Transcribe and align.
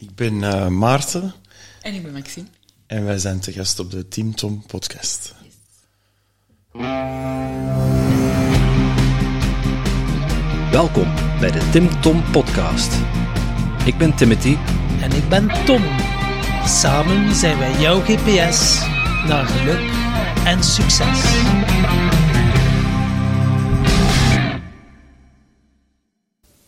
Ik 0.00 0.14
ben 0.14 0.34
uh, 0.34 0.66
Maarten. 0.66 1.34
En 1.80 1.94
ik 1.94 2.02
ben 2.02 2.12
Maxime. 2.12 2.46
En 2.86 3.04
wij 3.04 3.18
zijn 3.18 3.40
te 3.40 3.52
gast 3.52 3.78
op 3.78 3.90
de 3.90 4.08
Team 4.08 4.34
Tom 4.34 4.66
podcast. 4.66 5.34
Yes. 5.42 5.52
Welkom 10.70 11.14
bij 11.40 11.50
de 11.50 11.68
Tim 11.70 12.00
Tom 12.00 12.30
podcast. 12.30 12.92
Ik 13.84 13.98
ben 13.98 14.16
Timothy. 14.16 14.56
En 15.00 15.12
ik 15.12 15.28
ben 15.28 15.64
Tom. 15.64 15.82
Samen 16.66 17.34
zijn 17.34 17.58
wij 17.58 17.80
jouw 17.80 18.00
GPS 18.00 18.80
naar 19.26 19.46
geluk 19.46 19.90
en 20.44 20.64
succes. 20.64 21.20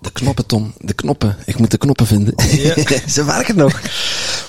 de 0.00 0.10
knoppen, 0.12 0.46
Tom. 0.46 0.72
De 0.80 0.92
knoppen. 0.92 1.36
Ik 1.44 1.58
moet 1.58 1.70
de 1.70 1.78
knoppen 1.78 2.06
vinden. 2.06 2.34
Ja. 2.50 2.74
Ze 3.14 3.24
werken 3.24 3.56
nog. 3.56 3.80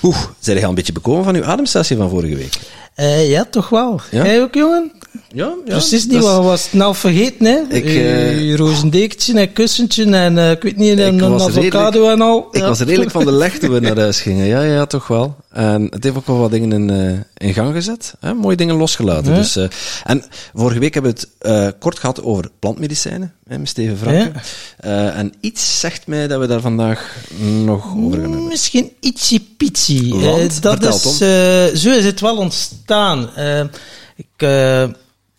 Oeh, 0.02 0.18
zijn 0.38 0.56
jij 0.56 0.64
al 0.64 0.68
een 0.68 0.74
beetje 0.74 0.92
bekomen 0.92 1.24
van 1.24 1.34
uw 1.34 1.44
ademsessie 1.44 1.96
van 1.96 2.10
vorige 2.10 2.36
week? 2.36 2.58
Uh, 3.00 3.30
ja, 3.30 3.44
toch 3.50 3.68
wel. 3.68 4.00
Ja? 4.10 4.24
Jij 4.24 4.42
ook, 4.42 4.54
jongen? 4.54 4.92
Ja, 5.32 5.54
ja. 5.64 5.72
Precies 5.72 6.06
niet, 6.06 6.22
wat 6.22 6.44
was 6.44 6.62
het 6.62 6.72
nou 6.72 6.94
vergeten, 6.94 7.46
hè? 7.46 7.58
Ik, 7.68 7.84
uh, 7.84 8.48
je 8.48 8.56
rozendekentje 8.56 9.40
en 9.40 9.52
kussentje 9.52 10.04
en 10.04 10.38
ik 10.50 10.62
weet 10.62 10.76
niet, 10.76 10.98
en 10.98 11.18
een 11.18 11.40
avocado 11.40 12.08
en 12.08 12.20
al. 12.20 12.48
Ik 12.50 12.62
was 12.62 12.80
redelijk 12.80 13.10
van 13.10 13.24
de 13.24 13.32
leg 13.42 13.58
toen 13.58 13.70
we 13.70 13.80
naar 13.80 13.98
huis 13.98 14.20
gingen. 14.20 14.46
Ja, 14.46 14.62
ja, 14.62 14.86
toch 14.86 15.06
wel. 15.06 15.36
En 15.50 15.86
het 15.90 16.04
heeft 16.04 16.16
ook 16.16 16.26
wel 16.26 16.38
wat 16.38 16.50
dingen 16.50 16.72
in, 16.72 17.24
in 17.36 17.54
gang 17.54 17.74
gezet. 17.74 18.14
Hè? 18.20 18.34
Mooie 18.34 18.56
dingen 18.56 18.74
losgelaten. 18.74 19.34
Dus, 19.34 19.58
en 20.04 20.24
vorige 20.54 20.78
week 20.78 20.94
hebben 20.94 21.14
we 21.14 21.48
het 21.48 21.78
kort 21.78 21.98
gehad 21.98 22.22
over 22.22 22.50
plantmedicijnen, 22.58 23.34
hè, 23.48 23.58
met 23.58 23.68
Steven 23.68 23.98
Franke. 23.98 24.32
en 25.14 25.32
iets 25.40 25.80
zegt 25.80 26.06
mij 26.06 26.26
dat 26.26 26.40
we 26.40 26.46
daar 26.46 26.60
vandaag 26.60 27.16
nog 27.64 27.94
over 27.96 28.20
gaan 28.20 28.30
hebben. 28.30 28.48
Misschien 28.48 28.92
ietsje 29.00 29.40
pitsie. 29.56 30.14
dat 30.60 30.82
is, 30.82 31.16
zo 31.82 31.90
is 31.90 32.04
het 32.04 32.20
wel 32.20 32.36
ontstaan. 32.36 32.89
Ik 34.16 34.48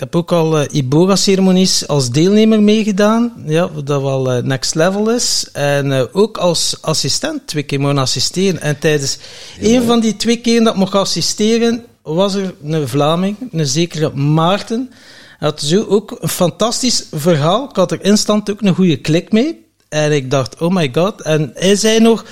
ik 0.01 0.07
heb 0.07 0.15
ook 0.15 0.31
al 0.31 0.73
Iboga-ceremonies 0.73 1.87
als 1.87 2.09
deelnemer 2.09 2.61
meegedaan, 2.61 3.33
ja, 3.45 3.69
dat 3.83 4.01
wel 4.01 4.41
next 4.43 4.75
level 4.75 5.09
is. 5.09 5.49
En 5.53 6.13
ook 6.13 6.37
als 6.37 6.77
assistent 6.81 7.47
twee 7.47 7.63
keer 7.63 7.79
mogen 7.79 7.97
assisteren. 7.97 8.61
En 8.61 8.79
tijdens 8.79 9.17
een 9.59 9.83
van 9.83 9.99
die 9.99 10.15
twee 10.15 10.37
keer 10.37 10.63
dat 10.63 10.73
ik 10.73 10.79
mocht 10.79 10.95
assisteren, 10.95 11.85
was 12.03 12.33
er 12.33 12.53
een 12.63 12.87
Vlaming, 12.87 13.35
een 13.51 13.65
zekere 13.65 14.09
Maarten. 14.13 14.89
Hij 15.37 15.49
had 15.49 15.61
zo 15.61 15.85
ook 15.87 16.17
een 16.19 16.29
fantastisch 16.29 17.05
verhaal. 17.11 17.69
Ik 17.69 17.75
had 17.75 17.91
er 17.91 18.03
instant 18.03 18.51
ook 18.51 18.61
een 18.61 18.75
goede 18.75 18.97
klik 18.97 19.31
mee. 19.31 19.65
En 19.89 20.11
ik 20.11 20.31
dacht, 20.31 20.61
oh 20.61 20.73
my 20.73 20.89
god. 20.93 21.21
En 21.21 21.51
hij 21.55 21.75
zei 21.75 21.99
nog 21.99 22.25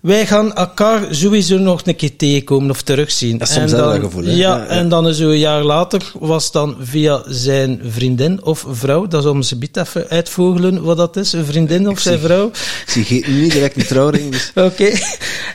wij 0.00 0.26
gaan 0.26 0.54
elkaar 0.54 1.06
sowieso 1.10 1.58
nog 1.58 1.80
een 1.84 1.96
keer 1.96 2.16
tegenkomen 2.16 2.70
of 2.70 2.82
terugzien. 2.82 3.38
Dat 3.38 3.48
is 3.48 3.54
soms 3.54 3.70
dan, 3.70 4.00
gevoel, 4.00 4.24
ja, 4.24 4.32
ja, 4.32 4.66
en 4.66 4.88
dan 4.88 5.04
een 5.04 5.38
jaar 5.38 5.62
later 5.62 6.12
was 6.18 6.52
dan 6.52 6.76
via 6.80 7.22
zijn 7.26 7.80
vriendin 7.88 8.44
of 8.44 8.64
vrouw, 8.70 9.06
dat 9.06 9.22
zal 9.22 9.34
me 9.34 9.44
ze 9.44 9.56
even 9.72 10.08
uitvogelen 10.08 10.82
wat 10.82 10.96
dat 10.96 11.16
is, 11.16 11.32
een 11.32 11.44
vriendin 11.44 11.88
of 11.88 11.98
zijn 11.98 12.18
vrouw. 12.18 12.46
Ik 12.46 13.06
zie 13.06 13.28
niet 13.28 13.52
direct 13.52 13.76
een 13.76 13.86
trouwring. 13.86 14.32
Dus. 14.32 14.52
Oké. 14.70 14.92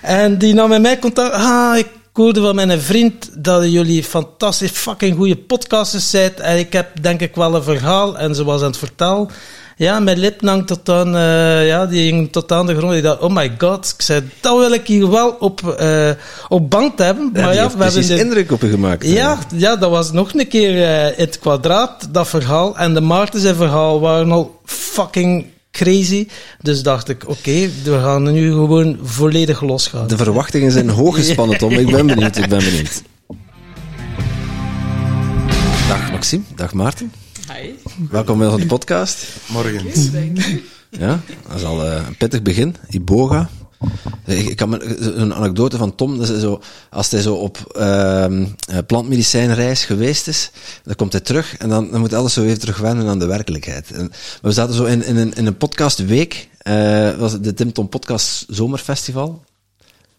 En 0.01 0.37
die 0.37 0.53
nam 0.53 0.69
met 0.69 0.81
mij 0.81 0.99
contact. 0.99 1.33
Ah, 1.33 1.77
ik 1.77 1.87
hoorde 2.13 2.41
van 2.41 2.55
mijn 2.55 2.81
vriend 2.81 3.29
dat 3.43 3.71
jullie 3.71 4.03
fantastisch 4.03 4.71
fucking 4.71 5.15
goede 5.15 5.35
podcasters 5.35 6.09
zijn. 6.09 6.35
En 6.35 6.57
ik 6.57 6.73
heb 6.73 7.01
denk 7.01 7.21
ik 7.21 7.35
wel 7.35 7.55
een 7.55 7.63
verhaal. 7.63 8.17
En 8.17 8.35
ze 8.35 8.43
was 8.43 8.61
aan 8.61 8.67
het 8.67 8.77
vertellen. 8.77 9.29
Ja, 9.75 9.99
mijn 9.99 10.17
lip 10.17 10.41
hangt 10.41 10.67
tot 10.67 10.89
aan, 10.89 11.15
uh, 11.15 11.67
ja, 11.67 11.85
die 11.85 12.09
ging 12.09 12.31
tot 12.31 12.51
aan 12.51 12.65
de 12.65 12.75
grond. 12.75 12.93
Ik 12.93 13.03
dacht, 13.03 13.19
oh 13.19 13.35
my 13.35 13.51
god. 13.57 13.93
Ik 13.97 14.01
zei, 14.01 14.21
dat 14.39 14.57
wil 14.57 14.71
ik 14.71 14.87
hier 14.87 15.09
wel 15.09 15.29
op, 15.29 15.77
uh, 15.81 16.09
op 16.49 16.69
band 16.69 16.99
hebben. 16.99 17.29
Ja, 17.33 17.41
maar 17.41 17.53
ja, 17.53 17.69
we 17.77 17.83
hebben 17.83 18.07
de... 18.07 18.19
indruk 18.19 18.51
op 18.51 18.61
je 18.61 18.69
gemaakt. 18.69 19.07
Ja, 19.07 19.37
ja, 19.55 19.75
dat 19.75 19.89
was 19.89 20.11
nog 20.11 20.33
een 20.33 20.47
keer 20.47 20.75
uh, 21.09 21.17
het 21.17 21.39
kwadraat, 21.39 22.07
dat 22.11 22.27
verhaal. 22.27 22.77
En 22.77 22.93
de 22.93 23.01
Maarten 23.01 23.39
zijn 23.39 23.55
verhaal 23.55 23.99
waren 23.99 24.31
al 24.31 24.59
fucking 24.65 25.45
crazy. 25.71 26.27
Dus 26.61 26.83
dacht 26.83 27.09
ik, 27.09 27.23
oké, 27.23 27.31
okay, 27.31 27.71
we 27.83 27.99
gaan 27.99 28.31
nu 28.31 28.51
gewoon 28.51 28.99
volledig 29.03 29.61
losgaan. 29.61 30.07
De 30.07 30.17
verwachtingen 30.17 30.71
zijn 30.71 30.89
hoog 30.89 31.15
gespannen, 31.15 31.57
Tom. 31.57 31.71
Ik 31.71 31.91
ben 31.91 32.07
benieuwd, 32.07 32.37
ik 32.37 32.49
ben 32.49 32.63
benieuwd. 32.63 33.01
Dag 35.87 36.11
Maxime, 36.11 36.43
dag 36.55 36.73
Maarten. 36.73 37.13
Hi. 37.53 37.69
Welkom 38.09 38.37
bij 38.37 38.47
onze 38.47 38.65
podcast. 38.65 39.27
Morgen. 39.49 39.85
Ja, 40.89 41.19
dat 41.47 41.57
is 41.57 41.63
al 41.63 41.85
uh, 41.85 42.01
een 42.07 42.17
pittig 42.17 42.41
begin. 42.41 42.75
Iboga. 42.89 43.49
Ik, 44.25 44.65
me 44.65 44.83
een 45.15 45.33
anekdote 45.33 45.77
van 45.77 45.95
Tom, 45.95 46.17
dat 46.17 46.29
is 46.29 46.41
zo, 46.41 46.61
als 46.89 47.11
hij 47.11 47.21
zo 47.21 47.33
op 47.33 47.75
uh, 47.77 48.47
plantmedicijnreis 48.87 49.85
geweest 49.85 50.27
is, 50.27 50.51
dan 50.83 50.95
komt 50.95 51.11
hij 51.11 51.21
terug 51.21 51.57
en 51.57 51.69
dan, 51.69 51.91
dan 51.91 51.99
moet 51.99 52.13
alles 52.13 52.33
zo 52.33 52.43
even 52.43 52.59
terugwennen 52.59 53.07
aan 53.07 53.19
de 53.19 53.25
werkelijkheid. 53.25 53.91
En 53.91 54.11
we 54.41 54.51
zaten 54.51 54.75
zo 54.75 54.83
in, 54.83 55.05
in, 55.05 55.17
een, 55.17 55.33
in 55.33 55.45
een 55.45 55.57
podcastweek, 55.57 56.49
uh, 56.63 57.15
was 57.17 57.41
de 57.41 57.53
Tim 57.53 57.73
Tom 57.73 57.89
Podcast 57.89 58.45
Zomerfestival. 58.47 59.43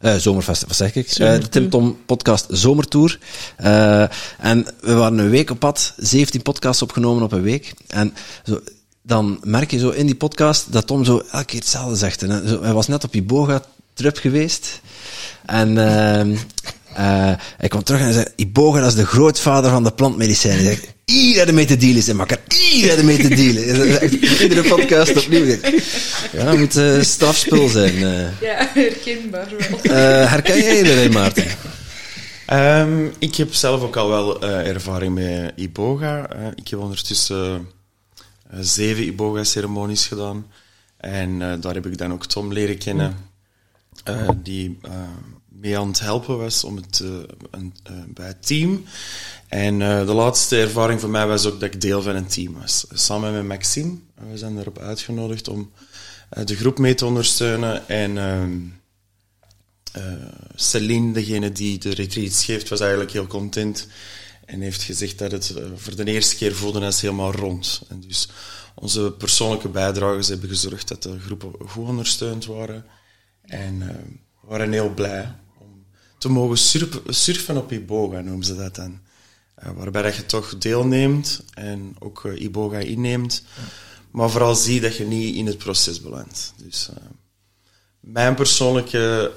Uh, 0.04 0.14
zomerfest, 0.14 0.66
wat 0.66 0.76
zeg 0.76 0.94
ik? 0.94 1.18
Uh, 1.18 1.32
de 1.32 1.48
Tim 1.48 1.70
Tom 1.70 1.98
podcast 2.06 2.46
Zomertour. 2.48 3.18
Uh, 3.60 4.02
en 4.38 4.66
we 4.80 4.94
waren 4.94 5.18
een 5.18 5.30
week 5.30 5.50
op 5.50 5.58
pad, 5.58 5.94
17 5.96 6.42
podcasts 6.42 6.82
opgenomen 6.82 7.22
op 7.22 7.32
een 7.32 7.42
week. 7.42 7.74
En 7.86 8.14
zo, 8.44 8.60
dan 9.02 9.40
merk 9.42 9.70
je 9.70 9.78
zo 9.78 9.90
in 9.90 10.06
die 10.06 10.14
podcast 10.14 10.72
dat 10.72 10.86
Tom 10.86 11.04
zo 11.04 11.22
elke 11.30 11.44
keer 11.44 11.60
hetzelfde 11.60 11.96
zegt. 11.96 12.22
En, 12.22 12.48
zo, 12.48 12.62
hij 12.62 12.72
was 12.72 12.88
net 12.88 13.04
op 13.04 13.14
Iboga 13.14 13.62
trip 13.94 14.16
geweest. 14.16 14.80
En 15.46 15.76
uh, 16.98 17.32
hij 17.56 17.68
kwam 17.68 17.82
terug 17.82 18.00
en 18.00 18.06
hij 18.06 18.14
zei, 18.14 18.26
Iboga 18.36 18.80
dat 18.80 18.88
is 18.88 18.94
de 18.94 19.06
grootvader 19.06 19.70
van 19.70 19.84
de 19.84 19.92
plantmedicijnen. 19.92 20.64
Hij 20.64 20.74
zegt, 20.74 20.94
hier 21.04 21.36
hebben 21.36 21.54
mee 21.54 21.64
te 21.64 21.76
dealen, 21.76 22.02
zijn 22.02 22.16
makker. 22.16 22.38
Hier 22.48 22.86
hebben 22.86 23.04
mee 23.06 23.18
te 23.18 23.28
dealen. 23.28 23.62
Iedere 24.42 24.68
podcast 24.68 25.16
opnieuw. 25.16 25.44
Ja, 26.32 26.44
dat 26.44 26.58
moet 26.58 26.76
uh, 26.76 27.02
strafspul 27.02 27.68
zijn. 27.68 27.94
Uh. 27.94 28.40
Ja, 28.40 28.70
herkenbaar 28.74 29.48
wel. 29.58 29.78
Uh, 29.82 30.30
herken 30.30 30.56
jij 30.56 30.78
iedereen, 30.78 31.12
Maarten? 31.12 31.46
Um, 32.52 33.12
ik 33.18 33.34
heb 33.34 33.54
zelf 33.54 33.82
ook 33.82 33.96
al 33.96 34.08
wel 34.08 34.42
ervaring 34.42 35.14
met 35.14 35.52
Iboga. 35.56 36.28
ik 36.54 36.68
heb 36.68 36.78
ondertussen 36.78 37.68
zeven 38.60 39.04
Iboga-ceremonies 39.04 40.06
gedaan. 40.06 40.46
En 40.96 41.38
daar 41.38 41.74
heb 41.74 41.86
ik 41.86 41.98
dan 41.98 42.12
ook 42.12 42.26
Tom 42.26 42.52
leren 42.52 42.78
kennen, 42.78 43.16
die 44.42 44.78
mee 45.64 45.78
aan 45.78 45.88
het 45.88 46.00
helpen 46.00 46.38
was 46.38 46.64
om 46.64 46.76
het, 46.76 47.02
een, 47.50 47.74
bij 48.08 48.26
het 48.26 48.46
team. 48.46 48.84
En 49.48 49.80
uh, 49.80 50.06
de 50.06 50.12
laatste 50.12 50.60
ervaring 50.60 51.00
voor 51.00 51.10
mij 51.10 51.26
was 51.26 51.46
ook 51.46 51.60
dat 51.60 51.74
ik 51.74 51.80
deel 51.80 52.02
van 52.02 52.14
een 52.14 52.26
team 52.26 52.54
was. 52.60 52.86
Samen 52.92 53.32
met 53.32 53.44
Maxime. 53.44 53.98
We 54.30 54.38
zijn 54.38 54.58
erop 54.58 54.78
uitgenodigd 54.78 55.48
om 55.48 55.72
de 56.44 56.56
groep 56.56 56.78
mee 56.78 56.94
te 56.94 57.06
ondersteunen. 57.06 57.88
En 57.88 58.16
uh, 59.96 60.02
Celine, 60.54 61.12
degene 61.12 61.52
die 61.52 61.78
de 61.78 61.94
retreats 61.94 62.44
geeft, 62.44 62.68
was 62.68 62.80
eigenlijk 62.80 63.10
heel 63.10 63.26
content. 63.26 63.88
En 64.44 64.60
heeft 64.60 64.82
gezegd 64.82 65.18
dat 65.18 65.32
het 65.32 65.54
voor 65.76 65.96
de 65.96 66.04
eerste 66.04 66.36
keer 66.36 66.54
voelde 66.54 66.80
als 66.80 67.00
helemaal 67.00 67.32
rond. 67.32 67.82
En 67.88 68.00
dus 68.00 68.28
onze 68.74 69.12
persoonlijke 69.18 69.68
bijdragers 69.68 70.28
hebben 70.28 70.48
gezorgd 70.48 70.88
dat 70.88 71.02
de 71.02 71.20
groepen 71.20 71.52
goed 71.66 71.88
ondersteund 71.88 72.46
waren. 72.46 72.84
En 73.42 73.78
we 74.40 74.48
waren 74.48 74.72
heel 74.72 74.94
blij 74.94 75.34
te 76.24 76.30
mogen 76.30 76.58
surfen, 77.08 77.56
op 77.56 77.72
Iboga, 77.72 78.20
noemen 78.20 78.44
ze 78.44 78.56
dat 78.56 78.74
dan. 78.74 79.00
Uh, 79.64 79.70
waarbij 79.76 80.02
dat 80.02 80.16
je 80.16 80.26
toch 80.26 80.58
deelneemt 80.58 81.42
en 81.54 81.96
ook 81.98 82.24
uh, 82.24 82.40
Iboga 82.42 82.78
inneemt. 82.78 83.42
maar 84.10 84.30
vooral 84.30 84.54
zie 84.54 84.80
dat 84.80 84.96
je 84.96 85.04
niet 85.04 85.34
in 85.34 85.46
het 85.46 85.58
proces 85.58 86.00
belandt. 86.00 86.54
Dus 86.56 86.88
uh, 86.90 86.96
mijn 88.00 88.34
persoonlijke 88.34 89.32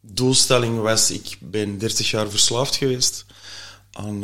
doelstelling 0.00 0.80
was, 0.80 1.10
ik 1.10 1.38
ben 1.40 1.78
30 1.78 2.10
jaar 2.10 2.30
verslaafd 2.30 2.76
geweest 2.76 3.24
aan 3.92 4.22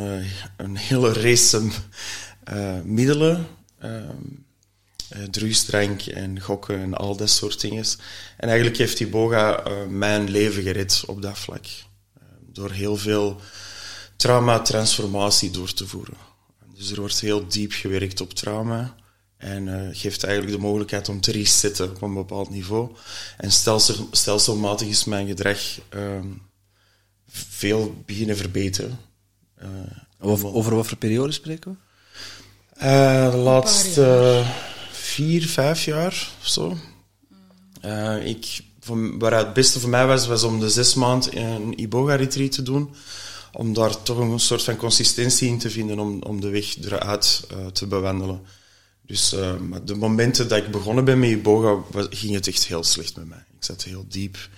een 0.56 0.76
hele 0.76 1.12
race 1.12 1.70
middelen. 2.84 3.46
Drugsdrank 5.30 6.02
en 6.02 6.40
gokken 6.40 6.80
en 6.80 6.94
al 6.94 7.16
dat 7.16 7.30
soort 7.30 7.60
dingen. 7.60 7.84
En 8.36 8.48
eigenlijk 8.48 8.78
heeft 8.78 8.96
die 8.96 9.08
boga 9.08 9.62
mijn 9.88 10.30
leven 10.30 10.62
gered 10.62 11.02
op 11.06 11.22
dat 11.22 11.38
vlak. 11.38 11.66
door 12.52 12.70
heel 12.70 12.96
veel 12.96 13.40
trauma-transformatie 14.16 15.50
door 15.50 15.72
te 15.72 15.86
voeren. 15.86 16.16
Dus 16.74 16.90
er 16.90 17.00
wordt 17.00 17.20
heel 17.20 17.48
diep 17.48 17.72
gewerkt 17.72 18.20
op 18.20 18.34
trauma. 18.34 18.94
En 19.36 19.66
uh, 19.66 19.88
geeft 19.92 20.24
eigenlijk 20.24 20.56
de 20.56 20.62
mogelijkheid 20.62 21.08
om 21.08 21.20
te 21.20 21.32
resetten 21.32 21.90
op 21.90 22.02
een 22.02 22.14
bepaald 22.14 22.50
niveau. 22.50 22.90
En 23.36 23.52
stelsel, 23.52 24.08
stelselmatig 24.10 24.88
is 24.88 25.04
mijn 25.04 25.26
gedrag 25.26 25.58
uh, 25.94 26.02
veel 27.28 28.02
beginnen 28.06 28.36
verbeteren. 28.36 28.98
Uh, 29.62 29.68
over, 30.18 30.52
over 30.54 30.74
wat 30.74 30.86
voor 30.86 30.96
periode 30.96 31.32
spreken 31.32 31.70
we? 31.70 32.84
Uh, 32.86 33.30
de 33.30 33.36
laatste 33.36 34.42
vier, 35.10 35.46
vijf 35.46 35.84
jaar 35.84 36.28
of 36.40 36.48
zo. 36.48 36.76
ik, 38.24 38.60
waar 39.18 39.32
het 39.32 39.52
beste 39.52 39.80
voor 39.80 39.90
mij 39.90 40.06
was, 40.06 40.26
was 40.26 40.42
om 40.42 40.60
de 40.60 40.70
zes 40.70 40.94
maanden 40.94 41.36
een 41.36 41.80
Iboga-retreat 41.80 42.52
te 42.52 42.62
doen 42.62 42.94
om 43.52 43.72
daar 43.72 44.02
toch 44.02 44.18
een 44.18 44.40
soort 44.40 44.62
van 44.62 44.76
consistentie 44.76 45.48
in 45.48 45.58
te 45.58 45.70
vinden 45.70 45.98
om, 45.98 46.22
om 46.22 46.40
de 46.40 46.48
weg 46.48 46.76
eruit 46.76 47.46
uh, 47.52 47.66
te 47.66 47.86
bewandelen. 47.86 48.40
Dus 49.02 49.32
uh, 49.32 49.54
de 49.84 49.94
momenten 49.94 50.48
dat 50.48 50.58
ik 50.58 50.70
begonnen 50.70 51.04
ben 51.04 51.18
met 51.18 51.30
Iboga, 51.30 51.82
ging 52.10 52.34
het 52.34 52.46
echt 52.46 52.66
heel 52.66 52.84
slecht 52.84 53.16
met 53.16 53.28
mij. 53.28 53.44
Ik 53.56 53.64
zat 53.64 53.82
heel 53.82 54.04
diep 54.08 54.48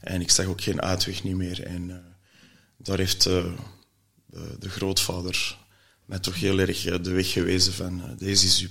en 0.00 0.20
ik 0.20 0.30
zag 0.30 0.46
ook 0.46 0.60
geen 0.60 0.82
uitweg 0.82 1.24
niet 1.24 1.36
meer. 1.36 1.62
En 1.62 2.04
daar 2.76 2.98
heeft 2.98 3.22
de, 3.22 3.52
de, 4.58 4.68
grootvader 4.68 5.58
mij 6.04 6.18
toch 6.18 6.34
heel 6.34 6.58
erg 6.58 6.82
de 7.00 7.10
weg 7.10 7.32
gewezen 7.32 7.72
van 7.72 8.02
deze 8.18 8.46
is. 8.46 8.68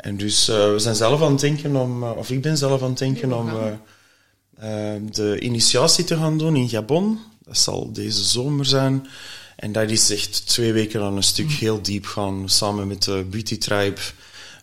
En 0.00 0.16
dus 0.16 0.46
we 0.46 0.74
zijn 0.76 0.94
zelf 0.94 1.22
aan 1.22 1.32
het 1.32 1.40
denken 1.40 1.76
om, 1.76 2.02
of 2.02 2.30
ik 2.30 2.42
ben 2.42 2.56
zelf 2.56 2.82
aan 2.82 2.88
het 2.88 2.98
denken 2.98 3.32
om 3.32 3.50
de 5.12 5.38
initiatie 5.40 6.04
te 6.04 6.16
gaan 6.16 6.38
doen 6.38 6.56
in 6.56 6.68
Gabon. 6.68 7.18
Dat 7.44 7.58
zal 7.58 7.92
deze 7.92 8.24
zomer 8.24 8.64
zijn. 8.64 9.06
En 9.56 9.72
dat 9.72 9.90
is 9.90 10.10
echt 10.10 10.46
twee 10.46 10.72
weken 10.72 11.02
aan 11.02 11.16
een 11.16 11.22
stuk 11.22 11.46
mm. 11.46 11.52
heel 11.52 11.82
diep 11.82 12.06
gaan, 12.06 12.48
samen 12.48 12.88
met 12.88 13.02
de 13.02 13.26
Beauty 13.30 13.58
Tribe. 13.58 14.00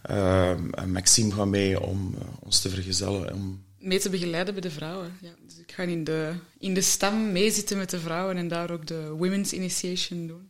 Uh, 0.10 0.50
en 0.50 0.92
Maxime 0.92 1.34
gaat 1.34 1.48
mee 1.48 1.82
om 1.82 2.16
uh, 2.16 2.28
ons 2.40 2.60
te 2.60 2.70
vergezellen. 2.70 3.34
Om... 3.34 3.64
Mee 3.80 4.00
te 4.00 4.10
begeleiden 4.10 4.54
bij 4.54 4.62
de 4.62 4.72
vrouwen. 4.72 5.18
Ja. 5.22 5.30
Dus 5.46 5.58
ik 5.58 5.72
ga 5.72 5.84
in 5.84 6.04
de, 6.04 6.34
in 6.60 6.74
de 6.74 6.82
stam 6.82 7.32
meezitten 7.32 7.78
met 7.78 7.90
de 7.90 8.00
vrouwen 8.00 8.38
en 8.38 8.48
daar 8.48 8.72
ook 8.72 8.88
de 8.88 9.14
Women's 9.18 9.52
Initiation 9.52 10.28
doen. 10.28 10.50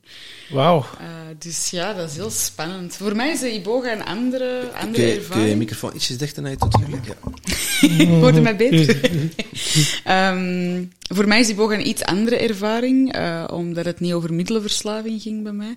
Wauw. 0.50 0.78
Uh, 1.02 1.08
dus 1.38 1.70
ja, 1.70 1.94
dat 1.94 2.10
is 2.10 2.16
heel 2.16 2.30
spannend. 2.30 2.96
Voor 2.96 3.16
mij 3.16 3.32
is 3.32 3.40
de 3.40 3.54
Iboga 3.54 3.92
een 3.92 4.06
andere, 4.06 4.72
andere 4.74 5.04
kun 5.04 5.08
je, 5.08 5.16
ervaring. 5.16 5.32
Kun 5.32 5.42
je 5.42 5.50
je 5.50 5.56
microfoon 5.56 5.96
ietsjes 5.96 6.18
dichter 6.18 6.42
naar 6.42 6.52
je 6.52 6.58
toe 6.58 6.70
trekken? 6.70 7.16
Ja. 7.82 8.06
Hoorde 8.22 8.42
mij 8.42 8.56
beter? 8.56 9.12
um, 10.08 10.92
voor 11.16 11.28
mij 11.28 11.40
is 11.40 11.50
Iboga 11.50 11.74
een 11.74 11.88
iets 11.88 12.04
andere 12.04 12.36
ervaring, 12.36 13.16
uh, 13.16 13.44
omdat 13.52 13.86
het 13.86 14.00
niet 14.00 14.14
over 14.14 14.34
middelenverslaving 14.34 15.22
ging 15.22 15.44
bij 15.44 15.52
mij. 15.52 15.74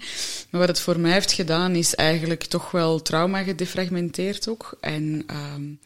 Maar 0.50 0.60
wat 0.60 0.68
het 0.68 0.80
voor 0.80 1.00
mij 1.00 1.12
heeft 1.12 1.32
gedaan, 1.32 1.74
is 1.74 1.94
eigenlijk 1.94 2.44
toch 2.44 2.70
wel 2.70 3.02
trauma 3.02 3.42
gedefragmenteerd 3.42 4.48
ook. 4.48 4.76
En 4.80 5.24
um, 5.54 5.78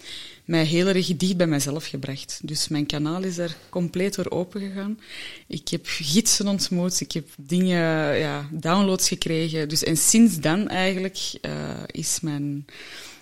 mij 0.44 0.64
heel 0.64 0.86
erg 0.86 1.16
dicht 1.16 1.36
bij 1.36 1.46
mezelf 1.46 1.86
gebracht. 1.86 2.40
Dus 2.42 2.68
mijn 2.68 2.86
kanaal 2.86 3.22
is 3.22 3.38
er 3.38 3.56
compleet 3.68 4.14
door 4.14 4.30
open 4.34 4.60
gegaan. 4.60 4.98
Ik 5.46 5.68
heb 5.68 5.82
gidsen 5.86 6.48
ontmoet, 6.48 7.00
ik 7.00 7.12
heb 7.12 7.28
dingen, 7.36 8.18
ja, 8.18 8.48
downloads 8.50 9.08
gekregen. 9.08 9.68
Dus, 9.68 9.84
en 9.84 9.96
sinds 9.96 10.36
dan 10.40 10.68
eigenlijk 10.68 11.18
uh, 11.42 11.52
is 11.86 12.20
mijn 12.20 12.66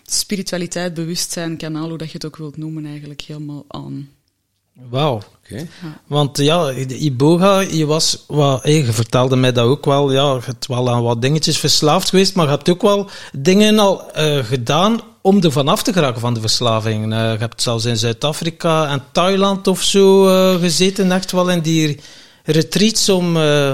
spiritualiteit, 0.02 0.94
bewustzijn, 0.94 1.56
kanaal, 1.56 1.88
hoe 1.88 1.98
dat 1.98 2.06
je 2.06 2.14
het 2.14 2.26
ook 2.26 2.36
wilt 2.36 2.56
noemen, 2.56 2.86
eigenlijk 2.86 3.20
helemaal 3.20 3.64
aan. 3.68 4.08
Wauw. 4.72 5.22
Okay. 5.44 5.68
Want 6.06 6.38
ja, 6.38 6.72
Iboga, 6.72 7.60
je 7.60 7.86
was, 7.86 8.24
wat, 8.26 8.64
je 8.64 8.92
vertelde 8.92 9.36
mij 9.36 9.52
dat 9.52 9.66
ook 9.66 9.84
wel, 9.84 10.12
ja, 10.12 10.34
je 10.34 10.40
hebt 10.44 10.66
wel 10.66 10.90
aan 10.90 11.02
wat 11.02 11.22
dingetjes 11.22 11.58
verslaafd 11.58 12.08
geweest, 12.08 12.34
maar 12.34 12.44
je 12.44 12.50
hebt 12.50 12.70
ook 12.70 12.82
wel 12.82 13.10
dingen 13.32 13.78
al 13.78 14.18
uh, 14.18 14.44
gedaan 14.44 15.00
om 15.22 15.42
er 15.42 15.52
vanaf 15.52 15.82
te 15.82 15.92
geraken 15.92 16.20
van 16.20 16.34
de 16.34 16.40
verslaving. 16.40 17.12
Uh, 17.12 17.32
je 17.32 17.38
hebt 17.38 17.62
zelfs 17.62 17.84
in 17.84 17.96
Zuid-Afrika 17.96 18.88
en 18.88 19.02
Thailand 19.12 19.66
of 19.66 19.82
zo 19.82 20.28
uh, 20.28 20.60
gezeten, 20.60 21.12
echt 21.12 21.32
wel 21.32 21.50
in 21.50 21.60
die 21.60 22.00
retreats 22.44 23.08
om 23.08 23.36
uh, 23.36 23.70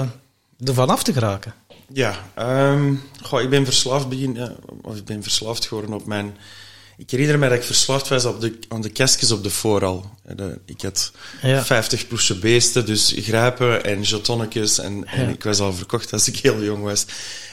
er 0.57 0.73
vanaf 0.73 1.03
te 1.03 1.13
geraken. 1.13 1.53
Ja, 1.93 2.15
um, 2.71 3.01
goh, 3.21 3.41
ik 3.41 3.49
ben 3.49 3.65
verslaafd 3.65 4.09
begin, 4.09 4.57
of 4.81 4.95
ik 4.95 5.05
ben 5.05 5.23
verslaafd 5.23 5.65
geworden 5.65 5.93
op 5.93 6.05
mijn 6.05 6.37
ik 6.99 7.11
herinner 7.11 7.39
me 7.39 7.47
dat 7.49 7.57
ik 7.57 7.63
verslaafd 7.63 8.07
was 8.07 8.25
op 8.25 8.41
de, 8.41 8.59
aan 8.67 8.81
de 8.81 8.89
kastjes 8.89 9.31
op 9.31 9.43
de 9.43 9.49
vooral. 9.49 10.09
Ik 10.65 10.81
had 10.81 11.11
ja. 11.41 11.63
50 11.63 12.07
ploesje 12.07 12.39
beesten, 12.39 12.85
dus 12.85 13.13
grijpen 13.17 13.83
en 13.83 14.01
jetonnetjes. 14.01 14.79
En, 14.79 15.05
en, 15.05 15.29
ik 15.29 15.43
was 15.43 15.59
al 15.59 15.73
verkocht 15.73 16.13
als 16.13 16.27
ik 16.27 16.37
heel 16.37 16.63
jong 16.63 16.83
was. 16.83 17.05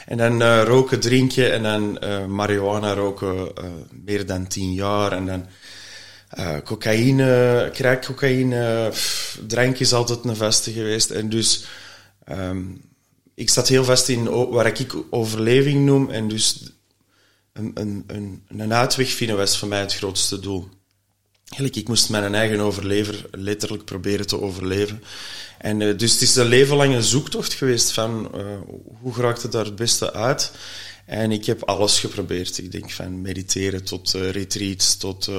En 0.05 0.17
dan 0.17 0.41
uh, 0.41 0.63
roken, 0.63 0.99
drinken 0.99 1.53
en 1.53 1.63
dan 1.63 1.97
uh, 2.03 2.25
marihuana 2.25 2.93
roken 2.93 3.35
uh, 3.35 3.65
meer 4.05 4.25
dan 4.25 4.47
10 4.47 4.73
jaar. 4.73 5.11
En 5.11 5.25
dan 5.25 5.45
cocaïne, 6.63 7.69
crackcocaïne, 7.73 8.91
drank 9.47 9.79
is 9.79 9.93
altijd 9.93 10.19
een 10.23 10.35
vaste 10.35 10.71
geweest. 10.71 11.09
En 11.09 11.29
dus 11.29 11.65
um, 12.31 12.81
ik 13.35 13.49
zat 13.49 13.67
heel 13.67 13.83
vast 13.83 14.09
in 14.09 14.49
waar 14.49 14.65
ik 14.65 14.93
overleving 15.09 15.85
noem. 15.85 16.09
En 16.09 16.27
dus 16.27 16.71
een, 17.73 18.73
uitweg 18.73 19.09
vinden 19.09 19.37
was 19.37 19.57
voor 19.57 19.67
mij 19.67 19.79
het 19.79 19.95
grootste 19.95 20.39
doel. 20.39 20.69
Eigenlijk, 21.47 21.75
ik 21.75 21.87
moest 21.87 22.09
mijn 22.09 22.35
eigen 22.35 22.59
overlever 22.59 23.25
letterlijk 23.31 23.85
proberen 23.85 24.27
te 24.27 24.41
overleven. 24.41 25.03
En 25.57 25.79
uh, 25.79 25.97
dus 25.97 26.11
het 26.11 26.21
is 26.21 26.35
een 26.35 26.45
leven 26.45 26.75
lange 26.75 27.03
zoektocht 27.03 27.53
geweest 27.53 27.91
van 27.91 28.31
uh, 28.35 28.45
hoe 29.01 29.13
raakt 29.15 29.41
het 29.41 29.51
daar 29.51 29.65
het 29.65 29.75
beste 29.75 30.13
uit. 30.13 30.51
En 31.05 31.31
ik 31.31 31.45
heb 31.45 31.63
alles 31.63 31.99
geprobeerd. 31.99 32.57
Ik 32.57 32.71
denk 32.71 32.91
van 32.91 33.21
mediteren 33.21 33.83
tot 33.83 34.13
uh, 34.15 34.29
retreats, 34.29 34.97
tot 34.97 35.29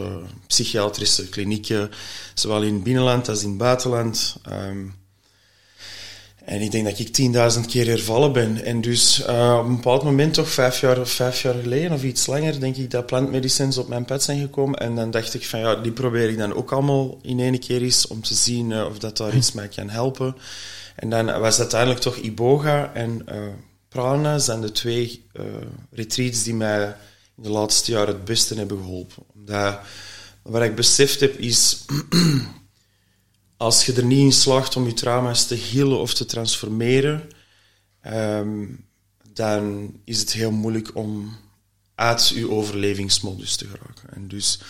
psychiatrische 0.47 1.29
klinieken, 1.29 1.91
zowel 2.35 2.63
in 2.63 2.75
het 2.75 2.83
binnenland 2.83 3.29
als 3.29 3.43
in 3.43 3.49
het 3.49 3.59
buitenland. 3.59 4.37
Um, 4.49 4.95
en 6.49 6.61
ik 6.61 6.71
denk 6.71 6.85
dat 6.85 6.99
ik 6.99 7.57
10.000 7.57 7.61
keer 7.67 7.87
hervallen 7.87 8.33
ben. 8.33 8.65
En 8.65 8.81
dus 8.81 9.21
uh, 9.29 9.57
op 9.59 9.67
een 9.67 9.77
bepaald 9.77 10.03
moment, 10.03 10.35
toch 10.35 10.49
vijf 10.49 10.81
jaar, 10.81 11.07
vijf 11.07 11.43
jaar 11.43 11.55
geleden 11.55 11.93
of 11.93 12.03
iets 12.03 12.27
langer, 12.27 12.61
denk 12.61 12.77
ik 12.77 12.91
dat 12.91 13.07
plantmedicines 13.07 13.79
op 13.79 13.89
mijn 13.89 14.05
pad 14.05 14.23
zijn 14.23 14.41
gekomen. 14.41 14.79
En 14.79 14.95
dan 14.95 15.11
dacht 15.11 15.35
ik 15.35 15.47
van 15.47 15.61
ja, 15.61 15.75
die 15.75 15.93
probeer 15.93 16.29
ik 16.29 16.39
dan 16.39 16.55
ook 16.55 16.73
allemaal 16.73 17.19
in 17.23 17.41
één 17.41 17.59
keer 17.59 17.83
eens 17.83 18.07
om 18.07 18.23
te 18.23 18.35
zien 18.35 18.71
uh, 18.71 18.85
of 18.85 18.99
dat 18.99 19.17
daar 19.17 19.37
iets 19.37 19.53
mij 19.53 19.69
kan 19.69 19.89
helpen. 19.89 20.37
En 20.97 21.11
dan 21.11 21.41
was 21.41 21.59
uiteindelijk 21.59 22.01
toch 22.01 22.17
Iboga 22.17 22.93
en 22.95 23.23
uh, 23.29 23.37
Prana 23.89 24.39
zijn 24.39 24.61
de 24.61 24.73
twee 24.73 25.27
retreats 25.91 26.43
die 26.43 26.55
mij 26.55 26.87
in 27.37 27.43
de 27.43 27.51
laatste 27.51 27.93
jaren 27.93 28.15
het 28.15 28.25
beste 28.25 28.55
hebben 28.55 28.79
geholpen. 28.79 29.23
Omdat, 29.35 29.79
wat 30.43 30.63
ik 30.63 30.75
beseft 30.75 31.21
heb 31.21 31.39
is 31.39 31.85
als 33.59 33.87
je 33.87 33.93
er 33.93 34.05
niet 34.05 34.19
in 34.19 34.33
slaagt 34.33 34.77
om 34.77 34.87
je 34.87 34.95
trauma's 34.95 35.47
te 35.47 35.57
healen 35.57 35.99
of 35.99 36.15
te 36.15 36.25
transformeren, 36.25 37.29
um, 38.07 38.85
dan 39.33 39.93
is 40.05 40.19
het 40.21 40.33
heel 40.33 40.51
moeilijk 40.51 40.91
om 40.95 41.37
uit 41.95 42.29
je 42.29 42.51
overlevingsmodus 42.51 43.57
te 43.57 43.67
geraken. 43.67 44.15
En 44.15 44.29
dus 44.29 44.61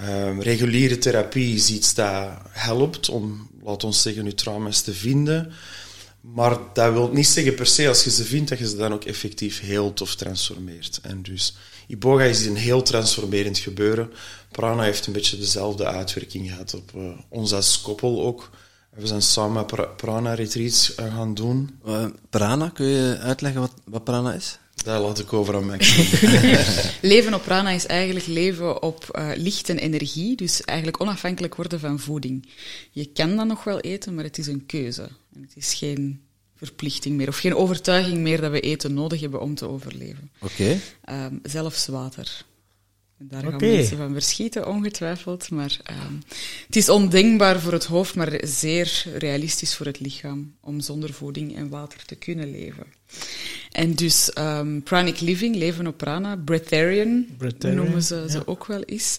um, 0.00 0.42
reguliere 0.42 0.98
therapie 0.98 1.54
is 1.54 1.70
iets 1.70 1.94
dat 1.94 2.30
helpt 2.48 3.08
om, 3.08 3.50
laat 3.62 3.84
ons 3.84 4.02
zeggen, 4.02 4.24
je 4.24 4.34
trauma's 4.34 4.80
te 4.80 4.94
vinden. 4.94 5.52
Maar 6.20 6.58
dat 6.72 6.92
wil 6.92 7.10
niet 7.12 7.26
zeggen 7.26 7.54
per 7.54 7.66
se 7.66 7.88
als 7.88 8.04
je 8.04 8.10
ze 8.10 8.24
vindt 8.24 8.48
dat 8.48 8.58
je 8.58 8.68
ze 8.68 8.76
dan 8.76 8.92
ook 8.92 9.04
effectief 9.04 9.60
heelt 9.60 10.00
of 10.00 10.14
transformeert. 10.14 10.98
En 11.02 11.22
dus 11.22 11.54
Iboga 11.90 12.22
is 12.22 12.46
een 12.46 12.56
heel 12.56 12.82
transformerend 12.82 13.58
gebeuren. 13.58 14.10
Prana 14.50 14.82
heeft 14.82 15.06
een 15.06 15.12
beetje 15.12 15.38
dezelfde 15.38 15.86
uitwerking 15.86 16.50
gehad 16.50 16.74
op 16.74 16.92
uh, 16.96 17.10
ons 17.28 17.52
als 17.52 17.80
koppel 17.80 18.22
ook. 18.22 18.50
We 18.90 19.06
zijn 19.06 19.22
samen 19.22 19.66
Prana 19.96 20.34
retreats 20.34 20.94
uh, 20.98 21.14
gaan 21.14 21.34
doen. 21.34 21.80
Uh, 21.86 22.06
prana, 22.30 22.68
kun 22.68 22.86
je 22.86 23.18
uitleggen 23.18 23.60
wat, 23.60 23.72
wat 23.84 24.04
Prana 24.04 24.32
is? 24.32 24.58
Dat 24.74 25.02
laat 25.02 25.18
ik 25.18 25.32
over 25.32 25.54
aan 25.54 25.66
mij. 25.66 25.78
leven 27.12 27.34
op 27.34 27.42
Prana 27.42 27.70
is 27.70 27.86
eigenlijk 27.86 28.26
leven 28.26 28.82
op 28.82 29.20
licht 29.36 29.68
en 29.68 29.78
energie. 29.78 30.36
Dus 30.36 30.62
eigenlijk 30.62 31.00
onafhankelijk 31.00 31.54
worden 31.54 31.80
van 31.80 31.98
voeding. 31.98 32.48
Je 32.90 33.04
kan 33.04 33.36
dan 33.36 33.46
nog 33.46 33.64
wel 33.64 33.80
eten, 33.80 34.14
maar 34.14 34.24
het 34.24 34.38
is 34.38 34.46
een 34.46 34.66
keuze. 34.66 35.02
En 35.34 35.42
het 35.42 35.52
is 35.54 35.74
geen 35.74 36.20
verplichting 36.60 37.16
meer, 37.16 37.28
of 37.28 37.38
geen 37.38 37.54
overtuiging 37.54 38.18
meer 38.18 38.40
dat 38.40 38.50
we 38.50 38.60
eten 38.60 38.94
nodig 38.94 39.20
hebben 39.20 39.40
om 39.40 39.54
te 39.54 39.68
overleven. 39.68 40.30
Oké. 40.40 40.80
Ehm, 41.04 41.34
zelfs 41.42 41.86
water. 41.86 42.44
Daar 43.22 43.42
gaan 43.42 43.54
okay. 43.54 43.74
mensen 43.74 43.96
van 43.96 44.12
verschieten, 44.12 44.68
ongetwijfeld. 44.68 45.50
Maar 45.50 45.76
um, 45.90 46.22
het 46.66 46.76
is 46.76 46.88
ondenkbaar 46.88 47.60
voor 47.60 47.72
het 47.72 47.84
hoofd, 47.84 48.14
maar 48.14 48.40
zeer 48.42 49.04
realistisch 49.18 49.74
voor 49.74 49.86
het 49.86 50.00
lichaam 50.00 50.54
om 50.60 50.80
zonder 50.80 51.12
voeding 51.12 51.56
en 51.56 51.68
water 51.68 52.04
te 52.04 52.14
kunnen 52.14 52.50
leven. 52.50 52.86
En 53.70 53.94
dus 53.94 54.30
um, 54.38 54.82
pranic 54.82 55.20
living, 55.20 55.56
leven 55.56 55.86
op 55.86 55.96
prana, 55.96 56.36
breatharian, 56.36 57.26
noemen 57.60 58.02
ze 58.02 58.26
ze 58.28 58.46
ook 58.46 58.66
wel 58.66 58.82
eens. 58.82 59.16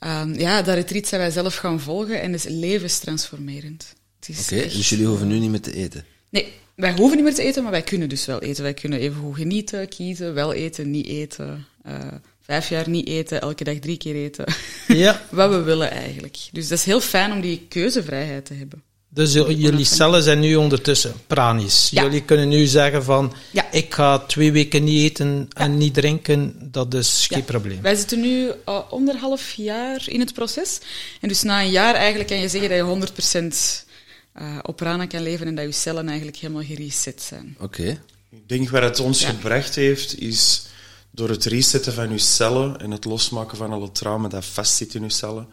Um, 0.00 0.34
ja, 0.34 0.62
dat 0.62 0.74
retreat 0.74 1.06
zijn 1.06 1.20
wij 1.20 1.30
zelf 1.30 1.56
gaan 1.56 1.80
volgen 1.80 2.20
en 2.20 2.34
is 2.34 2.44
levenstransformerend. 2.44 3.94
Oké, 4.30 4.56
echt... 4.56 4.74
dus 4.74 4.88
jullie 4.88 5.06
hoeven 5.06 5.28
nu 5.28 5.38
niet 5.38 5.50
meer 5.50 5.60
te 5.60 5.74
eten? 5.74 6.04
Nee, 6.28 6.52
wij 6.74 6.92
hoeven 6.92 7.16
niet 7.16 7.26
meer 7.26 7.34
te 7.34 7.42
eten, 7.42 7.62
maar 7.62 7.72
wij 7.72 7.82
kunnen 7.82 8.08
dus 8.08 8.26
wel 8.26 8.40
eten. 8.40 8.62
Wij 8.62 8.74
kunnen 8.74 8.98
even 8.98 9.20
goed 9.20 9.36
genieten, 9.36 9.88
kiezen, 9.88 10.34
wel 10.34 10.52
eten, 10.52 10.90
niet 10.90 11.06
eten. 11.06 11.66
Uh, 11.86 11.94
vijf 12.40 12.68
jaar 12.68 12.88
niet 12.88 13.06
eten, 13.06 13.40
elke 13.40 13.64
dag 13.64 13.78
drie 13.78 13.96
keer 13.96 14.14
eten. 14.14 14.44
Ja. 14.86 15.22
Wat 15.30 15.50
we 15.50 15.62
willen 15.62 15.90
eigenlijk. 15.90 16.36
Dus 16.52 16.68
dat 16.68 16.78
is 16.78 16.84
heel 16.84 17.00
fijn 17.00 17.32
om 17.32 17.40
die 17.40 17.66
keuzevrijheid 17.68 18.44
te 18.44 18.54
hebben. 18.54 18.82
Dus 19.14 19.32
jullie 19.32 19.84
cellen 19.84 20.22
zijn 20.22 20.40
nu 20.40 20.54
ondertussen 20.54 21.12
pranisch. 21.26 21.88
Jullie 21.90 22.22
kunnen 22.22 22.48
nu 22.48 22.66
zeggen 22.66 23.04
van, 23.04 23.32
ja. 23.50 23.70
ik 23.70 23.94
ga 23.94 24.18
twee 24.18 24.52
weken 24.52 24.84
niet 24.84 25.10
eten 25.10 25.48
en 25.52 25.78
niet 25.78 25.94
drinken, 25.94 26.68
dat 26.70 26.94
is 26.94 27.26
geen 27.30 27.44
probleem. 27.44 27.82
Wij 27.82 27.94
zitten 27.94 28.20
nu 28.20 28.46
uh, 28.68 28.90
anderhalf 28.90 29.52
jaar 29.52 30.02
in 30.06 30.20
het 30.20 30.32
proces. 30.32 30.80
En 31.20 31.28
dus 31.28 31.42
na 31.42 31.62
een 31.62 31.70
jaar 31.70 31.94
eigenlijk 31.94 32.28
kan 32.28 32.40
je 32.40 32.48
zeggen 32.48 32.68
dat 32.68 33.08
je 33.16 33.44
100% 33.84 33.91
uh, 34.40 34.58
op 34.62 34.76
prana 34.76 35.06
kan 35.06 35.22
leven 35.22 35.46
en 35.46 35.54
dat 35.54 35.64
je 35.64 35.72
cellen 35.72 36.08
eigenlijk 36.08 36.36
helemaal 36.36 36.62
gereset 36.62 37.22
zijn. 37.22 37.56
Oké. 37.58 38.02
Ik 38.30 38.48
denk 38.48 38.70
waar 38.70 38.82
het 38.82 39.00
ons 39.00 39.24
gebracht 39.24 39.74
heeft, 39.74 40.20
is 40.20 40.66
door 41.10 41.28
het 41.28 41.44
resetten 41.44 41.92
van 41.92 42.10
je 42.10 42.18
cellen 42.18 42.80
en 42.80 42.90
het 42.90 43.04
losmaken 43.04 43.56
van 43.56 43.72
alle 43.72 43.92
trauma 43.92 44.28
dat 44.28 44.44
vastzit 44.44 44.94
in 44.94 45.02
je 45.02 45.10
cellen, 45.10 45.48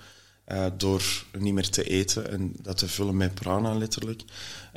uh, 0.48 0.66
door 0.78 1.04
niet 1.38 1.54
meer 1.54 1.70
te 1.70 1.84
eten 1.84 2.32
en 2.32 2.54
dat 2.62 2.78
te 2.78 2.88
vullen 2.88 3.18
met 3.18 3.34
prana 3.34 3.74
letterlijk. 3.74 4.22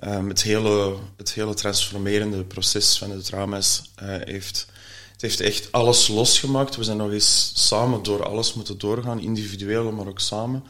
Um, 0.05 0.29
het, 0.29 0.43
hele, 0.43 0.97
het 1.17 1.33
hele 1.33 1.55
transformerende 1.55 2.45
proces 2.45 2.99
van 2.99 3.11
de 3.11 3.23
trauma's 3.23 3.83
uh, 4.03 4.09
heeft, 4.09 4.67
het 5.13 5.21
heeft 5.21 5.41
echt 5.41 5.73
alles 5.73 6.09
losgemaakt. 6.09 6.77
We 6.77 6.85
zijn 6.85 6.97
nog 6.97 7.13
eens 7.13 7.53
samen 7.55 8.03
door 8.03 8.25
alles 8.25 8.55
moeten 8.55 8.79
doorgaan, 8.79 9.21
individueel, 9.21 9.93
maar 9.93 10.07
ook 10.07 10.21
samen. 10.21 10.65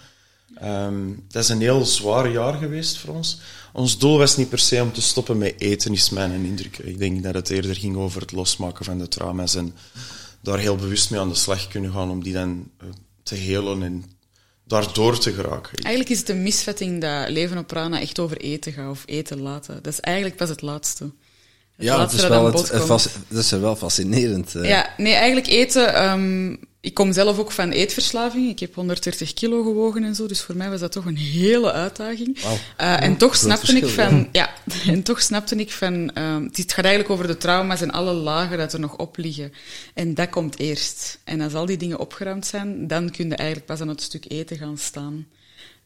Um, 0.65 1.25
dat 1.29 1.43
is 1.43 1.49
een 1.49 1.61
heel 1.61 1.85
zwaar 1.85 2.31
jaar 2.31 2.55
geweest 2.55 2.99
voor 2.99 3.15
ons. 3.15 3.39
Ons 3.73 3.99
doel 3.99 4.19
was 4.19 4.37
niet 4.37 4.49
per 4.49 4.59
se 4.59 4.83
om 4.83 4.93
te 4.93 5.03
stoppen 5.03 5.39
met 5.39 5.55
eten, 5.59 5.93
is 5.93 6.11
mijn 6.11 6.45
indruk. 6.45 6.79
Ik 6.79 6.99
denk 6.99 7.23
dat 7.23 7.35
het 7.35 7.51
eerder 7.51 7.77
ging 7.77 7.97
over 7.97 8.21
het 8.21 8.33
losmaken 8.33 8.85
van 8.85 8.99
de 8.99 9.09
trauma's 9.09 9.55
en 9.55 9.75
daar 10.41 10.59
heel 10.59 10.77
bewust 10.77 11.11
mee 11.11 11.21
aan 11.21 11.29
de 11.29 11.35
slag 11.35 11.69
kunnen 11.69 11.93
gaan 11.93 12.11
om 12.11 12.23
die 12.23 12.33
dan 12.33 12.69
uh, 12.83 12.89
te 13.23 13.35
helen 13.35 13.83
en 13.83 14.05
daardoor 14.65 15.19
te 15.19 15.33
geraken. 15.33 15.79
Eigenlijk 15.79 16.15
is 16.15 16.19
het 16.19 16.29
een 16.29 16.43
misvatting 16.43 17.01
dat 17.01 17.29
leven 17.29 17.59
op 17.59 17.67
prana 17.67 18.01
echt 18.01 18.19
over 18.19 18.37
eten 18.37 18.73
gaat 18.73 18.91
of 18.91 19.03
eten 19.07 19.41
laten. 19.41 19.75
Dat 19.83 19.93
is 19.93 20.01
eigenlijk 20.01 20.37
pas 20.37 20.49
het 20.49 20.63
laatste. 20.63 21.05
Het 21.05 21.87
ja, 21.87 21.97
laatste 21.97 22.17
dat, 22.17 22.25
is 22.25 22.31
wel 22.31 22.47
het, 22.47 22.71
het, 22.71 23.19
dat 23.29 23.43
is 23.43 23.51
wel 23.51 23.77
fascinerend. 23.77 24.53
Ja, 24.53 24.95
nee, 24.97 25.15
eigenlijk 25.15 25.47
eten... 25.47 26.11
Um, 26.11 26.59
ik 26.83 26.95
kom 26.95 27.13
zelf 27.13 27.39
ook 27.39 27.53
van 27.53 27.71
eetverslaving. 27.71 28.49
Ik 28.49 28.59
heb 28.59 28.75
130 28.75 29.33
kilo 29.33 29.63
gewogen 29.63 30.05
en 30.05 30.15
zo, 30.15 30.27
dus 30.27 30.41
voor 30.41 30.57
mij 30.57 30.71
was 30.71 30.81
dat 30.81 30.93
toch 30.93 31.05
een 31.05 31.17
hele 31.17 31.73
uitdaging. 31.73 32.41
Wow. 32.41 32.53
Uh, 32.53 33.03
en 33.07 33.17
toch 33.17 33.37
snapte 33.37 33.77
ik 33.77 33.87
van, 33.87 34.29
ja, 34.33 34.51
en 34.87 35.03
toch 35.03 35.23
snapte 35.23 35.57
ik 35.57 35.71
van, 35.71 36.11
uh, 36.19 36.37
het 36.53 36.73
gaat 36.73 36.85
eigenlijk 36.85 37.11
over 37.11 37.27
de 37.27 37.37
trauma's 37.37 37.81
en 37.81 37.91
alle 37.91 38.13
lagen 38.13 38.59
dat 38.59 38.73
er 38.73 38.81
nog 38.81 38.97
op 38.97 39.17
liggen. 39.17 39.53
En 39.95 40.15
dat 40.15 40.31
komt 40.31 40.59
eerst. 40.59 41.19
En 41.25 41.41
als 41.41 41.55
al 41.55 41.67
die 41.67 41.77
dingen 41.77 41.99
opgeruimd 41.99 42.47
zijn, 42.47 42.87
dan 42.87 43.11
kun 43.11 43.29
je 43.29 43.37
eigenlijk 43.37 43.69
pas 43.69 43.81
aan 43.81 43.89
het 43.89 44.03
stuk 44.03 44.25
eten 44.29 44.57
gaan 44.57 44.79
staan. 44.79 45.27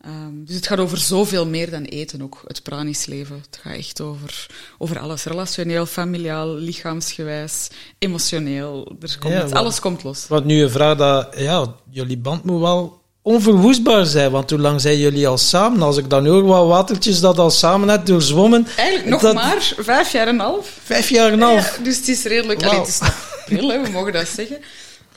Um, 0.06 0.44
dus 0.44 0.54
het 0.54 0.66
gaat 0.66 0.78
over 0.78 0.98
zoveel 0.98 1.46
meer 1.46 1.70
dan 1.70 1.82
eten 1.82 2.22
ook, 2.22 2.42
het 2.46 2.62
pranisch 2.62 3.06
leven. 3.06 3.42
Het 3.50 3.60
gaat 3.62 3.76
echt 3.76 4.00
over, 4.00 4.46
over 4.78 4.98
alles. 4.98 5.24
Relationeel, 5.24 5.86
familiaal, 5.86 6.54
lichaamsgewijs, 6.54 7.68
emotioneel. 7.98 8.96
Er 9.00 9.16
komt, 9.18 9.32
ja, 9.32 9.42
alles 9.42 9.80
komt 9.80 10.02
los. 10.02 10.26
Want 10.28 10.44
nu 10.44 10.62
een 10.62 10.70
vraag 10.70 10.96
dat, 10.96 11.34
ja, 11.36 11.74
jullie 11.90 12.18
band 12.18 12.44
moet 12.44 12.60
wel 12.60 13.00
onverwoestbaar 13.22 14.06
zijn. 14.06 14.30
Want 14.30 14.50
hoe 14.50 14.58
lang 14.58 14.80
zijn 14.80 14.98
jullie 14.98 15.28
al 15.28 15.38
samen? 15.38 15.82
Als 15.82 15.96
ik 15.96 16.10
dan 16.10 16.26
hoor 16.26 16.44
wat 16.44 16.66
watertjes 16.66 17.20
dat 17.20 17.38
al 17.38 17.50
samen 17.50 17.86
net 17.86 18.06
doorzwommen. 18.06 18.66
Eigenlijk 18.76 19.22
nog 19.22 19.34
maar 19.34 19.74
vijf 19.78 20.12
jaar 20.12 20.26
en 20.26 20.34
een 20.34 20.40
half. 20.40 20.78
Vijf 20.84 21.08
jaar 21.08 21.26
en 21.26 21.32
een 21.32 21.40
half. 21.40 21.76
Ja, 21.76 21.82
dus 21.82 21.96
het 21.96 22.08
is 22.08 22.24
redelijk, 22.24 22.60
wow. 22.60 22.68
allee, 22.68 22.80
het 22.80 22.88
is 22.88 23.00
veel, 23.46 23.82
we 23.82 23.90
mogen 23.92 24.12
dat 24.12 24.28
zeggen. 24.28 24.58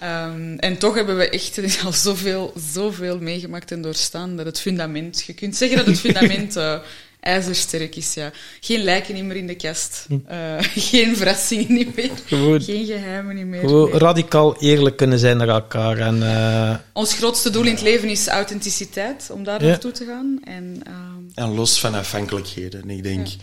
Um, 0.04 0.56
en 0.60 0.78
toch 0.78 0.96
hebben 0.96 1.18
we 1.18 1.30
echt 1.30 1.60
al 1.86 1.94
zoveel, 1.94 2.54
zoveel 2.72 3.20
meegemaakt 3.20 3.72
en 3.72 3.82
doorstaan 3.82 4.38
dat 4.38 4.46
het 4.46 4.60
fundament, 4.60 5.24
je 5.26 5.34
kunt 5.34 5.56
zeggen 5.56 5.78
dat 5.78 5.86
het 5.86 6.00
fundament 6.00 6.58
uh, 6.58 6.80
ijzersterk 7.20 7.96
is. 7.96 8.14
Ja. 8.14 8.32
Geen 8.60 8.84
lijken 8.84 9.28
meer 9.28 9.36
in 9.36 9.48
de 9.48 9.56
kast, 9.56 10.08
uh, 10.10 10.56
geen 10.92 11.16
verrassingen 11.16 11.74
niet 11.74 11.96
meer, 11.96 12.10
Gewoon, 12.26 12.62
geen 12.62 12.86
geheimen 12.86 13.36
niet 13.36 13.46
meer. 13.46 13.60
Gewoon 13.60 13.92
radicaal 13.92 14.62
eerlijk 14.62 14.98
kunnen 14.98 15.20
zijn 15.20 15.38
naar 15.38 15.48
elkaar. 15.48 15.98
En, 15.98 16.16
uh... 16.16 16.76
Ons 16.94 17.14
grootste 17.14 17.50
doel 17.50 17.66
in 17.66 17.72
het 17.72 17.82
leven 17.82 18.10
is 18.10 18.28
authenticiteit, 18.28 19.30
om 19.32 19.44
daar 19.44 19.62
ja. 19.62 19.68
naartoe 19.68 19.92
te 19.92 20.06
gaan. 20.06 20.40
En, 20.44 20.82
um... 20.88 21.32
en 21.34 21.56
los 21.56 21.80
van 21.80 21.94
afhankelijkheden. 21.94 22.90
Ik 22.90 23.04
denk. 23.04 23.28
Ja 23.28 23.38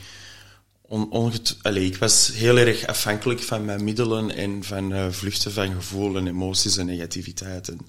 on, 0.88 1.33
Allee, 1.62 1.87
ik 1.87 1.97
was 1.97 2.31
heel 2.33 2.57
erg 2.57 2.87
afhankelijk 2.87 3.43
van 3.43 3.64
mijn 3.64 3.85
middelen 3.85 4.31
en 4.31 4.64
van 4.64 4.93
uh, 4.93 5.07
vluchten 5.11 5.52
van 5.52 5.75
gevoel 5.75 6.16
en 6.16 6.26
emoties 6.26 6.76
en 6.76 6.87
negativiteit. 6.87 7.69
En, 7.69 7.81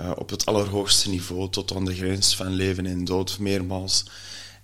uh, 0.00 0.10
op 0.14 0.30
het 0.30 0.46
allerhoogste 0.46 1.08
niveau, 1.08 1.50
tot 1.50 1.74
aan 1.74 1.84
de 1.84 1.94
grens 1.94 2.36
van 2.36 2.52
leven 2.52 2.86
en 2.86 3.04
dood, 3.04 3.38
meermaals. 3.38 4.04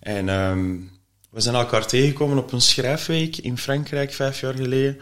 En 0.01 0.29
um, 0.29 0.91
we 1.31 1.41
zijn 1.41 1.55
elkaar 1.55 1.87
tegengekomen 1.87 2.39
op 2.39 2.53
een 2.53 2.61
schrijfweek 2.61 3.37
in 3.37 3.59
Frankrijk 3.59 4.13
vijf 4.13 4.41
jaar 4.41 4.55
geleden. 4.55 4.99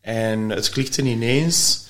En 0.00 0.48
het 0.48 0.68
klikte 0.68 1.02
ineens. 1.02 1.82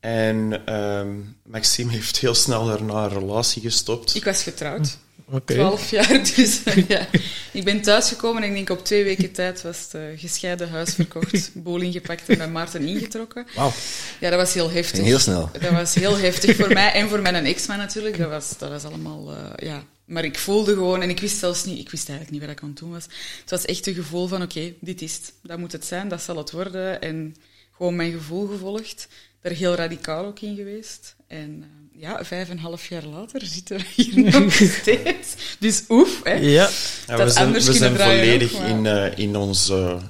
En 0.00 0.74
um, 0.74 1.36
Maxime 1.44 1.92
heeft 1.92 2.18
heel 2.18 2.34
snel 2.34 2.66
daarna 2.66 3.04
een 3.04 3.18
relatie 3.18 3.62
gestopt. 3.62 4.14
Ik 4.14 4.24
was 4.24 4.42
getrouwd. 4.42 4.98
Okay. 5.30 5.56
12 5.56 5.90
jaar. 5.90 6.34
Dus 6.36 6.62
ja. 6.88 7.06
ik 7.52 7.64
ben 7.64 7.80
thuisgekomen 7.80 8.42
en 8.42 8.48
ik 8.48 8.54
denk 8.54 8.70
op 8.70 8.84
twee 8.84 9.04
weken 9.04 9.32
tijd 9.32 9.62
was 9.62 9.78
het 9.82 9.94
uh, 9.94 10.18
gescheiden 10.18 10.68
huis 10.68 10.94
verkocht, 10.94 11.50
bol 11.64 11.80
ingepakt 11.80 12.28
en 12.28 12.38
bij 12.38 12.48
Maarten 12.48 12.88
ingetrokken. 12.88 13.46
Wauw. 13.54 13.72
Ja, 14.20 14.30
dat 14.30 14.38
was 14.38 14.54
heel 14.54 14.70
heftig. 14.70 15.04
heel 15.04 15.18
snel. 15.18 15.50
Dat 15.60 15.70
was 15.70 15.94
heel 15.94 16.18
heftig 16.18 16.56
voor 16.56 16.72
mij 16.80 16.92
en 16.92 17.08
voor 17.08 17.22
mijn 17.22 17.46
ex-man 17.46 17.78
natuurlijk. 17.78 18.18
Dat 18.18 18.28
was, 18.28 18.58
dat 18.58 18.70
was 18.70 18.84
allemaal, 18.84 19.32
uh, 19.32 19.38
ja. 19.56 19.84
Maar 20.04 20.24
ik 20.24 20.38
voelde 20.38 20.74
gewoon, 20.74 21.02
en 21.02 21.10
ik 21.10 21.20
wist 21.20 21.38
zelfs 21.38 21.64
niet, 21.64 21.78
ik 21.78 21.90
wist 21.90 22.08
eigenlijk 22.08 22.38
niet 22.38 22.48
wat 22.48 22.56
ik 22.56 22.62
aan 22.62 22.68
het 22.68 22.78
doen 22.78 22.92
was. 22.92 23.04
Het 23.40 23.50
was 23.50 23.64
echt 23.64 23.86
een 23.86 23.94
gevoel 23.94 24.26
van, 24.26 24.42
oké, 24.42 24.58
okay, 24.58 24.76
dit 24.80 25.02
is 25.02 25.14
het. 25.14 25.32
Dat 25.42 25.58
moet 25.58 25.72
het 25.72 25.84
zijn, 25.84 26.08
dat 26.08 26.22
zal 26.22 26.36
het 26.36 26.50
worden. 26.50 27.00
En 27.00 27.36
gewoon 27.76 27.96
mijn 27.96 28.12
gevoel 28.12 28.46
gevolgd. 28.46 29.08
Daar 29.40 29.52
heel 29.52 29.74
radicaal 29.74 30.24
ook 30.24 30.40
in 30.40 30.56
geweest. 30.56 31.16
En... 31.26 31.56
Uh, 31.58 31.85
ja, 31.98 32.24
vijf 32.24 32.48
en 32.48 32.56
een 32.56 32.58
half 32.62 32.88
jaar 32.88 33.04
later 33.04 33.46
zitten 33.46 33.76
we 33.76 33.84
hier 33.94 34.40
nog 34.40 34.52
steeds. 34.80 35.34
Dus 35.58 35.84
oef, 35.88 36.22
hè. 36.22 36.32
Ja. 36.32 36.70
ja 37.06 37.24
we 37.24 37.30
zijn, 37.30 37.52
we 37.52 37.60
zijn 37.60 37.96
volledig 37.96 38.52
in, 38.52 38.84
uh, 38.84 39.18
in, 39.18 39.36
ons, 39.36 39.70
uh, 39.70 40.02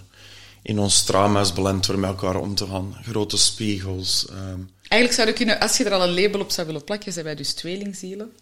in 0.63 0.79
ons 0.79 1.05
trauma's 1.05 1.53
beland 1.53 1.87
door 1.87 1.99
met 1.99 2.11
elkaar 2.11 2.37
om 2.37 2.55
te 2.55 2.67
gaan. 2.67 2.97
Grote 3.03 3.37
spiegels. 3.37 4.27
Um. 4.31 4.71
Eigenlijk 4.89 5.13
zou 5.13 5.29
je 5.29 5.33
kunnen, 5.33 5.61
als 5.61 5.77
je 5.77 5.85
er 5.85 5.93
al 5.93 6.03
een 6.03 6.21
label 6.21 6.41
op 6.41 6.51
zou 6.51 6.67
willen 6.67 6.85
plakken, 6.85 7.13
zijn 7.13 7.25
wij 7.25 7.35
dus 7.35 7.53
tweelingzielen. 7.53 8.33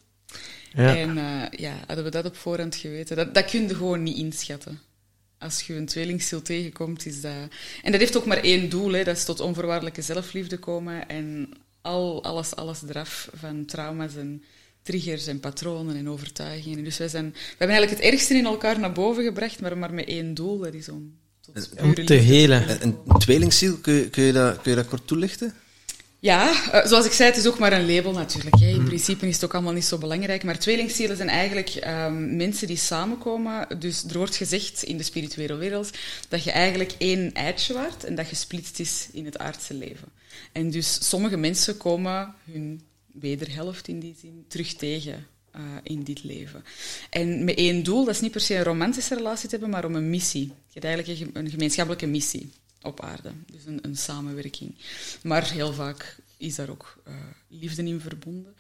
Ja. 0.75 0.97
En 0.97 1.17
uh, 1.17 1.61
ja, 1.61 1.75
hadden 1.87 2.05
we 2.05 2.11
dat 2.11 2.25
op 2.25 2.37
voorhand 2.37 2.77
geweten, 2.77 3.17
dat, 3.17 3.35
dat 3.35 3.51
kun 3.51 3.69
je 3.69 3.75
gewoon 3.75 4.03
niet 4.03 4.17
inschatten. 4.17 4.81
Als 5.39 5.63
je 5.63 5.75
een 5.75 5.87
tweelingziel 5.87 6.43
tegenkomt, 6.43 7.07
is 7.07 7.21
dat... 7.21 7.33
En 7.83 7.93
dat 7.93 8.01
heeft 8.01 8.17
ook 8.17 8.27
maar 8.27 8.43
één 8.43 8.69
doel, 8.69 8.93
hè. 8.93 9.05
dat 9.05 9.17
is 9.17 9.25
tot 9.25 9.41
onvoorwaardelijke 9.41 10.03
zelfliefde 10.03 10.59
komen. 10.59 11.09
En 11.09 11.55
al, 11.85 12.25
alles, 12.25 12.55
alles 12.55 12.83
eraf 12.89 13.29
van 13.35 13.65
trauma's 13.65 14.17
en 14.17 14.43
triggers 14.83 15.27
en 15.27 15.41
patronen 15.41 15.97
en 15.97 16.09
overtuigingen. 16.09 16.85
Dus 16.85 16.99
wij, 16.99 17.09
zijn, 17.09 17.31
we 17.31 17.39
hebben 17.59 17.77
eigenlijk 17.77 18.03
het 18.03 18.13
ergste 18.13 18.35
in 18.35 18.45
elkaar 18.45 18.79
naar 18.79 18.93
boven 18.93 19.25
gebracht, 19.25 19.61
maar 19.61 19.79
maar 19.79 19.95
met 19.95 20.07
één 20.07 20.35
doel, 20.35 20.59
dat 20.59 20.75
is 20.75 20.89
om 20.89 21.15
tot 21.41 21.81
om 21.81 21.95
te 21.95 22.15
helen. 22.15 22.83
Een, 22.83 22.99
een 23.07 23.19
tweelingziel, 23.19 23.77
kun 23.77 23.95
je, 23.95 24.11
kun, 24.11 24.23
je 24.23 24.33
dat, 24.33 24.61
kun 24.63 24.71
je 24.71 24.77
dat 24.77 24.87
kort 24.87 25.07
toelichten? 25.07 25.55
Ja, 26.19 26.51
uh, 26.51 26.87
zoals 26.87 27.07
ik 27.07 27.13
zei, 27.13 27.29
het 27.29 27.39
is 27.39 27.47
ook 27.47 27.59
maar 27.59 27.73
een 27.73 27.95
label 27.95 28.13
natuurlijk. 28.13 28.59
Hè. 28.59 28.67
In 28.67 28.75
hmm. 28.75 28.85
principe 28.85 29.29
is 29.29 29.35
het 29.35 29.45
ook 29.45 29.55
allemaal 29.55 29.73
niet 29.73 29.85
zo 29.85 29.99
belangrijk. 29.99 30.45
Maar 30.45 30.59
tweelingzielen 30.59 31.17
zijn 31.17 31.29
eigenlijk 31.29 31.85
um, 31.87 32.37
mensen 32.37 32.67
die 32.67 32.77
samenkomen. 32.77 33.67
Dus 33.79 34.05
er 34.05 34.19
wordt 34.19 34.37
gezegd 34.37 34.83
in 34.83 34.97
de 34.97 35.03
spirituele 35.03 35.55
wereld 35.55 35.91
dat 36.29 36.45
je 36.45 36.51
eigenlijk 36.51 36.95
één 36.99 37.33
eitje 37.33 37.75
waard 37.75 38.05
en 38.05 38.15
dat 38.15 38.27
gesplitst 38.27 38.79
is 38.79 39.09
in 39.13 39.25
het 39.25 39.39
aardse 39.39 39.75
leven. 39.75 40.09
En 40.53 40.71
dus 40.71 41.09
sommige 41.09 41.37
mensen 41.37 41.77
komen 41.77 42.35
hun 42.45 42.83
wederhelft 43.13 43.89
in 43.89 44.01
die 44.01 44.17
zin 44.21 44.45
terug 44.49 44.75
tegen 44.75 45.27
uh, 45.57 45.63
in 45.83 46.03
dit 46.03 46.25
leven. 46.25 46.65
En 47.11 47.45
met 47.45 47.57
één 47.57 47.83
doel, 47.83 48.05
dat 48.05 48.15
is 48.15 48.21
niet 48.21 48.33
per 48.33 48.41
se 48.41 48.55
een 48.55 48.63
romantische 48.63 49.15
relatie 49.15 49.49
te 49.49 49.51
hebben, 49.51 49.71
maar 49.71 49.85
om 49.85 49.95
een 49.95 50.11
missie. 50.11 50.47
Je 50.47 50.81
hebt 50.81 50.85
eigenlijk 50.85 51.37
een 51.37 51.51
gemeenschappelijke 51.51 52.07
missie 52.07 52.53
op 52.83 53.01
aarde. 53.01 53.33
Dus 53.47 53.65
een, 53.67 53.79
een 53.83 53.97
samenwerking. 53.97 54.75
Maar 55.23 55.51
heel 55.51 55.73
vaak 55.73 56.17
is 56.37 56.55
daar 56.55 56.69
ook 56.69 57.03
uh, 57.09 57.15
liefde 57.49 57.85
in 57.85 58.01
verbonden. 58.01 58.55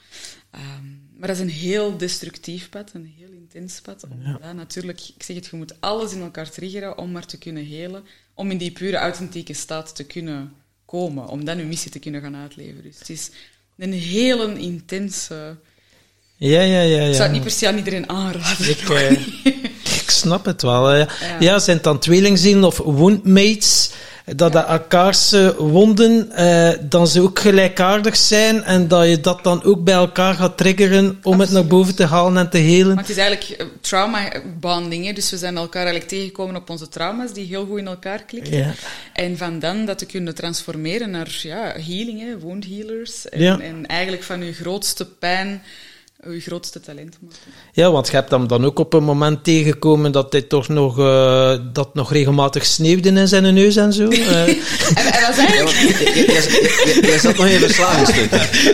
Um, 0.54 1.08
maar 1.16 1.28
dat 1.28 1.36
is 1.36 1.42
een 1.42 1.48
heel 1.48 1.96
destructief 1.96 2.68
pad, 2.68 2.90
een 2.92 3.14
heel 3.18 3.30
intens 3.30 3.80
pad. 3.80 4.06
Ja. 4.40 4.52
natuurlijk, 4.52 5.00
ik 5.16 5.22
zeg 5.22 5.36
het, 5.36 5.46
je 5.46 5.56
moet 5.56 5.80
alles 5.80 6.12
in 6.12 6.20
elkaar 6.20 6.50
triggeren 6.50 6.98
om 6.98 7.12
maar 7.12 7.26
te 7.26 7.38
kunnen 7.38 7.64
helen, 7.64 8.04
om 8.34 8.50
in 8.50 8.58
die 8.58 8.72
pure 8.72 8.96
authentieke 8.96 9.54
staat 9.54 9.96
te 9.96 10.04
kunnen 10.04 10.52
komen, 10.86 11.28
om 11.28 11.44
dan 11.44 11.58
je 11.58 11.64
missie 11.64 11.90
te 11.90 11.98
kunnen 11.98 12.20
gaan 12.20 12.36
uitleven. 12.36 12.82
Dus 12.82 12.98
het 12.98 13.08
is 13.08 13.30
een 13.78 13.92
hele 13.92 14.58
intense... 14.58 15.56
Ja, 16.36 16.60
ja, 16.60 16.80
ja. 16.80 17.00
ja. 17.00 17.08
Ik 17.08 17.14
zou 17.14 17.22
het 17.22 17.32
niet 17.32 17.42
per 17.42 17.50
se 17.50 17.68
aan 17.68 17.76
iedereen 17.76 18.08
aanraden. 18.08 18.68
Ik, 18.68 18.88
uh, 18.88 19.10
ik 19.84 20.10
snap 20.10 20.44
het 20.44 20.62
wel. 20.62 20.94
Ja. 20.94 21.08
ja, 21.40 21.58
zijn 21.58 21.76
het 21.76 21.84
dan 21.84 21.98
tweelingzielen 21.98 22.64
of 22.64 22.78
woundmates? 22.78 23.90
Dat 24.24 24.52
de 24.52 24.58
elkaars 24.58 25.34
wonden 25.58 26.30
uh, 26.38 26.70
dan 26.80 27.06
ze 27.06 27.20
ook 27.20 27.38
gelijkaardig 27.38 28.16
zijn 28.16 28.62
en 28.62 28.88
dat 28.88 29.08
je 29.08 29.20
dat 29.20 29.44
dan 29.44 29.62
ook 29.62 29.84
bij 29.84 29.94
elkaar 29.94 30.34
gaat 30.34 30.56
triggeren 30.56 31.18
om 31.22 31.40
het 31.40 31.50
naar 31.50 31.66
boven 31.66 31.94
te 31.94 32.04
halen 32.04 32.36
en 32.36 32.50
te 32.50 32.58
helen. 32.58 32.94
Maar 32.94 33.04
het 33.04 33.16
is 33.16 33.16
eigenlijk 33.16 33.60
uh, 33.60 33.66
trauma-bonding, 33.80 35.14
dus 35.14 35.30
we 35.30 35.36
zijn 35.36 35.56
elkaar 35.56 35.82
eigenlijk 35.82 36.10
tegengekomen 36.10 36.56
op 36.56 36.70
onze 36.70 36.88
trauma's 36.88 37.32
die 37.32 37.46
heel 37.46 37.66
goed 37.66 37.78
in 37.78 37.86
elkaar 37.86 38.22
klikken. 38.24 38.56
Ja. 38.56 38.72
En 39.12 39.36
van 39.36 39.58
dan 39.58 39.84
dat 39.84 39.98
te 39.98 40.06
kunnen 40.06 40.34
transformeren 40.34 41.10
naar 41.10 41.38
ja, 41.42 41.74
healing, 41.86 42.20
hè, 42.20 42.38
wound 42.38 42.66
healers. 42.66 43.28
En, 43.28 43.40
ja. 43.40 43.60
en 43.60 43.86
eigenlijk 43.86 44.22
van 44.22 44.44
je 44.44 44.52
grootste 44.52 45.06
pijn 45.06 45.62
je 46.32 46.40
grootste 46.40 46.80
talent 46.80 47.16
maken. 47.20 47.38
Ja, 47.72 47.90
want 47.90 48.06
je 48.06 48.12
hebt 48.12 48.30
hem 48.30 48.48
dan 48.48 48.64
ook 48.64 48.78
op 48.78 48.92
een 48.92 49.04
moment 49.04 49.44
tegengekomen 49.44 50.12
dat 50.12 50.32
hij 50.32 50.42
toch 50.42 50.68
nog, 50.68 50.98
uh, 50.98 51.56
dat 51.72 51.94
nog 51.94 52.12
regelmatig 52.12 52.64
sneeuwde 52.64 53.08
in 53.08 53.28
zijn 53.28 53.54
neus 53.54 53.76
en 53.76 53.92
zo. 53.92 54.08
Uh. 54.08 54.48
en, 54.48 54.56
en 54.94 55.26
was 55.26 55.36
eigenlijk... 55.36 55.76
Jij 57.06 57.18
zat 57.18 57.36
nog 57.36 57.46
in 57.46 57.58
verslaving. 57.58 58.30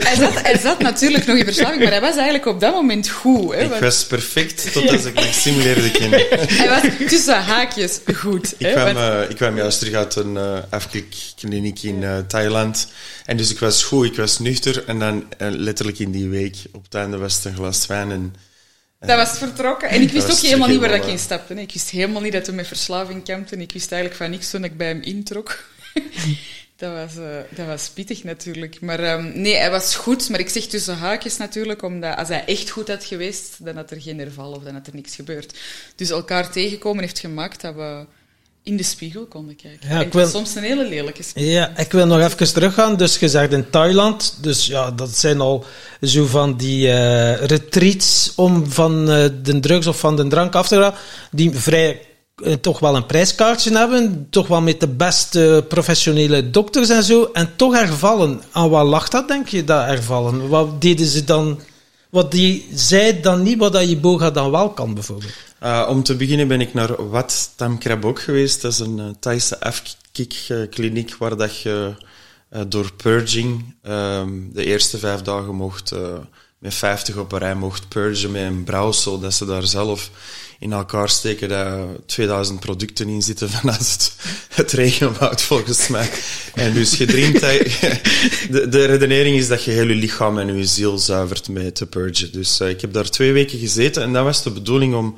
hij, 0.07 0.17
zat, 0.17 0.43
hij 0.43 0.59
zat 0.59 0.79
natuurlijk 0.79 1.27
nog 1.27 1.37
in 1.37 1.45
verslaving, 1.45 1.83
maar 1.83 1.93
hij 1.93 2.01
was 2.01 2.15
eigenlijk 2.15 2.47
op 2.47 2.61
dat 2.61 2.75
moment 2.75 3.09
goed. 3.09 3.55
Hè, 3.55 3.75
ik 3.75 3.81
was 3.81 4.07
perfect 4.07 4.73
totdat 4.73 5.07
ik 5.07 5.15
Maxime 5.15 5.63
leerde 5.63 5.91
kennen. 5.91 6.27
hij 6.31 6.69
was 6.69 7.09
tussen 7.09 7.43
haakjes 7.43 8.01
goed. 8.15 8.55
Ik, 8.59 8.73
kwam, 8.73 8.97
uh, 8.97 9.31
ik 9.31 9.37
kwam 9.37 9.57
juist 9.57 9.79
terug 9.79 9.95
uit 9.95 10.15
een 10.17 10.35
uh, 10.35 10.59
afkikkliniek 10.71 11.83
in 11.83 12.05
Thailand. 12.27 12.89
En 13.31 13.37
dus 13.37 13.51
ik 13.51 13.59
was 13.59 13.83
goed, 13.83 14.07
ik 14.07 14.17
was 14.17 14.39
nuchter. 14.39 14.85
En 14.85 14.99
dan 14.99 15.29
letterlijk 15.39 15.99
in 15.99 16.11
die 16.11 16.29
week, 16.29 16.57
op 16.73 16.85
het 16.85 16.95
einde 16.95 17.17
was 17.17 17.45
een 17.45 17.55
glas 17.55 17.87
wijn 17.87 18.11
en... 18.11 18.35
Dat 18.99 19.17
was 19.17 19.39
vertrokken. 19.39 19.89
En 19.89 20.03
ik 20.03 20.11
wist 20.11 20.31
ook 20.31 20.39
helemaal 20.39 20.69
niet 20.69 20.81
waar 20.81 20.89
dat 20.89 21.05
ik 21.05 21.11
in 21.11 21.19
stapte. 21.19 21.55
Ik 21.55 21.73
wist 21.73 21.91
helemaal 21.91 22.23
niet 22.23 22.33
dat 22.33 22.47
hij 22.47 22.55
met 22.55 22.67
verslaving 22.67 23.25
kampte. 23.25 23.57
Ik 23.57 23.73
wist 23.73 23.93
eigenlijk 23.93 24.23
van 24.23 24.31
niks 24.31 24.51
toen 24.51 24.65
ik 24.65 24.77
bij 24.77 24.87
hem 24.87 25.01
introk. 25.01 25.65
dat, 26.77 26.93
was, 26.93 27.17
uh, 27.17 27.37
dat 27.51 27.67
was 27.67 27.89
pittig 27.89 28.25
natuurlijk. 28.25 28.81
Maar 28.81 29.19
um, 29.19 29.33
nee, 29.41 29.57
hij 29.57 29.71
was 29.71 29.95
goed. 29.95 30.29
Maar 30.29 30.41
ik 30.41 30.49
zeg 30.49 30.65
tussen 30.65 30.97
haakjes 30.97 31.37
natuurlijk, 31.37 31.83
omdat 31.83 32.17
als 32.17 32.29
hij 32.29 32.45
echt 32.45 32.71
goed 32.71 32.89
had 32.89 33.05
geweest, 33.05 33.65
dan 33.65 33.77
had 33.77 33.91
er 33.91 34.01
geen 34.01 34.19
herval 34.19 34.53
of 34.53 34.63
dan 34.63 34.75
had 34.75 34.87
er 34.87 34.95
niks 34.95 35.15
gebeurd. 35.15 35.59
Dus 35.97 36.11
elkaar 36.11 36.51
tegenkomen 36.51 37.03
heeft 37.03 37.19
gemaakt 37.19 37.61
dat 37.61 37.75
we 37.75 38.07
in 38.63 38.77
de 38.77 38.83
spiegel 38.83 39.27
konden 39.27 39.57
kijken. 39.57 39.89
Ja, 39.89 40.01
ik 40.01 40.13
wil, 40.13 40.27
soms 40.27 40.55
een 40.55 40.63
hele 40.63 40.89
lelijke 40.89 41.23
spiegel. 41.23 41.53
Ja, 41.53 41.77
ik 41.77 41.93
wil 41.93 42.07
nog 42.07 42.21
even 42.21 42.53
teruggaan. 42.53 42.97
Dus 42.97 43.19
je 43.19 43.29
zegt 43.29 43.53
in 43.53 43.71
Thailand, 43.71 44.39
dus 44.41 44.67
ja, 44.67 44.91
dat 44.91 45.17
zijn 45.17 45.41
al 45.41 45.65
zo 46.01 46.27
van 46.27 46.57
die 46.57 46.87
uh, 46.87 47.37
retreats 47.37 48.33
om 48.37 48.71
van 48.71 49.11
uh, 49.11 49.25
de 49.43 49.61
drugs 49.61 49.87
of 49.87 49.99
van 49.99 50.17
de 50.17 50.27
drank 50.27 50.55
af 50.55 50.69
te 50.69 50.77
gaan, 50.77 50.95
die 51.31 51.51
vrij 51.55 52.01
uh, 52.37 52.53
toch 52.53 52.79
wel 52.79 52.97
een 52.97 53.07
prijskaartje 53.07 53.77
hebben, 53.77 54.27
toch 54.31 54.47
wel 54.47 54.61
met 54.61 54.81
de 54.81 54.89
beste 54.89 55.65
professionele 55.69 56.51
dokters 56.51 56.89
en 56.89 57.03
zo, 57.03 57.31
en 57.33 57.53
toch 57.57 57.75
hervallen. 57.75 58.43
Aan 58.53 58.71
wat 58.71 58.87
lag 58.87 59.09
dat, 59.09 59.29
denk 59.29 59.49
je, 59.49 59.65
dat 59.65 59.85
hervallen? 59.85 60.49
Wat 60.49 60.83
deden 60.83 61.07
ze 61.07 61.25
dan... 61.25 61.61
Wat 62.11 62.31
die 62.31 62.69
zij 62.75 63.21
dan 63.21 63.43
niet, 63.43 63.59
wat 63.59 63.73
dat 63.73 63.89
je 63.89 63.97
boga 63.97 64.31
dan 64.31 64.51
wel 64.51 64.71
kan, 64.71 64.95
bijvoorbeeld? 64.95 65.33
Uh, 65.63 65.87
om 65.89 66.03
te 66.03 66.17
beginnen 66.17 66.49
ben 66.49 66.61
ik 66.61 66.75
naar 66.75 67.09
Wat 67.09 67.53
Tam 67.57 67.79
Krabok 67.79 68.21
geweest. 68.21 68.63
Dat 68.63 68.73
is 68.73 68.79
een 68.79 68.99
uh, 68.99 69.05
Thaise 69.21 69.61
afkikkliniek 69.61 71.17
waar 71.17 71.37
dat 71.37 71.61
je 71.61 71.95
door 72.69 72.93
purging 72.93 73.75
um, 73.83 74.51
de 74.53 74.65
eerste 74.65 74.99
vijf 74.99 75.23
dagen 75.23 75.55
mocht 75.55 75.93
met 76.59 76.75
50 76.75 77.17
op 77.17 77.33
een 77.33 77.39
rij 77.39 77.55
mocht 77.55 77.89
purgen 77.89 78.31
met 78.31 78.43
een 78.43 78.65
brouwsel 78.65 79.21
dat 79.21 79.35
ze 79.35 79.45
daar 79.45 79.67
zelf 79.67 80.11
in 80.61 80.73
elkaar 80.73 81.09
steken 81.09 81.49
dat 81.49 82.07
2000 82.07 82.61
producten 82.61 83.09
in 83.09 83.23
zitten 83.23 83.51
vanuit 83.61 83.79
het, 83.79 84.17
het 84.49 84.73
regenwoud 84.73 85.43
volgens 85.43 85.89
mij. 85.89 86.11
En 86.55 86.73
dus 86.73 86.97
je 86.97 87.07
drinkt 87.07 87.41
de, 88.55 88.69
de 88.69 88.85
redenering 88.85 89.37
is 89.37 89.49
dat 89.49 89.65
je 89.65 89.71
heel 89.71 89.87
je 89.87 89.95
lichaam 89.95 90.39
en 90.39 90.57
je 90.57 90.65
ziel 90.65 90.99
zuivert 90.99 91.49
met 91.49 91.75
te 91.75 91.87
purgen. 91.87 92.33
Dus 92.33 92.61
ik 92.61 92.81
heb 92.81 92.93
daar 92.93 93.11
twee 93.11 93.33
weken 93.33 93.59
gezeten 93.59 94.03
en 94.03 94.13
dat 94.13 94.25
was 94.25 94.43
de 94.43 94.51
bedoeling 94.51 94.95
om 94.95 95.15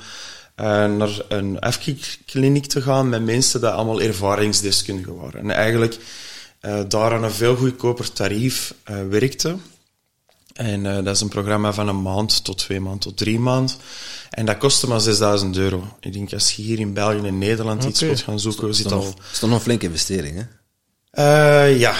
uh, 0.61 0.66
naar 0.66 1.22
een 1.28 1.59
FK-kliniek 1.70 2.66
te 2.66 2.83
gaan 2.83 3.09
met 3.09 3.24
mensen 3.24 3.61
die 3.61 3.68
allemaal 3.68 4.00
ervaringsdeskundigen 4.00 5.16
waren. 5.16 5.40
En 5.40 5.50
eigenlijk 5.50 5.98
uh, 6.62 6.81
daar 6.88 7.12
aan 7.12 7.24
een 7.24 7.31
veel 7.31 7.57
goedkoper 7.57 8.12
tarief 8.12 8.74
uh, 8.90 8.96
En 10.52 10.82
dat 10.82 11.14
is 11.14 11.20
een 11.20 11.28
programma 11.28 11.72
van 11.72 11.88
een 11.88 12.02
maand 12.02 12.44
tot 12.44 12.58
twee 12.58 12.80
maanden 12.80 13.00
tot 13.00 13.16
drie 13.16 13.38
maanden. 13.38 13.76
En 14.30 14.46
dat 14.46 14.58
kostte 14.58 14.88
maar 14.88 15.00
6000 15.00 15.56
euro. 15.56 15.96
Ik 16.00 16.12
denk 16.12 16.32
als 16.32 16.52
je 16.52 16.62
hier 16.62 16.78
in 16.78 16.94
België 16.94 17.26
en 17.26 17.38
Nederland 17.38 17.78
okay. 17.78 17.90
iets 17.90 18.00
wilt 18.00 18.20
gaan 18.20 18.40
zoeken, 18.40 18.74
zit 18.74 18.92
al... 18.92 19.00
Dat 19.00 19.24
is 19.32 19.38
toch 19.38 19.48
nog 19.48 19.58
een 19.58 19.64
flinke 19.64 19.86
investering, 19.86 20.36
hè? 20.36 20.44
ja, 21.64 21.94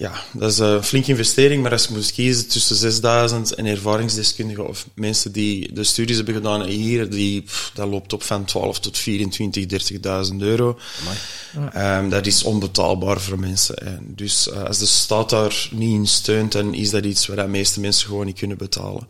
ja, 0.00 0.12
dat 0.32 0.50
is 0.50 0.58
een 0.58 0.82
flinke 0.82 1.10
investering, 1.10 1.62
maar 1.62 1.72
als 1.72 1.86
je 1.86 1.94
moet 1.94 2.12
kiezen 2.12 2.48
tussen 2.48 2.76
6000 2.76 3.54
en 3.54 3.66
ervaringsdeskundigen 3.66 4.68
of 4.68 4.86
mensen 4.94 5.32
die 5.32 5.72
de 5.72 5.84
studies 5.84 6.16
hebben 6.16 6.34
gedaan 6.34 6.62
hier, 6.64 7.10
die, 7.10 7.42
pff, 7.42 7.70
dat 7.74 7.88
loopt 7.88 8.12
op 8.12 8.22
van 8.22 8.44
12 8.44 8.80
tot 8.80 8.98
24, 8.98 9.64
30.000 10.30 10.36
euro. 10.36 10.78
Um, 11.76 12.08
dat 12.08 12.26
is 12.26 12.42
onbetaalbaar 12.42 13.20
voor 13.20 13.38
mensen. 13.38 13.76
En 13.76 14.12
dus 14.16 14.48
uh, 14.48 14.62
als 14.62 14.78
de 14.78 14.86
staat 14.86 15.30
daar 15.30 15.68
niet 15.70 15.94
in 15.94 16.06
steunt, 16.06 16.52
dan 16.52 16.74
is 16.74 16.90
dat 16.90 17.04
iets 17.04 17.26
waar 17.26 17.36
de 17.36 17.46
meeste 17.46 17.80
mensen 17.80 18.08
gewoon 18.08 18.26
niet 18.26 18.38
kunnen 18.38 18.58
betalen. 18.58 19.08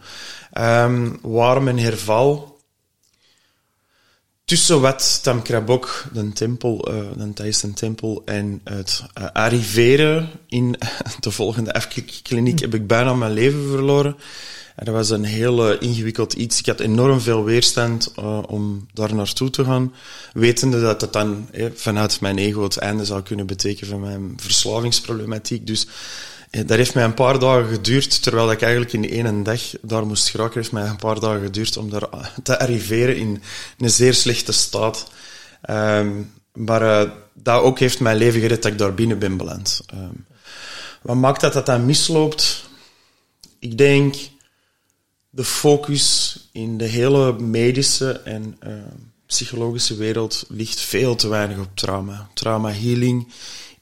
Um, 0.59 1.19
waarom 1.23 1.69
een 1.69 1.79
herval? 1.79 2.50
Tussen 4.51 4.81
wat 4.81 5.23
Tamkrabok, 5.23 6.05
de 6.13 6.33
tempel, 6.33 6.93
uh, 6.93 7.27
de 7.35 7.73
tempel, 7.75 8.23
en 8.25 8.61
het 8.65 9.03
uh, 9.19 9.25
arriveren 9.33 10.29
in 10.49 10.77
de 11.21 11.31
volgende 11.31 11.73
afkliniek 11.73 12.59
heb 12.61 12.75
ik 12.75 12.87
bijna 12.87 13.15
mijn 13.15 13.33
leven 13.33 13.69
verloren. 13.69 14.17
En 14.77 14.85
dat 14.85 14.95
was 14.95 15.11
een 15.11 15.25
heel 15.25 15.73
uh, 15.73 15.77
ingewikkeld 15.81 16.33
iets. 16.33 16.59
Ik 16.59 16.67
had 16.67 16.81
enorm 16.81 17.21
veel 17.21 17.45
weerstand 17.45 18.13
om 18.47 18.87
daar 18.93 19.15
naartoe 19.15 19.51
te 19.51 19.65
gaan, 19.65 19.95
wetende 20.33 20.81
dat 20.81 21.01
het 21.01 21.13
dan 21.13 21.49
vanuit 21.75 22.21
mijn 22.21 22.39
ego 22.39 22.63
het 22.63 22.77
einde 22.77 23.05
zou 23.05 23.23
kunnen 23.23 23.47
betekenen 23.47 23.91
van 23.91 24.01
mijn 24.01 24.33
verslavingsproblematiek. 24.37 25.67
Dus 25.67 25.87
dat 26.51 26.77
heeft 26.77 26.95
mij 26.95 27.05
een 27.05 27.15
paar 27.15 27.39
dagen 27.39 27.69
geduurd, 27.69 28.23
terwijl 28.23 28.51
ik 28.51 28.63
eigenlijk 28.63 28.93
in 28.93 29.11
één 29.11 29.43
dag 29.43 29.61
daar 29.83 30.07
moest 30.07 30.29
geraken. 30.29 30.55
heeft 30.55 30.73
mij 30.73 30.89
een 30.89 30.97
paar 30.97 31.21
dagen 31.21 31.43
geduurd 31.43 31.77
om 31.77 31.91
daar 31.91 32.33
te 32.43 32.59
arriveren 32.59 33.17
in 33.17 33.43
een 33.79 33.91
zeer 33.91 34.15
slechte 34.15 34.53
staat. 34.53 35.11
Um, 35.71 36.33
maar 36.53 36.83
uh, 36.83 37.11
dat 37.35 37.63
ook 37.63 37.79
heeft 37.79 38.01
mijn 38.01 38.17
leven 38.17 38.41
gered 38.41 38.63
dat 38.63 38.73
ik 38.73 38.79
daar 38.79 38.95
binnen 38.95 39.19
ben 39.19 39.37
beland. 39.37 39.81
Um, 39.95 40.27
wat 41.03 41.17
maakt 41.17 41.41
dat 41.41 41.53
dat 41.53 41.67
dan 41.67 41.87
misloopt? 41.87 42.69
Ik 43.59 43.79
denk 43.79 44.15
de 45.31 45.45
focus 45.45 46.37
in 46.53 46.79
de 46.79 46.85
hele 46.85 47.33
medische 47.33 48.13
en 48.13 48.57
uh, 48.67 48.73
psychologische 49.27 49.97
wereld 49.97 50.45
ligt 50.49 50.81
veel 50.81 51.15
te 51.15 51.29
weinig 51.29 51.59
op 51.59 51.71
trauma. 51.75 52.29
Trauma 52.35 52.73
healing 52.73 53.33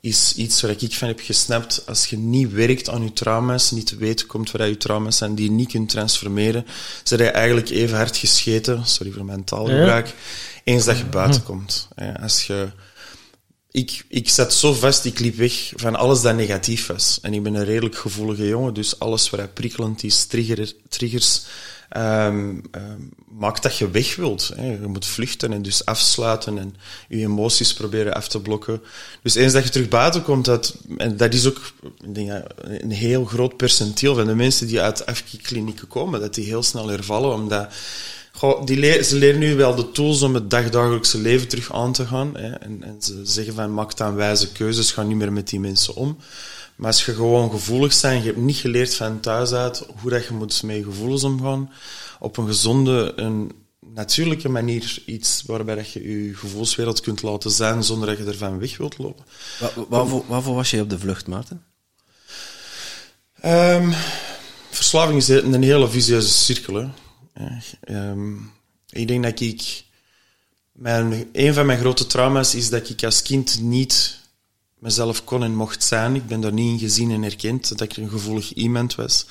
is 0.00 0.34
iets 0.36 0.60
waar 0.60 0.70
ik 0.70 0.94
van 0.94 1.08
heb 1.08 1.20
gesnapt. 1.20 1.86
Als 1.86 2.06
je 2.06 2.16
niet 2.16 2.52
werkt 2.52 2.88
aan 2.88 3.02
je 3.02 3.12
trauma's, 3.12 3.70
niet 3.70 3.96
weten 3.96 4.26
komt 4.26 4.50
waar 4.50 4.68
je 4.68 4.76
trauma's 4.76 5.16
zijn, 5.16 5.34
die 5.34 5.44
je 5.44 5.50
niet 5.50 5.68
kunt 5.68 5.88
transformeren, 5.88 6.66
zit 7.02 7.18
je 7.18 7.30
eigenlijk 7.30 7.68
even 7.68 7.96
hard 7.96 8.16
gescheten, 8.16 8.86
sorry 8.86 9.12
voor 9.12 9.24
mijn 9.24 9.44
taalgebruik, 9.44 10.14
eens 10.64 10.84
dat 10.84 10.98
je 10.98 11.04
buiten 11.04 11.42
komt. 11.42 11.88
Als 12.20 12.46
je 12.46 12.68
ik, 13.70 14.04
ik 14.08 14.28
zat 14.28 14.54
zo 14.54 14.72
vast, 14.72 15.04
ik 15.04 15.18
liep 15.18 15.36
weg 15.36 15.72
van 15.76 15.96
alles 15.96 16.20
dat 16.20 16.34
negatief 16.34 16.86
was. 16.86 17.18
En 17.22 17.34
ik 17.34 17.42
ben 17.42 17.54
een 17.54 17.64
redelijk 17.64 17.96
gevoelige 17.96 18.46
jongen, 18.46 18.74
dus 18.74 18.98
alles 18.98 19.30
wat 19.30 19.54
prikkelend 19.54 20.02
is, 20.02 20.24
trigger, 20.24 20.72
triggers, 20.88 21.42
um, 21.96 22.62
um, 22.72 23.10
maakt 23.38 23.62
dat 23.62 23.78
je 23.78 23.90
weg 23.90 24.16
wilt. 24.16 24.50
Hè. 24.56 24.70
Je 24.72 24.86
moet 24.86 25.06
vluchten 25.06 25.52
en 25.52 25.62
dus 25.62 25.84
afsluiten 25.84 26.58
en 26.58 26.74
je 27.08 27.18
emoties 27.18 27.74
proberen 27.74 28.14
af 28.14 28.28
te 28.28 28.40
blokken. 28.40 28.82
Dus 29.22 29.34
eens 29.34 29.52
dat 29.52 29.64
je 29.64 29.70
terug 29.70 29.88
buiten 29.88 30.22
komt, 30.22 30.44
dat, 30.44 30.76
en 30.96 31.16
dat 31.16 31.34
is 31.34 31.46
ook 31.46 31.72
een 32.80 32.90
heel 32.90 33.24
groot 33.24 33.56
percentiel 33.56 34.14
van 34.14 34.26
de 34.26 34.34
mensen 34.34 34.66
die 34.66 34.80
uit 34.80 35.06
afkikklinieken 35.06 35.88
komen, 35.88 36.20
dat 36.20 36.34
die 36.34 36.44
heel 36.44 36.62
snel 36.62 36.88
hervallen, 36.88 37.34
omdat 37.34 37.72
die 38.64 39.02
ze 39.02 39.16
leren 39.16 39.40
nu 39.40 39.56
wel 39.56 39.74
de 39.74 39.90
tools 39.90 40.22
om 40.22 40.34
het 40.34 40.50
dagdagelijkse 40.50 41.18
leven 41.18 41.48
terug 41.48 41.72
aan 41.72 41.92
te 41.92 42.06
gaan. 42.06 42.36
Hè. 42.36 42.50
En, 42.50 42.82
en, 42.82 42.96
ze 42.98 43.20
zeggen 43.22 43.54
van, 43.54 43.74
maak 43.74 43.96
dan 43.96 44.14
wijze 44.14 44.52
keuzes, 44.52 44.92
ga 44.92 45.02
niet 45.02 45.16
meer 45.16 45.32
met 45.32 45.48
die 45.48 45.60
mensen 45.60 45.94
om. 45.94 46.18
Maar 46.76 46.86
als 46.86 47.04
je 47.04 47.14
gewoon 47.14 47.50
gevoelig 47.50 48.00
bent, 48.00 48.22
je 48.22 48.26
hebt 48.26 48.42
niet 48.42 48.56
geleerd 48.56 48.94
van 48.94 49.20
thuis 49.20 49.52
uit 49.52 49.86
hoe 50.00 50.10
dat 50.10 50.26
je 50.26 50.34
moet 50.34 50.62
met 50.62 50.76
je 50.76 50.82
gevoelens 50.82 51.24
omgaan, 51.24 51.70
op 52.18 52.36
een 52.36 52.46
gezonde, 52.46 53.12
een 53.16 53.52
natuurlijke 53.94 54.48
manier 54.48 55.02
iets 55.06 55.42
waarbij 55.46 55.74
dat 55.74 55.92
je 55.92 56.26
je 56.26 56.34
gevoelswereld 56.34 57.00
kunt 57.00 57.22
laten 57.22 57.50
zijn 57.50 57.82
zonder 57.84 58.08
dat 58.08 58.18
je 58.18 58.24
ervan 58.24 58.58
weg 58.58 58.76
wilt 58.76 58.98
lopen. 58.98 59.24
waarvoor, 59.88 60.24
waarvoor, 60.26 60.54
was 60.54 60.70
je 60.70 60.80
op 60.80 60.90
de 60.90 60.98
vlucht, 60.98 61.26
Maarten? 61.26 61.64
Um, 63.44 63.94
verslaving 64.70 65.18
is 65.18 65.28
een 65.28 65.62
hele 65.62 65.88
visieuze 65.88 66.28
cirkel. 66.28 66.74
Hè. 66.74 66.88
Ehm, 67.80 68.34
ik 68.90 69.08
denk 69.08 69.22
dat 69.22 69.40
ik... 69.40 69.86
Mijn, 70.72 71.28
een 71.32 71.54
van 71.54 71.66
mijn 71.66 71.78
grote 71.78 72.06
trauma's 72.06 72.54
is 72.54 72.70
dat 72.70 72.88
ik 72.88 73.04
als 73.04 73.22
kind 73.22 73.60
niet 73.60 74.20
mezelf 74.78 75.24
kon 75.24 75.42
en 75.42 75.54
mocht 75.54 75.84
zijn. 75.84 76.14
Ik 76.14 76.26
ben 76.26 76.40
daar 76.40 76.52
niet 76.52 76.72
in 76.72 76.78
gezien 76.78 77.10
en 77.10 77.22
erkend. 77.22 77.68
Dat 77.68 77.80
ik 77.80 77.96
een 77.96 78.08
gevoelig 78.08 78.52
iemand 78.52 78.94
was. 78.94 79.26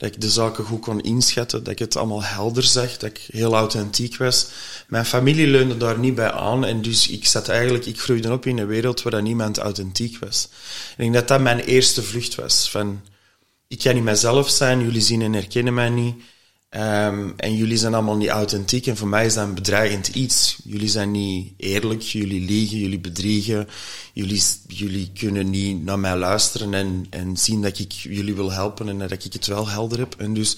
Dat 0.00 0.14
ik 0.14 0.20
de 0.20 0.30
zaken 0.30 0.64
goed 0.64 0.80
kon 0.80 1.00
inschatten. 1.00 1.64
Dat 1.64 1.72
ik 1.72 1.78
het 1.78 1.96
allemaal 1.96 2.22
helder 2.22 2.62
zag. 2.62 2.96
Dat 2.96 3.10
ik 3.10 3.26
heel 3.30 3.54
authentiek 3.54 4.16
was. 4.16 4.46
Mijn 4.88 5.04
familie 5.04 5.46
leunde 5.46 5.76
daar 5.76 5.98
niet 5.98 6.14
bij 6.14 6.32
aan. 6.32 6.64
En 6.64 6.82
dus 6.82 7.08
ik 7.08 7.26
zat 7.26 7.48
eigenlijk... 7.48 7.86
Ik 7.86 8.00
groeide 8.00 8.32
op 8.32 8.46
in 8.46 8.58
een 8.58 8.66
wereld 8.66 9.02
waar 9.02 9.22
niemand 9.22 9.58
authentiek 9.58 10.18
was. 10.18 10.48
Ik 10.90 10.96
denk 10.96 11.14
dat 11.14 11.28
dat 11.28 11.40
mijn 11.40 11.58
eerste 11.58 12.02
vlucht 12.02 12.34
was. 12.34 12.70
Van, 12.70 13.00
ik 13.68 13.78
kan 13.78 13.94
niet 13.94 14.04
mezelf 14.04 14.50
zijn. 14.50 14.80
Jullie 14.80 15.00
zien 15.00 15.22
en 15.22 15.32
herkennen 15.32 15.74
mij 15.74 15.88
niet. 15.88 16.14
Um, 16.76 17.34
en 17.36 17.56
jullie 17.56 17.76
zijn 17.76 17.94
allemaal 17.94 18.16
niet 18.16 18.28
authentiek 18.28 18.86
en 18.86 18.96
voor 18.96 19.08
mij 19.08 19.26
is 19.26 19.34
dat 19.34 19.46
een 19.46 19.54
bedreigend 19.54 20.08
iets. 20.08 20.58
Jullie 20.64 20.88
zijn 20.88 21.10
niet 21.10 21.52
eerlijk, 21.56 22.02
jullie 22.02 22.40
liegen, 22.40 22.78
jullie 22.78 23.00
bedriegen. 23.00 23.68
Jullie, 24.12 24.42
jullie 24.66 25.10
kunnen 25.18 25.50
niet 25.50 25.84
naar 25.84 25.98
mij 25.98 26.16
luisteren 26.16 26.74
en, 26.74 27.06
en 27.10 27.36
zien 27.36 27.62
dat 27.62 27.78
ik 27.78 27.92
jullie 27.92 28.34
wil 28.34 28.52
helpen 28.52 28.88
en 28.88 28.98
dat 28.98 29.10
ik 29.10 29.32
het 29.32 29.46
wel 29.46 29.68
helder 29.68 29.98
heb. 29.98 30.14
En 30.18 30.34
dus 30.34 30.56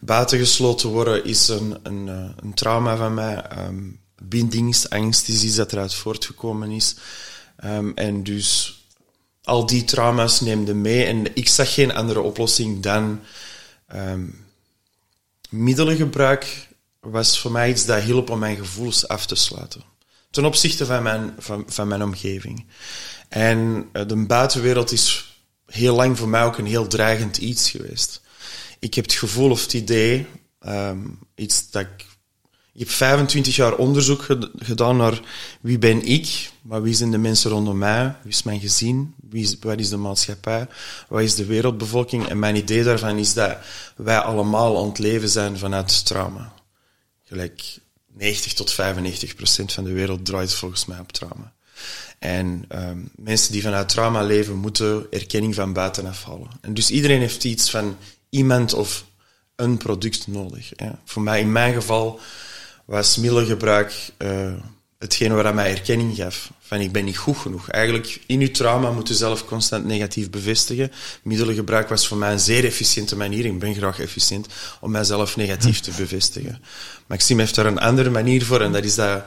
buitengesloten 0.00 0.88
worden 0.88 1.24
is 1.24 1.48
een, 1.48 1.78
een, 1.82 2.08
eh, 2.08 2.30
een 2.42 2.54
trauma 2.54 2.96
van 2.96 3.14
mij. 3.14 3.44
Um, 3.58 4.00
bindingsangst 4.22 5.28
is 5.28 5.42
iets 5.42 5.56
dat 5.56 5.72
eruit 5.72 5.94
voortgekomen 5.94 6.70
is. 6.70 6.94
Um, 7.64 7.92
en 7.94 8.22
dus 8.22 8.82
al 9.42 9.66
die 9.66 9.84
trauma's 9.84 10.40
neemden 10.40 10.80
mee 10.80 11.04
en 11.04 11.36
ik 11.36 11.48
zag 11.48 11.74
geen 11.74 11.94
andere 11.94 12.20
oplossing 12.20 12.82
dan... 12.82 13.20
middelengebruik 15.48 16.68
was 17.00 17.40
voor 17.40 17.52
mij 17.52 17.70
iets 17.70 17.84
dat 17.86 18.02
hielp 18.02 18.30
om 18.30 18.38
mijn 18.38 18.56
gevoelens 18.56 19.08
af 19.08 19.26
te 19.26 19.34
sluiten. 19.34 19.82
Ten 20.30 20.44
opzichte 20.44 20.86
van 20.86 21.02
mijn, 21.02 21.34
van, 21.38 21.64
van 21.66 21.88
mijn 21.88 22.02
omgeving. 22.02 22.66
En 23.28 23.88
eh, 23.92 24.06
de 24.06 24.16
buitenwereld 24.16 24.92
is 24.92 25.36
heel 25.66 25.94
lang 25.94 26.18
voor 26.18 26.28
mij 26.28 26.44
ook 26.44 26.58
een 26.58 26.66
heel 26.66 26.86
dreigend 26.86 27.36
iets 27.36 27.70
geweest. 27.70 28.20
Ik 28.78 28.94
heb 28.94 29.04
het 29.04 29.14
gevoel 29.14 29.50
of 29.50 29.62
het 29.62 29.72
idee, 29.72 30.26
um, 30.66 31.18
iets 31.34 31.70
dat 31.70 31.82
ik 31.82 32.06
ik 32.78 32.86
heb 32.86 32.92
25 32.92 33.56
jaar 33.56 33.76
onderzoek 33.76 34.26
gedaan 34.58 34.96
naar 34.96 35.20
wie 35.60 35.78
ben 35.78 36.02
ik, 36.04 36.50
maar 36.62 36.82
wie 36.82 36.94
zijn 36.94 37.10
de 37.10 37.18
mensen 37.18 37.50
rondom 37.50 37.78
mij, 37.78 38.14
wie 38.22 38.32
is 38.32 38.42
mijn 38.42 38.60
gezin, 38.60 39.14
wie 39.30 39.42
is, 39.42 39.56
wat 39.60 39.78
is 39.78 39.88
de 39.88 39.96
maatschappij, 39.96 40.66
wat 41.08 41.20
is 41.20 41.34
de 41.34 41.44
wereldbevolking. 41.44 42.26
En 42.26 42.38
mijn 42.38 42.56
idee 42.56 42.82
daarvan 42.82 43.16
is 43.16 43.34
dat 43.34 43.56
wij 43.96 44.18
allemaal 44.18 44.78
aan 44.78 44.88
het 44.88 44.98
leven 44.98 45.28
zijn 45.28 45.58
vanuit 45.58 46.06
trauma. 46.06 46.52
Gelijk 47.24 47.78
90 48.12 48.52
tot 48.52 48.72
95 48.72 49.34
procent 49.34 49.72
van 49.72 49.84
de 49.84 49.92
wereld 49.92 50.24
draait 50.24 50.54
volgens 50.54 50.84
mij 50.84 50.98
op 50.98 51.12
trauma. 51.12 51.52
En 52.18 52.64
um, 52.68 53.10
mensen 53.16 53.52
die 53.52 53.62
vanuit 53.62 53.88
trauma 53.88 54.22
leven, 54.22 54.56
moeten 54.56 55.06
erkenning 55.10 55.54
van 55.54 55.72
buitenaf 55.72 56.24
halen. 56.24 56.50
En 56.60 56.74
dus 56.74 56.90
iedereen 56.90 57.20
heeft 57.20 57.44
iets 57.44 57.70
van 57.70 57.96
iemand 58.30 58.74
of 58.74 59.04
een 59.56 59.76
product 59.76 60.26
nodig. 60.26 60.72
Ja. 60.76 61.00
Voor 61.04 61.22
mij, 61.22 61.40
in 61.40 61.52
mijn 61.52 61.74
geval, 61.74 62.20
was 62.88 63.16
middelengebruik 63.16 63.92
uh, 64.18 64.52
hetgene 64.98 65.34
waar 65.34 65.54
mij 65.54 65.70
erkenning 65.70 66.16
gaf. 66.16 66.50
Van 66.60 66.80
ik 66.80 66.92
ben 66.92 67.04
niet 67.04 67.16
goed 67.16 67.36
genoeg. 67.36 67.70
Eigenlijk 67.70 68.20
in 68.26 68.40
uw 68.40 68.50
trauma 68.50 68.90
moet 68.90 69.10
u 69.10 69.14
zelf 69.14 69.44
constant 69.44 69.84
negatief 69.84 70.30
bevestigen. 70.30 70.92
Middelengebruik 71.22 71.88
was 71.88 72.08
voor 72.08 72.16
mij 72.16 72.32
een 72.32 72.40
zeer 72.40 72.64
efficiënte 72.64 73.16
manier, 73.16 73.44
ik 73.44 73.58
ben 73.58 73.74
graag 73.74 74.00
efficiënt, 74.00 74.46
om 74.80 74.90
mijzelf 74.90 75.36
negatief 75.36 75.80
te 75.80 75.90
bevestigen. 75.96 76.62
Maxime 77.06 77.40
heeft 77.40 77.54
daar 77.54 77.66
een 77.66 77.78
andere 77.78 78.10
manier 78.10 78.44
voor 78.44 78.60
en 78.60 78.72
dat 78.72 78.84
is 78.84 78.94
dat 78.94 79.24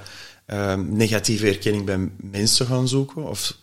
uh, 0.48 0.74
negatieve 0.74 1.48
erkenning 1.48 1.86
bij 1.86 2.10
mensen 2.18 2.66
gaan 2.66 2.88
zoeken. 2.88 3.24
Of 3.24 3.54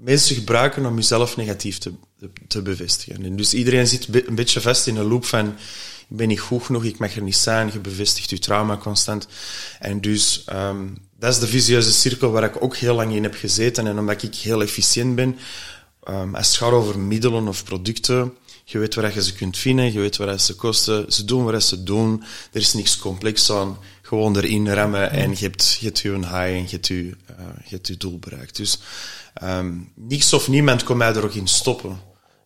mensen 0.00 0.34
gebruiken 0.34 0.86
om 0.86 0.96
jezelf 0.96 1.36
negatief 1.36 1.78
te, 1.78 1.92
te 2.48 2.62
bevestigen. 2.62 3.24
En 3.24 3.36
dus 3.36 3.54
iedereen 3.54 3.86
zit 3.86 4.06
een 4.26 4.34
beetje 4.34 4.60
vast 4.60 4.86
in 4.86 4.96
een 4.96 5.08
loop 5.08 5.24
van 5.24 5.46
ik 6.08 6.16
ben 6.16 6.28
niet 6.28 6.40
goed 6.40 6.62
genoeg, 6.62 6.84
ik 6.84 6.98
mag 6.98 7.16
er 7.16 7.22
niet 7.22 7.36
zijn, 7.36 7.70
je 7.72 7.78
bevestigt 7.78 8.30
je 8.30 8.38
trauma 8.38 8.76
constant. 8.76 9.28
En 9.78 10.00
dus 10.00 10.44
um, 10.52 10.96
dat 11.18 11.32
is 11.32 11.38
de 11.38 11.46
visieuze 11.46 11.92
cirkel 11.92 12.30
waar 12.30 12.44
ik 12.44 12.62
ook 12.62 12.76
heel 12.76 12.94
lang 12.94 13.14
in 13.14 13.22
heb 13.22 13.34
gezeten. 13.34 13.86
En 13.86 13.98
omdat 13.98 14.22
ik 14.22 14.34
heel 14.34 14.62
efficiënt 14.62 15.14
ben, 15.14 15.38
um, 16.08 16.34
als 16.34 16.46
het 16.46 16.56
gaat 16.56 16.72
over 16.72 16.98
middelen 16.98 17.48
of 17.48 17.64
producten, 17.64 18.32
je 18.64 18.78
weet 18.78 18.94
waar 18.94 19.14
je 19.14 19.22
ze 19.22 19.34
kunt 19.34 19.58
vinden, 19.58 19.92
je 19.92 20.00
weet 20.00 20.16
waar 20.16 20.40
ze 20.40 20.54
kosten, 20.54 21.12
ze 21.12 21.24
doen 21.24 21.44
wat 21.44 21.62
ze 21.62 21.82
doen, 21.82 22.22
er 22.52 22.60
is 22.60 22.72
niks 22.72 22.98
complex 22.98 23.50
aan. 23.52 23.78
Gewoon 24.02 24.36
erin 24.36 24.68
remmen 24.68 25.10
en 25.10 25.30
je 25.30 25.36
hebt, 25.36 25.76
je 25.80 25.86
hebt 25.86 26.02
high 26.02 26.34
en 26.34 26.62
je 26.62 26.68
hebt 26.70 26.86
je, 26.86 26.94
uh, 26.94 27.10
je, 27.64 27.74
hebt 27.74 27.86
je 27.86 27.96
doel 27.96 28.18
bereikt. 28.18 28.56
Dus 28.56 28.78
um, 29.42 29.92
niks 29.94 30.32
of 30.32 30.48
niemand 30.48 30.82
kon 30.82 30.96
mij 30.96 31.14
er 31.14 31.24
ook 31.24 31.34
in 31.34 31.48
stoppen. 31.48 32.00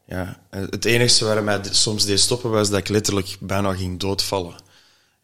Ja, 0.06 0.40
het 0.50 0.84
enige 0.84 1.24
waar 1.24 1.44
mij 1.44 1.60
soms 1.70 2.04
deed 2.04 2.20
stoppen 2.20 2.50
was 2.50 2.70
dat 2.70 2.78
ik 2.78 2.88
letterlijk 2.88 3.36
bijna 3.40 3.74
ging 3.74 4.00
doodvallen. 4.00 4.54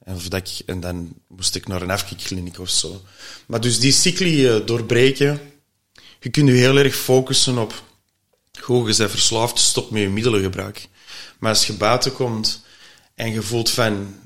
En, 0.04 0.14
of 0.14 0.28
dat 0.28 0.48
ik, 0.48 0.66
en 0.66 0.80
dan 0.80 1.12
moest 1.28 1.54
ik 1.54 1.66
naar 1.66 1.83
een 1.83 1.90
afkikkliniek 1.90 2.59
of 2.59 2.68
zo. 2.68 3.02
Maar 3.46 3.61
dus 3.61 3.78
die 3.78 3.92
cycli 3.92 4.56
uh, 4.56 4.66
doorbreken, 4.66 5.40
je 6.20 6.30
kunt 6.30 6.48
je 6.48 6.54
heel 6.54 6.76
erg 6.76 6.96
focussen 6.96 7.59
op, 7.59 7.83
goh, 8.61 8.88
je 8.88 8.96
bent 8.96 9.11
verslaafd, 9.11 9.59
stop 9.59 9.90
met 9.90 10.02
je 10.02 10.09
middelengebruik. 10.09 10.88
Maar 11.38 11.50
als 11.50 11.66
je 11.66 11.72
buiten 11.72 12.12
komt 12.12 12.64
en 13.14 13.33
je 13.33 13.42
voelt 13.42 13.70
van, 13.70 14.16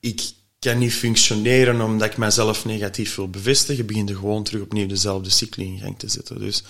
ik 0.00 0.20
kan 0.66 0.78
niet 0.78 0.94
functioneren 0.94 1.80
omdat 1.80 2.08
ik 2.08 2.16
mezelf 2.16 2.64
negatief 2.64 3.14
wil 3.14 3.28
bevestigen, 3.28 3.86
begin 3.86 4.06
je 4.06 4.16
gewoon 4.16 4.42
terug 4.42 4.62
opnieuw 4.62 4.86
dezelfde 4.86 5.30
cycli 5.30 5.64
in 5.64 5.78
gang 5.78 5.98
te 5.98 6.08
zetten. 6.08 6.38
Dus 6.38 6.62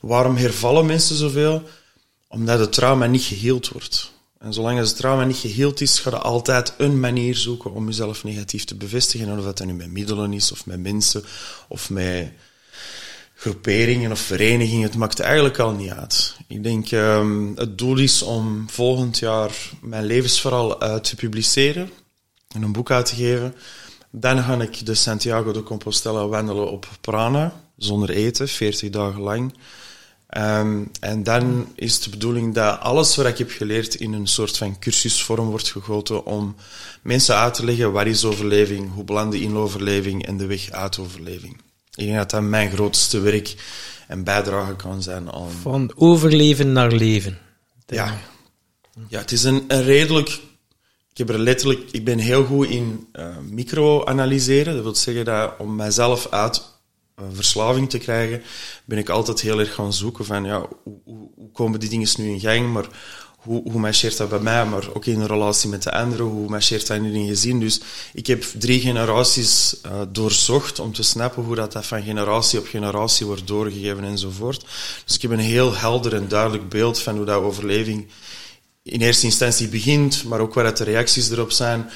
waarom 0.00 0.36
hervallen 0.36 0.86
mensen 0.86 1.16
zoveel? 1.16 1.62
Omdat 2.28 2.58
het 2.58 2.72
trauma 2.72 3.06
niet 3.06 3.22
geheeld 3.22 3.68
wordt. 3.68 4.12
En 4.38 4.52
zolang 4.52 4.78
het 4.78 4.96
trauma 4.96 5.24
niet 5.24 5.36
geheeld 5.36 5.80
is, 5.80 5.98
ga 5.98 6.10
je 6.10 6.18
altijd 6.18 6.74
een 6.78 7.00
manier 7.00 7.36
zoeken 7.36 7.72
om 7.72 7.86
jezelf 7.86 8.24
negatief 8.24 8.64
te 8.64 8.74
bevestigen. 8.74 9.38
Of 9.38 9.44
dat 9.44 9.64
nu 9.64 9.72
met 9.72 9.90
middelen 9.90 10.32
is, 10.32 10.52
of 10.52 10.66
met 10.66 10.80
mensen, 10.80 11.24
of 11.68 11.90
met 11.90 12.32
groeperingen 13.34 14.10
of 14.10 14.20
verenigingen. 14.20 14.88
Het 14.88 14.96
maakt 14.96 15.20
eigenlijk 15.20 15.58
al 15.58 15.72
niet 15.72 15.90
uit. 15.90 16.36
Ik 16.48 16.62
denk, 16.62 16.90
um, 16.90 17.52
het 17.56 17.78
doel 17.78 17.98
is 17.98 18.22
om 18.22 18.70
volgend 18.70 19.18
jaar 19.18 19.50
mijn 19.80 20.04
levensverhaal 20.04 20.80
uit 20.80 21.04
te 21.04 21.16
publiceren 21.16 21.90
en 22.54 22.62
een 22.62 22.72
boek 22.72 22.90
uit 22.90 23.06
te 23.06 23.14
geven. 23.14 23.54
Dan 24.10 24.42
ga 24.42 24.60
ik 24.60 24.86
de 24.86 24.94
Santiago 24.94 25.52
de 25.52 25.62
Compostela 25.62 26.26
wandelen 26.26 26.70
op 26.70 26.88
Prana, 27.00 27.60
zonder 27.76 28.10
eten, 28.10 28.48
40 28.48 28.90
dagen 28.90 29.20
lang. 29.20 29.52
Um, 30.36 30.90
en 31.00 31.22
dan 31.22 31.72
is 31.74 32.00
de 32.00 32.10
bedoeling 32.10 32.54
dat 32.54 32.80
alles 32.80 33.16
wat 33.16 33.26
ik 33.26 33.38
heb 33.38 33.50
geleerd 33.50 33.94
in 33.94 34.12
een 34.12 34.26
soort 34.26 34.56
van 34.56 34.78
cursusvorm 34.78 35.48
wordt 35.48 35.70
gegoten 35.70 36.26
om 36.26 36.56
mensen 37.02 37.36
uit 37.36 37.54
te 37.54 37.64
leggen 37.64 37.92
wat 37.92 38.06
is 38.06 38.24
overleving, 38.24 38.92
hoe 38.94 39.04
belanden 39.04 39.40
in 39.40 39.56
overleving 39.56 40.26
en 40.26 40.36
de 40.36 40.46
weg 40.46 40.70
uit 40.70 40.98
overleving. 40.98 41.60
Ik 41.94 42.04
denk 42.04 42.16
dat 42.16 42.30
dat 42.30 42.42
mijn 42.42 42.70
grootste 42.70 43.20
werk 43.20 43.54
en 44.06 44.24
bijdrage 44.24 44.76
kan 44.76 45.02
zijn 45.02 45.32
aan... 45.32 45.50
Van 45.62 45.92
overleven 45.94 46.72
naar 46.72 46.92
leven. 46.92 47.38
Ja. 47.86 48.18
Ja, 49.08 49.18
het 49.20 49.32
is 49.32 49.42
een, 49.44 49.64
een 49.68 49.82
redelijk... 49.82 50.40
Ik, 51.18 51.26
heb 51.26 51.36
er 51.36 51.42
letterlijk, 51.42 51.88
ik 51.90 52.04
ben 52.04 52.18
heel 52.18 52.44
goed 52.44 52.66
in 52.66 53.08
uh, 53.12 53.36
micro-analyseren. 53.50 54.74
Dat 54.74 54.82
wil 54.82 54.94
zeggen 54.94 55.24
dat 55.24 55.52
om 55.58 55.76
mijzelf 55.76 56.26
uit 56.30 56.62
verslaving 57.32 57.90
te 57.90 57.98
krijgen, 57.98 58.42
ben 58.84 58.98
ik 58.98 59.08
altijd 59.08 59.40
heel 59.40 59.58
erg 59.58 59.74
gaan 59.74 59.92
zoeken 59.92 60.24
van 60.24 60.44
ja, 60.44 60.68
hoe, 60.84 60.98
hoe, 61.04 61.52
komen 61.52 61.80
die 61.80 61.88
dingen 61.88 62.08
nu 62.16 62.30
in 62.30 62.40
gang, 62.40 62.72
maar 62.72 62.88
hoe, 63.38 63.70
hoe 63.70 63.80
marcheert 63.80 64.16
dat 64.16 64.28
bij 64.28 64.38
mij, 64.38 64.64
maar 64.64 64.94
ook 64.94 65.06
in 65.06 65.24
relatie 65.24 65.68
met 65.68 65.82
de 65.82 65.92
anderen, 65.92 66.26
hoe 66.26 66.48
marcheert 66.48 66.86
dat 66.86 66.96
in 66.96 67.04
een 67.04 67.26
gezin. 67.26 67.60
Dus 67.60 67.80
ik 68.12 68.26
heb 68.26 68.44
drie 68.58 68.80
generaties 68.80 69.76
uh, 69.86 69.92
doorzocht 70.08 70.78
om 70.78 70.92
te 70.92 71.02
snappen 71.02 71.44
hoe 71.44 71.54
dat, 71.54 71.72
dat 71.72 71.86
van 71.86 72.02
generatie 72.02 72.58
op 72.58 72.66
generatie 72.66 73.26
wordt 73.26 73.46
doorgegeven 73.46 74.04
enzovoort. 74.04 74.64
Dus 75.04 75.14
ik 75.14 75.22
heb 75.22 75.30
een 75.30 75.38
heel 75.38 75.76
helder 75.76 76.14
en 76.14 76.28
duidelijk 76.28 76.68
beeld 76.68 77.00
van 77.00 77.16
hoe 77.16 77.24
dat 77.24 77.42
overleving 77.42 78.08
in 78.88 79.00
eerste 79.00 79.26
instantie 79.26 79.68
begint, 79.68 80.24
maar 80.24 80.40
ook 80.40 80.54
wat 80.54 80.76
de 80.76 80.84
reacties 80.84 81.30
erop 81.30 81.50
zijn, 81.50 81.90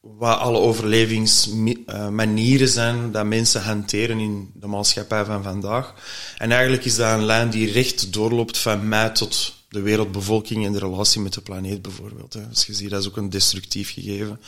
wat 0.00 0.38
alle 0.38 0.58
overlevingsmanieren 0.58 2.68
zijn 2.68 3.12
dat 3.12 3.26
mensen 3.26 3.62
hanteren 3.62 4.18
in 4.18 4.50
de 4.54 4.66
maatschappij 4.66 5.24
van 5.24 5.42
vandaag. 5.42 5.94
En 6.38 6.52
eigenlijk 6.52 6.84
is 6.84 6.96
dat 6.96 7.18
een 7.18 7.24
lijn 7.24 7.50
die 7.50 7.72
recht 7.72 8.12
doorloopt 8.12 8.58
van 8.58 8.88
mij 8.88 9.10
tot 9.10 9.54
de 9.68 9.80
wereldbevolking 9.80 10.66
en 10.66 10.72
de 10.72 10.78
relatie 10.78 11.20
met 11.20 11.32
de 11.32 11.40
planeet 11.40 11.82
bijvoorbeeld. 11.82 12.32
Hè. 12.32 12.48
Dus 12.48 12.66
je 12.66 12.74
ziet, 12.74 12.90
dat 12.90 13.00
is 13.00 13.08
ook 13.08 13.16
een 13.16 13.30
destructief 13.30 13.92
gegeven. 13.92 14.40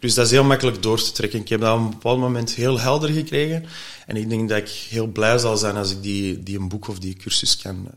Dus 0.00 0.14
dat 0.14 0.24
is 0.24 0.30
heel 0.30 0.44
makkelijk 0.44 0.82
door 0.82 1.02
te 1.02 1.12
trekken. 1.12 1.40
Ik 1.40 1.48
heb 1.48 1.60
dat 1.60 1.78
op 1.78 1.84
een 1.84 1.90
bepaald 1.90 2.18
moment 2.18 2.54
heel 2.54 2.80
helder 2.80 3.08
gekregen. 3.08 3.64
En 4.06 4.16
ik 4.16 4.28
denk 4.28 4.48
dat 4.48 4.58
ik 4.58 4.68
heel 4.68 5.06
blij 5.06 5.38
zal 5.38 5.56
zijn 5.56 5.76
als 5.76 5.90
ik 5.90 6.02
die, 6.02 6.42
die 6.42 6.58
een 6.58 6.68
boek 6.68 6.88
of 6.88 6.98
die 6.98 7.14
cursus 7.14 7.56
kan, 7.56 7.86
eh, 7.86 7.92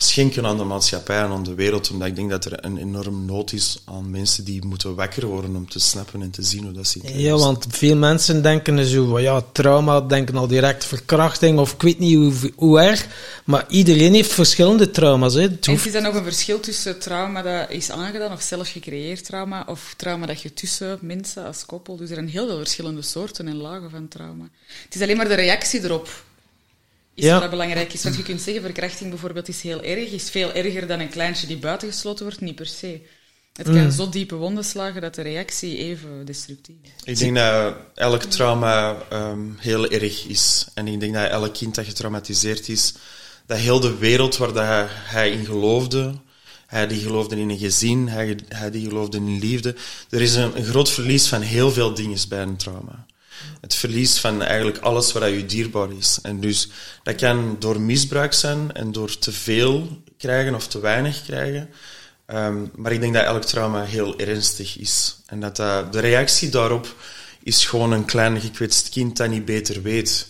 schenken 0.00 0.46
aan 0.46 0.56
de 0.56 0.64
maatschappij 0.64 1.18
en 1.18 1.30
aan 1.30 1.42
de 1.42 1.54
wereld, 1.54 1.90
omdat 1.90 2.08
ik 2.08 2.16
denk 2.16 2.30
dat 2.30 2.44
er 2.44 2.64
een 2.64 2.76
enorm 2.76 3.24
nood 3.24 3.52
is 3.52 3.82
aan 3.84 4.10
mensen 4.10 4.44
die 4.44 4.64
moeten 4.64 4.94
wakker 4.94 5.26
worden 5.26 5.56
om 5.56 5.68
te 5.68 5.78
snappen 5.78 6.22
en 6.22 6.30
te 6.30 6.42
zien 6.42 6.64
hoe 6.64 6.72
dat 6.72 6.86
zit. 6.86 7.02
Ja, 7.14 7.36
want 7.36 7.66
veel 7.68 7.96
mensen 7.96 8.42
denken 8.42 8.86
zo, 8.86 9.20
ja, 9.20 9.42
trauma, 9.52 10.00
denken 10.00 10.36
al 10.36 10.46
direct 10.46 10.84
verkrachting 10.84 11.58
of 11.58 11.72
ik 11.72 11.82
weet 11.82 11.98
niet 11.98 12.16
hoe, 12.16 12.52
hoe 12.56 12.80
erg, 12.80 13.06
maar 13.44 13.64
iedereen 13.68 14.14
heeft 14.14 14.32
verschillende 14.32 14.90
trauma's. 14.90 15.34
Hè. 15.34 15.48
En 15.60 15.72
is 15.72 15.94
er 15.94 16.02
nog 16.02 16.14
een 16.14 16.24
verschil 16.24 16.60
tussen 16.60 16.98
trauma 16.98 17.42
dat 17.42 17.70
is 17.70 17.90
aangedaan 17.90 18.32
of 18.32 18.42
zelf 18.42 18.70
gecreëerd 18.70 19.24
trauma 19.24 19.64
of 19.66 19.94
trauma 19.96 20.26
dat 20.26 20.42
je 20.42 20.54
tussen 20.54 20.98
mensen 21.00 21.44
als 21.44 21.66
koppel, 21.66 21.96
dus 21.96 22.08
er 22.08 22.14
zijn 22.14 22.28
heel 22.28 22.46
veel 22.46 22.58
verschillende 22.58 23.02
soorten 23.02 23.48
en 23.48 23.56
lagen 23.56 23.90
van 23.90 24.08
trauma. 24.08 24.48
Het 24.84 24.94
is 24.94 25.00
alleen 25.00 25.16
maar 25.16 25.28
de 25.28 25.34
reactie 25.34 25.84
erop 25.84 26.26
is 27.18 27.24
ja. 27.24 27.40
wat 27.40 27.50
belangrijk 27.50 27.92
is. 27.92 28.02
Want 28.02 28.16
je 28.16 28.22
kunt 28.22 28.40
zeggen, 28.40 28.62
verkrachting 28.62 29.10
bijvoorbeeld 29.10 29.48
is 29.48 29.62
heel 29.62 29.82
erg, 29.82 30.10
is 30.10 30.30
veel 30.30 30.52
erger 30.52 30.86
dan 30.86 31.00
een 31.00 31.08
kleintje 31.08 31.46
die 31.46 31.56
buitengesloten 31.56 32.24
wordt, 32.24 32.40
niet 32.40 32.54
per 32.54 32.66
se. 32.66 33.00
Het 33.52 33.66
kan 33.66 33.84
mm. 33.84 33.90
zo 33.90 34.08
diepe 34.08 34.34
wonden 34.34 34.64
slagen 34.64 35.00
dat 35.00 35.14
de 35.14 35.22
reactie 35.22 35.76
even 35.76 36.24
destructief 36.24 36.76
is. 36.82 37.12
Ik 37.12 37.18
denk 37.18 37.36
dat 37.36 37.76
elk 37.94 38.22
trauma 38.22 38.96
um, 39.12 39.56
heel 39.58 39.88
erg 39.88 40.26
is. 40.26 40.66
En 40.74 40.88
ik 40.88 41.00
denk 41.00 41.14
dat 41.14 41.30
elk 41.30 41.54
kind 41.54 41.74
dat 41.74 41.84
getraumatiseerd 41.84 42.68
is, 42.68 42.94
dat 43.46 43.58
heel 43.58 43.80
de 43.80 43.96
wereld 43.96 44.36
waar 44.36 44.52
dat 44.52 44.64
hij, 44.64 44.86
hij 44.88 45.30
in 45.30 45.44
geloofde, 45.44 46.14
hij 46.66 46.86
die 46.86 47.00
geloofde 47.00 47.36
in 47.36 47.50
een 47.50 47.58
gezin, 47.58 48.08
hij, 48.08 48.38
hij 48.48 48.70
die 48.70 48.88
geloofde 48.88 49.16
in 49.16 49.38
liefde. 49.38 49.74
Er 50.10 50.20
is 50.20 50.34
een, 50.34 50.56
een 50.56 50.64
groot 50.64 50.90
verlies 50.90 51.26
van 51.26 51.40
heel 51.40 51.70
veel 51.70 51.94
dingen 51.94 52.18
bij 52.28 52.42
een 52.42 52.56
trauma 52.56 53.06
het 53.60 53.74
verlies 53.74 54.18
van 54.18 54.42
eigenlijk 54.42 54.78
alles 54.78 55.12
wat 55.12 55.28
je 55.28 55.46
dierbaar 55.46 55.92
is. 55.92 56.18
En 56.22 56.40
dus 56.40 56.68
dat 57.02 57.14
kan 57.14 57.56
door 57.58 57.80
misbruik 57.80 58.32
zijn 58.32 58.72
en 58.72 58.92
door 58.92 59.18
te 59.18 59.32
veel 59.32 60.02
krijgen 60.18 60.54
of 60.54 60.66
te 60.68 60.80
weinig 60.80 61.22
krijgen. 61.22 61.70
Ehm, 62.26 62.66
maar 62.74 62.92
ik 62.92 63.00
denk 63.00 63.14
dat 63.14 63.24
elk 63.24 63.44
trauma 63.44 63.84
heel 63.84 64.18
ernstig 64.18 64.78
is. 64.78 65.16
En 65.26 65.40
dat 65.40 65.58
uh, 65.58 65.90
de 65.90 66.00
reactie 66.00 66.48
daarop 66.48 66.94
is 67.42 67.66
gewoon 67.66 67.92
een 67.92 68.04
klein 68.04 68.40
gekwetst 68.40 68.88
kind 68.88 69.16
dat 69.16 69.28
niet 69.28 69.44
beter 69.44 69.82
weet. 69.82 70.28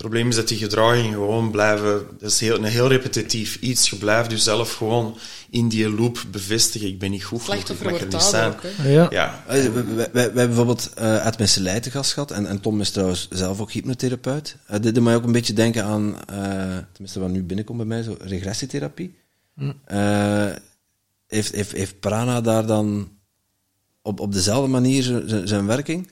Het 0.00 0.08
probleem 0.08 0.30
is 0.30 0.36
dat 0.36 0.48
die 0.48 0.58
gedragingen 0.58 1.12
gewoon 1.12 1.50
blijven... 1.50 2.06
Dat 2.18 2.30
is 2.30 2.40
heel, 2.40 2.56
een 2.56 2.64
heel 2.64 2.88
repetitief 2.88 3.60
iets. 3.60 3.90
Je 3.90 3.96
blijft 3.96 4.30
jezelf 4.30 4.74
gewoon 4.74 5.16
in 5.50 5.68
die 5.68 5.88
loop 5.88 6.24
bevestigen. 6.30 6.88
Ik 6.88 6.98
ben 6.98 7.10
niet 7.10 7.24
goed 7.24 7.42
genoeg, 7.42 7.68
ik 7.68 7.82
mag 7.82 8.00
er 8.00 8.06
niet 8.06 8.22
zijn. 8.22 8.54
ja. 8.82 9.06
ja. 9.10 9.44
Eh, 9.46 9.62
we, 9.62 9.84
we, 9.84 9.94
we, 10.12 10.18
hebben 10.20 10.46
bijvoorbeeld 10.46 10.90
uh, 10.98 11.26
Ed 11.26 11.38
Messelij 11.38 11.80
te 11.80 11.90
gast 11.90 12.12
gehad. 12.12 12.30
En, 12.30 12.46
en 12.46 12.60
Tom 12.60 12.80
is 12.80 12.90
trouwens 12.90 13.28
zelf 13.30 13.60
ook 13.60 13.72
hypnotherapeut. 13.72 14.56
Uh, 14.70 14.80
dit 14.80 14.94
doet 14.94 15.04
mij 15.04 15.14
ook 15.14 15.24
een 15.24 15.32
beetje 15.32 15.52
denken 15.52 15.84
aan... 15.84 16.06
Uh, 16.08 16.78
tenminste, 16.92 17.20
wat 17.20 17.30
nu 17.30 17.42
binnenkomt 17.42 17.78
bij 17.78 17.86
mij, 17.86 18.02
zo 18.02 18.16
regressietherapie. 18.20 19.14
Hm. 19.54 19.72
heeft, 21.26 21.54
heeft, 21.54 21.72
heeft 21.72 22.00
Prana 22.00 22.40
daar 22.40 22.66
dan 22.66 23.10
op, 24.02 24.20
op 24.20 24.32
dezelfde 24.32 24.70
manier 24.70 25.22
zijn 25.44 25.66
werking? 25.66 26.10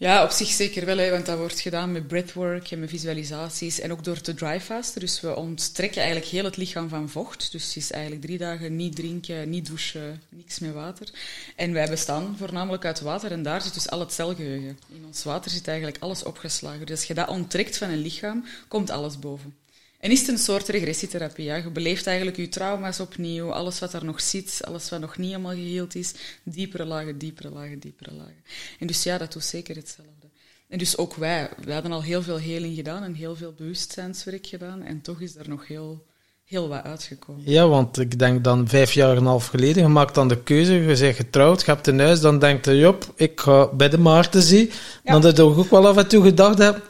Ja, 0.00 0.24
op 0.24 0.30
zich 0.30 0.48
zeker 0.48 0.84
wel, 0.84 0.96
hè, 0.96 1.10
want 1.10 1.26
dat 1.26 1.38
wordt 1.38 1.60
gedaan 1.60 1.92
met 1.92 2.06
breathwork 2.06 2.70
en 2.70 2.80
met 2.80 2.88
visualisaties 2.88 3.80
en 3.80 3.92
ook 3.92 4.04
door 4.04 4.20
te 4.20 4.34
dryfasten. 4.34 5.00
Dus 5.00 5.20
we 5.20 5.36
onttrekken 5.36 6.02
eigenlijk 6.02 6.30
heel 6.30 6.44
het 6.44 6.56
lichaam 6.56 6.88
van 6.88 7.08
vocht. 7.08 7.52
Dus 7.52 7.66
het 7.66 7.76
is 7.76 7.90
eigenlijk 7.90 8.22
drie 8.22 8.38
dagen 8.38 8.76
niet 8.76 8.96
drinken, 8.96 9.50
niet 9.50 9.66
douchen, 9.66 10.22
niks 10.28 10.58
met 10.58 10.72
water. 10.72 11.08
En 11.56 11.72
wij 11.72 11.88
bestaan 11.88 12.36
voornamelijk 12.38 12.84
uit 12.84 13.00
water 13.00 13.32
en 13.32 13.42
daar 13.42 13.62
zit 13.62 13.74
dus 13.74 13.90
al 13.90 14.00
het 14.00 14.12
celgeheugen. 14.12 14.78
In 14.88 15.04
ons 15.06 15.24
water 15.24 15.50
zit 15.50 15.68
eigenlijk 15.68 16.02
alles 16.02 16.22
opgeslagen. 16.22 16.86
Dus 16.86 16.98
als 16.98 17.06
je 17.06 17.14
dat 17.14 17.28
onttrekt 17.28 17.78
van 17.78 17.90
een 17.90 18.02
lichaam, 18.02 18.44
komt 18.68 18.90
alles 18.90 19.18
boven. 19.18 19.54
En 20.00 20.10
is 20.10 20.20
het 20.20 20.28
een 20.28 20.38
soort 20.38 20.68
regressietherapie. 20.68 21.44
Ja? 21.44 21.56
Je 21.56 21.70
beleeft 21.70 22.06
eigenlijk 22.06 22.36
je 22.36 22.48
trauma's 22.48 23.00
opnieuw, 23.00 23.52
alles 23.52 23.78
wat 23.78 23.92
er 23.92 24.04
nog 24.04 24.20
zit, 24.20 24.60
alles 24.64 24.90
wat 24.90 25.00
nog 25.00 25.18
niet 25.18 25.30
helemaal 25.30 25.54
geheeld 25.54 25.94
is, 25.94 26.14
diepere 26.42 26.84
lagen, 26.84 27.18
diepere 27.18 27.50
lagen, 27.50 27.78
diepere 27.78 28.14
lagen. 28.14 28.44
En 28.78 28.86
dus 28.86 29.02
ja, 29.02 29.18
dat 29.18 29.32
doet 29.32 29.44
zeker 29.44 29.76
hetzelfde. 29.76 30.28
En 30.68 30.78
dus 30.78 30.96
ook 30.96 31.14
wij, 31.14 31.50
wij 31.64 31.74
hadden 31.74 31.92
al 31.92 32.02
heel 32.02 32.22
veel 32.22 32.38
heling 32.38 32.74
gedaan 32.76 33.02
en 33.02 33.14
heel 33.14 33.36
veel 33.36 33.54
bewustzijnswerk 33.56 34.46
gedaan 34.46 34.82
en 34.82 35.00
toch 35.00 35.20
is 35.20 35.36
er 35.36 35.48
nog 35.48 35.66
heel, 35.66 36.06
heel 36.44 36.68
wat 36.68 36.82
uitgekomen. 36.82 37.42
Ja, 37.44 37.68
want 37.68 37.98
ik 37.98 38.18
denk 38.18 38.44
dan 38.44 38.68
vijf 38.68 38.92
jaar 38.92 39.10
en 39.10 39.16
een 39.16 39.26
half 39.26 39.46
geleden, 39.46 39.82
je 39.82 39.88
maakt 39.88 40.14
dan 40.14 40.28
de 40.28 40.42
keuze, 40.42 40.72
je 40.72 40.86
bent 40.86 41.16
getrouwd, 41.16 41.60
je 41.60 41.70
hebt 41.70 41.86
een 41.86 42.00
huis, 42.00 42.20
dan 42.20 42.38
denkt 42.38 42.64
je, 42.64 42.76
jop, 42.76 43.12
ik 43.16 43.40
ga 43.40 43.66
bij 43.66 43.88
de 43.88 43.98
Maarten 43.98 44.42
zien. 44.42 44.70
Ja. 45.04 45.12
Dan 45.12 45.20
dat 45.20 45.36
je 45.36 45.42
ook 45.42 45.70
wel 45.70 45.86
af 45.86 45.96
en 45.96 46.08
toe 46.08 46.22
gedacht 46.22 46.58
hebt, 46.58 46.80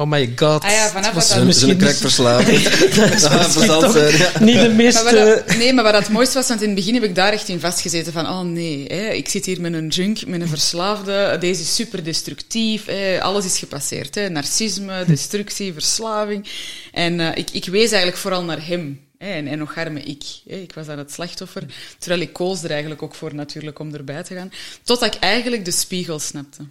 Oh 0.00 0.06
my 0.06 0.32
god. 0.36 0.62
Ah 0.64 0.70
ja, 0.70 0.88
vanaf 0.88 1.12
dat 1.14 1.28
dat... 1.28 1.44
Misschien 1.44 1.78
crackverslaving. 1.78 2.62
dat 3.66 3.92
zijn, 3.92 4.16
ja. 4.16 4.40
Niet 4.40 4.60
de 4.60 4.68
meeste... 4.68 5.04
Maar 5.04 5.56
nee, 5.56 5.72
maar 5.72 5.84
wat 5.84 5.94
het 5.94 6.08
mooiste 6.08 6.38
was, 6.38 6.48
want 6.48 6.60
in 6.60 6.66
het 6.66 6.76
begin 6.76 6.94
heb 6.94 7.02
ik 7.02 7.14
daar 7.14 7.32
echt 7.32 7.48
in 7.48 7.60
vastgezeten 7.60 8.12
van, 8.12 8.26
oh 8.26 8.40
nee, 8.40 8.84
hè, 8.86 9.08
ik 9.08 9.28
zit 9.28 9.46
hier 9.46 9.60
met 9.60 9.72
een 9.72 9.88
junk, 9.88 10.26
met 10.26 10.40
een 10.40 10.48
verslaafde, 10.48 11.36
deze 11.40 11.62
is 11.62 11.74
super 11.74 12.04
destructief, 12.04 12.84
hè, 12.84 13.22
alles 13.22 13.44
is 13.44 13.58
gepasseerd. 13.58 14.14
Hè, 14.14 14.28
narcisme, 14.28 15.04
destructie, 15.06 15.72
verslaving. 15.72 16.48
En 16.92 17.18
uh, 17.18 17.28
ik, 17.34 17.50
ik 17.50 17.64
wees 17.64 17.90
eigenlijk 17.90 18.16
vooral 18.16 18.44
naar 18.44 18.66
hem. 18.66 19.00
En, 19.18 19.46
en 19.46 19.58
nog 19.58 19.76
arme 19.76 20.02
ik. 20.02 20.24
Ik 20.46 20.72
was 20.74 20.88
aan 20.88 20.98
het 20.98 21.12
slachtoffer. 21.12 21.62
Terwijl 21.98 22.20
ik 22.20 22.32
koos 22.32 22.62
er 22.62 22.70
eigenlijk 22.70 23.02
ook 23.02 23.14
voor 23.14 23.34
natuurlijk 23.34 23.78
om 23.78 23.94
erbij 23.94 24.22
te 24.22 24.34
gaan. 24.34 24.52
Totdat 24.82 25.14
ik 25.14 25.20
eigenlijk 25.20 25.64
de 25.64 25.70
spiegel 25.70 26.18
snapte. 26.18 26.62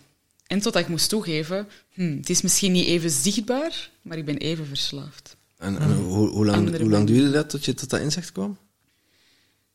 En 0.49 0.59
totdat 0.59 0.81
ik 0.81 0.87
moest 0.87 1.09
toegeven, 1.09 1.67
hm, 1.93 2.17
het 2.17 2.29
is 2.29 2.41
misschien 2.41 2.71
niet 2.71 2.85
even 2.85 3.09
zichtbaar, 3.09 3.89
maar 4.01 4.17
ik 4.17 4.25
ben 4.25 4.37
even 4.37 4.65
verslaafd. 4.67 5.35
En, 5.57 5.79
en 5.79 5.93
hoe, 5.93 6.29
hoe, 6.29 6.45
lang, 6.45 6.77
hoe 6.77 6.89
lang 6.89 7.07
duurde 7.07 7.31
dat 7.31 7.49
tot 7.49 7.65
je 7.65 7.73
tot 7.73 7.89
dat 7.89 7.99
inzicht 7.99 8.31
kwam? 8.31 8.57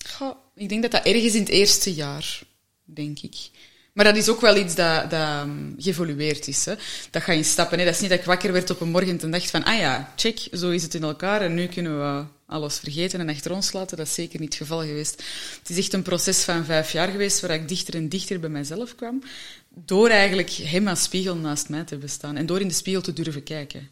Goh, 0.09 0.37
ik 0.55 0.69
denk 0.69 0.83
dat 0.83 0.91
dat 0.91 1.05
ergens 1.05 1.35
in 1.35 1.41
het 1.41 1.49
eerste 1.49 1.95
jaar, 1.95 2.43
denk 2.85 3.19
ik. 3.21 3.51
Maar 3.93 4.05
dat 4.05 4.17
is 4.17 4.29
ook 4.29 4.41
wel 4.41 4.57
iets 4.57 4.75
dat, 4.75 5.11
dat 5.11 5.43
um, 5.43 5.75
geëvolueerd 5.79 6.49
is. 6.49 6.65
Hè. 6.65 6.75
Dat 7.11 7.23
ga 7.23 7.33
je 7.33 7.43
stappen. 7.43 7.79
Hè. 7.79 7.85
Dat 7.85 7.95
is 7.95 8.01
niet 8.01 8.11
dat 8.11 8.19
ik 8.19 8.25
wakker 8.25 8.53
werd 8.53 8.71
op 8.71 8.81
een 8.81 8.89
morgen 8.89 9.21
en 9.21 9.31
dacht 9.31 9.51
van, 9.51 9.65
ah 9.65 9.79
ja, 9.79 10.13
check, 10.17 10.49
zo 10.53 10.71
is 10.71 10.83
het 10.83 10.95
in 10.95 11.03
elkaar 11.03 11.41
en 11.41 11.55
nu 11.55 11.67
kunnen 11.67 11.99
we 11.99 12.25
alles 12.47 12.79
vergeten 12.79 13.21
en 13.21 13.29
achter 13.29 13.53
ons 13.53 13.73
laten. 13.73 13.97
Dat 13.97 14.07
is 14.07 14.15
zeker 14.15 14.41
niet 14.41 14.49
het 14.49 14.63
geval 14.63 14.81
geweest. 14.81 15.23
Het 15.59 15.71
is 15.71 15.79
echt 15.79 15.93
een 15.93 16.03
proces 16.03 16.43
van 16.43 16.65
vijf 16.65 16.93
jaar 16.93 17.09
geweest 17.09 17.41
waar 17.41 17.51
ik 17.51 17.69
dichter 17.69 17.95
en 17.95 18.09
dichter 18.09 18.41
bij 18.41 18.51
mezelf 18.51 18.95
kwam. 18.95 19.23
Door 19.75 20.09
eigenlijk 20.09 20.51
hem 20.51 20.89
als 20.89 21.03
spiegel 21.03 21.37
naast 21.37 21.69
mij 21.69 21.85
te 21.85 21.97
bestaan 21.97 22.37
en 22.37 22.47
door 22.47 22.61
in 22.61 22.69
de 22.69 22.75
spiegel 22.75 23.03
te 23.03 23.13
durven 23.13 23.43
kijken. 23.43 23.89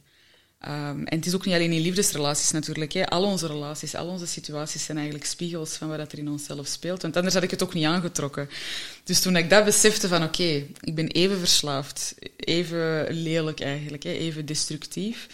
Um, 0.69 1.07
en 1.07 1.17
het 1.17 1.27
is 1.27 1.35
ook 1.35 1.45
niet 1.45 1.55
alleen 1.55 1.73
in 1.73 1.81
liefdesrelaties 1.81 2.51
natuurlijk. 2.51 2.93
Hè. 2.93 3.07
Al 3.09 3.25
onze 3.25 3.47
relaties, 3.47 3.95
al 3.95 4.07
onze 4.07 4.27
situaties 4.27 4.85
zijn 4.85 4.97
eigenlijk 4.97 5.27
spiegels 5.27 5.77
van 5.77 5.89
wat 5.89 6.13
er 6.13 6.19
in 6.19 6.29
onszelf 6.29 6.67
speelt. 6.67 7.03
Want 7.03 7.17
anders 7.17 7.35
had 7.35 7.43
ik 7.43 7.51
het 7.51 7.63
ook 7.63 7.75
niet 7.75 7.85
aangetrokken. 7.85 8.49
Dus 9.05 9.21
toen 9.21 9.37
ik 9.37 9.51
dat 9.51 9.65
besefte 9.65 10.09
van 10.09 10.23
oké, 10.23 10.67
ik 10.81 10.95
ben 10.95 11.09
even 11.09 11.39
verslaafd, 11.39 12.15
even 12.37 13.07
lelijk 13.11 13.61
eigenlijk, 13.61 14.03
hè, 14.03 14.11
even 14.11 14.47
destructief, 14.47 15.27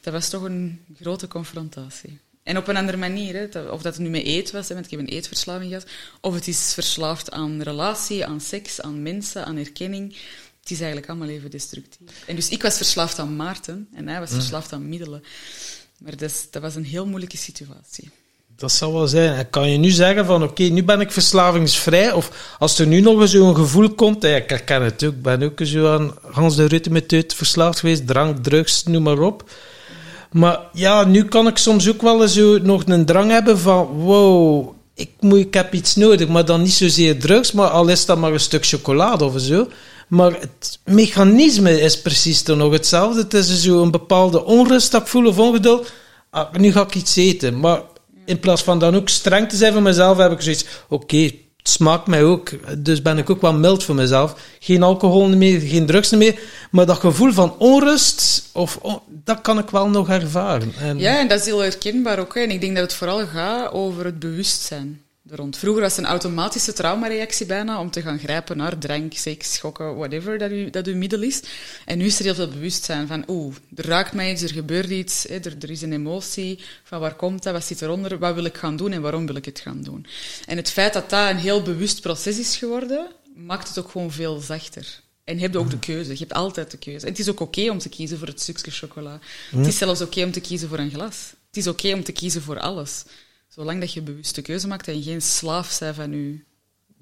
dat 0.00 0.12
was 0.12 0.28
toch 0.28 0.42
een 0.42 0.84
grote 1.00 1.28
confrontatie. 1.28 2.18
En 2.50 2.56
op 2.56 2.68
een 2.68 2.76
andere 2.76 2.98
manier, 2.98 3.34
hè, 3.34 3.60
of 3.60 3.82
dat 3.82 3.94
het 3.94 4.02
nu 4.02 4.08
met 4.08 4.24
eet 4.24 4.50
was, 4.50 4.68
hè, 4.68 4.74
want 4.74 4.86
ik 4.86 4.90
heb 4.90 5.00
een 5.00 5.14
eetverslaving 5.14 5.68
gehad, 5.68 5.86
of 6.20 6.34
het 6.34 6.48
is 6.48 6.72
verslaafd 6.74 7.30
aan 7.30 7.62
relatie, 7.62 8.26
aan 8.26 8.40
seks, 8.40 8.80
aan 8.80 9.02
mensen, 9.02 9.44
aan 9.44 9.56
erkenning. 9.56 10.16
Het 10.60 10.70
is 10.70 10.78
eigenlijk 10.78 11.08
allemaal 11.08 11.28
even 11.28 11.50
destructief. 11.50 12.08
En 12.26 12.36
dus 12.36 12.48
ik 12.48 12.62
was 12.62 12.76
verslaafd 12.76 13.18
aan 13.18 13.36
Maarten 13.36 13.88
en 13.94 14.08
hij 14.08 14.20
was 14.20 14.30
verslaafd 14.30 14.72
aan 14.72 14.88
middelen. 14.88 15.22
Maar 15.98 16.16
dat, 16.16 16.48
dat 16.50 16.62
was 16.62 16.74
een 16.74 16.84
heel 16.84 17.06
moeilijke 17.06 17.36
situatie. 17.36 18.10
Dat 18.56 18.72
zal 18.72 18.92
wel 18.92 19.06
zijn. 19.06 19.34
En 19.34 19.50
kan 19.50 19.70
je 19.70 19.78
nu 19.78 19.90
zeggen 19.90 20.26
van, 20.26 20.42
oké, 20.42 20.62
nu 20.62 20.84
ben 20.84 21.00
ik 21.00 21.12
verslavingsvrij? 21.12 22.12
Of 22.12 22.56
als 22.58 22.78
er 22.78 22.86
nu 22.86 23.00
nog 23.00 23.20
eens 23.20 23.30
zo'n 23.30 23.56
gevoel 23.56 23.94
komt, 23.94 24.22
ja, 24.22 24.36
ik 24.36 24.50
herken 24.50 24.82
het 24.82 25.04
ook, 25.04 25.12
ik 25.12 25.22
ben 25.22 25.42
ook 25.42 25.60
zo 25.62 25.94
aan 25.94 26.14
Hans 26.30 26.56
de 26.56 26.66
Rutte 26.66 26.90
met 26.90 27.34
verslaafd 27.36 27.78
geweest, 27.78 28.06
drank, 28.06 28.44
drugs, 28.44 28.82
noem 28.82 29.02
maar 29.02 29.18
op. 29.18 29.50
Maar 30.32 30.58
ja, 30.72 31.04
nu 31.04 31.24
kan 31.24 31.46
ik 31.46 31.56
soms 31.56 31.88
ook 31.88 32.02
wel 32.02 32.28
zo 32.28 32.58
nog 32.58 32.82
een 32.86 33.04
drang 33.04 33.30
hebben 33.30 33.58
van, 33.58 33.86
wow, 33.86 34.68
ik, 34.94 35.10
moet, 35.20 35.38
ik 35.38 35.54
heb 35.54 35.74
iets 35.74 35.96
nodig, 35.96 36.28
maar 36.28 36.44
dan 36.44 36.62
niet 36.62 36.72
zozeer 36.72 37.20
drugs, 37.20 37.52
maar 37.52 37.68
al 37.68 37.88
is 37.88 38.06
dat 38.06 38.18
maar 38.18 38.32
een 38.32 38.40
stuk 38.40 38.66
chocolade 38.66 39.24
of 39.24 39.40
zo. 39.40 39.68
Maar 40.08 40.40
het 40.40 40.78
mechanisme 40.84 41.80
is 41.80 42.00
precies 42.00 42.42
toch 42.42 42.56
nog 42.56 42.72
hetzelfde. 42.72 43.20
Het 43.20 43.34
is 43.34 43.62
zo 43.62 43.82
een 43.82 43.90
bepaalde 43.90 44.44
onrust 44.44 44.90
dat 44.90 45.00
ik 45.00 45.06
voel 45.06 45.26
of 45.26 45.38
ongeduld. 45.38 45.92
Ah, 46.30 46.54
nu 46.54 46.72
ga 46.72 46.82
ik 46.82 46.94
iets 46.94 47.16
eten. 47.16 47.60
Maar 47.60 47.82
in 48.24 48.40
plaats 48.40 48.62
van 48.62 48.78
dan 48.78 48.96
ook 48.96 49.08
streng 49.08 49.48
te 49.48 49.56
zijn 49.56 49.72
voor 49.72 49.82
mezelf, 49.82 50.18
heb 50.18 50.32
ik 50.32 50.40
zoiets, 50.40 50.64
oké, 50.88 51.30
smaakt 51.62 52.06
mij 52.06 52.24
ook. 52.24 52.50
Dus 52.78 53.02
ben 53.02 53.18
ik 53.18 53.30
ook 53.30 53.40
wel 53.40 53.52
mild 53.52 53.84
voor 53.84 53.94
mezelf. 53.94 54.34
Geen 54.58 54.82
alcohol 54.82 55.28
meer, 55.28 55.60
geen 55.60 55.86
drugs 55.86 56.10
meer. 56.10 56.40
Maar 56.70 56.86
dat 56.86 56.98
gevoel 56.98 57.32
van 57.32 57.54
onrust, 57.58 58.48
of, 58.52 58.78
dat 59.06 59.40
kan 59.40 59.58
ik 59.58 59.70
wel 59.70 59.88
nog 59.88 60.08
ervaren. 60.08 60.72
En... 60.80 60.98
Ja, 60.98 61.18
en 61.18 61.28
dat 61.28 61.40
is 61.40 61.46
heel 61.46 61.58
herkenbaar 61.58 62.18
ook. 62.18 62.34
Hè. 62.34 62.40
En 62.40 62.50
ik 62.50 62.60
denk 62.60 62.74
dat 62.74 62.84
het 62.84 62.94
vooral 62.94 63.26
gaat 63.26 63.72
over 63.72 64.04
het 64.04 64.18
bewustzijn 64.18 65.02
rond. 65.30 65.56
Vroeger 65.56 65.82
was 65.82 65.96
het 65.96 66.04
een 66.04 66.10
automatische 66.10 66.72
traumareactie 66.72 67.46
bijna 67.46 67.80
om 67.80 67.90
te 67.90 68.02
gaan 68.02 68.18
grijpen 68.18 68.56
naar 68.56 68.78
drank, 68.78 69.12
seks, 69.12 69.52
schokken, 69.52 69.96
whatever 69.96 70.38
dat, 70.38 70.50
u, 70.50 70.70
dat 70.70 70.86
uw 70.86 70.96
middel 70.96 71.22
is. 71.22 71.42
En 71.84 71.98
nu 71.98 72.04
is 72.04 72.18
er 72.18 72.24
heel 72.24 72.34
veel 72.34 72.48
bewustzijn 72.48 73.06
van, 73.06 73.24
oeh, 73.26 73.54
er 73.74 73.86
raakt 73.86 74.12
mij 74.12 74.32
iets, 74.32 74.42
er 74.42 74.52
gebeurt 74.52 74.90
iets, 74.90 75.22
hè, 75.22 75.38
er, 75.38 75.54
er 75.60 75.70
is 75.70 75.82
een 75.82 75.92
emotie, 75.92 76.58
van 76.84 77.00
waar 77.00 77.14
komt 77.14 77.42
dat, 77.42 77.52
wat 77.52 77.64
zit 77.64 77.82
eronder, 77.82 78.18
wat 78.18 78.34
wil 78.34 78.44
ik 78.44 78.56
gaan 78.56 78.76
doen 78.76 78.92
en 78.92 79.02
waarom 79.02 79.26
wil 79.26 79.36
ik 79.36 79.44
het 79.44 79.60
gaan 79.60 79.82
doen. 79.82 80.06
En 80.46 80.56
het 80.56 80.70
feit 80.70 80.92
dat 80.92 81.10
dat 81.10 81.30
een 81.30 81.36
heel 81.36 81.62
bewust 81.62 82.00
proces 82.00 82.38
is 82.38 82.56
geworden, 82.56 83.10
maakt 83.34 83.68
het 83.68 83.78
ook 83.78 83.90
gewoon 83.90 84.12
veel 84.12 84.40
zachter. 84.40 85.00
En 85.24 85.36
je 85.36 85.42
hebt 85.42 85.56
ook 85.56 85.70
de 85.70 85.78
keuze. 85.78 86.12
Je 86.12 86.18
hebt 86.18 86.32
altijd 86.32 86.70
de 86.70 86.78
keuze. 86.78 87.06
En 87.06 87.10
het 87.10 87.20
is 87.20 87.28
ook 87.28 87.40
oké 87.40 87.70
om 87.70 87.78
te 87.78 87.88
kiezen 87.88 88.18
voor 88.18 88.26
het 88.26 88.40
stukje 88.40 88.70
chocola. 88.70 89.18
Het 89.50 89.66
is 89.66 89.78
zelfs 89.78 90.00
oké 90.00 90.24
om 90.24 90.32
te 90.32 90.40
kiezen 90.40 90.68
voor 90.68 90.78
een 90.78 90.90
glas. 90.90 91.34
Het 91.46 91.56
is 91.56 91.66
oké 91.66 91.92
om 91.92 92.04
te 92.04 92.12
kiezen 92.12 92.42
voor 92.42 92.60
alles. 92.60 93.04
Zolang 93.60 93.80
dat 93.80 93.92
je 93.92 94.02
bewuste 94.02 94.42
keuze 94.42 94.66
maakt 94.66 94.88
en 94.88 95.02
geen 95.02 95.22
slaaf 95.22 95.70
zij 95.70 95.94
van 95.94 96.12
je 96.12 96.38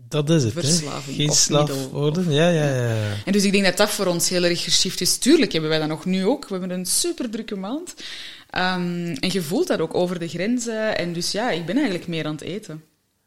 dat 0.09 0.31
is 0.31 0.43
het, 0.43 0.53
verslaving. 0.53 1.17
Geen 1.17 1.31
slaaf 1.31 1.89
worden, 1.91 2.33
ja, 2.33 2.49
ja, 2.49 2.75
ja, 2.75 3.15
En 3.25 3.33
dus 3.33 3.45
ik 3.45 3.53
denk 3.53 3.65
dat 3.65 3.77
dat 3.77 3.91
voor 3.91 4.07
ons 4.07 4.29
heel 4.29 4.45
erg 4.45 4.65
geschift 4.65 5.01
is. 5.01 5.17
Tuurlijk 5.17 5.53
hebben 5.53 5.71
wij 5.71 5.79
dat 5.79 5.89
nog 5.89 6.05
nu 6.05 6.27
ook. 6.27 6.49
We 6.49 6.59
hebben 6.59 6.79
een 6.79 6.87
super 6.87 7.31
drukke 7.31 7.57
maand. 7.57 7.95
Um, 7.97 9.13
en 9.13 9.33
je 9.33 9.43
voelt 9.43 9.67
dat 9.67 9.81
ook 9.81 9.95
over 9.95 10.19
de 10.19 10.29
grenzen. 10.29 10.99
En 10.99 11.13
dus 11.13 11.33
ja, 11.33 11.51
ik 11.51 11.67
ben 11.67 11.77
eigenlijk 11.77 12.07
meer 12.07 12.27
aan 12.27 12.33
het 12.33 12.41
eten. 12.41 12.85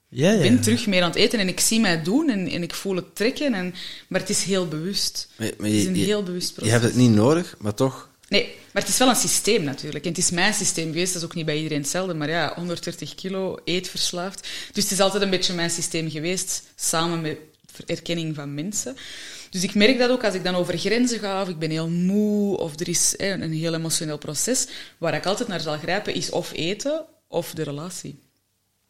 Ja, 0.10 0.32
ja. 0.32 0.36
Ik 0.36 0.42
ben 0.42 0.62
terug 0.62 0.88
meer 0.88 1.02
aan 1.02 1.10
het 1.10 1.20
eten 1.20 1.40
en 1.40 1.48
ik 1.48 1.60
zie 1.60 1.80
mij 1.80 2.04
doen 2.04 2.30
en, 2.30 2.48
en 2.48 2.64
ik 2.64 2.74
voel 2.74 2.96
het 2.96 3.16
trekken. 3.16 3.54
En, 3.54 3.74
maar 4.08 4.20
het 4.20 4.30
is 4.30 4.44
heel 4.44 4.68
bewust. 4.68 5.30
Maar, 5.36 5.52
maar 5.58 5.68
je, 5.68 5.74
het 5.74 5.82
is 5.82 5.88
een 5.88 6.06
heel 6.06 6.24
bewust 6.24 6.54
proces. 6.54 6.72
Je 6.72 6.80
hebt 6.80 6.92
het 6.92 7.02
niet 7.02 7.12
nodig, 7.12 7.56
maar 7.60 7.74
toch 7.74 8.10
Nee, 8.32 8.56
maar 8.72 8.82
het 8.82 8.92
is 8.92 8.98
wel 8.98 9.10
een 9.10 9.16
systeem 9.16 9.64
natuurlijk. 9.64 10.04
En 10.04 10.10
het 10.10 10.20
is 10.20 10.32
mijn 10.32 10.54
systeem 10.54 10.92
geweest, 10.92 11.14
dat 11.14 11.22
is 11.22 11.28
ook 11.28 11.36
niet 11.36 11.46
bij 11.46 11.56
iedereen 11.56 11.82
hetzelfde. 11.82 12.14
Maar 12.14 12.30
ja, 12.30 12.54
130 12.56 13.16
kilo, 13.16 13.60
eetverslaafd. 13.64 14.48
Dus 14.72 14.84
het 14.84 14.92
is 14.92 15.00
altijd 15.00 15.24
een 15.24 15.30
beetje 15.30 15.54
mijn 15.54 15.70
systeem 15.70 16.10
geweest, 16.10 16.64
samen 16.76 17.22
met 17.22 17.38
erkenning 17.86 18.36
van 18.36 18.54
mensen. 18.54 18.96
Dus 19.50 19.64
ik 19.64 19.76
merk 19.76 19.98
dat 19.98 20.10
ook 20.10 20.24
als 20.24 20.34
ik 20.34 20.44
dan 20.44 20.56
over 20.56 20.78
grenzen 20.78 21.20
ga, 21.20 21.42
of 21.42 21.50
ik 21.50 21.60
ben 21.60 21.70
heel 21.70 21.90
moe, 21.90 22.58
of 22.58 22.80
er 22.80 22.90
is 22.90 23.14
een 23.18 23.54
heel 23.54 23.74
emotioneel 23.74 24.18
proces. 24.18 24.68
Waar 24.98 25.14
ik 25.14 25.26
altijd 25.26 25.50
naar 25.50 25.60
zal 25.60 25.78
grijpen, 25.78 26.14
is 26.14 26.30
of 26.30 26.52
eten, 26.54 27.06
of 27.28 27.54
de 27.54 27.64
relatie. 27.64 28.20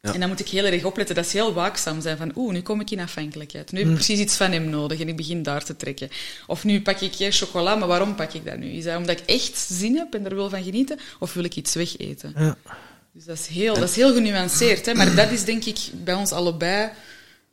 En 0.01 0.19
dan 0.19 0.29
moet 0.29 0.39
ik 0.39 0.47
heel 0.47 0.65
erg 0.65 0.83
opletten. 0.83 1.15
Dat 1.15 1.25
is 1.25 1.33
heel 1.33 1.53
waakzaam 1.53 2.01
zijn 2.01 2.17
van, 2.17 2.31
oeh, 2.35 2.53
nu 2.53 2.61
kom 2.61 2.81
ik 2.81 2.91
in 2.91 2.99
afhankelijkheid. 2.99 3.71
Nu 3.71 3.77
heb 3.77 3.87
ik 3.87 3.93
mm. 3.93 3.99
precies 3.99 4.19
iets 4.19 4.35
van 4.35 4.51
hem 4.51 4.69
nodig 4.69 4.99
en 4.99 5.07
ik 5.07 5.15
begin 5.15 5.43
daar 5.43 5.63
te 5.63 5.75
trekken. 5.75 6.09
Of 6.47 6.63
nu 6.63 6.81
pak 6.81 6.99
ik 6.99 7.33
chocola, 7.33 7.75
maar 7.75 7.87
waarom 7.87 8.15
pak 8.15 8.33
ik 8.33 8.45
dat 8.45 8.57
nu? 8.57 8.71
Is 8.71 8.83
dat 8.83 8.97
omdat 8.97 9.19
ik 9.19 9.25
echt 9.25 9.57
zin 9.57 9.95
heb 9.95 10.13
en 10.13 10.25
er 10.25 10.35
wil 10.35 10.49
van 10.49 10.63
genieten? 10.63 10.99
Of 11.19 11.33
wil 11.33 11.43
ik 11.43 11.55
iets 11.55 11.73
wegeten? 11.73 12.33
Ja. 12.37 12.57
Dus 13.13 13.25
dat 13.25 13.37
is 13.37 13.47
heel, 13.47 13.73
dat 13.73 13.89
is 13.89 13.95
heel 13.95 14.13
genuanceerd. 14.13 14.85
Hè? 14.85 14.93
Maar 14.93 15.15
dat 15.15 15.31
is 15.31 15.43
denk 15.43 15.63
ik 15.63 15.79
bij 16.03 16.13
ons 16.13 16.31
allebei 16.31 16.89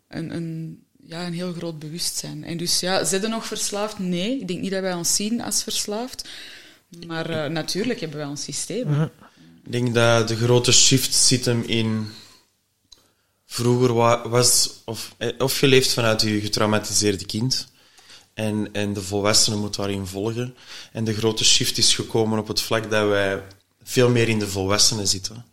een, 0.09 0.35
een, 0.35 0.83
ja, 1.05 1.27
een 1.27 1.33
heel 1.33 1.53
groot 1.53 1.79
bewustzijn. 1.79 2.45
En 2.45 2.57
dus 2.57 2.81
ja, 2.81 3.05
zijn 3.05 3.23
er 3.23 3.29
nog 3.29 3.47
verslaafd? 3.47 3.99
Nee, 3.99 4.41
ik 4.41 4.49
denk 4.49 4.61
niet 4.61 4.71
dat 4.71 4.81
wij 4.81 4.95
ons 4.95 5.15
zien 5.15 5.41
als 5.41 5.63
verslaafd. 5.63 6.29
Maar 7.07 7.31
uh, 7.31 7.47
natuurlijk 7.47 8.01
hebben 8.01 8.19
wij 8.19 8.27
ons 8.27 8.43
systeem. 8.43 9.03
Ik 9.65 9.73
denk 9.73 9.95
dat 9.95 10.29
de 10.29 10.37
grote 10.37 10.73
shift 10.73 11.15
zit 11.15 11.45
hem 11.45 11.63
in 11.67 12.09
vroeger 13.51 13.93
was, 14.31 14.71
of, 14.85 15.15
eh, 15.17 15.29
of 15.39 15.61
je 15.61 15.67
leeft 15.67 15.93
vanuit 15.93 16.21
je 16.21 16.41
getraumatiseerde 16.41 17.25
kind. 17.25 17.69
En, 18.35 18.69
en 18.73 18.93
de 18.93 19.03
volwassene 19.03 19.57
moet 19.57 19.77
daarin 19.77 20.07
volgen. 20.07 20.55
En 20.93 21.05
de 21.05 21.15
grote 21.15 21.45
shift 21.45 21.79
is 21.79 21.95
gekomen 21.95 22.39
op 22.39 22.49
het 22.49 22.61
vlak 22.61 22.91
dat 22.91 23.09
wij 23.09 23.43
veel 23.83 24.11
meer 24.11 24.29
in 24.29 24.39
de 24.39 24.49
volwassenen 24.49 25.09
zitten. 25.09 25.45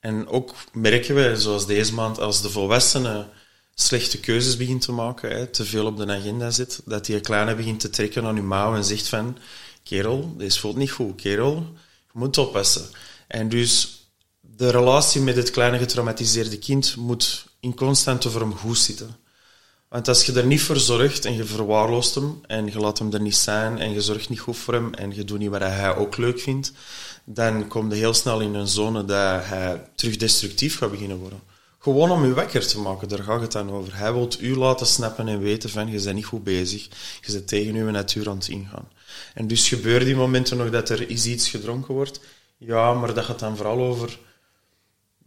En 0.00 0.28
ook 0.28 0.54
merken 0.72 1.14
we, 1.14 1.40
zoals 1.40 1.66
deze 1.66 1.94
maand, 1.94 2.18
als 2.18 2.42
de 2.42 2.50
volwassene 2.50 3.26
slechte 3.74 4.20
keuzes 4.20 4.56
begint 4.56 4.82
te 4.82 4.92
maken, 4.92 5.50
te 5.50 5.64
veel 5.64 5.86
op 5.86 5.96
de 5.96 6.06
agenda 6.06 6.50
zit, 6.50 6.80
dat 6.84 7.06
die 7.06 7.20
kleine 7.20 7.54
begint 7.54 7.80
te 7.80 7.90
trekken 7.90 8.24
aan 8.24 8.34
je 8.34 8.42
mouw 8.42 8.74
en 8.74 8.84
zegt 8.84 9.08
van, 9.08 9.38
kerel, 9.82 10.34
deze 10.36 10.60
voelt 10.60 10.76
niet 10.76 10.90
goed, 10.90 11.20
kerel, 11.20 11.54
je 12.12 12.18
moet 12.18 12.38
oppassen. 12.38 12.88
En 13.26 13.48
dus 13.48 13.99
de 14.60 14.70
relatie 14.70 15.20
met 15.20 15.36
het 15.36 15.50
kleine 15.50 15.78
getraumatiseerde 15.78 16.58
kind 16.58 16.96
moet 16.96 17.44
in 17.60 17.74
constante 17.74 18.30
vorm 18.30 18.54
goed 18.56 18.78
zitten. 18.78 19.16
Want 19.88 20.08
als 20.08 20.26
je 20.26 20.32
er 20.32 20.46
niet 20.46 20.62
voor 20.62 20.76
zorgt 20.76 21.24
en 21.24 21.34
je 21.34 21.44
verwaarloost 21.44 22.14
hem 22.14 22.40
en 22.46 22.66
je 22.66 22.78
laat 22.78 22.98
hem 22.98 23.12
er 23.12 23.20
niet 23.20 23.36
zijn 23.36 23.78
en 23.78 23.92
je 23.92 24.00
zorgt 24.00 24.28
niet 24.28 24.40
goed 24.40 24.56
voor 24.56 24.74
hem 24.74 24.94
en 24.94 25.14
je 25.14 25.24
doet 25.24 25.38
niet 25.38 25.50
wat 25.50 25.60
hij 25.60 25.96
ook 25.96 26.16
leuk 26.16 26.40
vindt, 26.40 26.72
dan 27.24 27.68
kom 27.68 27.90
je 27.90 27.96
heel 27.96 28.14
snel 28.14 28.40
in 28.40 28.54
een 28.54 28.68
zone 28.68 29.04
dat 29.04 29.44
hij 29.44 29.84
terug 29.94 30.16
destructief 30.16 30.78
gaat 30.78 30.90
beginnen 30.90 31.18
worden. 31.18 31.40
Gewoon 31.78 32.10
om 32.10 32.24
u 32.24 32.34
wakker 32.34 32.66
te 32.66 32.80
maken, 32.80 33.08
daar 33.08 33.22
gaat 33.22 33.40
het 33.40 33.52
dan 33.52 33.70
over. 33.70 33.96
Hij 33.96 34.12
wil 34.12 34.28
u 34.40 34.56
laten 34.56 34.86
snappen 34.86 35.28
en 35.28 35.40
weten 35.40 35.70
van, 35.70 35.90
je 35.90 36.02
bent 36.02 36.14
niet 36.14 36.24
goed 36.24 36.44
bezig, 36.44 36.88
je 37.26 37.32
bent 37.32 37.48
tegen 37.48 37.74
uw 37.74 37.90
natuur 37.90 38.28
aan 38.28 38.38
het 38.38 38.48
ingaan. 38.48 38.88
En 39.34 39.46
dus 39.46 39.68
gebeuren 39.68 40.06
die 40.06 40.16
momenten 40.16 40.56
nog 40.56 40.70
dat 40.70 40.88
er 40.88 41.06
iets 41.06 41.48
gedronken 41.48 41.94
wordt? 41.94 42.20
Ja, 42.56 42.94
maar 42.94 43.14
dat 43.14 43.24
gaat 43.24 43.38
dan 43.38 43.56
vooral 43.56 43.78
over 43.78 44.18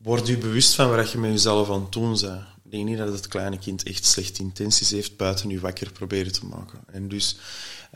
word 0.03 0.27
je 0.27 0.37
bewust 0.37 0.75
van 0.75 0.89
wat 0.89 1.11
je 1.11 1.17
met 1.17 1.31
jezelf 1.31 1.69
aan 1.69 1.81
het 1.81 1.91
doen 1.91 2.17
bent. 2.21 2.41
Ik 2.63 2.71
denk 2.71 2.85
niet 2.85 2.97
dat 2.97 3.13
het 3.13 3.27
kleine 3.27 3.59
kind 3.59 3.83
echt 3.83 4.05
slechte 4.05 4.41
intenties 4.41 4.91
heeft 4.91 5.17
buiten 5.17 5.49
je 5.49 5.59
wakker 5.59 5.91
proberen 5.91 6.31
te 6.31 6.45
maken. 6.45 6.79
En 6.91 7.07
dus 7.07 7.37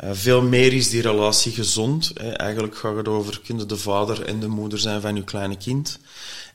uh, 0.04 0.10
veel 0.14 0.42
meer 0.42 0.74
is 0.74 0.90
die 0.90 1.02
relatie 1.02 1.52
gezond. 1.52 2.12
Hè. 2.14 2.32
Eigenlijk 2.32 2.78
gaat 2.78 2.96
het 2.96 3.08
over, 3.08 3.42
kunnen 3.46 3.68
de 3.68 3.78
vader 3.78 4.26
en 4.26 4.40
de 4.40 4.48
moeder 4.48 4.80
zijn 4.80 5.02
van 5.02 5.16
je 5.16 5.24
kleine 5.24 5.58
kind. 5.58 6.00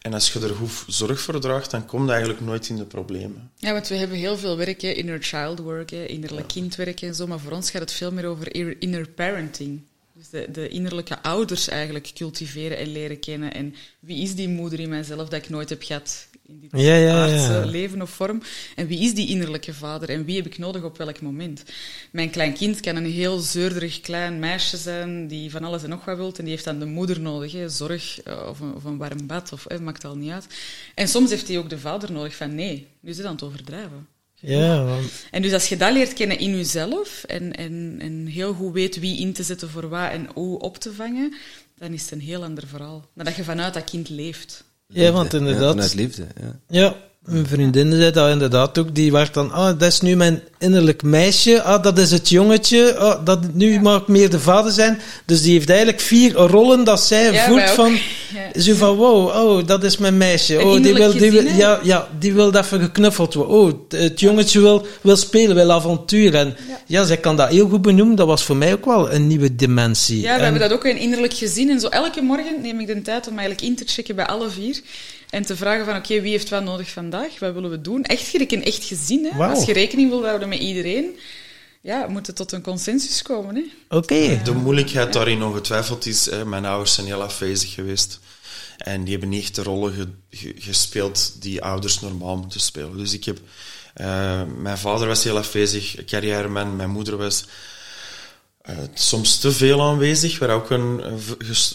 En 0.00 0.14
als 0.14 0.32
je 0.32 0.40
er 0.40 0.54
goed 0.54 0.84
zorg 0.86 1.20
voor 1.20 1.40
draagt, 1.40 1.70
dan 1.70 1.86
kom 1.86 2.04
je 2.04 2.10
eigenlijk 2.10 2.40
nooit 2.40 2.68
in 2.68 2.76
de 2.76 2.84
problemen. 2.84 3.50
Ja, 3.56 3.72
want 3.72 3.88
we 3.88 3.94
hebben 3.94 4.18
heel 4.18 4.36
veel 4.36 4.56
werk, 4.56 4.80
hè, 4.80 4.90
inner 4.90 5.22
child 5.22 5.58
work, 5.58 5.90
hè, 5.90 6.04
innerlijk 6.04 6.48
kindwerk 6.48 7.00
en 7.00 7.14
zo. 7.14 7.26
Maar 7.26 7.40
voor 7.40 7.52
ons 7.52 7.70
gaat 7.70 7.80
het 7.80 7.92
veel 7.92 8.12
meer 8.12 8.26
over 8.26 8.54
inner 8.80 9.08
parenting. 9.08 9.82
Dus 10.22 10.30
de, 10.30 10.50
de, 10.52 10.68
innerlijke 10.68 11.22
ouders 11.22 11.68
eigenlijk 11.68 12.11
cultiveren 12.14 12.78
en 12.78 12.92
leren 12.92 13.20
kennen. 13.20 13.54
En 13.54 13.74
wie 14.00 14.22
is 14.22 14.35
die 14.35 14.48
moeder 14.48 14.80
in 14.80 14.88
mijzelf 14.88 15.28
dat 15.28 15.44
ik 15.44 15.48
nooit 15.48 15.68
heb 15.68 15.82
gehad 15.82 16.28
in 16.46 16.61
dit 16.61 16.70
ja, 16.80 16.94
ja, 16.94 17.26
ja. 17.26 17.64
leven 17.64 18.02
of 18.02 18.11
vorm? 18.11 18.42
En 18.76 18.87
wie 18.87 19.00
is 19.00 19.14
die 19.14 19.28
innerlijke 19.28 19.74
vader 19.74 20.08
en 20.08 20.24
wie 20.24 20.37
heb 20.37 20.46
ik 20.46 20.58
nodig 20.58 20.82
op 20.82 20.98
welk 20.98 21.20
moment? 21.20 21.64
Mijn 22.11 22.30
klein 22.30 22.52
kind 22.52 22.80
kan 22.80 22.96
een 22.96 23.11
heel 23.11 23.38
zeurderig 23.38 24.00
klein 24.00 24.38
meisje 24.38 24.76
zijn 24.76 25.26
die 25.26 25.50
van 25.50 25.64
alles 25.64 25.82
en 25.82 25.88
nog 25.88 26.04
wat 26.04 26.16
wilt 26.16 26.38
en 26.38 26.44
die 26.44 26.52
heeft 26.52 26.64
dan 26.64 26.78
de 26.78 26.87
moeder 26.87 27.20
nodig, 27.20 27.52
hè, 27.52 27.68
zorg 27.68 28.22
eh, 28.22 28.46
of 28.48 28.61
een, 28.61 28.74
of 28.74 28.85
een 28.85 28.96
warm 28.96 29.26
bad, 29.26 29.52
of, 29.52 29.64
hè, 29.68 29.80
maakt 29.80 30.04
al 30.04 30.16
niet 30.16 30.30
uit. 30.30 30.46
En 30.94 31.08
soms 31.08 31.30
heeft 31.30 31.48
hij 31.48 31.58
ook 31.58 31.70
de 31.70 31.78
vader 31.78 32.12
nodig 32.12 32.37
van 32.37 32.54
nee, 32.54 32.88
nu 33.00 33.11
is 33.11 33.16
het 33.16 33.26
aan 33.26 33.35
het 33.35 33.42
overdrijven. 33.42 34.06
Ja, 34.44 34.85
want... 34.85 35.11
En 35.31 35.42
dus 35.42 35.52
als 35.52 35.68
je 35.68 35.76
dat 35.76 35.92
leert 35.92 36.12
kennen 36.12 36.38
in 36.38 36.57
jezelf 36.57 37.24
en, 37.24 37.52
en, 37.52 37.96
en 37.98 38.26
heel 38.26 38.55
goed 38.55 38.72
weet 38.72 39.00
wie 39.00 39.18
in 39.18 39.33
te 39.33 39.42
zetten 39.42 39.70
voor 39.70 39.88
wat 39.88 40.11
en 40.11 40.28
hoe 40.35 40.59
op 40.59 40.78
te 40.78 40.92
vangen, 40.92 41.35
dan 41.78 41.92
is 41.92 42.02
het 42.02 42.11
een 42.11 42.20
heel 42.20 42.42
ander 42.42 42.66
verhaal. 42.66 43.09
Dan 43.14 43.24
dat 43.24 43.37
je 43.37 43.44
vanuit 43.44 43.74
dat 43.74 43.85
kind 43.85 44.09
leeft. 44.09 44.64
Ja, 44.87 45.12
want 45.12 45.35
inderdaad... 45.35 45.70
vanuit 45.70 45.94
liefde, 45.94 46.26
ja. 46.40 46.61
Ja, 46.68 46.96
mijn 47.24 47.46
vriendin 47.46 47.92
zei 47.92 48.11
dat 48.11 48.30
inderdaad 48.30 48.78
ook. 48.78 48.94
Die 48.94 49.12
werd 49.12 49.35
dan, 49.35 49.52
ah, 49.52 49.78
dat 49.78 49.82
is 49.82 50.00
nu 50.00 50.16
mijn 50.16 50.42
innerlijk 50.58 51.02
meisje. 51.02 51.62
Ah, 51.62 51.82
dat 51.82 51.98
is 51.98 52.11
het 52.11 52.28
jongetje. 52.28 52.96
Ah, 52.96 53.24
dat, 53.24 53.54
nu 53.54 53.80
mag 53.80 54.00
ik 54.00 54.08
meer 54.08 54.30
de 54.30 54.40
vader 54.40 54.72
zijn. 54.72 55.00
Dus 55.26 55.42
die 55.42 55.52
heeft 55.52 55.68
eigenlijk 55.68 56.00
vier 56.00 56.32
rollen 56.32 56.85
dat 56.85 57.00
zij 57.00 57.46
voelt 57.46 57.70
van... 57.70 57.98
Zo 58.56 58.74
van, 58.74 58.96
wow, 58.96 59.26
oh, 59.26 59.66
dat 59.66 59.85
is 59.85 59.96
mijn 59.96 60.16
meisje. 60.16 60.64
oh, 60.64 60.82
die 60.82 60.94
wil, 60.94 61.12
die 61.12 61.30
wil, 61.30 61.44
ja, 61.44 61.80
ja, 61.82 62.08
die 62.18 62.32
wil 62.32 62.54
even 62.54 62.80
geknuffeld 62.80 63.35
worden. 63.35 63.56
Oh, 63.56 63.72
het 63.88 64.20
jongetje 64.20 64.61
wil, 64.61 64.87
wil 65.00 65.16
spelen, 65.16 65.56
wil 65.56 65.72
avontuur. 65.72 66.35
En 66.35 66.56
ja. 66.87 67.04
zij 67.04 67.16
kan 67.16 67.37
dat 67.37 67.48
heel 67.48 67.68
goed 67.68 67.82
benoemen. 67.82 68.16
Dat 68.16 68.26
was 68.26 68.44
voor 68.44 68.56
mij 68.56 68.72
ook 68.72 68.85
wel 68.85 69.12
een 69.12 69.26
nieuwe 69.26 69.54
dimensie. 69.54 70.20
Ja, 70.20 70.37
we 70.37 70.42
hebben 70.42 70.61
dat 70.61 70.72
ook 70.72 70.85
in 70.85 70.96
innerlijk 70.96 71.35
gezien. 71.35 71.70
En 71.70 71.80
zo 71.80 71.88
elke 71.88 72.23
morgen 72.23 72.60
neem 72.62 72.81
ik 72.81 72.87
de 72.87 73.02
tijd 73.02 73.29
om 73.29 73.38
eigenlijk 73.38 73.68
in 73.68 73.77
te 73.77 73.85
checken 73.87 74.16
bij 74.16 74.27
alle 74.27 74.50
vier. 74.50 74.81
En 75.33 75.42
te 75.42 75.56
vragen 75.56 75.85
van, 75.85 75.96
oké, 75.96 76.20
wie 76.20 76.30
heeft 76.30 76.48
wat 76.48 76.62
nodig 76.62 76.90
vandaag? 76.90 77.38
Wat 77.38 77.54
willen 77.54 77.70
we 77.70 77.80
doen? 77.80 78.04
Echt 78.04 78.28
gelijk 78.28 78.52
een 78.52 78.64
echt 78.64 78.85
gezin. 78.85 79.24
Hè? 79.24 79.44
Als 79.44 79.64
je 79.64 79.72
rekening 79.72 80.10
wil 80.10 80.24
houden 80.24 80.48
met 80.48 80.58
iedereen, 80.58 81.18
ja, 81.80 82.06
we 82.06 82.12
moeten 82.12 82.35
tot 82.35 82.52
een 82.52 82.62
consensus 82.62 83.22
komen. 83.22 83.70
Oké. 83.88 84.40
De 84.44 84.52
moeilijkheid 84.52 85.12
daarin 85.12 85.42
ongetwijfeld 85.42 86.06
is, 86.06 86.30
hè, 86.30 86.44
mijn 86.44 86.64
ouders 86.64 86.94
zijn 86.94 87.06
heel 87.06 87.22
afwezig 87.22 87.72
geweest. 87.74 88.20
En 88.78 89.02
die 89.02 89.10
hebben 89.10 89.28
niet 89.28 89.42
echt 89.42 89.54
de 89.54 89.62
rollen 89.62 90.22
gespeeld 90.58 91.42
die 91.42 91.62
ouders 91.62 92.00
normaal 92.00 92.37
moeten 92.37 92.60
spelen. 92.60 92.98
Dus 92.98 93.12
ik 93.12 93.24
heb... 93.24 93.38
Uh, 94.00 94.42
mijn 94.58 94.78
vader 94.78 95.06
was 95.06 95.24
heel 95.24 95.37
afwezig, 95.37 96.04
carrièreman. 96.04 96.76
Mijn 96.76 96.90
moeder 96.90 97.16
was 97.16 97.44
uh, 98.71 98.77
soms 98.94 99.38
te 99.38 99.52
veel 99.52 99.83
aanwezig, 99.83 100.38
waar 100.38 100.50
ook 100.50 100.71
een 100.71 101.02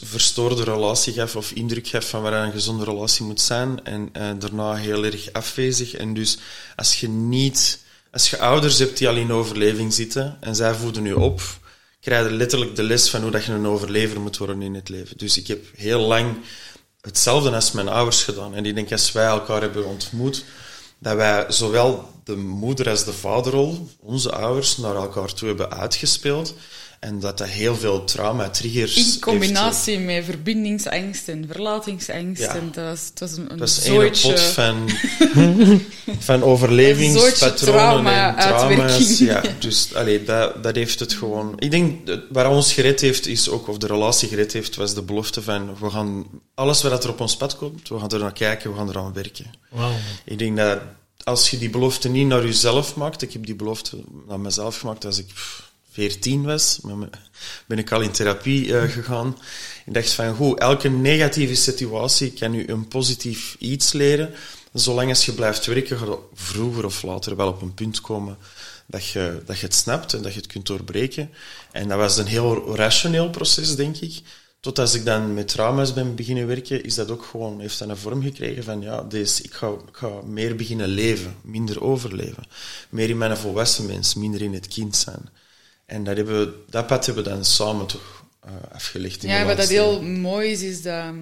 verstoorde 0.04 0.64
relatie 0.64 1.14
gaf 1.14 1.36
of 1.36 1.52
indruk 1.52 1.88
gaf 1.88 2.10
van 2.10 2.22
waar 2.22 2.46
een 2.46 2.52
gezonde 2.52 2.84
relatie 2.84 3.26
moet 3.26 3.42
zijn. 3.42 3.84
En 3.84 4.10
uh, 4.18 4.30
daarna 4.40 4.74
heel 4.74 5.06
erg 5.06 5.34
afwezig. 5.34 5.94
En 5.94 6.14
dus 6.14 6.38
als 6.76 7.00
je 7.00 7.10
niet... 7.10 7.86
Als 8.12 8.30
je 8.30 8.40
ouders 8.40 8.80
hebt 8.80 8.98
die 8.98 9.08
al 9.08 9.16
in 9.16 9.32
overleving 9.32 9.94
zitten 9.94 10.38
en 10.40 10.56
zij 10.56 10.74
voeden 10.74 11.04
je 11.04 11.20
op, 11.20 11.42
krijg 12.02 12.28
je 12.28 12.34
letterlijk 12.34 12.76
de 12.76 12.84
les 12.84 13.10
van 13.10 13.22
hoe 13.22 13.32
dat 13.32 13.46
je 13.46 13.52
een 13.52 13.68
overlever 13.68 14.20
moet 14.20 14.38
worden 14.38 14.62
in 14.62 14.74
het 14.74 14.90
leven. 14.90 15.18
Dus 15.18 15.38
ik 15.38 15.48
heb 15.48 15.66
heel 15.76 16.00
lang 16.00 16.36
hetzelfde 17.02 17.52
als 17.52 17.72
mijn 17.72 17.88
ouders 17.88 18.24
gedaan. 18.24 18.56
En 18.56 18.66
ik 18.66 18.76
denk, 18.76 18.92
als 18.92 19.12
wij 19.12 19.26
elkaar 19.26 19.62
hebben 19.62 19.86
ontmoet, 19.86 20.44
dat 21.00 21.16
wij 21.16 21.45
zowel 21.48 22.10
de 22.24 22.36
moeder 22.36 22.89
als 22.89 23.04
de 23.04 23.14
vaderrol, 23.14 23.88
onze 24.00 24.32
ouders, 24.32 24.78
naar 24.78 24.95
elkaar 24.95 25.34
toe 25.34 25.48
hebben 25.48 25.72
uitgespeeld. 25.72 26.54
En 27.00 27.20
dat 27.20 27.38
dat 27.38 27.48
heel 27.48 27.76
veel 27.76 28.04
trauma 28.04 28.50
triggers 28.50 28.95
In 28.95 29.20
combinatie 29.20 30.00
met 30.00 30.26
verbindingsangst 30.26 31.28
en 31.28 31.45
verlatingsangst. 31.52 32.41
Ja. 32.41 32.56
En 32.56 32.70
dat, 32.72 32.98
is, 32.98 33.12
dat 33.14 33.30
is 33.30 33.38
een, 33.38 33.48
dat 33.58 33.68
is 33.68 33.88
een 33.88 34.12
pot 34.22 34.39
van, 34.39 34.89
van 36.30 36.43
overlevingspatronen 36.43 38.14
en 38.14 38.36
trauma's. 38.36 39.18
Ja, 39.18 39.41
dus 39.60 39.93
allee, 39.93 40.24
dat, 40.24 40.64
dat 40.64 40.76
heeft 40.76 41.00
het 41.00 41.14
gewoon... 41.14 41.54
Ik 41.58 41.72
denk, 41.72 42.20
waar 42.30 42.50
ons 42.50 42.74
gered 42.74 43.02
heeft, 43.02 43.28
is 43.28 43.50
ook, 43.50 43.68
of 43.68 43.78
de 43.78 43.88
relatie 43.88 44.28
gered 44.28 44.54
heeft, 44.54 44.76
was 44.76 44.93
de 44.93 45.02
belofte 45.02 45.41
van, 45.41 45.78
we 45.80 45.89
gaan 45.89 46.26
alles 46.54 46.82
wat 46.82 47.04
er 47.04 47.10
op 47.10 47.20
ons 47.20 47.38
pad 47.38 47.56
komt, 47.58 47.89
we 47.89 48.00
gaan 48.00 48.10
er 48.10 48.20
naar 48.20 48.34
kijken, 48.34 48.72
we 48.72 48.78
gaan 48.78 48.89
eraan 48.89 49.14
werken. 49.14 49.45
Wow. 49.70 49.91
Ik 50.26 50.39
denk 50.39 50.58
dat 50.58 50.80
als 51.24 51.50
je 51.50 51.58
die 51.58 51.70
belofte 51.70 52.10
niet 52.10 52.28
naar 52.28 52.45
jezelf 52.45 52.95
maakt, 52.95 53.22
ik 53.22 53.34
heb 53.34 53.45
die 53.45 53.56
belofte 53.56 53.98
naar 54.28 54.39
mezelf 54.39 54.80
gemaakt 54.80 55.06
als 55.06 55.18
ik 55.18 55.30
14 55.98 56.43
was, 56.43 56.80
ben 57.66 57.78
ik 57.78 57.91
al 57.91 58.02
in 58.02 58.12
therapie 58.12 58.66
uh, 58.66 58.84
gegaan. 58.84 59.38
Ik 59.86 59.93
dacht 59.93 60.12
van, 60.12 60.36
goed, 60.36 60.60
elke 60.60 60.89
negatieve 60.89 61.56
situatie 61.56 62.32
kan 62.32 62.54
u 62.54 62.68
een 62.68 62.88
positief 62.88 63.56
iets 63.60 63.91
leren. 63.93 64.34
Zolang 64.74 65.10
als 65.10 65.26
je 65.26 65.34
blijft 65.34 65.66
werken, 65.66 65.98
gaat 65.98 66.18
vroeger 66.34 66.86
of 66.86 67.04
later 67.04 67.36
wel 67.36 67.48
op 67.48 67.62
een 67.62 67.74
punt 67.74 68.02
komen 68.02 68.38
dat 68.86 69.08
je, 69.08 69.41
dat 69.45 69.60
je 69.60 69.66
het 69.66 69.76
snapt 69.76 70.14
en 70.14 70.22
dat 70.22 70.34
je 70.34 70.39
het 70.39 70.48
kunt 70.48 70.66
doorbreken. 70.66 71.30
En 71.72 71.88
dat 71.88 71.98
was 71.98 72.18
een 72.18 72.26
heel 72.26 72.76
rationeel 72.76 73.30
proces, 73.30 73.76
denk 73.76 73.98
ik. 73.98 74.22
Tot 74.60 74.80
als 74.80 74.93
ik 74.93 75.06
dan 75.06 75.34
met 75.34 75.48
trauma's 75.48 75.93
ben 75.93 76.16
beginnen 76.16 76.48
werken, 76.48 76.84
is 76.84 76.95
dat 76.95 77.12
ook 77.12 77.24
gewoon, 77.24 77.60
heeft 77.60 77.80
een 77.80 77.98
vorm 77.98 78.22
gekregen 78.22 78.64
van, 78.64 78.82
ja, 78.82 79.02
deze, 79.02 79.43
ik, 79.43 79.54
ga, 79.54 79.68
ik 79.68 79.98
ga 79.98 80.22
meer 80.26 80.56
beginnen 80.56 80.88
leven, 80.88 81.36
minder 81.41 81.82
overleven. 81.84 82.43
Meer 82.89 83.10
in 83.10 83.18
mijn 83.18 83.38
volwassen 83.38 83.86
mens, 83.86 84.16
minder 84.16 84.41
in 84.41 84.54
het 84.54 84.68
kind 84.68 84.95
zijn. 84.95 85.30
En 85.88 86.04
dat, 86.04 86.16
hebben 86.16 86.40
we, 86.40 86.64
dat 86.70 86.88
pad 86.88 87.06
hebben 87.06 87.24
we 87.24 87.30
dan 87.30 87.46
samen 87.46 87.88
toch 87.88 88.26
uh, 88.46 88.52
afgelegd. 88.72 89.22
ja, 89.22 89.46
wat 89.46 89.58
dat 89.58 89.70
heel 89.70 90.02
mooi 90.02 90.52
is, 90.52 90.62
is 90.62 90.82
dat 90.82 91.14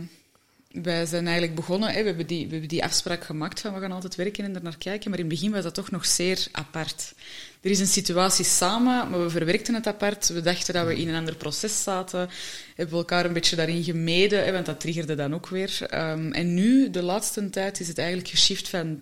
wij 0.83 1.05
zijn 1.05 1.25
eigenlijk 1.25 1.55
begonnen, 1.55 1.89
hè, 1.89 1.99
we, 1.99 2.07
hebben 2.07 2.27
die, 2.27 2.45
we 2.45 2.51
hebben 2.51 2.69
die 2.69 2.83
afspraak 2.83 3.23
gemaakt 3.23 3.59
van 3.59 3.73
we 3.73 3.79
gaan 3.79 3.91
altijd 3.91 4.15
werken 4.15 4.43
en 4.43 4.55
er 4.55 4.63
naar 4.63 4.77
kijken, 4.77 5.09
maar 5.09 5.19
in 5.19 5.25
het 5.25 5.33
begin 5.33 5.51
was 5.51 5.63
dat 5.63 5.73
toch 5.73 5.91
nog 5.91 6.05
zeer 6.05 6.47
apart. 6.51 7.13
Er 7.61 7.69
is 7.69 7.79
een 7.79 7.87
situatie 7.87 8.45
samen, 8.45 9.09
maar 9.09 9.23
we 9.23 9.29
verwerkten 9.29 9.73
het 9.73 9.87
apart. 9.87 10.27
We 10.27 10.41
dachten 10.41 10.73
dat 10.73 10.85
we 10.85 10.95
in 10.95 11.09
een 11.09 11.15
ander 11.15 11.35
proces 11.35 11.83
zaten, 11.83 12.29
hebben 12.75 12.97
elkaar 12.97 13.25
een 13.25 13.33
beetje 13.33 13.55
daarin 13.55 13.83
gemeden, 13.83 14.45
hè, 14.45 14.51
want 14.51 14.65
dat 14.65 14.79
triggerde 14.79 15.15
dan 15.15 15.33
ook 15.33 15.47
weer. 15.47 15.79
Um, 15.93 16.31
en 16.31 16.53
nu, 16.53 16.89
de 16.89 17.03
laatste 17.03 17.49
tijd, 17.49 17.79
is 17.79 17.87
het 17.87 17.97
eigenlijk 17.97 18.29
geshift 18.29 18.69
van 18.69 19.01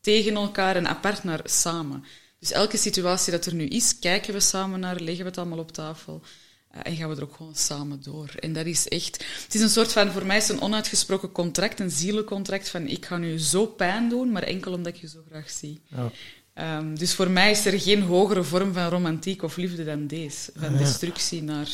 tegen 0.00 0.34
elkaar 0.34 0.76
en 0.76 0.88
apart 0.88 1.24
naar 1.24 1.40
samen. 1.44 2.04
Dus 2.42 2.52
elke 2.52 2.76
situatie 2.76 3.32
dat 3.32 3.46
er 3.46 3.54
nu 3.54 3.66
is, 3.66 3.98
kijken 3.98 4.34
we 4.34 4.40
samen 4.40 4.80
naar, 4.80 5.00
leggen 5.00 5.24
we 5.24 5.30
het 5.30 5.38
allemaal 5.38 5.58
op 5.58 5.72
tafel. 5.72 6.22
Uh, 6.74 6.80
en 6.82 6.96
gaan 6.96 7.08
we 7.08 7.16
er 7.16 7.22
ook 7.22 7.34
gewoon 7.36 7.54
samen 7.54 8.02
door. 8.02 8.30
En 8.40 8.52
dat 8.52 8.66
is 8.66 8.88
echt... 8.88 9.24
Het 9.42 9.54
is 9.54 9.60
een 9.60 9.68
soort 9.68 9.92
van... 9.92 10.12
Voor 10.12 10.26
mij 10.26 10.36
is 10.36 10.48
het 10.48 10.56
een 10.56 10.62
onuitgesproken 10.62 11.32
contract, 11.32 11.80
een 11.80 11.90
zielencontract 11.90 12.68
van 12.68 12.86
ik 12.86 13.06
ga 13.06 13.16
nu 13.16 13.38
zo 13.38 13.66
pijn 13.66 14.08
doen, 14.08 14.32
maar 14.32 14.42
enkel 14.42 14.72
omdat 14.72 14.94
ik 14.94 15.00
je 15.00 15.08
zo 15.08 15.24
graag 15.28 15.50
zie. 15.50 15.80
Ja. 15.88 16.10
Um, 16.78 16.98
dus 16.98 17.14
voor 17.14 17.30
mij 17.30 17.50
is 17.50 17.66
er 17.66 17.80
geen 17.80 18.02
hogere 18.02 18.42
vorm 18.42 18.72
van 18.72 18.88
romantiek 18.88 19.42
of 19.42 19.56
liefde 19.56 19.84
dan 19.84 20.06
deze. 20.06 20.50
Van 20.54 20.76
destructie 20.76 21.42
naar 21.42 21.68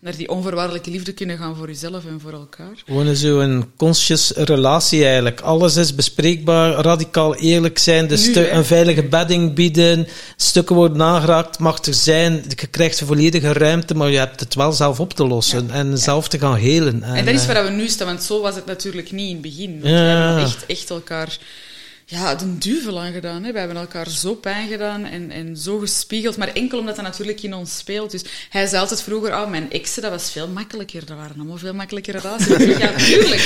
naar 0.00 0.16
die 0.16 0.28
onvoorwaardelijke 0.28 0.90
liefde 0.90 1.12
kunnen 1.12 1.38
gaan 1.38 1.56
voor 1.56 1.66
jezelf 1.66 2.06
en 2.06 2.20
voor 2.20 2.32
elkaar. 2.32 2.82
Gewoon 2.86 3.16
zo'n 3.16 3.72
conscious 3.76 4.30
relatie 4.30 5.04
eigenlijk. 5.04 5.40
Alles 5.40 5.76
is 5.76 5.94
bespreekbaar, 5.94 6.72
radicaal 6.72 7.34
eerlijk 7.34 7.78
zijn, 7.78 8.08
de 8.08 8.50
een 8.50 8.64
veilige 8.64 9.02
bedding 9.02 9.54
bieden, 9.54 10.06
stukken 10.36 10.74
worden 10.74 11.02
aangeraakt, 11.02 11.58
mag 11.58 11.84
er 11.84 11.94
zijn, 11.94 12.44
je 12.48 12.66
krijgt 12.66 13.00
een 13.00 13.06
volledige 13.06 13.52
ruimte, 13.52 13.94
maar 13.94 14.10
je 14.10 14.18
hebt 14.18 14.40
het 14.40 14.54
wel 14.54 14.72
zelf 14.72 15.00
op 15.00 15.14
te 15.14 15.26
lossen 15.26 15.70
en 15.70 15.98
zelf 15.98 16.28
te 16.28 16.38
gaan 16.38 16.56
helen. 16.56 17.02
En, 17.02 17.14
en 17.14 17.24
dat 17.24 17.34
is 17.34 17.46
waar 17.46 17.64
we 17.64 17.70
nu 17.70 17.88
staan, 17.88 18.06
want 18.06 18.22
zo 18.22 18.40
was 18.40 18.54
het 18.54 18.66
natuurlijk 18.66 19.12
niet 19.12 19.28
in 19.28 19.32
het 19.32 19.42
begin. 19.42 19.70
Want 19.70 19.82
we 19.82 19.88
hebben 19.90 20.44
echt, 20.44 20.66
echt 20.66 20.90
elkaar 20.90 21.38
ja, 22.10 22.34
de 22.34 22.58
duvel 22.58 23.00
aan 23.00 23.12
gedaan. 23.12 23.44
Hè. 23.44 23.52
We 23.52 23.58
hebben 23.58 23.76
elkaar 23.76 24.08
zo 24.08 24.34
pijn 24.34 24.68
gedaan 24.68 25.04
en, 25.04 25.30
en 25.30 25.56
zo 25.56 25.78
gespiegeld. 25.78 26.36
Maar 26.36 26.48
enkel 26.48 26.78
omdat 26.78 26.96
dat 26.96 27.04
natuurlijk 27.04 27.42
in 27.42 27.54
ons 27.54 27.76
speelt. 27.76 28.10
Dus 28.10 28.24
hij 28.48 28.66
zei 28.66 28.80
altijd 28.80 29.02
vroeger, 29.02 29.32
oh, 29.32 29.50
mijn 29.50 29.70
exen, 29.70 30.02
dat 30.02 30.10
was 30.10 30.30
veel 30.32 30.48
makkelijker. 30.48 31.06
Dat 31.06 31.16
waren 31.16 31.36
allemaal 31.36 31.56
veel 31.56 31.74
makkelijkere 31.74 32.18
relaties. 32.18 32.78
ja, 32.84 32.92
tuurlijk. 32.92 33.40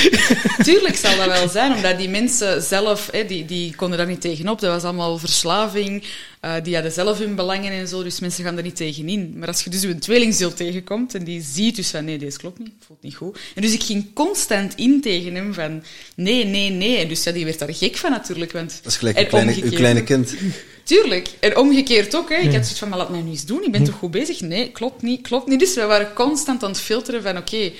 Tuurlijk 0.63 0.95
zal 0.95 1.17
dat 1.17 1.25
wel 1.25 1.49
zijn. 1.49 1.73
Omdat 1.73 1.97
die 1.97 2.09
mensen 2.09 2.61
zelf, 2.61 3.09
hè, 3.11 3.25
die, 3.25 3.45
die 3.45 3.75
konden 3.75 3.97
daar 3.97 4.07
niet 4.07 4.21
tegenop. 4.21 4.59
Dat 4.59 4.73
was 4.73 4.83
allemaal 4.83 5.17
verslaving. 5.17 6.03
Uh, 6.45 6.53
die 6.63 6.73
hadden 6.73 6.91
zelf 6.91 7.17
hun 7.17 7.35
belangen 7.35 7.71
en 7.71 7.87
zo, 7.87 8.03
dus 8.03 8.19
mensen 8.19 8.43
gaan 8.43 8.57
er 8.57 8.63
niet 8.63 8.75
tegen 8.75 9.09
in. 9.09 9.33
Maar 9.37 9.47
als 9.47 9.63
je 9.63 9.69
dus 9.69 9.83
een 9.83 9.99
tweelingziel 9.99 10.53
tegenkomt 10.53 11.15
en 11.15 11.23
die 11.23 11.41
ziet 11.41 11.75
dus 11.75 11.89
van 11.89 12.05
nee, 12.05 12.17
deze 12.17 12.37
klopt 12.37 12.59
niet, 12.59 12.71
voelt 12.85 13.01
niet 13.01 13.15
goed. 13.15 13.39
En 13.55 13.61
dus 13.61 13.73
ik 13.73 13.83
ging 13.83 14.13
constant 14.13 14.75
in 14.75 15.01
tegen 15.01 15.35
hem 15.35 15.53
van 15.53 15.83
nee, 16.15 16.45
nee, 16.45 16.69
nee. 16.69 16.97
En 16.97 17.07
dus 17.07 17.23
ja, 17.23 17.31
die 17.31 17.45
werd 17.45 17.59
daar 17.59 17.73
gek 17.73 17.95
van 17.95 18.11
natuurlijk. 18.11 18.51
Want, 18.51 18.79
dat 18.83 18.91
is 18.91 18.97
gelijk 18.97 19.17
een 19.17 19.27
kleine, 19.27 19.63
uw 19.63 19.69
kleine 19.69 20.03
kind. 20.03 20.35
Tuurlijk. 20.83 21.29
En 21.39 21.57
omgekeerd 21.57 22.15
ook. 22.15 22.29
Hè. 22.29 22.35
Ik 22.35 22.43
had 22.43 22.51
zoiets 22.51 22.79
van, 22.79 22.89
maar 22.89 22.97
laat 22.97 23.09
mij 23.09 23.21
nu 23.21 23.29
eens 23.29 23.45
doen. 23.45 23.63
Ik 23.63 23.71
ben 23.71 23.83
toch 23.83 23.95
goed 23.95 24.11
bezig? 24.11 24.41
Nee, 24.41 24.71
klopt 24.71 25.01
niet, 25.01 25.21
klopt 25.21 25.47
niet. 25.47 25.59
Dus 25.59 25.75
we 25.75 25.85
waren 25.85 26.13
constant 26.13 26.63
aan 26.63 26.69
het 26.69 26.79
filteren 26.79 27.21
van 27.21 27.37
oké, 27.37 27.71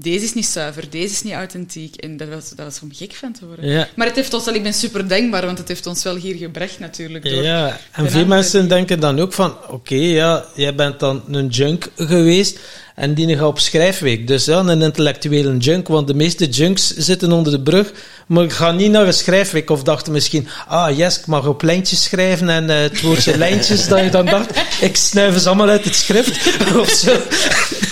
deze 0.00 0.24
is 0.24 0.34
niet 0.34 0.46
zuiver, 0.46 0.90
deze 0.90 1.12
is 1.12 1.22
niet 1.22 1.32
authentiek. 1.32 1.96
En 1.96 2.16
dat 2.16 2.28
was, 2.28 2.48
dat 2.48 2.64
was 2.64 2.80
om 2.80 2.90
gek 2.92 3.14
van 3.14 3.32
te 3.32 3.46
worden. 3.46 3.66
Ja. 3.66 3.88
Maar 3.96 4.06
het 4.06 4.16
heeft 4.16 4.34
ons 4.34 4.44
wel, 4.44 4.54
ik 4.54 4.62
ben 4.62 4.74
super 4.74 5.08
denkbaar, 5.08 5.46
want 5.46 5.58
het 5.58 5.68
heeft 5.68 5.86
ons 5.86 6.02
wel 6.02 6.16
hier 6.16 6.36
gebracht 6.36 6.78
natuurlijk. 6.78 7.24
Door 7.24 7.42
ja, 7.42 7.80
en 7.92 8.10
veel 8.10 8.26
mensen 8.26 8.68
denken 8.68 9.00
dan 9.00 9.20
ook 9.20 9.32
van, 9.32 9.56
oké, 9.68 9.94
ja, 9.94 10.44
jij 10.54 10.74
bent 10.74 11.00
dan 11.00 11.22
een 11.30 11.46
junk 11.46 11.90
geweest 11.96 12.58
en 12.98 13.14
die 13.14 13.36
gaat 13.36 13.46
op 13.46 13.58
schrijfweek. 13.58 14.26
Dus 14.26 14.44
ja, 14.44 14.58
een 14.58 14.82
intellectuele 14.82 15.56
junk, 15.56 15.88
want 15.88 16.06
de 16.06 16.14
meeste 16.14 16.48
junks 16.48 16.96
zitten 16.96 17.32
onder 17.32 17.52
de 17.52 17.62
brug, 17.62 17.92
maar 18.26 18.50
gaan 18.50 18.76
niet 18.76 18.90
naar 18.90 19.06
een 19.06 19.12
schrijfweek 19.12 19.70
of 19.70 19.82
dachten 19.82 20.12
misschien, 20.12 20.48
ah 20.68 20.96
yes, 20.96 21.18
ik 21.18 21.26
mag 21.26 21.46
op 21.46 21.62
lijntjes 21.62 22.02
schrijven 22.02 22.48
en 22.48 22.64
uh, 22.64 22.78
het 22.78 23.00
woordje 23.00 23.38
lijntjes, 23.44 23.88
dat 23.88 24.00
je 24.00 24.10
dan 24.10 24.26
dacht, 24.26 24.50
ik 24.80 24.96
snuif 24.96 25.38
ze 25.38 25.46
allemaal 25.46 25.68
uit 25.68 25.84
het 25.84 25.94
schrift 25.94 26.56
of 26.80 26.90
zo. 26.90 27.12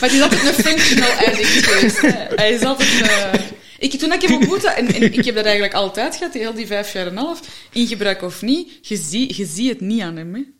Maar 0.00 0.08
die 0.08 0.18
is 0.18 0.22
altijd 0.22 0.46
een 0.46 0.64
functional 0.64 1.10
addict 1.10 1.66
geweest. 1.66 2.00
Hij 2.36 2.50
is 2.50 2.62
altijd... 2.62 2.88
Uh... 3.02 3.40
Ik, 3.78 3.98
toen 3.98 4.12
ik 4.12 4.22
hem 4.22 4.34
ontmoette, 4.34 4.68
en, 4.68 4.94
en, 4.94 5.02
ik 5.02 5.24
heb 5.24 5.34
dat 5.34 5.44
eigenlijk 5.44 5.74
altijd 5.74 6.16
gehad, 6.16 6.34
heel 6.34 6.54
die 6.54 6.66
vijf 6.66 6.92
jaar 6.92 7.06
en 7.06 7.12
een 7.12 7.18
half, 7.18 7.40
in 7.72 7.86
gebruik 7.86 8.22
of 8.22 8.42
niet, 8.42 8.72
je 8.82 8.96
ziet 8.96 9.36
je 9.36 9.46
zie 9.46 9.68
het 9.68 9.80
niet 9.80 10.02
aan 10.02 10.16
hem. 10.16 10.34
Hè. 10.34 10.55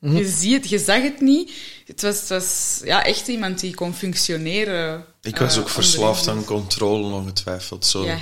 Mhm. 0.00 0.16
Je 0.16 0.28
ziet 0.28 0.52
het, 0.52 0.68
je 0.68 0.78
zag 0.78 1.02
het 1.02 1.20
niet. 1.20 1.52
Het 1.86 2.02
was, 2.02 2.18
het 2.18 2.28
was 2.28 2.80
ja, 2.84 3.04
echt 3.04 3.28
iemand 3.28 3.60
die 3.60 3.74
kon 3.74 3.94
functioneren. 3.94 5.04
Ik 5.22 5.36
was 5.36 5.58
ook 5.58 5.66
uh, 5.66 5.72
verslaafd 5.72 6.28
aan 6.28 6.44
controle, 6.44 7.14
ongetwijfeld. 7.14 7.86
Zo. 7.86 8.04
Ja. 8.04 8.18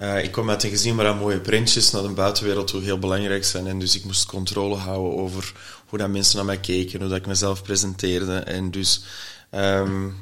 Uh, 0.00 0.24
ik 0.24 0.32
kwam 0.32 0.50
uit 0.50 0.62
een 0.62 0.70
gezin 0.70 0.96
waar 0.96 1.16
mooie 1.16 1.40
printjes 1.40 1.90
naar 1.90 2.02
de 2.02 2.08
buitenwereld 2.08 2.66
toe 2.66 2.82
heel 2.82 2.98
belangrijk 2.98 3.44
zijn. 3.44 3.66
En 3.66 3.78
dus 3.78 3.96
ik 3.96 4.04
moest 4.04 4.26
controle 4.26 4.76
houden 4.76 5.18
over 5.18 5.52
hoe 5.86 5.98
dat 5.98 6.08
mensen 6.08 6.36
naar 6.36 6.44
mij 6.44 6.60
keken, 6.60 7.00
hoe 7.00 7.08
dat 7.08 7.18
ik 7.18 7.26
mezelf 7.26 7.62
presenteerde. 7.62 8.36
En 8.36 8.70
dus 8.70 9.02
um, 9.50 10.16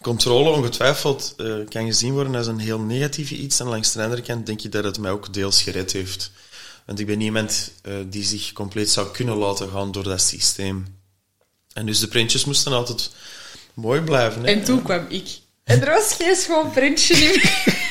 controle 0.00 0.50
ongetwijfeld 0.50 1.34
uh, 1.36 1.68
kan 1.68 1.86
gezien 1.86 2.12
worden 2.12 2.34
als 2.34 2.46
een 2.46 2.58
heel 2.58 2.80
negatieve 2.80 3.36
iets. 3.36 3.60
En 3.60 3.66
langs 3.66 3.92
de 3.92 4.02
andere 4.02 4.22
kant 4.22 4.46
denk 4.46 4.62
ik 4.62 4.72
dat 4.72 4.84
het 4.84 4.98
mij 4.98 5.10
ook 5.10 5.32
deels 5.32 5.62
gered 5.62 5.92
heeft. 5.92 6.30
Want 6.90 7.02
ik 7.02 7.08
ben 7.08 7.20
iemand 7.20 7.72
uh, 7.82 7.94
die 8.06 8.24
zich 8.24 8.52
compleet 8.52 8.90
zou 8.90 9.10
kunnen 9.10 9.36
laten 9.36 9.68
gaan 9.70 9.92
door 9.92 10.02
dat 10.02 10.22
systeem. 10.22 10.86
En 11.72 11.86
dus 11.86 12.00
de 12.00 12.08
printjes 12.08 12.44
moesten 12.44 12.72
altijd 12.72 13.10
mooi 13.74 14.00
blijven. 14.00 14.42
Hè? 14.42 14.52
En 14.52 14.64
toen 14.64 14.82
kwam 14.82 15.06
ik. 15.08 15.38
En 15.64 15.80
er 15.80 15.90
was 15.90 16.12
geen 16.12 16.36
schoon 16.36 16.70
printje 16.70 17.18
meer. 17.18 17.64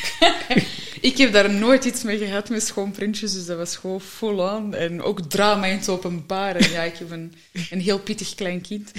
ik 1.01 1.17
heb 1.17 1.33
daar 1.33 1.49
nooit 1.49 1.85
iets 1.85 2.03
mee 2.03 2.17
gehad 2.17 2.49
met 2.49 2.67
schoonprintjes, 2.67 3.33
dus 3.33 3.45
dat 3.45 3.57
was 3.57 3.75
gewoon 3.75 4.01
full 4.01 4.39
on. 4.39 4.73
En 4.75 5.01
ook 5.01 5.21
drama 5.21 5.65
in 5.65 5.77
het 5.77 5.89
openbaar. 5.89 6.55
En 6.55 6.71
ja, 6.71 6.81
ik 6.81 6.97
heb 6.97 7.11
een, 7.11 7.33
een 7.69 7.79
heel 7.79 7.99
pittig 7.99 8.35
klein 8.35 8.61
kind. 8.61 8.91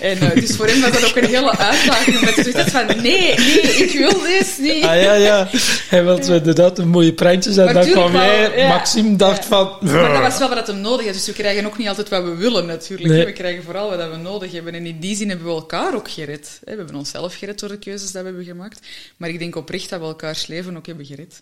En 0.00 0.22
uh, 0.22 0.34
dus 0.34 0.56
voor 0.56 0.66
hem 0.66 0.80
was 0.80 0.92
dat 0.92 1.04
ook 1.04 1.16
een 1.16 1.28
hele 1.28 1.58
uitdaging, 1.58 2.18
omdat 2.18 2.34
hij 2.34 2.44
zoiets 2.44 2.70
van, 2.70 2.86
nee, 2.86 3.02
nee, 3.02 3.34
ik 3.62 3.98
wil 3.98 4.20
dit 4.22 4.58
niet. 4.60 4.84
Ah 4.84 5.02
ja, 5.02 5.14
ja. 5.14 5.48
Hij 5.88 6.04
wilde 6.04 6.34
inderdaad 6.34 6.78
een 6.78 6.88
mooie 6.88 7.12
printjes 7.12 7.56
en 7.56 7.74
dan 7.74 7.90
kwam 7.90 8.12
jij, 8.12 8.58
ja, 8.58 8.68
Maxime 8.68 9.16
dacht 9.16 9.44
van... 9.44 9.76
Maar 9.80 10.12
dat 10.12 10.22
was 10.22 10.38
wel 10.38 10.48
wat 10.48 10.66
hij 10.66 10.76
nodig 10.76 11.04
had, 11.04 11.14
dus 11.14 11.26
we 11.26 11.32
krijgen 11.32 11.66
ook 11.66 11.78
niet 11.78 11.88
altijd 11.88 12.08
wat 12.08 12.22
we 12.22 12.34
willen 12.34 12.66
natuurlijk. 12.66 13.24
We 13.24 13.32
krijgen 13.32 13.62
vooral 13.62 13.96
wat 13.96 14.10
we 14.10 14.16
nodig 14.16 14.52
hebben. 14.52 14.74
En 14.74 14.86
in 14.86 15.00
die 15.00 15.16
zin 15.16 15.28
hebben 15.28 15.46
we 15.46 15.52
elkaar 15.52 15.94
ook 15.94 16.10
gered. 16.10 16.60
We 16.64 16.70
hebben 16.70 16.94
onszelf 16.94 17.34
gered 17.34 17.58
door 17.58 17.68
de 17.68 17.78
keuzes 17.78 18.10
die 18.10 18.20
we 18.20 18.26
hebben 18.26 18.44
gemaakt. 18.44 18.86
Maar 19.16 19.28
ik 19.28 19.38
denk 19.38 19.56
oprecht 19.56 19.90
dat 19.90 20.00
we 20.00 20.06
elkaars 20.06 20.46
leven 20.46 20.76
ook 20.76 20.86
hebben 20.86 21.06
gered. 21.06 21.35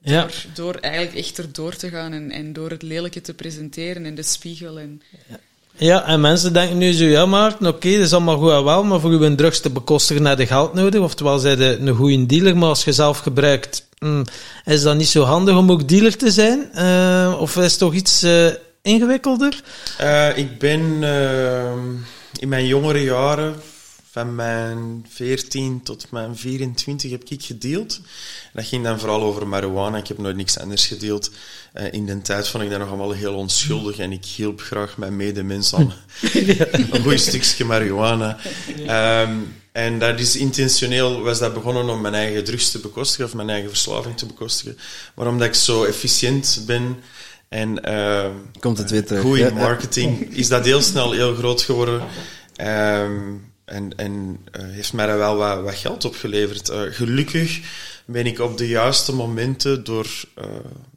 Ja. 0.00 0.20
Door, 0.20 0.32
door 0.54 0.74
eigenlijk 0.74 1.16
echt 1.16 1.38
erdoor 1.38 1.76
te 1.76 1.88
gaan 1.88 2.12
en, 2.12 2.30
en 2.30 2.52
door 2.52 2.70
het 2.70 2.82
lelijke 2.82 3.20
te 3.20 3.34
presenteren 3.34 4.04
en 4.04 4.14
de 4.14 4.22
spiegel. 4.22 4.78
En... 4.78 5.02
Ja. 5.28 5.38
Ja, 5.76 6.06
en 6.06 6.20
mensen 6.20 6.52
denken 6.52 6.78
nu 6.78 6.92
zo, 6.92 7.04
ja 7.04 7.26
Maarten, 7.26 7.66
oké, 7.66 7.90
dat 7.90 8.00
is 8.00 8.12
allemaal 8.12 8.38
goed 8.38 8.50
en 8.50 8.64
wel, 8.64 8.84
maar 8.84 9.00
voor 9.00 9.10
uw 9.10 9.34
drugs 9.34 9.60
te 9.60 9.70
bekostigen 9.70 10.24
heb 10.26 10.38
je 10.38 10.46
geld 10.46 10.74
nodig. 10.74 11.00
Oftewel, 11.00 11.38
zij 11.38 11.56
de 11.56 11.78
een 11.80 11.94
goede 11.94 12.26
dealer, 12.26 12.56
maar 12.56 12.68
als 12.68 12.84
je 12.84 12.92
zelf 12.92 13.18
gebruikt, 13.18 13.86
hmm, 13.98 14.24
is 14.64 14.82
dat 14.82 14.96
niet 14.96 15.08
zo 15.08 15.22
handig 15.22 15.56
om 15.56 15.70
ook 15.70 15.88
dealer 15.88 16.16
te 16.16 16.30
zijn? 16.30 16.70
Uh, 16.74 17.36
of 17.38 17.56
is 17.56 17.70
het 17.70 17.78
toch 17.78 17.94
iets 17.94 18.24
uh, 18.24 18.46
ingewikkelder? 18.82 19.62
Uh, 20.00 20.38
ik 20.38 20.58
ben 20.58 21.02
in 22.38 22.48
mijn 22.48 22.66
jongere 22.66 23.02
jaren 23.02 23.54
van 24.14 24.34
mijn 24.34 25.06
14 25.08 25.82
tot 25.82 26.10
mijn 26.10 26.36
24 26.36 27.10
heb 27.10 27.24
ik 27.28 27.42
gedeeld. 27.42 28.00
dat 28.52 28.64
ging 28.64 28.84
dan 28.84 28.98
vooral 28.98 29.22
over 29.22 29.46
marihuana. 29.46 29.96
Ik 29.96 30.08
heb 30.08 30.18
nooit 30.18 30.36
niks 30.36 30.58
anders 30.58 30.86
gedeeld. 30.86 31.30
Uh, 31.74 31.92
in 31.92 32.06
de 32.06 32.22
tijd 32.22 32.48
vond 32.48 32.62
ik 32.62 32.70
dat 32.70 32.78
nog 32.78 32.88
allemaal 32.88 33.12
heel 33.12 33.34
onschuldig 33.34 33.98
en 33.98 34.12
ik 34.12 34.24
hielp 34.24 34.60
graag 34.60 34.96
mijn 34.96 35.16
medemens 35.16 35.74
aan 35.74 35.92
een 36.90 37.02
goed 37.02 37.20
stukje 37.20 37.64
marihuana. 37.64 38.38
Um, 39.22 39.54
en 39.72 39.98
dat 39.98 40.20
is 40.20 40.36
intentioneel, 40.36 41.20
was 41.20 41.38
dat 41.38 41.54
begonnen 41.54 41.88
om 41.88 42.00
mijn 42.00 42.14
eigen 42.14 42.44
drugs 42.44 42.70
te 42.70 42.78
bekostigen 42.78 43.24
of 43.24 43.34
mijn 43.34 43.50
eigen 43.50 43.68
verslaving 43.68 44.16
te 44.16 44.26
bekostigen. 44.26 44.78
Maar 45.14 45.26
omdat 45.26 45.46
ik 45.46 45.54
zo 45.54 45.84
efficiënt 45.84 46.62
ben 46.66 46.96
en 47.48 47.88
uh, 47.88 48.26
Komt 48.60 48.78
het 48.78 48.90
weer 48.90 49.20
goed 49.20 49.38
in 49.38 49.54
marketing, 49.54 50.34
is 50.36 50.48
dat 50.48 50.64
heel 50.64 50.82
snel 50.82 51.12
heel 51.12 51.34
groot 51.34 51.62
geworden. 51.62 52.02
Um, 52.60 53.52
en, 53.64 53.96
en 53.96 54.38
uh, 54.52 54.62
heeft 54.62 54.92
mij 54.92 55.06
daar 55.06 55.18
wel 55.18 55.62
wat, 55.62 55.74
geld 55.74 56.04
opgeleverd. 56.04 56.70
Uh, 56.70 56.82
gelukkig 56.90 57.60
ben 58.06 58.26
ik 58.26 58.38
op 58.38 58.58
de 58.58 58.68
juiste 58.68 59.14
momenten 59.14 59.84
door 59.84 60.06
uh, 60.38 60.44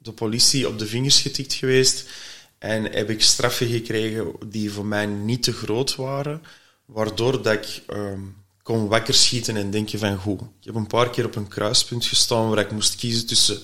de 0.01 0.11
politie 0.11 0.67
op 0.67 0.79
de 0.79 0.85
vingers 0.85 1.21
getikt 1.21 1.53
geweest. 1.53 2.09
En 2.57 2.83
heb 2.83 3.09
ik 3.09 3.21
straffen 3.21 3.67
gekregen 3.67 4.31
die 4.45 4.71
voor 4.71 4.85
mij 4.85 5.05
niet 5.05 5.43
te 5.43 5.53
groot 5.53 5.95
waren. 5.95 6.41
Waardoor 6.85 7.41
dat 7.41 7.53
ik 7.53 7.81
um, 7.89 8.35
kon 8.63 8.87
wakker 8.87 9.13
schieten 9.13 9.57
en 9.57 9.71
denken 9.71 9.99
van 9.99 10.17
goed. 10.17 10.41
Ik 10.41 10.47
heb 10.65 10.75
een 10.75 10.87
paar 10.87 11.09
keer 11.09 11.25
op 11.25 11.35
een 11.35 11.47
kruispunt 11.47 12.05
gestaan 12.05 12.49
waar 12.49 12.59
ik 12.59 12.71
moest 12.71 12.95
kiezen 12.95 13.27
tussen 13.27 13.59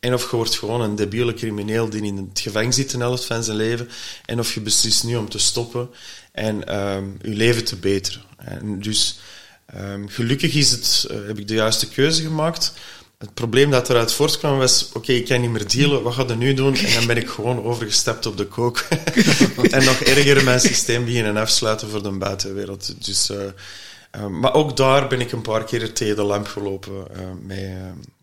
en 0.00 0.14
of 0.14 0.30
je 0.30 0.36
wordt 0.36 0.58
gewoon 0.58 0.80
een 0.80 0.96
debiele 0.96 1.34
crimineel 1.34 1.88
die 1.88 2.02
in 2.02 2.16
het 2.16 2.40
gevangen 2.40 2.72
zit 2.72 2.92
een 2.92 3.00
helft 3.00 3.24
van 3.24 3.44
zijn 3.44 3.56
leven. 3.56 3.88
En 4.24 4.38
of 4.38 4.54
je 4.54 4.60
beslist 4.60 5.04
nu 5.04 5.16
om 5.16 5.28
te 5.28 5.38
stoppen 5.38 5.90
en 6.32 6.80
um, 6.80 7.18
je 7.22 7.34
leven 7.34 7.64
te 7.64 7.76
beteren. 7.76 8.22
En 8.44 8.80
dus 8.80 9.18
um, 9.76 10.08
gelukkig 10.08 10.54
is 10.54 10.70
het, 10.70 11.06
uh, 11.10 11.26
heb 11.26 11.38
ik 11.38 11.48
de 11.48 11.54
juiste 11.54 11.88
keuze 11.88 12.22
gemaakt. 12.22 12.72
Het 13.18 13.34
probleem 13.34 13.70
dat 13.70 13.90
eruit 13.90 14.12
voortkwam 14.12 14.58
was, 14.58 14.86
oké, 14.86 14.96
okay, 14.96 15.16
ik 15.16 15.26
kan 15.26 15.40
niet 15.40 15.50
meer 15.50 15.68
dealen, 15.68 16.02
wat 16.02 16.14
ga 16.14 16.24
je 16.28 16.34
nu 16.34 16.54
doen? 16.54 16.76
En 16.76 16.94
dan 16.94 17.06
ben 17.06 17.16
ik 17.16 17.28
gewoon 17.28 17.64
overgestapt 17.64 18.26
op 18.26 18.36
de 18.36 18.46
kook. 18.46 18.78
en 19.70 19.84
nog 19.84 20.00
erger 20.00 20.44
mijn 20.44 20.60
systeem 20.60 21.04
beginnen 21.04 21.36
afsluiten 21.36 21.88
voor 21.88 22.02
de 22.02 22.10
buitenwereld. 22.10 23.04
Dus, 23.04 23.30
uh, 23.30 23.38
uh, 24.16 24.26
maar 24.26 24.54
ook 24.54 24.76
daar 24.76 25.08
ben 25.08 25.20
ik 25.20 25.32
een 25.32 25.42
paar 25.42 25.64
keer 25.64 25.92
tegen 25.92 26.16
de 26.16 26.22
lamp 26.22 26.46
gelopen. 26.46 27.06
Met 27.42 27.68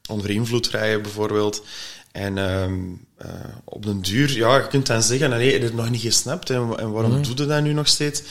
onder 0.08 0.30
invloed 0.30 0.68
rijden 0.68 1.02
bijvoorbeeld. 1.02 1.64
En 2.12 2.38
um, 2.38 3.06
uh, 3.26 3.30
op 3.64 3.86
den 3.86 4.02
duur, 4.02 4.32
ja, 4.32 4.56
je 4.56 4.68
kunt 4.68 4.88
dan 4.88 5.04
zeggen, 5.04 5.30
nee, 5.30 5.46
je 5.46 5.52
hebt 5.52 5.64
het 5.64 5.74
nog 5.74 5.90
niet 5.90 6.02
gesnapt. 6.02 6.50
En, 6.50 6.74
en 6.78 6.92
waarom 6.92 7.12
mm. 7.12 7.24
doe 7.24 7.36
je 7.36 7.46
dat 7.46 7.62
nu 7.62 7.74
nog 7.74 7.88
steeds? 7.88 8.22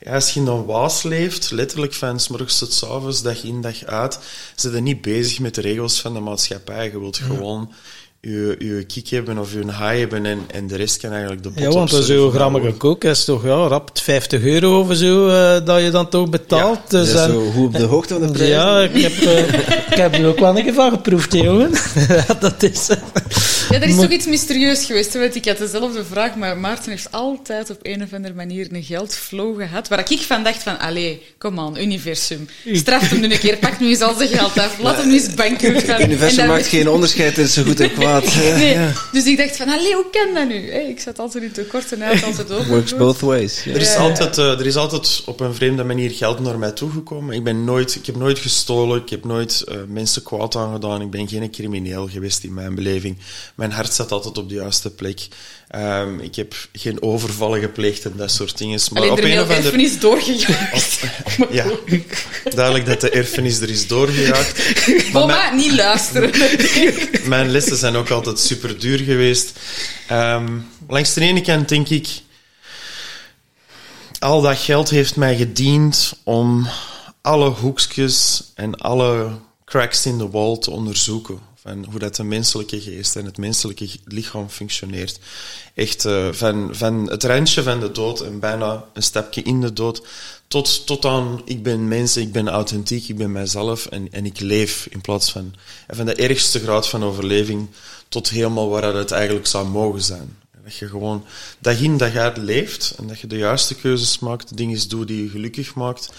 Ja, 0.00 0.14
als 0.14 0.30
je 0.30 0.40
in 0.40 0.46
een 0.46 0.64
waas 0.64 1.02
leeft, 1.02 1.50
letterlijk 1.50 1.94
van 1.94 2.20
s 2.20 2.28
morgens 2.28 2.58
tot 2.58 2.72
s 2.72 2.84
avonds, 2.84 3.22
dag 3.22 3.42
in, 3.42 3.60
dag 3.60 3.84
uit, 3.84 4.18
zit 4.54 4.72
je 4.72 4.80
niet 4.80 5.00
bezig 5.00 5.38
met 5.38 5.54
de 5.54 5.60
regels 5.60 6.00
van 6.00 6.14
de 6.14 6.20
maatschappij. 6.20 6.90
Je 6.90 7.00
wilt 7.00 7.16
gewoon 7.16 7.72
je, 8.30 8.56
je 8.58 8.84
kick 8.84 9.08
hebben 9.08 9.38
of 9.38 9.52
je 9.52 9.58
high 9.58 9.98
hebben 9.98 10.26
en, 10.26 10.38
en 10.50 10.66
de 10.66 10.76
rest 10.76 10.96
kan 10.96 11.10
eigenlijk 11.10 11.42
de 11.42 11.50
pot 11.50 11.62
Ja, 11.62 11.70
want 11.70 11.90
zo'n 11.90 12.30
grammige 12.30 12.72
kook 12.72 13.04
is 13.04 13.24
toch 13.24 13.44
ja, 13.44 13.66
rap 13.66 13.90
50 13.98 14.42
euro 14.42 14.80
of 14.80 14.96
zo 14.96 15.28
uh, 15.28 15.64
dat 15.64 15.82
je 15.82 15.90
dan 15.90 16.08
toch 16.08 16.30
betaalt. 16.30 16.80
Ja, 16.90 16.98
dus, 16.98 17.14
en, 17.14 17.30
zo 17.30 17.50
goed 17.50 17.66
op 17.66 17.76
de 17.76 17.82
hoogte 17.82 18.14
van 18.14 18.26
de 18.26 18.32
prijs. 18.32 18.50
Ja, 18.50 18.80
ik 18.80 19.02
heb, 19.02 19.12
uh, 19.12 19.38
ik 19.90 19.94
heb 19.94 20.14
er 20.14 20.26
ook 20.26 20.38
wel 20.38 20.56
een 20.56 20.64
keer 20.64 20.74
van 20.74 20.90
geproefd, 20.90 21.32
jongen. 21.32 21.70
dat 22.40 22.62
is... 22.62 22.88
Ja, 23.74 23.80
er 23.80 23.88
is 23.88 23.96
toch 23.96 24.10
iets 24.10 24.26
mysterieus 24.26 24.84
geweest. 24.84 25.12
Weet 25.12 25.34
ik 25.34 25.44
had 25.44 25.58
dezelfde 25.58 26.04
vraag, 26.04 26.34
maar 26.34 26.58
Maarten 26.58 26.90
heeft 26.90 27.12
altijd 27.12 27.70
op 27.70 27.78
een 27.82 28.02
of 28.02 28.12
andere 28.12 28.34
manier 28.34 28.66
een 28.72 28.82
geldflow 28.82 29.60
gehad. 29.60 29.88
Waar 29.88 30.12
ik 30.12 30.20
van 30.20 30.42
dacht 30.42 30.62
van, 30.62 30.78
allee, 30.78 31.22
kom 31.38 31.60
aan, 31.60 31.78
universum. 31.78 32.48
Straf 32.72 33.10
hem 33.10 33.20
nu 33.20 33.32
een 33.32 33.38
keer, 33.38 33.56
pak 33.56 33.80
nu 33.80 33.88
eens 33.88 34.00
al 34.00 34.14
zijn 34.14 34.28
geld 34.28 34.58
af. 34.58 34.78
Laat 34.78 34.96
hem 34.96 35.06
nu 35.06 35.12
eens 35.14 35.34
bankroet 35.34 35.82
gaan. 35.82 36.00
Het 36.00 36.06
universum 36.06 36.46
maakt 36.46 36.66
geen 36.66 36.88
onderscheid 36.96 37.34
tussen 37.34 37.64
goed 37.64 37.80
en 37.80 37.92
kwaad. 37.92 38.24
nee, 38.34 38.78
dus 39.12 39.24
ik 39.24 39.36
dacht 39.36 39.56
van, 39.56 39.68
allee, 39.68 39.94
hoe 39.94 40.06
kan 40.10 40.34
dat 40.34 40.48
nu? 40.48 40.54
ik 40.70 41.00
zat 41.00 41.18
altijd 41.18 41.44
in 41.44 41.52
tekort 41.52 41.92
en 41.92 42.00
hij 42.00 42.14
had 42.14 42.24
altijd 42.24 42.50
over. 42.52 42.68
Works 42.68 42.96
both 42.96 43.20
ways. 43.20 43.66
Er, 43.66 43.80
is 43.80 43.96
altijd, 43.96 44.38
uh, 44.38 44.60
er 44.60 44.66
is 44.66 44.76
altijd 44.76 45.22
op 45.26 45.40
een 45.40 45.54
vreemde 45.54 45.84
manier 45.84 46.10
geld 46.10 46.40
naar 46.40 46.58
mij 46.58 46.72
toegekomen. 46.72 47.34
Ik, 47.34 47.44
ben 47.44 47.64
nooit, 47.64 47.94
ik 47.94 48.06
heb 48.06 48.16
nooit 48.16 48.38
gestolen, 48.38 49.00
ik 49.02 49.10
heb 49.10 49.24
nooit 49.24 49.64
uh, 49.68 49.76
mensen 49.88 50.22
kwaad 50.22 50.56
aangedaan. 50.56 51.00
Ik 51.00 51.10
ben 51.10 51.28
geen 51.28 51.50
crimineel 51.50 52.08
geweest 52.08 52.44
in 52.44 52.54
mijn 52.54 52.74
beleving 52.74 53.16
mijn 53.64 53.76
hart 53.76 53.94
zat 53.94 54.12
altijd 54.12 54.38
op 54.38 54.48
de 54.48 54.54
juiste 54.54 54.90
plek. 54.90 55.28
Um, 55.74 56.20
ik 56.20 56.34
heb 56.34 56.54
geen 56.72 57.02
overvallen 57.02 57.60
gepleegd 57.60 58.04
en 58.04 58.12
dat 58.16 58.30
soort 58.30 58.58
dingen. 58.58 58.80
Maar 58.92 59.02
Alleen 59.02 59.12
op 59.12 59.18
een 59.18 59.32
of 59.32 59.38
andere... 59.38 59.62
erfenis 59.62 59.98
doorgejaagd. 59.98 61.00
ja, 61.50 61.66
duidelijk 62.54 62.86
dat 62.86 63.00
de 63.00 63.10
erfenis 63.10 63.60
er 63.60 63.70
is 63.70 63.86
doorgejaagd. 63.86 64.62
Mama, 65.12 65.26
mijn... 65.26 65.56
niet 65.56 65.72
luisteren. 65.72 66.30
mijn 67.34 67.50
lessen 67.50 67.76
zijn 67.76 67.96
ook 67.96 68.10
altijd 68.10 68.38
super 68.38 68.80
duur 68.80 68.98
geweest. 68.98 69.58
Um, 70.12 70.68
langs 70.88 71.14
de 71.14 71.20
ene 71.20 71.40
kant 71.40 71.68
denk 71.68 71.88
ik... 71.88 72.08
Al 74.18 74.40
dat 74.40 74.58
geld 74.58 74.90
heeft 74.90 75.16
mij 75.16 75.36
gediend 75.36 76.14
om 76.24 76.68
alle 77.20 77.48
hoekjes 77.48 78.44
en 78.54 78.74
alle 78.74 79.30
cracks 79.64 80.06
in 80.06 80.18
de 80.18 80.30
wall 80.30 80.58
te 80.58 80.70
onderzoeken 80.70 81.52
van 81.66 81.84
hoe 81.90 81.98
dat 81.98 82.16
de 82.16 82.24
menselijke 82.24 82.80
geest 82.80 83.16
en 83.16 83.24
het 83.24 83.38
menselijke 83.38 83.88
lichaam 84.04 84.48
functioneert. 84.48 85.18
Echt 85.74 86.04
uh, 86.04 86.32
van, 86.32 86.68
van 86.72 87.10
het 87.10 87.24
randje 87.24 87.62
van 87.62 87.80
de 87.80 87.92
dood 87.92 88.20
en 88.20 88.40
bijna 88.40 88.84
een 88.92 89.02
stapje 89.02 89.42
in 89.42 89.60
de 89.60 89.72
dood, 89.72 90.06
tot, 90.46 90.86
tot 90.86 91.04
aan 91.04 91.42
ik 91.44 91.62
ben 91.62 91.88
mens, 91.88 92.16
ik 92.16 92.32
ben 92.32 92.48
authentiek, 92.48 93.08
ik 93.08 93.16
ben 93.16 93.32
mijzelf 93.32 93.86
en, 93.86 94.08
en 94.12 94.26
ik 94.26 94.40
leef 94.40 94.86
in 94.90 95.00
plaats 95.00 95.30
van, 95.30 95.54
van 95.88 96.06
de 96.06 96.14
ergste 96.14 96.60
graad 96.60 96.88
van 96.88 97.04
overleving 97.04 97.68
tot 98.08 98.28
helemaal 98.28 98.68
waar 98.68 98.94
het 98.94 99.10
eigenlijk 99.10 99.46
zou 99.46 99.68
mogen 99.68 100.02
zijn. 100.02 100.36
Dat 100.64 100.76
je 100.76 100.88
gewoon 100.88 101.24
dag 101.58 101.80
in 101.80 101.96
dag 101.96 102.14
uit 102.14 102.36
leeft 102.36 102.94
en 102.98 103.06
dat 103.06 103.20
je 103.20 103.26
de 103.26 103.36
juiste 103.36 103.74
keuzes 103.74 104.18
maakt, 104.18 104.56
dingen 104.56 104.88
doet 104.88 105.08
die 105.08 105.22
je 105.22 105.28
gelukkig 105.28 105.74
maakt. 105.74 106.12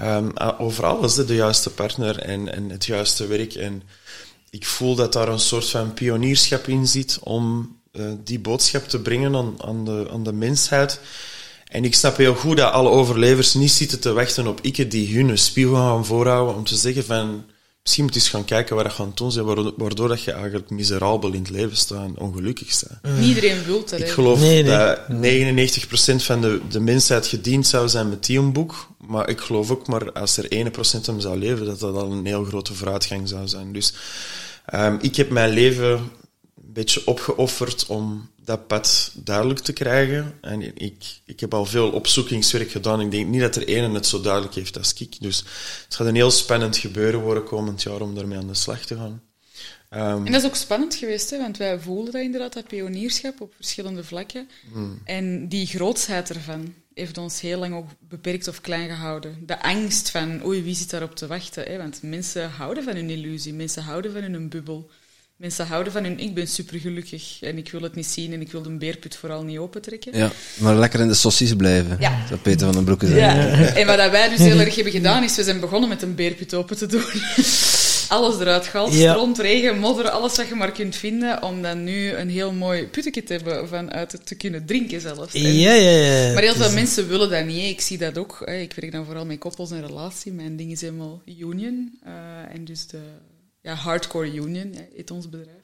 Um, 0.00 0.36
over 0.36 0.84
alles, 0.84 1.14
de 1.14 1.34
juiste 1.34 1.70
partner 1.70 2.18
en, 2.18 2.52
en 2.52 2.70
het 2.70 2.84
juiste 2.84 3.26
werk. 3.26 3.54
En 3.54 3.82
ik 4.52 4.66
voel 4.66 4.94
dat 4.94 5.12
daar 5.12 5.28
een 5.28 5.38
soort 5.38 5.68
van 5.68 5.94
pionierschap 5.94 6.68
in 6.68 6.86
zit 6.86 7.18
om 7.20 7.76
uh, 7.92 8.06
die 8.24 8.38
boodschap 8.38 8.88
te 8.88 9.00
brengen 9.00 9.34
aan, 9.34 9.54
aan, 9.58 9.84
de, 9.84 10.08
aan 10.12 10.22
de 10.22 10.32
mensheid. 10.32 11.00
En 11.66 11.84
ik 11.84 11.94
snap 11.94 12.16
heel 12.16 12.34
goed 12.34 12.56
dat 12.56 12.72
alle 12.72 12.88
overlevers 12.88 13.54
niet 13.54 13.70
zitten 13.70 14.00
te 14.00 14.12
wachten 14.12 14.46
op 14.46 14.58
ikke 14.62 14.88
die 14.88 15.16
hun 15.16 15.38
spiegel 15.38 15.74
gaan 15.74 16.06
voorhouden 16.06 16.54
om 16.54 16.64
te 16.64 16.76
zeggen 16.76 17.04
van 17.04 17.44
misschien 17.82 18.04
moet 18.04 18.14
je 18.14 18.20
eens 18.20 18.28
gaan 18.28 18.44
kijken 18.44 18.76
wat 18.76 18.84
je 18.84 18.90
gaan 18.90 19.12
doen 19.14 19.32
zijn, 19.32 19.74
waardoor 19.76 20.08
dat 20.08 20.22
je 20.22 20.32
eigenlijk 20.32 20.70
miserabel 20.70 21.32
in 21.32 21.42
het 21.42 21.50
leven 21.50 21.76
staat 21.76 22.04
en 22.04 22.18
ongelukkig 22.18 22.72
staat. 22.72 22.98
Mm. 23.02 23.22
Iedereen 23.22 23.64
wil 23.64 23.84
dat. 23.84 24.00
Ik 24.00 24.08
geloof 24.08 24.40
nee, 24.40 24.62
nee. 24.62 25.46
dat 25.48 26.20
99% 26.20 26.24
van 26.24 26.40
de, 26.40 26.60
de 26.70 26.80
mensheid 26.80 27.26
gediend 27.26 27.66
zou 27.66 27.88
zijn 27.88 28.08
met 28.08 28.26
die 28.26 28.38
een 28.38 28.52
boek, 28.52 28.88
maar 29.06 29.28
ik 29.28 29.40
geloof 29.40 29.70
ook 29.70 29.86
maar 29.86 30.12
als 30.12 30.36
er 30.36 30.44
1% 30.44 31.04
hem 31.04 31.20
zou 31.20 31.38
leven, 31.38 31.66
dat 31.66 31.80
dat 31.80 31.96
al 31.96 32.12
een 32.12 32.26
heel 32.26 32.44
grote 32.44 32.74
vooruitgang 32.74 33.28
zou 33.28 33.48
zijn. 33.48 33.72
Dus 33.72 33.94
Um, 34.74 34.98
ik 35.00 35.16
heb 35.16 35.30
mijn 35.30 35.50
leven 35.50 35.90
een 35.90 36.10
beetje 36.54 37.06
opgeofferd 37.06 37.86
om 37.86 38.30
dat 38.44 38.66
pad 38.66 39.12
duidelijk 39.14 39.60
te 39.60 39.72
krijgen. 39.72 40.38
En 40.40 40.62
ik, 40.76 41.20
ik 41.24 41.40
heb 41.40 41.54
al 41.54 41.64
veel 41.64 41.90
opzoekingswerk 41.90 42.70
gedaan. 42.70 43.00
Ik 43.00 43.10
denk 43.10 43.26
niet 43.26 43.40
dat 43.40 43.56
er 43.56 43.66
ene 43.66 43.94
het 43.94 44.06
zo 44.06 44.20
duidelijk 44.20 44.54
heeft 44.54 44.78
als 44.78 44.94
ik. 44.94 45.20
Dus 45.20 45.38
het 45.84 45.94
gaat 45.94 46.06
een 46.06 46.14
heel 46.14 46.30
spannend 46.30 46.76
gebeuren 46.76 47.20
worden 47.20 47.44
komend 47.44 47.82
jaar 47.82 48.00
om 48.00 48.14
daarmee 48.14 48.38
aan 48.38 48.46
de 48.46 48.54
slag 48.54 48.84
te 48.84 48.96
gaan. 48.96 49.22
Um, 49.90 50.26
en 50.26 50.32
dat 50.32 50.42
is 50.42 50.48
ook 50.48 50.56
spannend 50.56 50.94
geweest, 50.94 51.30
hè, 51.30 51.38
want 51.38 51.56
wij 51.56 51.80
voelden 51.80 52.12
dat 52.12 52.22
inderdaad, 52.22 52.52
dat 52.52 52.66
pionierschap 52.66 53.40
op 53.40 53.54
verschillende 53.54 54.04
vlakken. 54.04 54.48
Hmm. 54.72 55.00
En 55.04 55.48
die 55.48 55.66
grootsheid 55.66 56.30
ervan 56.30 56.74
heeft 56.94 57.18
ons 57.18 57.40
heel 57.40 57.58
lang 57.58 57.74
ook 57.74 57.88
beperkt 58.08 58.48
of 58.48 58.60
klein 58.60 58.88
gehouden. 58.88 59.36
De 59.46 59.62
angst 59.62 60.10
van, 60.10 60.44
oei, 60.44 60.62
wie 60.62 60.74
zit 60.74 60.90
daarop 60.90 61.16
te 61.16 61.26
wachten? 61.26 61.64
Hè? 61.64 61.76
Want 61.76 62.02
mensen 62.02 62.50
houden 62.50 62.84
van 62.84 62.94
hun 62.94 63.10
illusie, 63.10 63.54
mensen 63.54 63.82
houden 63.82 64.12
van 64.12 64.22
hun 64.22 64.48
bubbel. 64.48 64.90
Mensen 65.36 65.66
houden 65.66 65.92
van 65.92 66.04
hun, 66.04 66.18
ik 66.18 66.34
ben 66.34 66.48
supergelukkig 66.48 67.38
en 67.40 67.58
ik 67.58 67.70
wil 67.70 67.82
het 67.82 67.94
niet 67.94 68.06
zien 68.06 68.32
en 68.32 68.40
ik 68.40 68.52
wil 68.52 68.62
de 68.62 68.70
beerput 68.70 69.16
vooral 69.16 69.42
niet 69.42 69.58
opentrekken. 69.58 70.16
Ja, 70.16 70.30
maar 70.58 70.74
lekker 70.74 71.00
in 71.00 71.08
de 71.08 71.14
saucisse 71.14 71.56
blijven, 71.56 71.96
ja. 72.00 72.26
zou 72.26 72.40
Peter 72.40 72.66
van 72.66 72.74
den 72.74 72.84
Broeke 72.84 73.06
zeggen. 73.06 73.60
Ja. 73.60 73.74
En 73.74 73.86
wat 73.86 74.10
wij 74.10 74.28
dus 74.28 74.38
heel 74.38 74.60
erg 74.60 74.74
hebben 74.74 74.92
gedaan, 74.92 75.22
is 75.22 75.36
we 75.36 75.42
zijn 75.42 75.60
begonnen 75.60 75.88
met 75.88 76.02
een 76.02 76.14
beerput 76.14 76.54
open 76.54 76.76
te 76.76 76.86
doen. 76.86 77.04
alles 78.12 78.40
eruit 78.40 78.66
gehaald, 78.66 78.92
ja. 78.92 79.12
stront, 79.12 79.38
regen, 79.38 79.78
modder, 79.78 80.10
alles 80.10 80.36
wat 80.36 80.48
je 80.48 80.54
maar 80.54 80.72
kunt 80.72 80.96
vinden, 80.96 81.42
om 81.42 81.62
dan 81.62 81.84
nu 81.84 82.12
een 82.12 82.30
heel 82.30 82.52
mooi 82.52 82.86
puttetje 82.86 83.22
te 83.22 83.32
hebben 83.32 83.68
van 83.68 83.92
uit 83.92 84.20
te 84.24 84.34
kunnen 84.34 84.66
drinken 84.66 85.00
zelfs. 85.00 85.32
Ja, 85.32 85.48
ja, 85.48 85.72
ja. 85.72 86.32
Maar 86.32 86.42
heel 86.42 86.54
veel 86.54 86.72
mensen 86.72 87.08
willen 87.08 87.30
dat 87.30 87.44
niet. 87.44 87.70
Ik 87.70 87.80
zie 87.80 87.98
dat 87.98 88.18
ook. 88.18 88.40
Ik 88.40 88.72
werk 88.72 88.92
dan 88.92 89.04
vooral 89.04 89.26
met 89.26 89.38
koppels 89.38 89.70
en 89.70 89.86
relatie. 89.86 90.32
Mijn 90.32 90.56
ding 90.56 90.70
is 90.70 90.80
helemaal 90.80 91.22
union. 91.24 91.98
Uh, 92.06 92.54
en 92.54 92.64
dus 92.64 92.86
de 92.86 93.00
ja, 93.62 93.74
hardcore 93.74 94.32
union, 94.34 94.74
heet 94.94 95.10
ons 95.10 95.28
bedrijf. 95.28 95.62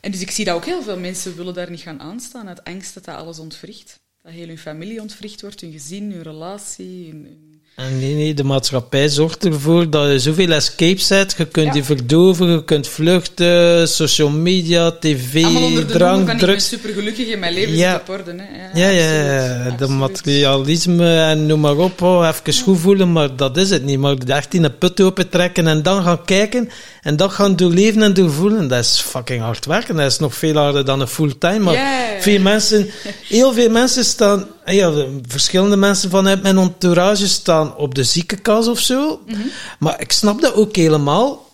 En 0.00 0.10
dus 0.10 0.20
ik 0.20 0.30
zie 0.30 0.44
dat 0.44 0.54
ook 0.54 0.64
heel 0.64 0.82
veel 0.82 0.98
mensen 0.98 1.36
willen 1.36 1.54
daar 1.54 1.70
niet 1.70 1.80
gaan 1.80 2.00
aanstaan, 2.00 2.48
uit 2.48 2.64
angst 2.64 2.94
dat 2.94 3.04
dat 3.04 3.16
alles 3.16 3.38
ontwricht. 3.38 4.00
Dat 4.22 4.32
heel 4.32 4.46
hun 4.46 4.58
familie 4.58 5.00
ontwricht 5.00 5.40
wordt, 5.40 5.60
hun 5.60 5.72
gezin, 5.72 6.12
hun 6.12 6.22
relatie, 6.22 7.08
hun 7.10 7.53
en 7.74 7.98
nee, 7.98 8.14
nee, 8.14 8.34
de 8.34 8.44
maatschappij 8.44 9.08
zorgt 9.08 9.44
ervoor 9.44 9.90
dat 9.90 10.10
je 10.10 10.18
zoveel 10.18 10.50
escapes 10.50 11.08
hebt. 11.08 11.34
Je 11.38 11.46
kunt 11.46 11.74
je 11.74 11.84
verdoven, 11.84 12.50
je 12.50 12.64
kunt 12.64 12.88
vluchten, 12.88 13.88
social 13.88 14.30
media, 14.30 14.90
tv, 14.90 15.44
drank, 15.86 16.28
drugs. 16.28 16.42
Ik 16.42 16.46
ben 16.46 16.60
super 16.60 16.90
gelukkig 16.90 17.26
in 17.26 17.38
mijn 17.38 17.54
leven 17.54 17.76
ja. 17.76 17.94
op 17.94 18.08
orde. 18.08 18.34
Hè. 18.36 18.80
Ja, 18.80 18.88
ja, 18.88 19.12
ja, 19.12 19.70
de 19.70 19.88
materialisme 19.88 21.20
en 21.20 21.46
noem 21.46 21.60
maar 21.60 21.76
op. 21.76 22.02
Oh, 22.02 22.28
even 22.28 22.62
goed 22.62 22.78
voelen, 22.78 23.12
maar 23.12 23.36
dat 23.36 23.56
is 23.56 23.70
het 23.70 23.84
niet. 23.84 23.98
Maar 23.98 24.16
echt 24.26 24.54
in 24.54 24.64
een 24.64 24.78
put 24.78 25.00
open 25.00 25.28
trekken 25.28 25.66
en 25.66 25.82
dan 25.82 26.02
gaan 26.02 26.24
kijken 26.24 26.68
en 27.04 27.16
dat 27.16 27.32
gaan 27.32 27.56
doorleven 27.56 28.02
en 28.02 28.14
doorvoelen, 28.14 28.68
dat 28.68 28.84
is 28.84 29.00
fucking 29.00 29.42
hard 29.42 29.66
werken. 29.66 29.96
Dat 29.96 30.10
is 30.10 30.18
nog 30.18 30.34
veel 30.34 30.56
harder 30.56 30.84
dan 30.84 31.00
een 31.00 31.08
fulltime. 31.08 31.58
Maar 31.58 31.76
veel 32.20 32.40
mensen, 32.40 32.90
heel 33.28 33.52
veel 33.52 33.70
mensen 33.70 34.04
staan, 34.04 34.46
ja, 34.64 34.92
verschillende 35.28 35.76
mensen 35.76 36.10
vanuit 36.10 36.42
mijn 36.42 36.58
entourage 36.58 37.28
staan 37.28 37.76
op 37.76 37.94
de 37.94 38.04
ziekenkast 38.04 38.68
of 38.68 38.78
zo. 38.78 39.20
Mhm. 39.26 39.38
Maar 39.78 40.00
ik 40.00 40.12
snap 40.12 40.40
dat 40.40 40.54
ook 40.54 40.76
helemaal. 40.76 41.48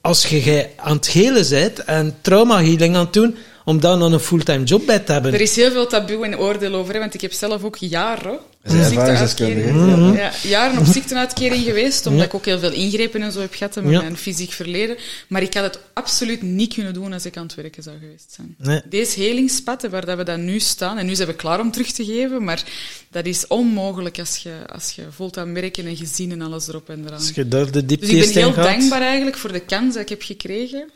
Als 0.00 0.26
je 0.26 0.68
aan 0.76 0.96
het 0.96 1.08
helen 1.08 1.48
bent 1.48 1.84
en 1.84 2.16
trauma 2.20 2.56
healing 2.62 2.94
aan 2.94 3.04
het 3.04 3.12
doen, 3.12 3.36
om 3.64 3.80
dan 3.80 4.02
een 4.02 4.20
fulltime 4.20 4.64
job 4.64 4.86
bij 4.86 4.98
te 4.98 5.12
hebben. 5.12 5.32
Er 5.32 5.40
is 5.40 5.56
heel 5.56 5.70
veel 5.70 5.86
taboe 5.86 6.24
en 6.24 6.38
oordeel 6.38 6.74
over, 6.74 6.94
hè, 6.94 7.00
want 7.00 7.14
ik 7.14 7.20
heb 7.20 7.32
zelf 7.32 7.64
ook 7.64 7.76
jaren 7.76 8.38
Mm 8.66 10.14
Ja, 10.14 10.32
jaren 10.42 10.78
op 10.78 10.84
ziekteuitkering 10.84 11.64
geweest, 11.64 12.06
omdat 12.06 12.24
ik 12.24 12.34
ook 12.34 12.44
heel 12.44 12.58
veel 12.58 12.72
ingrepen 12.72 13.22
en 13.22 13.32
zo 13.32 13.40
heb 13.40 13.54
gehad 13.54 13.76
in 13.76 13.84
mijn 13.84 14.16
fysiek 14.16 14.52
verleden. 14.52 14.96
Maar 15.28 15.42
ik 15.42 15.54
had 15.54 15.64
het 15.64 15.78
absoluut 15.92 16.42
niet 16.42 16.74
kunnen 16.74 16.94
doen 16.94 17.12
als 17.12 17.26
ik 17.26 17.36
aan 17.36 17.46
het 17.46 17.54
werken 17.54 17.82
zou 17.82 17.96
geweest 17.98 18.32
zijn. 18.32 18.54
Nee. 18.58 18.82
Deze 18.88 19.20
helingspatten 19.20 19.90
waar 19.90 20.06
dat 20.06 20.16
we 20.16 20.24
dan 20.24 20.44
nu 20.44 20.58
staan, 20.58 20.98
en 20.98 21.06
nu 21.06 21.14
zijn 21.14 21.28
we 21.28 21.34
klaar 21.34 21.60
om 21.60 21.70
terug 21.70 21.92
te 21.92 22.04
geven, 22.04 22.44
maar 22.44 22.64
dat 23.10 23.26
is 23.26 23.46
onmogelijk 23.46 24.18
als 24.18 24.36
je, 24.36 24.54
als 24.72 24.90
je 24.90 25.02
voelt 25.10 25.38
aan 25.38 25.54
werken 25.54 25.86
en 25.86 25.96
gezien 25.96 26.32
en 26.32 26.42
alles 26.42 26.68
erop 26.68 26.88
en 26.88 27.00
eraan. 27.06 27.18
Als 27.18 27.30
je 27.34 27.48
daar 27.48 27.70
de 27.70 27.86
diepte 27.86 28.06
Dus 28.06 28.28
ik 28.28 28.34
ben 28.34 28.42
heel 28.42 28.54
dankbaar 28.54 29.02
eigenlijk 29.02 29.36
voor 29.36 29.52
de 29.52 29.60
kans 29.60 29.94
dat 29.94 30.02
ik 30.02 30.08
heb 30.08 30.22
gekregen 30.22 30.88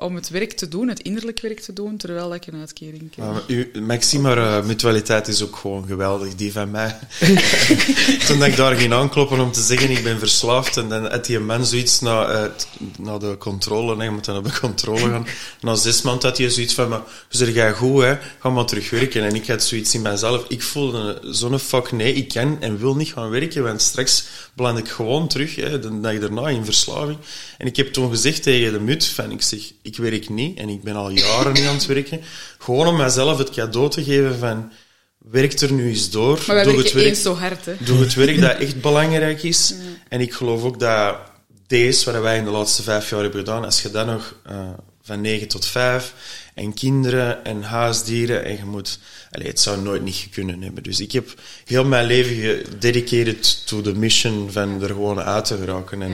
om 0.00 0.14
het 0.14 0.28
werk 0.28 0.52
te 0.52 0.68
doen, 0.68 0.88
het 0.88 1.00
innerlijk 1.00 1.40
werk 1.40 1.60
te 1.60 1.72
doen, 1.72 1.96
terwijl 1.96 2.34
ik 2.34 2.46
een 2.46 2.60
uitkering 2.60 3.10
krijg. 3.10 3.48
Uh, 3.48 3.82
Maxima, 3.82 4.36
uh, 4.36 4.66
mutualiteit 4.66 5.28
is 5.28 5.42
ook 5.42 5.56
gewoon 5.56 5.86
geweldig, 5.86 6.34
die 6.34 6.52
van 6.52 6.70
mij. 6.70 6.98
Toen 8.26 8.44
ik 8.44 8.56
daar 8.56 8.74
ging 8.74 8.92
aankloppen 8.92 9.40
om 9.40 9.52
te 9.52 9.62
zeggen, 9.62 9.90
ik 9.90 10.02
ben 10.02 10.18
verslaafd, 10.18 10.76
en 10.76 10.88
dan 10.88 11.10
had 11.10 11.24
die 11.24 11.38
man 11.38 11.66
zoiets 11.66 12.00
naar, 12.00 12.50
naar 12.98 13.18
de 13.18 13.36
controle, 13.38 13.96
nee, 13.96 14.06
je 14.06 14.14
moet 14.14 14.24
dan 14.24 14.36
op 14.36 14.44
de 14.44 14.60
controle 14.60 14.98
gaan. 15.10 15.26
Na 15.60 15.74
zes 15.74 16.02
maanden 16.02 16.28
had 16.28 16.38
hij 16.38 16.50
zoiets 16.50 16.74
van, 16.74 16.88
maar, 16.88 17.02
zeg 17.28 17.54
jij 17.54 17.72
goed, 17.72 18.02
hè? 18.02 18.16
ga 18.38 18.50
maar 18.50 18.64
terug 18.64 18.90
werken. 18.90 19.22
En 19.22 19.34
ik 19.34 19.46
had 19.46 19.62
zoiets 19.62 19.94
in 19.94 20.02
mijzelf, 20.02 20.44
ik 20.48 20.62
voelde 20.62 21.18
zo'n 21.22 21.58
fuck, 21.58 21.92
nee, 21.92 22.12
ik 22.12 22.28
kan 22.28 22.56
en 22.60 22.78
wil 22.78 22.96
niet 22.96 23.12
gaan 23.12 23.30
werken, 23.30 23.62
want 23.62 23.82
straks 23.82 24.24
beland 24.54 24.78
ik 24.78 24.88
gewoon 24.88 25.28
terug, 25.28 25.54
hè, 25.56 25.78
de 25.78 26.00
dag 26.00 26.18
daarna 26.18 26.48
in 26.48 26.64
verslaving. 26.64 27.18
En 27.58 27.66
ik 27.66 27.76
heb 27.76 27.92
toen 27.92 28.10
gezegd 28.10 28.42
tegen 28.42 28.72
de 28.72 28.80
mut, 28.80 29.06
van, 29.06 29.30
ik 29.30 29.42
zeg, 29.42 29.60
ik 29.88 29.96
werk 29.96 30.28
niet 30.28 30.58
en 30.58 30.68
ik 30.68 30.82
ben 30.82 30.94
al 30.94 31.10
jaren 31.10 31.52
niet 31.52 31.66
aan 31.66 31.74
het 31.74 31.86
werken. 31.86 32.20
Gewoon 32.58 32.86
om 32.86 32.96
mezelf 32.96 33.38
het 33.38 33.50
cadeau 33.50 33.90
te 33.90 34.04
geven 34.04 34.38
van 34.38 34.72
werk 35.18 35.60
er 35.60 35.72
nu 35.72 35.88
eens 35.88 36.10
door. 36.10 36.44
Maar 36.46 36.64
doe 36.64 36.78
het 36.78 36.92
werk, 36.92 37.14
zo 37.14 37.34
hard, 37.34 37.64
hè? 37.64 37.74
Doe 37.78 37.98
het 37.98 38.14
werk 38.14 38.40
dat 38.40 38.58
echt 38.64 38.80
belangrijk 38.80 39.42
is. 39.42 39.74
En 40.08 40.20
ik 40.20 40.32
geloof 40.32 40.62
ook 40.62 40.78
dat 40.80 41.16
deze, 41.66 42.12
wat 42.12 42.22
wij 42.22 42.36
in 42.36 42.44
de 42.44 42.50
laatste 42.50 42.82
vijf 42.82 43.10
jaar 43.10 43.20
hebben 43.20 43.38
gedaan, 43.38 43.64
als 43.64 43.82
je 43.82 43.90
dan 43.90 44.06
nog 44.06 44.34
uh, 44.50 44.68
van 45.02 45.20
9 45.20 45.48
tot 45.48 45.66
5 45.66 46.14
en 46.58 46.74
kinderen 46.74 47.44
en 47.44 47.62
huisdieren 47.62 48.44
en 48.44 48.56
je 48.56 48.64
moet 48.64 48.98
Allee, 49.30 49.46
het 49.46 49.60
zou 49.60 49.80
nooit 49.80 50.02
niet 50.02 50.28
kunnen 50.30 50.62
hebben. 50.62 50.82
Dus 50.82 51.00
ik 51.00 51.12
heb 51.12 51.34
heel 51.64 51.84
mijn 51.84 52.06
leven 52.06 52.34
gededicated 52.34 53.66
to 53.66 53.80
the 53.80 53.94
mission 53.94 54.52
van 54.52 54.82
er 54.82 54.88
gewoon 54.88 55.20
uit 55.20 55.44
te 55.44 55.56
geraken. 55.56 56.02
En 56.02 56.10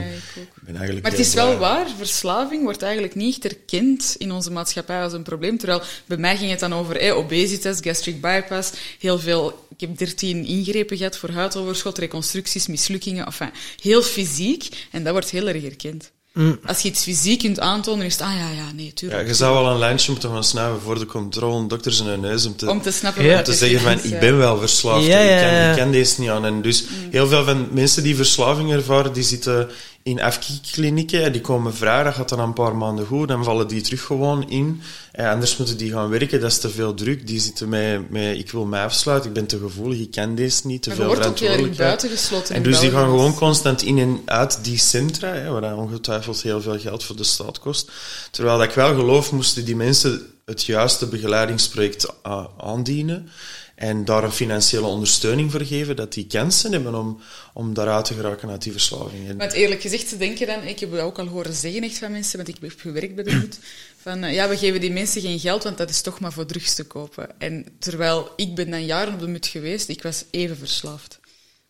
ben 0.61 0.75
eigenlijk 0.75 1.01
maar 1.01 1.11
het 1.11 1.19
is 1.19 1.33
wel 1.33 1.57
waar, 1.57 1.87
verslaving 1.97 2.63
wordt 2.63 2.81
eigenlijk 2.81 3.15
niet 3.15 3.45
erkend 3.45 4.15
in 4.17 4.31
onze 4.31 4.51
maatschappij 4.51 5.01
als 5.01 5.13
een 5.13 5.23
probleem. 5.23 5.57
Terwijl 5.57 5.81
bij 6.05 6.17
mij 6.17 6.37
ging 6.37 6.49
het 6.49 6.59
dan 6.59 6.73
over 6.73 6.97
eh, 6.97 7.17
obesitas, 7.17 7.77
gastric 7.81 8.21
bypass, 8.21 8.71
heel 8.99 9.19
veel... 9.19 9.67
Ik 9.77 9.81
heb 9.87 9.97
dertien 9.97 10.45
ingrepen 10.45 10.97
gehad 10.97 11.17
voor 11.17 11.29
huidoverschot, 11.29 11.97
reconstructies, 11.97 12.67
mislukkingen, 12.67 13.25
enfin, 13.25 13.49
heel 13.81 14.01
fysiek. 14.01 14.87
En 14.91 15.03
dat 15.03 15.13
wordt 15.13 15.29
heel 15.29 15.47
erg 15.47 15.63
erkend. 15.63 16.11
Mm. 16.35 16.59
Als 16.65 16.81
je 16.81 16.87
iets 16.89 17.03
fysiek 17.03 17.39
kunt 17.39 17.59
aantonen, 17.59 18.05
is 18.05 18.13
het, 18.13 18.21
ah 18.21 18.33
ja, 18.33 18.49
ja, 18.49 18.71
nee, 18.75 18.93
tuurlijk. 18.93 19.21
Ja, 19.21 19.27
je 19.27 19.33
zou 19.33 19.53
wel 19.53 19.71
een 19.71 19.79
lijntje 19.79 20.11
moeten 20.11 20.29
gaan 20.29 20.43
snuiven 20.43 20.81
voor 20.81 20.99
de 20.99 21.05
controle, 21.05 21.67
dokters 21.67 21.99
in 21.99 22.05
hun 22.05 22.19
neus, 22.19 22.45
om 22.45 22.55
te, 22.55 22.69
om 22.69 22.81
te, 22.81 22.91
snappen 22.91 23.37
om 23.37 23.43
te 23.43 23.53
zeggen 23.53 23.79
van, 23.79 24.11
ik 24.11 24.19
ben 24.19 24.37
wel 24.37 24.59
verslaafd, 24.59 25.05
ja, 25.05 25.19
ja, 25.19 25.35
ik, 25.35 25.43
kan, 25.43 25.69
ik 25.69 25.77
kan 25.77 25.91
deze 25.91 26.21
niet 26.21 26.29
aan. 26.29 26.45
En 26.45 26.61
dus 26.61 26.83
mm. 26.83 27.11
heel 27.11 27.27
veel 27.27 27.43
van 27.43 27.67
mensen 27.71 28.03
die 28.03 28.15
verslaving 28.15 28.71
ervaren, 28.71 29.13
die 29.13 29.23
zitten 29.23 29.69
in 30.05 30.31
FK-klinieken, 30.31 31.31
die 31.31 31.41
komen 31.41 31.75
vrij, 31.75 32.03
dat 32.03 32.13
gaat 32.13 32.29
dan 32.29 32.39
een 32.39 32.53
paar 32.53 32.75
maanden 32.75 33.05
goed, 33.05 33.27
dan 33.27 33.43
vallen 33.43 33.67
die 33.67 33.81
terug 33.81 34.01
gewoon 34.01 34.49
in. 34.49 34.81
En 35.11 35.29
anders 35.29 35.57
moeten 35.57 35.77
die 35.77 35.91
gaan 35.91 36.09
werken, 36.09 36.39
dat 36.39 36.51
is 36.51 36.57
te 36.57 36.69
veel 36.69 36.93
druk. 36.93 37.27
Die 37.27 37.39
zitten 37.39 37.69
met, 37.69 38.09
met 38.09 38.37
ik 38.37 38.51
wil 38.51 38.65
mij 38.65 38.83
afsluiten, 38.83 39.29
ik 39.29 39.35
ben 39.35 39.45
te 39.45 39.59
gevoelig, 39.59 39.99
ik 39.99 40.11
ken 40.11 40.35
deze 40.35 40.67
niet, 40.67 40.81
te 40.83 40.91
veel 40.91 41.13
verantwoordelijkheid. 41.13 42.49
En 42.49 42.63
dus 42.63 42.79
die 42.79 42.91
gaan 42.91 43.09
gewoon 43.09 43.35
constant 43.35 43.81
in 43.81 43.99
en 43.99 44.21
uit 44.25 44.59
die 44.63 44.77
centra, 44.77 45.33
hè, 45.33 45.49
waar 45.49 45.77
ongetwijfeld 45.77 46.41
heel 46.41 46.61
veel 46.61 46.79
geld 46.79 47.03
voor 47.03 47.15
de 47.15 47.23
staat 47.23 47.59
kost. 47.59 47.91
Terwijl 48.31 48.57
dat 48.57 48.67
ik 48.67 48.73
wel 48.75 48.95
geloof, 48.95 49.31
moesten 49.31 49.65
die 49.65 49.75
mensen 49.75 50.21
het 50.45 50.65
juiste 50.65 51.07
begeleidingsproject 51.07 52.13
aandienen 52.57 53.29
en 53.75 54.05
daar 54.05 54.23
een 54.23 54.31
financiële 54.31 54.85
ondersteuning 54.85 55.51
voor 55.51 55.61
geven, 55.61 55.95
dat 55.95 56.13
die 56.13 56.27
kansen 56.27 56.71
hebben 56.71 56.95
om, 56.95 57.19
om 57.53 57.73
daaruit 57.73 58.05
te 58.05 58.13
geraken 58.13 58.49
uit 58.49 58.61
die 58.61 58.71
verslaving. 58.71 59.37
Maar 59.37 59.51
eerlijk 59.51 59.81
gezegd 59.81 60.09
te 60.09 60.17
denken 60.17 60.47
dan, 60.47 60.63
ik 60.63 60.79
heb 60.79 60.91
het 60.91 61.01
ook 61.01 61.19
al 61.19 61.27
horen 61.27 61.53
zeggen 61.53 61.83
echt 61.83 61.97
van 61.97 62.11
mensen, 62.11 62.37
want 62.37 62.49
ik 62.49 62.57
heb 62.61 62.79
gewerkt 62.79 63.15
bij 63.15 63.23
de 63.23 63.35
moed, 63.41 63.59
van 64.01 64.23
eh, 64.23 64.33
ja, 64.33 64.49
we 64.49 64.57
geven 64.57 64.81
die 64.81 64.91
mensen 64.91 65.21
geen 65.21 65.39
geld, 65.39 65.63
want 65.63 65.77
dat 65.77 65.89
is 65.89 66.01
toch 66.01 66.19
maar 66.19 66.31
voor 66.31 66.45
drugs 66.45 66.75
te 66.75 66.83
kopen. 66.83 67.29
En 67.37 67.65
terwijl 67.79 68.29
ik 68.35 68.55
ben 68.55 68.69
dan 68.69 68.85
jaren 68.85 69.13
op 69.13 69.19
de 69.19 69.27
mut 69.27 69.47
geweest, 69.47 69.89
ik 69.89 70.03
was 70.03 70.23
even 70.31 70.57
verslaafd. 70.57 71.19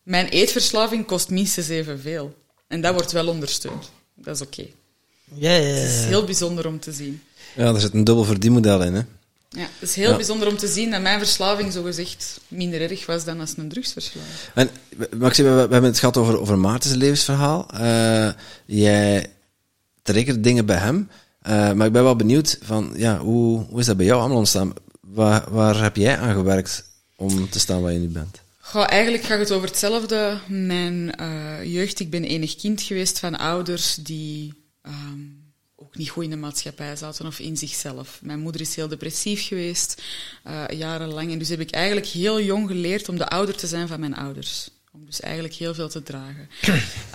Mijn 0.03 0.27
eetverslaving 0.27 1.05
kost 1.05 1.29
minstens 1.29 1.67
evenveel. 1.67 2.35
En 2.67 2.81
dat 2.81 2.93
wordt 2.93 3.11
wel 3.11 3.27
ondersteund. 3.27 3.91
Dat 4.15 4.35
is 4.35 4.41
oké. 4.41 4.65
Ja, 5.33 5.51
ja, 5.51 5.67
ja. 5.67 5.73
Het 5.73 5.91
is 5.91 6.05
heel 6.05 6.25
bijzonder 6.25 6.67
om 6.67 6.79
te 6.79 6.91
zien. 6.91 7.21
Ja, 7.55 7.73
er 7.73 7.79
zit 7.79 7.93
een 7.93 8.03
dubbel 8.03 8.23
verdienmodel 8.23 8.83
in, 8.83 8.93
hè? 8.93 9.01
Ja, 9.55 9.67
het 9.79 9.89
is 9.89 9.95
heel 9.95 10.15
bijzonder 10.15 10.47
om 10.47 10.57
te 10.57 10.67
zien 10.67 10.91
dat 10.91 11.01
mijn 11.01 11.19
verslaving 11.19 11.73
zogezegd 11.73 12.39
minder 12.47 12.81
erg 12.81 13.05
was 13.05 13.25
dan 13.25 13.39
als 13.39 13.53
een 13.57 13.69
drugsverslaving. 13.69 14.33
En, 14.53 14.69
Maxime, 15.17 15.49
we, 15.49 15.59
hebben 15.59 15.83
het 15.83 15.99
gehad 15.99 16.17
over, 16.17 16.39
over 16.39 16.57
Maarten's 16.57 16.95
levensverhaal. 16.95 17.67
Uh, 17.73 18.29
jij 18.65 19.31
triggert 20.01 20.43
dingen 20.43 20.65
bij 20.65 20.77
hem. 20.77 21.09
Uh, 21.47 21.71
maar 21.71 21.87
ik 21.87 21.93
ben 21.93 22.03
wel 22.03 22.15
benieuwd 22.15 22.57
van, 22.61 22.93
ja, 22.95 23.17
hoe, 23.17 23.65
hoe 23.69 23.79
is 23.79 23.85
dat 23.85 23.97
bij 23.97 24.05
jou 24.05 24.19
allemaal 24.19 24.37
ontstaan? 24.37 24.73
Waar, 25.01 25.51
waar 25.51 25.81
heb 25.81 25.95
jij 25.95 26.17
aan 26.17 26.35
gewerkt 26.35 26.85
om 27.15 27.49
te 27.49 27.59
staan 27.59 27.81
waar 27.81 27.91
je 27.91 27.99
nu 27.99 28.07
bent? 28.07 28.41
Goh, 28.59 28.85
eigenlijk 28.87 29.23
gaat 29.23 29.39
het 29.39 29.51
over 29.51 29.67
hetzelfde. 29.67 30.37
Mijn 30.47 31.15
uh, 31.21 31.73
jeugd, 31.73 31.99
ik 31.99 32.09
ben 32.09 32.23
enig 32.23 32.55
kind 32.55 32.81
geweest 32.81 33.19
van 33.19 33.37
ouders 33.37 33.95
die 33.95 34.53
um, 34.83 35.44
ook 35.95 36.01
niet 36.01 36.09
goed 36.09 36.23
in 36.23 36.29
de 36.29 36.35
maatschappij 36.35 36.95
zaten 36.95 37.25
of 37.25 37.39
in 37.39 37.57
zichzelf. 37.57 38.19
Mijn 38.21 38.39
moeder 38.39 38.61
is 38.61 38.75
heel 38.75 38.87
depressief 38.87 39.47
geweest, 39.47 40.01
uh, 40.47 40.63
jarenlang. 40.67 41.31
En 41.31 41.39
dus 41.39 41.49
heb 41.49 41.59
ik 41.59 41.71
eigenlijk 41.71 42.07
heel 42.07 42.41
jong 42.41 42.67
geleerd 42.67 43.09
om 43.09 43.17
de 43.17 43.27
ouder 43.27 43.55
te 43.55 43.67
zijn 43.67 43.87
van 43.87 43.99
mijn 43.99 44.15
ouders. 44.15 44.69
Om 44.91 45.05
dus 45.05 45.19
eigenlijk 45.19 45.53
heel 45.53 45.73
veel 45.73 45.89
te 45.89 46.03
dragen. 46.03 46.49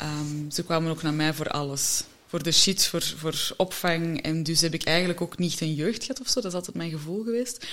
Um, 0.03 0.51
ze 0.57 0.64
kwamen 0.64 0.91
ook 0.91 1.03
naar 1.03 1.14
mij 1.14 1.35
voor 1.35 1.49
alles 1.49 2.03
voor 2.31 2.43
de 2.43 2.53
shit, 2.53 2.87
voor, 2.87 3.03
voor 3.03 3.55
opvang. 3.57 4.22
En 4.22 4.43
dus 4.43 4.61
heb 4.61 4.74
ik 4.74 4.85
eigenlijk 4.85 5.20
ook 5.20 5.39
niet 5.39 5.61
een 5.61 5.74
jeugd 5.74 6.05
gehad 6.05 6.20
of 6.20 6.28
zo. 6.28 6.41
Dat 6.41 6.51
is 6.51 6.57
altijd 6.57 6.76
mijn 6.76 6.91
gevoel 6.91 7.24
geweest. 7.24 7.66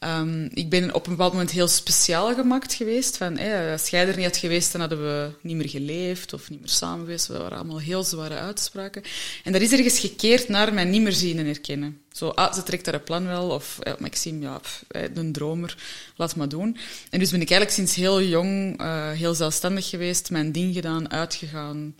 Um, 0.00 0.50
ik 0.54 0.68
ben 0.68 0.94
op 0.94 1.06
een 1.06 1.12
bepaald 1.12 1.32
moment 1.32 1.50
heel 1.50 1.68
speciaal 1.68 2.34
gemaakt 2.34 2.74
geweest. 2.74 3.16
Van, 3.16 3.36
eh, 3.36 3.72
als 3.72 3.88
jij 3.88 4.08
er 4.08 4.16
niet 4.16 4.24
had 4.24 4.36
geweest, 4.36 4.72
dan 4.72 4.80
hadden 4.80 5.02
we 5.02 5.30
niet 5.40 5.56
meer 5.56 5.68
geleefd 5.68 6.32
of 6.32 6.50
niet 6.50 6.60
meer 6.60 6.68
samen 6.68 7.04
geweest. 7.04 7.28
Dat 7.28 7.36
waren 7.36 7.58
allemaal 7.58 7.80
heel 7.80 8.04
zware 8.04 8.34
uitspraken. 8.34 9.02
En 9.44 9.52
dat 9.52 9.60
is 9.60 9.72
ergens 9.72 9.98
gekeerd 9.98 10.48
naar 10.48 10.74
mij 10.74 10.84
niet 10.84 11.02
meer 11.02 11.12
zien 11.12 11.38
en 11.38 11.46
herkennen. 11.46 12.00
Zo, 12.12 12.28
ah, 12.28 12.54
ze 12.54 12.62
trekt 12.62 12.84
daar 12.84 12.94
een 12.94 13.02
plan 13.02 13.26
wel. 13.26 13.48
Of 13.48 13.78
ja, 13.80 13.96
Maxime, 13.98 14.40
ja, 14.40 14.60
een 14.88 15.32
dromer, 15.32 15.76
laat 16.16 16.36
maar 16.36 16.48
doen. 16.48 16.76
En 17.10 17.18
dus 17.18 17.30
ben 17.30 17.40
ik 17.40 17.50
eigenlijk 17.50 17.78
sinds 17.78 17.94
heel 17.94 18.22
jong 18.22 18.80
uh, 18.80 19.10
heel 19.10 19.34
zelfstandig 19.34 19.88
geweest, 19.88 20.30
mijn 20.30 20.52
ding 20.52 20.74
gedaan, 20.74 21.10
uitgegaan 21.10 21.94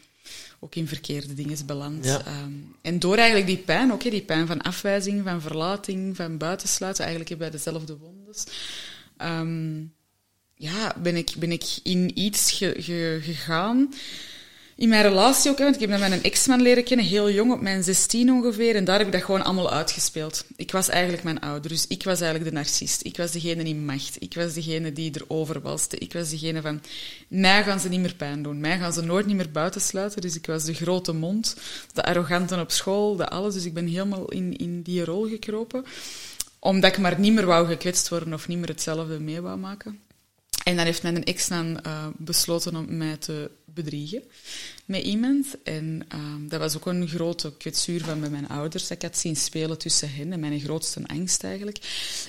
ook 0.64 0.74
in 0.74 0.88
verkeerde 0.88 1.34
dingen 1.34 1.66
beland. 1.66 2.04
Ja. 2.04 2.24
Ehm, 2.24 2.52
en 2.82 2.98
door 2.98 3.16
eigenlijk 3.16 3.46
die 3.46 3.58
pijn, 3.58 3.92
ook 3.92 4.02
die 4.02 4.22
pijn 4.22 4.46
van 4.46 4.62
afwijzing, 4.62 5.22
van 5.24 5.40
verlating, 5.40 6.16
van 6.16 6.38
buitensluiten, 6.38 7.04
eigenlijk 7.04 7.38
bij 7.38 7.50
dezelfde 7.50 7.96
wondes, 7.96 8.44
um, 9.22 9.92
ja, 10.54 10.94
ben 11.02 11.16
ik, 11.16 11.32
ben 11.38 11.52
ik 11.52 11.64
in 11.82 12.18
iets 12.18 12.52
ge, 12.52 12.74
gegaan 13.22 13.94
in 14.82 14.88
mijn 14.88 15.02
relatie 15.02 15.50
ook, 15.50 15.58
want 15.58 15.74
ik 15.74 15.80
heb 15.80 15.90
met 15.90 15.98
mijn 15.98 16.22
ex-man 16.22 16.62
leren 16.62 16.84
kennen, 16.84 17.06
heel 17.06 17.30
jong, 17.30 17.52
op 17.52 17.60
mijn 17.60 17.82
16 17.82 18.32
ongeveer, 18.32 18.76
en 18.76 18.84
daar 18.84 18.98
heb 18.98 19.06
ik 19.06 19.12
dat 19.12 19.22
gewoon 19.22 19.42
allemaal 19.42 19.72
uitgespeeld. 19.72 20.44
Ik 20.56 20.72
was 20.72 20.88
eigenlijk 20.88 21.22
mijn 21.22 21.40
ouder, 21.40 21.70
dus 21.70 21.86
ik 21.86 22.02
was 22.02 22.20
eigenlijk 22.20 22.50
de 22.50 22.56
narcist. 22.56 23.04
Ik 23.04 23.16
was 23.16 23.32
degene 23.32 23.62
in 23.62 23.84
macht. 23.84 24.16
Ik 24.18 24.34
was 24.34 24.52
degene 24.52 24.92
die 24.92 25.12
erover 25.14 25.60
walste. 25.60 25.98
Ik 25.98 26.12
was 26.12 26.30
degene 26.30 26.60
van, 26.60 26.82
mij 27.28 27.62
gaan 27.62 27.80
ze 27.80 27.88
niet 27.88 28.00
meer 28.00 28.14
pijn 28.14 28.42
doen. 28.42 28.60
Mij 28.60 28.78
gaan 28.78 28.92
ze 28.92 29.02
nooit 29.02 29.26
niet 29.26 29.36
meer 29.36 29.50
buitensluiten. 29.50 30.20
Dus 30.20 30.36
ik 30.36 30.46
was 30.46 30.64
de 30.64 30.74
grote 30.74 31.12
mond, 31.12 31.56
de 31.92 32.04
arrogante 32.04 32.60
op 32.60 32.70
school, 32.70 33.16
de 33.16 33.28
alles. 33.28 33.54
Dus 33.54 33.64
ik 33.64 33.74
ben 33.74 33.86
helemaal 33.86 34.28
in, 34.28 34.56
in 34.56 34.82
die 34.82 35.04
rol 35.04 35.28
gekropen. 35.28 35.84
Omdat 36.58 36.92
ik 36.92 36.98
maar 36.98 37.20
niet 37.20 37.32
meer 37.32 37.46
wou 37.46 37.66
gekwetst 37.66 38.08
worden 38.08 38.32
of 38.32 38.48
niet 38.48 38.58
meer 38.58 38.68
hetzelfde 38.68 39.20
mee 39.20 39.40
wou 39.40 39.58
maken. 39.58 40.00
En 40.64 40.76
dan 40.76 40.84
heeft 40.84 41.02
mijn 41.02 41.24
ex 41.24 41.48
dan 41.48 41.78
uh, 41.86 42.06
besloten 42.16 42.76
om 42.76 42.96
mij 42.96 43.16
te 43.16 43.50
bedriegen 43.74 44.22
met 44.84 45.02
iemand. 45.02 45.62
En 45.62 46.06
um, 46.14 46.48
dat 46.48 46.60
was 46.60 46.76
ook 46.76 46.86
een 46.86 47.08
grote 47.08 47.56
kwetsuur 47.56 48.04
van 48.04 48.20
bij 48.20 48.30
mijn 48.30 48.48
ouders. 48.48 48.90
Ik 48.90 49.02
had 49.02 49.18
zien 49.18 49.36
spelen 49.36 49.78
tussen 49.78 50.14
hen 50.14 50.32
en 50.32 50.40
mijn 50.40 50.60
grootste 50.60 51.00
angst 51.06 51.44
eigenlijk. 51.44 51.78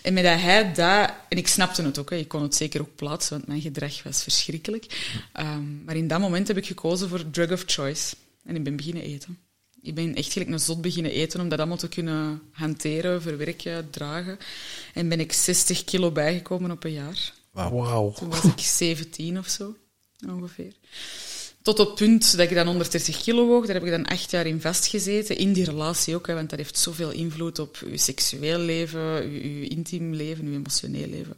En 0.01 0.13
met 0.13 0.23
dat 0.23 0.39
hij 0.39 0.73
dat... 0.73 1.13
En 1.29 1.37
ik 1.37 1.47
snapte 1.47 1.83
het 1.83 1.99
ook, 1.99 2.09
hè. 2.09 2.15
ik 2.15 2.27
kon 2.27 2.41
het 2.41 2.55
zeker 2.55 2.81
ook 2.81 2.95
plaatsen, 2.95 3.35
want 3.35 3.47
mijn 3.47 3.61
gedrag 3.61 4.03
was 4.03 4.23
verschrikkelijk. 4.23 5.11
Um, 5.39 5.81
maar 5.85 5.95
in 5.95 6.07
dat 6.07 6.19
moment 6.19 6.47
heb 6.47 6.57
ik 6.57 6.65
gekozen 6.65 7.09
voor 7.09 7.29
drug 7.29 7.51
of 7.51 7.63
choice. 7.65 8.15
En 8.43 8.55
ik 8.55 8.63
ben 8.63 8.75
beginnen 8.75 9.03
eten. 9.03 9.37
Ik 9.81 9.95
ben 9.95 10.15
echt 10.15 10.31
gelijk 10.31 10.51
een 10.51 10.59
zot 10.59 10.81
beginnen 10.81 11.11
eten 11.11 11.39
om 11.39 11.49
dat 11.49 11.59
allemaal 11.59 11.77
te 11.77 11.87
kunnen 11.87 12.41
hanteren, 12.51 13.21
verwerken, 13.21 13.89
dragen. 13.89 14.37
En 14.93 15.09
ben 15.09 15.19
ik 15.19 15.33
60 15.33 15.83
kilo 15.83 16.11
bijgekomen 16.11 16.71
op 16.71 16.83
een 16.83 16.91
jaar. 16.91 17.33
Wauw. 17.51 18.11
Toen 18.11 18.29
was 18.29 18.43
ik 18.43 18.59
17 18.59 19.37
of 19.37 19.47
zo, 19.47 19.75
ongeveer. 20.27 20.73
Tot 21.63 21.79
op 21.79 21.87
het 21.87 21.95
punt 21.95 22.37
dat 22.37 22.49
ik 22.49 22.55
dan 22.55 22.65
130 22.65 23.21
kilo 23.21 23.47
woog. 23.47 23.65
Daar 23.65 23.75
heb 23.75 23.83
ik 23.83 23.91
dan 23.91 24.05
acht 24.05 24.31
jaar 24.31 24.45
in 24.45 24.61
vastgezeten. 24.61 25.37
In 25.37 25.53
die 25.53 25.65
relatie 25.65 26.15
ook, 26.15 26.27
hè, 26.27 26.33
want 26.33 26.49
dat 26.49 26.59
heeft 26.59 26.77
zoveel 26.77 27.11
invloed 27.11 27.59
op 27.59 27.77
je 27.91 27.97
seksueel 27.97 28.59
leven, 28.59 29.31
je, 29.31 29.67
intiem 29.67 30.13
leven, 30.13 30.51
je 30.51 30.57
emotioneel 30.57 31.07
leven. 31.07 31.37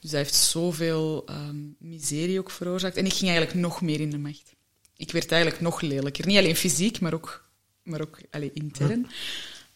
Dus 0.00 0.10
dat 0.10 0.20
heeft 0.20 0.34
zoveel 0.34 1.24
um, 1.30 1.76
miserie 1.78 2.38
ook 2.38 2.50
veroorzaakt. 2.50 2.96
En 2.96 3.04
ik 3.04 3.12
ging 3.12 3.30
eigenlijk 3.30 3.60
nog 3.60 3.80
meer 3.80 4.00
in 4.00 4.10
de 4.10 4.18
macht. 4.18 4.54
Ik 4.96 5.12
werd 5.12 5.32
eigenlijk 5.32 5.62
nog 5.62 5.80
lelijker. 5.80 6.26
Niet 6.26 6.38
alleen 6.38 6.56
fysiek, 6.56 7.00
maar 7.00 7.14
ook, 7.14 7.44
maar 7.82 8.00
ook 8.00 8.18
allez, 8.30 8.50
intern. 8.52 9.10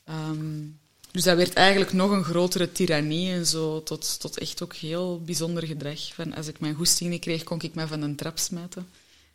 Um, 0.09 0.78
dus 1.11 1.22
dat 1.22 1.36
werd 1.36 1.53
eigenlijk 1.53 1.93
nog 1.93 2.11
een 2.11 2.24
grotere 2.24 2.72
tirannie 2.72 3.32
en 3.32 3.47
zo, 3.47 3.82
tot, 3.82 4.20
tot 4.20 4.38
echt 4.38 4.62
ook 4.62 4.74
heel 4.74 5.20
bijzonder 5.20 5.66
gedrag. 5.66 6.14
Van 6.14 6.34
als 6.34 6.47
ik 6.47 6.61
mijn 6.61 6.74
goesting 6.74 7.11
niet 7.11 7.20
kreeg, 7.20 7.43
kon 7.43 7.61
ik 7.61 7.74
mij 7.74 7.86
van 7.86 8.03
een 8.03 8.16
trap 8.16 8.38
smijten. 8.38 8.86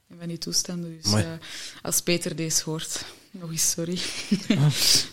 En 0.09 0.17
van 0.19 0.27
die 0.27 0.37
toestanden. 0.37 0.99
Dus 1.01 1.13
uh, 1.13 1.31
als 1.81 2.01
Peter 2.01 2.35
deze 2.35 2.63
hoort, 2.63 3.05
nog 3.31 3.51
eens 3.51 3.69
sorry. 3.69 3.97
um, 4.49 4.57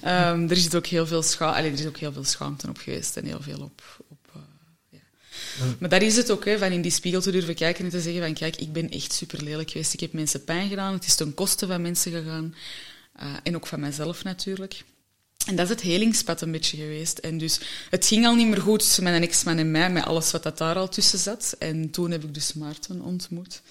er, 0.51 0.57
is 0.57 0.75
ook 0.75 0.87
heel 0.87 1.07
veel 1.07 1.23
scha 1.23 1.53
Allee, 1.53 1.73
er 1.73 1.79
is 1.79 1.87
ook 1.87 1.99
heel 1.99 2.13
veel 2.13 2.25
schaamte 2.25 2.69
op 2.69 2.79
geweest 2.79 3.17
en 3.17 3.25
heel 3.25 3.43
veel 3.43 3.61
op... 3.61 4.05
op 4.09 4.29
uh, 4.37 4.43
ja. 4.91 4.99
Maar 5.79 5.89
daar 5.89 6.03
is 6.03 6.17
het 6.17 6.31
ook, 6.31 6.45
hè, 6.45 6.59
van 6.59 6.73
in 6.73 6.83
die 6.83 6.91
spiegel 6.91 7.21
te 7.21 7.31
durven 7.31 7.55
kijken 7.55 7.85
en 7.85 7.91
te 7.91 8.01
zeggen 8.01 8.23
van 8.23 8.35
kijk, 8.35 8.57
ik 8.57 8.73
ben 8.73 8.91
echt 8.91 9.13
super 9.13 9.43
lelijk 9.43 9.71
geweest. 9.71 9.93
Ik 9.93 10.01
heb 10.01 10.13
mensen 10.13 10.45
pijn 10.45 10.69
gedaan. 10.69 10.93
Het 10.93 11.07
is 11.07 11.15
ten 11.15 11.35
koste 11.35 11.67
van 11.67 11.83
mensen 11.83 12.13
gegaan. 12.13 12.55
Uh, 13.23 13.35
en 13.43 13.57
ook 13.57 13.67
van 13.67 13.81
mijzelf 13.81 14.25
natuurlijk. 14.25 14.85
En 15.47 15.57
dat 15.57 15.65
is 15.65 15.71
het 15.71 15.81
helingspad 15.81 16.41
een 16.41 16.53
beetje 16.53 16.77
geweest. 16.77 17.19
En 17.19 17.39
dus 17.39 17.61
het 17.91 18.07
ging 18.07 18.27
al 18.27 18.35
niet 18.35 18.47
meer 18.47 18.61
goed 18.61 18.79
tussen 18.79 19.03
mijn 19.03 19.23
ex-man 19.23 19.59
en 19.59 19.71
mij, 19.71 19.91
met 19.91 20.05
alles 20.05 20.31
wat 20.31 20.43
dat 20.43 20.59
daar 20.59 20.77
al 20.77 20.89
tussen 20.89 21.19
zat. 21.19 21.57
En 21.59 21.91
toen 21.91 22.11
heb 22.11 22.25
ik 22.25 22.35
dus 22.35 22.53
Maarten 22.53 23.01
ontmoet. 23.01 23.63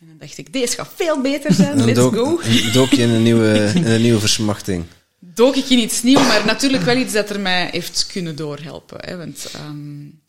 En 0.00 0.06
dan 0.06 0.16
dacht 0.18 0.38
ik, 0.38 0.52
deze 0.52 0.74
gaat 0.74 0.92
veel 0.94 1.20
beter 1.20 1.54
zijn, 1.54 1.84
let's 1.84 1.98
dook, 1.98 2.14
go. 2.14 2.40
Dook 2.72 2.90
je 2.90 3.02
in 3.02 3.08
een 3.08 3.22
nieuwe, 3.22 3.70
in 3.74 3.86
een 3.86 4.02
nieuwe 4.02 4.20
versmachting? 4.20 4.84
Dook 5.18 5.56
ik 5.56 5.68
in 5.68 5.78
iets 5.78 6.02
nieuws, 6.02 6.26
maar 6.26 6.44
natuurlijk 6.46 6.82
wel 6.82 6.96
iets 6.96 7.12
dat 7.12 7.30
er 7.30 7.40
mij 7.40 7.68
heeft 7.70 8.06
kunnen 8.12 8.36
doorhelpen. 8.36 8.98
Hè, 9.00 9.16
want 9.16 9.50
um, 9.68 10.20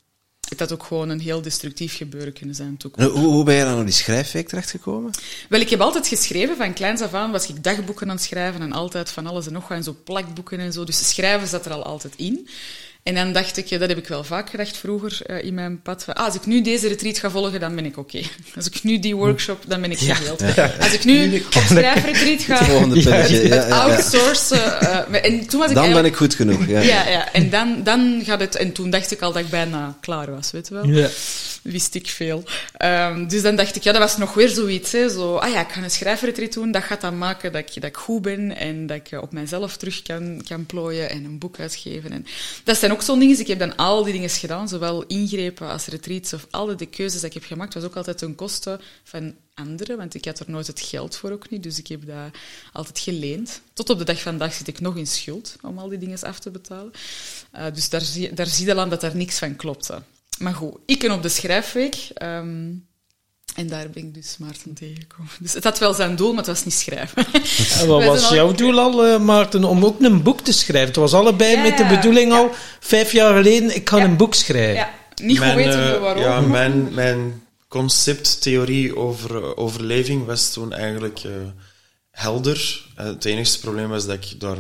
het 0.49 0.59
had 0.59 0.72
ook 0.72 0.84
gewoon 0.84 1.09
een 1.09 1.20
heel 1.20 1.41
destructief 1.41 1.97
gebeuren 1.97 2.34
kunnen 2.34 2.55
zijn. 2.55 2.78
Hoe, 2.95 3.09
hoe 3.09 3.43
ben 3.43 3.55
je 3.55 3.63
dan 3.63 3.80
op 3.80 3.86
die 3.86 3.93
schrijfweek 3.93 4.47
terechtgekomen? 4.47 5.11
Wel, 5.49 5.59
ik 5.59 5.70
heb 5.70 5.82
altijd 5.82 6.07
geschreven. 6.07 6.57
Van 6.57 6.74
kleins 6.74 7.01
af 7.01 7.13
aan 7.13 7.32
was 7.32 7.49
ik 7.49 7.63
dagboeken 7.63 8.09
aan 8.09 8.15
het 8.15 8.26
schrijven 8.26 8.61
en 8.61 8.72
altijd 8.72 9.11
van 9.11 9.28
alles 9.28 9.47
en 9.47 9.53
nog 9.53 9.68
wat 9.68 9.78
en 9.78 9.84
zo 9.84 9.95
plakboeken 10.03 10.59
en 10.59 10.74
zo. 10.74 10.84
Dus 10.84 11.09
schrijven 11.09 11.47
zat 11.47 11.65
er 11.65 11.72
al 11.72 11.84
altijd 11.84 12.13
in. 12.15 12.47
En 13.08 13.16
dan 13.16 13.32
dacht 13.32 13.58
ik, 13.58 13.80
dat 13.80 13.89
heb 13.89 13.97
ik 13.97 14.08
wel 14.08 14.24
vaak 14.24 14.49
gedacht 14.49 14.78
vroeger 14.78 15.20
uh, 15.28 15.43
in 15.43 15.53
mijn 15.53 15.82
pad. 15.82 16.03
Van, 16.03 16.14
ah, 16.14 16.26
als 16.26 16.36
ik 16.36 16.45
nu 16.45 16.62
deze 16.62 16.88
retreat 16.88 17.18
ga 17.18 17.30
volgen, 17.30 17.60
dan 17.60 17.76
ben 17.76 17.86
ik 17.86 17.97
oké. 17.97 18.18
Okay. 18.18 18.30
Als 18.55 18.66
ik 18.66 18.84
nu 18.84 18.99
die 18.99 19.16
workshop, 19.16 19.64
dan 19.68 19.82
ben 19.82 19.91
ik 19.91 19.97
geheeld. 19.97 20.43
Ja, 20.55 20.72
Als 20.80 20.93
ik 20.93 21.03
nu 21.03 21.36
op 21.55 21.64
schrijfretreat 21.68 22.41
ga, 22.47 22.66
het 22.66 23.72
outsourcen. 23.72 24.78
Uh, 24.82 25.26
en 25.26 25.47
toen 25.47 25.60
was 25.60 25.70
ik 25.70 25.76
dan 25.76 25.93
ben 25.93 26.05
ik 26.05 26.16
goed 26.16 26.36
genoeg. 26.36 26.68
Ja, 26.68 26.82
ja, 26.82 27.08
ja. 27.10 27.34
En, 27.34 27.49
dan, 27.49 27.82
dan 27.84 28.22
gaat 28.26 28.39
het... 28.39 28.55
En 28.55 28.72
toen 28.72 28.89
dacht 28.89 29.12
ik 29.12 29.22
al 29.22 29.32
dat 29.32 29.43
ik 29.43 29.49
bijna 29.49 29.97
klaar 30.01 30.32
was, 30.32 30.51
weet 30.51 30.68
je 30.68 30.74
wel. 30.74 30.86
Ja. 30.86 31.08
Wist 31.68 31.95
ik 31.95 32.07
veel. 32.07 32.43
Um, 32.84 33.28
dus 33.28 33.41
dan 33.41 33.55
dacht 33.55 33.76
ik, 33.76 33.84
ja, 33.84 33.91
dat 33.91 34.01
was 34.01 34.18
nog 34.18 34.34
weer 34.34 34.49
zoiets. 34.49 34.91
Hè, 34.91 35.09
zo, 35.09 35.36
ah 35.36 35.51
ja, 35.51 35.59
ik 35.59 35.72
ga 35.72 35.84
een 35.84 35.91
schrijfretreat 35.91 36.53
doen. 36.53 36.72
Dat 36.72 36.84
gaat 36.84 37.01
dan 37.01 37.18
maken 37.18 37.51
dat 37.51 37.61
ik, 37.61 37.74
dat 37.74 37.84
ik 37.84 37.97
goed 37.97 38.22
ben 38.22 38.57
en 38.57 38.88
dat 38.88 38.97
ik 38.97 39.22
op 39.22 39.32
mijzelf 39.32 39.78
terug 39.78 40.01
kan, 40.01 40.41
kan 40.47 40.65
plooien 40.65 41.09
en 41.09 41.24
een 41.24 41.38
boek 41.38 41.59
uitgeven. 41.59 42.11
En 42.11 42.26
dat 42.63 42.78
zijn 42.78 42.91
ook 42.91 43.01
zo'n 43.01 43.20
ding 43.20 43.32
is, 43.32 43.39
ik 43.39 43.47
heb 43.47 43.59
dan 43.59 43.76
al 43.76 44.03
die 44.03 44.13
dingen 44.13 44.30
gedaan, 44.30 44.68
zowel 44.68 45.03
ingrepen 45.05 45.70
als 45.70 45.86
retreats 45.86 46.34
of 46.34 46.47
alle 46.49 46.76
de 46.76 46.86
keuzes 46.86 47.20
die 47.20 47.30
ik 47.30 47.36
heb 47.36 47.43
gemaakt, 47.43 47.74
was 47.74 47.84
ook 47.84 47.95
altijd 47.95 48.18
ten 48.18 48.36
koste 48.36 48.80
van 49.03 49.36
anderen, 49.53 49.97
want 49.97 50.13
ik 50.13 50.26
had 50.26 50.39
er 50.39 50.45
nooit 50.49 50.68
het 50.68 50.82
geld 50.82 51.15
voor 51.15 51.32
ook 51.32 51.49
niet, 51.49 51.63
dus 51.63 51.80
ik 51.80 51.88
heb 51.88 52.07
dat 52.07 52.32
altijd 52.74 52.99
geleend. 52.99 53.61
Tot 53.74 53.89
op 53.89 53.97
de 53.97 54.03
dag 54.03 54.22
van 54.22 54.38
vandaag 54.38 54.53
zit 54.53 54.68
ik 54.68 54.80
nog 54.80 54.95
in 54.95 55.07
schuld 55.07 55.55
om 55.61 55.78
al 55.78 55.89
die 55.89 55.97
dingen 55.97 56.22
af 56.22 56.39
te 56.39 56.49
betalen. 56.49 56.91
Uh, 57.55 57.65
dus 57.74 57.89
daar 57.89 58.01
zie, 58.01 58.34
daar 58.34 58.45
zie 58.45 58.68
je 58.68 58.74
dan 58.74 58.89
dat 58.89 59.01
daar 59.01 59.15
niks 59.15 59.38
van 59.38 59.55
klopte. 59.55 60.01
Maar 60.40 60.54
goed, 60.54 60.78
ik 60.86 61.04
en 61.04 61.12
op 61.12 61.22
de 61.22 61.30
schrijfweek... 61.30 61.96
Um, 62.24 62.88
en 63.58 63.68
daar 63.68 63.90
ben 63.90 64.04
ik 64.04 64.14
dus 64.14 64.38
Maarten 64.38 64.74
tegengekomen. 64.74 65.32
Dus 65.40 65.54
het 65.54 65.64
had 65.64 65.80
wel 65.80 65.94
zijn 65.94 66.16
doel, 66.16 66.30
maar 66.30 66.38
het 66.38 66.48
was 66.48 66.66
niet 66.66 66.74
schrijven. 66.74 67.26
En 67.80 67.88
wat 67.88 68.04
was 68.14 68.30
jouw 68.30 68.52
doel 68.52 68.80
al, 68.80 69.08
uh, 69.08 69.20
Maarten, 69.20 69.64
om 69.64 69.86
ook 69.86 70.02
een 70.02 70.24
boek 70.24 70.42
te 70.42 70.52
schrijven? 70.52 70.88
Het 70.88 70.96
was 70.96 71.14
allebei 71.14 71.62
met 71.62 71.78
de 71.78 71.86
bedoeling 71.86 72.32
al, 72.32 72.52
vijf 72.80 73.12
jaar 73.12 73.36
geleden, 73.36 73.76
ik 73.76 73.90
ga 73.90 73.98
een 73.98 74.18
boek 74.18 74.34
schrijven. 74.34 74.76
Ja, 74.76 74.90
niet 75.16 75.40
goed 75.40 75.54
weten 75.54 75.94
uh, 75.94 76.00
waarom. 76.00 76.24
Ja, 76.24 76.42
mijn, 76.42 76.94
mijn 76.94 77.44
concepttheorie 77.68 78.96
over 78.96 79.36
uh, 79.36 79.52
overleving 79.56 80.26
was 80.26 80.54
toen 80.54 80.74
eigenlijk 80.74 81.22
helder. 82.12 82.86
het 82.96 83.26
enige 83.26 83.60
probleem 83.60 83.90
was 83.90 84.06
dat 84.06 84.16
ik 84.16 84.40
daar 84.40 84.58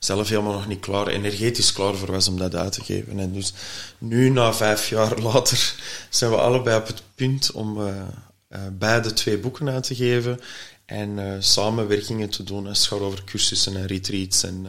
zelf 0.00 0.28
helemaal 0.28 0.52
nog 0.52 0.66
niet 0.66 0.80
klaar, 0.80 1.06
energetisch 1.06 1.72
klaar 1.72 1.94
voor 1.94 2.10
was 2.10 2.28
om 2.28 2.38
dat 2.38 2.54
uit 2.54 2.72
te 2.72 2.84
geven. 2.84 3.18
En 3.18 3.32
dus 3.32 3.52
nu, 3.98 4.28
na 4.30 4.54
vijf 4.54 4.88
jaar 4.88 5.18
later, 5.32 5.74
zijn 6.10 6.30
we 6.30 6.36
allebei 6.36 6.78
op 6.78 6.86
het 6.86 7.02
punt 7.14 7.50
om 7.52 7.80
uh, 7.80 7.86
uh, 7.86 8.60
beide 8.72 9.12
twee 9.12 9.38
boeken 9.38 9.70
uit 9.70 9.82
te 9.82 9.94
geven 9.94 10.40
en 10.84 11.18
uh, 11.18 11.32
samenwerkingen 11.38 12.30
te 12.30 12.42
doen. 12.42 12.66
Het 12.66 12.78
gaat 12.78 13.00
over 13.00 13.24
cursussen 13.24 13.76
en 13.76 13.86
retreats 13.86 14.42
en 14.42 14.66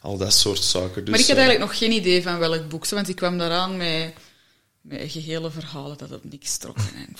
al 0.00 0.16
dat 0.16 0.32
soort 0.32 0.62
zaken. 0.62 1.04
Dus, 1.04 1.10
maar 1.10 1.20
ik 1.20 1.26
had 1.26 1.36
eigenlijk 1.36 1.70
nog 1.70 1.78
geen 1.78 1.92
idee 1.92 2.22
van 2.22 2.38
welk 2.38 2.68
boek, 2.68 2.88
want 2.88 3.08
ik 3.08 3.16
kwam 3.16 3.38
daaraan 3.38 3.76
met 3.76 4.12
met 4.82 5.00
gehele 5.06 5.50
verhalen 5.50 5.98
dat 5.98 6.12
op 6.12 6.24
niks 6.30 6.56
trokken. 6.56 6.84
En 6.96 7.16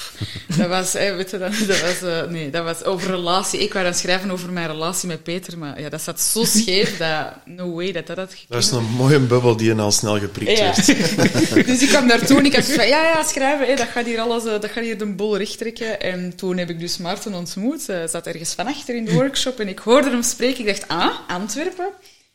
dat 0.56 0.68
was, 0.68 0.92
weet 0.92 1.30
je, 1.30 1.38
dat, 1.38 1.52
dat 1.66 1.80
was, 1.80 2.02
uh, 2.02 2.22
nee, 2.22 2.50
dat 2.50 2.64
was 2.64 2.84
over 2.84 3.10
relatie. 3.10 3.60
Ik 3.60 3.72
wou 3.72 3.84
dan 3.84 3.94
schrijven 3.94 4.30
over 4.30 4.52
mijn 4.52 4.66
relatie 4.66 5.08
met 5.08 5.22
Peter, 5.22 5.58
maar 5.58 5.80
ja, 5.80 5.88
dat 5.88 6.02
zat 6.02 6.20
zo 6.20 6.44
scheef 6.44 6.96
dat 6.96 7.34
no 7.44 7.74
way 7.74 7.92
dat 7.92 8.06
dat 8.06 8.16
had 8.16 8.30
gekund. 8.30 8.48
Dat 8.48 8.62
is 8.62 8.70
een 8.70 8.84
mooie 8.84 9.18
bubbel 9.18 9.56
die 9.56 9.74
je 9.74 9.80
al 9.80 9.92
snel 9.92 10.18
geprikt 10.18 10.58
ja. 10.58 10.64
werd. 10.64 10.86
dus 11.66 11.82
ik 11.82 11.88
kwam 11.88 12.08
daartoe 12.08 12.38
en 12.38 12.44
ik 12.44 12.54
had 12.54 12.64
van, 12.64 12.88
ja, 12.88 13.02
ja, 13.02 13.22
schrijven, 13.22 13.66
hey, 13.66 13.76
dat, 13.76 13.88
gaat 13.88 14.06
hier 14.06 14.20
alles, 14.20 14.44
uh, 14.44 14.50
dat 14.50 14.70
gaat 14.70 14.84
hier 14.84 14.98
de 14.98 15.06
bol 15.06 15.36
recht 15.36 15.58
trekken. 15.58 16.00
En 16.00 16.36
toen 16.36 16.56
heb 16.56 16.70
ik 16.70 16.80
dus 16.80 16.96
Maarten 16.96 17.34
ontmoet. 17.34 17.86
Hij 17.86 18.08
zat 18.08 18.26
ergens 18.26 18.54
van 18.54 18.66
achter 18.66 18.96
in 18.96 19.04
de 19.04 19.12
workshop 19.12 19.60
en 19.60 19.68
ik 19.68 19.78
hoorde 19.78 20.10
hem 20.10 20.22
spreken. 20.22 20.60
Ik 20.60 20.66
dacht, 20.66 20.88
ah, 20.88 21.14
Antwerpen? 21.28 21.88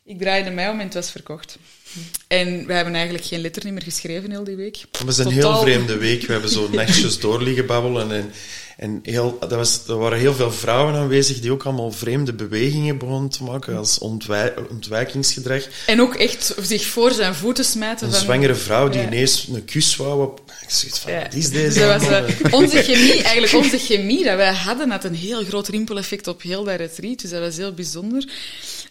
Ik 0.04 0.20
draaide 0.20 0.50
mij 0.50 0.70
om 0.70 0.80
en 0.80 0.86
het 0.86 0.94
was 0.94 1.12
verkocht. 1.12 1.58
En 2.28 2.66
we 2.66 2.74
hebben 2.74 2.96
eigenlijk 2.96 3.26
geen 3.26 3.42
letter 3.42 3.74
meer 3.74 3.82
geschreven 3.82 4.32
heel 4.32 4.44
die 4.44 4.56
week. 4.56 4.78
Het 4.92 5.04
was 5.04 5.18
een 5.18 5.32
heel 5.32 5.58
vreemde 5.58 5.98
week. 5.98 6.26
We 6.26 6.32
hebben 6.32 6.50
zo 6.50 6.70
netjes 6.72 7.20
doorliggen 7.20 7.66
babbelen. 7.66 8.12
En, 8.12 8.32
en 8.78 9.00
heel, 9.04 9.38
dat 9.40 9.52
was, 9.52 9.88
er 9.88 9.98
waren 9.98 10.20
heel 10.20 10.34
veel 10.34 10.52
vrouwen 10.52 10.96
aanwezig 10.96 11.40
die 11.40 11.52
ook 11.52 11.64
allemaal 11.64 11.92
vreemde 11.92 12.34
bewegingen 12.34 12.98
begonnen 12.98 13.30
te 13.30 13.44
maken 13.44 13.78
als 13.78 13.98
ontwij, 13.98 14.54
ontwijkingsgedrag. 14.70 15.64
En 15.86 16.02
ook 16.02 16.16
echt 16.16 16.56
zich 16.62 16.86
voor 16.86 17.12
zijn 17.12 17.36
voeten 17.36 17.66
smijten. 17.66 18.08
Een 18.08 18.14
van, 18.14 18.22
zwangere 18.22 18.56
vrouw 18.56 18.90
die 18.90 19.02
ineens 19.02 19.48
een 19.54 19.66
kus 19.66 19.96
wou 19.96 20.24
op... 20.24 20.42
Ik 20.62 20.70
zeg 20.70 21.00
van, 21.00 21.12
ja. 21.12 21.22
wat 21.22 21.34
is 21.34 21.50
deze? 21.50 21.80
Dus 21.80 21.88
was, 21.88 22.10
uh, 22.10 22.54
onze 22.54 22.84
chemie, 22.84 23.24
eigenlijk 23.24 23.54
onze 23.54 23.78
chemie 23.78 24.24
dat 24.24 24.36
wij 24.36 24.54
hadden, 24.54 24.90
had 24.92 25.04
een 25.04 25.16
heel 25.16 25.44
groot 25.44 25.68
rimpeleffect 25.68 26.28
op 26.28 26.42
heel 26.42 26.64
dat 26.64 26.76
retreat. 26.76 27.20
Dus 27.22 27.30
dat 27.30 27.40
was 27.40 27.58
heel 27.58 27.74
bijzonder. 27.74 28.26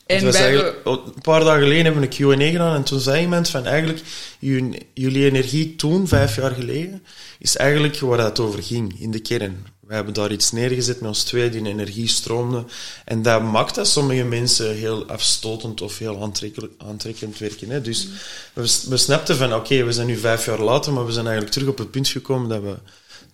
En 0.06 0.32
wij 0.32 0.74
oh, 0.84 1.06
Een 1.06 1.22
paar 1.22 1.44
dagen 1.44 1.62
geleden 1.62 1.84
hebben 1.84 2.02
we 2.02 2.24
een 2.24 2.36
Q&A 2.36 2.50
gedaan 2.50 2.74
en 2.74 2.82
toen 2.82 3.00
zei 3.00 3.20
iemand 3.20 3.48
van 3.48 3.66
eigenlijk, 3.66 4.00
jullie 4.94 5.24
energie 5.24 5.76
toen, 5.76 6.08
vijf 6.08 6.36
jaar 6.36 6.50
geleden, 6.50 7.02
is 7.38 7.56
eigenlijk 7.56 7.98
waar 7.98 8.18
het 8.18 8.40
over 8.40 8.62
ging, 8.62 9.00
in 9.00 9.10
de 9.10 9.20
kern. 9.20 9.66
We 9.86 9.94
hebben 9.94 10.14
daar 10.14 10.32
iets 10.32 10.52
neergezet 10.52 11.00
met 11.00 11.08
ons 11.08 11.24
twee, 11.24 11.50
die 11.50 11.66
energie 11.66 12.08
stroomde. 12.08 12.64
En 13.04 13.22
dat 13.22 13.42
maakt 13.42 13.74
dat 13.74 13.88
sommige 13.88 14.24
mensen 14.24 14.74
heel 14.74 15.06
afstotend 15.06 15.80
of 15.80 15.98
heel 15.98 16.32
aantrekkend 16.78 17.38
werken. 17.38 17.70
Hè. 17.70 17.80
Dus 17.80 18.08
we, 18.52 18.80
we 18.88 18.96
snapten 18.96 19.36
van, 19.36 19.54
oké, 19.54 19.84
we 19.84 19.92
zijn 19.92 20.06
nu 20.06 20.16
vijf 20.16 20.46
jaar 20.46 20.60
later, 20.60 20.92
maar 20.92 21.06
we 21.06 21.12
zijn 21.12 21.26
eigenlijk 21.26 21.54
terug 21.54 21.68
op 21.68 21.78
het 21.78 21.90
punt 21.90 22.08
gekomen 22.08 22.48
dat 22.48 22.62
we 22.62 22.76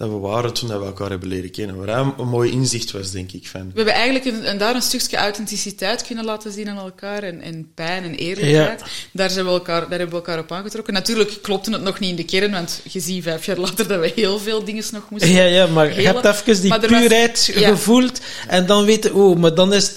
dat 0.00 0.08
we 0.08 0.16
waren 0.16 0.52
toen 0.52 0.68
we 0.68 0.74
elkaar 0.74 1.10
hebben 1.10 1.28
leren 1.28 1.50
kennen. 1.50 1.76
Waar 1.76 2.12
een 2.18 2.28
mooi 2.28 2.50
inzicht 2.50 2.90
was, 2.90 3.10
denk 3.10 3.32
ik. 3.32 3.46
Van. 3.46 3.60
We 3.60 3.72
hebben 3.74 3.94
eigenlijk 3.94 4.44
een, 4.46 4.58
daar 4.58 4.74
een 4.74 4.82
stukje 4.82 5.16
authenticiteit 5.16 6.06
kunnen 6.06 6.24
laten 6.24 6.52
zien 6.52 6.68
aan 6.68 6.78
elkaar. 6.78 7.22
En, 7.22 7.40
en 7.40 7.70
pijn 7.74 8.04
en 8.04 8.14
eerlijkheid. 8.14 8.82
Daar, 9.12 9.30
zijn 9.30 9.44
we 9.44 9.50
elkaar, 9.50 9.80
daar 9.80 9.98
hebben 9.98 10.08
we 10.08 10.14
elkaar 10.14 10.38
op 10.38 10.52
aangetrokken. 10.52 10.92
Natuurlijk 10.92 11.38
klopte 11.42 11.70
het 11.70 11.82
nog 11.82 11.98
niet 11.98 12.10
in 12.10 12.16
de 12.16 12.24
kern, 12.24 12.50
want 12.50 12.80
je 12.88 13.00
ziet 13.00 13.22
vijf 13.22 13.46
jaar 13.46 13.58
later 13.58 13.88
dat 13.88 14.00
we 14.00 14.12
heel 14.14 14.38
veel 14.38 14.64
dingen 14.64 14.84
nog 14.92 15.10
moesten 15.10 15.30
Ja, 15.30 15.44
ja 15.44 15.66
maar 15.66 16.00
je 16.00 16.06
hebt 16.06 16.24
even 16.24 16.62
die 16.62 16.78
puurheid 16.78 17.50
gevoeld. 17.52 18.20
En 18.48 18.66
dan 18.66 18.84
weten 18.84 19.14
oh, 19.14 19.36
maar 19.36 19.54
dan 19.54 19.72
is 19.72 19.86
het 19.86 19.96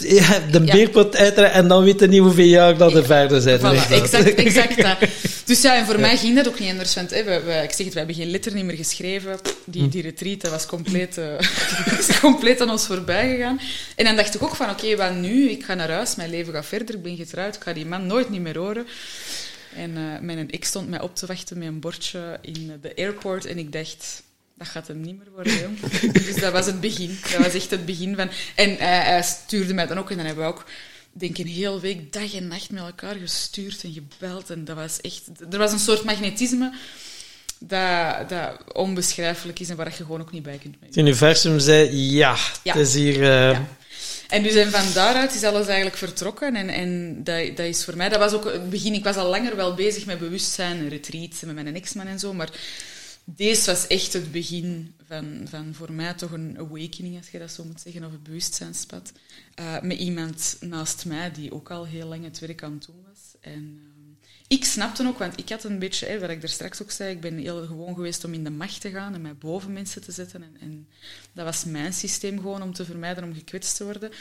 de 0.52 0.62
beerpot 0.62 1.16
uiteren 1.16 1.52
en 1.52 1.68
dan 1.68 1.84
weten 1.84 2.10
niet 2.10 2.22
hoeveel 2.22 2.46
jaar 2.46 2.78
dat 2.78 2.94
er 2.94 3.06
verder 3.06 3.42
zijn. 3.42 3.60
Voilà, 3.60 3.92
exact, 3.92 4.34
exact 4.34 4.82
dat. 4.82 4.98
Dus 5.46 5.62
ja, 5.62 5.76
en 5.76 5.86
voor 5.86 6.00
mij 6.00 6.18
ging 6.18 6.36
dat 6.36 6.48
ook 6.48 6.60
niet 6.60 6.70
anders. 6.70 6.96
Want, 6.96 7.10
hè, 7.10 7.24
we, 7.24 7.42
we, 7.42 7.54
ik 7.54 7.72
zeg 7.72 7.86
het, 7.86 7.94
we 7.94 7.98
hebben 7.98 8.16
geen 8.16 8.32
letter 8.32 8.54
niet 8.54 8.66
meer 8.66 8.76
geschreven. 8.76 9.40
Die, 9.66 9.88
die 9.88 10.02
retreat 10.02 10.42
dat 10.42 10.52
was, 10.52 10.66
compleet, 10.66 11.18
uh, 11.18 11.40
was 11.86 12.20
compleet 12.20 12.62
aan 12.62 12.70
ons 12.70 12.86
voorbij 12.86 13.36
gegaan. 13.36 13.60
En 13.96 14.06
dan 14.06 14.16
dacht 14.16 14.36
ik 14.36 14.44
ook 14.44 14.56
van, 14.56 14.70
oké, 14.70 14.96
wat 14.96 15.16
nu? 15.16 15.50
Ik 15.50 15.64
ga 15.64 15.74
naar 15.74 15.92
huis, 15.92 16.16
mijn 16.16 16.30
leven 16.30 16.54
gaat 16.54 16.66
verder, 16.66 16.96
ik 16.96 17.02
ben 17.02 17.16
getrouwd, 17.16 17.56
ik 17.56 17.64
ga 17.64 17.74
die 17.74 17.86
man 17.86 18.08
nooit 18.08 18.30
niet 18.30 18.42
meer 18.42 18.58
horen. 18.58 18.88
En 19.76 19.98
uh, 19.98 20.20
mijn 20.22 20.52
ex 20.52 20.68
stond 20.68 20.90
mij 20.90 21.02
op 21.02 21.16
te 21.16 21.26
wachten 21.26 21.58
met 21.58 21.68
een 21.68 21.80
bordje 21.80 22.40
in 22.42 22.80
de 22.82 22.96
airport. 22.96 23.46
En 23.46 23.58
ik 23.58 23.72
dacht, 23.72 24.24
dat 24.58 24.68
gaat 24.68 24.88
hem 24.88 25.02
niet 25.02 25.18
meer 25.18 25.32
worden, 25.34 25.60
jong. 25.60 25.80
dus 26.26 26.36
dat 26.36 26.52
was 26.52 26.66
het 26.66 26.82
begin. 26.82 27.18
Dat 27.32 27.44
was 27.44 27.54
echt 27.54 27.72
het 27.72 27.86
begin 27.86 28.16
van... 28.16 28.30
En 28.56 28.76
hij 28.78 29.22
stuurde 29.22 29.74
mij 29.74 29.88
dan 29.88 29.98
ook, 29.98 30.10
en 30.10 30.18
dan 30.18 30.26
hebben 30.26 30.44
we 30.44 30.52
ook 30.52 30.66
denk 31.14 31.38
een 31.38 31.48
hele 31.48 31.80
week 31.80 32.14
dag 32.14 32.34
en 32.34 32.48
nacht 32.48 32.72
met 32.72 32.82
elkaar 32.82 33.16
gestuurd 33.16 33.84
en 33.84 33.94
gebeld. 33.94 34.50
En 34.50 34.66
dat 34.66 34.76
was 34.76 35.02
echt... 35.02 35.22
Er 35.52 35.58
was 35.58 35.72
een 35.72 35.80
soort 35.80 36.04
magnetisme 36.04 36.74
dat, 37.60 38.30
dat 38.30 38.74
onbeschrijfelijk 38.74 39.60
is 39.60 39.70
en 39.70 39.76
waar 39.76 39.88
je 39.88 40.04
gewoon 40.04 40.22
ook 40.22 40.32
niet 40.32 40.44
bij 40.44 40.58
kunt. 40.58 40.76
Het 40.86 40.98
universum 40.98 41.60
zei, 41.60 41.96
ja, 41.96 42.36
het 42.64 42.76
is 42.76 42.94
hier... 42.94 43.22
Uh... 43.22 43.60
En 44.28 44.44
dus 44.44 44.56
en 44.56 44.72
van 44.72 44.94
daaruit 44.94 45.36
is 45.36 45.44
alles 45.44 45.66
eigenlijk 45.68 45.98
vertrokken. 45.98 46.56
En, 46.56 46.70
en 46.70 47.22
dat, 47.24 47.58
dat 47.58 47.66
is 47.66 47.84
voor 47.84 47.98
mij... 47.98 48.10
Dat 48.10 48.20
was 48.20 48.34
ook 48.34 48.44
het 48.44 48.70
begin... 48.70 48.94
Ik 48.94 49.04
was 49.04 49.16
al 49.16 49.30
langer 49.30 49.56
wel 49.56 49.74
bezig 49.74 50.06
met 50.06 50.20
bewustzijn 50.20 50.78
en 50.78 50.90
retreats 50.90 51.42
met 51.42 51.56
mijn 51.56 51.76
ex-man 51.76 52.08
en 52.08 52.20
zo, 52.20 52.34
maar 52.34 52.50
deze 53.26 53.66
was 53.66 53.88
echt 53.88 54.14
het 54.14 54.32
begin 54.32 54.96
van, 55.06 55.42
van 55.46 55.74
voor 55.74 55.92
mij 55.92 56.14
toch 56.14 56.32
een 56.32 56.58
awakening, 56.58 57.18
als 57.18 57.30
je 57.30 57.40
dat 57.40 57.52
zo 57.52 57.64
moet 57.64 57.82
zeggen, 57.82 58.04
of 58.04 58.12
een 58.12 58.24
bewustzijnspad. 58.24 59.12
Uh, 59.60 59.82
met 59.82 59.98
iemand 59.98 60.58
naast 60.60 61.06
mij 61.06 61.32
die 61.32 61.54
ook 61.54 61.72
al 61.72 61.86
heel 61.86 62.08
lang 62.08 62.24
het 62.24 62.40
werk 62.40 62.64
aan 62.64 62.74
het 62.74 62.86
doen 62.86 63.04
was. 63.08 63.20
En 63.42 63.64
uh, 63.64 63.94
ik 64.48 64.66
snapte 64.66 65.08
ook, 65.08 65.18
want 65.18 65.40
ik 65.40 65.50
had 65.50 65.64
een 65.64 65.80
beetje, 65.80 66.06
hè, 66.06 66.20
wat 66.20 66.30
ik 66.30 66.42
daar 66.42 66.50
straks 66.50 66.82
ook 66.82 66.92
zei, 66.92 67.12
ik 67.12 67.22
ben 67.22 67.38
heel 67.38 67.66
gewoon 67.66 67.96
geweest 67.96 68.24
om 68.24 68.34
in 68.34 68.44
de 68.44 68.50
macht 68.50 68.82
te 68.82 68.90
gaan 68.90 69.14
en 69.14 69.22
mij 69.22 69.36
boven 69.36 69.74
mensen 69.74 70.02
te 70.02 70.12
zetten. 70.12 70.44
En, 70.44 70.56
en 70.60 70.88
dat 71.34 71.46
was 71.46 71.66
mijn 71.66 71.94
systeem 71.94 72.38
gewoon 72.38 72.62
om 72.62 72.74
te 72.74 72.86
vermijden 72.86 73.24
om 73.24 73.34
gekwetst 73.34 73.78
te 73.78 73.84
worden. 73.84 74.12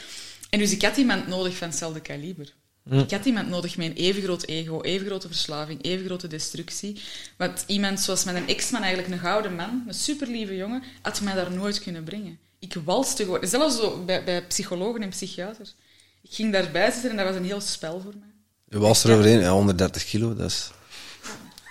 En 0.49 0.59
dus 0.59 0.71
ik 0.71 0.81
had 0.81 0.97
iemand 0.97 1.27
nodig 1.27 1.55
van 1.55 1.67
hetzelfde 1.67 2.01
kaliber. 2.01 2.53
Hm. 2.89 2.97
Ik 2.97 3.11
had 3.11 3.25
iemand 3.25 3.49
nodig 3.49 3.77
met 3.77 3.87
een 3.87 3.93
even 3.93 4.21
groot 4.21 4.45
ego, 4.45 4.81
even 4.81 5.05
grote 5.05 5.27
verslaving, 5.27 5.83
even 5.83 6.05
grote 6.05 6.27
destructie. 6.27 7.01
Want 7.37 7.63
iemand 7.67 7.99
zoals 7.99 8.23
mijn 8.23 8.47
ex-man, 8.47 8.81
eigenlijk 8.81 9.13
een 9.13 9.19
gouden 9.19 9.55
man, 9.55 9.83
een 9.87 9.93
superlieve 9.93 10.55
jongen, 10.55 10.83
had 11.01 11.21
mij 11.21 11.35
daar 11.35 11.51
nooit 11.51 11.79
kunnen 11.79 12.03
brengen. 12.03 12.39
Ik 12.59 12.73
walste 12.83 13.23
gewoon. 13.23 13.47
Zelfs 13.47 13.75
zo 13.77 14.03
bij, 14.05 14.23
bij 14.23 14.45
psychologen 14.47 15.01
en 15.01 15.09
psychiaters. 15.09 15.75
Ik 16.21 16.33
ging 16.33 16.51
daarbij 16.51 16.91
zitten 16.91 17.09
en 17.09 17.17
dat 17.17 17.25
was 17.25 17.35
een 17.35 17.45
heel 17.45 17.61
spel 17.61 18.01
voor 18.01 18.13
mij. 18.19 18.29
Je 18.69 18.79
was 18.79 19.03
er 19.03 19.13
overheen, 19.13 19.39
ja, 19.39 19.51
130 19.51 20.05
kilo, 20.05 20.35
dat 20.35 20.49
is... 20.49 20.71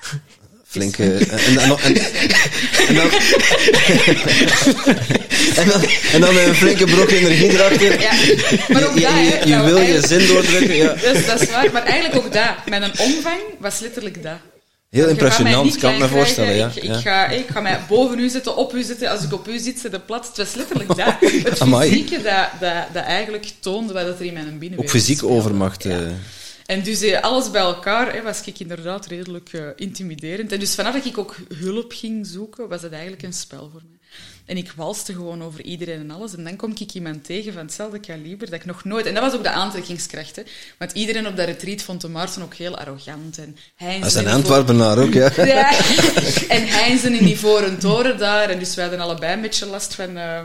Flinke... 0.73 1.05
En, 1.05 1.39
en, 1.39 1.59
en, 1.59 1.97
en, 2.89 2.95
dan, 2.95 3.11
en, 5.57 5.68
dan, 5.68 5.83
en 6.12 6.20
dan 6.20 6.37
een 6.37 6.55
flinke 6.55 6.85
brok 6.85 7.11
energie 7.11 7.51
erachter. 7.51 8.01
Ja, 8.01 8.12
maar 8.68 8.89
ook 8.89 9.01
daar... 9.01 9.25
Je, 9.25 9.41
je, 9.45 9.62
wil 9.62 9.81
je 9.81 10.07
zin 10.07 10.27
doordrukken, 10.27 10.77
ja. 10.77 10.95
Dat 11.03 11.14
is, 11.14 11.27
dat 11.27 11.41
is 11.41 11.51
waar, 11.51 11.73
maar 11.73 11.83
eigenlijk 11.83 12.25
ook 12.25 12.33
daar. 12.33 12.62
Met 12.68 12.83
een 12.83 12.99
omvang 12.99 13.41
was 13.59 13.81
letterlijk 13.81 14.23
dat. 14.23 14.39
Heel 14.91 15.09
impressionant, 15.09 15.79
kan 15.79 15.93
ik 15.93 15.99
me 15.99 16.09
voorstellen. 16.09 16.55
Ja. 16.55 16.70
Ik, 16.75 16.83
ik, 16.83 16.95
ga, 16.95 17.27
ik 17.27 17.47
ga 17.49 17.61
mij 17.61 17.81
boven 17.89 18.18
u 18.18 18.29
zitten, 18.29 18.57
op 18.57 18.75
u 18.75 18.83
zitten. 18.83 19.11
Als 19.11 19.23
ik 19.23 19.33
op 19.33 19.49
u 19.49 19.59
zit, 19.59 19.79
zit 19.79 19.91
de 19.91 20.01
plat. 20.01 20.27
Het 20.27 20.37
was 20.37 20.55
letterlijk 20.55 20.97
dat. 21.05 21.14
Het 21.20 21.59
fysieke 21.59 22.23
dat, 22.23 22.49
dat, 22.61 22.73
dat 22.93 23.05
eigenlijk 23.05 23.47
toonde 23.61 23.93
wat 23.93 24.03
er 24.03 24.25
in 24.25 24.33
mijn 24.33 24.45
binnenwereld 24.45 24.79
Ook 24.79 24.91
fysiek 24.91 25.25
overmacht. 25.25 25.83
Ja. 25.83 25.99
En 26.73 26.83
dus 26.83 27.01
eh, 27.01 27.20
alles 27.20 27.51
bij 27.51 27.61
elkaar 27.61 28.23
was 28.23 28.43
ik 28.45 28.59
inderdaad 28.59 29.07
redelijk 29.07 29.53
uh, 29.53 29.66
intimiderend. 29.77 30.53
En 30.53 30.59
dus 30.59 30.75
vanaf 30.75 30.95
dat 30.95 31.05
ik 31.05 31.18
ook 31.18 31.37
hulp 31.55 31.93
ging 31.93 32.27
zoeken, 32.27 32.68
was 32.68 32.83
het 32.83 32.93
eigenlijk 32.93 33.23
een 33.23 33.33
spel 33.33 33.70
voor 33.73 33.83
mij. 33.89 33.99
En 34.45 34.57
ik 34.57 34.73
walste 34.77 35.12
gewoon 35.12 35.43
over 35.43 35.62
iedereen 35.62 36.01
en 36.01 36.11
alles. 36.11 36.37
En 36.37 36.45
dan 36.45 36.57
kom 36.57 36.73
ik 36.79 36.93
iemand 36.93 37.25
tegen 37.25 37.53
van 37.53 37.62
hetzelfde 37.62 38.01
kaliber 38.01 38.51
dat 38.51 38.61
ik 38.61 38.64
nog 38.64 38.85
nooit... 38.85 39.07
En 39.07 39.14
dat 39.14 39.23
was 39.23 39.35
ook 39.35 39.43
de 39.43 39.51
aantrekkingskracht, 39.51 40.37
hè. 40.37 40.43
Want 40.79 40.93
iedereen 40.93 41.27
op 41.27 41.37
dat 41.37 41.47
retreat 41.47 41.83
vond 41.83 42.01
de 42.01 42.09
Maarten 42.09 42.43
ook 42.43 42.55
heel 42.55 42.79
arrogant. 42.79 43.39
En 43.39 43.57
hij 43.77 43.99
dat 43.99 44.09
is 44.09 44.14
een 44.14 44.29
Antwerpenaar 44.29 44.99
ook, 44.99 45.12
ja. 45.12 45.31
ja. 45.45 45.70
En 46.49 46.66
hij 46.66 46.99
in 47.03 47.25
die 47.25 47.39
voren 47.39 47.79
toren 47.79 48.18
daar. 48.18 48.51
En 48.51 48.59
dus 48.59 48.75
wij 48.75 48.85
hadden 48.85 49.05
allebei 49.05 49.35
een 49.35 49.41
beetje 49.41 49.66
last 49.66 49.95
van... 49.95 50.16
Uh, 50.16 50.41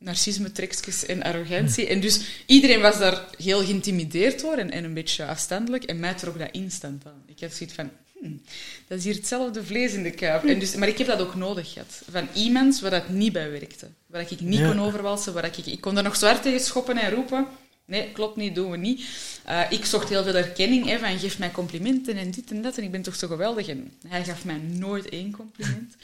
narcisme, 0.00 0.52
trekjes 0.52 1.06
en 1.06 1.22
arrogantie. 1.22 1.86
En 1.86 2.00
dus 2.00 2.20
iedereen 2.46 2.80
was 2.80 2.98
daar 2.98 3.24
heel 3.36 3.64
geïntimideerd 3.64 4.40
door 4.40 4.56
en, 4.56 4.70
en 4.70 4.84
een 4.84 4.94
beetje 4.94 5.26
afstandelijk. 5.26 5.84
En 5.84 6.00
mij 6.00 6.14
trok 6.14 6.38
dat 6.38 6.48
instant 6.50 7.06
aan. 7.06 7.22
Ik 7.26 7.40
had 7.40 7.52
zoiets 7.52 7.74
van, 7.74 7.90
hmm, 8.18 8.42
dat 8.88 8.98
is 8.98 9.04
hier 9.04 9.14
hetzelfde 9.14 9.64
vlees 9.64 9.92
in 9.92 10.02
de 10.02 10.10
kuip. 10.10 10.44
En 10.44 10.58
dus, 10.58 10.74
maar 10.74 10.88
ik 10.88 10.98
heb 10.98 11.06
dat 11.06 11.20
ook 11.20 11.34
nodig 11.34 11.72
gehad. 11.72 12.02
Van 12.10 12.28
iemand 12.34 12.80
waar 12.80 12.90
dat 12.90 13.08
niet 13.08 13.32
bij 13.32 13.50
werkte. 13.50 13.88
Waar 14.06 14.20
ik 14.20 14.40
niet 14.40 14.60
kon 14.60 14.80
overwalsen. 14.80 15.32
Waar 15.32 15.44
ik, 15.44 15.56
ik 15.56 15.80
kon 15.80 15.96
er 15.96 16.02
nog 16.02 16.16
zwaar 16.16 16.40
tegen 16.40 16.60
schoppen 16.60 16.96
en 16.96 17.10
roepen. 17.10 17.46
Nee, 17.90 18.10
klopt 18.12 18.36
niet, 18.36 18.54
doen 18.54 18.70
we 18.70 18.76
niet. 18.76 19.00
Uh, 19.48 19.60
ik 19.70 19.84
zocht 19.84 20.08
heel 20.08 20.22
veel 20.22 20.34
erkenning, 20.34 20.86
hè, 20.86 20.98
van 20.98 21.18
geef 21.18 21.38
mij 21.38 21.50
complimenten 21.50 22.16
en 22.16 22.30
dit 22.30 22.50
en 22.50 22.62
dat. 22.62 22.76
En 22.76 22.82
ik 22.82 22.90
ben 22.90 23.02
toch 23.02 23.14
zo 23.14 23.26
geweldig. 23.26 23.68
En 23.68 23.92
hij 24.08 24.24
gaf 24.24 24.44
mij 24.44 24.60
nooit 24.72 25.08
één 25.08 25.30
compliment. 25.30 25.94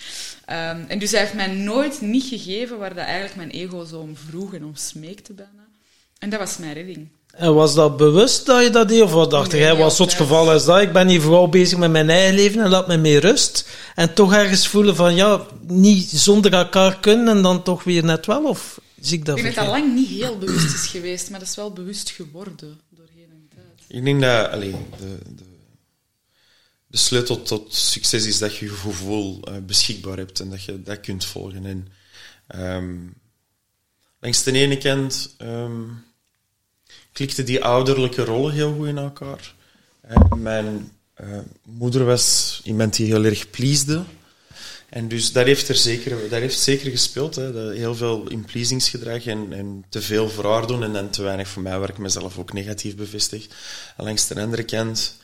Um, 0.51 0.85
en 0.93 0.99
dus 0.99 1.11
hij 1.11 1.21
heeft 1.21 1.35
mij 1.35 1.47
nooit 1.47 2.01
niet 2.01 2.25
gegeven 2.25 2.79
waar 2.79 2.95
dat 2.95 3.05
eigenlijk 3.05 3.37
mijn 3.37 3.51
ego 3.51 3.85
zo 3.85 3.99
om 3.99 4.17
vroeg 4.17 4.55
en 4.55 4.65
om 4.65 4.75
smeekte 4.75 5.33
bijna. 5.33 5.67
En 6.19 6.31
dat 6.31 6.39
was 6.39 6.57
mijn 6.57 6.73
redding. 6.73 7.09
En 7.31 7.55
was 7.55 7.75
dat 7.75 7.97
bewust 7.97 8.47
dat 8.47 8.63
je 8.63 8.71
dat 8.71 8.89
deed? 8.89 9.03
Of 9.03 9.13
wat 9.13 9.31
dacht 9.31 9.53
nee, 9.53 9.61
jij, 9.61 9.77
wat 9.77 9.95
soort 9.95 10.15
geval 10.15 10.55
is 10.55 10.65
dat? 10.65 10.81
Ik 10.81 10.93
ben 10.93 11.09
hier 11.09 11.21
vooral 11.21 11.49
bezig 11.49 11.79
met 11.79 11.91
mijn 11.91 12.11
eigen 12.11 12.35
leven 12.35 12.63
en 12.63 12.69
laat 12.71 12.87
me 12.87 12.97
meer 12.97 13.21
rust. 13.21 13.69
En 13.95 14.15
toch 14.15 14.33
ergens 14.33 14.69
voelen 14.69 14.97
van, 14.97 15.15
ja, 15.15 15.47
niet 15.67 16.11
zonder 16.11 16.53
elkaar 16.53 17.01
kunnen 17.01 17.37
en 17.37 17.43
dan 17.43 17.63
toch 17.63 17.85
weer 17.85 18.05
net 18.05 18.27
wel? 18.27 18.45
Of 18.45 18.81
zie 19.01 19.19
ik 19.19 19.25
dat 19.25 19.37
Ik 19.37 19.43
denk 19.43 19.55
dat 19.55 19.65
dat 19.65 19.75
lang 19.75 19.95
niet 19.95 20.09
heel 20.09 20.39
bewust 20.39 20.75
is 20.75 20.87
geweest, 20.87 21.31
maar 21.31 21.39
dat 21.39 21.49
is 21.49 21.57
wel 21.57 21.73
bewust 21.73 22.11
geworden 22.11 22.81
doorheen 22.89 23.31
een 23.31 23.49
tijd. 23.55 23.99
Ik 23.99 24.05
denk 24.05 24.21
dat, 24.21 24.51
allee, 24.51 24.71
de, 24.71 25.19
de, 25.37 25.45
de 26.87 26.97
sleutel 26.97 27.43
tot 27.43 27.75
succes 27.75 28.27
is 28.27 28.39
dat 28.39 28.57
je 28.57 28.65
je 28.65 28.71
gevoel 28.71 29.49
uh, 29.49 29.57
beschikbaar 29.59 30.17
hebt 30.17 30.41
en 30.41 30.51
dat 30.51 30.65
je 30.65 30.83
dat 30.83 31.01
kunt 31.01 31.25
volgen. 31.25 31.67
En, 31.67 31.89
um, 32.61 33.15
langs 34.21 34.43
de 34.43 34.53
ene 34.53 34.79
kant 34.79 35.35
um, 35.39 36.05
klikten 37.13 37.45
die 37.45 37.65
ouderlijke 37.65 38.25
rollen 38.25 38.53
heel 38.53 38.75
goed 38.75 38.87
in 38.87 38.99
elkaar. 38.99 39.55
Uh, 40.11 40.33
mijn 40.37 40.93
uh, 41.21 41.39
moeder 41.63 42.05
was 42.05 42.61
iemand 42.65 42.97
die 42.97 43.07
heel 43.07 43.25
erg 43.25 43.51
pleasde. 43.51 44.05
En 44.89 45.09
dus 45.09 45.33
dat 45.33 45.47
heeft, 45.47 45.69
er 45.69 45.75
zeker, 45.75 46.11
dat 46.11 46.41
heeft 46.41 46.59
zeker 46.59 46.91
gespeeld. 46.91 47.35
Hè. 47.35 47.73
Heel 47.73 47.95
veel 47.95 48.29
in 48.29 48.45
pleasingsgedrag 48.45 49.27
en, 49.27 49.53
en 49.53 49.85
te 49.89 50.03
veel 50.03 50.29
voor 50.29 50.53
haar 50.53 50.67
doen 50.67 50.83
en 50.83 50.93
dan 50.93 51.11
te 51.11 51.23
weinig 51.23 51.49
voor 51.49 51.63
mij, 51.63 51.79
waar 51.79 51.89
ik 51.89 51.99
mezelf 51.99 52.39
ook 52.39 52.53
negatief 52.53 52.97
bevestig. 52.97 53.47
En 53.97 54.05
langs 54.05 54.29
de 54.29 54.41
andere 54.41 54.65
kant 54.65 55.17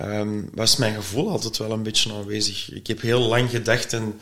um, 0.00 0.50
was 0.54 0.76
mijn 0.76 0.94
gevoel 0.94 1.30
altijd 1.30 1.56
wel 1.56 1.70
een 1.70 1.82
beetje 1.82 2.12
aanwezig. 2.12 2.72
Ik 2.72 2.86
heb 2.86 3.00
heel 3.00 3.20
lang 3.20 3.50
gedacht 3.50 3.92
en 3.92 4.20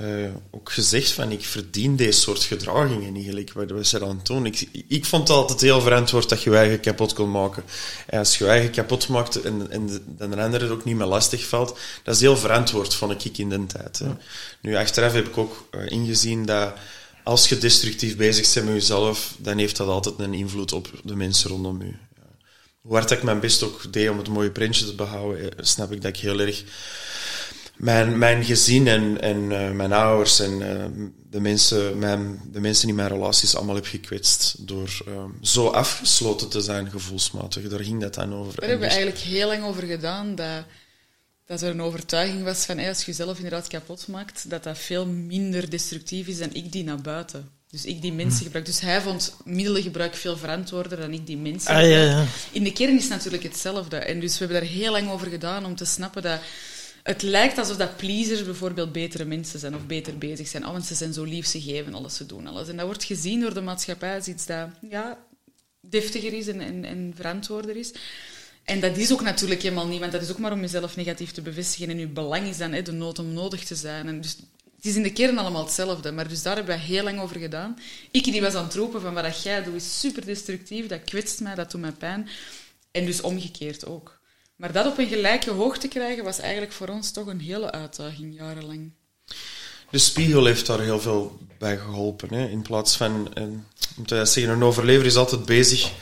uh, 0.00 0.30
ook 0.50 0.72
gezegd 0.72 1.10
van 1.10 1.30
ik 1.30 1.44
verdien 1.44 1.96
deze 1.96 2.20
soort 2.20 2.42
gedragingen 2.42 3.14
eigenlijk, 3.14 3.52
wat 3.52 3.70
we 3.70 3.84
ze 3.84 3.98
dan 3.98 4.20
doen. 4.22 4.46
Ik, 4.46 4.68
ik 4.88 5.04
vond 5.04 5.28
het 5.28 5.36
altijd 5.36 5.60
heel 5.60 5.80
verantwoord 5.80 6.28
dat 6.28 6.42
je 6.42 6.50
je 6.50 6.56
eigen 6.56 6.80
kapot 6.80 7.12
kon 7.12 7.30
maken. 7.30 7.64
En 8.06 8.18
als 8.18 8.38
je 8.38 8.44
je 8.44 8.50
eigen 8.50 8.70
kapot 8.70 9.08
maakt 9.08 9.40
en, 9.40 9.70
en 9.70 9.86
de, 9.86 10.00
de 10.16 10.24
andere 10.24 10.64
het 10.64 10.72
ook 10.72 10.84
niet 10.84 10.96
meer 10.96 11.06
lastig 11.06 11.46
valt, 11.46 11.78
dat 12.02 12.14
is 12.14 12.20
heel 12.20 12.36
verantwoord, 12.36 12.94
vond 12.94 13.24
ik 13.24 13.38
in 13.38 13.48
de 13.48 13.66
tijd. 13.66 13.98
Hè. 13.98 14.06
Nu, 14.60 14.76
achteraf 14.76 15.12
heb 15.12 15.26
ik 15.26 15.38
ook 15.38 15.68
uh, 15.70 15.90
ingezien 15.90 16.46
dat 16.46 16.72
als 17.22 17.48
je 17.48 17.58
destructief 17.58 18.16
bezig 18.16 18.54
bent 18.54 18.66
met 18.66 18.74
jezelf, 18.74 19.34
dan 19.38 19.58
heeft 19.58 19.76
dat 19.76 19.88
altijd 19.88 20.18
een 20.18 20.34
invloed 20.34 20.72
op 20.72 20.90
de 21.04 21.16
mensen 21.16 21.50
rondom 21.50 21.82
je. 21.82 21.92
Hoe 22.80 22.96
hard 22.96 23.10
ik 23.10 23.22
mijn 23.22 23.40
best 23.40 23.62
ook 23.62 23.92
deed 23.92 24.08
om 24.08 24.18
het 24.18 24.28
mooie 24.28 24.50
printje 24.50 24.84
te 24.84 24.94
behouden, 24.94 25.58
eh, 25.58 25.64
snap 25.64 25.92
ik 25.92 26.02
dat 26.02 26.16
ik 26.16 26.20
heel 26.20 26.40
erg 26.40 26.64
mijn, 27.78 28.18
mijn 28.18 28.44
gezin 28.44 28.86
en, 28.86 29.20
en 29.20 29.50
uh, 29.50 29.70
mijn 29.70 29.92
ouders 29.92 30.40
en 30.40 30.60
uh, 30.60 31.06
de, 31.30 31.40
mensen, 31.40 31.98
mijn, 31.98 32.40
de 32.52 32.60
mensen 32.60 32.88
in 32.88 32.94
mijn 32.94 33.08
relaties 33.08 33.56
allemaal 33.56 33.74
heb 33.74 33.86
gekwetst 33.86 34.66
door 34.66 35.02
um, 35.08 35.38
zo 35.42 35.68
afgesloten 35.68 36.48
te 36.48 36.60
zijn 36.60 36.90
gevoelsmatig. 36.90 37.68
Daar 37.68 37.84
ging 37.84 38.00
dat 38.00 38.14
dan 38.14 38.34
over. 38.34 38.60
Daar 38.60 38.68
hebben 38.68 38.88
we 38.88 38.94
eigenlijk 38.94 39.24
heel 39.24 39.46
lang 39.46 39.64
over 39.64 39.82
gedaan, 39.82 40.34
dat, 40.34 40.64
dat 41.46 41.62
er 41.62 41.70
een 41.70 41.82
overtuiging 41.82 42.44
was 42.44 42.64
van 42.64 42.78
hey, 42.78 42.88
als 42.88 42.98
je 42.98 43.06
jezelf 43.06 43.36
inderdaad 43.36 43.66
kapot 43.66 44.08
maakt, 44.08 44.50
dat 44.50 44.62
dat 44.62 44.78
veel 44.78 45.06
minder 45.06 45.70
destructief 45.70 46.26
is 46.26 46.38
dan 46.38 46.52
ik 46.52 46.72
die 46.72 46.84
naar 46.84 47.00
buiten. 47.00 47.56
Dus 47.70 47.84
ik 47.84 48.02
die 48.02 48.12
mensen 48.12 48.44
gebruik. 48.44 48.66
Dus 48.66 48.80
hij 48.80 49.00
vond 49.00 49.34
middelengebruik 49.44 50.14
veel 50.14 50.36
verantwoorder 50.36 50.98
dan 50.98 51.12
ik 51.12 51.26
die 51.26 51.36
mensen 51.36 51.74
ah, 51.74 51.80
ja, 51.80 52.02
ja. 52.02 52.24
In 52.52 52.64
de 52.64 52.72
kern 52.72 52.96
is 52.96 53.02
het 53.02 53.12
natuurlijk 53.12 53.42
hetzelfde. 53.42 53.96
En 53.96 54.20
dus 54.20 54.32
we 54.32 54.44
hebben 54.44 54.60
daar 54.60 54.70
heel 54.70 54.92
lang 54.92 55.10
over 55.10 55.26
gedaan 55.26 55.64
om 55.64 55.76
te 55.76 55.84
snappen 55.84 56.22
dat 56.22 56.40
het 57.08 57.22
lijkt 57.22 57.58
alsof 57.58 57.76
dat 57.76 57.96
pleasers 57.96 58.44
bijvoorbeeld 58.44 58.92
betere 58.92 59.24
mensen 59.24 59.58
zijn 59.58 59.74
of 59.74 59.86
beter 59.86 60.18
bezig 60.18 60.48
zijn. 60.48 60.66
Oh, 60.66 60.72
want 60.72 60.86
ze 60.86 60.94
zijn 60.94 61.12
zo 61.12 61.24
lief, 61.24 61.46
ze 61.46 61.60
geven 61.60 61.94
alles, 61.94 62.16
ze 62.16 62.26
doen 62.26 62.46
alles. 62.46 62.68
En 62.68 62.76
dat 62.76 62.86
wordt 62.86 63.04
gezien 63.04 63.40
door 63.40 63.54
de 63.54 63.60
maatschappij 63.60 64.14
als 64.14 64.26
iets 64.26 64.46
dat 64.46 64.68
ja, 64.90 65.18
deftiger 65.80 66.32
is 66.32 66.46
en, 66.48 66.60
en, 66.60 66.84
en 66.84 67.12
verantwoorder 67.16 67.76
is. 67.76 67.92
En 68.64 68.80
dat 68.80 68.96
is 68.96 69.12
ook 69.12 69.22
natuurlijk 69.22 69.62
helemaal 69.62 69.86
niet, 69.86 70.00
want 70.00 70.12
dat 70.12 70.22
is 70.22 70.30
ook 70.30 70.38
maar 70.38 70.52
om 70.52 70.60
jezelf 70.60 70.96
negatief 70.96 71.30
te 71.30 71.42
bevestigen. 71.42 71.90
En 71.90 71.98
je 71.98 72.06
belang 72.06 72.46
is 72.46 72.56
dan 72.56 72.72
hè, 72.72 72.82
de 72.82 72.92
nood 72.92 73.18
om 73.18 73.32
nodig 73.32 73.64
te 73.64 73.74
zijn. 73.74 74.06
En 74.06 74.20
dus 74.20 74.36
het 74.76 74.86
is 74.86 74.96
in 74.96 75.02
de 75.02 75.12
kern 75.12 75.38
allemaal 75.38 75.64
hetzelfde. 75.64 76.12
Maar 76.12 76.28
dus 76.28 76.42
daar 76.42 76.56
hebben 76.56 76.76
we 76.76 76.82
heel 76.82 77.04
lang 77.04 77.20
over 77.20 77.38
gedaan. 77.38 77.78
Ik 78.10 78.24
die 78.24 78.40
was 78.40 78.54
aan 78.54 78.64
het 78.64 78.74
roepen 78.74 79.00
van 79.00 79.14
wat 79.14 79.42
jij 79.42 79.62
doet 79.62 79.74
is 79.74 80.00
super 80.00 80.24
destructief, 80.24 80.86
dat 80.86 81.04
kwetst 81.04 81.40
mij, 81.40 81.54
dat 81.54 81.70
doet 81.70 81.80
mij 81.80 81.92
pijn. 81.92 82.28
En 82.90 83.04
dus 83.04 83.20
omgekeerd 83.20 83.86
ook. 83.86 84.17
Maar 84.58 84.72
dat 84.72 84.86
op 84.86 84.98
een 84.98 85.08
gelijke 85.08 85.50
hoogte 85.50 85.88
krijgen 85.88 86.24
was 86.24 86.38
eigenlijk 86.38 86.72
voor 86.72 86.88
ons 86.88 87.10
toch 87.10 87.26
een 87.26 87.40
hele 87.40 87.70
uitdaging, 87.70 88.34
jarenlang. 88.34 88.90
De 89.90 89.98
spiegel 89.98 90.44
heeft 90.44 90.66
daar 90.66 90.80
heel 90.80 91.00
veel 91.00 91.38
bij 91.58 91.78
geholpen. 91.78 92.34
Hè? 92.34 92.48
In 92.48 92.62
plaats 92.62 92.96
van, 92.96 93.30
een, 93.34 93.64
om 93.96 94.06
te 94.06 94.24
zeggen, 94.24 94.52
een 94.52 94.62
overlever 94.62 95.06
is 95.06 95.16
altijd 95.16 95.44
bezig 95.44 95.92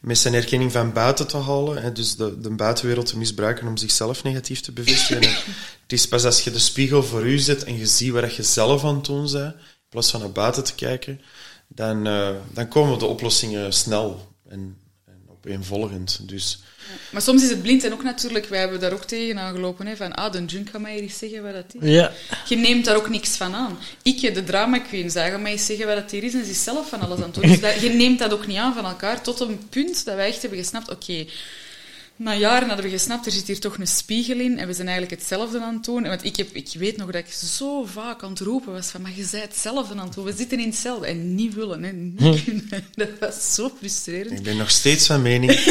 met 0.00 0.18
zijn 0.18 0.34
erkenning 0.34 0.72
van 0.72 0.92
buiten 0.92 1.26
te 1.26 1.36
halen. 1.36 1.82
Hè? 1.82 1.92
Dus 1.92 2.16
de, 2.16 2.40
de 2.40 2.50
buitenwereld 2.50 3.06
te 3.06 3.18
misbruiken 3.18 3.66
om 3.66 3.76
zichzelf 3.76 4.22
negatief 4.22 4.60
te 4.60 4.72
bevestigen. 4.72 5.30
het 5.82 5.92
is 5.92 6.08
pas 6.08 6.24
als 6.24 6.40
je 6.40 6.50
de 6.50 6.58
spiegel 6.58 7.02
voor 7.02 7.26
u 7.26 7.38
zet 7.38 7.64
en 7.64 7.76
je 7.76 7.86
ziet 7.86 8.12
waar 8.12 8.34
je 8.34 8.42
zelf 8.42 8.84
aan 8.84 8.94
het 8.94 9.04
doen 9.04 9.32
bent, 9.32 9.54
in 9.54 9.88
plaats 9.88 10.10
van 10.10 10.20
naar 10.20 10.32
buiten 10.32 10.64
te 10.64 10.74
kijken, 10.74 11.20
dan, 11.68 12.06
uh, 12.06 12.28
dan 12.52 12.68
komen 12.68 12.98
de 12.98 13.06
oplossingen 13.06 13.72
snel 13.72 14.32
en 14.48 14.76
opeenvolgend. 15.46 16.18
Dus 16.22 16.58
maar 17.10 17.22
soms 17.22 17.42
is 17.42 17.50
het 17.50 17.62
blind 17.62 17.84
en 17.84 17.92
ook 17.92 18.02
natuurlijk, 18.02 18.46
wij 18.46 18.60
hebben 18.60 18.80
daar 18.80 18.92
ook 18.92 19.04
tegen 19.04 19.38
aangelopen, 19.38 19.86
hè, 19.86 19.96
van 19.96 20.14
ah, 20.14 20.32
de 20.32 20.44
junk 20.44 20.70
kan 20.70 20.82
mij 20.82 20.92
hier 20.92 21.02
eens 21.02 21.18
zeggen 21.18 21.42
wat 21.42 21.52
dat 21.52 21.82
is. 21.82 21.90
Ja. 21.90 22.12
Je 22.48 22.56
neemt 22.56 22.84
daar 22.84 22.96
ook 22.96 23.08
niks 23.08 23.36
van 23.36 23.54
aan. 23.54 23.78
Ik, 24.02 24.34
de 24.34 24.44
drama 24.44 24.78
queen, 24.78 25.10
ga 25.10 25.36
mij 25.36 25.52
eens 25.52 25.66
zeggen 25.66 25.86
wat 25.86 25.96
dat 25.96 26.10
hier 26.10 26.24
is 26.24 26.34
en 26.34 26.44
ze 26.44 26.50
is 26.50 26.64
zelf 26.64 26.88
van 26.88 27.00
alles 27.00 27.18
aan 27.18 27.24
het 27.24 27.34
doen. 27.34 27.50
Dus 27.50 27.60
dat, 27.66 27.80
je 27.80 27.88
neemt 27.88 28.18
dat 28.18 28.32
ook 28.32 28.46
niet 28.46 28.56
aan 28.56 28.74
van 28.74 28.84
elkaar 28.84 29.22
tot 29.22 29.40
een 29.40 29.68
punt 29.68 30.04
dat 30.04 30.14
wij 30.14 30.28
echt 30.28 30.40
hebben 30.40 30.58
gesnapt, 30.58 30.90
oké, 30.90 31.26
na 32.16 32.34
jaren 32.34 32.68
hadden 32.68 32.84
we 32.84 32.90
gesnapt, 32.90 33.26
er 33.26 33.32
zit 33.32 33.46
hier 33.46 33.60
toch 33.60 33.78
een 33.78 33.86
spiegel 33.86 34.38
in 34.38 34.58
en 34.58 34.66
we 34.66 34.72
zijn 34.72 34.88
eigenlijk 34.88 35.20
hetzelfde 35.20 35.60
aan 35.60 35.74
het 35.74 35.84
doen. 35.84 36.02
Want 36.02 36.24
ik, 36.24 36.36
heb, 36.36 36.48
ik 36.52 36.68
weet 36.78 36.96
nog 36.96 37.10
dat 37.10 37.20
ik 37.20 37.32
zo 37.32 37.84
vaak 37.84 38.22
aan 38.22 38.30
het 38.30 38.40
roepen 38.40 38.72
was 38.72 38.86
van, 38.86 39.02
maar 39.02 39.10
je 39.14 39.28
bent 39.30 39.42
hetzelfde 39.42 39.94
aan 39.94 40.04
het 40.04 40.14
doen. 40.14 40.24
We 40.24 40.34
zitten 40.36 40.58
in 40.58 40.68
hetzelfde. 40.68 41.06
En 41.06 41.34
niet 41.34 41.54
willen, 41.54 41.82
hè. 41.82 41.92
Niet 41.92 42.20
hm. 42.20 42.44
kunnen. 42.44 42.84
Dat 42.94 43.08
was 43.20 43.54
zo 43.54 43.70
frustrerend. 43.78 44.38
Ik 44.38 44.42
ben 44.42 44.56
nog 44.56 44.70
steeds 44.70 45.06
van 45.06 45.22
mening. 45.22 45.52
Het 45.56 45.68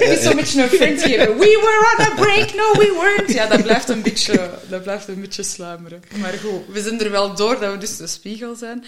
is 0.00 0.22
zo'n 0.22 0.36
beetje 0.36 0.62
een 0.62 0.68
friend 0.68 1.04
hier. 1.04 1.18
We 1.18 1.58
were 1.62 1.94
on 1.98 2.04
a 2.04 2.14
break, 2.14 2.54
no 2.54 2.72
we 2.72 2.98
weren't. 3.00 3.32
Ja, 3.32 3.46
dat 3.46 3.62
blijft 3.62 3.88
een 3.88 4.02
beetje, 4.02 4.50
dat 4.68 4.82
blijft 4.82 5.08
een 5.08 5.20
beetje 5.20 5.42
sluimeren. 5.42 6.02
Maar 6.16 6.32
goed, 6.32 6.60
we 6.68 6.82
zijn 6.82 7.00
er 7.00 7.10
wel 7.10 7.34
door 7.34 7.60
dat 7.60 7.72
we 7.72 7.78
dus 7.78 7.96
de 7.96 8.06
spiegel 8.06 8.54
zijn. 8.54 8.84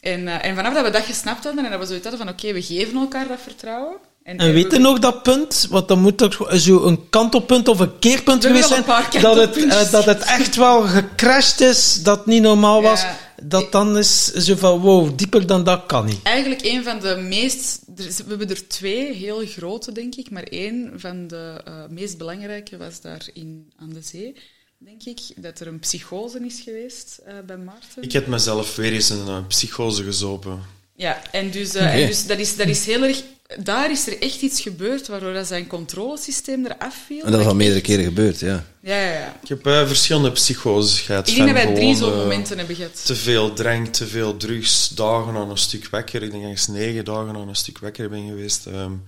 En, 0.00 0.20
uh, 0.20 0.44
en 0.44 0.54
vanaf 0.54 0.74
dat 0.74 0.84
we 0.84 0.90
dat 0.90 1.02
gesnapt 1.02 1.44
hadden 1.44 1.64
en 1.64 1.70
dat 1.70 1.80
we 1.80 1.86
zoiets 1.86 2.06
hadden 2.06 2.26
van 2.26 2.34
oké, 2.34 2.52
we 2.52 2.62
geven 2.62 3.00
elkaar 3.00 3.28
dat 3.28 3.40
vertrouwen. 3.42 3.96
En, 4.22 4.38
en 4.38 4.52
weet 4.52 4.72
je 4.72 4.78
nog 4.78 4.98
dat 4.98 5.22
punt? 5.22 5.66
Want 5.70 5.88
dan 5.88 6.00
moet 6.00 6.16
toch 6.16 6.48
zo 6.54 6.84
een 6.84 7.08
kantelpunt 7.08 7.68
of 7.68 7.78
een 7.78 7.98
keerpunt 7.98 8.44
geweest 8.44 8.68
zijn. 8.68 8.84
Dat 9.20 9.36
het, 9.36 9.56
uh, 9.56 9.90
dat 9.90 10.04
het 10.04 10.22
echt 10.22 10.56
wel 10.56 10.82
gecrashed 10.82 11.60
is, 11.60 12.02
dat 12.02 12.26
niet 12.26 12.42
normaal 12.42 12.82
was. 12.82 13.00
Ja, 13.00 13.16
dat 13.42 13.72
dan 13.72 13.98
is 13.98 14.24
zo 14.32 14.56
van 14.56 14.80
wow, 14.80 15.18
dieper 15.18 15.46
dan 15.46 15.64
dat 15.64 15.86
kan 15.86 16.06
niet. 16.06 16.22
Eigenlijk 16.22 16.64
een 16.64 16.84
van 16.84 17.00
de 17.00 17.16
meest. 17.16 17.80
We 17.96 18.24
hebben 18.28 18.50
er 18.50 18.68
twee 18.68 19.12
heel 19.12 19.46
grote, 19.46 19.92
denk 19.92 20.14
ik. 20.14 20.30
Maar 20.30 20.42
één 20.42 20.92
van 20.96 21.26
de 21.26 21.60
uh, 21.68 21.74
meest 21.88 22.18
belangrijke 22.18 22.76
was 22.76 23.00
daar 23.00 23.28
in, 23.32 23.72
aan 23.78 23.92
de 23.92 24.02
zee 24.02 24.34
denk 24.78 25.02
ik, 25.04 25.20
dat 25.36 25.60
er 25.60 25.66
een 25.66 25.78
psychose 25.78 26.44
is 26.46 26.60
geweest 26.60 27.18
uh, 27.26 27.34
bij 27.46 27.56
Maarten. 27.56 28.02
Ik 28.02 28.12
heb 28.12 28.26
mezelf 28.26 28.76
weer 28.76 28.92
eens 28.92 29.10
een 29.10 29.26
uh, 29.26 29.46
psychose 29.46 30.02
gezopen. 30.02 30.60
Ja, 30.96 31.22
en 31.30 31.50
dus, 31.50 31.74
uh, 31.74 31.94
en 31.94 32.06
dus 32.06 32.26
dat, 32.26 32.38
is, 32.38 32.56
dat 32.56 32.68
is 32.68 32.86
heel 32.86 33.02
erg... 33.02 33.22
Daar 33.58 33.90
is 33.90 34.06
er 34.06 34.22
echt 34.22 34.42
iets 34.42 34.60
gebeurd 34.60 35.06
waardoor 35.08 35.32
dat 35.32 35.46
zijn 35.46 35.66
controlesysteem 35.66 36.66
eraf 36.66 37.02
viel. 37.06 37.24
En 37.24 37.32
dat 37.32 37.40
is 37.40 37.46
al 37.46 37.54
meerdere 37.54 37.80
keren 37.80 38.04
gebeurd, 38.04 38.40
ja. 38.40 38.64
Ja, 38.80 39.00
ja, 39.00 39.12
ja. 39.12 39.40
Ik 39.42 39.48
heb 39.48 39.62
verschillende 39.62 40.32
psychoses 40.32 41.00
gehad. 41.00 41.28
Ik 41.28 41.34
denk 41.34 41.54
dat 41.54 41.64
wij 41.64 41.74
drie 41.74 41.96
zo'n 41.96 42.16
momenten 42.16 42.58
hebben 42.58 42.76
gehad. 42.76 43.06
Te 43.06 43.16
veel 43.16 43.52
drank, 43.52 43.86
te 43.86 44.06
veel 44.06 44.36
drugs, 44.36 44.88
dagen 44.88 45.34
aan 45.36 45.50
een 45.50 45.58
stuk 45.58 45.88
wekker. 45.88 46.22
Ik 46.22 46.30
denk 46.30 46.42
dat 46.42 46.58
ik 46.58 46.68
negen 46.68 47.04
dagen 47.04 47.36
aan 47.36 47.48
een 47.48 47.56
stuk 47.56 47.78
wekker 47.78 48.08
ben 48.08 48.26
geweest. 48.26 48.66
Um, 48.66 49.04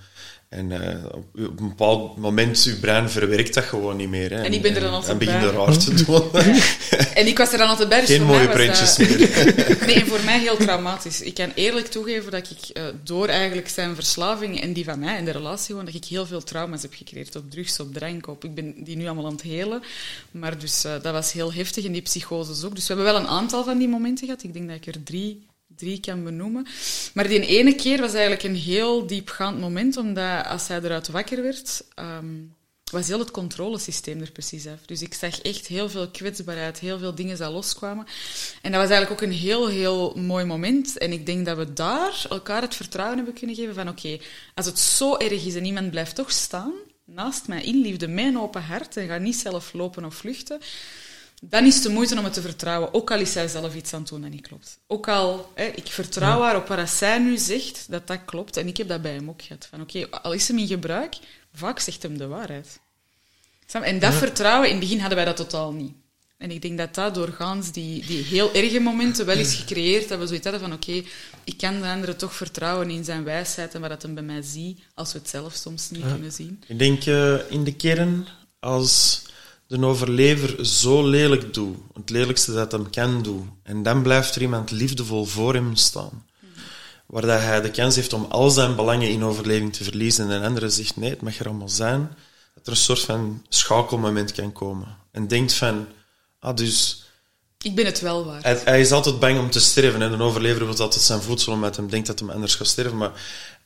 en 0.51 0.71
uh, 0.71 1.05
op, 1.13 1.61
een 1.61 1.69
bepaald 1.69 2.17
moment, 2.17 2.65
je 2.65 2.77
brein 2.77 3.11
verwerkt 3.11 3.55
dat 3.55 3.65
gewoon 3.65 3.97
niet 3.97 4.09
meer. 4.09 4.31
Hè. 4.31 4.43
En, 4.43 4.53
ik 4.53 4.63
ben 4.63 4.75
er 4.75 4.81
dan 4.81 4.93
altijd 4.93 5.19
bij. 5.19 5.29
En 5.29 5.41
begin 5.41 5.49
er 5.49 5.67
raar 5.67 5.79
te 5.79 5.95
doen. 5.95 6.23
en 7.21 7.27
ik 7.27 7.39
was 7.39 7.53
er 7.53 7.59
dan 7.59 7.69
altijd 7.69 7.89
bij. 7.89 8.01
Dus 8.01 8.09
Geen 8.09 8.23
mooie 8.23 8.49
prentjes 8.49 8.99
meer. 8.99 9.19
nee, 9.87 9.95
en 9.95 10.07
voor 10.07 10.25
mij 10.25 10.39
heel 10.39 10.57
traumatisch. 10.57 11.21
Ik 11.21 11.35
kan 11.35 11.53
eerlijk 11.55 11.87
toegeven 11.87 12.31
dat 12.31 12.51
ik 12.51 12.79
uh, 12.79 12.85
door 13.05 13.29
eigenlijk 13.29 13.69
zijn 13.69 13.95
verslaving 13.95 14.61
en 14.61 14.73
die 14.73 14.85
van 14.85 14.99
mij 14.99 15.19
in 15.19 15.25
de 15.25 15.31
relatie 15.31 15.67
gewoon, 15.67 15.85
dat 15.85 15.95
ik 15.95 16.05
heel 16.05 16.27
veel 16.27 16.43
trauma's 16.43 16.83
heb 16.83 16.95
gecreëerd. 16.95 17.37
Op 17.37 17.51
drugs, 17.51 17.81
op 17.81 17.95
drank, 17.95 18.27
op... 18.27 18.45
Ik 18.45 18.55
ben 18.55 18.75
die 18.85 18.97
nu 18.97 19.07
allemaal 19.07 19.27
aan 19.27 19.33
het 19.33 19.43
helen. 19.43 19.83
Maar 20.31 20.59
dus 20.59 20.85
uh, 20.85 20.93
dat 21.03 21.13
was 21.13 21.33
heel 21.33 21.53
heftig 21.53 21.85
en 21.85 21.93
die 21.93 22.03
psychoses 22.03 22.65
ook. 22.65 22.75
Dus 22.75 22.87
we 22.87 22.95
hebben 22.95 23.13
wel 23.13 23.23
een 23.23 23.29
aantal 23.29 23.65
van 23.65 23.79
die 23.79 23.89
momenten 23.89 24.27
gehad. 24.27 24.43
Ik 24.43 24.53
denk 24.53 24.69
dat 24.69 24.77
ik 24.77 24.87
er 24.87 25.03
drie 25.03 25.49
drie 25.81 26.01
kan 26.01 26.25
benoemen. 26.25 26.67
Maar 27.15 27.29
die 27.29 27.47
ene 27.47 27.75
keer 27.75 28.01
was 28.01 28.13
eigenlijk 28.13 28.43
een 28.43 28.57
heel 28.57 29.07
diepgaand 29.07 29.61
moment, 29.61 29.97
omdat 29.97 30.47
als 30.47 30.69
hij 30.69 30.81
eruit 30.83 31.09
wakker 31.09 31.43
werd, 31.43 31.85
um, 31.97 32.55
was 32.91 33.07
heel 33.07 33.19
het 33.19 33.31
controlesysteem 33.31 34.21
er 34.21 34.31
precies 34.31 34.67
af. 34.67 34.81
Dus 34.87 35.03
ik 35.03 35.15
zag 35.15 35.41
echt 35.41 35.67
heel 35.67 35.89
veel 35.89 36.09
kwetsbaarheid, 36.09 36.79
heel 36.79 36.99
veel 36.99 37.15
dingen 37.15 37.37
die 37.37 37.51
loskwamen. 37.51 38.07
En 38.63 38.73
dat 38.73 38.81
was 38.81 38.91
eigenlijk 38.91 39.11
ook 39.11 39.29
een 39.29 39.37
heel, 39.37 39.69
heel 39.69 40.15
mooi 40.17 40.45
moment. 40.45 40.99
En 40.99 41.13
ik 41.13 41.27
denk 41.27 41.47
dat 41.47 41.57
we 41.57 41.73
daar 41.73 42.27
elkaar 42.29 42.63
het 42.63 42.75
vertrouwen 42.75 43.17
hebben 43.17 43.35
kunnen 43.35 43.57
geven 43.57 43.75
van 43.75 43.89
oké, 43.89 44.19
als 44.55 44.67
het 44.67 44.79
zo 44.79 45.17
erg 45.17 45.47
is 45.47 45.55
en 45.55 45.65
iemand 45.65 45.91
blijft 45.91 46.15
toch 46.15 46.31
staan, 46.31 46.73
naast 47.05 47.49
mij 47.49 47.63
in 47.63 47.81
liefde, 47.81 48.09
mijn 48.09 48.39
open 48.39 48.63
hart, 48.63 48.97
en 48.97 49.09
gaat 49.09 49.21
niet 49.21 49.37
zelf 49.37 49.73
lopen 49.73 50.05
of 50.05 50.15
vluchten, 50.15 50.61
dan 51.41 51.65
is 51.65 51.75
het 51.75 51.83
de 51.83 51.89
moeite 51.89 52.19
om 52.19 52.25
het 52.25 52.33
te 52.33 52.41
vertrouwen. 52.41 52.95
Ook 52.95 53.11
al 53.11 53.19
is 53.19 53.33
zij 53.33 53.49
zelf 53.49 53.75
iets 53.75 53.93
aan 53.93 54.01
het 54.01 54.09
doen 54.09 54.21
dat 54.21 54.31
niet 54.31 54.47
klopt. 54.47 54.79
Ook 54.87 55.09
al, 55.09 55.53
hè, 55.55 55.65
ik 55.65 55.87
vertrouw 55.87 56.41
haar 56.41 56.57
op 56.57 56.69
wat 56.69 56.89
zij 56.89 57.19
nu 57.19 57.37
zegt, 57.37 57.87
dat 57.89 58.07
dat 58.07 58.25
klopt. 58.25 58.57
En 58.57 58.69
ik 58.69 58.77
heb 58.77 58.89
dat 58.89 59.03
bij 59.03 59.13
hem 59.13 59.29
ook 59.29 59.43
gehad. 59.43 59.67
Van 59.71 59.81
oké, 59.81 60.07
al 60.11 60.33
is 60.33 60.49
hem 60.49 60.59
in 60.59 60.67
gebruik, 60.67 61.17
vaak 61.55 61.79
zegt 61.79 62.03
hem 62.03 62.19
de 62.19 62.27
waarheid. 62.27 62.81
En 63.73 63.99
dat 63.99 64.15
vertrouwen, 64.15 64.69
in 64.69 64.75
het 64.75 64.85
begin 64.85 64.99
hadden 64.99 65.17
wij 65.17 65.27
dat 65.27 65.37
totaal 65.37 65.73
niet. 65.73 65.93
En 66.39 66.51
ik 66.51 66.63
denk 66.63 66.79
dat 66.79 66.95
dat 66.95 67.15
doorgaans 67.15 67.73
die, 67.73 68.07
die 68.07 68.23
heel 68.23 68.55
erge 68.55 68.81
momenten 68.81 69.27
wel 69.27 69.39
is 69.39 69.55
gecreëerd, 69.55 70.09
dat 70.09 70.19
we 70.19 70.27
zoiets 70.27 70.45
hadden 70.45 70.63
van 70.63 70.73
oké, 70.73 71.03
ik 71.45 71.57
kan 71.57 71.81
de 71.81 71.87
andere 71.87 72.17
toch 72.17 72.35
vertrouwen 72.35 72.91
in 72.91 73.05
zijn 73.05 73.25
wijsheid 73.25 73.75
en 73.75 73.81
wat 73.81 73.91
dat 73.91 74.03
hem 74.03 74.15
bij 74.15 74.23
mij 74.23 74.43
ziet, 74.43 74.81
als 74.95 75.13
we 75.13 75.19
het 75.19 75.29
zelf 75.29 75.55
soms 75.55 75.91
niet 75.91 76.07
kunnen 76.07 76.33
zien. 76.33 76.63
Ik 76.67 76.79
denk 76.79 77.07
uh, 77.07 77.51
in 77.51 77.65
de 77.65 77.75
kern, 77.75 78.29
als 78.59 79.23
de 79.79 79.87
overlever 79.87 80.67
zo 80.67 81.07
lelijk 81.09 81.55
doet, 81.55 81.77
het 81.95 82.11
lelijkste 82.11 82.53
dat 82.53 82.73
hem 82.73 82.91
kan 82.91 83.23
doen, 83.23 83.51
en 83.63 83.83
dan 83.83 84.03
blijft 84.03 84.35
er 84.35 84.43
iemand 84.43 84.71
liefdevol 84.71 85.25
voor 85.25 85.55
hem 85.55 85.77
staan, 85.77 86.27
waar 87.07 87.27
dat 87.27 87.41
hij 87.41 87.61
de 87.61 87.71
kans 87.71 87.97
heeft 87.97 88.13
om 88.13 88.27
al 88.29 88.51
zijn 88.51 88.77
belangen 88.77 89.11
in 89.11 89.25
overleving 89.25 89.73
te 89.73 89.85
verliezen, 89.85 90.31
en 90.31 90.41
de 90.41 90.47
andere 90.47 90.71
zegt 90.71 90.97
nee, 90.97 91.11
het 91.11 91.23
mag 91.23 91.39
er 91.39 91.47
allemaal 91.47 91.69
zijn, 91.69 92.17
dat 92.55 92.67
er 92.67 92.73
een 92.73 92.79
soort 92.79 93.01
van 93.01 93.43
schakelmoment 93.49 94.33
kan 94.33 94.53
komen. 94.53 94.97
En 95.13 95.29
denkt 95.29 95.55
van 95.55 95.87
Ah, 96.41 96.57
dus... 96.57 97.05
Ik 97.63 97.75
ben 97.75 97.85
het 97.85 98.01
wel 98.01 98.25
waard. 98.25 98.43
Hij, 98.43 98.61
hij, 98.65 98.81
is 98.81 98.93
altijd 98.93 99.19
bang 99.19 99.39
om 99.39 99.51
te 99.51 99.61
sterven. 99.61 100.03
En 100.03 100.13
een 100.13 100.21
overlever 100.21 100.67
wil 100.67 100.79
altijd 100.79 101.03
zijn 101.03 101.21
voedsel 101.21 101.53
omdat 101.53 101.77
hij 101.77 101.87
denkt 101.87 102.07
dat 102.07 102.19
hij 102.19 102.29
anders 102.29 102.55
gaat 102.55 102.67
sterven. 102.67 102.97
Maar 102.97 103.13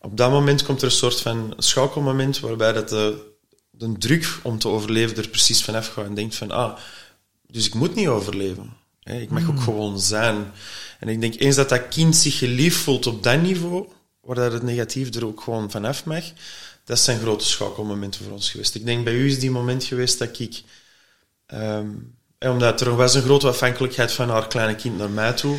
op 0.01 0.17
dat 0.17 0.31
moment 0.31 0.63
komt 0.63 0.81
er 0.81 0.87
een 0.87 0.93
soort 0.93 1.21
van 1.21 1.55
schakelmoment 1.59 2.41
waarbij 2.41 2.73
dat 2.73 2.89
de, 2.89 3.34
de 3.79 3.99
druk 3.99 4.39
om 4.43 4.59
te 4.59 4.69
overleven 4.69 5.17
er 5.17 5.29
precies 5.29 5.65
vanaf 5.65 5.89
gaat. 5.89 6.05
En 6.05 6.15
denkt 6.15 6.35
van, 6.35 6.51
ah, 6.51 6.77
dus 7.47 7.67
ik 7.67 7.75
moet 7.75 7.95
niet 7.95 8.09
overleven. 8.09 8.73
Ik 9.03 9.31
mag 9.31 9.43
ook 9.43 9.49
hmm. 9.49 9.59
gewoon 9.59 10.01
zijn. 10.01 10.53
En 10.99 11.09
ik 11.09 11.21
denk, 11.21 11.41
eens 11.41 11.57
dat 11.57 11.69
dat 11.69 11.89
kind 11.89 12.17
zich 12.17 12.39
geliefd 12.39 12.77
voelt 12.77 13.07
op 13.07 13.23
dat 13.23 13.43
niveau, 13.43 13.89
waar 14.21 14.37
dat 14.37 14.53
het 14.53 14.63
negatief 14.63 15.15
er 15.15 15.27
ook 15.27 15.41
gewoon 15.41 15.71
vanaf 15.71 16.05
mag, 16.05 16.25
dat 16.85 16.99
zijn 16.99 17.21
grote 17.21 17.45
schakelmomenten 17.45 18.25
voor 18.25 18.33
ons 18.33 18.51
geweest. 18.51 18.75
Ik 18.75 18.85
denk, 18.85 19.05
bij 19.05 19.15
u 19.15 19.27
is 19.27 19.39
die 19.39 19.51
moment 19.51 19.85
geweest 19.85 20.19
dat 20.19 20.39
ik... 20.39 20.63
Um, 21.47 22.15
omdat 22.39 22.81
er 22.81 22.97
was 22.97 23.15
een 23.15 23.23
grote 23.23 23.49
afhankelijkheid 23.49 24.13
van 24.13 24.29
haar 24.29 24.47
kleine 24.47 24.75
kind 24.75 24.99
naar 24.99 25.11
mij 25.11 25.33
toe. 25.33 25.59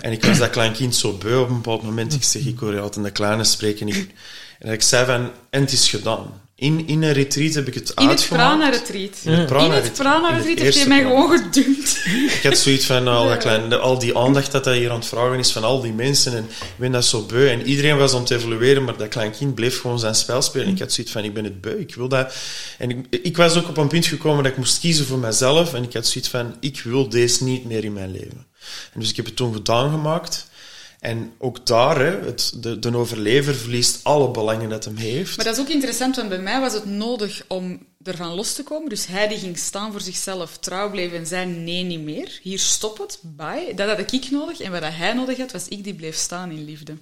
En 0.00 0.12
ik 0.12 0.24
was 0.24 0.38
dat 0.38 0.50
klein 0.50 0.72
kind 0.72 0.94
zo 0.94 1.12
beu 1.12 1.40
op 1.40 1.48
een 1.48 1.54
bepaald 1.54 1.82
moment. 1.82 2.14
Ik 2.14 2.24
zeg, 2.24 2.46
ik 2.46 2.58
hoor 2.58 2.74
je 2.74 2.80
altijd 2.80 3.04
de 3.04 3.10
kleine 3.10 3.44
spreken. 3.44 3.88
Ik, 3.88 4.14
en 4.58 4.72
ik 4.72 4.82
zei 4.82 5.06
van, 5.06 5.30
en 5.50 5.60
het 5.60 5.72
is 5.72 5.88
gedaan. 5.88 6.40
In, 6.60 6.86
in 6.86 7.02
een 7.02 7.12
retreat 7.12 7.54
heb 7.54 7.68
ik 7.68 7.74
het 7.74 7.92
in 7.96 8.08
uitgemaakt. 8.08 8.20
Het 8.20 8.38
prana-retreat. 8.38 9.20
In 9.24 9.32
het 9.32 9.46
prana-retreat. 9.92 10.74
Je 10.74 10.88
mij 10.88 11.02
gewoon 11.02 11.38
gedumpt. 11.38 12.02
Ik 12.06 12.40
had 12.42 12.58
zoiets 12.58 12.84
van 12.84 13.08
al, 13.08 13.28
dat 13.28 13.38
klein, 13.38 13.72
al 13.72 13.98
die 13.98 14.18
aandacht 14.18 14.52
dat 14.52 14.64
hij 14.64 14.78
hier 14.78 14.90
aan 14.90 14.98
het 14.98 15.06
vragen 15.06 15.38
is 15.38 15.52
van 15.52 15.64
al 15.64 15.80
die 15.80 15.92
mensen. 15.92 16.36
En 16.36 16.44
ik 16.44 16.76
ben 16.76 16.92
dat 16.92 17.04
zo 17.04 17.22
beu. 17.22 17.48
En 17.48 17.66
iedereen 17.66 17.96
was 17.96 18.14
aan 18.14 18.20
het 18.20 18.30
evolueren, 18.30 18.84
maar 18.84 18.96
dat 18.96 19.08
klein 19.08 19.30
kind 19.30 19.54
bleef 19.54 19.80
gewoon 19.80 19.98
zijn 19.98 20.14
spel 20.14 20.42
spelen. 20.42 20.66
En 20.66 20.72
ik 20.72 20.78
had 20.78 20.92
zoiets 20.92 21.12
van, 21.12 21.24
ik 21.24 21.34
ben 21.34 21.44
het 21.44 21.60
beu. 21.60 21.78
Ik 21.78 21.94
wil 21.94 22.08
dat. 22.08 22.34
En 22.78 22.90
ik, 22.90 23.06
ik 23.22 23.36
was 23.36 23.56
ook 23.56 23.68
op 23.68 23.76
een 23.76 23.88
punt 23.88 24.06
gekomen 24.06 24.42
dat 24.42 24.52
ik 24.52 24.58
moest 24.58 24.80
kiezen 24.80 25.06
voor 25.06 25.18
mezelf. 25.18 25.74
En 25.74 25.82
ik 25.82 25.92
had 25.92 26.06
zoiets 26.06 26.30
van, 26.30 26.56
ik 26.60 26.80
wil 26.80 27.08
deze 27.08 27.44
niet 27.44 27.64
meer 27.64 27.84
in 27.84 27.92
mijn 27.92 28.10
leven. 28.10 28.46
En 28.92 29.00
dus 29.00 29.10
ik 29.10 29.16
heb 29.16 29.26
het 29.26 29.36
toen 29.36 29.54
gedaan 29.54 29.90
gemaakt. 29.90 30.48
En 31.00 31.32
ook 31.38 31.66
daar, 31.66 32.00
het, 32.24 32.52
de, 32.56 32.78
de 32.78 32.96
overlever 32.96 33.54
verliest 33.54 34.00
alle 34.02 34.30
belangen 34.30 34.68
dat 34.68 34.84
hem 34.84 34.96
heeft. 34.96 35.36
Maar 35.36 35.44
dat 35.44 35.54
is 35.54 35.60
ook 35.60 35.68
interessant, 35.68 36.16
want 36.16 36.28
bij 36.28 36.38
mij 36.38 36.60
was 36.60 36.72
het 36.72 36.84
nodig 36.84 37.44
om 37.48 37.86
ervan 38.02 38.34
los 38.34 38.52
te 38.52 38.62
komen. 38.62 38.88
Dus 38.88 39.06
hij 39.06 39.28
die 39.28 39.38
ging 39.38 39.58
staan 39.58 39.92
voor 39.92 40.00
zichzelf, 40.00 40.58
trouw 40.58 40.90
bleef 40.90 41.12
en 41.12 41.26
zei 41.26 41.46
nee, 41.46 41.82
niet 41.82 42.00
meer. 42.00 42.38
Hier, 42.42 42.58
stop 42.58 42.98
het, 42.98 43.18
bye. 43.22 43.72
Dat 43.74 43.88
had 43.88 44.12
ik 44.12 44.30
nodig. 44.30 44.60
En 44.60 44.72
wat 44.72 44.82
hij 44.82 45.12
nodig 45.12 45.38
had, 45.38 45.52
was 45.52 45.68
ik 45.68 45.84
die 45.84 45.94
bleef 45.94 46.16
staan 46.16 46.50
in 46.50 46.64
liefde. 46.64 46.96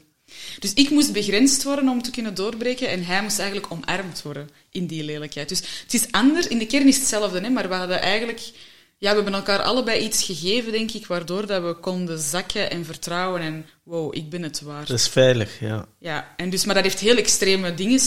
Dus 0.58 0.74
ik 0.74 0.90
moest 0.90 1.12
begrensd 1.12 1.62
worden 1.62 1.88
om 1.88 2.02
te 2.02 2.10
kunnen 2.10 2.34
doorbreken 2.34 2.88
en 2.88 3.04
hij 3.04 3.22
moest 3.22 3.38
eigenlijk 3.38 3.72
omarmd 3.72 4.22
worden 4.22 4.50
in 4.70 4.86
die 4.86 5.04
lelijkheid. 5.04 5.48
Dus 5.48 5.62
het 5.82 5.94
is 5.94 6.06
anders, 6.10 6.48
in 6.48 6.58
de 6.58 6.66
kern 6.66 6.86
is 6.86 6.96
hetzelfde, 6.96 7.40
hè, 7.40 7.48
maar 7.48 7.68
we 7.68 7.74
hadden 7.74 8.00
eigenlijk 8.00 8.50
ja, 8.98 9.10
we 9.10 9.14
hebben 9.14 9.34
elkaar 9.34 9.62
allebei 9.62 10.04
iets 10.04 10.24
gegeven, 10.24 10.72
denk 10.72 10.90
ik, 10.90 11.06
waardoor 11.06 11.46
dat 11.46 11.62
we 11.62 11.74
konden 11.74 12.18
zakken 12.18 12.70
en 12.70 12.84
vertrouwen 12.84 13.40
en 13.40 13.66
wow, 13.82 14.14
ik 14.14 14.30
ben 14.30 14.42
het 14.42 14.60
waard. 14.60 14.88
Dat 14.88 14.98
is 14.98 15.08
veilig, 15.08 15.60
ja. 15.60 15.86
Ja, 15.98 16.34
en 16.36 16.50
dus, 16.50 16.64
maar 16.64 16.74
dat 16.74 16.84
heeft 16.84 17.00
heel 17.00 17.16
extreme 17.16 17.74
dingen... 17.74 18.00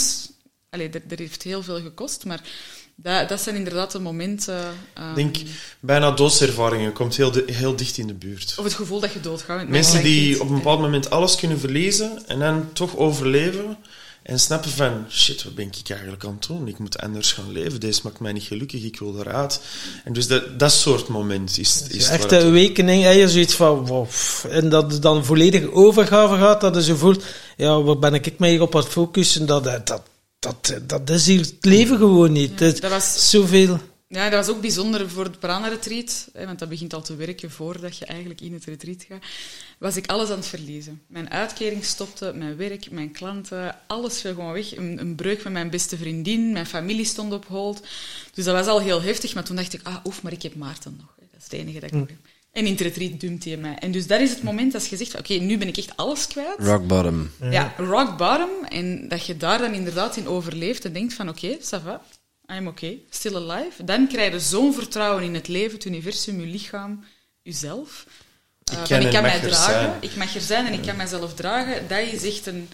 Allee, 0.69 0.89
dat, 0.89 1.01
dat 1.05 1.19
heeft 1.19 1.43
heel 1.43 1.63
veel 1.63 1.81
gekost, 1.81 2.25
maar 2.25 2.41
dat, 2.95 3.29
dat 3.29 3.41
zijn 3.41 3.55
inderdaad 3.55 3.91
de 3.91 3.99
momenten... 3.99 4.59
Ik 4.95 5.01
um, 5.01 5.15
denk, 5.15 5.37
bijna 5.79 6.11
doodservaringen 6.11 6.93
komt 6.93 7.15
heel, 7.15 7.33
heel 7.45 7.75
dicht 7.75 7.97
in 7.97 8.07
de 8.07 8.13
buurt. 8.13 8.55
Of 8.57 8.63
het 8.63 8.73
gevoel 8.73 8.99
dat 8.99 9.13
je 9.13 9.19
doodgaat. 9.19 9.67
Mensen 9.67 10.03
die 10.03 10.41
op 10.41 10.49
een 10.49 10.55
bepaald 10.55 10.79
moment 10.79 11.09
alles 11.09 11.35
kunnen 11.35 11.59
verliezen 11.59 12.27
en 12.27 12.39
dan 12.39 12.73
toch 12.73 12.97
overleven 12.97 13.77
en 14.23 14.39
snappen 14.39 14.71
van, 14.71 15.05
shit, 15.09 15.43
wat 15.43 15.55
ben 15.55 15.67
ik 15.67 15.89
eigenlijk 15.89 16.25
aan 16.25 16.37
het 16.39 16.47
doen? 16.47 16.67
Ik 16.67 16.79
moet 16.79 16.99
anders 16.99 17.31
gaan 17.31 17.51
leven. 17.51 17.79
Deze 17.79 18.01
maakt 18.03 18.19
mij 18.19 18.31
niet 18.31 18.43
gelukkig, 18.43 18.83
ik 18.83 18.99
wil 18.99 19.19
eruit. 19.19 19.61
En 20.03 20.13
dus 20.13 20.27
dat, 20.27 20.59
dat 20.59 20.71
soort 20.71 21.07
moment 21.07 21.57
is... 21.57 21.83
is 21.87 22.07
echt 22.07 22.31
een 22.31 22.51
wekening, 22.51 23.13
je 23.15 23.29
zoiets 23.29 23.53
van, 23.53 23.85
wow, 23.85 24.07
en 24.49 24.69
dat 24.69 24.91
het 24.91 25.01
dan 25.01 25.25
volledig 25.25 25.71
overgave 25.71 26.35
gaat, 26.35 26.61
dat 26.61 26.85
je 26.85 26.95
voelt, 26.95 27.23
ja, 27.57 27.81
waar 27.81 27.99
ben 27.99 28.13
ik 28.13 28.39
mij 28.39 28.59
op 28.59 28.73
het 28.73 28.87
focussen? 28.87 29.45
Dat, 29.45 29.63
dat, 29.63 30.01
dat, 30.39 30.79
dat 30.87 31.09
is 31.09 31.25
hier 31.25 31.39
het 31.39 31.55
leven 31.61 31.97
gewoon 31.97 32.31
niet. 32.31 32.59
Ja, 32.59 32.71
dat 32.71 32.89
was 32.91 33.29
zoveel... 33.29 33.79
Ja, 34.11 34.29
dat 34.29 34.45
was 34.45 34.55
ook 34.55 34.61
bijzonder 34.61 35.09
voor 35.09 35.23
het 35.23 35.39
prana-retreat, 35.39 36.27
want 36.33 36.59
dat 36.59 36.69
begint 36.69 36.93
al 36.93 37.01
te 37.01 37.15
werken 37.15 37.51
voordat 37.51 37.97
je 37.97 38.05
eigenlijk 38.05 38.41
in 38.41 38.53
het 38.53 38.65
retreat 38.65 39.05
gaat. 39.07 39.23
Was 39.77 39.95
ik 39.95 40.07
alles 40.07 40.29
aan 40.29 40.37
het 40.37 40.47
verliezen. 40.47 41.01
Mijn 41.07 41.29
uitkering 41.29 41.83
stopte, 41.83 42.33
mijn 42.35 42.57
werk, 42.57 42.91
mijn 42.91 43.11
klanten, 43.11 43.75
alles 43.87 44.21
viel 44.21 44.33
gewoon 44.33 44.53
weg. 44.53 44.75
Een, 44.77 44.99
een 44.99 45.15
breuk 45.15 45.43
met 45.43 45.53
mijn 45.53 45.69
beste 45.69 45.97
vriendin, 45.97 46.51
mijn 46.51 46.65
familie 46.65 47.05
stond 47.05 47.33
op 47.33 47.45
hold. 47.47 47.81
Dus 48.33 48.45
dat 48.45 48.55
was 48.55 48.67
al 48.67 48.81
heel 48.81 49.01
heftig, 49.01 49.33
maar 49.33 49.43
toen 49.43 49.55
dacht 49.55 49.73
ik, 49.73 49.81
ah, 49.83 50.05
oef, 50.05 50.21
maar 50.21 50.31
ik 50.31 50.41
heb 50.41 50.55
Maarten 50.55 50.95
nog. 50.97 51.13
Dat 51.17 51.39
is 51.39 51.43
het 51.43 51.53
enige 51.53 51.79
dat 51.79 51.91
ik 51.91 51.95
nog 51.95 52.07
heb. 52.07 52.17
En 52.51 52.65
in 52.65 52.71
het 52.71 52.81
retreat 52.81 53.19
dumpt 53.19 53.43
hij 53.43 53.57
mij. 53.57 53.75
En 53.75 53.91
dus 53.91 54.07
dat 54.07 54.21
is 54.21 54.29
het 54.29 54.43
moment 54.43 54.73
als 54.73 54.87
je 54.87 54.97
zegt, 54.97 55.17
oké, 55.17 55.33
nu 55.33 55.57
ben 55.57 55.67
ik 55.67 55.77
echt 55.77 55.97
alles 55.97 56.27
kwijt. 56.27 56.55
Rock 56.57 56.87
bottom. 56.87 57.29
Ja, 57.49 57.73
rock 57.77 58.17
bottom. 58.17 58.65
En 58.69 59.07
dat 59.07 59.25
je 59.25 59.37
daar 59.37 59.57
dan 59.57 59.73
inderdaad 59.73 60.17
in 60.17 60.27
overleeft 60.27 60.85
en 60.85 60.93
denkt 60.93 61.13
van, 61.13 61.29
oké, 61.29 61.45
okay, 61.45 61.59
ça 61.59 61.83
va 61.83 62.01
I'm 62.51 62.67
okay, 62.67 63.01
still 63.09 63.35
alive. 63.35 63.83
Dan 63.83 64.07
krijg 64.07 64.33
je 64.33 64.39
zo'n 64.39 64.73
vertrouwen 64.73 65.23
in 65.23 65.33
het 65.33 65.47
leven, 65.47 65.73
het 65.73 65.85
universum, 65.85 66.39
je 66.39 66.47
lichaam, 66.47 67.03
jezelf. 67.41 68.05
Uh, 68.71 68.79
ik, 68.79 68.87
kan, 68.87 69.01
ik 69.01 69.11
kan 69.11 69.21
mij 69.21 69.39
dragen, 69.39 69.55
zijn. 69.55 69.93
ik 69.99 70.15
mag 70.15 70.35
er 70.35 70.41
zijn 70.41 70.65
en 70.65 70.73
ik 70.73 70.81
kan 70.81 70.95
mezelf 70.95 71.33
dragen. 71.33 71.87
Dat 71.87 71.99
is 71.99 72.23
echt 72.23 72.45
een... 72.45 72.69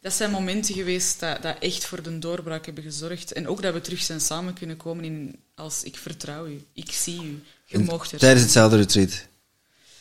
Dat 0.00 0.12
zijn 0.12 0.30
momenten 0.30 0.74
geweest 0.74 1.20
dat, 1.20 1.42
dat 1.42 1.56
echt 1.60 1.84
voor 1.84 2.02
de 2.02 2.18
doorbraak 2.18 2.64
hebben 2.64 2.84
gezorgd. 2.84 3.32
En 3.32 3.48
ook 3.48 3.62
dat 3.62 3.72
we 3.72 3.80
terug 3.80 4.02
zijn 4.02 4.20
samen 4.20 4.54
kunnen 4.54 4.76
komen 4.76 5.04
in 5.04 5.36
als 5.54 5.82
ik 5.82 5.96
vertrouw 5.96 6.46
u, 6.46 6.64
ik 6.72 6.92
zie 6.92 7.22
u, 7.22 7.42
je 7.64 7.78
mocht 7.78 8.12
er 8.12 8.18
Tijdens 8.18 8.42
hetzelfde 8.42 8.76
retreat? 8.76 9.26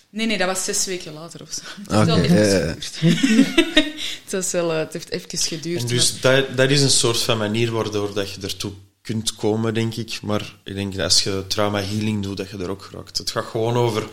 Nee, 0.09 0.25
nee, 0.25 0.37
dat 0.37 0.47
was 0.47 0.63
zes 0.63 0.85
weken 0.85 1.13
later 1.13 1.41
of 1.41 1.51
zo. 1.51 1.61
Het 1.95 2.09
okay, 2.09 2.27
heeft 2.27 3.01
wel 3.01 3.11
het, 4.23 4.31
was 4.31 4.51
wel, 4.51 4.69
het 4.69 4.93
heeft 4.93 5.09
even 5.09 5.37
geduurd. 5.37 5.81
En 5.81 5.87
dus 5.87 6.21
dat, 6.21 6.57
dat 6.57 6.69
is 6.69 6.81
een 6.81 6.89
soort 6.89 7.21
van 7.21 7.37
manier 7.37 7.71
waardoor 7.71 8.13
dat 8.13 8.31
je 8.31 8.41
ertoe 8.41 8.71
kunt 9.01 9.35
komen, 9.35 9.73
denk 9.73 9.95
ik. 9.95 10.19
Maar 10.21 10.55
ik 10.63 10.75
denk 10.75 10.95
dat 10.95 11.03
als 11.03 11.23
je 11.23 11.43
trauma 11.47 11.81
healing 11.81 12.23
doet, 12.23 12.37
dat 12.37 12.49
je 12.49 12.57
er 12.57 12.69
ook 12.69 12.89
raakt. 12.91 13.17
Het 13.17 13.31
gaat 13.31 13.45
gewoon 13.45 13.75
over, 13.75 14.07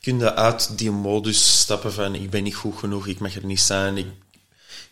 kun 0.00 0.18
je 0.18 0.34
uit 0.34 0.78
die 0.78 0.90
modus 0.90 1.60
stappen 1.60 1.92
van 1.92 2.14
ik 2.14 2.30
ben 2.30 2.42
niet 2.42 2.54
goed 2.54 2.78
genoeg, 2.78 3.06
ik 3.06 3.18
mag 3.18 3.34
er 3.34 3.44
niet 3.44 3.60
zijn, 3.60 3.96
ik 3.96 4.06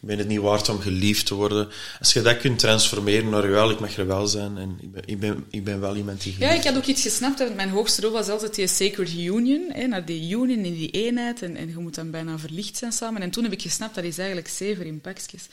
ik 0.01 0.09
ben 0.09 0.19
het 0.19 0.29
niet 0.29 0.41
waard 0.41 0.69
om 0.69 0.81
geliefd 0.81 1.27
te 1.27 1.35
worden. 1.35 1.69
Als 1.99 2.13
je 2.13 2.23
dat 2.23 2.37
kunt 2.37 2.59
transformeren 2.59 3.31
naar 3.31 3.51
wel, 3.51 3.71
ik 3.71 3.81
mag 3.81 3.97
er 3.97 4.07
wel 4.07 4.27
zijn 4.27 4.59
en 4.59 4.79
ik 4.81 4.93
ben, 4.93 5.03
ik 5.07 5.21
ben, 5.21 5.45
ik 5.51 5.65
ben 5.65 5.81
wel 5.81 5.97
iemand 5.97 6.23
die 6.23 6.35
Ja, 6.39 6.51
ik 6.51 6.65
had 6.65 6.77
ook 6.77 6.85
iets 6.85 7.03
gesnapt. 7.03 7.55
Mijn 7.55 7.69
hoogste 7.69 8.01
doel 8.01 8.11
was 8.11 8.29
altijd 8.29 8.55
die 8.55 8.67
sacred 8.67 9.13
union, 9.13 9.67
hè, 9.69 9.87
naar 9.87 10.05
die 10.05 10.37
union 10.37 10.65
in 10.65 10.75
die 10.75 10.91
eenheid 10.91 11.43
en, 11.43 11.57
en 11.57 11.69
je 11.69 11.79
moet 11.79 11.95
dan 11.95 12.11
bijna 12.11 12.39
verlicht 12.39 12.77
zijn 12.77 12.93
samen. 12.93 13.23
En 13.23 13.31
toen 13.31 13.43
heb 13.43 13.53
ik 13.53 13.63
gesnapt, 13.63 13.95
dat 13.95 14.05
is 14.05 14.19
eigenlijk 14.19 14.49
zeven 14.49 14.87
in 14.87 15.01
pakjes. 15.01 15.47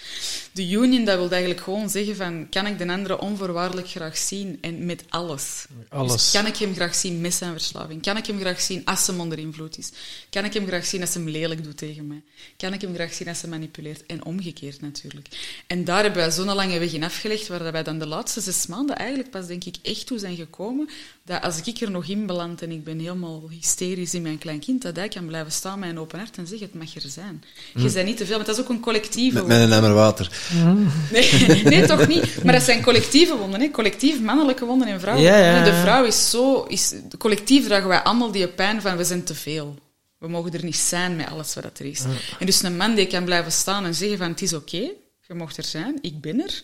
De 0.51 0.69
union, 0.69 1.05
dat 1.05 1.17
wil 1.17 1.29
eigenlijk 1.29 1.61
gewoon 1.61 1.89
zeggen 1.89 2.15
van, 2.15 2.49
kan 2.49 2.67
ik 2.67 2.77
de 2.77 2.87
andere 2.87 3.19
onvoorwaardelijk 3.19 3.87
graag 3.87 4.17
zien 4.17 4.57
en 4.61 4.85
met 4.85 5.03
alles. 5.09 5.65
Alles. 5.89 6.11
Dus 6.11 6.31
kan 6.31 6.45
ik 6.45 6.55
hem 6.55 6.73
graag 6.73 6.95
zien 6.95 7.21
met 7.21 7.33
zijn 7.33 7.51
verslaving? 7.51 8.01
Kan 8.01 8.17
ik 8.17 8.25
hem 8.25 8.39
graag 8.39 8.61
zien 8.61 8.85
als 8.85 9.07
hem 9.07 9.19
onder 9.19 9.39
invloed 9.39 9.77
is? 9.77 9.91
Kan 10.29 10.45
ik 10.45 10.53
hem 10.53 10.67
graag 10.67 10.85
zien 10.85 11.01
als 11.01 11.13
hem 11.13 11.29
lelijk 11.29 11.63
doet 11.63 11.77
tegen 11.77 12.07
mij? 12.07 12.21
Kan 12.57 12.73
ik 12.73 12.81
hem 12.81 12.93
graag 12.93 13.13
zien 13.13 13.27
als 13.27 13.41
hij 13.41 13.49
manipuleert? 13.49 14.05
En 14.05 14.25
omgekeerd 14.37 14.81
natuurlijk. 14.81 15.27
En 15.67 15.83
daar 15.83 16.03
hebben 16.03 16.21
wij 16.21 16.31
zo'n 16.31 16.53
lange 16.53 16.79
weg 16.79 16.93
in 16.93 17.03
afgelegd, 17.03 17.47
waar 17.47 17.71
wij 17.71 17.83
dan 17.83 17.99
de 17.99 18.07
laatste 18.07 18.41
zes 18.41 18.67
maanden 18.67 18.95
eigenlijk 18.95 19.29
pas, 19.29 19.47
denk 19.47 19.63
ik, 19.63 19.75
echt 19.81 20.07
toe 20.07 20.19
zijn 20.19 20.35
gekomen, 20.35 20.89
dat 21.23 21.41
als 21.41 21.61
ik 21.63 21.81
er 21.81 21.91
nog 21.91 22.05
in 22.05 22.25
beland 22.25 22.61
en 22.61 22.71
ik 22.71 22.83
ben 22.83 22.99
helemaal 22.99 23.43
hysterisch 23.49 24.13
in 24.13 24.21
mijn 24.21 24.37
klein 24.37 24.59
kind, 24.59 24.81
dat 24.81 24.95
hij 24.95 25.07
kan 25.07 25.25
blijven 25.25 25.51
staan 25.51 25.79
met 25.79 25.89
een 25.89 25.99
open 25.99 26.19
hart 26.19 26.37
en 26.37 26.47
zeggen, 26.47 26.67
het 26.71 26.79
mag 26.79 26.95
er 26.95 27.09
zijn. 27.09 27.43
Je 27.73 27.79
mm. 27.79 27.93
bent 27.93 28.05
niet 28.05 28.17
te 28.17 28.25
veel, 28.25 28.37
maar 28.37 28.45
dat 28.45 28.57
is 28.57 28.63
ook 28.63 28.69
een 28.69 28.79
collectieve... 28.79 29.37
Met, 29.37 29.47
met 29.47 29.61
een 29.61 29.71
emmer 29.71 29.93
water. 29.93 30.31
Nee, 31.11 31.63
nee, 31.63 31.85
toch 31.85 32.07
niet. 32.07 32.43
Maar 32.43 32.53
dat 32.53 32.63
zijn 32.63 32.83
collectieve 32.83 33.37
wonden, 33.37 33.61
hè. 33.61 33.71
collectief 33.71 34.21
mannelijke 34.21 34.65
wonden 34.65 34.87
en 34.87 34.99
vrouwelijke 34.99 35.37
ja, 35.37 35.55
ja, 35.55 35.63
De 35.63 35.73
vrouw 35.73 36.03
is 36.03 36.29
zo... 36.29 36.63
Is, 36.63 36.93
collectief 37.17 37.65
dragen 37.65 37.87
wij 37.87 37.99
allemaal 37.99 38.31
die 38.31 38.47
pijn 38.47 38.81
van, 38.81 38.97
we 38.97 39.03
zijn 39.03 39.23
te 39.23 39.35
veel. 39.35 39.75
We 40.25 40.31
mogen 40.31 40.53
er 40.53 40.63
niet 40.63 40.75
zijn 40.75 41.15
met 41.15 41.29
alles 41.29 41.55
wat 41.55 41.79
er 41.79 41.85
is. 41.85 42.03
En 42.39 42.45
dus 42.45 42.63
een 42.63 42.77
man 42.77 42.95
die 42.95 43.07
kan 43.07 43.23
blijven 43.23 43.51
staan 43.51 43.85
en 43.85 43.95
zeggen 43.95 44.17
van 44.17 44.29
het 44.29 44.41
is 44.41 44.53
oké, 44.53 44.89
je 45.27 45.33
mocht 45.33 45.57
er 45.57 45.63
zijn, 45.63 45.97
ik 46.01 46.21
ben 46.21 46.43
er. 46.43 46.61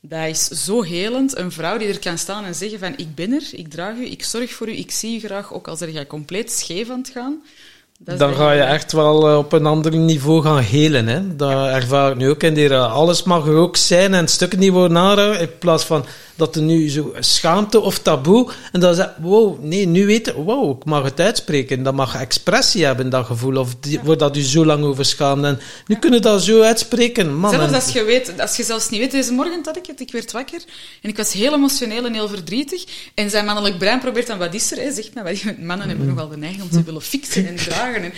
Dat 0.00 0.26
is 0.26 0.46
zo 0.46 0.82
helend. 0.82 1.36
Een 1.36 1.52
vrouw 1.52 1.78
die 1.78 1.88
er 1.88 1.98
kan 1.98 2.18
staan 2.18 2.44
en 2.44 2.54
zeggen 2.54 2.78
van 2.78 2.94
ik 2.96 3.14
ben 3.14 3.32
er, 3.32 3.42
ik 3.52 3.70
draag 3.70 3.96
u, 3.96 4.06
ik 4.06 4.24
zorg 4.24 4.52
voor 4.52 4.68
u, 4.68 4.76
ik 4.76 4.90
zie 4.90 5.16
u 5.16 5.20
graag, 5.26 5.52
ook 5.52 5.68
al 5.68 5.76
zeg 5.76 5.92
je 5.92 6.06
compleet 6.06 6.52
scheef 6.52 6.90
aan 6.90 6.98
het 6.98 7.08
gaan. 7.08 7.42
Dan 7.98 8.34
ga 8.34 8.52
je 8.52 8.62
echt 8.62 8.92
wel 8.92 9.28
eh, 9.28 9.38
op 9.38 9.52
een 9.52 9.66
ander 9.66 9.96
niveau 9.96 10.42
gaan 10.42 10.58
helen. 10.58 11.06
Hè? 11.06 11.36
Dat 11.36 11.68
ervaar 11.68 12.10
ik 12.10 12.16
nu 12.16 12.28
ook 12.28 12.42
in 12.42 12.54
die 12.54 12.74
Alles 12.74 13.22
mag 13.22 13.46
er 13.46 13.54
ook 13.54 13.76
zijn 13.76 14.14
en 14.14 14.28
stukken 14.28 14.60
die 14.60 14.72
worden 14.72 14.96
aangehouden. 14.96 15.40
In 15.40 15.58
plaats 15.58 15.84
van 15.84 16.06
dat 16.38 16.56
er 16.56 16.62
nu 16.62 16.90
zo 16.90 17.14
schaamte 17.18 17.80
of 17.80 17.98
taboe. 17.98 18.52
En 18.72 18.80
dan 18.80 18.94
zeg 18.94 19.14
wow, 19.16 19.64
nee, 19.64 19.86
nu 19.86 20.06
weten, 20.06 20.34
wow, 20.34 20.76
ik 20.76 20.84
mag 20.84 21.04
het 21.04 21.20
uitspreken. 21.20 21.82
Dat 21.82 21.94
mag 21.94 22.20
expressie 22.20 22.84
hebben, 22.84 23.10
dat 23.10 23.26
gevoel. 23.26 23.56
Of 23.56 23.74
die, 23.80 24.00
wordt 24.00 24.20
dat 24.20 24.36
u 24.36 24.40
zo 24.40 24.64
lang 24.64 24.84
over 24.84 25.04
schaamd. 25.04 25.44
En 25.44 25.60
nu 25.86 25.96
kunnen 25.96 26.22
dat 26.22 26.42
zo 26.42 26.60
uitspreken. 26.62 27.36
Man, 27.38 27.50
zelfs 27.50 27.72
als 27.72 27.92
je 27.92 28.04
weet, 28.04 28.40
als 28.40 28.56
je 28.56 28.64
zelfs 28.64 28.88
niet 28.88 29.00
weet, 29.00 29.10
deze 29.10 29.32
morgen 29.32 29.60
had 29.64 29.76
ik 29.76 29.86
het, 29.86 30.00
ik 30.00 30.12
werd 30.12 30.32
wakker. 30.32 30.62
En 31.02 31.08
ik 31.08 31.16
was 31.16 31.32
heel 31.32 31.54
emotioneel 31.54 32.04
en 32.04 32.14
heel 32.14 32.28
verdrietig. 32.28 32.84
En 33.14 33.30
zijn 33.30 33.44
mannelijk 33.44 33.78
brein 33.78 34.00
probeert 34.00 34.26
dan, 34.26 34.38
wat 34.38 34.54
is 34.54 34.72
er? 34.72 34.78
Hè? 34.78 34.92
Zegt 34.92 35.14
maar, 35.14 35.54
mannen 35.60 35.88
hebben 35.88 36.06
nogal 36.06 36.28
de 36.28 36.36
neiging 36.36 36.62
om 36.62 36.70
te 36.70 36.82
willen 36.82 37.02
fixen 37.02 37.46
en 37.46 37.56
dragen. 37.56 38.02
En, 38.02 38.12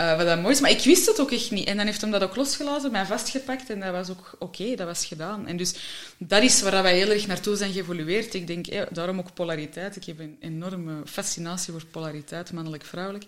uh, 0.00 0.16
wat 0.16 0.26
dat 0.26 0.40
mooi 0.40 0.54
is. 0.54 0.60
Maar 0.60 0.70
ik 0.70 0.84
wist 0.84 1.06
het 1.06 1.20
ook 1.20 1.30
echt 1.30 1.50
niet. 1.50 1.66
En 1.66 1.76
dan 1.76 1.86
heeft 1.86 2.00
hem 2.00 2.10
dat 2.10 2.22
ook 2.22 2.36
losgelaten, 2.36 2.92
mij 2.92 3.06
vastgepakt. 3.06 3.70
En 3.70 3.80
dat 3.80 3.90
was 3.90 4.10
ook 4.10 4.36
oké, 4.38 4.74
dat 4.74 4.86
was 4.86 5.04
gedaan. 5.04 5.46
En 5.46 5.56
dus 5.56 5.74
dat 6.18 6.42
is 6.42 6.62
waar 6.62 6.82
wij 6.82 6.96
heel 6.96 7.10
erg 7.10 7.26
naartoe 7.26 7.56
zijn 7.56 7.63
zijn 7.64 7.84
geëvolueerd. 7.84 8.34
Ik 8.34 8.46
denk, 8.46 8.66
daarom 8.94 9.18
ook 9.18 9.34
polariteit. 9.34 9.96
Ik 9.96 10.04
heb 10.04 10.18
een 10.18 10.36
enorme 10.40 10.92
fascinatie 11.04 11.72
voor 11.72 11.84
polariteit, 11.90 12.52
mannelijk-vrouwelijk. 12.52 13.24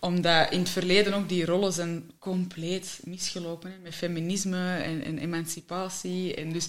Omdat 0.00 0.52
in 0.52 0.58
het 0.58 0.68
verleden 0.68 1.14
ook 1.14 1.28
die 1.28 1.44
rollen 1.44 1.72
zijn 1.72 2.10
compleet 2.18 3.00
misgelopen. 3.04 3.70
Hè, 3.70 3.76
met 3.82 3.94
feminisme 3.94 4.76
en, 4.76 5.04
en 5.04 5.18
emancipatie. 5.18 6.34
En 6.34 6.52
dus 6.52 6.68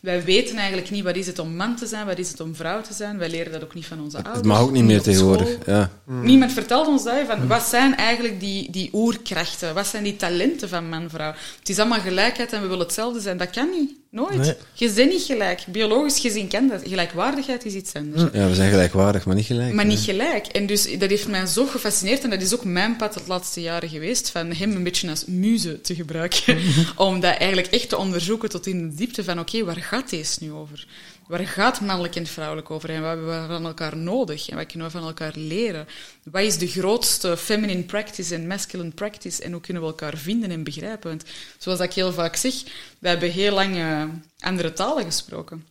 wij 0.00 0.24
weten 0.24 0.56
eigenlijk 0.56 0.90
niet 0.90 1.04
wat 1.04 1.16
is 1.16 1.26
het 1.26 1.38
om 1.38 1.56
man 1.56 1.76
te 1.76 1.86
zijn, 1.86 2.06
wat 2.06 2.18
is 2.18 2.30
het 2.30 2.40
om 2.40 2.54
vrouw 2.54 2.80
te 2.80 2.94
zijn. 2.94 3.18
Wij 3.18 3.30
leren 3.30 3.52
dat 3.52 3.64
ook 3.64 3.74
niet 3.74 3.86
van 3.86 4.00
onze 4.00 4.16
ouders. 4.16 4.36
Het 4.36 4.46
mag 4.46 4.60
ook 4.60 4.70
niet 4.70 4.84
meer 4.84 5.02
tegenwoordig. 5.02 5.66
Ja. 5.66 5.90
Niemand 6.04 6.52
vertelt 6.52 6.86
ons 6.86 7.04
dat. 7.04 7.26
Van, 7.26 7.46
wat 7.46 7.62
zijn 7.62 7.96
eigenlijk 7.96 8.40
die, 8.40 8.70
die 8.70 8.90
oerkrachten? 8.92 9.74
Wat 9.74 9.86
zijn 9.86 10.02
die 10.02 10.16
talenten 10.16 10.68
van 10.68 10.88
man-vrouw? 10.88 11.34
Het 11.58 11.68
is 11.68 11.78
allemaal 11.78 12.00
gelijkheid 12.00 12.52
en 12.52 12.60
we 12.60 12.66
willen 12.66 12.84
hetzelfde 12.84 13.20
zijn. 13.20 13.36
Dat 13.36 13.50
kan 13.50 13.70
niet. 13.70 13.92
Nooit. 14.10 14.56
Je 14.72 14.92
bent 14.92 15.10
niet 15.10 15.22
gelijk. 15.22 15.64
Biologisch 15.66 16.18
gezien 16.18 16.48
kan 16.48 16.68
dat. 16.68 16.80
Gelijkwaardigheid 16.84 17.64
is 17.64 17.74
iets 17.74 17.94
anders. 17.94 18.22
Ja, 18.32 18.48
we 18.48 18.54
zijn 18.54 18.70
gelijkwaardig, 18.70 19.26
maar 19.26 19.34
niet 19.34 19.46
gelijk. 19.46 19.74
Maar 19.74 19.84
niet 19.84 19.98
gelijk. 20.00 20.46
En 20.46 20.66
dus 20.66 20.98
dat 20.98 21.10
heeft 21.10 21.28
mij 21.28 21.46
zo 21.46 21.66
gefascineerd. 21.66 22.24
En 22.24 22.30
dat 22.30 22.42
is 22.42 22.54
ook 22.54 22.64
mijn 22.64 22.96
pad 22.96 23.14
het 23.14 23.26
laatste 23.26 23.60
jaren 23.60 23.88
geweest. 23.88 24.30
Van 24.30 24.52
hem 24.52 24.72
een 24.72 24.82
beetje 24.82 25.10
als 25.10 25.24
muze 25.24 25.80
te 25.80 25.94
gebruiken. 25.94 26.58
om 26.96 27.20
dat 27.20 27.36
eigenlijk 27.36 27.72
echt 27.72 27.88
te 27.88 27.96
onderzoeken 27.96 28.48
tot 28.48 28.66
in 28.66 28.88
de 28.88 28.94
diepte 28.94 29.24
van 29.24 29.38
oké, 29.38 29.64
waar 29.64 29.76
gaat 29.76 30.10
deze 30.10 30.38
nu 30.40 30.52
over? 30.52 30.86
Waar 31.28 31.46
gaat 31.46 31.80
mannelijk 31.80 32.16
en 32.16 32.26
vrouwelijk 32.26 32.70
over? 32.70 32.90
En 32.90 33.00
wat 33.00 33.10
hebben 33.10 33.40
we 33.40 33.46
van 33.46 33.66
elkaar 33.66 33.96
nodig? 33.96 34.48
En 34.48 34.56
wat 34.56 34.66
kunnen 34.66 34.86
we 34.86 34.98
van 34.98 35.06
elkaar 35.06 35.32
leren? 35.34 35.86
Wat 36.24 36.42
is 36.42 36.58
de 36.58 36.66
grootste 36.66 37.36
feminine 37.36 37.82
practice 37.82 38.34
en 38.34 38.46
masculine 38.46 38.90
practice? 38.90 39.42
En 39.42 39.52
hoe 39.52 39.60
kunnen 39.60 39.82
we 39.82 39.88
elkaar 39.88 40.16
vinden 40.16 40.50
en 40.50 40.64
begrijpen? 40.64 41.08
Want 41.08 41.24
zoals 41.58 41.80
ik 41.80 41.92
heel 41.92 42.12
vaak 42.12 42.36
zeg, 42.36 42.54
we 42.98 43.08
hebben 43.08 43.30
heel 43.30 43.54
lang 43.54 43.76
uh, 43.76 44.04
andere 44.38 44.72
talen 44.72 45.04
gesproken. 45.04 45.66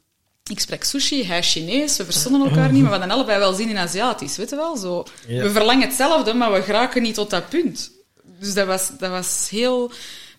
Ik 0.49 0.59
spreek 0.59 0.83
sushi, 0.83 1.25
hij 1.25 1.43
Chinees, 1.43 1.97
we 1.97 2.03
verstonden 2.03 2.49
elkaar 2.49 2.71
niet, 2.71 2.81
maar 2.81 2.91
we 2.91 2.97
hadden 2.97 3.15
allebei 3.15 3.39
wel 3.39 3.53
zin 3.53 3.69
in 3.69 3.77
Aziatisch, 3.77 4.37
weet 4.37 4.49
je 4.49 4.55
wel? 4.55 4.77
Zo. 4.77 5.05
We 5.27 5.51
verlangen 5.51 5.87
hetzelfde, 5.87 6.33
maar 6.33 6.53
we 6.53 6.61
geraken 6.61 7.01
niet 7.01 7.15
tot 7.15 7.29
dat 7.29 7.49
punt. 7.49 7.91
Dus 8.39 8.53
dat 8.53 8.67
was, 8.67 8.89
dat 8.97 9.09
was 9.09 9.47
heel 9.49 9.91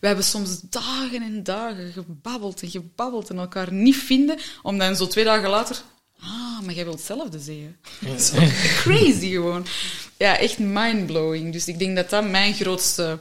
we 0.06 0.12
hebben 0.12 0.30
soms 0.30 0.60
dagen 0.60 1.22
en 1.22 1.42
dagen 1.42 1.92
gebabbeld 1.92 2.62
en 2.62 2.70
gebabbeld 2.70 3.30
en 3.30 3.38
elkaar 3.38 3.72
niet 3.72 3.96
vinden, 3.96 4.38
om 4.62 4.78
dan 4.78 4.96
zo 4.96 5.06
twee 5.06 5.24
dagen 5.24 5.48
later... 5.48 5.76
Ah, 6.20 6.60
maar 6.60 6.74
jij 6.74 6.84
wilt 6.84 6.96
hetzelfde 6.96 7.38
zeggen. 7.38 7.76
crazy 8.82 9.30
gewoon. 9.30 9.66
Ja, 10.16 10.38
echt 10.38 10.58
mindblowing. 10.58 11.52
Dus 11.52 11.68
ik 11.68 11.78
denk 11.78 11.96
dat 11.96 12.10
dat 12.10 12.30
mijn 12.30 12.54
grootste 12.54 13.18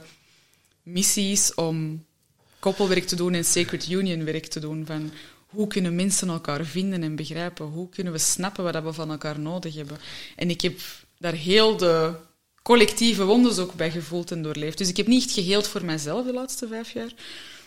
missie 0.82 1.32
is 1.32 1.54
om 1.54 2.04
koppelwerk 2.58 3.06
te 3.06 3.16
doen 3.16 3.34
en 3.34 3.44
sacred 3.44 3.88
union 3.88 4.24
werk 4.24 4.46
te 4.46 4.60
doen. 4.60 4.86
Van 4.86 5.12
hoe 5.46 5.66
kunnen 5.66 5.94
mensen 5.94 6.28
elkaar 6.28 6.64
vinden 6.64 7.02
en 7.02 7.16
begrijpen? 7.16 7.66
Hoe 7.66 7.88
kunnen 7.88 8.12
we 8.12 8.18
snappen 8.18 8.64
wat 8.64 8.82
we 8.82 8.92
van 8.92 9.10
elkaar 9.10 9.40
nodig 9.40 9.74
hebben? 9.74 9.98
En 10.36 10.50
ik 10.50 10.60
heb 10.60 10.80
daar 11.18 11.34
heel 11.34 11.76
de 11.76 12.14
collectieve 12.66 13.24
wondes 13.24 13.58
ook 13.58 13.74
bij 13.74 13.90
gevoeld 13.90 14.30
en 14.30 14.42
doorleefd. 14.42 14.78
Dus 14.78 14.88
ik 14.88 14.96
heb 14.96 15.06
niet 15.06 15.24
echt 15.24 15.32
geheeld 15.32 15.68
voor 15.68 15.84
mijzelf 15.84 16.26
de 16.26 16.32
laatste 16.32 16.68
vijf 16.68 16.92
jaar, 16.92 17.12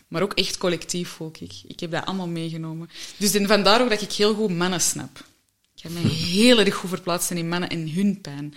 maar 0.08 0.22
ook 0.22 0.34
echt 0.34 0.58
collectief 0.58 1.10
voel 1.10 1.32
ik. 1.40 1.52
Ik 1.68 1.80
heb 1.80 1.92
dat 1.92 2.06
allemaal 2.06 2.28
meegenomen. 2.28 2.90
Dus 3.18 3.32
vandaar 3.42 3.82
ook 3.82 3.90
dat 3.90 4.02
ik 4.02 4.12
heel 4.12 4.34
goed 4.34 4.58
mannen 4.58 4.82
snap. 4.82 5.24
Ik 5.76 5.84
heb 5.84 5.92
mij 5.92 6.02
heel 6.38 6.60
erg 6.60 6.76
goed 6.76 6.90
verplaatsen 6.90 7.38
in 7.38 7.50
mannen 7.50 7.70
en 7.70 7.94
hun 7.94 8.22
pijn. 8.22 8.56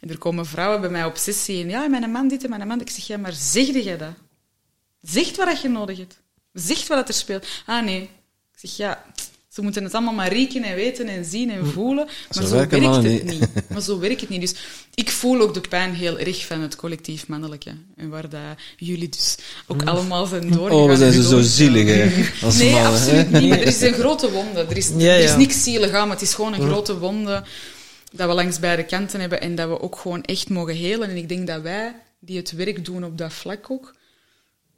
En 0.00 0.10
er 0.10 0.18
komen 0.18 0.46
vrouwen 0.46 0.80
bij 0.80 0.90
mij 0.90 1.04
op 1.04 1.16
sessie 1.16 1.62
en 1.62 1.68
ja, 1.68 1.88
mijn 1.88 2.10
man 2.10 2.28
dit 2.28 2.44
en 2.44 2.50
mijn 2.50 2.66
man... 2.66 2.80
Ik 2.80 2.90
zeg, 2.90 3.06
ja, 3.06 3.16
maar 3.16 3.32
zeg 3.32 3.66
jij 3.66 3.96
dat? 3.96 4.14
Zeg 5.00 5.36
wat 5.36 5.60
je 5.60 5.68
nodig 5.68 5.98
hebt. 5.98 6.20
Zeg 6.52 6.86
wat 6.86 7.08
er 7.08 7.14
speelt. 7.14 7.46
Ah, 7.66 7.84
nee. 7.84 8.02
Ik 8.52 8.58
zeg, 8.58 8.76
ja, 8.76 9.04
ze 9.56 9.62
moeten 9.62 9.84
het 9.84 9.94
allemaal 9.94 10.14
maar 10.14 10.32
rekenen 10.32 10.68
en 10.68 10.74
weten 10.74 11.08
en 11.08 11.24
zien 11.24 11.50
en 11.50 11.58
hm. 11.58 11.66
voelen. 11.66 12.08
Maar 12.34 12.46
zo, 12.46 12.54
werkt 12.54 12.72
het 12.72 13.02
niet. 13.02 13.24
niet. 13.24 13.48
Maar 13.72 13.82
zo 13.82 13.98
werkt 13.98 14.20
het 14.20 14.30
niet. 14.30 14.40
Dus 14.40 14.54
ik 14.94 15.10
voel 15.10 15.40
ook 15.40 15.54
de 15.54 15.60
pijn 15.68 15.94
heel 15.94 16.18
erg 16.18 16.46
van 16.46 16.60
het 16.60 16.76
collectief 16.76 17.28
mannelijke. 17.28 17.70
En 17.96 18.08
waar 18.08 18.28
dat 18.28 18.40
jullie 18.76 19.08
dus 19.08 19.36
ook 19.66 19.82
hm. 19.82 19.88
allemaal 19.88 20.26
zijn 20.26 20.50
doorgegaan. 20.50 20.82
Oh, 20.82 20.88
we 20.88 20.96
zijn 20.96 21.12
ze 21.12 21.22
zo 21.22 21.40
zielig, 21.40 21.86
hè? 21.86 22.04
nee, 22.58 22.74
absoluut 22.74 23.30
niet. 23.30 23.48
Maar 23.48 23.58
er 23.58 23.66
is 23.66 23.80
een 23.80 23.92
grote 24.02 24.30
wonde. 24.30 24.60
Er 24.60 24.76
is, 24.76 24.90
er 24.90 25.18
is 25.18 25.36
niks 25.36 25.62
zielig 25.62 25.90
aan, 25.92 26.08
maar 26.08 26.16
het 26.16 26.26
is 26.26 26.34
gewoon 26.34 26.54
een 26.54 26.60
hm. 26.60 26.68
grote 26.68 26.98
wonde 26.98 27.44
dat 28.12 28.28
we 28.28 28.34
langs 28.34 28.58
beide 28.58 28.84
kanten 28.84 29.20
hebben 29.20 29.40
en 29.40 29.54
dat 29.54 29.68
we 29.68 29.80
ook 29.80 29.96
gewoon 29.96 30.22
echt 30.22 30.48
mogen 30.48 30.74
helen. 30.74 31.08
En 31.08 31.16
ik 31.16 31.28
denk 31.28 31.46
dat 31.46 31.62
wij, 31.62 31.94
die 32.18 32.36
het 32.36 32.50
werk 32.50 32.84
doen 32.84 33.04
op 33.04 33.18
dat 33.18 33.32
vlak 33.32 33.70
ook, 33.70 33.94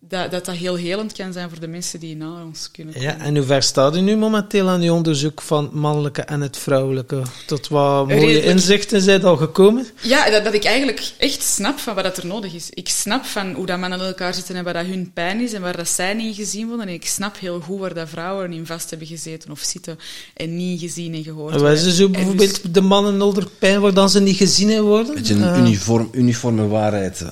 dat, 0.00 0.30
dat 0.30 0.44
dat 0.44 0.54
heel 0.54 0.74
helend 0.74 1.12
kan 1.12 1.32
zijn 1.32 1.48
voor 1.48 1.60
de 1.60 1.68
mensen 1.68 2.00
die 2.00 2.16
naar 2.16 2.44
ons 2.44 2.70
kunnen 2.70 2.94
komen. 2.94 3.08
Ja, 3.08 3.18
en 3.18 3.36
hoe 3.36 3.44
ver 3.46 3.62
staat 3.62 3.96
u 3.96 4.00
nu 4.00 4.16
momenteel 4.16 4.68
aan 4.68 4.80
uw 4.80 4.92
onderzoek 4.92 5.42
van 5.42 5.64
het 5.64 5.72
mannelijke 5.72 6.22
en 6.22 6.40
het 6.40 6.56
vrouwelijke? 6.56 7.22
Tot 7.46 7.68
wat 7.68 8.08
mooie 8.08 8.42
inzichten 8.42 9.00
zijn 9.00 9.24
al 9.24 9.36
gekomen? 9.36 9.86
Ja, 10.02 10.30
dat, 10.30 10.44
dat 10.44 10.54
ik 10.54 10.64
eigenlijk 10.64 11.12
echt 11.18 11.42
snap 11.42 11.78
van 11.78 11.94
wat 11.94 12.04
dat 12.04 12.16
er 12.16 12.26
nodig 12.26 12.54
is. 12.54 12.70
Ik 12.70 12.88
snap 12.88 13.24
van 13.24 13.52
hoe 13.52 13.66
dat 13.66 13.78
mannen 13.78 13.98
in 13.98 14.04
elkaar 14.04 14.34
zitten 14.34 14.56
en 14.56 14.64
wat 14.64 14.74
dat 14.74 14.86
hun 14.86 15.10
pijn 15.14 15.40
is 15.40 15.52
en 15.52 15.60
waar 15.60 15.76
dat 15.76 15.88
zij 15.88 16.14
niet 16.14 16.36
gezien 16.36 16.68
worden. 16.68 16.86
En 16.86 16.94
ik 16.94 17.06
snap 17.06 17.38
heel 17.38 17.60
goed 17.60 17.78
waar 17.78 17.94
dat 17.94 18.08
vrouwen 18.08 18.52
in 18.52 18.66
vast 18.66 18.90
hebben 18.90 19.08
gezeten 19.08 19.50
of 19.50 19.60
zitten 19.60 19.98
en 20.34 20.56
niet 20.56 20.80
gezien 20.80 21.14
en 21.14 21.22
gehoord 21.22 21.52
worden. 21.52 21.68
Wat 21.68 21.86
is 21.86 21.96
zo 21.96 22.08
bijvoorbeeld 22.08 22.62
dus, 22.62 22.72
de 22.72 22.80
mannen 22.80 23.22
onder 23.22 23.48
pijn 23.58 23.80
waar 23.80 23.94
dan 23.94 24.10
ze 24.10 24.20
niet 24.20 24.36
gezien 24.36 24.80
worden? 24.80 25.14
Beetje 25.14 25.34
een 25.34 25.54
uh. 25.54 25.58
uniform, 25.58 26.08
uniforme 26.12 26.66
waarheid. 26.66 27.24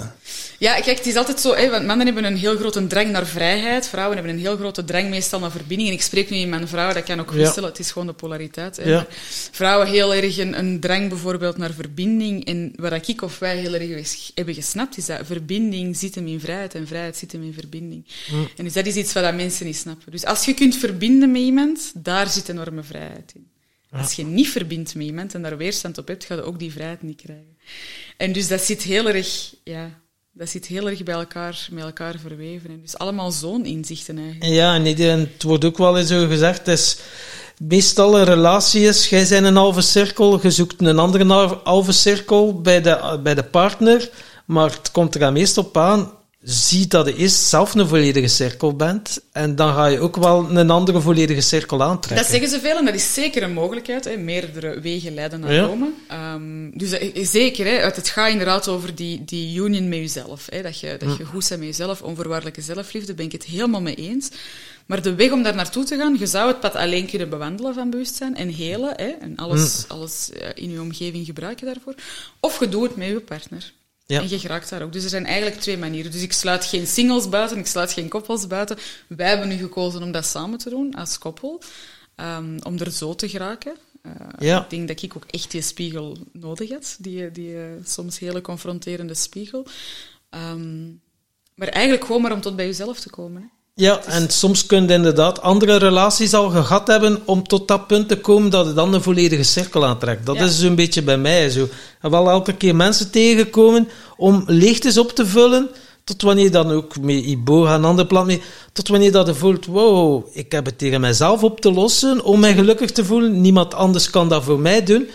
Ja, 0.59 0.81
kijk, 0.81 0.97
het 0.97 1.07
is 1.07 1.17
altijd 1.17 1.41
zo, 1.41 1.55
hè, 1.55 1.71
want 1.71 1.87
mannen 1.87 2.07
hebben 2.07 2.25
een 2.25 2.37
heel 2.37 2.57
grote 2.57 2.87
drang 2.87 3.11
naar 3.11 3.27
vrijheid, 3.27 3.89
vrouwen 3.89 4.17
hebben 4.17 4.35
een 4.35 4.41
heel 4.41 4.57
grote 4.57 4.85
drang 4.85 5.09
meestal 5.09 5.41
naar 5.41 5.51
verbinding. 5.51 5.89
En 5.89 5.95
ik 5.95 6.03
spreek 6.03 6.31
nu 6.31 6.37
in 6.37 6.49
mijn 6.49 6.69
vrouw, 6.69 6.93
dat 6.93 7.05
kan 7.05 7.21
ook 7.21 7.31
wisselen, 7.31 7.69
het 7.69 7.79
is 7.79 7.91
gewoon 7.91 8.07
de 8.07 8.13
polariteit. 8.13 8.77
Hè. 8.77 8.91
Ja. 8.91 9.07
Vrouwen 9.51 9.87
heel 9.87 10.15
erg 10.15 10.39
een, 10.39 10.59
een, 10.59 10.81
drang 10.81 11.09
bijvoorbeeld 11.09 11.57
naar 11.57 11.73
verbinding. 11.73 12.45
En 12.45 12.73
wat 12.77 13.09
ik 13.09 13.23
of 13.23 13.39
wij 13.39 13.57
heel 13.57 13.75
erg 13.75 14.31
hebben 14.35 14.55
gesnapt, 14.55 14.97
is 14.97 15.07
dat 15.07 15.21
verbinding 15.25 15.97
zit 15.97 16.15
hem 16.15 16.27
in 16.27 16.41
vrijheid 16.41 16.75
en 16.75 16.87
vrijheid 16.87 17.17
zit 17.17 17.33
hem 17.33 17.43
in 17.43 17.55
verbinding. 17.55 18.07
Mm. 18.31 18.49
En 18.57 18.65
dus 18.65 18.73
dat 18.73 18.87
is 18.87 18.95
iets 18.95 19.13
wat 19.13 19.35
mensen 19.35 19.67
niet 19.67 19.77
snappen. 19.77 20.13
Dus 20.13 20.25
als 20.25 20.45
je 20.45 20.55
kunt 20.55 20.77
verbinden 20.77 21.31
met 21.31 21.41
iemand, 21.41 21.93
daar 21.95 22.29
zit 22.29 22.49
enorme 22.49 22.83
vrijheid 22.83 23.33
in. 23.35 23.47
Als 23.91 24.13
je 24.13 24.25
niet 24.25 24.49
verbindt 24.49 24.95
met 24.95 25.07
iemand 25.07 25.35
en 25.35 25.43
daar 25.43 25.57
weerstand 25.57 25.99
op 25.99 26.09
hebt, 26.09 26.25
ga 26.25 26.35
je 26.35 26.43
ook 26.43 26.59
die 26.59 26.73
vrijheid 26.73 27.03
niet 27.03 27.23
krijgen. 27.23 27.57
En 28.17 28.33
dus 28.33 28.49
dat 28.49 28.61
zit 28.61 28.83
heel 28.83 29.09
erg, 29.09 29.55
ja, 29.65 30.01
dat 30.39 30.49
zit 30.49 30.67
heel 30.67 30.89
erg 30.89 31.03
bij 31.03 31.15
elkaar, 31.15 31.69
met 31.71 31.85
elkaar 31.85 32.15
verweven. 32.19 32.71
En 32.71 32.81
dus 32.83 32.99
allemaal 32.99 33.31
zo'n 33.31 33.65
inzichten 33.65 34.19
eigenlijk. 34.19 34.53
Ja, 34.53 34.75
en 34.75 35.21
het 35.21 35.43
wordt 35.43 35.65
ook 35.65 35.79
wel 35.79 35.99
eens 35.99 36.09
zo 36.09 36.27
gezegd, 36.27 36.59
het 36.59 36.79
is 36.79 36.99
meestal 37.59 38.19
een 38.19 38.25
relatie 38.25 38.87
is, 38.87 39.09
jij 39.09 39.27
bent 39.29 39.47
een 39.47 39.57
halve 39.57 39.81
cirkel, 39.81 40.41
je 40.43 40.51
zoekt 40.51 40.81
een 40.81 40.99
andere 40.99 41.59
halve 41.65 41.93
cirkel 41.93 42.61
bij 42.61 42.81
de, 42.83 43.21
bij 43.23 43.35
de 43.35 43.43
partner, 43.43 44.11
maar 44.45 44.71
het 44.71 44.91
komt 44.91 45.15
er 45.15 45.33
meestal 45.33 45.65
op 45.65 45.77
aan, 45.77 46.13
ziet 46.49 46.91
dat 46.91 47.07
je 47.07 47.17
eerst 47.17 47.41
zelf 47.41 47.75
een 47.75 47.89
volledige 47.89 48.29
cirkel 48.29 48.77
bent 48.77 49.21
en 49.33 49.57
dan 49.57 49.75
ga 49.75 49.87
je 49.87 50.01
ook 50.01 50.17
wel 50.17 50.57
een 50.57 50.71
andere 50.71 51.01
volledige 51.01 51.41
cirkel 51.41 51.83
aantrekken. 51.83 52.23
Dat 52.23 52.33
zeggen 52.33 52.51
ze 52.51 52.61
veel 52.61 52.77
en 52.77 52.85
dat 52.85 52.95
is 52.95 53.15
zeker 53.15 53.43
een 53.43 53.53
mogelijkheid. 53.53 54.05
Hè. 54.05 54.17
Meerdere 54.17 54.81
wegen 54.81 55.15
leiden 55.15 55.41
naar 55.41 55.57
Rome. 55.57 55.91
Um, 56.13 56.79
dus 56.79 56.99
zeker, 57.31 57.67
hè, 57.67 57.73
het 57.73 58.09
gaat 58.09 58.31
inderdaad 58.31 58.69
over 58.69 58.95
die, 58.95 59.25
die 59.25 59.59
union 59.59 59.89
met 59.89 59.99
jezelf. 59.99 60.47
Hè. 60.51 60.63
Dat, 60.63 60.81
je, 60.81 60.97
dat 60.99 61.17
je 61.17 61.25
goed 61.25 61.49
bent 61.49 61.61
met 61.61 61.69
jezelf, 61.69 62.03
onvoorwaardelijke 62.03 62.61
zelfliefde, 62.61 63.15
ben 63.15 63.25
ik 63.25 63.33
het 63.33 63.45
helemaal 63.45 63.83
mee 63.83 63.95
eens. 63.95 64.31
Maar 64.87 65.03
de 65.03 65.15
weg 65.15 65.31
om 65.31 65.43
daar 65.43 65.55
naartoe 65.55 65.85
te 65.85 65.97
gaan, 65.97 66.17
je 66.19 66.27
zou 66.27 66.49
het 66.49 66.61
pad 66.61 66.75
alleen 66.75 67.07
kunnen 67.07 67.29
bewandelen 67.29 67.75
van 67.75 67.91
bewustzijn 67.91 68.37
en 68.37 68.49
helen 68.49 68.93
hè, 68.97 69.09
en 69.21 69.37
alles, 69.37 69.85
alles 69.89 70.31
eh, 70.31 70.49
in 70.55 70.71
je 70.71 70.81
omgeving 70.81 71.27
gebruiken 71.27 71.67
daarvoor. 71.67 71.95
Of 72.41 72.61
je 72.61 72.69
doet 72.69 72.83
het 72.83 72.97
met 72.97 73.09
je 73.09 73.21
partner. 73.21 73.73
Ja. 74.07 74.21
En 74.21 74.29
je 74.29 74.39
geraakt 74.39 74.69
daar 74.69 74.83
ook. 74.83 74.93
Dus 74.93 75.05
er 75.05 75.11
zijn 75.11 75.27
eigenlijk 75.27 75.61
twee 75.61 75.79
manieren. 75.79 76.11
Dus 76.11 76.23
ik 76.23 76.33
sluit 76.33 76.65
geen 76.65 76.87
singles 76.87 77.29
buiten, 77.29 77.59
ik 77.59 77.67
sluit 77.67 77.93
geen 77.93 78.09
koppels 78.09 78.47
buiten. 78.47 78.77
Wij 79.07 79.29
hebben 79.29 79.49
nu 79.49 79.57
gekozen 79.57 80.03
om 80.03 80.13
dat 80.13 80.27
samen 80.27 80.59
te 80.59 80.71
doen, 80.71 80.95
als 80.95 81.19
koppel. 81.19 81.63
um, 82.17 82.59
om 82.63 82.79
er 82.79 82.91
zo 82.91 83.15
te 83.15 83.29
geraken. 83.29 83.77
Uh, 84.03 84.13
ja. 84.39 84.63
Ik 84.63 84.71
denk 84.71 84.89
dat 84.89 85.03
ik 85.03 85.17
ook 85.17 85.25
echt 85.25 85.51
die 85.51 85.63
spiegel 85.63 86.17
nodig 86.33 86.71
had, 86.71 86.97
die, 86.99 87.31
die 87.31 87.55
uh, 87.55 87.63
soms 87.85 88.19
hele 88.19 88.41
confronterende 88.41 89.15
spiegel. 89.15 89.67
Um, 90.31 91.01
maar 91.55 91.69
eigenlijk 91.69 92.05
gewoon 92.05 92.23
maar 92.23 92.33
om 92.33 92.41
tot 92.41 92.57
bij 92.57 92.67
jezelf 92.67 93.01
te 93.01 93.11
komen. 93.11 93.43
Hè. 93.43 93.49
Ja, 93.81 94.05
en 94.05 94.31
soms 94.31 94.67
kun 94.67 94.87
je 94.87 94.93
inderdaad 94.93 95.43
andere 95.43 95.77
relaties 95.77 96.35
al 96.35 96.51
gehad 96.51 96.87
hebben 96.87 97.21
om 97.25 97.49
tot 97.49 97.69
dat 97.69 97.87
punt 97.87 98.09
te 98.09 98.21
komen 98.21 98.51
dat 98.51 98.67
je 98.67 98.73
dan 98.73 98.95
een 98.95 99.03
volledige 99.03 99.43
cirkel 99.43 99.87
aantrekt. 99.87 100.27
Dat 100.27 100.41
is 100.41 100.59
zo'n 100.59 100.75
beetje 100.75 101.03
bij 101.03 101.19
mij 101.19 101.51
zo. 101.51 101.63
Ik 102.03 102.11
wel 102.11 102.31
elke 102.31 102.53
keer 102.53 102.77
mensen 102.77 103.11
tegenkomen 103.11 103.89
om 104.17 104.45
leegtes 104.47 104.99
op 104.99 105.13
te 105.13 105.27
vullen, 105.27 105.69
tot 106.05 106.23
wanneer 106.23 106.51
dan 106.51 106.71
ook 106.71 107.01
met 107.01 107.25
Iboga 107.25 107.75
en 107.75 107.85
andere 107.85 108.09
plant 108.09 108.27
mee, 108.27 108.43
tot 108.73 108.89
wanneer 108.89 109.13
dat 109.13 109.27
je 109.27 109.35
voelt, 109.35 109.67
wow, 109.67 110.27
ik 110.33 110.53
heb 110.53 110.65
het 110.65 110.79
tegen 110.79 111.01
mijzelf 111.01 111.43
op 111.43 111.61
te 111.61 111.73
lossen 111.73 112.25
om 112.25 112.41
mij 112.41 112.55
gelukkig 112.55 112.93
te 112.93 113.05
voelen. 113.05 113.41
Niemand 113.41 113.75
anders 113.75 114.11
kan 114.11 114.29
dat 114.29 114.45
voor 114.45 114.61
mij 114.61 114.83
doen. 114.83 115.09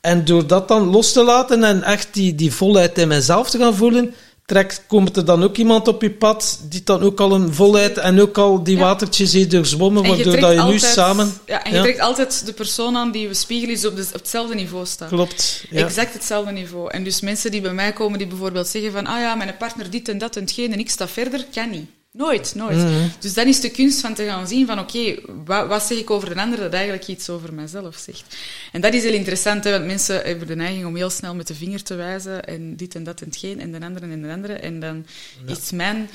En 0.00 0.24
door 0.24 0.46
dat 0.46 0.68
dan 0.68 0.90
los 0.90 1.12
te 1.12 1.24
laten 1.24 1.64
en 1.64 1.82
echt 1.82 2.08
die, 2.14 2.34
die 2.34 2.52
volheid 2.52 2.98
in 2.98 3.08
mijzelf 3.08 3.50
te 3.50 3.58
gaan 3.58 3.74
voelen, 3.74 4.14
trekt, 4.50 4.82
komt 4.86 5.16
er 5.16 5.24
dan 5.24 5.42
ook 5.42 5.56
iemand 5.56 5.88
op 5.88 6.02
je 6.02 6.10
pad 6.10 6.60
die 6.62 6.82
dan 6.84 7.02
ook 7.02 7.20
al 7.20 7.32
een 7.32 7.54
volheid 7.54 7.98
en 7.98 8.20
ook 8.20 8.38
al 8.38 8.62
die 8.62 8.78
watertjes 8.78 9.32
heeft 9.32 9.50
doorzwommen, 9.50 10.06
waardoor 10.06 10.40
dat 10.40 10.52
je 10.54 10.62
nu 10.62 10.78
samen... 10.78 11.32
Ja, 11.46 11.64
en 11.64 11.74
je 11.74 11.80
trekt 11.80 12.00
altijd 12.00 12.46
de 12.46 12.52
persoon 12.52 12.96
aan 12.96 13.10
die 13.10 13.28
we 13.28 13.34
spiegelen, 13.34 13.74
is 13.74 13.86
op, 13.86 13.92
op 13.92 14.12
hetzelfde 14.12 14.54
niveau 14.54 14.86
staat. 14.86 15.08
Klopt. 15.08 15.64
Exact 15.70 16.12
hetzelfde 16.12 16.52
niveau. 16.52 16.90
En 16.90 17.04
dus 17.04 17.20
mensen 17.20 17.50
die 17.50 17.60
bij 17.60 17.72
mij 17.72 17.92
komen, 17.92 18.18
die 18.18 18.26
bijvoorbeeld 18.26 18.68
zeggen 18.68 18.92
van, 18.92 19.06
ah 19.06 19.20
ja, 19.20 19.34
mijn 19.34 19.56
partner 19.56 19.90
dit 19.90 20.08
en 20.08 20.18
dat 20.18 20.36
en 20.36 20.42
hetgeen 20.42 20.72
en 20.72 20.78
ik 20.78 20.90
sta 20.90 21.08
verder, 21.08 21.46
kan 21.52 21.70
niet. 21.70 21.86
Nooit, 22.12 22.54
nooit. 22.54 22.76
Mhm. 22.76 23.08
Dus 23.20 23.34
dan 23.34 23.46
is 23.46 23.60
de 23.60 23.70
kunst 23.70 24.00
van 24.00 24.14
te 24.14 24.24
gaan 24.24 24.48
zien 24.48 24.66
van 24.66 24.78
oké, 24.78 25.14
wat, 25.44 25.66
wat, 25.66 25.82
zeg 25.82 25.98
ik 25.98 26.10
over 26.10 26.34
de 26.34 26.40
ander 26.40 26.58
dat 26.58 26.72
eigenlijk 26.72 27.06
iets 27.06 27.28
over 27.28 27.54
mezelf 27.54 27.96
zegt. 27.96 28.36
En 28.72 28.80
dat 28.80 28.94
is 28.94 29.02
heel 29.02 29.12
interessant, 29.12 29.64
hè, 29.64 29.70
want 29.70 29.84
mensen 29.84 30.22
hebben 30.22 30.46
de 30.46 30.56
neiging 30.56 30.86
om 30.86 30.96
heel 30.96 31.10
snel 31.10 31.34
met 31.34 31.46
de 31.46 31.54
vinger 31.54 31.82
te 31.82 31.94
wijzen 31.94 32.44
en 32.44 32.76
dit 32.76 32.94
en 32.94 33.04
dat 33.04 33.20
en 33.20 33.26
hetgeen 33.26 33.60
en 33.60 33.72
de 33.72 33.80
andere 33.80 34.06
en 34.06 34.22
de 34.22 34.32
andere. 34.32 34.52
En 34.52 34.80
dan 34.80 35.06
is 35.46 35.70
mijn 35.70 36.10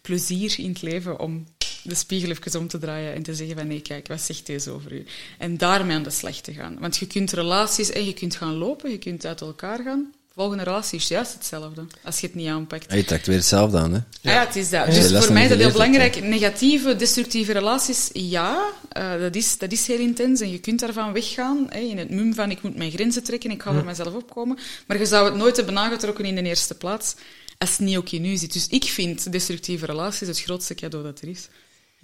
plezier 0.00 0.54
in 0.58 0.68
het 0.68 0.82
leven 0.82 1.18
om 1.18 1.46
de 1.82 1.94
spiegel 1.94 2.30
even 2.30 2.60
om 2.60 2.68
te 2.68 2.78
draaien 2.78 3.14
en 3.14 3.22
te 3.22 3.34
zeggen 3.34 3.56
van 3.56 3.66
nee, 3.66 3.80
kijk, 3.80 4.08
wat 4.08 4.20
zegt 4.20 4.46
deze 4.46 4.70
over 4.70 4.92
u? 4.92 5.04
En 5.38 5.56
daarmee 5.56 5.96
aan 5.96 6.02
de 6.02 6.10
slag 6.10 6.36
te 6.36 6.52
gaan. 6.52 6.76
Want 6.80 6.96
je 6.96 7.06
kunt 7.06 7.32
relaties 7.32 7.90
en 7.90 8.04
je 8.04 8.12
kunt 8.12 8.36
gaan 8.36 8.54
lopen, 8.54 8.90
je 8.90 8.98
kunt 8.98 9.26
uit 9.26 9.40
elkaar 9.40 9.82
gaan, 9.82 10.12
volgende 10.34 10.62
relatie 10.62 10.98
is 10.98 11.08
juist 11.08 11.32
hetzelfde, 11.32 11.86
als 12.02 12.20
je 12.20 12.26
het 12.26 12.36
niet 12.36 12.48
aanpakt. 12.48 12.92
je 12.92 13.04
trekt 13.04 13.26
weer 13.26 13.36
hetzelfde 13.36 13.78
aan, 13.78 13.92
hè? 13.92 13.98
Ja, 14.20 14.32
ja 14.32 14.46
het 14.46 14.56
is 14.56 14.70
dat. 14.70 14.86
Dus 14.86 15.24
voor 15.24 15.32
mij 15.32 15.42
is 15.42 15.48
dat 15.48 15.58
heel 15.58 15.72
belangrijk. 15.72 16.22
Negatieve, 16.22 16.96
destructieve 16.96 17.52
relaties, 17.52 18.10
ja, 18.12 18.70
uh, 18.98 19.20
dat, 19.20 19.34
is, 19.34 19.58
dat 19.58 19.72
is 19.72 19.86
heel 19.86 19.98
intens 19.98 20.40
en 20.40 20.50
je 20.50 20.58
kunt 20.58 20.80
daarvan 20.80 21.12
weggaan, 21.12 21.66
hè, 21.68 21.78
in 21.78 21.98
het 21.98 22.10
mum 22.10 22.34
van 22.34 22.50
ik 22.50 22.62
moet 22.62 22.76
mijn 22.76 22.90
grenzen 22.90 23.24
trekken, 23.24 23.50
ik 23.50 23.62
ga 23.62 23.72
voor 23.72 23.84
mezelf 23.84 24.14
opkomen, 24.14 24.58
maar 24.86 24.98
je 24.98 25.06
zou 25.06 25.24
het 25.24 25.34
nooit 25.34 25.56
hebben 25.56 25.78
aangetrokken 25.78 26.24
in 26.24 26.34
de 26.34 26.42
eerste 26.42 26.74
plaats 26.74 27.14
als 27.58 27.70
het 27.70 27.78
niet 27.78 27.96
ook 27.96 28.10
in 28.10 28.24
u 28.24 28.36
zit. 28.36 28.52
Dus 28.52 28.68
ik 28.68 28.84
vind 28.84 29.32
destructieve 29.32 29.86
relaties 29.86 30.28
het 30.28 30.40
grootste 30.40 30.74
cadeau 30.74 31.04
dat 31.04 31.20
er 31.20 31.28
is 31.28 31.48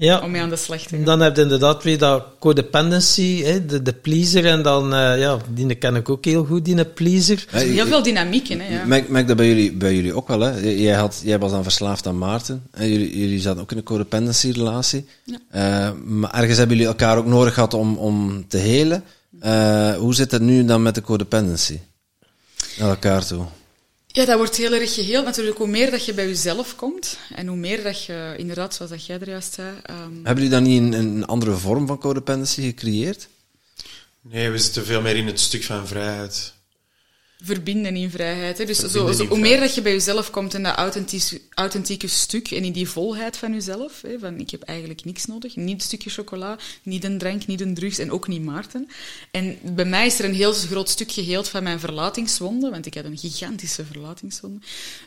ja. 0.06 0.20
om 0.20 0.30
mee 0.30 0.40
aan 0.40 0.48
de 0.48 0.56
slag 0.56 0.80
te 0.80 0.88
gaan. 0.88 1.04
Dan 1.04 1.20
heb 1.20 1.36
je 1.36 1.42
inderdaad 1.42 1.82
weer 1.82 1.98
dat 1.98 2.24
codependency, 2.38 3.42
hè, 3.42 3.66
de, 3.66 3.82
de 3.82 3.92
pleaser, 3.92 4.46
en 4.46 4.62
dan, 4.62 4.94
uh, 4.94 5.18
ja, 5.18 5.38
die 5.48 5.74
ken 5.74 5.94
ik 5.94 6.08
ook 6.08 6.24
heel 6.24 6.44
goed, 6.44 6.64
die 6.64 6.84
pleaser. 6.84 7.44
heel 7.50 7.86
veel 7.86 8.02
dynamiek 8.02 8.48
in, 8.48 8.60
hè. 8.60 8.74
Ja. 8.74 8.84
Merk, 8.84 9.08
merk 9.08 9.26
dat 9.26 9.36
bij 9.36 9.46
jullie, 9.46 9.72
bij 9.72 9.94
jullie 9.94 10.14
ook 10.14 10.28
wel, 10.28 10.40
hè. 10.40 10.58
Jij, 10.58 10.94
had, 10.94 11.20
jij 11.24 11.38
was 11.38 11.50
dan 11.50 11.62
verslaafd 11.62 12.06
aan 12.06 12.18
Maarten, 12.18 12.62
en 12.70 12.88
jullie, 12.88 13.18
jullie 13.18 13.40
zaten 13.40 13.60
ook 13.60 13.70
in 13.70 13.76
een 13.76 13.82
codependency-relatie. 13.82 15.06
Ja. 15.24 15.38
Uh, 15.54 15.92
maar 16.04 16.34
ergens 16.34 16.58
hebben 16.58 16.76
jullie 16.76 16.92
elkaar 16.92 17.16
ook 17.16 17.26
nodig 17.26 17.54
gehad 17.54 17.74
om, 17.74 17.96
om 17.96 18.44
te 18.48 18.58
helen. 18.58 19.04
Uh, 19.44 19.94
hoe 19.94 20.14
zit 20.14 20.30
het 20.30 20.42
nu 20.42 20.64
dan 20.64 20.82
met 20.82 20.94
de 20.94 21.00
codependency? 21.00 21.78
Naar 22.78 22.88
elkaar 22.88 23.26
toe. 23.26 23.44
Ja, 24.12 24.24
dat 24.24 24.36
wordt 24.36 24.56
heel 24.56 24.72
erg 24.72 24.94
geheeld. 24.94 25.24
Natuurlijk, 25.24 25.58
hoe 25.58 25.66
meer 25.66 25.90
dat 25.90 26.04
je 26.04 26.14
bij 26.14 26.26
jezelf 26.26 26.76
komt 26.76 27.18
en 27.34 27.46
hoe 27.46 27.56
meer 27.56 27.82
dat 27.82 28.04
je, 28.04 28.34
inderdaad, 28.36 28.74
zoals 28.74 28.90
dat 28.90 29.06
jij 29.06 29.20
er 29.20 29.28
juist 29.28 29.52
zei... 29.52 29.68
Um... 29.90 30.20
Hebben 30.24 30.44
jullie 30.44 30.50
dan 30.50 30.62
niet 30.62 30.82
een, 30.82 30.92
een, 30.92 31.26
andere 31.26 31.56
vorm 31.56 31.86
van 31.86 31.98
codependency 31.98 32.62
gecreëerd? 32.62 33.28
Nee, 34.20 34.50
we 34.50 34.58
zitten 34.58 34.84
veel 34.84 35.00
meer 35.00 35.16
in 35.16 35.26
het 35.26 35.40
stuk 35.40 35.64
van 35.64 35.86
vrijheid 35.86 36.52
verbinden 37.42 37.96
in 37.96 38.10
vrijheid. 38.10 38.58
Hè. 38.58 38.64
Dus 38.64 38.78
zo, 38.78 39.12
zo, 39.12 39.26
hoe 39.26 39.38
meer 39.38 39.60
dat 39.60 39.74
je 39.74 39.82
bij 39.82 39.92
jezelf 39.92 40.30
komt 40.30 40.54
in 40.54 40.62
dat 40.62 40.74
authentieke, 40.74 41.40
authentieke 41.54 42.06
stuk 42.06 42.50
en 42.50 42.64
in 42.64 42.72
die 42.72 42.88
volheid 42.88 43.36
van 43.36 43.52
jezelf, 43.52 44.02
hè, 44.02 44.18
van 44.18 44.38
ik 44.38 44.50
heb 44.50 44.62
eigenlijk 44.62 45.04
niks 45.04 45.26
nodig, 45.26 45.56
niet 45.56 45.74
een 45.74 45.80
stukje 45.80 46.10
chocola, 46.10 46.58
niet 46.82 47.04
een 47.04 47.18
drank, 47.18 47.46
niet 47.46 47.60
een 47.60 47.74
drugs 47.74 47.98
en 47.98 48.10
ook 48.10 48.28
niet 48.28 48.42
Maarten. 48.42 48.88
En 49.30 49.58
bij 49.62 49.84
mij 49.84 50.06
is 50.06 50.18
er 50.18 50.24
een 50.24 50.34
heel 50.34 50.52
groot 50.52 50.88
stuk 50.88 51.12
geheeld 51.12 51.48
van 51.48 51.62
mijn 51.62 51.80
verlatingswonde, 51.80 52.70
want 52.70 52.86
ik 52.86 52.94
had 52.94 53.04
een 53.04 53.18
gigantische 53.18 53.84
verlatingswonde, 53.84 54.60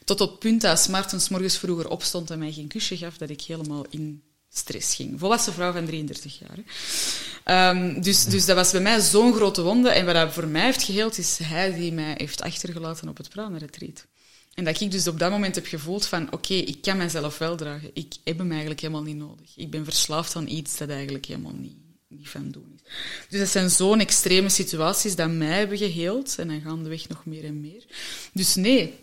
tot 0.06 0.22
op 0.22 0.30
het 0.30 0.40
punt 0.40 0.62
dat 0.62 0.88
Maarten 0.90 1.22
s 1.22 1.30
morgens 1.30 1.58
vroeger 1.58 1.90
opstond 1.90 2.30
en 2.30 2.40
mij 2.40 2.52
geen 2.52 2.68
kusje 2.68 2.98
gaf, 2.98 3.18
dat 3.18 3.30
ik 3.30 3.42
helemaal 3.42 3.86
in 3.90 4.22
stress 4.54 4.96
ging. 4.96 5.20
Volwassen 5.20 5.54
vrouw 5.54 5.72
van 5.72 5.86
33 5.86 6.40
jaar. 6.40 6.58
Um, 7.76 8.02
dus, 8.02 8.26
dus 8.26 8.46
dat 8.46 8.56
was 8.56 8.72
bij 8.72 8.82
mij 8.82 9.00
zo'n 9.00 9.34
grote 9.34 9.62
wonde. 9.62 9.90
En 9.90 10.06
wat 10.06 10.16
dat 10.16 10.34
voor 10.34 10.48
mij 10.48 10.64
heeft 10.64 10.84
geheeld, 10.84 11.18
is 11.18 11.40
hij 11.44 11.74
die 11.74 11.94
mij 11.94 12.14
heeft 12.18 12.42
achtergelaten 12.42 13.10
op 13.10 13.18
het 13.18 13.30
prana-retreat. 13.30 14.06
En 14.54 14.64
dat 14.64 14.82
ik 14.82 14.92
dus 14.92 15.08
op 15.08 15.20
dat 15.20 15.32
moment 15.32 15.56
heb 15.56 15.66
gevoeld 15.66 16.06
van, 16.06 16.32
oké, 16.32 16.54
ik 16.54 16.82
kan 16.82 16.98
mezelf 16.98 17.38
wel 17.38 17.56
dragen. 17.56 17.90
Ik 17.94 18.14
heb 18.24 18.38
hem 18.38 18.50
eigenlijk 18.50 18.80
helemaal 18.80 19.04
niet 19.04 19.18
nodig. 19.18 19.52
Ik 19.56 19.70
ben 19.70 19.84
verslaafd 19.84 20.36
aan 20.36 20.48
iets 20.48 20.78
dat 20.78 20.90
eigenlijk 20.90 21.26
helemaal 21.26 21.56
niet, 21.56 21.78
niet 22.08 22.30
van 22.30 22.52
doen 22.52 22.72
is. 22.76 22.92
Dus 23.30 23.40
dat 23.40 23.50
zijn 23.50 23.70
zo'n 23.70 24.00
extreme 24.00 24.50
situaties 24.50 25.16
dat 25.16 25.32
mij 25.32 25.58
hebben 25.58 25.78
geheeld. 25.78 26.36
En 26.38 26.48
dan 26.48 26.62
gaan 26.62 26.84
de 26.84 26.90
weg 26.90 27.10
nog 27.10 27.26
meer 27.26 27.44
en 27.44 27.62
meer. 27.62 27.86
Dus 28.34 28.56
nee, 28.56 28.94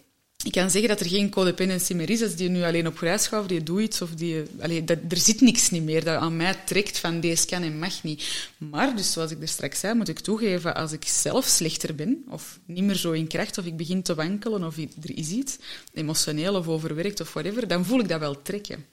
ik 0.43 0.53
kan 0.53 0.71
zeggen 0.71 0.89
dat 0.89 1.01
er 1.01 1.09
geen 1.09 1.31
codependency 1.31 1.95
meer 1.95 2.11
is 2.11 2.23
als 2.23 2.35
die 2.35 2.49
nu 2.49 2.63
alleen 2.63 2.87
op 2.87 2.99
reis 2.99 3.27
gaat 3.27 3.41
of 3.41 3.47
die 3.47 3.63
doet 3.63 3.81
iets 3.81 4.03
of 4.03 4.11
die... 4.11 4.43
Allee, 4.61 4.85
dat, 4.85 4.99
er 5.09 5.17
zit 5.17 5.41
niks 5.41 5.71
niet 5.71 5.83
meer 5.83 6.05
dat 6.05 6.21
aan 6.21 6.37
mij 6.37 6.55
trekt 6.65 6.99
van 6.99 7.21
deze 7.21 7.47
kan 7.47 7.63
en 7.63 7.79
mag 7.79 8.03
niet. 8.03 8.49
Maar, 8.59 8.97
dus 8.97 9.13
zoals 9.13 9.31
ik 9.31 9.41
er 9.41 9.49
straks 9.49 9.81
zei, 9.81 9.95
moet 9.95 10.09
ik 10.09 10.19
toegeven, 10.19 10.75
als 10.75 10.93
ik 10.93 11.05
zelf 11.07 11.45
slechter 11.45 11.95
ben 11.95 12.25
of 12.29 12.59
niet 12.65 12.85
meer 12.85 12.95
zo 12.95 13.13
in 13.13 13.27
kracht 13.27 13.59
of 13.59 13.65
ik 13.65 13.77
begin 13.77 14.03
te 14.03 14.15
wankelen 14.15 14.65
of 14.65 14.77
er 14.77 15.17
is 15.17 15.29
iets, 15.29 15.57
emotioneel 15.95 16.55
of 16.55 16.69
overwerkt 16.69 17.21
of 17.21 17.33
whatever, 17.33 17.69
dan 17.69 17.85
voel 17.85 18.01
ik 18.01 18.09
dat 18.09 18.21
wel 18.21 18.43
trekken. 18.43 18.87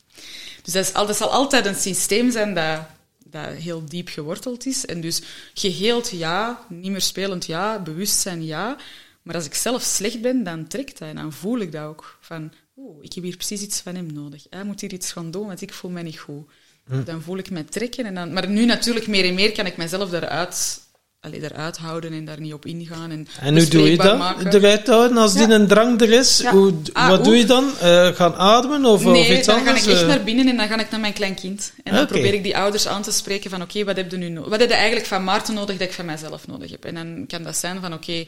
Dus 0.63 0.73
dat, 0.73 0.85
is, 0.85 0.91
dat 0.91 1.17
zal 1.17 1.31
altijd 1.31 1.65
een 1.65 1.75
systeem 1.75 2.31
zijn 2.31 2.53
dat, 2.53 2.79
dat 3.23 3.53
heel 3.53 3.85
diep 3.85 4.07
geworteld 4.07 4.65
is. 4.65 4.85
En 4.85 5.01
dus 5.01 5.21
geheeld 5.53 6.09
ja, 6.09 6.65
niet 6.69 6.91
meer 6.91 7.01
spelend 7.01 7.45
ja, 7.45 7.79
bewustzijn 7.79 8.45
ja... 8.45 8.77
Maar 9.27 9.35
als 9.35 9.45
ik 9.45 9.53
zelf 9.53 9.81
slecht 9.81 10.21
ben, 10.21 10.43
dan 10.43 10.67
trekt 10.67 10.99
dat 10.99 11.07
en 11.07 11.15
dan 11.15 11.33
voel 11.33 11.59
ik 11.59 11.71
dat 11.71 11.83
ook. 11.83 12.17
Van, 12.21 12.51
oeh, 12.77 12.97
ik 13.01 13.13
heb 13.13 13.23
hier 13.23 13.35
precies 13.35 13.61
iets 13.61 13.79
van 13.79 13.95
hem 13.95 14.13
nodig. 14.13 14.45
Hij 14.49 14.63
moet 14.63 14.81
hier 14.81 14.93
iets 14.93 15.11
gaan 15.11 15.31
doen, 15.31 15.47
want 15.47 15.61
ik 15.61 15.73
voel 15.73 15.91
me 15.91 16.01
niet 16.01 16.19
goed. 16.19 16.47
Hm. 16.89 17.03
Dan 17.03 17.21
voel 17.21 17.37
ik 17.37 17.49
me 17.49 17.65
trekken. 17.65 18.05
En 18.05 18.15
dan, 18.15 18.33
maar 18.33 18.49
nu 18.49 18.65
natuurlijk 18.65 19.07
meer 19.07 19.25
en 19.25 19.33
meer 19.33 19.51
kan 19.51 19.65
ik 19.65 19.77
mezelf 19.77 20.09
daaruit, 20.09 20.79
allee, 21.19 21.39
daaruit 21.39 21.77
houden 21.77 22.13
en 22.13 22.25
daar 22.25 22.39
niet 22.39 22.53
op 22.53 22.65
ingaan. 22.65 23.11
En, 23.11 23.27
en 23.39 23.57
hoe 23.57 23.67
doe 23.67 23.91
je 23.91 23.97
dat? 23.97 24.17
Maken. 24.17 24.53
Eruit 24.53 24.87
houden 24.87 25.17
als 25.17 25.33
die 25.33 25.49
een 25.49 25.67
drang 25.67 26.01
er 26.01 26.11
is? 26.11 26.45
Hoe, 26.45 26.73
ah, 26.93 27.09
wat 27.09 27.23
doe 27.23 27.37
je 27.37 27.45
dan? 27.45 27.63
Uh, 27.83 28.07
gaan 28.07 28.35
ademen 28.35 28.85
of, 28.85 29.03
nee, 29.03 29.21
of 29.21 29.29
iets 29.29 29.47
anders? 29.47 29.65
dan 29.65 29.83
ga 29.83 29.91
ik 29.91 29.97
echt 29.97 30.07
naar 30.07 30.23
binnen 30.23 30.47
en 30.47 30.57
dan 30.57 30.67
ga 30.67 30.79
ik 30.79 30.89
naar 30.89 30.99
mijn 30.99 31.13
kleinkind. 31.13 31.73
En 31.83 31.93
dan 31.93 32.05
probeer 32.05 32.33
ik 32.33 32.43
die 32.43 32.57
ouders 32.57 32.87
aan 32.87 33.01
te 33.01 33.11
spreken 33.11 33.49
van 33.49 33.61
oké, 33.61 33.83
wat 33.83 33.95
heb 33.95 34.11
je 34.11 34.17
nu 34.17 34.29
nodig? 34.29 34.49
Wat 34.49 34.59
heb 34.59 34.69
je 34.69 34.75
eigenlijk 34.75 35.05
van 35.05 35.23
Maarten 35.23 35.53
nodig 35.53 35.77
dat 35.77 35.87
ik 35.87 35.93
van 35.93 36.05
mezelf 36.05 36.47
nodig 36.47 36.71
heb? 36.71 36.85
En 36.85 36.95
dan 36.95 37.25
kan 37.27 37.43
dat 37.43 37.57
zijn 37.57 37.81
van 37.81 37.93
oké, 37.93 38.25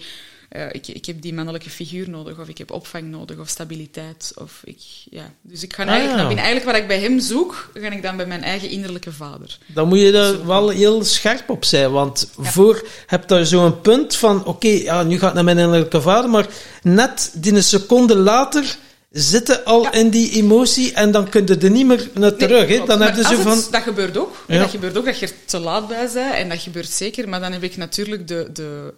uh, 0.56 0.64
ik, 0.72 0.88
ik 0.88 1.06
heb 1.06 1.22
die 1.22 1.34
mannelijke 1.34 1.70
figuur 1.70 2.10
nodig, 2.10 2.40
of 2.40 2.48
ik 2.48 2.58
heb 2.58 2.72
opvang 2.72 3.04
nodig, 3.04 3.38
of 3.40 3.48
stabiliteit. 3.50 4.32
Of 4.36 4.62
ik, 4.64 4.80
ja. 5.10 5.34
Dus 5.42 5.64
ik 5.64 5.74
ga 5.74 5.86
eigenlijk 5.86 6.18
naar 6.18 6.28
binnen. 6.28 6.46
Eigenlijk 6.46 6.76
wat 6.76 6.82
ik 6.82 6.88
bij 6.88 7.00
hem 7.00 7.20
zoek, 7.20 7.72
ga 7.74 7.90
ik 7.90 8.02
dan 8.02 8.18
bij 8.18 8.26
mijn 8.26 8.44
eigen 8.44 8.70
innerlijke 8.70 9.12
vader. 9.12 9.58
Dan 9.68 9.88
moet 9.88 10.00
je 10.00 10.12
er 10.12 10.46
wel 10.46 10.70
heel 10.70 11.04
scherp 11.04 11.50
op 11.50 11.66
zijn, 11.66 11.92
want 11.92 12.30
voor 12.40 12.88
heb 13.06 13.30
je 13.30 13.46
zo'n 13.46 13.82
punt 13.82 14.16
van, 14.16 14.46
oké, 14.46 14.68
ja, 14.68 15.04
nu 15.04 15.20
ga 15.20 15.28
ik 15.28 15.34
naar 15.34 15.44
mijn 15.44 15.58
innerlijke 15.58 16.02
vader, 16.02 16.30
maar 16.30 16.48
net 16.82 17.32
die 17.34 17.54
een 17.54 17.64
seconde 17.64 18.16
later 18.16 18.78
zitten 19.12 19.66
al 19.66 19.92
in 19.92 20.10
die 20.10 20.32
emotie 20.32 20.94
en 20.94 21.12
dan 21.12 21.30
kun 21.30 21.46
je 21.46 21.58
er 21.58 21.72
niet 21.72 21.86
meer 21.86 22.10
naar 22.14 22.36
terug. 22.36 22.68
Nee, 22.68 22.86
dan 22.86 23.02
heb 23.02 23.16
je 23.16 23.24
zo 23.24 23.36
van... 23.36 23.62
dat 23.72 23.82
gebeurt 23.82 24.18
ook. 24.18 24.36
Dat 24.48 24.70
gebeurt 24.70 24.98
ook, 24.98 25.06
dat 25.06 25.20
je 25.20 25.26
er 25.26 25.34
te 25.46 25.60
laat 25.60 25.88
bij 25.88 26.10
bent. 26.14 26.36
En 26.36 26.50
dat 26.50 26.60
gebeurt 26.60 26.90
zeker. 26.90 27.30
Maar 27.30 27.40
dan 27.40 27.52
heb 27.52 27.64
ik 27.64 27.78
natuurlijk 27.78 28.28
de, 28.28 28.50
de, 28.54 28.94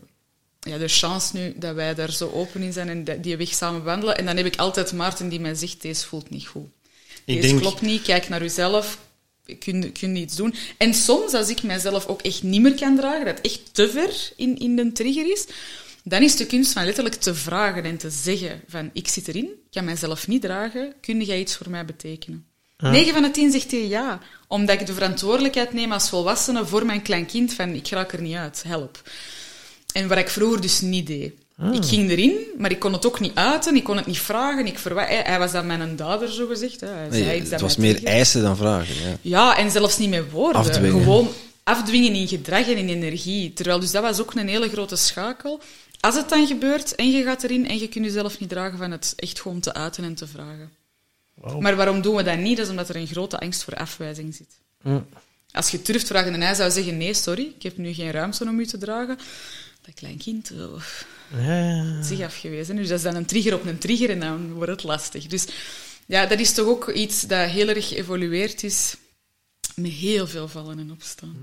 ja, 0.67 0.77
de 0.77 0.87
chance 0.87 1.37
nu 1.37 1.53
dat 1.57 1.75
wij 1.75 1.95
daar 1.95 2.11
zo 2.11 2.29
open 2.29 2.61
in 2.61 2.73
zijn 2.73 2.89
en 2.89 3.21
die 3.21 3.37
weg 3.37 3.53
samen 3.53 3.83
wandelen. 3.83 4.17
En 4.17 4.25
dan 4.25 4.37
heb 4.37 4.45
ik 4.45 4.55
altijd 4.55 4.93
Maarten 4.93 5.29
die 5.29 5.39
mij 5.39 5.55
zegt, 5.55 5.81
deze 5.81 6.07
voelt 6.07 6.29
niet 6.29 6.47
goed. 6.47 6.69
Ik 7.25 7.35
deze 7.35 7.47
denk... 7.47 7.59
klopt 7.59 7.81
niet, 7.81 8.01
kijk 8.01 8.29
naar 8.29 8.41
uzelf, 8.41 8.97
kun, 9.59 9.91
kun 9.91 10.15
iets 10.15 10.35
doen. 10.35 10.55
En 10.77 10.93
soms, 10.93 11.33
als 11.33 11.49
ik 11.49 11.63
mijzelf 11.63 12.05
ook 12.05 12.21
echt 12.21 12.43
niet 12.43 12.61
meer 12.61 12.75
kan 12.75 12.95
dragen, 12.95 13.25
dat 13.25 13.41
echt 13.41 13.73
te 13.73 13.89
ver 13.89 14.31
in, 14.35 14.57
in 14.57 14.75
de 14.75 14.91
trigger 14.91 15.31
is, 15.31 15.45
dan 16.03 16.21
is 16.21 16.35
de 16.35 16.45
kunst 16.45 16.73
van 16.73 16.85
letterlijk 16.85 17.15
te 17.15 17.35
vragen 17.35 17.83
en 17.83 17.97
te 17.97 18.09
zeggen 18.09 18.61
van, 18.67 18.89
ik 18.93 19.07
zit 19.07 19.27
erin, 19.27 19.45
ik 19.45 19.71
kan 19.71 19.85
mijzelf 19.85 20.27
niet 20.27 20.41
dragen, 20.41 20.93
kun 21.01 21.21
jij 21.21 21.39
iets 21.39 21.55
voor 21.55 21.69
mij 21.69 21.85
betekenen? 21.85 22.45
9 22.77 23.13
van 23.13 23.21
de 23.21 23.31
10 23.31 23.51
zegt 23.51 23.71
hij 23.71 23.87
ja. 23.87 24.19
Omdat 24.47 24.79
ik 24.79 24.85
de 24.85 24.93
verantwoordelijkheid 24.93 25.73
neem 25.73 25.91
als 25.91 26.09
volwassene 26.09 26.65
voor 26.65 26.85
mijn 26.85 27.01
klein 27.01 27.25
kind 27.25 27.53
van 27.53 27.69
ik 27.69 27.87
raak 27.87 28.13
er 28.13 28.21
niet 28.21 28.35
uit, 28.35 28.63
help. 28.67 29.01
En 29.93 30.07
wat 30.07 30.17
ik 30.17 30.29
vroeger 30.29 30.61
dus 30.61 30.81
niet 30.81 31.07
deed. 31.07 31.33
Ah. 31.57 31.73
Ik 31.73 31.85
ging 31.85 32.09
erin, 32.09 32.35
maar 32.57 32.71
ik 32.71 32.79
kon 32.79 32.93
het 32.93 33.05
ook 33.05 33.19
niet 33.19 33.35
uiten, 33.35 33.75
ik 33.75 33.83
kon 33.83 33.97
het 33.97 34.05
niet 34.05 34.19
vragen. 34.19 34.65
Ik 34.65 34.79
hij 35.05 35.39
was 35.39 35.51
dan 35.51 35.65
mijn 35.65 35.95
dader, 35.95 36.31
zo 36.31 36.47
gezegd. 36.47 36.79
Hij 36.79 37.07
nee, 37.09 37.41
het 37.41 37.61
was 37.61 37.77
meer 37.77 38.03
eisen 38.03 38.41
dan 38.41 38.57
vragen. 38.57 38.95
Ja. 38.95 39.17
ja, 39.21 39.57
en 39.57 39.71
zelfs 39.71 39.97
niet 39.97 40.09
met 40.09 40.31
woorden. 40.31 40.61
Afdwingen. 40.61 41.03
Gewoon 41.03 41.29
afdwingen 41.63 42.13
in 42.13 42.27
gedrag 42.27 42.67
en 42.67 42.77
in 42.77 42.89
energie. 42.89 43.53
Terwijl 43.53 43.79
dus 43.79 43.91
dat 43.91 44.01
was 44.01 44.19
ook 44.21 44.33
een 44.33 44.47
hele 44.47 44.69
grote 44.69 44.95
schakel. 44.95 45.59
Als 45.99 46.15
het 46.15 46.29
dan 46.29 46.47
gebeurt 46.47 46.95
en 46.95 47.11
je 47.11 47.23
gaat 47.23 47.43
erin 47.43 47.67
en 47.67 47.79
je 47.79 47.87
kunt 47.87 48.05
jezelf 48.05 48.39
niet 48.39 48.49
dragen 48.49 48.77
van 48.77 48.91
het 48.91 49.13
echt 49.15 49.41
gewoon 49.41 49.59
te 49.59 49.73
uiten 49.73 50.03
en 50.03 50.15
te 50.15 50.27
vragen. 50.27 50.71
Maar 51.59 51.75
waarom 51.75 52.01
doen 52.01 52.15
we 52.15 52.23
dat 52.23 52.37
niet? 52.37 52.57
Dat 52.57 52.65
is 52.65 52.71
omdat 52.71 52.89
er 52.89 52.95
een 52.95 53.07
grote 53.07 53.39
angst 53.39 53.63
voor 53.63 53.75
afwijzing 53.75 54.35
zit. 54.35 54.59
Als 55.51 55.69
je 55.69 55.81
durft 55.81 56.07
vragen 56.07 56.33
en 56.33 56.41
hij 56.41 56.53
zou 56.53 56.71
zeggen, 56.71 56.97
nee, 56.97 57.13
sorry, 57.13 57.51
ik 57.55 57.63
heb 57.63 57.77
nu 57.77 57.93
geen 57.93 58.11
ruimte 58.11 58.43
om 58.43 58.59
u 58.59 58.65
te 58.65 58.77
dragen. 58.77 59.17
Dat 59.85 59.93
klein 59.93 60.17
kind, 60.17 60.51
oh, 60.51 60.81
ja. 61.37 62.03
zich 62.03 62.21
afgewezen. 62.21 62.75
Dus 62.75 62.87
dat 62.87 62.97
is 62.97 63.03
dan 63.03 63.15
een 63.15 63.25
trigger 63.25 63.53
op 63.53 63.65
een 63.65 63.77
trigger 63.77 64.09
en 64.09 64.19
dan 64.19 64.53
wordt 64.53 64.71
het 64.71 64.83
lastig. 64.83 65.27
Dus 65.27 65.45
ja, 66.05 66.25
dat 66.25 66.39
is 66.39 66.53
toch 66.53 66.67
ook 66.67 66.89
iets 66.89 67.21
dat 67.21 67.49
heel 67.49 67.67
erg 67.67 67.87
geëvolueerd 67.87 68.63
is 68.63 68.95
met 69.75 69.91
heel 69.91 70.27
veel 70.27 70.47
vallen 70.47 70.79
en 70.79 70.91
opstaan. 70.91 71.35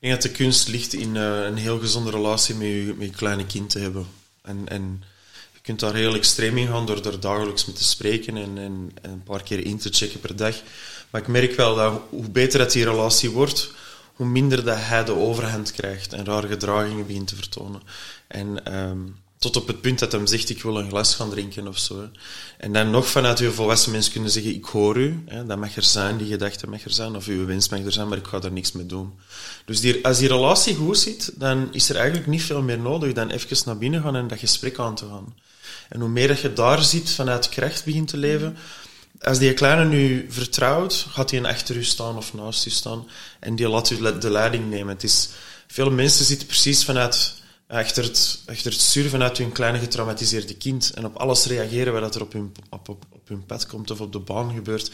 Ik 0.00 0.10
denk 0.10 0.12
dat 0.12 0.22
de 0.22 0.38
kunst 0.38 0.68
ligt 0.68 0.92
in 0.92 1.14
uh, 1.14 1.44
een 1.44 1.56
heel 1.56 1.78
gezonde 1.78 2.10
relatie 2.10 2.54
met 2.54 2.66
je, 2.66 2.94
met 2.96 3.08
je 3.08 3.14
kleine 3.14 3.46
kind 3.46 3.70
te 3.70 3.78
hebben. 3.78 4.06
En, 4.42 4.68
en 4.68 5.04
je 5.52 5.60
kunt 5.62 5.80
daar 5.80 5.94
heel 5.94 6.14
extreem 6.14 6.58
in 6.58 6.66
gaan 6.66 6.86
door 6.86 7.06
er 7.06 7.20
dagelijks 7.20 7.64
mee 7.64 7.76
te 7.76 7.84
spreken 7.84 8.36
en, 8.36 8.58
en, 8.58 8.90
en, 9.02 9.10
een 9.10 9.22
paar 9.22 9.42
keer 9.42 9.64
in 9.64 9.78
te 9.78 9.88
checken 9.92 10.20
per 10.20 10.36
dag. 10.36 10.62
Maar 11.10 11.20
ik 11.20 11.28
merk 11.28 11.56
wel 11.56 11.74
dat 11.74 12.02
hoe 12.08 12.30
beter 12.30 12.58
dat 12.58 12.72
die 12.72 12.84
relatie 12.84 13.30
wordt, 13.30 13.70
hoe 14.14 14.26
minder 14.26 14.64
dat 14.64 14.78
hij 14.78 15.04
de 15.04 15.16
overhand 15.16 15.72
krijgt 15.72 16.12
en 16.12 16.24
rare 16.24 16.48
gedragingen 16.48 17.06
begint 17.06 17.28
te 17.28 17.36
vertonen. 17.36 17.82
En 18.26 18.78
um, 18.78 19.16
tot 19.38 19.56
op 19.56 19.66
het 19.66 19.80
punt 19.80 19.98
dat 19.98 20.12
hem 20.12 20.26
zegt, 20.26 20.50
ik 20.50 20.62
wil 20.62 20.78
een 20.78 20.88
glas 20.88 21.14
gaan 21.14 21.30
drinken 21.30 21.68
of 21.68 21.78
zo. 21.78 22.08
En 22.58 22.72
dan 22.72 22.90
nog 22.90 23.06
vanuit 23.06 23.38
uw 23.38 23.50
volwassen 23.50 23.92
mensen 23.92 24.12
kunnen 24.12 24.30
zeggen, 24.30 24.54
ik 24.54 24.64
hoor 24.64 24.96
u, 24.96 25.22
hè, 25.26 25.46
dat 25.46 25.58
mag 25.58 25.76
er 25.76 25.82
zijn, 25.82 26.16
die 26.16 26.26
gedachte 26.26 26.68
mag 26.68 26.84
er 26.84 26.92
zijn, 26.92 27.16
of 27.16 27.26
uw 27.26 27.46
wens 27.46 27.68
mag 27.68 27.80
er 27.80 27.92
zijn, 27.92 28.08
maar 28.08 28.18
ik 28.18 28.26
ga 28.26 28.40
er 28.42 28.52
niks 28.52 28.72
mee 28.72 28.86
doen. 28.86 29.12
Dus 29.64 29.80
die, 29.80 30.06
als 30.06 30.18
die 30.18 30.28
relatie 30.28 30.74
goed 30.74 30.98
zit, 30.98 31.32
dan 31.34 31.68
is 31.72 31.88
er 31.88 31.96
eigenlijk 31.96 32.26
niet 32.26 32.42
veel 32.42 32.62
meer 32.62 32.78
nodig 32.78 33.12
dan 33.12 33.30
even 33.30 33.56
naar 33.64 33.78
binnen 33.78 34.02
gaan 34.02 34.16
en 34.16 34.28
dat 34.28 34.38
gesprek 34.38 34.78
aan 34.78 34.94
te 34.94 35.06
gaan. 35.06 35.34
En 35.88 36.00
hoe 36.00 36.08
meer 36.08 36.28
dat 36.28 36.40
je 36.40 36.52
daar 36.52 36.82
zit, 36.82 37.10
vanuit 37.10 37.48
kracht 37.48 37.84
begint 37.84 38.08
te 38.08 38.16
leven, 38.16 38.56
als 39.24 39.38
die 39.38 39.54
kleine 39.54 39.84
nu 39.84 40.26
vertrouwt, 40.28 41.06
gaat 41.10 41.30
hij 41.30 41.42
achter 41.42 41.76
u 41.76 41.84
staan 41.84 42.16
of 42.16 42.34
naast 42.34 42.66
u 42.66 42.70
staan 42.70 43.08
en 43.40 43.56
die 43.56 43.68
laat 43.68 43.90
u 43.90 44.18
de 44.18 44.30
leiding 44.30 44.70
nemen. 44.70 44.94
Het 44.94 45.04
is, 45.04 45.28
veel 45.66 45.90
mensen 45.90 46.24
zitten 46.24 46.46
precies 46.46 46.84
vanuit 46.84 47.34
achter 47.66 48.04
het, 48.04 48.42
achter 48.46 48.72
het 48.72 48.80
sturen 48.80 49.10
vanuit 49.10 49.38
hun 49.38 49.52
kleine 49.52 49.78
getraumatiseerde 49.78 50.56
kind 50.56 50.92
en 50.94 51.04
op 51.04 51.16
alles 51.16 51.46
reageren 51.46 51.92
wat 52.00 52.14
er 52.14 52.22
op 52.22 52.32
hun, 52.32 52.52
op, 52.70 52.88
op, 52.88 53.04
op 53.10 53.28
hun 53.28 53.46
pad 53.46 53.66
komt 53.66 53.90
of 53.90 54.00
op 54.00 54.12
de 54.12 54.18
baan 54.18 54.54
gebeurt. 54.54 54.90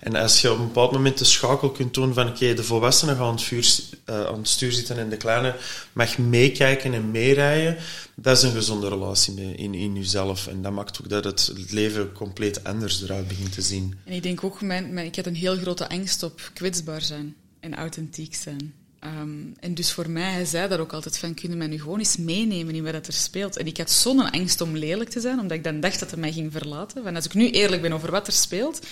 En 0.00 0.14
als 0.14 0.40
je 0.40 0.52
op 0.52 0.58
een 0.58 0.66
bepaald 0.66 0.92
moment 0.92 1.18
de 1.18 1.24
schakel 1.24 1.70
kunt 1.70 1.94
doen 1.94 2.14
van 2.14 2.28
oké, 2.28 2.54
de 2.54 2.64
volwassenen 2.64 3.16
gaan 3.16 3.26
aan 3.26 3.34
het, 3.34 3.92
uh, 4.10 4.26
aan 4.26 4.38
het 4.38 4.48
stuur 4.48 4.72
zitten 4.72 4.98
en 4.98 5.08
de 5.08 5.16
kleine 5.16 5.56
mag 5.92 6.18
meekijken 6.18 6.94
en 6.94 7.10
meerijden, 7.10 7.76
dat 8.14 8.36
is 8.36 8.42
een 8.42 8.52
gezonde 8.52 8.88
relatie 8.88 9.56
in, 9.56 9.74
in 9.74 9.94
jezelf. 9.94 10.46
En 10.46 10.62
dat 10.62 10.72
maakt 10.72 11.00
ook 11.00 11.08
dat 11.08 11.24
het, 11.24 11.52
leven 11.70 12.12
compleet 12.12 12.64
anders 12.64 13.02
eruit 13.02 13.28
begint 13.28 13.52
te 13.52 13.62
zien. 13.62 13.98
En 14.04 14.12
ik 14.12 14.22
denk 14.22 14.44
ook, 14.44 14.60
mijn, 14.60 14.94
mijn, 14.94 15.06
ik 15.06 15.16
had 15.16 15.26
een 15.26 15.34
heel 15.34 15.56
grote 15.56 15.88
angst 15.88 16.22
op 16.22 16.50
kwetsbaar 16.54 17.02
zijn 17.02 17.34
en 17.60 17.74
authentiek 17.74 18.34
zijn. 18.34 18.74
Um, 19.06 19.54
en 19.60 19.74
dus 19.74 19.92
voor 19.92 20.10
mij, 20.10 20.32
hij 20.32 20.44
zei 20.44 20.68
dat 20.68 20.78
ook 20.78 20.92
altijd, 20.92 21.18
van 21.18 21.34
kunnen 21.34 21.58
mij 21.58 21.66
nu 21.66 21.80
gewoon 21.80 21.98
eens 21.98 22.16
meenemen 22.16 22.74
in 22.74 22.84
wat 22.84 23.06
er 23.06 23.12
speelt. 23.12 23.56
En 23.56 23.66
ik 23.66 23.76
had 23.76 23.90
zo'n 23.90 24.30
angst 24.30 24.60
om 24.60 24.76
lelijk 24.76 25.10
te 25.10 25.20
zijn, 25.20 25.38
omdat 25.38 25.56
ik 25.56 25.64
dan 25.64 25.80
dacht 25.80 26.00
dat 26.00 26.10
hij 26.10 26.20
mij 26.20 26.32
ging 26.32 26.52
verlaten. 26.52 27.02
Want 27.02 27.16
als 27.16 27.24
ik 27.24 27.34
nu 27.34 27.50
eerlijk 27.50 27.82
ben 27.82 27.92
over 27.92 28.10
wat 28.10 28.26
er 28.26 28.32
speelt, 28.32 28.86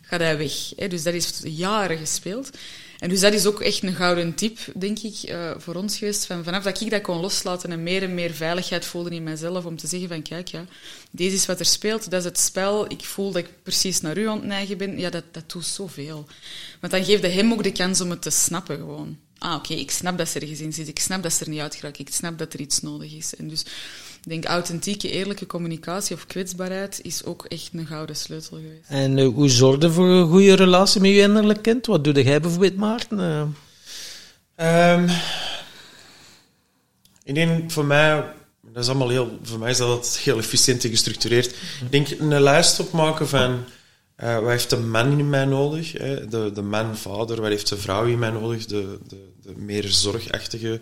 gaat 0.00 0.20
hij 0.20 0.38
weg. 0.38 0.72
Hè? 0.76 0.88
Dus 0.88 1.02
dat 1.02 1.14
is 1.14 1.40
jaren 1.44 1.98
gespeeld. 1.98 2.50
En 2.98 3.08
dus 3.08 3.20
dat 3.20 3.32
is 3.32 3.46
ook 3.46 3.60
echt 3.60 3.82
een 3.82 3.94
gouden 3.94 4.34
tip, 4.34 4.58
denk 4.74 4.98
ik, 4.98 5.22
uh, 5.24 5.50
voor 5.56 5.74
ons 5.74 5.98
geweest. 5.98 6.26
Van 6.26 6.44
vanaf 6.44 6.62
dat 6.62 6.80
ik 6.80 6.90
dat 6.90 7.02
kon 7.02 7.20
loslaten 7.20 7.72
en 7.72 7.82
meer 7.82 8.02
en 8.02 8.14
meer 8.14 8.34
veiligheid 8.34 8.84
voelde 8.84 9.10
in 9.10 9.22
mezelf, 9.22 9.64
om 9.64 9.76
te 9.76 9.86
zeggen 9.86 10.08
van, 10.08 10.22
kijk, 10.22 10.48
ja, 10.48 10.64
deze 11.10 11.36
is 11.36 11.46
wat 11.46 11.60
er 11.60 11.66
speelt, 11.66 12.10
dat 12.10 12.20
is 12.20 12.24
het 12.24 12.38
spel, 12.38 12.90
ik 12.90 13.04
voel 13.04 13.32
dat 13.32 13.42
ik 13.42 13.48
precies 13.62 14.00
naar 14.00 14.18
u 14.18 14.28
aan 14.28 14.36
het 14.36 14.46
neigen 14.46 14.78
ben. 14.78 14.98
Ja, 14.98 15.10
dat, 15.10 15.24
dat 15.30 15.50
doet 15.50 15.64
zoveel. 15.64 16.26
Want 16.80 16.92
dan 16.92 17.04
geeft 17.04 17.22
hem 17.22 17.52
ook 17.52 17.62
de 17.62 17.72
kans 17.72 18.00
om 18.00 18.10
het 18.10 18.22
te 18.22 18.30
snappen 18.30 18.76
gewoon 18.76 19.16
ah, 19.38 19.54
oké, 19.54 19.74
ik 19.74 19.90
snap 19.90 20.18
dat 20.18 20.28
ze 20.28 20.40
ergens 20.40 20.60
in 20.60 20.72
zit, 20.72 20.88
ik 20.88 20.98
snap 20.98 21.22
dat 21.22 21.32
ze 21.32 21.44
er 21.44 21.50
niet 21.50 21.60
uit 21.60 21.74
geraakt, 21.74 21.98
ik 21.98 22.12
snap 22.12 22.38
dat 22.38 22.52
er 22.52 22.60
iets 22.60 22.80
nodig 22.80 23.12
is. 23.12 23.36
En 23.36 23.48
dus 23.48 23.60
ik 23.60 24.32
denk, 24.32 24.44
authentieke, 24.44 25.10
eerlijke 25.10 25.46
communicatie 25.46 26.16
of 26.16 26.26
kwetsbaarheid 26.26 27.00
is 27.02 27.24
ook 27.24 27.44
echt 27.44 27.70
een 27.72 27.86
gouden 27.86 28.16
sleutel 28.16 28.56
geweest. 28.56 28.88
En 28.88 29.16
uh, 29.16 29.28
hoe 29.28 29.48
zorgde 29.48 29.92
voor 29.92 30.08
een 30.08 30.28
goede 30.28 30.54
relatie 30.54 31.00
met 31.00 31.10
je 31.10 31.20
innerlijk 31.20 31.62
kind? 31.62 31.86
Wat 31.86 32.04
doe 32.04 32.22
jij 32.22 32.40
bijvoorbeeld, 32.40 32.76
Maarten? 32.76 33.18
Uh. 34.56 34.92
Um, 34.92 35.08
ik 37.24 37.34
denk 37.34 37.70
voor 37.70 37.84
mij, 37.84 38.24
dat 38.72 38.82
is 38.82 38.88
allemaal 38.88 39.08
heel, 39.08 39.38
voor 39.42 39.58
mij 39.58 39.70
is 39.70 39.78
dat 39.78 40.18
heel 40.22 40.38
efficiënt 40.38 40.84
en 40.84 40.90
gestructureerd. 40.90 41.46
Ik 41.80 41.90
denk 41.90 42.10
een 42.10 42.40
lijst 42.40 42.80
opmaken 42.80 43.28
van 43.28 43.64
uh, 44.22 44.38
wat 44.38 44.50
heeft 44.50 44.70
de 44.70 44.76
man 44.76 45.18
in 45.18 45.30
mij 45.30 45.44
nodig? 45.44 45.92
Hè? 45.92 46.28
De, 46.28 46.52
de 46.52 46.62
man-vader, 46.62 47.40
wat 47.40 47.50
heeft 47.50 47.68
de 47.68 47.76
vrouw 47.76 48.04
in 48.04 48.18
mij 48.18 48.30
nodig? 48.30 48.66
De, 48.66 48.98
de, 49.08 49.28
de 49.42 49.52
meer 49.56 49.84
zorgachtige 49.88 50.80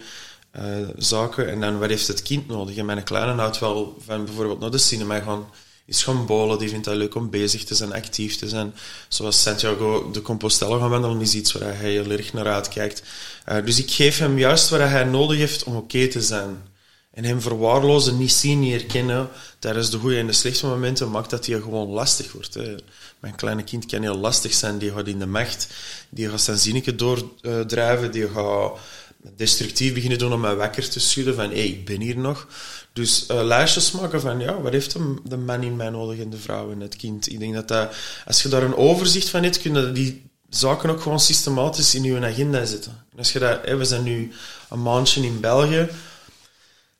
uh, 0.56 0.62
zaken. 0.97 1.51
En 1.51 1.61
dan 1.61 1.78
wat 1.78 1.89
heeft 1.89 2.09
het 2.09 2.23
kind 2.23 2.47
nodig? 2.47 2.77
En 2.77 2.86
mijn 2.86 3.05
kleine 3.05 3.32
houdt 3.32 3.59
wel 3.59 3.97
van 4.05 4.24
bijvoorbeeld 4.24 4.61
naar 4.61 4.70
de 4.70 4.78
cinema 4.78 5.20
gaan. 5.20 5.47
Is 5.86 6.02
gaan 6.02 6.27
bolen, 6.27 6.59
die 6.59 6.69
vindt 6.69 6.86
het 6.86 6.97
leuk 6.97 7.15
om 7.15 7.31
bezig 7.31 7.65
te 7.65 7.74
zijn, 7.74 7.93
actief 7.93 8.36
te 8.36 8.48
zijn. 8.48 8.74
Zoals 9.09 9.43
Santiago 9.43 10.11
de 10.11 10.23
Compostela 10.23 10.78
gaan 10.78 10.90
wandelen 10.90 11.20
is 11.20 11.35
iets 11.35 11.52
waar 11.52 11.62
hij 11.62 11.90
heel 11.90 12.11
erg 12.11 12.32
naar 12.32 12.47
uitkijkt. 12.47 13.02
Uh, 13.48 13.65
dus 13.65 13.78
ik 13.78 13.90
geef 13.90 14.19
hem 14.19 14.39
juist 14.39 14.69
wat 14.69 14.81
hij 14.81 15.05
nodig 15.05 15.39
heeft 15.39 15.65
om 15.65 15.77
oké 15.77 16.09
te 16.09 16.23
zijn. 16.23 16.62
En 17.11 17.24
hem 17.24 17.40
verwaarlozen, 17.40 18.19
niet 18.19 18.32
zien, 18.32 18.61
niet 18.61 18.81
herkennen 18.81 19.28
tijdens 19.59 19.90
de 19.90 19.98
goede 19.98 20.19
en 20.19 20.27
de 20.27 20.32
slechte 20.32 20.66
momenten 20.66 21.11
maakt 21.11 21.31
dat 21.31 21.47
hij 21.47 21.61
gewoon 21.61 21.89
lastig 21.89 22.32
wordt. 22.32 22.59
Mijn 23.25 23.37
kleine 23.37 23.65
kind 23.65 23.87
kan 23.87 24.03
heel 24.03 24.17
lastig 24.17 24.55
zijn, 24.55 24.79
die 24.79 24.93
gaat 24.93 25.07
in 25.07 25.19
de 25.19 25.27
macht, 25.27 25.69
die 26.09 26.29
gaat 26.29 26.41
zijn 26.41 26.59
zinnetje 26.59 26.95
doordrijven, 26.95 28.11
die 28.11 28.29
gaat 28.29 28.79
destructief 29.37 29.95
beginnen 29.95 30.19
doen 30.19 30.33
om 30.33 30.41
mij 30.41 30.55
wakker 30.55 30.89
te 30.89 31.01
schudden 31.01 31.35
van 31.35 31.49
hé, 31.49 31.55
hey, 31.55 31.67
ik 31.67 31.85
ben 31.85 32.01
hier 32.01 32.19
nog. 32.19 32.49
Dus 32.93 33.27
uh, 33.31 33.43
lijstjes 33.43 33.91
maken 33.91 34.21
van 34.21 34.41
ja, 34.41 34.61
wat 34.61 34.73
heeft 34.73 34.97
de, 35.25 35.37
man 35.37 35.63
in 35.63 35.77
mij 35.77 35.91
nodig 35.91 36.19
en 36.19 36.31
de 36.31 36.37
vrouw 36.37 36.71
en 36.71 36.81
het 36.81 36.97
kind. 36.97 37.33
Ik 37.33 37.39
denk 37.39 37.55
dat, 37.55 37.69
dat 37.69 37.95
als 38.27 38.43
je 38.43 38.49
daar 38.49 38.63
een 38.63 38.77
overzicht 38.77 39.29
van 39.29 39.43
hebt, 39.43 39.63
kun 39.63 39.75
je 39.75 39.93
die 39.93 40.31
zaken 40.49 40.91
ook 40.91 41.01
gewoon 41.01 41.21
systematisch 41.21 41.95
in 41.95 42.03
je 42.03 42.27
agenda 42.27 42.65
zetten. 42.65 42.93
En 43.13 43.19
als 43.19 43.33
je 43.33 43.39
dat, 43.39 43.61
we 43.65 43.85
zijn 43.85 44.03
nu 44.03 44.33
een 44.71 44.83
maandje 44.83 45.23
in 45.23 45.41
België, 45.41 45.89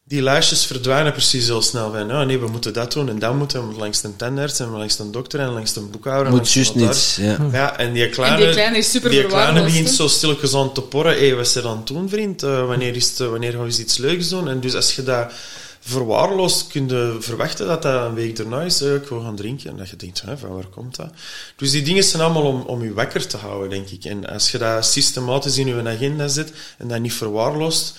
die 0.07 0.23
lijstjes 0.23 0.67
verdwijnen 0.67 1.13
precies 1.13 1.47
heel 1.47 1.63
snel. 1.63 1.93
Van, 1.93 2.11
oh 2.13 2.23
nee, 2.23 2.39
we 2.39 2.47
moeten 2.47 2.73
dat 2.73 2.93
doen 2.93 3.09
en 3.09 3.19
dat 3.19 3.35
moeten. 3.35 3.69
We 3.69 3.75
langs 3.75 4.03
een 4.03 4.17
tandarts 4.17 4.61
en 4.61 4.69
langs 4.69 4.99
een 4.99 5.13
dokter 5.13 5.41
en 5.41 5.49
langs 5.49 5.77
een 5.77 5.91
boekhouder. 5.91 6.33
Moet 6.33 6.53
juist 6.53 6.75
niet, 6.75 7.17
ja. 7.21 7.39
ja. 7.53 7.79
En 7.79 7.93
die 7.93 8.09
kleine, 8.09 8.37
en 8.37 8.43
die 8.43 8.53
kleine, 8.53 8.79
is 8.79 8.91
super 8.91 9.11
die 9.11 9.27
kleine 9.27 9.65
begint 9.65 9.91
zo 9.91 10.09
stilletjes 10.09 10.55
aan 10.55 10.73
te 10.73 10.83
porren. 10.83 11.13
Hé, 11.13 11.27
hey, 11.27 11.35
wat 11.35 11.47
is 11.47 11.55
er 11.55 11.67
aan 11.67 11.77
het 11.77 11.87
doen, 11.87 12.09
vriend? 12.09 12.43
Uh, 12.43 12.67
wanneer, 12.67 12.97
is 12.97 13.09
het, 13.09 13.19
wanneer 13.19 13.53
gaan 13.53 13.67
we 13.67 13.79
iets 13.79 13.97
leuks 13.97 14.29
doen? 14.29 14.49
En 14.49 14.61
dus 14.61 14.75
als 14.75 14.97
je 14.97 15.03
dat 15.03 15.33
verwaarloost, 15.81 16.67
kun 16.67 16.89
je 16.89 17.17
verwachten 17.21 17.67
dat 17.67 17.83
dat 17.83 18.07
een 18.07 18.15
week 18.15 18.37
daarna 18.37 18.63
is. 18.63 18.83
Uh, 18.83 18.95
ik 18.95 19.09
wil 19.09 19.21
gaan 19.21 19.37
drinken. 19.37 19.71
En 19.71 19.77
dat 19.77 19.89
je 19.89 19.97
denkt, 19.97 20.23
hè, 20.23 20.39
van 20.39 20.49
waar 20.49 20.67
komt 20.67 20.97
dat? 20.97 21.11
Dus 21.57 21.71
die 21.71 21.83
dingen 21.83 22.05
zijn 22.05 22.23
allemaal 22.23 22.43
om, 22.43 22.61
om 22.61 22.83
je 22.83 22.93
wakker 22.93 23.27
te 23.27 23.37
houden, 23.37 23.71
denk 23.71 23.89
ik. 23.89 24.05
En 24.05 24.27
als 24.27 24.51
je 24.51 24.59
dat 24.59 24.87
systematisch 24.87 25.59
in 25.59 25.67
je 25.67 25.89
agenda 25.89 26.29
zet 26.29 26.53
en 26.79 26.89
dat 26.89 27.01
niet 27.01 27.15
verwaarloost 27.15 27.97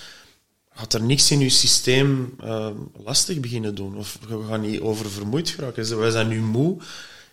gaat 0.76 0.94
er 0.94 1.02
niks 1.02 1.30
in 1.30 1.40
je 1.40 1.48
systeem 1.48 2.34
uh, 2.44 2.68
lastig 3.04 3.40
beginnen 3.40 3.74
doen. 3.74 3.96
Of 3.96 4.18
we 4.28 4.44
gaan 4.48 4.60
niet 4.60 4.80
over 4.80 5.10
vermoeid 5.10 5.48
geraken. 5.48 5.98
Wij 5.98 6.10
zijn 6.10 6.28
nu 6.28 6.40
moe. 6.40 6.76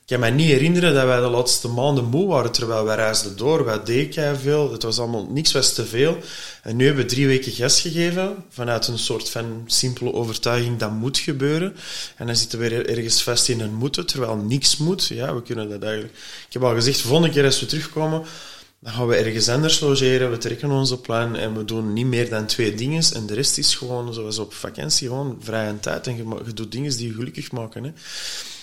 Ik 0.05 0.09
kan 0.09 0.19
me 0.19 0.29
niet 0.29 0.47
herinneren 0.47 0.93
dat 0.93 1.05
wij 1.05 1.19
de 1.19 1.27
laatste 1.27 1.67
maanden 1.67 2.05
moe 2.05 2.27
waren, 2.27 2.51
terwijl 2.51 2.83
wij 2.83 2.95
reisden 2.95 3.37
door. 3.37 3.65
Wij 3.65 3.83
deden 3.83 4.39
veel. 4.39 4.71
Het 4.71 4.83
was 4.83 4.99
allemaal 4.99 5.27
niks 5.31 5.51
was 5.51 5.73
te 5.73 5.85
veel. 5.85 6.17
En 6.61 6.75
nu 6.75 6.85
hebben 6.85 7.03
we 7.03 7.09
drie 7.09 7.27
weken 7.27 7.51
gas 7.51 7.81
gegeven, 7.81 8.35
vanuit 8.49 8.87
een 8.87 8.97
soort 8.97 9.29
van 9.29 9.63
simpele 9.65 10.13
overtuiging 10.13 10.77
dat 10.77 10.91
moet 10.91 11.17
gebeuren. 11.17 11.75
En 12.15 12.27
dan 12.27 12.35
zitten 12.35 12.59
we 12.59 12.69
weer 12.69 12.89
ergens 12.89 13.23
vast 13.23 13.49
in 13.49 13.59
een 13.59 13.73
moeten, 13.73 14.05
terwijl 14.05 14.35
niks 14.35 14.77
moet. 14.77 15.05
Ja, 15.07 15.35
we 15.35 15.41
kunnen 15.41 15.69
dat 15.69 15.83
eigenlijk... 15.83 16.13
Ik 16.47 16.53
heb 16.53 16.63
al 16.63 16.73
gezegd, 16.73 17.01
de 17.01 17.07
volgende 17.07 17.33
keer 17.33 17.45
als 17.45 17.59
we 17.59 17.65
terugkomen, 17.65 18.23
dan 18.83 18.93
gaan 18.93 19.07
we 19.07 19.15
ergens 19.15 19.49
anders 19.49 19.79
logeren, 19.79 20.31
we 20.31 20.37
trekken 20.37 20.71
onze 20.71 20.99
plan 20.99 21.35
en 21.35 21.57
we 21.57 21.65
doen 21.65 21.93
niet 21.93 22.05
meer 22.05 22.29
dan 22.29 22.45
twee 22.45 22.75
dingen. 22.75 23.03
En 23.13 23.25
de 23.25 23.33
rest 23.33 23.57
is 23.57 23.75
gewoon, 23.75 24.13
zoals 24.13 24.37
op 24.37 24.53
vakantie, 24.53 25.07
gewoon 25.07 25.37
vrije 25.39 25.79
tijd. 25.79 26.07
En 26.07 26.15
je, 26.15 26.23
je 26.45 26.53
doet 26.53 26.71
dingen 26.71 26.97
die 26.97 27.07
je 27.07 27.13
gelukkig 27.13 27.51
maken. 27.51 27.83
Hè. 27.83 27.91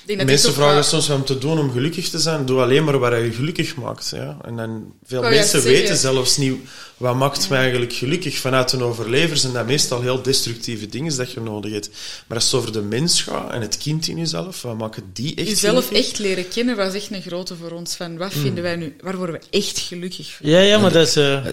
De 0.06 0.24
meeste 0.24 0.52
vragen 0.52 0.84
soms 0.84 1.08
wat 1.08 1.26
te 1.26 1.38
doen 1.38 1.58
om 1.58 1.72
gelukkig 1.72 2.08
te 2.08 2.18
zijn. 2.18 2.46
Doe 2.46 2.60
alleen 2.60 2.84
maar 2.84 2.98
wat 2.98 3.12
je 3.12 3.32
gelukkig 3.32 3.76
maakt. 3.76 4.12
Ja? 4.14 4.36
En 4.44 4.56
dan, 4.56 4.92
veel 5.04 5.22
mensen 5.22 5.62
weten 5.62 5.96
zelfs 5.96 6.36
niet 6.36 6.60
wat 6.96 7.16
maakt 7.16 7.48
mij 7.48 7.58
eigenlijk 7.58 7.92
gelukkig. 7.92 8.38
Vanuit 8.38 8.72
een 8.72 8.82
overlever 8.82 9.36
zijn 9.36 9.52
dat 9.52 9.66
meestal 9.66 10.00
heel 10.00 10.22
destructieve 10.22 10.88
dingen 10.88 11.16
dat 11.16 11.32
je 11.32 11.40
nodig 11.40 11.72
hebt. 11.72 11.90
Maar 12.26 12.36
als 12.36 12.44
het 12.44 12.54
over 12.54 12.72
de 12.72 12.82
mens 12.82 13.22
gaat 13.22 13.52
en 13.52 13.60
het 13.60 13.76
kind 13.76 14.08
in 14.08 14.18
jezelf, 14.18 14.62
wat 14.62 14.78
maakt 14.78 15.00
die 15.12 15.34
echt 15.34 15.48
Jezelf 15.48 15.92
echt 15.92 16.18
leren 16.18 16.48
kennen 16.48 16.76
was 16.76 16.94
echt 16.94 17.10
een 17.10 17.22
grote 17.22 17.54
voor 17.56 17.70
ons. 17.70 17.94
Van 17.94 18.16
wat 18.16 18.32
hmm. 18.32 18.42
vinden 18.42 18.62
wij 18.62 18.76
nu, 18.76 18.96
waar 19.00 19.16
worden 19.16 19.40
we 19.40 19.58
echt 19.58 19.78
gelukkig 19.78 20.34
van? 20.34 20.50
Ja, 20.50 20.60
ja, 20.60 20.78
maar 20.78 20.92
dat 20.92 21.06
is... 21.06 21.16
Uh... 21.16 21.46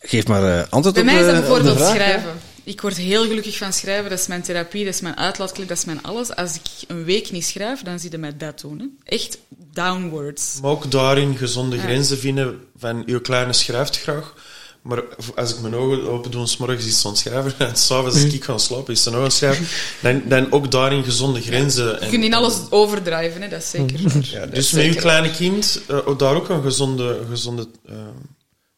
Geef 0.00 0.26
maar 0.26 0.42
uh, 0.42 0.62
antwoord 0.70 0.94
Bij 0.94 1.02
op 1.04 1.10
mij 1.10 1.20
is 1.20 1.26
dat 1.26 1.40
bijvoorbeeld 1.40 1.78
schrijven. 1.78 2.51
Ik 2.64 2.80
word 2.80 2.96
heel 2.96 3.26
gelukkig 3.26 3.56
van 3.56 3.72
schrijven. 3.72 4.10
Dat 4.10 4.18
is 4.18 4.26
mijn 4.26 4.42
therapie, 4.42 4.84
dat 4.84 4.94
is 4.94 5.00
mijn 5.00 5.16
uitlaatklep, 5.16 5.68
dat 5.68 5.76
is 5.76 5.84
mijn 5.84 6.02
alles. 6.02 6.36
Als 6.36 6.54
ik 6.54 6.88
een 6.88 7.04
week 7.04 7.30
niet 7.30 7.44
schrijf, 7.44 7.82
dan 7.82 7.98
zie 7.98 8.10
je 8.10 8.18
mij 8.18 8.36
dat 8.36 8.60
doen. 8.60 8.78
Hè. 8.78 8.86
Echt 9.04 9.38
downwards. 9.72 10.58
Maar 10.60 10.70
ook 10.70 10.90
daarin 10.90 11.36
gezonde 11.36 11.78
grenzen 11.78 12.18
vinden 12.18 12.60
van, 12.76 13.02
je 13.06 13.20
kleine 13.20 13.52
schrijft 13.52 13.98
graag. 13.98 14.34
Maar 14.82 15.02
als 15.34 15.54
ik 15.54 15.60
mijn 15.60 15.74
ogen 15.74 16.08
open 16.08 16.30
doe, 16.30 16.46
s 16.46 16.56
morgens 16.56 16.86
iets 16.86 17.06
aan 17.06 17.16
schrijven 17.16 17.54
en 17.68 17.76
s'avonds 17.76 18.22
als 18.22 18.32
ik 18.32 18.44
ga 18.44 18.58
slapen, 18.58 18.92
is 18.92 19.06
er 19.06 19.12
nog 19.12 19.24
een 19.24 19.30
schrijven. 19.30 19.66
Dan, 20.00 20.22
dan 20.28 20.52
ook 20.52 20.70
daarin 20.70 21.04
gezonde 21.04 21.40
grenzen. 21.40 21.98
je 22.00 22.08
kunt 22.08 22.22
niet 22.22 22.34
alles 22.34 22.54
overdrijven, 22.70 23.42
hè, 23.42 23.48
dat 23.48 23.62
is 23.62 23.70
zeker. 23.70 24.00
Ja, 24.20 24.46
dus 24.46 24.72
met 24.72 24.84
je 24.84 24.94
kleine 24.94 25.30
kind, 25.30 25.80
uh, 25.90 26.18
daar 26.18 26.34
ook 26.34 26.48
een 26.48 26.62
gezonde, 26.62 27.20
gezonde 27.30 27.68
uh, 27.90 27.96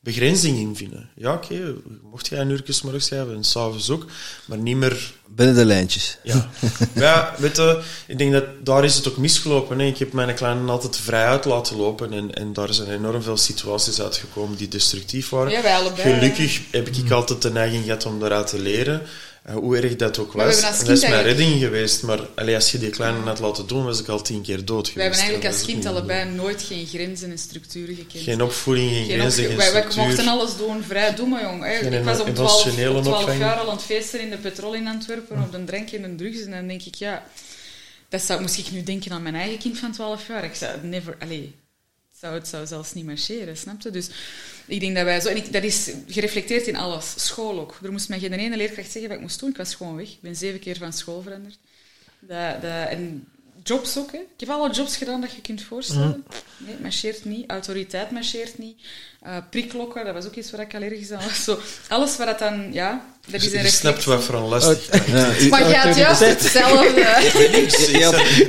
begrenzing 0.04 0.58
in 0.58 0.76
vinden. 0.76 1.08
Ja, 1.14 1.32
oké, 1.32 1.74
mocht 2.10 2.26
jij 2.26 2.40
een 2.40 2.50
uurtje 2.50 2.80
morgens 2.82 3.04
schrijven 3.04 3.34
en 3.34 3.44
s'avonds 3.44 3.90
ook, 3.90 4.06
maar 4.44 4.58
niet 4.58 4.76
meer... 4.76 5.12
Binnen 5.26 5.54
de 5.54 5.64
lijntjes. 5.64 6.18
Ja. 6.22 6.50
ja, 6.94 7.34
weet 7.38 7.56
je, 7.56 7.82
ik 8.06 8.18
denk 8.18 8.32
dat 8.32 8.44
daar 8.62 8.84
is 8.84 8.94
het 8.94 9.08
ook 9.08 9.16
misgelopen. 9.16 9.78
Hè. 9.78 9.86
Ik 9.86 9.98
heb 9.98 10.12
mijn 10.12 10.34
kleinen 10.34 10.68
altijd 10.68 10.96
vrij 10.96 11.24
uit 11.24 11.44
laten 11.44 11.76
lopen 11.76 12.12
en, 12.12 12.34
en 12.34 12.52
daar 12.52 12.74
zijn 12.74 12.90
enorm 12.90 13.22
veel 13.22 13.36
situaties 13.36 14.00
uitgekomen 14.00 14.56
die 14.56 14.68
destructief 14.68 15.28
waren. 15.28 15.52
Ja, 15.52 15.62
wij 15.62 15.74
allebei. 15.74 16.14
Gelukkig 16.14 16.60
heb 16.70 16.88
ik 16.88 17.10
altijd 17.10 17.42
de 17.42 17.50
neiging 17.50 17.84
gehad 17.84 18.06
om 18.06 18.20
daaruit 18.20 18.46
te 18.46 18.58
leren. 18.58 19.02
Uh, 19.48 19.54
hoe 19.54 19.76
erg 19.76 19.96
dat 19.96 20.18
ook 20.18 20.32
was. 20.32 20.60
Dat 20.60 20.88
is 20.88 21.00
mijn 21.00 21.22
redding 21.22 21.60
geweest. 21.60 22.02
Maar 22.02 22.20
allee, 22.34 22.54
als 22.54 22.72
je 22.72 22.78
die 22.78 22.90
kleine 22.90 23.18
had 23.18 23.38
laten 23.38 23.66
doen, 23.66 23.84
was 23.84 24.00
ik 24.00 24.08
al 24.08 24.22
tien 24.22 24.42
keer 24.42 24.64
dood 24.64 24.88
geweest. 24.88 24.94
We 24.94 25.02
hebben 25.02 25.18
eigenlijk 25.18 25.54
als 25.54 25.64
kind 25.64 25.86
allebei 25.86 26.30
nooit 26.30 26.62
geen 26.62 26.86
grenzen 26.86 27.30
en 27.30 27.38
structuren 27.38 27.94
gekend. 27.94 28.24
Geen 28.24 28.42
opvoeding, 28.42 28.90
geen, 28.90 29.04
geen 29.04 29.18
grenzen, 29.18 29.44
geen 29.44 29.56
wij, 29.56 29.72
wij, 29.72 29.84
mochten 29.96 30.28
alles 30.28 30.56
doen, 30.56 30.82
vrij 30.82 31.14
doen, 31.14 31.28
maar 31.28 31.42
jong. 31.42 31.66
ik 31.66 32.04
was 32.04 32.20
om 32.20 32.34
12, 32.34 32.76
jaar 33.38 33.56
al 33.56 33.68
aan 33.68 33.76
het 33.76 33.84
feesten 33.84 34.20
in 34.20 34.30
de 34.30 34.36
petrol 34.36 34.74
in 34.74 34.86
Antwerpen, 34.86 35.42
op 35.42 35.54
een 35.54 35.64
drankje 35.64 35.96
en 35.96 36.04
een 36.04 36.16
drugs. 36.16 36.40
En 36.40 36.50
dan 36.50 36.66
denk 36.66 36.82
ik, 36.82 36.94
ja... 36.94 37.26
Dat 38.08 38.22
zou, 38.22 38.40
moest 38.40 38.58
ik 38.58 38.70
nu 38.70 38.82
denken 38.82 39.12
aan 39.12 39.22
mijn 39.22 39.34
eigen 39.34 39.58
kind 39.58 39.78
van 39.78 39.92
12 39.92 40.26
jaar. 40.28 40.44
Ik 40.44 40.54
zou 40.54 40.70
never... 40.82 41.16
Allee, 41.18 41.54
zou, 42.24 42.36
het 42.36 42.48
zou 42.48 42.66
zelfs 42.66 42.94
niet 42.94 43.04
marcheren, 43.04 43.56
snap 43.56 43.80
je? 43.80 43.90
Dus 43.90 44.08
ik 44.66 44.80
denk 44.80 44.94
dat 44.94 45.04
wij 45.04 45.20
zo... 45.20 45.28
En 45.28 45.36
ik, 45.36 45.52
dat 45.52 45.62
is 45.62 45.90
gereflecteerd 46.08 46.66
in 46.66 46.76
alles. 46.76 47.14
School 47.16 47.60
ook. 47.60 47.78
Er 47.82 47.92
moest 47.92 48.08
mij 48.08 48.18
geen 48.18 48.32
ene 48.32 48.56
leerkracht 48.56 48.90
zeggen 48.90 49.08
wat 49.08 49.16
ik 49.16 49.22
moest 49.22 49.40
doen. 49.40 49.50
Ik 49.50 49.56
was 49.56 49.74
gewoon 49.74 49.96
weg. 49.96 50.08
Ik 50.08 50.20
ben 50.20 50.36
zeven 50.36 50.60
keer 50.60 50.76
van 50.76 50.92
school 50.92 51.22
veranderd. 51.22 51.58
Dat, 52.20 52.62
dat, 52.62 52.88
en 52.88 53.26
jobs 53.62 53.98
ook. 53.98 54.12
Hè. 54.12 54.18
Ik 54.18 54.40
heb 54.40 54.48
alle 54.48 54.70
jobs 54.72 54.96
gedaan 54.96 55.20
dat 55.20 55.32
je 55.32 55.40
kunt 55.40 55.62
voorstellen. 55.62 56.24
Mhm. 56.28 56.66
Nee, 56.66 56.76
marcheert 56.80 57.24
niet. 57.24 57.50
Autoriteit 57.50 58.10
marcheert 58.10 58.58
niet. 58.58 58.80
Uh, 59.26 59.36
priklokken, 59.50 60.04
dat 60.04 60.14
was 60.14 60.26
ook 60.26 60.34
iets 60.34 60.50
waar 60.50 60.60
ik 60.60 60.74
allergisch 60.74 61.12
aan 61.12 61.20
was. 61.28 61.44
Zo, 61.44 61.58
alles 61.88 62.16
wat 62.16 62.26
dat 62.26 62.38
dan... 62.38 62.72
Ja, 62.72 63.04
dat 63.30 63.42
is 63.42 63.52
een 63.52 63.62
Je 63.62 63.68
snapt 63.68 64.04
wat 64.04 64.24
voor 64.24 64.34
een 64.34 64.48
last. 64.48 64.66
Oh, 64.66 64.74
maar 65.50 65.68
je 65.68 65.74
had 65.74 65.96
juist 65.96 66.20
hetzelfde. 66.20 67.22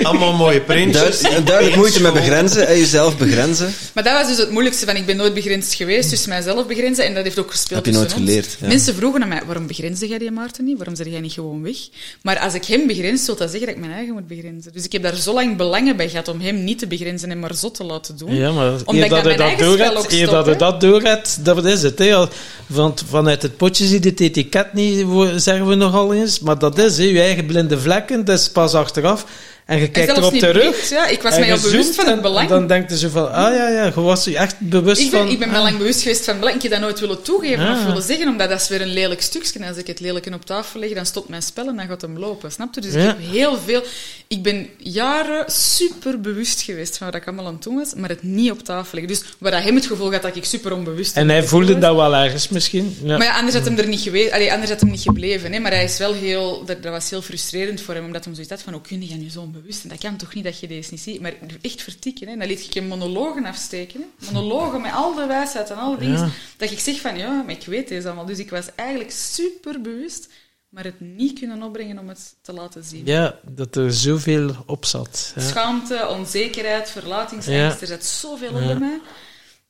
Allemaal 0.04 0.34
mooie 0.34 0.62
printjes. 0.62 1.20
Duidelijk, 1.20 1.48
duidelijk 1.48 1.76
moeite 1.76 2.02
met 2.02 2.14
begrenzen 2.14 2.68
en 2.68 2.78
jezelf 2.78 3.18
begrenzen. 3.18 3.74
Maar 3.94 4.04
dat 4.04 4.14
was 4.14 4.28
dus 4.28 4.38
het 4.38 4.50
moeilijkste 4.50 4.86
van 4.86 4.96
ik 4.96 5.06
ben 5.06 5.18
nooit 5.18 5.34
begrensd 5.34 5.74
geweest, 5.74 6.10
dus 6.10 6.26
mijzelf 6.26 6.68
begrenzen. 6.68 7.06
En 7.06 7.14
dat 7.14 7.24
heeft 7.24 7.40
ook 7.40 7.52
gespeeld 7.52 7.86
Heb 7.86 7.94
je 7.94 8.00
nooit 8.00 8.14
geleerd. 8.14 8.58
Ja. 8.60 8.68
Mensen 8.68 8.96
vroegen 8.96 9.22
aan 9.22 9.28
mij, 9.28 9.42
waarom 9.46 9.68
begrenzen 9.68 10.08
jij 10.08 10.18
die 10.18 10.32
Maarten 10.32 10.64
niet? 10.64 10.78
Waarom 10.78 10.96
zeg 10.96 11.08
jij 11.08 11.20
niet 11.20 11.34
gewoon 11.34 11.64
weg? 11.64 11.78
Maar 12.22 12.40
als 12.40 12.54
ik 12.54 12.66
hem 12.66 12.88
begrens, 12.88 13.26
wil 13.26 13.36
dat 13.36 13.50
zeggen 13.50 13.68
dat 13.68 13.76
ik 13.76 13.82
mijn 13.82 13.94
eigen 13.94 14.14
moet 14.14 14.28
begrenzen. 14.28 14.74
Dus 14.74 14.86
ik 14.86 14.92
heb 14.92 15.04
daar 15.04 15.16
zo 15.16 15.34
lang 15.34 15.58
belangen 15.58 15.96
bij 15.96 16.10
gehad 16.10 16.28
om 16.28 16.42
hem 16.42 16.64
niet 16.64 16.80
te 16.80 16.88
begrenzen 16.88 17.32
en 17.32 17.40
maar 17.40 17.54
zot 17.54 17.76
te 17.76 17.84
laten 17.84 18.18
doen. 18.18 18.36
Ja, 18.36 18.52
maar 18.52 18.74
Omdat 18.86 19.10
dat 19.10 19.24
hij 19.24 19.36
dat 19.36 19.60
doorgaat, 19.60 20.12
eer 20.12 20.30
dat 20.30 20.60
dat 20.72 20.82
doorgaat, 20.82 21.46
dat 21.46 21.66
is 21.66 21.82
het. 21.82 22.00
Hè. 22.00 22.26
Want 22.68 23.04
vanuit 23.10 23.42
het 23.42 23.58
potje 23.58 23.86
zie 23.86 24.04
je 24.04 24.10
het 24.10 24.20
etiket 24.20 24.74
niet, 24.74 25.06
zeggen 25.36 25.68
we 25.68 25.76
nogal 25.76 26.14
eens. 26.14 26.40
Maar 26.40 26.60
dat 26.60 26.78
is, 26.78 26.98
hè, 26.98 27.04
je 27.04 27.22
eigen 27.22 27.46
blinde 27.46 27.80
vlekken, 27.80 28.26
dat 28.26 28.40
is 28.40 28.50
pas 28.50 28.74
achteraf. 28.74 29.26
En 29.66 29.80
je 29.80 29.90
kijkt 29.90 30.18
erop 30.18 30.34
terug. 30.34 30.90
ja. 30.90 31.08
Ik 31.08 31.22
was 31.22 31.38
mij 31.40 31.52
al 31.52 31.60
bewust 31.60 31.96
van 31.96 32.08
het 32.08 32.22
belang. 32.22 32.50
En 32.50 32.56
dan 32.56 32.68
denkt 32.68 33.00
je 33.00 33.10
van, 33.10 33.32
ah 33.32 33.56
ja, 33.56 33.70
ja, 33.70 33.86
je 33.86 34.02
was 34.02 34.24
je 34.24 34.38
echt 34.38 34.60
bewust 34.60 35.02
ik 35.02 35.12
ben, 35.12 35.20
van... 35.20 35.30
Ik 35.30 35.40
ben 35.40 35.50
me 35.50 35.56
ah. 35.56 35.64
lang 35.64 35.78
bewust 35.78 36.02
geweest 36.02 36.26
van 36.26 36.40
belang. 36.40 36.56
Ik 36.56 36.62
heb 36.62 36.72
dat 36.72 36.80
nooit 36.80 37.00
willen 37.00 37.22
toegeven 37.22 37.72
of 37.72 37.78
ah. 37.78 37.86
willen 37.86 38.02
zeggen, 38.02 38.28
omdat 38.28 38.50
dat 38.50 38.62
is 38.62 38.68
weer 38.68 38.82
een 38.82 38.94
lelijk 38.94 39.22
stukje. 39.22 39.60
En 39.60 39.68
als 39.68 39.78
ik 39.78 39.88
het 39.88 40.00
lelijke 40.00 40.34
op 40.34 40.46
tafel 40.46 40.80
leg, 40.80 40.94
dan 40.94 41.06
stopt 41.06 41.30
mijn 41.30 41.42
spel 41.42 41.68
en 41.68 41.76
dan 41.76 41.88
gaat 41.88 42.02
hem 42.02 42.20
lopen. 42.20 42.52
Snap 42.52 42.74
je? 42.74 42.82
Dus 42.82 42.94
ik 42.94 43.02
heb 43.02 43.18
heel 43.20 43.58
veel... 43.58 43.84
Ik 44.28 44.44
ben 44.44 44.70
jaren 44.78 45.52
super 45.52 46.22
bewust 46.22 46.62
geweest 46.62 46.98
van 46.98 47.08
wat 47.08 47.16
ik 47.16 47.28
allemaal 47.28 47.46
aan 47.46 47.54
het 47.54 47.64
doen 47.64 47.76
was, 47.76 47.94
maar 47.94 48.10
het 48.10 48.24
niet 48.24 48.52
op 48.52 48.64
tafel 48.64 49.00
leggen. 49.00 49.14
Dus 49.14 49.24
waar 49.38 49.52
hij 49.52 49.62
hem 49.62 49.76
het 49.76 49.86
gevoel 49.86 50.12
had 50.12 50.22
dat 50.22 50.36
ik 50.36 50.46
super 50.46 50.74
onbewust 50.74 51.16
En 51.16 51.30
hij 51.30 51.44
voelde 51.44 51.78
dat 51.78 51.96
wel 51.96 52.16
ergens 52.16 52.50
misschien. 52.50 52.98
Ja. 53.04 53.18
Maar 53.18 53.28
ja, 53.28 53.36
anders 53.36 53.56
had 53.56 53.66
hem 53.66 53.78
er 53.78 53.88
niet 53.88 54.02
geweest... 54.02 54.32
Allee, 54.32 54.52
anders 54.52 54.72
had 54.72 54.80
hem 54.80 54.90
niet 54.90 55.02
gebleven. 55.02 55.54
Hè. 55.54 55.60
Maar 55.60 55.72
hij 55.72 55.84
is 55.84 55.98
wel 55.98 56.14
heel... 56.14 56.66
Dat, 56.66 56.84
dat 56.84 56.92
was 56.92 57.10
heel 57.10 57.22
frustrerend 57.22 57.82
voor 57.82 57.94
hem, 57.94 58.06
omdat 58.06 58.26
hij 58.26 58.34
zoiets 58.34 58.52
had 58.52 58.62
van, 58.62 58.74
hoe 58.74 58.82
kun 58.82 59.08
je 59.08 59.16
nu 59.16 59.30
zo 59.30 59.48
onbewust? 59.56 59.84
En 59.84 59.90
dat 59.90 59.98
kan 59.98 60.18
toch 60.18 60.34
niet 60.34 60.44
dat 60.44 60.60
je 60.60 60.68
deze 60.68 60.92
niet 60.92 61.02
ziet, 61.02 61.22
maar 61.22 61.34
echt 61.62 61.82
vertikken. 61.82 62.28
Hè. 62.28 62.38
Dan 62.38 62.48
liet 62.48 62.66
ik 62.66 62.74
je 62.74 62.82
monologen 62.82 63.46
afsteken. 63.46 64.02
Hè. 64.02 64.26
Monologen 64.26 64.82
met 64.82 64.92
al 64.92 65.16
de 65.16 65.26
wijsheid 65.26 65.70
en 65.70 65.78
alle 65.78 65.98
dingen. 65.98 66.32
Dat 66.58 66.72
ik 66.72 66.80
zeg 66.80 67.02
van, 67.02 67.18
ja, 67.18 67.42
maar 67.42 67.54
ik 67.54 67.66
weet 67.66 67.88
deze 67.88 68.08
allemaal. 68.08 68.26
Dus 68.26 68.40
ik 68.40 68.50
was 68.50 68.66
eigenlijk 68.76 69.12
super 69.12 69.82
bewust, 69.82 70.30
maar 70.70 70.84
het 70.84 71.00
niet 71.00 71.40
kunnen 71.40 71.64
opbrengen 71.64 72.00
om 72.00 72.10
het 72.10 72.36
te 72.42 72.54
laten 72.54 72.84
zien. 72.84 73.06
Ja, 73.06 73.40
dat 73.50 73.76
er 73.76 73.94
zoveel 73.94 74.56
op 74.66 74.86
zat. 74.86 75.34
Ja. 75.36 75.42
Schaamte, 75.42 76.08
onzekerheid, 76.08 76.90
verlatingsangst, 76.90 77.82
er 77.82 77.88
zit 77.88 78.06
zoveel 78.06 78.54
onder 78.54 78.80
mij. 78.80 79.00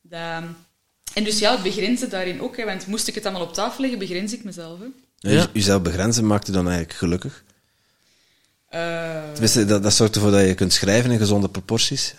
Dat, 0.02 0.44
en 1.14 1.24
dus 1.24 1.40
ja, 1.40 1.52
het 1.52 1.64
begrenzen 1.64 2.10
daarin 2.10 2.42
ook. 2.42 2.58
Hè, 2.58 2.66
want 2.66 2.88
moest 2.88 3.08
ik 3.08 3.16
het 3.16 3.26
allemaal 3.26 3.48
op 3.48 3.54
tafel 3.54 3.82
leggen, 3.82 4.00
begrens 4.00 4.34
ik 4.34 4.44
mezelf. 4.44 4.80
Hè. 4.80 4.86
Ja. 5.32 5.48
Jezelf 5.54 5.82
begrenzen 5.82 6.28
maakt 6.28 6.48
je 6.48 6.52
dan 6.52 6.68
eigenlijk 6.68 6.98
gelukkig? 6.98 7.44
Uh, 8.74 9.68
dat, 9.68 9.84
dat 9.84 9.94
zorgt 9.94 10.16
ervoor 10.16 10.32
dat 10.32 10.48
je 10.48 10.54
kunt 10.54 10.74
schrijven 10.74 11.12
in 11.12 11.18
gezonde 11.18 11.50
proporties. 11.50 12.14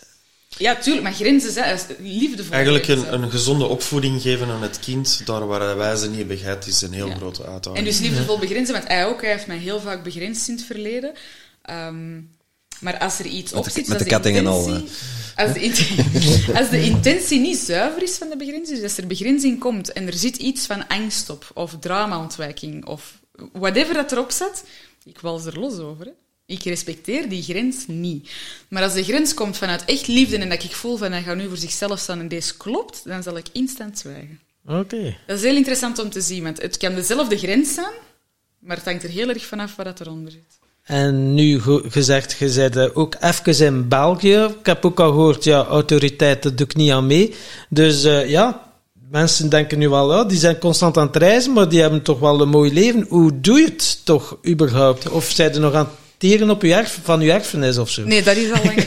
Ja, 0.48 0.76
tuurlijk, 0.76 1.04
maar 1.04 1.12
grenzen 1.12 1.52
zijn 1.52 1.78
liefdevol. 1.98 2.52
Eigenlijk 2.52 2.88
een, 2.88 3.12
een, 3.12 3.30
gezonde 3.30 3.64
opvoeding 3.64 4.22
geven 4.22 4.48
aan 4.48 4.62
het 4.62 4.78
kind, 4.78 5.26
daar 5.26 5.46
waar 5.46 5.76
wij 5.76 5.96
ze 5.96 6.10
niet 6.10 6.28
begrijpt, 6.28 6.66
is 6.66 6.82
een 6.82 6.92
heel 6.92 7.10
grote 7.10 7.46
uitdaging. 7.46 7.76
En 7.76 7.84
dus 7.84 7.98
liefdevol 7.98 8.38
begrenzen, 8.38 8.74
want 8.74 8.88
hij 8.88 9.06
ook, 9.06 9.20
hij 9.20 9.30
heeft 9.30 9.46
mij 9.46 9.58
heel 9.58 9.80
vaak 9.80 10.02
begrensd 10.02 10.48
in 10.48 10.54
het 10.54 10.64
verleden. 10.64 11.12
Um, 11.70 12.34
maar 12.80 12.98
als 12.98 13.18
er 13.18 13.26
iets 13.26 13.52
op 13.52 13.68
zit... 13.68 13.88
Met 13.88 13.98
de, 13.98 14.04
katting 14.04 14.36
en 14.36 14.46
al. 14.46 14.82
Als 15.36 15.52
de, 15.52 16.52
als 16.58 16.70
de 16.70 16.82
intentie 16.82 17.40
niet 17.40 17.58
zuiver 17.58 18.02
is 18.02 18.16
van 18.16 18.28
de 18.28 18.36
begrenzing, 18.36 18.78
dus 18.78 18.82
als 18.82 18.96
er 18.96 19.06
begrenzing 19.06 19.60
komt 19.60 19.92
en 19.92 20.06
er 20.06 20.14
zit 20.14 20.36
iets 20.36 20.66
van 20.66 20.88
angst 20.88 21.30
op, 21.30 21.50
of 21.54 21.76
dramaontwijking, 21.80 22.86
of 22.86 23.20
whatever 23.52 23.94
dat 23.94 24.12
erop 24.12 24.30
zat, 24.30 24.64
ik 25.04 25.20
wals 25.20 25.44
er 25.44 25.58
los 25.58 25.78
over. 25.78 26.04
Hè. 26.04 26.12
Ik 26.46 26.62
respecteer 26.62 27.28
die 27.28 27.42
grens 27.42 27.84
niet. 27.86 28.30
Maar 28.68 28.82
als 28.82 28.94
de 28.94 29.04
grens 29.04 29.34
komt 29.34 29.56
vanuit 29.56 29.84
echt 29.84 30.06
liefde 30.06 30.36
en 30.36 30.48
dat 30.48 30.64
ik 30.64 30.74
voel 30.74 30.96
van 30.96 31.12
hij 31.12 31.22
gaat 31.22 31.36
nu 31.36 31.48
voor 31.48 31.56
zichzelf 31.56 31.98
staan 31.98 32.20
en 32.20 32.28
deze 32.28 32.56
klopt, 32.56 33.00
dan 33.04 33.22
zal 33.22 33.36
ik 33.36 33.46
instant 33.52 33.98
zwijgen. 33.98 34.40
Oké. 34.66 35.16
Dat 35.26 35.36
is 35.36 35.42
heel 35.42 35.56
interessant 35.56 35.98
om 35.98 36.10
te 36.10 36.20
zien, 36.20 36.42
want 36.42 36.62
het 36.62 36.76
kan 36.76 36.94
dezelfde 36.94 37.38
grens 37.38 37.74
zijn, 37.74 37.92
maar 38.58 38.76
het 38.76 38.84
hangt 38.84 39.02
er 39.02 39.10
heel 39.10 39.28
erg 39.28 39.46
vanaf 39.46 39.76
wat 39.76 40.00
eronder 40.00 40.32
zit. 40.32 40.58
En 40.82 41.34
nu 41.34 41.60
gezegd, 41.86 42.38
je 42.38 42.50
zei 42.50 42.90
ook 42.94 43.16
even 43.20 43.66
in 43.66 43.88
België. 43.88 44.54
Ik 44.60 44.66
heb 44.66 44.84
ook 44.84 45.00
al 45.00 45.10
gehoord, 45.10 45.44
ja, 45.44 45.64
autoriteiten 45.64 46.56
doe 46.56 46.66
ik 46.66 46.76
niet 46.76 46.90
aan 46.90 47.06
mee. 47.06 47.34
Dus 47.68 48.04
uh, 48.04 48.28
ja, 48.28 48.72
mensen 49.10 49.48
denken 49.48 49.78
nu 49.78 49.88
wel, 49.88 50.12
ja, 50.12 50.24
die 50.24 50.38
zijn 50.38 50.58
constant 50.58 50.96
aan 50.96 51.06
het 51.06 51.16
reizen, 51.16 51.52
maar 51.52 51.68
die 51.68 51.80
hebben 51.80 52.02
toch 52.02 52.18
wel 52.18 52.40
een 52.40 52.48
mooi 52.48 52.72
leven. 52.72 53.06
Hoe 53.08 53.40
doe 53.40 53.58
je 53.58 53.64
het 53.64 54.04
toch 54.04 54.38
überhaupt? 54.48 55.08
Of 55.08 55.30
zijn 55.30 55.52
er 55.52 55.60
nog 55.60 55.74
aan 55.74 55.90
teren 56.18 56.50
op 56.50 56.62
uw 56.62 56.70
erf, 56.70 56.98
van 57.02 57.20
uw 57.20 57.28
erfenis 57.28 57.78
of 57.78 57.90
zo? 57.90 58.04
Nee, 58.04 58.22
dat 58.22 58.36
is 58.36 58.52
al 58.52 58.64
lang 58.64 58.76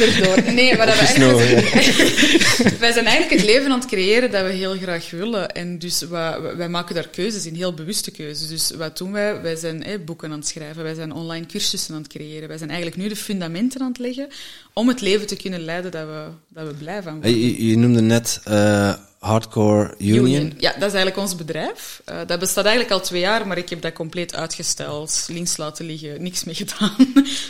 erdoor. 0.00 0.52
Nee, 0.52 0.76
maar 0.76 0.86
dat 0.86 0.98
we 0.98 1.06
eigenlijk... 1.06 1.70
wij 2.84 2.92
zijn 2.92 3.06
eigenlijk 3.06 3.30
het 3.30 3.44
leven 3.44 3.70
aan 3.70 3.78
het 3.78 3.88
creëren 3.88 4.30
dat 4.30 4.44
we 4.44 4.52
heel 4.52 4.76
graag 4.76 5.10
willen. 5.10 5.50
En 5.50 5.78
dus 5.78 6.00
wij, 6.00 6.40
wij 6.56 6.68
maken 6.68 6.94
daar 6.94 7.08
keuzes 7.08 7.46
in, 7.46 7.54
heel 7.54 7.74
bewuste 7.74 8.10
keuzes. 8.10 8.48
Dus 8.48 8.70
wat 8.76 8.98
doen 8.98 9.12
wij? 9.12 9.40
Wij 9.40 9.56
zijn 9.56 9.84
boeken 10.04 10.30
aan 10.30 10.38
het 10.38 10.48
schrijven, 10.48 10.82
wij 10.82 10.94
zijn 10.94 11.12
online 11.12 11.46
cursussen 11.46 11.94
aan 11.94 12.02
het 12.02 12.12
creëren. 12.12 12.48
Wij 12.48 12.58
zijn 12.58 12.70
eigenlijk 12.70 13.00
nu 13.00 13.08
de 13.08 13.16
fundamenten 13.16 13.80
aan 13.80 13.88
het 13.88 13.98
leggen 13.98 14.28
om 14.72 14.88
het 14.88 15.00
leven 15.00 15.26
te 15.26 15.36
kunnen 15.36 15.60
leiden 15.64 15.90
dat 15.90 16.06
we, 16.06 16.26
dat 16.48 16.66
we 16.66 16.74
blij 16.74 17.02
van 17.02 17.12
worden. 17.12 17.40
Je, 17.40 17.66
je 17.66 17.76
noemde 17.76 18.00
net... 18.00 18.40
Uh, 18.48 18.92
Hardcore 19.24 19.94
Union. 19.98 20.52
Ja, 20.58 20.70
dat 20.70 20.82
is 20.82 20.94
eigenlijk 20.94 21.16
ons 21.16 21.36
bedrijf. 21.36 22.02
Uh, 22.08 22.16
dat 22.26 22.38
bestaat 22.38 22.64
eigenlijk 22.64 22.94
al 22.94 23.00
twee 23.00 23.20
jaar, 23.20 23.46
maar 23.46 23.58
ik 23.58 23.68
heb 23.68 23.80
dat 23.80 23.92
compleet 23.92 24.34
uitgesteld, 24.34 25.24
links 25.28 25.56
laten 25.56 25.86
liggen, 25.86 26.22
niks 26.22 26.44
mee 26.44 26.54
gedaan, 26.64 26.96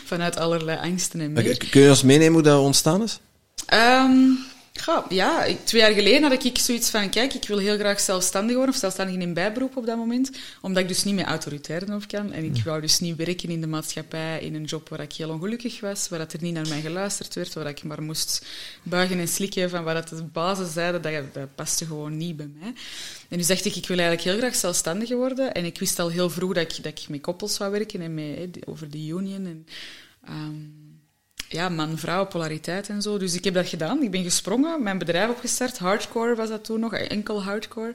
vanuit 0.04 0.36
allerlei 0.36 0.78
angsten 0.78 1.20
en 1.20 1.32
meer. 1.32 1.68
Kun 1.70 1.80
je 1.80 1.88
ons 1.88 2.02
meenemen 2.02 2.32
hoe 2.32 2.42
dat 2.42 2.60
ontstaan 2.60 3.02
is? 3.02 3.20
Um, 3.72 4.38
ja, 5.08 5.46
twee 5.64 5.80
jaar 5.80 5.92
geleden 5.92 6.22
had 6.22 6.44
ik 6.44 6.58
zoiets 6.58 6.90
van, 6.90 7.10
kijk, 7.10 7.34
ik 7.34 7.48
wil 7.48 7.58
heel 7.58 7.78
graag 7.78 8.00
zelfstandig 8.00 8.56
worden, 8.56 8.74
of 8.74 8.80
zelfstandig 8.80 9.16
in 9.16 9.34
bijberoep 9.34 9.76
op 9.76 9.86
dat 9.86 9.96
moment, 9.96 10.30
omdat 10.60 10.82
ik 10.82 10.88
dus 10.88 11.04
niet 11.04 11.14
meer 11.14 11.24
autoritair 11.24 11.94
of 11.94 12.06
kan. 12.06 12.32
En 12.32 12.44
ik 12.44 12.64
wou 12.64 12.80
dus 12.80 13.00
niet 13.00 13.16
werken 13.16 13.48
in 13.48 13.60
de 13.60 13.66
maatschappij, 13.66 14.40
in 14.40 14.54
een 14.54 14.64
job 14.64 14.88
waar 14.88 15.00
ik 15.00 15.12
heel 15.12 15.30
ongelukkig 15.30 15.80
was, 15.80 16.08
waar 16.08 16.18
dat 16.18 16.32
er 16.32 16.42
niet 16.42 16.54
naar 16.54 16.68
mij 16.68 16.80
geluisterd 16.80 17.34
werd, 17.34 17.54
waar 17.54 17.66
ik 17.66 17.82
maar 17.82 18.02
moest 18.02 18.46
buigen 18.82 19.18
en 19.18 19.28
slikken 19.28 19.70
van 19.70 19.84
wat 19.84 20.08
de 20.08 20.22
bazen 20.22 20.68
zeiden, 20.68 21.02
dat, 21.02 21.34
dat 21.34 21.54
paste 21.54 21.86
gewoon 21.86 22.16
niet 22.16 22.36
bij 22.36 22.50
mij. 22.60 22.72
En 23.28 23.38
dus 23.38 23.46
dacht 23.46 23.64
ik, 23.64 23.76
ik 23.76 23.86
wil 23.86 23.98
eigenlijk 23.98 24.28
heel 24.28 24.38
graag 24.38 24.54
zelfstandig 24.54 25.08
worden. 25.08 25.54
En 25.54 25.64
ik 25.64 25.78
wist 25.78 25.98
al 25.98 26.08
heel 26.08 26.30
vroeg 26.30 26.54
dat 26.54 26.62
ik, 26.62 26.82
dat 26.82 26.98
ik 26.98 27.08
met 27.08 27.20
koppels 27.20 27.54
zou 27.54 27.70
werken 27.70 28.00
en 28.00 28.14
met, 28.14 28.66
over 28.66 28.90
de 28.90 28.98
union. 28.98 29.44
En, 29.44 29.66
um, 30.28 30.83
ja, 31.48 31.68
man-vrouw, 31.68 32.26
polariteit 32.26 32.88
en 32.88 33.02
zo. 33.02 33.18
Dus 33.18 33.34
ik 33.34 33.44
heb 33.44 33.54
dat 33.54 33.68
gedaan. 33.68 34.02
Ik 34.02 34.10
ben 34.10 34.22
gesprongen, 34.22 34.82
mijn 34.82 34.98
bedrijf 34.98 35.30
opgestart. 35.30 35.78
Hardcore 35.78 36.34
was 36.34 36.48
dat 36.48 36.64
toen 36.64 36.80
nog, 36.80 36.94
enkel 36.94 37.42
hardcore. 37.42 37.94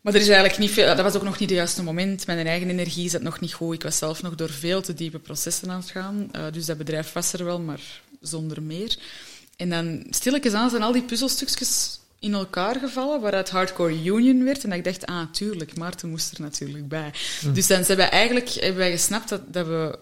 Maar 0.00 0.14
er 0.14 0.20
is 0.20 0.28
eigenlijk 0.28 0.58
niet 0.58 0.70
veel, 0.70 0.86
dat 0.86 1.00
was 1.00 1.16
ook 1.16 1.22
nog 1.22 1.38
niet 1.38 1.48
het 1.48 1.58
juiste 1.58 1.82
moment. 1.82 2.26
Mijn 2.26 2.46
eigen 2.46 2.70
energie 2.70 3.08
zat 3.08 3.22
nog 3.22 3.40
niet 3.40 3.52
goed. 3.52 3.74
Ik 3.74 3.82
was 3.82 3.98
zelf 3.98 4.22
nog 4.22 4.34
door 4.34 4.50
veel 4.50 4.82
te 4.82 4.94
diepe 4.94 5.18
processen 5.18 5.70
aan 5.70 5.80
het 5.80 5.90
gaan. 5.90 6.28
Uh, 6.36 6.42
dus 6.52 6.66
dat 6.66 6.78
bedrijf 6.78 7.12
was 7.12 7.32
er 7.32 7.44
wel, 7.44 7.60
maar 7.60 7.80
zonder 8.20 8.62
meer. 8.62 8.96
En 9.56 9.70
dan 9.70 10.06
stilletjes 10.10 10.52
aan 10.52 10.70
zijn 10.70 10.82
al 10.82 10.92
die 10.92 11.02
puzzelstukjes 11.02 12.00
in 12.18 12.34
elkaar 12.34 12.76
gevallen, 12.76 13.20
waaruit 13.20 13.50
Hardcore 13.50 14.04
Union 14.04 14.44
werd. 14.44 14.64
En 14.64 14.72
ik 14.72 14.84
dacht, 14.84 15.06
ah, 15.06 15.30
tuurlijk, 15.32 15.76
Maarten 15.76 16.10
moest 16.10 16.32
er 16.32 16.40
natuurlijk 16.40 16.88
bij. 16.88 17.12
Hm. 17.40 17.52
Dus 17.52 17.66
dan 17.66 17.76
hebben 17.76 17.96
wij 17.96 18.10
eigenlijk 18.10 18.48
hebben 18.48 18.76
wij 18.76 18.90
gesnapt 18.90 19.28
dat, 19.28 19.52
dat 19.52 19.66
we 19.66 19.98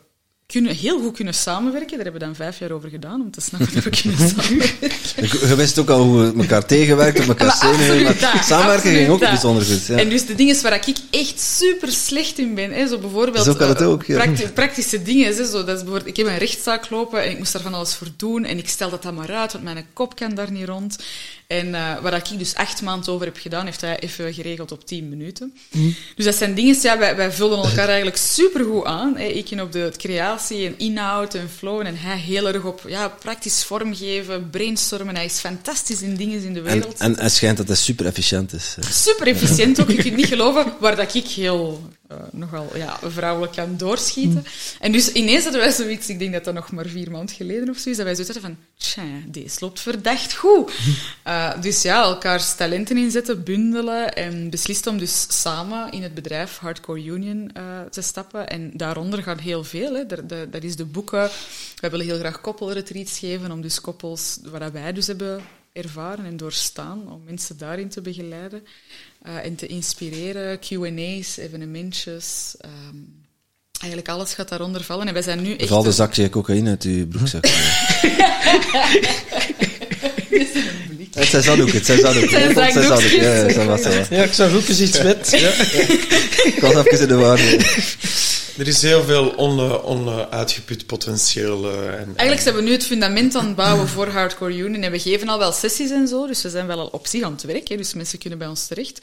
kunnen 0.47 0.75
heel 0.75 1.01
goed 1.01 1.15
kunnen 1.15 1.35
samenwerken. 1.35 1.97
Daar 1.97 2.05
hebben 2.05 2.21
we 2.21 2.27
dan 2.27 2.35
vijf 2.35 2.59
jaar 2.59 2.71
over 2.71 2.89
gedaan, 2.89 3.21
om 3.21 3.31
te 3.31 3.41
snappen 3.41 3.75
dat 3.75 3.85
we 3.85 3.91
kunnen 3.91 4.29
samenwerken. 4.37 5.49
Je 5.49 5.55
wist 5.57 5.79
ook 5.79 5.91
al 5.91 6.03
hoe 6.03 6.33
we 6.33 6.41
elkaar 6.41 6.67
tegenwerkt, 6.67 7.21
op 7.21 7.29
elkaar 7.29 7.47
maar 7.47 8.43
samenwerken 8.45 8.91
ging 8.91 9.09
ook 9.09 9.21
bijzonder 9.21 9.65
goed. 9.65 9.87
Ja. 9.87 9.97
En 9.97 10.09
dus 10.09 10.27
de 10.27 10.35
dingen 10.35 10.63
waar 10.63 10.89
ik 10.89 10.97
echt 11.11 11.41
super 11.41 11.93
slecht 11.93 12.39
in 12.39 12.55
ben, 12.55 12.73
hè, 12.73 12.87
zo 12.89 12.99
bijvoorbeeld 12.99 13.45
zo 13.45 13.55
kan 13.55 13.69
het 13.69 13.83
ook, 13.83 14.05
ja. 14.05 14.27
praktische 14.55 15.03
dingen. 15.03 15.27
Hè, 15.27 15.47
zo, 15.47 15.65
dat 15.65 15.77
is 15.77 15.83
bijvoorbeeld, 15.83 16.07
ik 16.07 16.17
heb 16.17 16.27
een 16.27 16.39
rechtszaak 16.39 16.91
lopen 16.91 17.23
en 17.23 17.31
ik 17.31 17.39
moest 17.39 17.53
daar 17.53 17.63
van 17.63 17.75
alles 17.75 17.95
voor 17.95 18.09
doen 18.17 18.45
en 18.45 18.59
ik 18.59 18.69
stel 18.69 18.91
dat 18.91 19.03
dan 19.03 19.15
maar 19.15 19.35
uit, 19.35 19.53
want 19.53 19.65
mijn 19.65 19.87
kop 19.93 20.17
kan 20.17 20.35
daar 20.35 20.51
niet 20.51 20.67
rond. 20.67 20.97
En 21.47 21.67
uh, 21.67 22.01
waar 22.01 22.15
ik 22.15 22.39
dus 22.39 22.55
acht 22.55 22.83
maanden 22.83 23.13
over 23.13 23.27
heb 23.27 23.37
gedaan, 23.37 23.65
heeft 23.65 23.81
hij 23.81 23.99
even 23.99 24.35
geregeld 24.35 24.73
op 24.73 24.87
tien 24.87 25.09
minuten. 25.09 25.55
Mhm. 25.71 25.91
Dus 26.17 26.25
dat 26.25 26.35
zijn 26.35 26.55
dingen, 26.55 26.77
ja, 26.83 26.99
wij, 26.99 27.17
wij 27.17 27.33
vullen 27.33 27.59
elkaar 27.59 27.87
eigenlijk 27.87 28.17
supergoed 28.17 28.85
aan. 28.85 29.17
Hè. 29.17 29.25
Ik 29.25 29.61
op 29.61 29.73
de 29.73 29.93
creatie 29.97 30.67
en 30.67 30.79
inhoud 30.79 31.35
en 31.35 31.51
flow 31.57 31.87
en 31.87 31.97
hij 31.97 32.19
heel 32.19 32.49
erg 32.49 32.65
op 32.65 32.83
ja, 32.87 33.09
praktisch 33.09 33.65
vormgeven, 33.65 34.51
brainstormen. 34.51 35.15
Hij 35.15 35.25
is 35.25 35.39
fantastisch 35.39 36.03
in 36.03 36.17
dingen 36.17 36.45
in 36.45 36.55
de 36.55 36.61
wereld. 36.61 36.99
En, 36.99 37.17
en 37.17 37.23
het 37.23 37.33
schijnt 37.33 37.57
dat 37.57 37.67
hij 37.67 37.77
super 37.77 38.07
efficiënt 38.07 38.53
is. 38.53 38.77
Super 38.91 39.27
efficiënt 39.27 39.81
ook, 39.81 39.91
je 39.91 39.97
kunt 39.97 40.17
niet 40.17 40.27
geloven, 40.27 40.73
waar 40.81 40.97
dat 40.97 41.15
ik 41.15 41.27
heel 41.27 41.91
uh, 42.13 42.19
nogal 42.31 42.77
ja, 42.77 42.99
vrouwelijk 43.03 43.53
kan 43.53 43.77
doorschieten. 43.77 44.39
Mm. 44.39 44.77
En 44.81 44.93
dus 44.93 45.13
ineens 45.13 45.43
hadden 45.43 45.61
wij 45.61 45.71
zoiets, 45.71 46.09
ik 46.09 46.19
denk 46.19 46.33
dat 46.33 46.45
dat 46.45 46.55
nog 46.55 46.73
maar 46.73 46.87
vier 46.87 47.11
maanden 47.11 47.35
geleden 47.35 47.71
of 47.71 47.77
zo 47.77 47.91
is, 47.91 47.97
dat 47.97 48.05
wij 48.05 48.15
zoiets 48.15 48.35
hadden 48.35 48.57
van, 48.57 48.65
tja, 48.77 49.03
deze 49.27 49.57
loopt 49.61 49.81
verdacht 49.81 50.35
goed. 50.35 50.73
Uh, 51.27 51.61
dus 51.67 51.83
ja, 51.83 52.03
elkaars 52.03 52.55
talenten 52.55 52.97
inzetten, 52.97 53.45
bundelen 53.45 54.15
en 54.15 54.51
beslist 54.51 54.87
om 54.87 54.99
dus 54.99 55.27
samen 55.29 55.91
in 55.91 56.03
het 56.03 56.15
bedrijf 56.15 56.59
Hardcore 56.59 57.05
Union 57.05 57.51
uh, 57.57 57.81
te 57.91 58.03
stappen. 58.03 58.49
En 58.49 58.71
daaronder 58.75 59.23
gaat 59.23 59.41
heel 59.41 59.65
veel. 59.65 59.95
Hè. 59.95 60.07
Dat 60.51 60.63
is 60.63 60.77
de 60.77 60.85
boeken. 60.85 61.31
Wij 61.81 61.91
willen 61.91 62.07
heel 62.07 62.19
graag 62.19 62.41
koppelretreats 62.41 63.19
geven 63.19 63.51
om 63.51 63.61
dus 63.61 63.81
koppels, 63.81 64.39
wat 64.43 64.73
wij 64.73 64.93
dus 64.93 65.07
hebben 65.07 65.43
ervaren 65.77 66.25
en 66.25 66.37
doorstaan, 66.37 67.13
om 67.13 67.23
mensen 67.25 67.59
daarin 67.59 67.89
te 67.89 68.01
begeleiden. 68.01 68.67
Uh, 69.29 69.45
en 69.45 69.55
te 69.55 69.67
inspireren. 69.67 70.59
QA's, 70.59 71.37
evenementjes. 71.37 72.55
Um, 72.65 73.25
eigenlijk 73.81 74.09
alles 74.09 74.35
gaat 74.35 74.49
daaronder 74.49 74.83
vallen. 74.83 75.07
En 75.07 75.13
wij 75.13 75.23
zijn 75.23 75.43
nu 75.43 75.55
echt. 75.55 75.69
Val 75.69 75.83
de 75.83 75.93
zakje 75.93 76.29
cocaïne 76.29 76.71
uit 76.71 76.83
uw 76.83 77.07
broekzak. 77.07 77.47
Het 81.17 81.29
zijn 81.29 81.43
zakdoeken, 81.43 81.75
het 81.75 81.87
zijn 81.87 81.99
zakdoeken. 81.99 82.43
Het 82.43 82.57
zijn 82.57 82.73
zakdoeken. 82.73 83.23
Ja, 83.23 83.49
ja, 83.49 83.65
was, 83.65 83.83
ja, 84.11 84.23
ik 84.23 84.33
zag 84.33 84.53
ook 84.53 84.69
eens 84.69 84.81
iets 84.81 85.01
wit. 85.01 85.31
Ja. 85.31 85.49
ik 86.45 86.59
was 86.61 86.75
even 86.75 87.01
in 87.01 87.09
de 87.09 87.15
war. 87.15 87.39
Er 88.59 88.67
is 88.67 88.83
heel 88.83 89.03
veel 89.03 89.37
onuitgeput 89.85 90.81
on, 90.81 90.87
potentieel. 90.87 91.73
Uh, 91.73 91.85
en, 91.87 92.07
Eigenlijk 92.07 92.41
zijn 92.41 92.55
we 92.55 92.63
nu 92.63 92.73
het 92.73 92.87
fundament 92.87 93.35
aan 93.35 93.47
het 93.47 93.57
bouwen 93.57 93.89
voor 93.89 94.07
Hardcore 94.07 94.57
Union. 94.57 94.83
En 94.83 94.91
we 94.91 94.99
geven 94.99 95.29
al 95.29 95.39
wel 95.39 95.53
sessies 95.53 95.91
en 95.91 96.09
zo, 96.09 96.27
dus 96.27 96.43
we 96.43 96.51
zijn 96.51 96.67
wel 96.67 96.79
al 96.79 96.87
op 96.87 97.07
zich 97.07 97.23
aan 97.23 97.33
het 97.33 97.43
werk. 97.43 97.69
Hè, 97.69 97.77
dus 97.77 97.95
mensen 97.95 98.19
kunnen 98.19 98.39
bij 98.39 98.49
ons 98.49 98.67
terecht. 98.67 98.99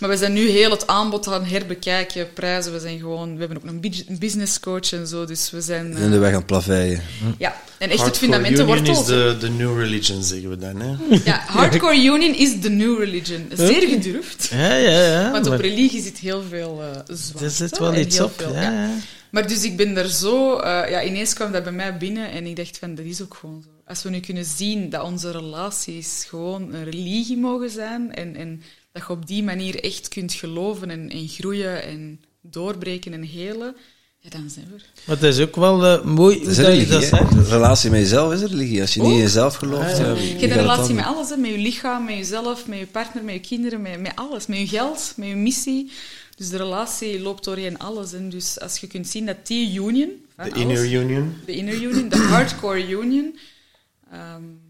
Maar 0.00 0.08
we 0.08 0.16
zijn 0.16 0.32
nu 0.32 0.48
heel 0.48 0.70
het 0.70 0.86
aanbod 0.86 1.28
aan 1.28 1.44
herbekijken, 1.44 2.32
prijzen. 2.32 2.72
We 2.72 2.80
zijn 2.80 2.98
gewoon, 2.98 3.34
we 3.34 3.38
hebben 3.38 3.56
ook 3.56 3.64
een 3.64 4.18
business 4.18 4.60
coach 4.60 4.92
en 4.92 5.06
zo, 5.06 5.24
dus 5.24 5.50
we 5.50 5.60
zijn... 5.60 5.92
Uh, 5.92 6.02
in 6.02 6.10
de 6.10 6.18
weg 6.18 6.30
aan 6.30 6.36
het 6.36 6.46
plaveien. 6.46 7.02
Ja, 7.38 7.60
en 7.78 7.90
echt 7.90 8.04
het 8.04 8.18
fundamenten 8.18 8.66
wordt 8.66 8.88
is 8.88 9.04
de, 9.04 9.36
de 9.40 9.50
new 9.50 9.78
religion, 9.78 10.22
zeggen 10.22 10.50
we 10.50 10.56
dan, 10.56 10.80
hè? 10.80 10.94
Ja, 11.24 11.44
hardcore 11.46 11.96
union 11.96 12.34
is 12.34 12.60
de 12.60 12.70
new 12.70 12.98
religion. 12.98 13.48
Zeer 13.52 13.88
gedurfd. 13.88 14.48
Ja, 14.52 14.76
ja, 14.76 15.06
ja. 15.06 15.30
Want 15.30 15.46
op 15.46 15.60
religie 15.60 16.02
zit 16.02 16.18
heel 16.18 16.42
veel 16.48 16.82
uh, 16.82 17.16
zwart. 17.16 17.44
Er 17.44 17.50
zit 17.50 17.78
wel 17.78 17.94
iets 17.94 18.20
op, 18.20 18.32
veel, 18.36 18.54
ja. 18.54 18.62
ja. 18.62 18.90
Maar 19.30 19.48
dus 19.48 19.64
ik 19.64 19.76
ben 19.76 19.94
daar 19.94 20.08
zo... 20.08 20.56
Uh, 20.56 20.64
ja, 20.64 21.02
ineens 21.02 21.32
kwam 21.32 21.52
dat 21.52 21.62
bij 21.62 21.72
mij 21.72 21.96
binnen 21.96 22.30
en 22.30 22.46
ik 22.46 22.56
dacht 22.56 22.78
van, 22.78 22.94
dat 22.94 23.04
is 23.04 23.22
ook 23.22 23.36
gewoon 23.40 23.62
zo. 23.62 23.70
Als 23.86 24.02
we 24.02 24.10
nu 24.10 24.20
kunnen 24.20 24.44
zien 24.44 24.90
dat 24.90 25.02
onze 25.02 25.30
relaties 25.30 26.26
gewoon 26.28 26.74
een 26.74 26.84
religie 26.84 27.38
mogen 27.38 27.70
zijn 27.70 28.14
en... 28.14 28.36
en 28.36 28.62
dat 28.94 29.06
je 29.06 29.12
op 29.12 29.26
die 29.26 29.42
manier 29.42 29.84
echt 29.84 30.08
kunt 30.08 30.32
geloven 30.32 30.90
en, 30.90 31.08
en 31.08 31.28
groeien 31.28 31.82
en 31.82 32.20
doorbreken 32.40 33.12
en 33.12 33.22
helen, 33.22 33.76
ja, 34.18 34.30
dan 34.30 34.50
zijn 34.50 34.66
we 34.66 34.82
Maar 35.06 35.16
het 35.16 35.24
is 35.24 35.40
ook 35.40 35.56
wel 35.56 35.84
uh, 35.84 36.04
mooi 36.04 36.44
dat, 36.44 36.56
je 36.56 36.86
dat 36.86 37.04
zegt. 37.04 37.32
De 37.32 37.42
relatie 37.42 37.90
met 37.90 38.00
jezelf 38.00 38.32
is 38.32 38.40
religie. 38.40 38.80
Als 38.80 38.94
je 38.94 39.02
niet 39.02 39.10
in 39.10 39.18
jezelf 39.18 39.54
gelooft... 39.54 39.92
Ah, 39.92 39.98
ja. 39.98 40.12
je 40.12 40.28
hebt 40.28 40.42
een 40.42 40.48
relatie 40.48 40.94
met 40.94 41.04
alles, 41.04 41.28
hè, 41.30 41.36
met 41.36 41.50
je 41.50 41.58
lichaam, 41.58 42.04
met 42.04 42.14
jezelf, 42.14 42.66
met 42.66 42.78
je 42.78 42.86
partner, 42.86 43.24
met 43.24 43.34
je 43.34 43.40
kinderen, 43.40 43.82
met, 43.82 44.00
met 44.00 44.12
alles. 44.14 44.46
Met 44.46 44.58
je 44.58 44.66
geld, 44.66 45.12
met 45.16 45.28
je 45.28 45.34
missie. 45.34 45.90
Dus 46.36 46.48
de 46.48 46.56
relatie 46.56 47.20
loopt 47.20 47.44
doorheen 47.44 47.78
alles. 47.78 48.12
En 48.12 48.28
dus 48.28 48.60
als 48.60 48.78
je 48.78 48.86
kunt 48.86 49.08
zien 49.08 49.26
dat 49.26 49.46
die 49.46 49.74
union... 49.74 50.10
De 50.36 50.50
inner 50.54 50.92
union. 50.92 51.34
De 51.46 51.52
inner 51.52 51.74
union, 51.74 52.08
de 52.08 52.16
hardcore 52.16 52.88
union. 52.88 53.38
Um, 54.12 54.60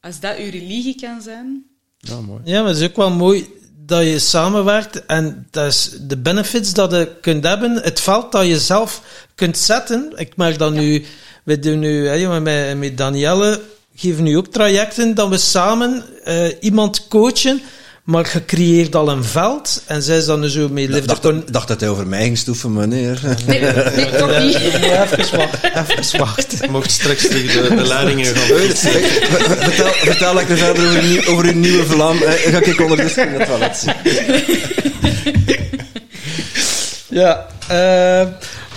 als 0.00 0.20
dat 0.20 0.36
uw 0.36 0.50
religie 0.50 0.94
kan 1.00 1.22
zijn... 1.22 1.64
Ja, 1.98 2.20
mooi. 2.20 2.40
Ja, 2.44 2.60
maar 2.60 2.68
het 2.68 2.78
is 2.78 2.88
ook 2.88 2.96
wel 2.96 3.10
mooi 3.10 3.48
dat 3.88 4.04
je 4.04 4.18
samenwerkt 4.18 5.06
en 5.06 5.46
dat 5.50 5.66
is 5.66 5.90
de 6.00 6.16
benefits 6.16 6.72
dat 6.72 6.90
je 6.90 7.08
kunt 7.20 7.44
hebben, 7.44 7.74
het 7.74 8.00
veld 8.00 8.32
dat 8.32 8.46
je 8.46 8.58
zelf 8.58 9.02
kunt 9.34 9.58
zetten. 9.58 10.12
Ik 10.16 10.36
merk 10.36 10.58
dat 10.58 10.72
nu, 10.72 11.04
we 11.42 11.58
doen 11.58 11.78
nu, 11.78 12.08
hè, 12.08 12.40
met, 12.40 12.78
met 12.78 12.98
Danielle, 12.98 13.60
geven 13.96 14.24
nu 14.24 14.36
ook 14.36 14.46
trajecten 14.46 15.14
dat 15.14 15.28
we 15.28 15.38
samen 15.38 16.04
uh, 16.26 16.46
iemand 16.60 17.08
coachen 17.08 17.60
maar 18.08 18.26
gecreëerd 18.26 18.94
al 18.94 19.08
een 19.08 19.24
veld 19.24 19.82
en 19.86 20.02
zij 20.02 20.16
is 20.16 20.24
dan 20.24 20.48
zo 20.48 20.68
mee 20.68 20.84
liefde. 20.84 21.00
Ik 21.00 21.22
dacht, 21.22 21.52
dacht, 21.52 21.68
dat 21.68 21.80
hij 21.80 21.88
over 21.88 22.06
mij 22.06 22.22
ging 22.22 22.38
stoeven, 22.38 22.72
meneer. 22.72 23.20
Nee, 23.46 23.60
nee 23.60 24.10
toch 24.18 24.38
niet. 24.38 24.54
even 24.54 25.36
wachten. 25.36 25.72
Even 25.74 26.18
wachten. 26.18 26.70
Mocht 26.70 26.90
straks 26.90 27.28
de, 27.28 27.68
de 27.68 27.86
leidingen 27.86 28.26
gaan. 28.26 28.46
vertel, 29.60 29.92
vertel 29.92 30.34
lekker 30.34 30.56
verder 30.56 30.88
over, 30.88 31.28
over 31.32 31.44
uw 31.44 31.54
nieuwe 31.54 31.84
vlam. 31.84 32.22
Eh, 32.22 32.52
ga 32.52 32.64
ik 32.64 32.80
ondertussen 32.80 33.28
in 33.28 33.40
het 33.40 33.48
toilet 33.48 33.76
zien. 33.76 33.94
ja, 37.08 37.46
uh, 37.70 38.26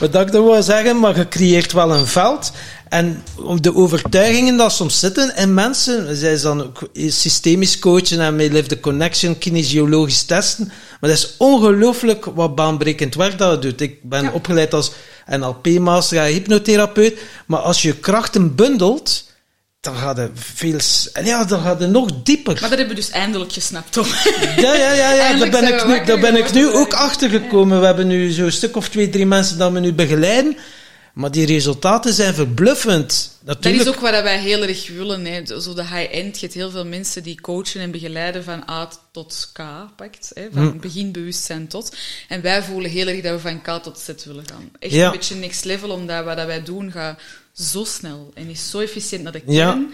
wat 0.10 0.28
ik 0.28 0.32
dan 0.32 0.44
wil 0.44 0.64
zeggen, 0.64 1.00
maar 1.00 1.18
je 1.18 1.28
creëert 1.28 1.72
wel 1.72 1.92
een 1.94 2.08
veld. 2.08 2.52
En 2.90 3.24
de 3.62 3.76
overtuigingen 3.76 4.58
dat 4.58 4.72
soms 4.72 5.00
zitten 5.00 5.36
in 5.36 5.54
mensen, 5.54 6.16
zij 6.16 6.42
dan 6.42 6.64
ook 6.64 6.90
systemisch 7.08 7.80
coachen 7.80 8.20
en 8.20 8.36
mee 8.36 8.52
live 8.52 8.68
the 8.68 8.80
connection, 8.80 9.38
kinesiologisch 9.38 10.24
testen. 10.24 10.66
Maar 11.00 11.10
dat 11.10 11.20
is 11.20 11.36
ongelooflijk 11.38 12.26
wat 12.26 12.56
baanbrekend 12.56 13.16
werk 13.16 13.38
dat 13.38 13.52
het 13.52 13.62
doet. 13.62 13.82
Ik 13.82 14.04
ben 14.04 14.34
opgeleid 14.34 14.74
als 14.74 14.92
NLP-master 15.28 16.18
en 16.18 16.32
hypnotherapeut. 16.32 17.20
Maar 17.46 17.60
als 17.60 17.82
je 17.82 17.94
krachten 17.94 18.56
bundelt, 18.56 19.31
dan 19.82 19.96
gaat 19.96 20.18
het 20.18 20.32
veel... 20.34 20.80
Ja, 21.24 21.46
dan 21.46 21.62
gaat 21.62 21.80
het 21.80 21.90
nog 21.90 22.10
dieper. 22.24 22.54
Maar 22.54 22.70
dat 22.70 22.78
hebben 22.78 22.88
we 22.88 23.02
dus 23.02 23.10
eindelijk 23.10 23.52
gesnapt, 23.52 23.92
toch? 23.92 24.24
Ja, 24.56 24.76
ja, 24.76 24.92
ja. 24.92 25.14
ja. 25.14 25.36
daar 25.40 25.50
ben, 25.50 25.68
ik 25.68 25.88
nu, 25.88 26.06
daar 26.06 26.20
ben 26.20 26.36
ik 26.36 26.54
nu 26.54 26.70
ook 26.70 26.94
achter 26.94 27.30
gekomen. 27.30 27.80
We 27.80 27.86
hebben 27.86 28.08
nu 28.08 28.30
zo'n 28.30 28.52
stuk 28.52 28.76
of 28.76 28.90
twee, 28.90 29.10
drie 29.10 29.26
mensen 29.26 29.58
dat 29.58 29.72
we 29.72 29.80
nu 29.80 29.94
begeleiden. 29.94 30.58
Maar 31.14 31.32
die 31.32 31.46
resultaten 31.46 32.14
zijn 32.14 32.34
verbluffend. 32.34 33.38
Natuurlijk. 33.44 33.84
Dat 33.84 33.94
is 33.94 34.00
ook 34.00 34.12
wat 34.12 34.24
wij 34.24 34.40
heel 34.40 34.62
erg 34.62 34.90
willen. 34.90 35.26
Hè. 35.26 35.62
Zo 35.62 35.74
de 35.74 35.82
high-end. 35.82 36.36
Je 36.36 36.46
hebt 36.46 36.54
heel 36.54 36.72
veel 36.72 36.86
mensen 36.86 37.24
die 37.24 37.42
coachen 37.42 37.82
en 37.82 37.92
begeleiden 37.92 38.44
van 38.44 38.64
A 38.70 38.90
tot 39.12 39.50
K, 39.54 39.62
pakt. 39.96 40.32
Hè. 40.34 40.48
Van 40.54 40.68
hm. 40.68 40.80
begin 40.80 41.12
bewustzijn 41.12 41.68
tot. 41.68 41.96
En 42.28 42.42
wij 42.42 42.64
voelen 42.64 42.92
heel 42.92 43.08
erg 43.08 43.22
dat 43.22 43.34
we 43.34 43.40
van 43.40 43.62
K 43.62 43.84
tot 43.84 44.00
Z 44.00 44.26
willen 44.26 44.46
gaan. 44.48 44.72
Echt 44.80 44.94
een 44.94 45.12
beetje 45.12 45.36
next 45.36 45.66
level, 45.66 45.90
omdat 45.90 46.26
wat 46.26 46.46
wij 46.46 46.64
doen 46.64 46.92
gaat 46.92 47.20
zo 47.54 47.84
snel 47.84 48.32
en 48.34 48.50
is 48.50 48.70
zo 48.70 48.80
efficiënt 48.80 49.24
dat 49.24 49.36
ik 49.36 49.44
ja. 49.48 49.86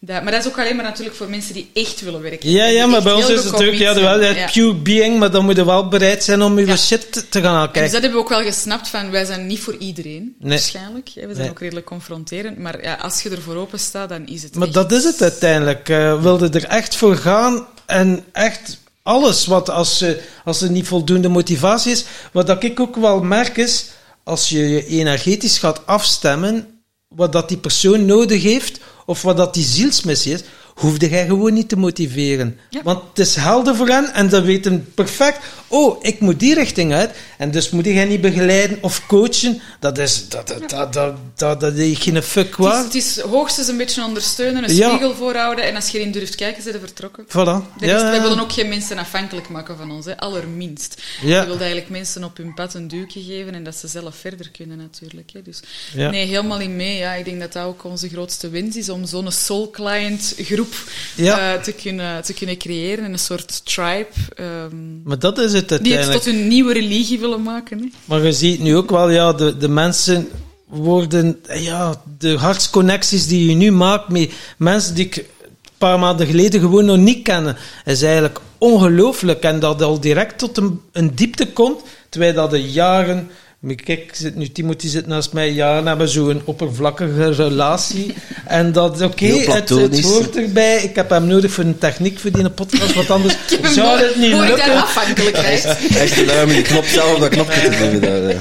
Dat, 0.00 0.22
maar 0.22 0.32
dat 0.32 0.44
is 0.44 0.50
ook 0.50 0.58
alleen 0.58 0.76
maar 0.76 0.84
natuurlijk 0.84 1.16
voor 1.16 1.30
mensen 1.30 1.54
die 1.54 1.70
echt 1.72 2.00
willen 2.00 2.22
werken. 2.22 2.50
Ja, 2.50 2.64
ja 2.64 2.86
maar 2.86 3.02
bij 3.02 3.12
ons 3.12 3.28
is 3.28 3.42
het 3.42 3.52
natuurlijk 3.52 3.78
ja, 3.78 3.94
wel 3.94 4.20
het 4.20 4.52
pure 4.52 4.74
being, 4.74 5.18
maar 5.18 5.30
dan 5.30 5.44
moet 5.44 5.56
je 5.56 5.64
wel 5.64 5.88
bereid 5.88 6.24
zijn 6.24 6.42
om 6.42 6.58
je 6.58 6.76
shit 6.76 7.26
te 7.30 7.40
gaan 7.40 7.64
kijken. 7.64 7.82
Dus 7.82 7.92
dat 7.92 8.02
hebben 8.02 8.18
we 8.18 8.24
ook 8.24 8.28
wel 8.28 8.42
gesnapt 8.42 8.88
van, 8.88 9.10
wij 9.10 9.24
zijn 9.24 9.46
niet 9.46 9.60
voor 9.60 9.76
iedereen, 9.76 10.34
waarschijnlijk. 10.40 11.10
We 11.14 11.34
zijn 11.34 11.50
ook 11.50 11.60
redelijk 11.60 11.86
confronterend, 11.86 12.58
maar 12.58 12.82
ja, 12.82 12.94
als 12.94 13.22
je 13.22 13.30
er 13.30 13.42
voor 13.42 13.56
open 13.56 13.78
staat, 13.78 14.08
dan 14.08 14.26
is 14.26 14.42
het 14.42 14.54
Maar 14.54 14.72
dat 14.72 14.92
is 14.92 15.04
het 15.04 15.22
uiteindelijk. 15.22 15.88
Uh, 15.88 16.22
wilde 16.22 16.48
er 16.48 16.64
echt 16.64 16.96
voor 16.96 17.16
gaan 17.16 17.66
en 17.86 18.24
echt 18.32 18.78
alles 19.02 19.46
wat 19.46 19.70
als, 19.70 20.02
uh, 20.02 20.10
als 20.44 20.60
er 20.60 20.70
niet 20.70 20.86
voldoende 20.86 21.28
motivatie 21.28 21.92
is. 21.92 22.04
Wat 22.32 22.62
ik 22.62 22.80
ook 22.80 22.96
wel 22.96 23.22
merk 23.22 23.56
is, 23.56 23.86
als 24.24 24.48
je 24.48 24.68
je 24.68 24.86
energetisch 24.86 25.58
gaat 25.58 25.86
afstemmen 25.86 26.79
wat 27.16 27.32
dat 27.32 27.48
die 27.48 27.58
persoon 27.58 28.04
nodig 28.04 28.42
heeft, 28.42 28.80
of 29.06 29.22
wat 29.22 29.36
dat 29.36 29.54
die 29.54 29.64
zielsmissie 29.64 30.32
is, 30.32 30.42
hoefde 30.80 31.08
jij 31.08 31.26
gewoon 31.26 31.52
niet 31.52 31.68
te 31.68 31.76
motiveren. 31.76 32.58
Want 32.82 33.02
het 33.08 33.18
is 33.18 33.34
helder 33.34 33.76
voor 33.76 33.88
hen 33.88 34.14
en 34.14 34.30
ze 34.30 34.42
weten 34.42 34.92
perfect, 34.94 35.38
oh, 35.68 36.04
ik 36.04 36.20
moet 36.20 36.40
die 36.40 36.54
richting 36.54 36.92
uit. 36.92 37.10
En 37.38 37.50
dus 37.50 37.70
moet 37.70 37.84
jij 37.84 38.04
niet 38.04 38.20
begeleiden 38.20 38.78
of 38.80 39.06
coachen. 39.06 39.60
Dat 39.80 39.98
is, 39.98 40.28
dat, 40.28 40.48
dat, 40.48 40.70
dat, 40.70 40.92
dat, 40.92 41.14
dat, 41.34 41.60
dat 41.60 41.74
is 41.74 41.98
geen 41.98 42.22
fuck 42.22 42.56
waard. 42.56 42.84
Het 42.84 42.94
is, 42.94 43.16
het 43.16 43.24
is 43.24 43.30
hoogstens 43.30 43.68
een 43.68 43.76
beetje 43.76 44.04
ondersteunen, 44.04 44.64
een 44.64 44.70
spiegel 44.70 45.14
voorhouden 45.14 45.64
en 45.64 45.74
als 45.74 45.88
je 45.88 45.98
erin 45.98 46.12
durft 46.12 46.34
kijken, 46.34 46.62
zijn 46.62 46.74
ze 46.74 46.80
vertrokken. 46.80 47.24
Voilà. 47.28 47.78
Ja. 47.78 48.10
Wij 48.10 48.22
willen 48.22 48.40
ook 48.40 48.52
geen 48.52 48.68
mensen 48.68 48.98
afhankelijk 48.98 49.48
maken 49.48 49.76
van 49.76 49.90
ons, 49.90 50.06
hè. 50.06 50.18
allerminst. 50.18 51.02
Je 51.22 51.44
wilt 51.46 51.60
eigenlijk 51.60 51.90
mensen 51.90 52.24
op 52.24 52.36
hun 52.36 52.54
pad 52.54 52.74
een 52.74 52.88
duwtje 52.88 53.22
geven 53.22 53.54
en 53.54 53.64
dat 53.64 53.76
ze 53.76 53.88
zelf 53.88 54.16
verder 54.16 54.50
kunnen 54.50 54.76
natuurlijk. 54.76 55.30
Hè. 55.32 55.42
Dus 55.42 55.60
nee, 55.94 56.26
helemaal 56.26 56.60
in 56.60 56.76
mee. 56.76 56.96
Ja. 56.96 57.14
Ik 57.14 57.24
denk 57.24 57.40
dat 57.40 57.52
dat 57.52 57.64
ook 57.64 57.84
onze 57.84 58.08
grootste 58.08 58.48
wens 58.48 58.76
is, 58.76 58.88
om 58.88 59.06
zo'n 59.06 59.32
soul 59.32 59.70
client 59.70 60.34
groep 60.70 61.26
uh, 61.26 61.52
te, 61.52 61.72
kunnen, 61.72 62.22
te 62.22 62.32
kunnen 62.32 62.58
creëren, 62.58 63.12
een 63.12 63.18
soort 63.18 63.64
tribe. 63.64 64.06
Um, 64.40 65.00
maar 65.04 65.18
dat 65.18 65.38
is 65.38 65.52
het 65.52 65.78
die 65.82 65.96
het 65.96 66.12
tot 66.12 66.26
een 66.26 66.48
nieuwe 66.48 66.72
religie 66.72 67.18
willen 67.18 67.42
maken. 67.42 67.78
Hè. 67.78 67.86
Maar 68.04 68.24
je 68.24 68.32
ziet 68.32 68.60
nu 68.60 68.76
ook 68.76 68.90
wel, 68.90 69.10
ja, 69.10 69.32
de, 69.32 69.56
de 69.56 69.68
mensen 69.68 70.28
worden, 70.66 71.40
ja, 71.52 72.02
de 72.18 72.36
hartsconnecties 72.36 73.26
die 73.26 73.48
je 73.48 73.54
nu 73.54 73.72
maakt 73.72 74.08
met 74.08 74.32
mensen 74.56 74.94
die 74.94 75.06
ik 75.06 75.16
een 75.16 75.26
paar 75.78 75.98
maanden 75.98 76.26
geleden 76.26 76.60
gewoon 76.60 76.84
nog 76.84 76.96
niet 76.96 77.22
kennen, 77.22 77.56
is 77.84 78.02
eigenlijk 78.02 78.40
ongelooflijk. 78.58 79.42
En 79.42 79.60
dat 79.60 79.82
al 79.82 80.00
direct 80.00 80.38
tot 80.38 80.56
een, 80.56 80.80
een 80.92 81.14
diepte 81.14 81.52
komt, 81.52 81.82
terwijl 82.08 82.34
dat 82.34 82.50
de 82.50 82.70
jaren 82.70 83.30
maar 83.60 83.74
kijk, 83.74 84.10
zit 84.12 84.36
nu, 84.36 84.48
Timothy 84.48 84.88
zit 84.88 85.06
naast 85.06 85.32
mij 85.32 85.50
jaren 85.50 85.86
hebben 85.86 86.08
zo'n 86.08 86.42
oppervlakkige 86.44 87.30
relatie. 87.32 88.14
En 88.46 88.72
dat, 88.72 89.02
oké, 89.02 89.26
het, 89.26 89.68
het, 89.68 90.00
hoort 90.00 90.36
erbij. 90.36 90.82
Ik 90.82 90.96
heb 90.96 91.10
hem 91.10 91.26
nodig 91.26 91.52
voor 91.52 91.64
een 91.64 91.78
techniek 91.78 92.18
voor 92.18 92.30
die 92.30 92.50
podcast, 92.50 92.94
want 92.94 93.10
anders 93.10 93.36
zou 93.74 93.98
het 93.98 94.16
niet 94.16 94.32
lukken. 94.32 94.74
afhankelijkheid. 94.74 95.62
Hij 95.78 96.04
is 96.04 96.12
te 96.12 96.24
lui 96.24 96.44
om 96.44 96.50
die 96.50 96.62
knop 96.62 96.84
zelf 96.84 97.14
op 97.14 97.20
dat 97.20 97.28
knopje 97.28 97.60
te 97.60 97.98
duwen. 98.00 98.40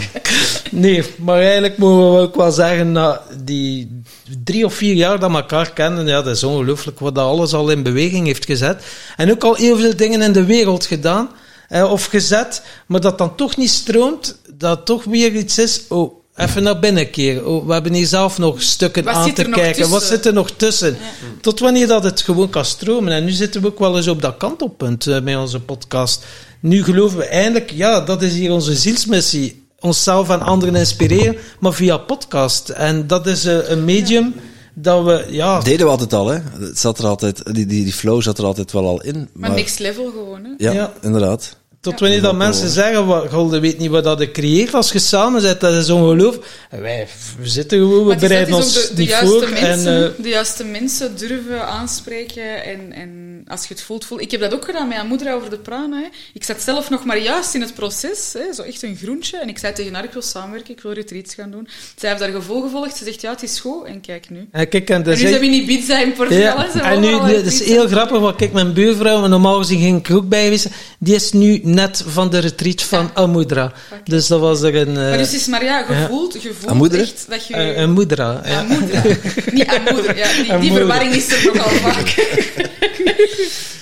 Nee, 0.71 1.03
maar 1.17 1.39
eigenlijk 1.39 1.77
mogen 1.77 2.13
we 2.13 2.19
ook 2.21 2.35
wel 2.35 2.51
zeggen, 2.51 2.93
dat 2.93 3.21
die 3.43 4.01
drie 4.43 4.65
of 4.65 4.73
vier 4.73 4.93
jaar 4.93 5.19
dat 5.19 5.31
we 5.31 5.37
elkaar 5.37 5.73
kennen, 5.73 6.07
ja, 6.07 6.21
dat 6.21 6.35
is 6.35 6.43
ongelooflijk 6.43 6.99
wat 6.99 7.15
dat 7.15 7.25
alles 7.25 7.53
al 7.53 7.69
in 7.69 7.83
beweging 7.83 8.25
heeft 8.25 8.45
gezet. 8.45 8.83
En 9.17 9.31
ook 9.31 9.43
al 9.43 9.55
heel 9.55 9.77
veel 9.77 9.95
dingen 9.95 10.21
in 10.21 10.31
de 10.31 10.45
wereld 10.45 10.85
gedaan 10.85 11.29
eh, 11.69 11.91
of 11.91 12.05
gezet, 12.05 12.61
maar 12.85 13.01
dat 13.01 13.17
dan 13.17 13.35
toch 13.35 13.57
niet 13.57 13.69
stroomt, 13.69 14.37
dat 14.53 14.85
toch 14.85 15.03
weer 15.03 15.35
iets 15.35 15.57
is. 15.57 15.81
Oh, 15.87 16.19
even 16.35 16.63
naar 16.63 16.79
binnen 16.79 17.09
keren. 17.09 17.47
Oh, 17.47 17.65
we 17.65 17.73
hebben 17.73 17.93
hier 17.93 18.05
zelf 18.05 18.37
nog 18.37 18.61
stukken 18.61 19.09
aan 19.09 19.33
te 19.33 19.43
kijken. 19.43 19.89
Wat 19.89 20.03
zit 20.03 20.25
er 20.25 20.33
nog 20.33 20.51
tussen? 20.51 20.97
Tot 21.41 21.59
wanneer 21.59 21.87
dat 21.87 22.03
het 22.03 22.21
gewoon 22.21 22.49
kan 22.49 22.65
stromen. 22.65 23.13
En 23.13 23.23
nu 23.23 23.31
zitten 23.31 23.61
we 23.61 23.67
ook 23.67 23.79
wel 23.79 23.97
eens 23.97 24.07
op 24.07 24.21
dat 24.21 24.37
kantelpunt 24.37 25.05
uh, 25.05 25.21
met 25.21 25.37
onze 25.37 25.59
podcast. 25.59 26.25
Nu 26.59 26.83
geloven 26.83 27.17
we 27.17 27.25
eindelijk, 27.25 27.71
ja, 27.71 28.01
dat 28.01 28.21
is 28.21 28.33
hier 28.33 28.51
onze 28.51 28.75
zielsmissie. 28.75 29.67
Onszelf 29.79 30.29
en 30.29 30.41
anderen 30.41 30.75
inspireren, 30.75 31.35
maar 31.59 31.73
via 31.73 31.97
podcast. 31.97 32.69
En 32.69 33.07
dat 33.07 33.27
is 33.27 33.45
uh, 33.45 33.69
een 33.69 33.85
medium 33.85 34.33
dat 34.73 35.03
we, 35.03 35.25
ja... 35.29 35.59
deden 35.61 35.85
we 35.85 35.91
altijd 35.91 36.13
al, 36.13 36.27
hè. 36.27 36.39
Het 36.59 36.79
zat 36.79 36.99
er 36.99 37.05
altijd, 37.05 37.53
die, 37.53 37.65
die, 37.65 37.83
die 37.83 37.93
flow 37.93 38.21
zat 38.21 38.37
er 38.37 38.45
altijd 38.45 38.71
wel 38.71 38.87
al 38.87 39.01
in. 39.01 39.15
Maar, 39.15 39.49
maar 39.49 39.57
next 39.57 39.79
level 39.79 40.11
gewoon, 40.11 40.43
hè. 40.43 40.51
Ja, 40.57 40.71
ja. 40.71 40.93
inderdaad. 41.01 41.57
Tot 41.81 41.99
wanneer 41.99 42.21
dat 42.21 42.35
mensen 42.35 42.69
zeggen, 42.69 43.05
wat, 43.05 43.29
Golde 43.29 43.59
weet 43.59 43.77
niet 43.77 43.89
wat 43.89 44.03
dat 44.03 44.31
creëert 44.31 44.73
als 44.73 44.91
je 44.91 44.99
samen 44.99 45.41
zit, 45.41 45.59
dat 45.59 45.73
is 45.73 45.89
ongeloof. 45.89 46.39
Wij 46.69 47.07
we 47.39 47.47
zitten 47.47 47.77
gewoon, 47.77 48.05
we 48.05 48.15
bereiden 48.15 48.55
ons 48.55 48.73
de, 48.73 48.93
de 48.93 49.01
niet 49.01 49.13
voor. 49.13 49.49
Mensen, 49.49 49.93
en, 49.93 50.03
uh, 50.03 50.23
de 50.23 50.29
juiste 50.29 50.63
mensen 50.63 51.17
durven 51.17 51.67
aanspreken 51.67 52.63
en, 52.63 52.91
en 52.93 53.43
als 53.47 53.67
je 53.67 53.73
het 53.73 53.83
voelt, 53.83 54.05
voelt. 54.05 54.21
Ik 54.21 54.31
heb 54.31 54.41
dat 54.41 54.53
ook 54.53 54.65
gedaan 54.65 54.87
met 54.87 54.97
mijn 54.97 55.07
moeder 55.07 55.33
over 55.33 55.49
de 55.49 55.57
prana. 55.57 55.97
Hè. 55.97 56.07
Ik 56.33 56.43
zat 56.43 56.61
zelf 56.61 56.89
nog 56.89 57.05
maar 57.05 57.19
juist 57.19 57.53
in 57.53 57.61
het 57.61 57.73
proces, 57.73 58.33
hè, 58.33 58.53
zo 58.53 58.61
echt 58.61 58.83
een 58.83 58.95
groentje. 58.95 59.37
En 59.37 59.49
ik 59.49 59.57
zei 59.57 59.73
tegen 59.73 59.93
haar, 59.93 60.03
ik 60.03 60.13
wil 60.13 60.21
samenwerken, 60.21 60.73
ik 60.73 60.81
wil 60.81 60.91
retreats 60.91 61.33
gaan 61.33 61.51
doen. 61.51 61.67
Zij 61.95 62.09
heeft 62.09 62.21
daar 62.21 62.31
gevolgen 62.31 62.69
gevolgd. 62.69 62.97
Ze 62.97 63.03
zegt, 63.03 63.21
ja, 63.21 63.31
het 63.31 63.43
is 63.43 63.59
goed. 63.59 63.85
En 63.85 64.01
kijk 64.01 64.29
nu. 64.29 64.47
En, 64.51 64.69
kijk, 64.69 64.89
en, 64.89 65.03
en 65.03 65.09
nu 65.09 65.15
zijn 65.15 65.39
we 65.39 65.45
in 65.45 65.53
Ibiza 65.53 65.99
in 65.99 66.13
Portugal. 66.13 66.65
Ja, 66.73 66.91
en 66.91 66.99
nu, 66.99 67.07
het 67.07 67.45
is 67.45 67.63
heel 67.63 67.87
grappig, 67.87 68.19
want 68.19 68.35
kijk, 68.35 68.53
mijn 68.53 68.73
buurvrouw, 68.73 69.27
normaal 69.27 69.57
gezien 69.57 69.79
ging 69.79 70.07
ik 70.07 70.15
ook 70.15 70.29
bij 70.29 70.59
die 70.99 71.15
is 71.15 71.31
nu 71.31 71.61
net 71.73 72.03
van 72.07 72.29
de 72.29 72.39
retreat 72.39 72.81
van 72.81 73.03
ja. 73.03 73.21
Amudra. 73.21 73.73
Dus 74.03 74.27
dat 74.27 74.39
was 74.39 74.61
er 74.61 74.75
een... 74.75 74.89
Uh, 74.89 74.95
maar 74.95 75.17
dus 75.17 75.33
is 75.33 75.47
maar 75.47 75.63
ja, 75.63 75.83
gevoeld, 75.83 76.37
gevoeld 76.39 76.93
echt 76.93 77.25
dat 77.29 77.47
je... 77.47 77.53
Uh, 77.53 77.81
Amudra, 77.81 78.41
ja. 78.45 78.59
Amudra. 78.59 79.01
Niet 79.51 79.67
Amudra, 79.67 80.13
ja. 80.13 80.33
Die, 80.33 80.57
die 80.57 80.71
verwarring 80.71 81.13
is 81.13 81.31
er 81.31 81.45
nogal 81.45 81.69
vaak. 81.89 82.15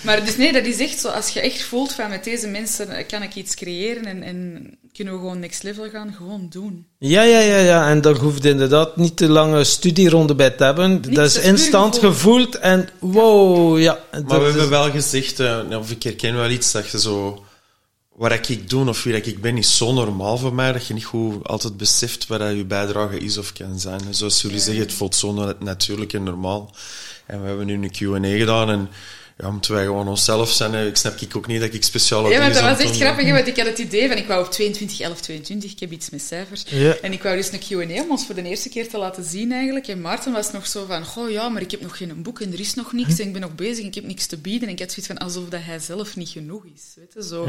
maar 0.02 0.26
dus 0.26 0.38
nee, 0.38 0.54
dat 0.54 0.66
is 0.66 0.80
echt 0.80 1.00
zo. 1.00 1.08
Als 1.08 1.30
je 1.30 1.40
echt 1.40 1.62
voelt 1.62 1.94
van 1.94 2.10
met 2.10 2.24
deze 2.24 2.48
mensen 2.48 3.06
kan 3.08 3.22
ik 3.22 3.36
iets 3.36 3.56
creëren 3.56 4.06
en, 4.06 4.24
en 4.24 4.70
kunnen 4.98 5.14
we 5.14 5.20
gewoon 5.20 5.40
next 5.40 5.64
level 5.64 5.90
gaan, 5.90 6.14
gewoon 6.18 6.48
doen. 6.50 6.86
Ja, 6.98 7.22
ja, 7.22 7.40
ja, 7.40 7.58
ja. 7.58 7.90
En 7.90 8.02
daar 8.02 8.16
hoeft 8.16 8.46
inderdaad 8.46 8.96
niet 8.96 9.18
te 9.18 9.28
lange 9.28 9.64
studieronde 9.64 10.36
bij 10.36 10.50
te 10.50 10.64
hebben. 10.64 11.02
dat 11.14 11.26
is 11.26 11.40
instant 11.40 11.98
gevoeld 11.98 12.56
en 12.56 12.90
wow, 13.00 13.80
ja. 13.80 14.00
Maar 14.12 14.40
we 14.40 14.46
hebben 14.46 14.70
wel 14.70 14.92
gezegd, 14.92 15.40
uh, 15.40 15.78
of 15.80 15.92
ik 15.92 16.04
herken 16.04 16.36
wel 16.36 16.50
iets, 16.50 16.72
dat 16.72 16.92
je 16.92 17.00
zo 17.00 17.46
wat 18.18 18.50
ik 18.50 18.70
doe 18.70 18.88
of 18.88 19.04
wie 19.04 19.22
ik 19.22 19.42
ben, 19.42 19.58
is 19.58 19.78
zo 19.78 19.94
normaal 19.94 20.38
voor 20.38 20.54
mij 20.54 20.72
dat 20.72 20.88
je 20.88 20.94
niet 20.94 21.06
goed 21.06 21.48
altijd 21.48 21.78
beseft 21.78 22.28
wat 22.28 22.42
je 22.42 22.66
bijdrage 22.66 23.20
is 23.20 23.38
of 23.38 23.54
kan 23.54 23.80
zijn. 23.80 24.02
Zoals 24.10 24.42
jullie 24.42 24.60
zeggen, 24.60 24.84
het 24.84 24.94
voelt 24.94 25.16
zo 25.16 25.56
natuurlijk 25.60 26.14
en 26.14 26.24
normaal. 26.24 26.76
En 27.26 27.42
we 27.42 27.48
hebben 27.48 27.66
nu 27.66 27.74
een 27.74 27.92
Q&A 27.92 28.38
gedaan 28.38 28.70
en 28.70 28.90
ja, 29.38 29.52
moeten 29.52 29.74
wij 29.74 29.84
gewoon 29.84 30.08
onszelf 30.08 30.52
zijn. 30.52 30.88
Ik 30.88 30.96
snap 30.96 31.20
ik 31.20 31.36
ook 31.36 31.48
niet 31.48 31.62
dat 31.62 31.74
ik 31.74 31.84
speciaal 31.84 32.30
Ja, 32.30 32.40
maar 32.40 32.54
dat 32.54 32.62
was 32.62 32.80
echt 32.80 32.96
grappig, 32.96 33.32
want 33.32 33.48
ik 33.48 33.58
had 33.58 33.66
het 33.66 33.78
idee 33.78 34.08
van 34.08 34.18
ik 34.18 34.28
wou 34.28 34.46
op 34.46 34.52
22, 34.52 35.00
11, 35.00 35.22
22, 35.22 35.72
ik 35.72 35.80
heb 35.80 35.92
iets 35.92 36.10
met 36.10 36.22
cijfers. 36.22 36.66
En 37.02 37.12
ik 37.14 37.24
wou 37.24 37.36
dus 37.36 37.52
een 37.52 37.60
Q&A 37.60 38.02
om 38.02 38.10
ons 38.10 38.26
voor 38.26 38.36
de 38.36 38.44
eerste 38.44 38.70
keer 38.70 38.90
te 38.90 38.98
laten 38.98 39.24
zien 39.24 39.52
eigenlijk. 39.52 39.88
En 39.88 40.02
Maarten 40.02 40.32
was 40.32 40.52
nog 40.52 40.68
zo 40.68 40.86
van, 40.86 41.06
goh 41.06 41.30
ja, 41.30 41.50
maar 41.50 41.62
ik 41.62 41.72
heb 41.72 41.82
nog 41.82 41.98
geen 41.98 42.22
boek 42.22 42.42
en 42.42 42.54
er 42.54 42.60
is 42.60 42.74
nog 42.74 42.94
niks 42.94 43.16
hm. 43.16 43.22
en 43.22 43.28
ik 43.28 43.34
ben 43.34 43.42
nog 43.42 43.56
bezig 43.56 43.80
en 43.80 43.88
ik 43.88 43.96
heb 43.96 44.04
niks 44.04 44.26
te 44.26 44.38
bieden. 44.38 44.68
En 44.68 44.74
ik 44.74 44.80
had 44.80 44.92
zoiets 44.92 45.08
van, 45.08 45.18
alsof 45.18 45.50
dat 45.50 45.62
hij 45.64 45.80
zelf 45.80 46.16
niet 46.16 46.30
genoeg 46.30 46.64
is. 46.76 46.82
Weet 46.96 47.14
je, 47.14 47.24
zo. 47.24 47.48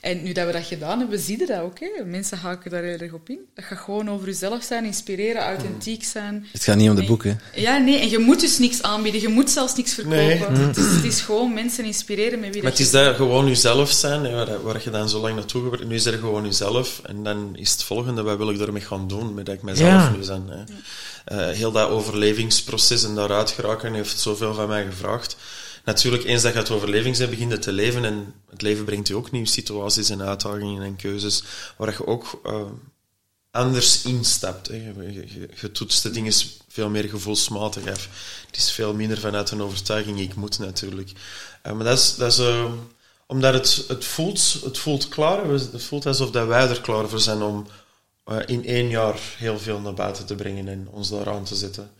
En 0.00 0.22
nu 0.22 0.32
dat 0.32 0.46
we 0.46 0.52
dat 0.52 0.64
gedaan 0.64 0.98
hebben, 0.98 1.18
zie 1.18 1.38
je 1.38 1.46
dat 1.46 1.60
ook. 1.60 1.80
Hè? 1.80 2.04
Mensen 2.04 2.38
haken 2.38 2.70
daar 2.70 2.82
heel 2.82 2.98
erg 2.98 3.12
op 3.12 3.28
in. 3.28 3.38
Dat 3.54 3.64
gaat 3.64 3.78
gewoon 3.78 4.10
over 4.10 4.26
jezelf 4.26 4.62
zijn, 4.62 4.84
inspireren, 4.84 5.42
authentiek 5.42 6.04
zijn. 6.04 6.46
Het 6.52 6.64
gaat 6.64 6.76
niet 6.76 6.90
om 6.90 6.96
de 6.96 7.04
boeken. 7.04 7.40
Ja, 7.54 7.78
nee, 7.78 8.00
en 8.00 8.08
je 8.08 8.18
moet 8.18 8.40
dus 8.40 8.58
niks 8.58 8.82
aanbieden. 8.82 9.20
Je 9.20 9.28
moet 9.28 9.50
zelfs 9.50 9.74
niks 9.74 9.94
verkopen. 9.94 10.52
Nee. 10.52 10.66
Het, 10.66 10.76
is, 10.76 10.84
het 10.84 11.04
is 11.04 11.20
gewoon 11.26 11.54
mensen 11.54 11.84
inspireren 11.84 12.40
met 12.40 12.52
wie 12.52 12.62
Maar 12.62 12.70
het 12.70 12.80
is 12.80 12.90
daar 12.90 13.14
gewoon 13.14 13.46
jezelf 13.46 13.90
zijn, 13.90 14.22
waar, 14.22 14.62
waar, 14.62 14.80
je 14.84 14.90
dan 14.90 15.08
zo 15.08 15.20
lang 15.20 15.34
naartoe 15.34 15.62
gewerkt 15.62 15.86
Nu 15.86 15.94
is 15.94 16.06
er 16.06 16.18
gewoon 16.18 16.44
jezelf. 16.44 17.00
En 17.02 17.22
dan 17.22 17.56
is 17.56 17.72
het 17.72 17.82
volgende, 17.82 18.22
wat 18.22 18.36
wil 18.36 18.50
ik 18.50 18.60
ermee 18.60 18.82
gaan 18.82 19.08
doen, 19.08 19.34
met 19.34 19.46
dat 19.46 19.54
ik 19.54 19.62
mezelf 19.62 19.88
ja. 19.88 20.10
nu 20.10 20.22
zijn. 20.22 20.48
Hè. 20.48 20.64
Uh, 21.32 21.56
heel 21.56 21.72
dat 21.72 21.88
overlevingsproces 21.88 23.04
en 23.04 23.14
daaruit 23.14 23.50
geraken 23.50 23.94
heeft 23.94 24.18
zoveel 24.20 24.54
van 24.54 24.68
mij 24.68 24.84
gevraagd. 24.84 25.36
Natuurlijk, 25.84 26.24
eens 26.24 26.42
dat 26.42 26.52
je 26.52 26.58
het 26.58 26.70
overleving 26.70 27.16
bent, 27.16 27.30
begint 27.30 27.52
het 27.52 27.62
te 27.62 27.72
leven. 27.72 28.04
En 28.04 28.34
het 28.50 28.62
leven 28.62 28.84
brengt 28.84 29.08
je 29.08 29.16
ook 29.16 29.30
nieuwe 29.30 29.48
situaties 29.48 30.10
en 30.10 30.22
uitdagingen 30.22 30.82
en 30.82 30.96
keuzes, 30.96 31.42
waar 31.76 31.94
je 31.98 32.06
ook... 32.06 32.40
Uh, 32.46 32.60
anders 33.56 34.02
instapt. 34.02 34.68
Hè. 34.68 34.74
Je, 34.74 35.24
je, 35.60 35.72
de 36.02 36.10
dingen 36.10 36.32
veel 36.68 36.88
meer 36.88 37.08
gevoelsmatig 37.08 37.90
af. 37.90 38.08
Het 38.46 38.56
is 38.56 38.70
veel 38.70 38.94
minder 38.94 39.18
vanuit 39.18 39.50
een 39.50 39.62
overtuiging, 39.62 40.20
ik 40.20 40.34
moet 40.34 40.58
natuurlijk. 40.58 41.12
Uh, 41.66 41.72
maar 41.72 41.84
dat 41.84 41.98
is, 41.98 42.14
dat 42.16 42.32
is 42.32 42.38
uh, 42.38 42.72
omdat 43.26 43.54
het, 43.54 43.84
het, 43.88 44.04
voelt, 44.04 44.60
het 44.64 44.78
voelt 44.78 45.08
klaar, 45.08 45.48
het 45.48 45.82
voelt 45.82 46.06
alsof 46.06 46.30
wij 46.30 46.68
er 46.68 46.80
klaar 46.80 47.08
voor 47.08 47.20
zijn 47.20 47.42
om, 47.42 47.66
eh, 48.24 48.38
in 48.46 48.64
één 48.64 48.88
jaar 48.88 49.18
heel 49.36 49.58
veel 49.58 49.80
naar 49.80 49.94
buiten 49.94 50.26
te 50.26 50.34
brengen 50.34 50.68
en 50.68 50.88
ons 50.90 51.10
daar 51.10 51.30
aan 51.30 51.44
te 51.44 51.54
zetten. 51.54 51.90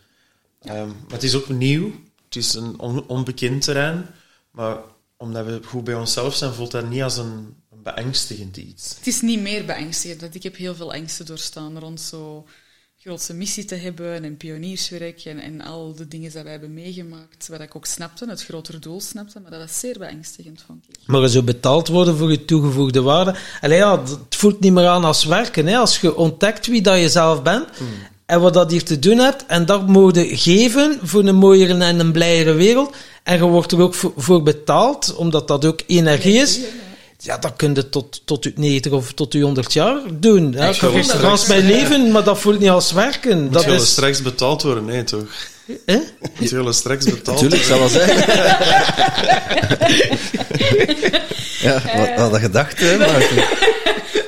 Ehm, 0.61 0.87
maar 0.87 1.11
het 1.11 1.23
is 1.23 1.35
ook 1.35 1.49
nieuw. 1.49 1.91
Het 2.25 2.35
is 2.35 2.53
een 2.53 2.79
onbekend 3.07 3.61
terrein. 3.61 4.07
Maar 4.51 4.77
omdat 5.17 5.45
we 5.45 5.59
goed 5.65 5.83
bij 5.83 5.95
onszelf 5.95 6.35
zijn, 6.35 6.53
voelt 6.53 6.71
dat 6.71 6.89
niet 6.89 7.01
als 7.03 7.17
een 7.17 7.55
beangstigend 7.95 8.57
iets. 8.57 8.95
Het 8.97 9.07
is 9.07 9.21
niet 9.21 9.39
meer 9.39 9.65
beangstigend. 9.65 10.21
Want 10.21 10.35
ik 10.35 10.43
heb 10.43 10.55
heel 10.55 10.75
veel 10.75 10.93
angsten 10.93 11.25
doorstaan 11.25 11.79
rond 11.79 12.01
zo 12.01 12.45
grootse 12.99 13.33
missie 13.33 13.65
te 13.65 13.75
hebben 13.75 14.23
en 14.23 14.37
pionierswerk 14.37 15.21
en, 15.25 15.39
en 15.39 15.61
al 15.61 15.95
de 15.95 16.07
dingen 16.07 16.31
die 16.31 16.43
wij 16.43 16.51
hebben 16.51 16.73
meegemaakt, 16.73 17.47
wat 17.47 17.59
ik 17.59 17.75
ook 17.75 17.85
snapte, 17.85 18.29
het 18.29 18.43
grotere 18.43 18.79
doel 18.79 19.01
snapte, 19.01 19.39
maar 19.39 19.51
dat 19.51 19.69
is 19.69 19.79
zeer 19.79 19.95
beangstigend, 19.99 20.63
vond 20.67 20.85
ik. 20.89 20.95
Maar 21.05 21.27
zo 21.27 21.41
betaald 21.43 21.87
worden 21.87 22.17
voor 22.17 22.31
je 22.31 22.45
toegevoegde 22.45 23.01
waarde, 23.01 23.35
Allee, 23.61 23.77
ja, 23.77 24.01
het 24.01 24.35
voelt 24.35 24.59
niet 24.59 24.73
meer 24.73 24.87
aan 24.87 25.03
als 25.03 25.25
werken. 25.25 25.67
Hè? 25.67 25.77
Als 25.77 25.99
je 25.99 26.15
ontdekt 26.15 26.67
wie 26.67 26.81
dat 26.81 26.99
je 26.99 27.09
zelf 27.09 27.41
bent 27.41 27.67
hmm. 27.77 27.87
en 28.25 28.41
wat 28.41 28.53
dat 28.53 28.71
hier 28.71 28.83
te 28.83 28.99
doen 28.99 29.17
hebt, 29.17 29.45
en 29.45 29.65
dat 29.65 29.87
mogen 29.87 30.37
geven 30.37 30.99
voor 31.03 31.25
een 31.25 31.35
mooiere 31.35 31.73
en 31.73 31.99
een 31.99 32.11
blijere 32.11 32.53
wereld, 32.53 32.95
en 33.23 33.37
je 33.37 33.43
wordt 33.43 33.71
er 33.71 33.81
ook 33.81 33.95
voor, 34.15 34.43
betaald, 34.43 35.15
omdat 35.15 35.47
dat 35.47 35.65
ook 35.65 35.81
energie 35.87 36.37
is 36.37 36.55
ja, 36.57 36.63
dat 37.23 37.53
kun 37.55 37.73
je 37.73 37.89
tot, 37.89 38.21
tot 38.25 38.43
je 38.43 38.53
90 38.55 38.91
of 38.91 39.13
tot 39.13 39.33
je 39.33 39.41
100 39.41 39.73
jaar 39.73 39.99
doen. 40.13 40.51
Ja, 40.51 40.67
ik 40.67 40.75
ga 40.75 41.03
gans 41.03 41.47
mijn 41.47 41.65
leven, 41.65 42.11
maar 42.11 42.23
dat 42.23 42.39
voelt 42.39 42.59
niet 42.59 42.69
als 42.69 42.91
werken. 42.91 43.43
Moet 43.43 43.53
dat 43.53 43.63
je 43.63 43.71
is... 43.71 43.89
straks 43.89 44.21
betaald 44.21 44.61
worden? 44.61 44.85
Nee, 44.85 45.03
toch? 45.03 45.23
Eh? 45.85 45.95
Moet 46.39 46.49
je 46.49 46.71
straks 46.71 47.05
betaald 47.05 47.37
Tuurlijk, 47.37 47.63
zal 47.63 47.79
wel 47.79 47.87
zijn. 47.87 48.07
ja, 51.67 51.81
wat 52.17 52.31
had 52.31 52.31
je 52.31 52.39
gedacht, 52.39 52.79
hè, 52.79 52.97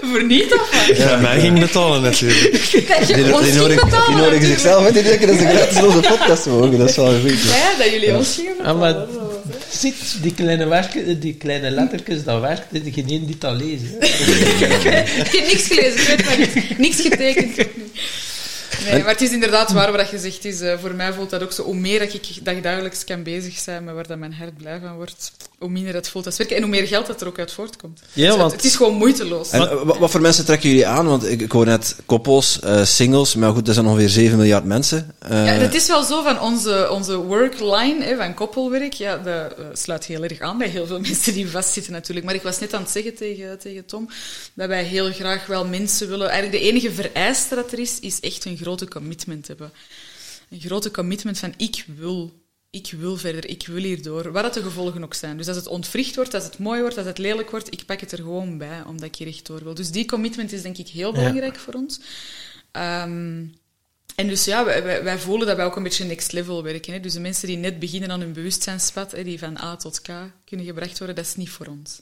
Voor 0.02 0.24
niet, 0.24 0.54
of 0.54 0.98
Ja, 0.98 1.18
mij 1.18 1.40
ging 1.40 1.60
betalen, 1.60 2.02
natuurlijk. 2.02 2.42
Die, 3.08 3.16
die, 3.16 3.24
die 3.24 4.16
nodigen 4.16 4.48
zichzelf 4.48 4.92
die 4.92 5.04
denken 5.04 5.28
dat 5.28 5.38
ze 5.38 5.48
gratis 5.48 5.84
onze 5.84 6.00
podcast 6.00 6.46
mogen. 6.46 6.78
Dat 6.78 6.90
is 6.90 6.96
wel 6.96 7.20
goed. 7.20 7.42
Ja, 7.42 7.78
dat 7.78 7.90
jullie 7.90 8.16
ons 8.16 8.36
gingen 8.36 8.58
betalen. 8.58 9.29
Ziet, 9.72 9.96
die 10.22 10.34
kleine, 10.34 10.68
werken, 10.68 11.20
die 11.20 11.34
kleine 11.34 11.70
lettertjes, 11.70 12.24
dat 12.24 12.42
werkt. 12.42 12.96
Je 12.96 13.04
neemt 13.04 13.28
dit 13.28 13.44
al 13.44 13.56
lezen. 13.56 14.02
ik 14.02 15.30
heb 15.32 15.46
niks 15.48 15.68
gelezen, 15.68 16.14
ik 16.14 16.26
weet 16.26 16.38
niks, 16.38 16.78
niks 16.78 17.02
getekend. 17.02 17.56
Nee, 18.84 19.04
maar 19.04 19.12
het 19.12 19.22
is 19.22 19.32
inderdaad 19.32 19.72
waar 19.72 19.92
wat 19.92 20.10
je 20.10 20.18
zegt. 20.18 20.46
Is, 20.46 20.62
uh, 20.62 20.74
voor 20.82 20.94
mij 20.94 21.14
voelt 21.14 21.30
dat 21.30 21.44
ook 21.44 21.52
zo. 21.52 21.64
Hoe 21.64 21.76
meer 21.76 22.00
dat 22.44 22.56
ik 22.56 22.64
dagelijks 22.64 23.04
kan 23.04 23.24
bezig 23.24 23.58
zijn 23.58 23.84
met 23.84 23.96
waar 23.96 24.08
dat 24.08 24.18
mijn 24.18 24.34
hart 24.34 24.58
blij 24.58 24.80
van 24.80 24.96
wordt, 24.96 25.32
hoe 25.58 25.70
minder 25.70 25.94
het 25.94 26.10
voelt 26.10 26.26
als 26.26 26.38
werken. 26.38 26.56
En 26.56 26.62
hoe 26.62 26.72
meer 26.72 26.88
geld 26.88 27.08
dat 27.08 27.22
er 27.22 27.28
ook 27.28 27.40
uit 27.40 27.52
voortkomt. 27.52 28.02
Ja, 28.14 28.38
want... 28.38 28.52
het, 28.52 28.64
is 28.64 28.76
gewoon 28.76 28.94
moeiteloos. 28.94 29.50
En, 29.50 29.62
uh, 29.62 29.82
wat, 30.00 30.12
voor 30.12 30.22
mensen 30.22 30.46
trekken 30.46 30.70
jullie 30.70 30.88
aan? 30.88 31.08
Want 31.08 31.30
ik, 31.30 31.42
ik 31.42 31.52
hoor 31.52 31.66
net 31.66 31.96
koppels, 32.06 32.60
uh, 32.64 32.84
singles, 32.86 33.36
maar 33.36 33.54
goed, 33.54 33.68
er 33.68 33.74
zijn 33.74 33.86
ongeveer 33.86 34.10
7 34.10 34.38
miljard 34.38 34.64
mensen. 34.64 35.16
ja, 35.30 35.36
het 35.36 35.76
is 35.76 35.88
wel 35.88 36.04
zo 36.04 36.24
van 36.24 36.42
onze, 36.42 36.88
onze 36.92 37.18
workline 37.18 38.04
hè, 38.04 38.16
van 38.16 38.34
koppelwerk. 38.34 38.94
Ja, 38.94 39.18
dat 39.18 39.80
sluit 39.80 40.06
heel 40.06 40.24
erg 40.24 40.40
aan 40.40 40.58
bij 40.58 40.68
heel 40.68 40.88
veel 40.88 41.00
mensen 41.10 41.34
die 41.34 41.50
vastzitten 41.50 41.94
natuurlijk. 41.94 42.26
Maar 42.26 42.36
ik 42.36 42.42
was 42.42 42.60
net 42.60 42.74
aan 42.74 42.82
het 42.82 42.92
zeggen 42.92 43.16
tegen, 43.16 43.60
tegen 43.60 43.86
Tom 43.86 44.10
dat 44.54 44.68
wij 44.68 44.84
heel 44.84 45.12
graag 45.12 45.46
wel 45.46 45.66
mensen 45.66 46.08
willen. 46.08 46.30
Eigenlijk 46.30 46.64
de 46.64 46.70
enige 46.70 46.92
vereiste 46.92 47.56
dat 47.56 47.72
er 47.72 47.80
is, 47.80 48.00
is 48.00 48.20
echt 48.20 48.46
een 48.46 48.58
grote 48.70 48.88
commitment 48.88 49.48
hebben. 49.48 49.72
Een 50.50 50.60
grote 50.60 50.92
commitment 50.92 51.40
van 51.40 51.54
ik 51.58 51.86
wil, 51.96 52.34
ik 52.70 52.94
wil 52.98 53.18
verder, 53.18 53.50
ik 53.50 53.68
wil 53.68 53.84
hierdoor. 53.84 54.32
Wat 54.32 54.44
dat 54.44 54.54
de 54.54 54.62
gevolgen 54.62 55.04
ook 55.04 55.14
zijn. 55.14 55.38
Dus 55.38 55.48
als 55.48 55.58
het 55.58 55.68
ontwricht 55.68 56.16
wordt, 56.16 56.34
als 56.34 56.44
het 56.44 56.58
mooi 56.58 56.82
wordt, 56.82 56.98
als 56.98 57.06
het 57.06 57.18
lelijk 57.18 57.50
wordt, 57.50 57.74
ik 57.74 57.86
pak 57.86 58.00
het 58.00 58.12
er 58.12 58.18
gewoon 58.18 58.58
bij, 58.58 58.84
omdat 58.84 59.08
ik 59.08 59.16
hier 59.16 59.28
echt 59.28 59.46
door 59.46 59.64
wil. 59.64 59.74
Dus 59.74 59.92
die 59.92 60.06
commitment 60.06 60.52
is 60.52 60.62
denk 60.62 60.78
ik 60.78 60.88
heel 60.88 61.14
belangrijk 61.14 61.56
voor 61.56 61.74
ons. 61.74 62.00
Ehm, 62.72 63.46
en 64.16 64.28
dus 64.28 64.46
ja, 64.46 64.66
wij, 64.66 65.04
wij, 65.04 65.20
voelen 65.20 65.48
dat 65.48 65.56
wij 65.56 65.66
ook 65.66 65.76
een 65.76 65.84
beetje 65.84 66.06
next 66.06 66.32
level 66.32 66.64
werken. 66.64 66.94
Hè. 66.94 67.00
Dus 67.00 67.14
de 67.14 67.20
mensen 67.20 67.48
die 67.48 67.58
net 67.58 67.80
beginnen 67.80 68.12
aan 68.12 68.20
hun 68.20 68.34
bewustzijnspad, 68.34 69.12
hè, 69.12 69.24
die 69.24 69.40
van 69.40 69.58
A 69.58 69.76
tot 69.76 70.02
K 70.02 70.10
kunnen 70.46 70.66
gebracht 70.66 70.98
worden, 70.98 71.16
dat 71.16 71.26
is 71.26 71.36
niet 71.36 71.50
voor 71.50 71.66
ons. 71.66 72.00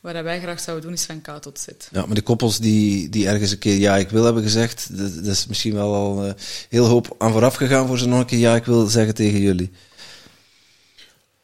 Wat 0.00 0.12
wij 0.22 0.40
graag 0.40 0.60
zouden 0.60 0.84
doen, 0.84 0.94
is 0.94 1.04
van 1.04 1.20
K 1.20 1.28
tot 1.40 1.58
Z. 1.58 1.66
Ja, 1.90 2.06
maar 2.06 2.14
de 2.14 2.22
koppels 2.22 2.58
die, 2.58 3.08
die 3.08 3.28
ergens 3.28 3.50
een 3.50 3.58
keer 3.58 3.78
ja, 3.78 3.96
ik 3.96 4.10
wil 4.10 4.24
hebben 4.24 4.42
gezegd, 4.42 4.98
dat, 4.98 5.14
dat 5.14 5.34
is 5.34 5.46
misschien 5.46 5.74
wel 5.74 5.94
al 5.94 6.26
uh, 6.26 6.32
heel 6.68 6.84
hoop 6.84 7.14
aan 7.18 7.32
vooraf 7.32 7.54
gegaan 7.54 7.86
voor 7.86 7.98
ze 7.98 8.08
nog 8.08 8.18
een 8.18 8.26
keer 8.26 8.38
ja, 8.38 8.54
ik 8.54 8.64
wil 8.64 8.86
zeggen 8.86 9.14
tegen 9.14 9.40
jullie. 9.40 9.70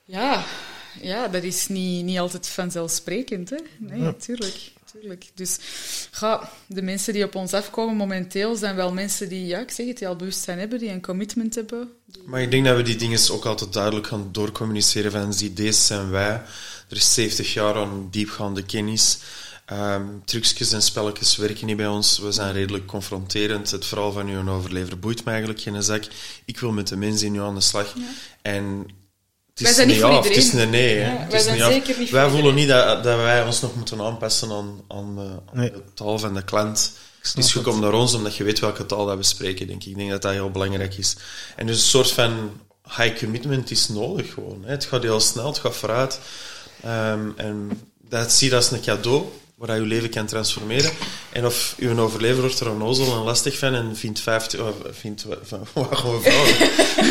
Ja, 0.04 0.44
ja 1.00 1.28
dat 1.28 1.42
is 1.42 1.68
niet, 1.68 2.04
niet 2.04 2.18
altijd 2.18 2.48
vanzelfsprekend. 2.48 3.50
Hè? 3.50 3.58
Nee, 3.78 4.00
natuurlijk. 4.00 4.72
Tuurlijk. 5.00 5.30
Dus 5.34 5.58
ga, 6.10 6.50
de 6.66 6.82
mensen 6.82 7.12
die 7.12 7.24
op 7.24 7.34
ons 7.34 7.52
afkomen 7.52 7.96
momenteel 7.96 8.56
zijn 8.56 8.76
wel 8.76 8.92
mensen 8.92 9.28
die, 9.28 9.46
ja, 9.46 9.58
ik 9.58 9.70
zeg 9.70 9.86
het, 9.86 9.98
die 9.98 10.08
al 10.08 10.16
bewustzijn 10.16 10.58
hebben, 10.58 10.78
die 10.78 10.90
een 10.90 11.02
commitment 11.02 11.54
hebben. 11.54 11.88
Maar 12.24 12.42
ik 12.42 12.50
denk 12.50 12.64
dat 12.64 12.76
we 12.76 12.82
die 12.82 12.96
dingen 12.96 13.30
ook 13.30 13.44
altijd 13.44 13.72
duidelijk 13.72 14.06
gaan 14.06 14.28
doorcommuniceren 14.32 15.10
van, 15.10 15.34
zie, 15.34 15.52
deze 15.52 15.80
zijn 15.80 16.10
wij. 16.10 16.42
Er 16.94 17.00
is 17.00 17.14
70 17.14 17.52
jaar 17.52 17.74
aan 17.74 18.08
diepgaande 18.10 18.62
kennis. 18.62 19.18
Um, 19.72 20.22
trucjes 20.24 20.72
en 20.72 20.82
spelletjes 20.82 21.36
werken 21.36 21.66
niet 21.66 21.76
bij 21.76 21.86
ons. 21.86 22.18
We 22.18 22.32
zijn 22.32 22.52
redelijk 22.52 22.86
confronterend. 22.86 23.70
Het 23.70 23.86
verhaal 23.86 24.12
van 24.12 24.28
uw 24.28 24.50
overlever 24.50 24.98
boeit 24.98 25.24
me 25.24 25.30
eigenlijk 25.30 25.60
geen 25.60 25.82
zak. 25.82 26.04
Ik 26.44 26.58
wil 26.58 26.72
met 26.72 26.88
de 26.88 26.96
mensen 26.96 27.26
in 27.26 27.34
u 27.34 27.40
aan 27.40 27.54
de 27.54 27.60
slag. 27.60 27.94
En 28.42 28.86
het 29.48 29.60
is 29.60 29.62
wij 29.62 29.72
zijn 29.72 29.88
niet 29.88 30.00
voor 30.00 30.10
iedereen. 30.12 30.36
Het 30.36 30.44
is 30.44 30.52
een 30.52 30.70
nee. 30.70 30.98
Ja, 30.98 31.26
wij 31.30 31.40
zijn 31.40 31.58
zeker 31.58 31.98
niet 31.98 32.10
Wij 32.10 32.28
voelen 32.30 32.54
niet 32.54 32.68
dat, 32.68 33.04
dat 33.04 33.16
wij 33.16 33.44
ons 33.44 33.60
nog 33.60 33.76
moeten 33.76 34.00
aanpassen 34.00 34.50
aan, 34.50 34.80
aan, 34.88 35.16
de, 35.16 35.40
aan 35.52 35.60
de 35.60 35.82
taal 35.94 36.18
van 36.18 36.34
de 36.34 36.44
klant. 36.44 36.92
Dus 37.34 37.52
je 37.52 37.60
komt 37.60 37.80
naar 37.80 37.92
ons 37.92 38.14
omdat 38.14 38.36
je 38.36 38.44
weet 38.44 38.58
welke 38.58 38.86
taal 38.86 39.06
dat 39.06 39.16
we 39.16 39.22
spreken, 39.22 39.66
denk 39.66 39.82
ik. 39.82 39.88
Ik 39.88 39.96
denk 39.96 40.10
dat 40.10 40.22
dat 40.22 40.32
heel 40.32 40.50
belangrijk 40.50 40.96
is. 40.96 41.16
En 41.56 41.66
dus 41.66 41.76
een 41.76 41.88
soort 41.88 42.10
van 42.10 42.60
high 42.96 43.18
commitment 43.18 43.70
is 43.70 43.88
nodig 43.88 44.32
gewoon. 44.32 44.64
Het 44.64 44.84
gaat 44.84 45.02
heel 45.02 45.20
snel, 45.20 45.46
het 45.46 45.58
gaat 45.58 45.76
vooruit. 45.76 46.20
Um, 46.86 47.34
en 47.36 47.80
dat 48.08 48.32
zie 48.32 48.50
je 48.50 48.56
als 48.56 48.70
een 48.70 48.80
cadeau 48.80 49.24
waar 49.54 49.76
je 49.76 49.82
je 49.82 49.88
leven 49.88 50.10
kan 50.10 50.26
transformeren. 50.26 50.90
En 51.32 51.46
of 51.46 51.74
uw 51.78 51.98
overlever 51.98 52.40
wordt 52.40 52.60
er 52.60 52.70
onnozel 52.70 53.12
en 53.12 53.22
lastig 53.22 53.58
van 53.58 53.74
en 53.74 53.96
vindt, 53.96 54.20
50, 54.20 54.60
uh, 54.60 54.66
vindt 54.90 55.26
gewoon 55.72 56.22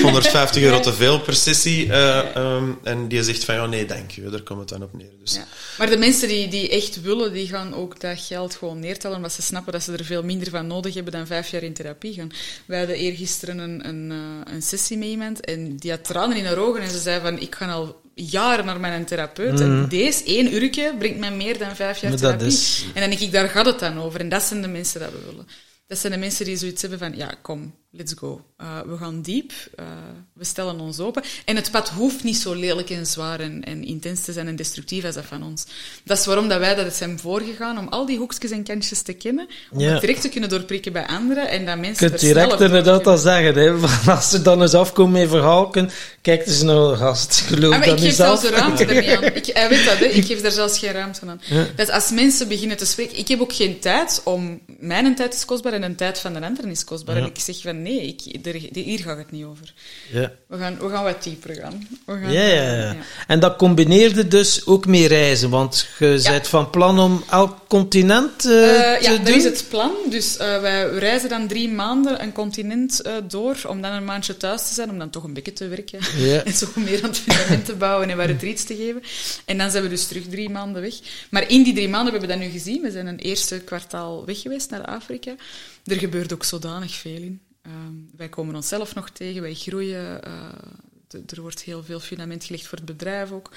150 0.02 0.64
euro 0.64 0.80
te 0.80 0.94
veel 0.94 1.20
per 1.20 1.36
sessie. 1.36 1.86
Uh, 1.86 2.26
um, 2.36 2.80
en 2.84 3.08
die 3.08 3.24
zegt 3.24 3.44
van, 3.44 3.56
ja, 3.56 3.66
nee, 3.66 3.86
dank 3.86 4.16
u, 4.18 4.30
daar 4.30 4.42
komt 4.42 4.60
het 4.60 4.70
dan 4.70 4.84
op 4.84 4.94
neer. 4.94 5.12
Dus. 5.20 5.40
Maar 5.78 5.90
de 5.90 5.98
mensen 5.98 6.28
die, 6.28 6.48
die 6.48 6.70
echt 6.70 7.02
willen, 7.02 7.34
die 7.34 7.48
gaan 7.48 7.74
ook 7.74 8.00
dat 8.00 8.20
geld 8.20 8.56
gewoon 8.56 8.80
neertellen, 8.80 9.18
omdat 9.18 9.34
ze 9.34 9.42
snappen 9.42 9.74
dat 9.74 9.84
ze 9.84 9.92
er 9.92 10.06
veel 10.06 10.24
minder 10.24 10.50
van 10.50 10.68
nodig 10.68 10.94
hebben 10.94 11.14
dan 11.14 11.28
vijf 11.28 11.50
jaar 11.50 11.64
in 11.64 11.74
therapie 11.74 12.14
gaan. 12.14 12.32
Wij 12.66 12.78
hadden 12.78 12.96
eergisteren 12.96 13.58
een, 13.58 13.88
een, 13.88 14.12
uh, 14.12 14.54
een 14.54 14.62
sessie 14.62 14.98
met 14.98 15.08
iemand 15.08 15.46
en 15.46 15.76
die 15.76 15.92
had 15.92 16.04
tranen 16.04 16.38
in 16.38 16.46
haar 16.46 16.58
ogen 16.58 16.82
en 16.82 16.90
ze 16.90 17.00
zei 17.00 17.22
van, 17.22 17.40
ik 17.40 17.56
ga 17.56 17.72
al 17.72 18.02
jaren 18.14 18.66
naar 18.66 18.80
mijn 18.80 19.06
therapeut. 19.06 19.60
En 19.60 19.80
mhm. 19.80 19.90
deze 19.90 20.24
één 20.24 20.54
uurtje 20.54 20.96
brengt 20.98 21.20
mij 21.20 21.32
meer 21.32 21.58
dan 21.58 21.76
vijf 21.76 21.98
jaar 21.98 22.16
therapie. 22.16 22.48
Is... 22.48 22.86
En 22.94 23.02
dan 23.02 23.10
denk 23.10 23.22
ik, 23.22 23.32
daar 23.32 23.50
gaat 23.50 23.66
het 23.66 23.80
dan 23.80 24.00
over. 24.00 24.20
En 24.20 24.30
dat 24.30 24.44
zijn 24.44 24.62
de 24.62 24.68
mensen 24.68 25.00
dat 25.00 25.12
we 25.12 25.20
willen. 25.26 25.48
Dat 25.88 25.98
zijn 25.98 26.14
de 26.14 26.20
mensen 26.20 26.46
die 26.46 26.58
zoiets 26.58 26.82
hebben 26.82 27.00
van, 27.00 27.16
ja, 27.16 27.36
kom, 27.42 27.74
let's 27.96 28.14
go. 28.18 28.42
Uh, 28.62 28.80
we 28.86 28.98
gaan 28.98 29.22
diep, 29.22 29.52
uh, 29.80 29.86
we 30.34 30.44
stellen 30.44 30.80
ons 30.80 31.00
open. 31.00 31.24
En 31.46 31.56
het 31.56 31.72
pad 31.72 31.90
hoeft 31.90 32.24
niet 32.24 32.38
zo 32.38 32.54
lelijk 32.54 32.90
en 32.90 33.06
zwaar 33.06 33.40
en, 33.40 33.64
en, 33.64 33.84
intens 33.84 34.22
te 34.22 34.32
zijn 34.32 34.48
en 34.48 34.56
destructief 34.56 35.06
als 35.06 35.16
dat 35.16 35.26
van 35.26 35.44
ons. 35.44 35.66
Dat 36.04 36.18
is 36.18 36.26
waarom 36.26 36.48
dat 36.48 36.60
wij 36.60 36.76
dat 36.76 36.94
zijn 36.94 37.20
voorgegaan, 37.20 37.78
om 37.78 37.88
al 37.88 38.06
die 38.06 38.18
hoekjes 38.18 38.52
en 38.52 38.64
kantjes 38.64 39.02
te 39.02 39.14
kennen, 39.14 39.48
om 39.72 39.80
het 39.80 40.02
direct 40.02 40.22
te 40.22 40.30
kunnen 40.30 40.50
doorprikken 40.50 40.94
bij 40.94 41.08
anderen 41.08 41.50
en 41.50 41.66
dat 41.66 41.78
mensen 41.78 42.06
Je 42.06 42.10
kunt 42.10 42.20
direct 42.22 42.62
inderdaad 42.62 43.08
al 43.08 43.18
zeggen, 43.18 43.56
hè, 43.56 43.72
als 44.16 44.30
ze 44.30 44.42
dan 44.42 44.62
eens 44.62 44.74
afkomen 44.74 45.12
met 45.22 45.30
verhalen, 45.30 45.90
kijk 46.22 46.46
eens 46.46 46.62
naar 46.62 46.76
de 46.76 46.96
gast, 46.96 47.36
geloof 47.36 47.74
ah, 47.74 47.86
dat 47.86 48.00
Ik 48.00 48.04
geef 48.04 48.16
zelfs 48.16 48.42
de 48.42 48.50
ruimte 48.50 48.88
aan. 49.18 49.24
Ik, 49.24 49.46
hij 49.46 49.70
weet 49.70 49.86
dat, 49.86 49.98
hè. 49.98 50.06
ik 50.06 50.26
geef 50.26 50.42
daar 50.42 50.52
zelfs 50.52 50.80
geen 50.80 50.92
ruimte 50.92 51.26
aan. 51.26 51.42
Ja. 51.44 51.66
Dat 51.76 51.92
als 51.92 52.12
mensen 52.12 52.48
beginnen 52.48 52.78
te 52.78 52.86
spreken, 52.86 53.18
ik 53.18 53.28
heb 53.28 53.42
ook 53.42 53.54
geen 53.54 53.80
tijd 53.80 54.22
om, 54.24 54.60
mijn 54.80 55.16
tijd 55.16 55.34
is 55.34 55.46
kostbaar 55.46 55.73
en 55.74 55.84
een 55.84 55.96
tijd 55.96 56.20
van 56.20 56.34
de 56.34 56.42
anderen 56.42 56.72
is 56.72 56.84
kostbaar. 56.84 57.16
En 57.16 57.26
ik 57.26 57.40
zeg 57.40 57.62
van, 57.62 57.82
nee, 57.82 58.02
ik, 58.02 58.46
er, 58.46 58.54
hier 58.74 59.00
gaat 59.00 59.18
het 59.18 59.32
niet 59.32 59.46
over. 59.46 59.74
Ja. 60.12 60.32
We, 60.48 60.58
gaan, 60.58 60.78
we 60.80 60.90
gaan 60.90 61.04
wat 61.04 61.24
dieper 61.24 61.56
gaan. 61.56 61.88
We 62.06 62.14
gaan 62.14 62.32
ja, 62.32 62.46
ja, 62.46 62.76
ja, 62.76 62.96
En 63.28 63.40
dat 63.40 63.56
combineerde 63.56 64.28
dus 64.28 64.66
ook 64.66 64.86
mee 64.86 65.08
reizen, 65.08 65.50
want 65.50 65.88
je 66.00 66.22
bent 66.24 66.48
van 66.48 66.70
plan 66.70 67.00
om 67.00 67.24
elk 67.30 67.58
continent 67.68 68.46
uh, 68.46 68.52
uh, 68.54 69.02
ja, 69.02 69.18
dat 69.18 69.28
is 69.28 69.44
het 69.44 69.66
plan. 69.70 69.92
Dus 70.10 70.38
uh, 70.38 70.62
wij 70.62 70.90
reizen 70.90 71.30
dan 71.30 71.48
drie 71.48 71.70
maanden 71.70 72.22
een 72.22 72.32
continent 72.32 73.02
door, 73.28 73.56
om 73.68 73.82
dan 73.82 73.92
een 73.92 74.06
maandje 74.06 74.38
thuis 74.38 74.68
te 74.68 74.74
zijn, 74.74 74.90
om 74.90 75.00
dan 75.00 75.10
toch 75.10 75.24
een 75.24 75.34
beetje 75.34 75.54
te 75.54 75.68
werken. 75.68 76.00
En 76.46 76.54
zo 76.54 76.68
meer 76.76 77.04
aan 77.04 77.10
het 77.10 77.20
fundament 77.20 77.66
te 77.66 77.76
bouwen 77.76 78.10
en 78.10 78.18
wat 78.18 78.26
retreats 78.26 78.64
te 78.64 78.76
geven. 78.76 79.02
En 79.46 79.58
dan 79.58 79.72
zijn 79.72 79.84
we 79.84 79.90
dus 79.90 80.08
terug 80.08 80.24
drie 80.30 80.50
maanden 80.50 80.82
weg. 80.82 80.94
Maar 81.30 81.50
in 81.50 81.64
die 81.64 81.74
drie 81.74 81.90
maanden, 81.90 82.14
we 82.14 82.20
hebben 82.20 82.38
dat 82.38 82.48
nu 82.48 82.54
gezien, 82.54 82.82
we 82.82 82.92
zijn 82.92 83.08
een 83.08 83.20
eerste 83.20 83.60
kwartaal 83.60 84.26
weg 84.26 84.42
geweest 84.42 84.70
naar 84.70 84.86
Afrika. 84.86 85.36
Er 85.86 85.98
gebeurt 85.98 86.34
ook 86.34 86.44
zodanig 86.44 86.92
veel 86.92 87.22
in. 87.22 87.42
Ehm, 87.62 88.18
wij 88.18 88.30
komen 88.30 88.56
onszelf 88.56 88.96
nog 88.96 89.10
tegen, 89.10 89.42
wij 89.42 89.54
groeien. 89.54 90.22
Uh, 90.28 91.22
er 91.30 91.42
wordt 91.42 91.62
heel 91.62 91.84
veel 91.84 92.00
fundament 92.00 92.44
gelegd 92.44 92.68
voor 92.68 92.78
het 92.78 92.88
bedrijf 92.88 93.32
ook. 93.32 93.50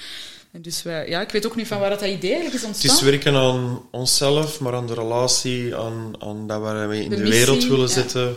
En 0.50 0.62
dus 0.62 0.82
wij, 0.82 1.08
ja, 1.08 1.20
ik 1.20 1.30
weet 1.30 1.46
ook 1.46 1.56
niet 1.56 1.66
van 1.66 1.78
waar 1.78 1.90
dat 1.90 2.00
idee 2.00 2.32
eigenlijk 2.32 2.54
is 2.54 2.64
ontstaan. 2.64 2.90
Het 2.90 3.00
is 3.00 3.10
werken 3.10 3.34
aan 3.34 3.82
onszelf, 3.90 4.60
maar 4.60 4.74
aan 4.74 4.86
de 4.86 4.94
relatie, 4.94 5.76
aan, 5.76 6.22
aan 6.22 6.46
dat 6.46 6.60
waar 6.60 6.88
we 6.88 7.02
in 7.04 7.10
de, 7.10 7.28
wereld 7.28 7.64
willen 7.66 7.88
zitten. 7.88 8.36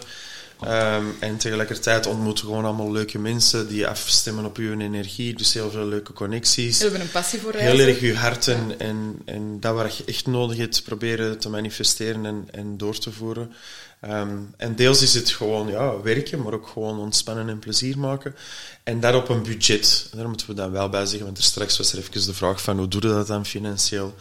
Ehm, 0.62 1.06
en 1.20 1.38
tegelijkertijd 1.38 2.06
ontmoeten 2.06 2.46
we 2.46 2.50
gewoon 2.50 2.66
allemaal 2.66 2.92
leuke 2.92 3.20
mensen 3.20 3.68
die 3.68 3.88
afstemmen 3.88 4.46
op 4.46 4.58
uw 4.58 4.80
energie. 4.80 5.34
Dus 5.36 5.54
heel 5.54 5.72
veel 5.72 5.86
leuke 5.86 6.14
connecties. 6.14 6.78
We 6.78 6.84
hebben 6.84 7.02
een 7.02 7.12
passie 7.12 7.40
voor 7.40 7.52
reizen. 7.52 7.78
Heel 7.78 7.88
erg 7.88 8.00
uw 8.00 8.14
hart 8.14 8.48
en, 8.48 8.80
en, 8.80 9.22
en 9.26 9.60
dat 9.60 9.76
waar 9.76 9.92
je 9.98 10.04
echt 10.06 10.28
nodig 10.28 10.58
hebt 10.58 10.84
proberen 10.84 11.40
te 11.40 11.50
manifesteren 11.50 12.26
en, 12.26 12.48
en 12.52 12.78
door 12.78 12.98
te 12.98 13.12
voeren. 13.12 13.54
Ehm, 14.00 14.38
en 14.58 14.76
deels 14.76 15.02
is 15.02 15.14
het 15.14 15.30
gewoon 15.30 15.68
ja, 15.68 16.02
werken, 16.02 16.42
maar 16.42 16.54
ook 16.54 16.68
gewoon 16.68 17.00
ontspannen 17.00 17.50
en 17.50 17.60
plezier 17.60 17.98
maken. 17.98 18.36
En 18.84 19.00
dat 19.00 19.16
op 19.16 19.30
een 19.30 19.44
budget. 19.44 20.10
Daar 20.16 20.28
moeten 20.28 20.48
we 20.48 20.54
dan 20.54 20.72
wel 20.72 20.90
bij 20.90 21.06
zeggen, 21.06 21.26
want 21.26 21.38
er 21.38 21.44
straks 21.44 21.78
was 21.78 21.92
er 21.92 22.00
even 22.00 22.26
de 22.26 22.34
vraag 22.34 22.62
van 22.62 22.78
hoe 22.78 22.88
doe 22.88 23.02
je 23.02 23.08
dat 23.08 23.28
dan 23.28 23.46
financieel? 23.46 24.16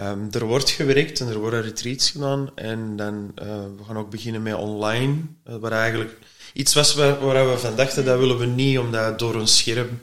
Um, 0.00 0.28
er 0.30 0.44
wordt 0.44 0.70
gewerkt 0.70 1.20
en 1.20 1.28
er 1.28 1.38
worden 1.38 1.62
retreats 1.62 2.10
gedaan. 2.10 2.50
En 2.54 2.96
dan 2.96 3.32
uh, 3.42 3.46
we 3.76 3.84
gaan 3.86 3.96
ook 3.96 4.10
beginnen 4.10 4.42
met 4.42 4.54
online. 4.54 5.16
Uh, 5.48 5.56
waar 5.56 5.72
eigenlijk 5.72 6.18
iets 6.52 6.74
was 6.74 6.94
waar, 6.94 7.20
waar, 7.20 7.50
we 7.50 7.58
van 7.58 7.76
dachten, 7.76 8.04
dat 8.04 8.18
willen 8.18 8.38
we 8.38 8.46
niet, 8.46 8.78
omdat 8.78 9.18
door 9.18 9.34
een 9.34 9.48
scherm 9.48 10.00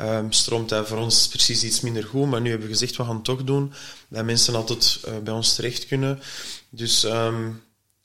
um, 0.00 0.32
stroomt 0.32 0.68
dat 0.68 0.88
voor 0.88 0.98
ons 0.98 1.28
precies 1.28 1.64
iets 1.64 1.80
minder 1.80 2.04
goed. 2.04 2.30
Maar 2.30 2.40
nu 2.40 2.50
hebben 2.50 2.68
we 2.68 2.72
gezegd, 2.72 2.96
we 2.96 3.04
gaan 3.04 3.14
het 3.14 3.24
toch 3.24 3.44
doen. 3.44 3.72
Dat 4.08 4.24
mensen 4.24 4.54
altijd 4.54 5.00
uh, 5.08 5.18
bij 5.18 5.34
ons 5.34 5.54
terecht 5.54 5.86
kunnen. 5.86 6.20
Dus... 6.68 7.02
Um, 7.04 7.62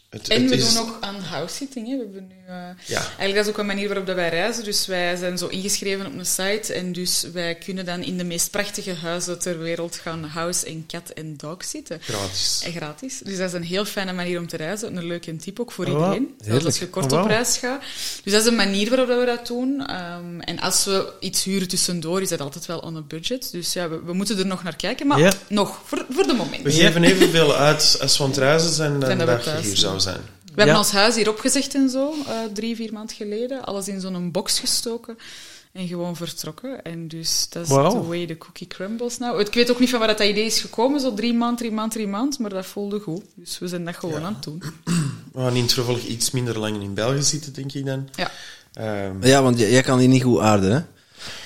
het, 0.10 0.28
en 0.28 0.48
we 0.48 0.58
doen 0.58 0.78
ook 0.78 0.98
aan 1.02 1.22
house-sitting. 1.22 1.88
We 1.88 1.98
hebben 1.98 2.28
nu, 2.28 2.36
uh, 2.36 2.39
ja. 2.86 3.00
Eigenlijk 3.00 3.36
dat 3.36 3.46
is 3.46 3.52
ook 3.52 3.58
een 3.58 3.66
manier 3.66 3.88
waarop 3.88 4.06
dat 4.06 4.16
wij 4.16 4.30
reizen. 4.30 4.64
Dus 4.64 4.88
wij 4.88 5.16
zijn 5.16 5.38
zo 5.38 5.48
ingeschreven 5.48 6.06
op 6.06 6.14
een 6.18 6.26
site. 6.26 6.74
En 6.74 6.92
dus 6.92 7.26
wij 7.34 7.56
kunnen 7.56 7.86
dan 7.86 8.04
in 8.04 8.18
de 8.18 8.24
meest 8.24 8.52
prachtige 8.52 8.94
huizen 8.94 9.40
ter 9.40 9.60
wereld 9.60 9.96
gaan 9.96 10.24
house 10.24 10.66
en 10.66 10.86
cat 10.88 11.10
en 11.10 11.38
dog 11.38 11.64
zitten. 11.64 12.00
Gratis. 12.02 12.62
En 12.66 12.72
gratis. 12.72 13.22
Dus 13.24 13.38
dat 13.38 13.48
is 13.48 13.54
een 13.54 13.64
heel 13.64 13.86
fijne 13.86 14.14
manier 14.14 14.40
om 14.40 14.48
te 14.48 14.58
reizen. 14.58 14.98
Een 14.98 15.06
leuke 15.06 15.36
tip 15.36 15.60
ook 15.60 15.72
voor 15.72 15.86
oh, 15.86 15.92
iedereen. 15.92 16.36
Zelfs 16.42 16.66
als 16.66 16.80
je 16.80 16.88
kort 16.88 17.12
op 17.12 17.28
reis 17.28 17.58
gaat. 17.58 17.82
Dus 18.24 18.34
dat 18.34 18.42
is 18.42 18.48
een 18.48 18.56
manier 18.56 18.90
waarop 18.90 19.08
we 19.08 19.26
dat 19.26 19.48
doen. 19.48 19.96
Um, 19.96 20.42
en 20.42 20.60
als 20.60 20.86
we 20.86 21.14
iets 21.20 21.44
huren 21.44 21.68
tussendoor, 21.68 22.22
is 22.22 22.30
dat 22.30 22.42
altijd 22.42 22.66
wel 22.66 22.80
on 22.80 22.96
a 22.96 23.02
budget. 23.02 23.52
Dus 23.52 23.74
ja, 23.74 23.90
we, 23.90 24.02
we 24.04 24.14
moeten 24.14 24.38
er 24.38 24.46
nog 24.46 24.64
naar 24.64 24.76
kijken. 24.76 25.08
Maar 25.08 25.36
nog, 25.48 25.82
voor, 25.86 26.06
voor 26.10 26.28
de 26.28 26.34
moment. 26.34 26.64
We 26.64 26.72
geven 26.72 27.04
evenveel 27.04 27.56
uit 27.56 27.98
als 28.02 28.18
we 28.18 28.24
aan 28.24 28.30
het 28.30 28.40
reizen 28.40 28.72
zijn 28.72 29.00
dan 29.00 29.18
dat 29.18 29.44
je 29.44 29.58
hier 29.62 29.78
zou 29.78 30.00
zijn. 30.00 30.22
We 30.60 30.66
hebben 30.66 30.86
ons 30.86 30.92
huis 30.92 31.16
hier 31.16 31.30
opgezegd 31.30 31.76
en 31.76 31.90
zo, 31.90 32.14
uh, 32.28 32.34
drie, 32.54 32.76
vier 32.76 32.94
maanden 32.94 33.16
geleden. 33.16 33.66
Alles 33.66 33.88
in 33.88 34.02
zo'n 34.02 34.32
box 34.32 34.60
gestoken 34.60 35.18
en 35.72 35.88
gewoon 35.88 36.16
vertrokken. 36.16 36.84
En 36.84 37.08
dus 37.08 37.46
dat 37.50 37.64
is 37.64 37.70
wow. 37.70 37.92
the 37.92 38.08
way 38.08 38.26
the 38.26 38.38
cookie 38.38 38.68
crumbles 38.68 39.18
nou. 39.18 39.40
Ik 39.40 39.54
weet 39.54 39.72
ook 39.72 39.80
niet 39.80 39.90
van 39.90 40.00
waar 40.00 40.08
dat 40.08 40.20
idee 40.20 40.46
is 40.46 40.60
gekomen, 40.60 41.00
zo 41.00 41.14
drie 41.14 41.34
maand, 41.34 41.58
drie 41.58 41.72
maand, 41.72 41.92
drie 41.92 42.08
maand, 42.08 42.40
maar 42.40 42.50
dat 42.50 42.66
voelde 42.66 43.00
goed. 43.00 43.22
Dus 43.36 43.60
we 43.60 43.68
zijn 43.68 43.86
dat 43.86 43.96
gewoon 43.96 44.24
aan 44.24 44.34
het 44.34 44.44
doen. 44.44 44.64
We 45.34 45.40
gaan 45.42 45.56
in 45.56 45.62
het 45.62 45.74
vervolg 45.74 46.00
iets 46.00 46.32
minder 46.32 46.60
lang 46.60 46.82
in 46.82 46.94
België 46.94 47.22
zitten, 47.22 47.54
denk 47.54 47.74
ik 47.74 47.86
dan. 47.86 48.10
Ja, 48.16 48.32
um, 49.06 49.24
ja 49.24 49.44
want 49.44 49.60
jij 49.60 49.82
kan 49.82 50.00
hier 50.00 50.08
niet 50.08 50.24
goed 50.24 50.40
aarden, 50.40 50.72
hè? 50.72 50.82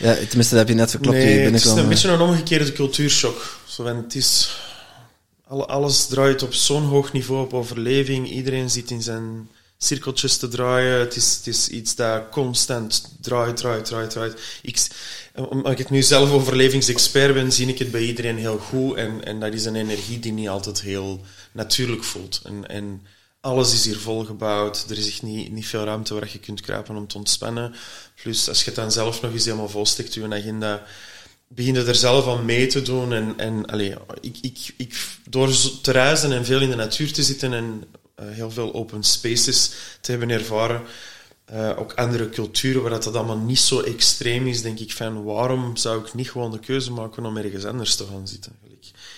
Ja, 0.07 0.13
tenminste, 0.13 0.55
dat 0.55 0.57
heb 0.57 0.67
je 0.67 0.73
net 0.73 0.89
verklopt. 0.89 1.17
Nee, 1.17 1.39
het 1.39 1.53
is 1.53 1.65
een 1.65 1.87
beetje 1.87 2.09
een 2.09 2.21
omgekeerde 2.21 2.71
cultuurshock. 2.71 3.57
Zo, 3.65 3.85
het 3.85 4.15
is 4.15 4.57
alles 5.61 6.05
draait 6.05 6.43
op 6.43 6.53
zo'n 6.53 6.83
hoog 6.83 7.13
niveau 7.13 7.43
op 7.43 7.53
overleving. 7.53 8.29
Iedereen 8.29 8.69
zit 8.69 8.91
in 8.91 9.01
zijn 9.01 9.49
cirkeltjes 9.77 10.37
te 10.37 10.47
draaien. 10.47 10.99
Het 10.99 11.15
is, 11.15 11.35
het 11.35 11.47
is 11.47 11.67
iets 11.67 11.95
dat 11.95 12.29
constant 12.31 13.15
draait, 13.21 13.57
draait, 13.57 13.85
draait, 13.85 14.09
draait. 14.09 14.41
Ik, 14.61 14.87
omdat 15.49 15.79
ik 15.79 15.89
nu 15.89 16.01
zelf 16.01 16.31
overlevingsexpert 16.31 17.33
ben, 17.33 17.51
zie 17.51 17.67
ik 17.67 17.79
het 17.79 17.91
bij 17.91 18.03
iedereen 18.03 18.37
heel 18.37 18.57
goed. 18.57 18.95
En, 18.95 19.25
en 19.25 19.39
dat 19.39 19.53
is 19.53 19.65
een 19.65 19.75
energie 19.75 20.19
die 20.19 20.31
niet 20.31 20.49
altijd 20.49 20.81
heel 20.81 21.21
natuurlijk 21.51 22.03
voelt. 22.03 22.41
En, 22.43 22.67
en 22.67 23.01
alles 23.41 23.73
is 23.73 23.85
hier 23.85 23.97
volgebouwd. 23.97 24.85
Er 24.89 24.97
is 24.97 25.07
echt 25.07 25.21
niet, 25.21 25.51
niet 25.51 25.67
veel 25.67 25.83
ruimte 25.83 26.13
waar 26.13 26.29
je 26.31 26.39
kunt 26.39 26.61
kruipen 26.61 26.95
om 26.95 27.07
te 27.07 27.17
ontspannen. 27.17 27.75
Plus, 28.21 28.49
als 28.49 28.59
je 28.59 28.65
het 28.65 28.75
dan 28.75 28.91
zelf 28.91 29.21
nog 29.21 29.31
eens 29.31 29.45
helemaal 29.45 29.69
volstikt, 29.69 30.13
je 30.13 30.33
agenda 30.33 30.83
begin 31.55 31.75
er 31.75 31.95
zelf 31.95 32.27
aan 32.27 32.45
mee 32.45 32.67
te 32.67 32.81
doen. 32.81 33.13
En, 33.13 33.33
en 33.37 33.65
allee, 33.65 33.93
ik, 34.21 34.37
ik, 34.41 34.73
ik, 34.77 35.07
door 35.29 35.49
te 35.81 35.91
reizen 35.91 36.31
en 36.31 36.45
veel 36.45 36.61
in 36.61 36.69
de 36.69 36.75
natuur 36.75 37.13
te 37.13 37.23
zitten 37.23 37.53
en 37.53 37.83
uh, 38.19 38.25
heel 38.29 38.51
veel 38.51 38.73
open 38.73 39.03
spaces 39.03 39.71
te 40.01 40.11
hebben 40.11 40.29
ervaren, 40.29 40.81
uh, 41.53 41.79
ook 41.79 41.93
andere 41.93 42.29
culturen 42.29 42.81
waar 42.81 42.91
dat, 42.91 43.03
dat 43.03 43.15
allemaal 43.15 43.37
niet 43.37 43.59
zo 43.59 43.81
extreem 43.81 44.47
is, 44.47 44.61
denk 44.61 44.79
ik 44.79 44.91
van 44.91 45.23
waarom 45.23 45.75
zou 45.75 46.05
ik 46.05 46.13
niet 46.13 46.31
gewoon 46.31 46.51
de 46.51 46.59
keuze 46.59 46.91
maken 46.91 47.25
om 47.25 47.37
ergens 47.37 47.65
anders 47.65 47.95
te 47.95 48.05
gaan 48.11 48.27
zitten? 48.27 48.51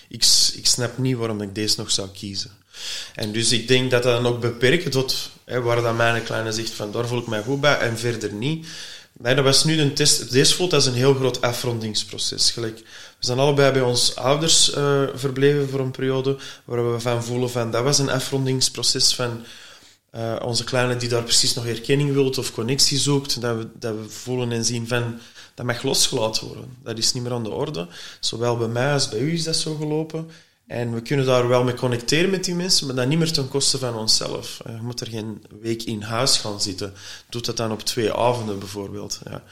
Ik, 0.07 0.25
ik 0.55 0.65
snap 0.65 0.97
niet 0.97 1.17
waarom 1.17 1.41
ik 1.41 1.55
deze 1.55 1.75
nog 1.77 1.91
zou 1.91 2.09
kiezen. 2.09 2.51
En 3.15 3.31
dus 3.31 3.51
ik 3.51 3.67
denk 3.67 3.91
dat 3.91 4.03
dat 4.03 4.23
dan 4.23 4.33
ook 4.33 4.41
beperkt 4.41 4.91
tot 4.91 5.29
hè, 5.45 5.61
waar 5.61 5.81
dat 5.81 5.95
mijn 5.95 6.23
kleine 6.23 6.51
zegt 6.51 6.69
van 6.69 6.91
daar 6.91 7.07
voel 7.07 7.19
ik 7.19 7.27
mij 7.27 7.43
goed 7.43 7.61
bij 7.61 7.77
en 7.77 7.97
verder 7.97 8.33
niet. 8.33 8.67
Nee, 9.19 9.35
dat 9.35 9.43
was 9.43 9.63
nu 9.63 9.79
een 9.79 9.93
test. 9.93 10.31
Deze 10.31 10.55
voelt 10.55 10.73
als 10.73 10.85
een 10.85 10.93
heel 10.93 11.13
groot 11.13 11.41
afrondingsproces. 11.41 12.51
Gelijk, 12.51 12.77
we 13.19 13.25
zijn 13.25 13.39
allebei 13.39 13.71
bij 13.71 13.81
ons 13.81 14.15
ouders 14.15 14.75
uh, 14.75 15.03
verbleven 15.13 15.69
voor 15.69 15.79
een 15.79 15.91
periode, 15.91 16.37
waar 16.65 16.93
we 16.93 16.99
van 16.99 17.23
voelen 17.23 17.49
van 17.49 17.71
dat 17.71 17.83
was 17.83 17.99
een 17.99 18.09
afrondingsproces 18.09 19.15
van 19.15 19.43
uh, 20.15 20.35
onze 20.43 20.63
kleine 20.63 20.95
die 20.95 21.09
daar 21.09 21.23
precies 21.23 21.53
nog 21.53 21.63
herkenning 21.63 22.13
wilt 22.13 22.37
of 22.37 22.51
connectie 22.51 22.97
zoekt. 22.97 23.41
Dat 23.41 23.57
we, 23.57 23.67
dat 23.79 23.95
we 23.95 24.09
voelen 24.09 24.51
en 24.51 24.65
zien 24.65 24.87
van 24.87 25.19
dat 25.53 25.65
mag 25.65 25.83
losgelaten 25.83 26.47
worden. 26.47 26.77
Dat 26.83 26.97
is 26.97 27.13
niet 27.13 27.23
meer 27.23 27.33
aan 27.33 27.43
de 27.43 27.51
orde. 27.51 27.87
Zowel 28.19 28.57
bij 28.57 28.67
mij 28.67 28.93
als 28.93 29.09
bij 29.09 29.19
u 29.19 29.33
is 29.33 29.43
dat 29.43 29.55
zo 29.55 29.75
gelopen. 29.75 30.29
En 30.67 30.93
we 30.93 31.01
kunnen 31.01 31.25
daar 31.25 31.47
wel 31.47 31.63
mee 31.63 31.73
connecteren 31.73 32.29
met 32.29 32.43
die 32.43 32.55
mensen, 32.55 32.87
maar 32.87 32.95
dan 32.95 33.07
niet 33.07 33.17
meer 33.17 33.31
ten 33.31 33.47
koste 33.47 33.77
van 33.77 33.95
onszelf. 33.95 34.61
Je 34.65 34.81
moet 34.81 35.01
er 35.01 35.07
geen 35.07 35.43
week 35.61 35.83
in 35.83 36.01
huis 36.01 36.37
gaan 36.37 36.61
zitten. 36.61 36.93
Doe 37.29 37.41
dat 37.41 37.57
dan 37.57 37.71
op 37.71 37.81
twee 37.81 38.13
avonden 38.13 38.59
bijvoorbeeld. 38.59 39.19
Ja. 39.29 39.43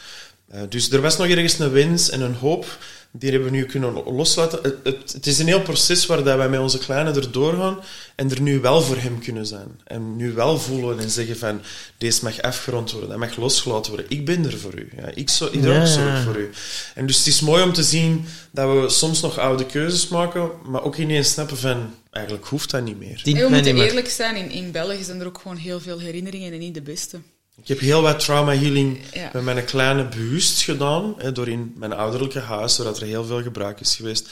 Eh, 0.47 0.61
dus 0.69 0.91
er 0.91 1.01
was 1.01 1.17
nog 1.17 1.27
ergens 1.27 1.59
een 1.59 1.71
wens 1.71 2.09
en 2.09 2.21
een 2.21 2.35
hoop 2.35 2.77
die 3.15 3.31
hebben 3.31 3.51
we 3.51 3.57
nu 3.57 3.65
kunnen 3.65 4.03
loslaten. 4.03 4.59
Het, 4.61 4.75
het, 4.83 5.13
het, 5.13 5.27
is 5.27 5.39
een 5.39 5.47
heel 5.47 5.61
proces 5.61 6.05
waar 6.05 6.23
dat 6.23 6.37
wij 6.37 6.49
met 6.49 6.59
onze 6.59 6.77
kleine 6.77 7.11
erdoor 7.11 7.53
gaan 7.53 7.79
en 8.15 8.31
er 8.31 8.41
nu 8.41 8.59
wel 8.59 8.81
voor 8.81 8.97
hem 8.97 9.19
kunnen 9.19 9.45
zijn. 9.45 9.79
En 9.83 10.15
nu 10.15 10.31
wel 10.31 10.59
voelen 10.59 10.99
en 10.99 11.09
zeggen 11.09 11.37
van, 11.37 11.61
deze 11.97 12.23
mag 12.23 12.41
afgerond 12.41 12.91
worden, 12.91 13.09
dat 13.09 13.17
mag 13.17 13.37
losgelaten 13.37 13.91
worden. 13.91 14.11
Ik 14.11 14.25
ben 14.25 14.45
er 14.45 14.57
voor 14.57 14.79
u. 14.79 14.89
Ja, 14.97 15.09
ik, 15.13 15.29
zo, 15.29 15.45
ik 15.51 15.63
ja. 15.63 15.85
zorg 15.85 16.23
voor 16.23 16.37
u. 16.37 16.49
En 16.95 17.05
dus 17.07 17.17
het 17.17 17.27
is 17.27 17.41
mooi 17.41 17.63
om 17.63 17.73
te 17.73 17.83
zien 17.83 18.25
dat 18.51 18.81
we 18.81 18.89
soms 18.89 19.21
nog 19.21 19.37
oude 19.37 19.65
keuzes 19.65 20.07
maken, 20.07 20.51
maar 20.65 20.83
ook 20.83 20.97
ineens 20.97 21.31
snappen 21.31 21.57
van, 21.57 21.93
eigenlijk 22.11 22.45
hoeft 22.45 22.71
dat 22.71 22.83
niet 22.83 22.99
meer. 22.99 23.21
we 23.23 23.47
moeten 23.49 23.77
eerlijk 23.77 24.09
zijn, 24.09 24.35
in, 24.35 24.49
in 24.51 24.71
België 24.71 25.03
zijn 25.03 25.19
er 25.19 25.27
ook 25.27 25.37
gewoon 25.37 25.57
heel 25.57 25.79
veel 25.79 25.99
herinneringen 25.99 26.53
en 26.53 26.59
niet 26.59 26.73
de 26.73 26.81
beste. 26.81 27.19
Ik 27.61 27.67
heb 27.67 27.79
heel 27.79 28.01
wat 28.01 28.19
trauma 28.19 28.55
healing 28.55 28.99
met 29.33 29.43
mijn 29.43 29.65
kleine 29.65 30.07
bewust 30.07 30.61
gedaan, 30.61 31.13
hè, 31.17 31.31
door 31.31 31.47
in 31.47 31.73
mijn 31.75 31.93
ouderlijke 31.93 32.39
huis, 32.39 32.75
zodat 32.75 32.99
er 32.99 33.07
heel 33.07 33.25
veel 33.25 33.41
gebruik 33.41 33.79
is 33.79 33.95
geweest. 33.95 34.27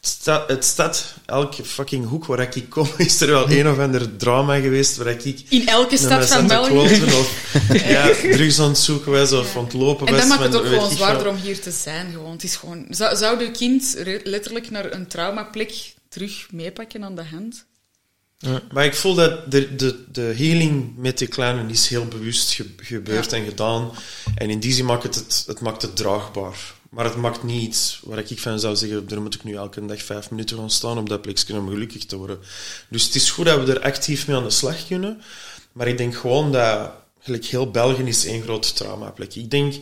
Het 0.00 0.12
staat, 0.12 0.48
het 0.48 0.64
staat 0.64 1.14
elke 1.26 1.64
fucking 1.64 2.08
hoek 2.08 2.24
waar 2.24 2.56
ik 2.56 2.68
kom, 2.68 2.88
is 2.98 3.20
er 3.20 3.28
wel 3.28 3.50
een 3.50 3.68
of 3.68 3.78
ander 3.78 4.16
drama 4.16 4.60
geweest 4.60 4.96
waar 4.96 5.06
ik... 5.06 5.42
In 5.48 5.66
elke 5.66 5.96
stad 5.96 6.26
van 6.26 6.46
België? 6.46 7.02
Of 7.02 7.58
ja, 7.88 8.12
drugs 8.12 8.60
aan 8.60 8.68
het 8.68 8.78
zoeken 8.78 9.12
was 9.12 9.32
of 9.32 9.56
ontlopen 9.56 10.06
was. 10.06 10.14
En 10.14 10.28
dat 10.28 10.38
maakt 10.38 10.52
het 10.52 10.56
ook 10.56 10.66
gewoon 10.66 10.90
zwaarder 10.90 11.28
om 11.28 11.36
hier 11.36 11.60
te 11.60 11.70
zijn. 11.70 12.10
Gewoon. 12.12 12.32
Het 12.32 12.44
is 12.44 12.56
gewoon, 12.56 12.86
zou, 12.88 13.16
zou 13.16 13.44
je 13.44 13.50
kind 13.50 13.96
letterlijk 14.22 14.70
naar 14.70 14.92
een 14.92 15.06
traumaplek 15.06 15.94
terug 16.08 16.46
meepakken 16.50 17.04
aan 17.04 17.14
de 17.14 17.24
hand? 17.24 17.64
Maar 18.72 18.84
ik 18.84 18.94
voel 18.94 19.14
dat 19.14 19.50
de, 19.50 19.74
de, 19.74 20.04
de 20.12 20.34
healing 20.36 20.96
met 20.96 21.18
die 21.18 21.28
kleine 21.28 21.72
is 21.72 21.88
heel 21.88 22.06
bewust 22.06 22.62
gebeurd 22.76 23.32
en 23.32 23.44
gedaan. 23.44 23.90
En 24.34 24.50
in 24.50 24.60
die 24.60 24.72
zin 24.72 24.84
maakt 24.84 25.02
het, 25.02 25.14
het, 25.14 25.44
het 25.46 25.60
maakt 25.60 25.82
het 25.82 25.96
draagbaar. 25.96 26.74
Maar 26.90 27.04
het 27.04 27.16
maakt 27.16 27.42
niet 27.42 27.62
iets 27.62 28.00
waar 28.04 28.18
ik 28.18 28.38
van 28.38 28.60
zou 28.60 28.76
zeggen, 28.76 29.08
daar 29.08 29.22
moet 29.22 29.34
ik 29.34 29.44
nu 29.44 29.54
elke 29.54 29.86
dag 29.86 30.02
vijf 30.02 30.30
minuten 30.30 30.56
gaan 30.56 30.70
staan 30.70 30.98
op 30.98 31.08
dat 31.08 31.22
plekje 31.22 31.58
om 31.58 31.68
gelukkig 31.68 32.04
te 32.04 32.16
worden. 32.16 32.38
Dus 32.88 33.04
het 33.04 33.14
is 33.14 33.30
goed 33.30 33.44
dat 33.44 33.64
we 33.64 33.72
er 33.72 33.82
actief 33.82 34.26
mee 34.26 34.36
aan 34.36 34.44
de 34.44 34.50
slag 34.50 34.86
kunnen. 34.86 35.20
Maar 35.72 35.88
ik 35.88 35.98
denk 35.98 36.14
gewoon 36.14 36.52
dat, 36.52 36.90
gelijk 37.20 37.44
heel 37.44 37.70
België 37.70 38.02
is 38.02 38.26
één 38.26 38.42
grote 38.42 38.72
traumaplek. 38.72 39.34
Ik 39.34 39.50
denk, 39.50 39.74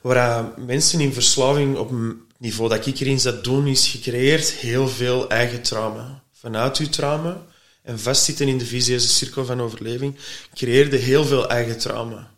waar 0.00 0.52
mensen 0.56 1.00
in 1.00 1.12
verslaving 1.12 1.76
op 1.76 1.90
het 1.90 2.16
niveau 2.38 2.68
dat 2.68 2.86
ik 2.86 3.00
erin 3.00 3.20
zat 3.20 3.44
doen, 3.44 3.66
is 3.66 3.88
gecreëerd 3.88 4.50
heel 4.50 4.88
veel 4.88 5.28
eigen 5.28 5.62
trauma. 5.62 6.22
Vanuit 6.32 6.76
uw 6.76 6.88
trauma 6.88 7.42
en 7.82 8.00
vastzitten 8.00 8.48
in 8.48 8.58
de 8.58 8.66
visieuze 8.66 9.08
cirkel 9.08 9.44
van 9.44 9.60
overleving, 9.60 10.16
creëerde 10.54 10.96
heel 10.96 11.24
veel 11.24 11.48
eigen 11.48 11.78
trauma. 11.78 12.30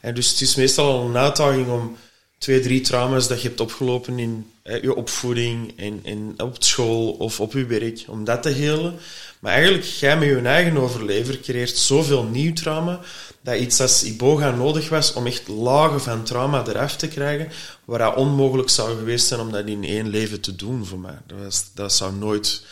En 0.00 0.14
dus 0.14 0.30
het 0.30 0.40
is 0.40 0.54
meestal 0.54 0.92
al 0.92 1.06
een 1.06 1.16
uitdaging 1.16 1.68
om 1.68 1.96
twee, 2.38 2.60
drie 2.60 2.80
trauma's 2.80 3.28
dat 3.28 3.42
je 3.42 3.48
hebt 3.48 3.60
opgelopen 3.60 4.18
in 4.18 4.52
je 4.62 4.94
opvoeding, 4.94 5.72
in, 5.76 6.00
in, 6.02 6.34
op 6.36 6.56
school 6.58 7.10
of 7.10 7.40
op 7.40 7.52
je 7.52 7.66
werk, 7.66 8.04
om 8.06 8.24
dat 8.24 8.42
te 8.42 8.48
helen. 8.48 8.98
Maar 9.38 9.52
eigenlijk, 9.52 9.84
jij 9.84 10.18
met 10.18 10.28
je 10.28 10.40
eigen 10.40 10.76
overlever 10.76 11.40
creëert 11.40 11.76
zoveel 11.76 12.22
nieuw 12.22 12.52
trauma, 12.52 13.00
dat 13.40 13.58
iets 13.58 13.80
als 13.80 14.04
Iboga 14.04 14.50
nodig 14.50 14.88
was 14.88 15.12
om 15.12 15.26
echt 15.26 15.48
lagen 15.48 16.00
van 16.00 16.24
trauma 16.24 16.66
eraf 16.66 16.96
te 16.96 17.08
krijgen, 17.08 17.48
waar 17.84 17.98
dat 17.98 18.16
onmogelijk 18.16 18.70
zou 18.70 18.98
geweest 18.98 19.26
zijn 19.26 19.40
om 19.40 19.52
dat 19.52 19.66
in 19.66 19.84
één 19.84 20.08
leven 20.08 20.40
te 20.40 20.56
doen 20.56 20.86
voor 20.86 20.98
mij. 20.98 21.18
Dat, 21.26 21.38
was, 21.38 21.64
dat 21.74 21.92
zou 21.92 22.14
nooit, 22.14 22.62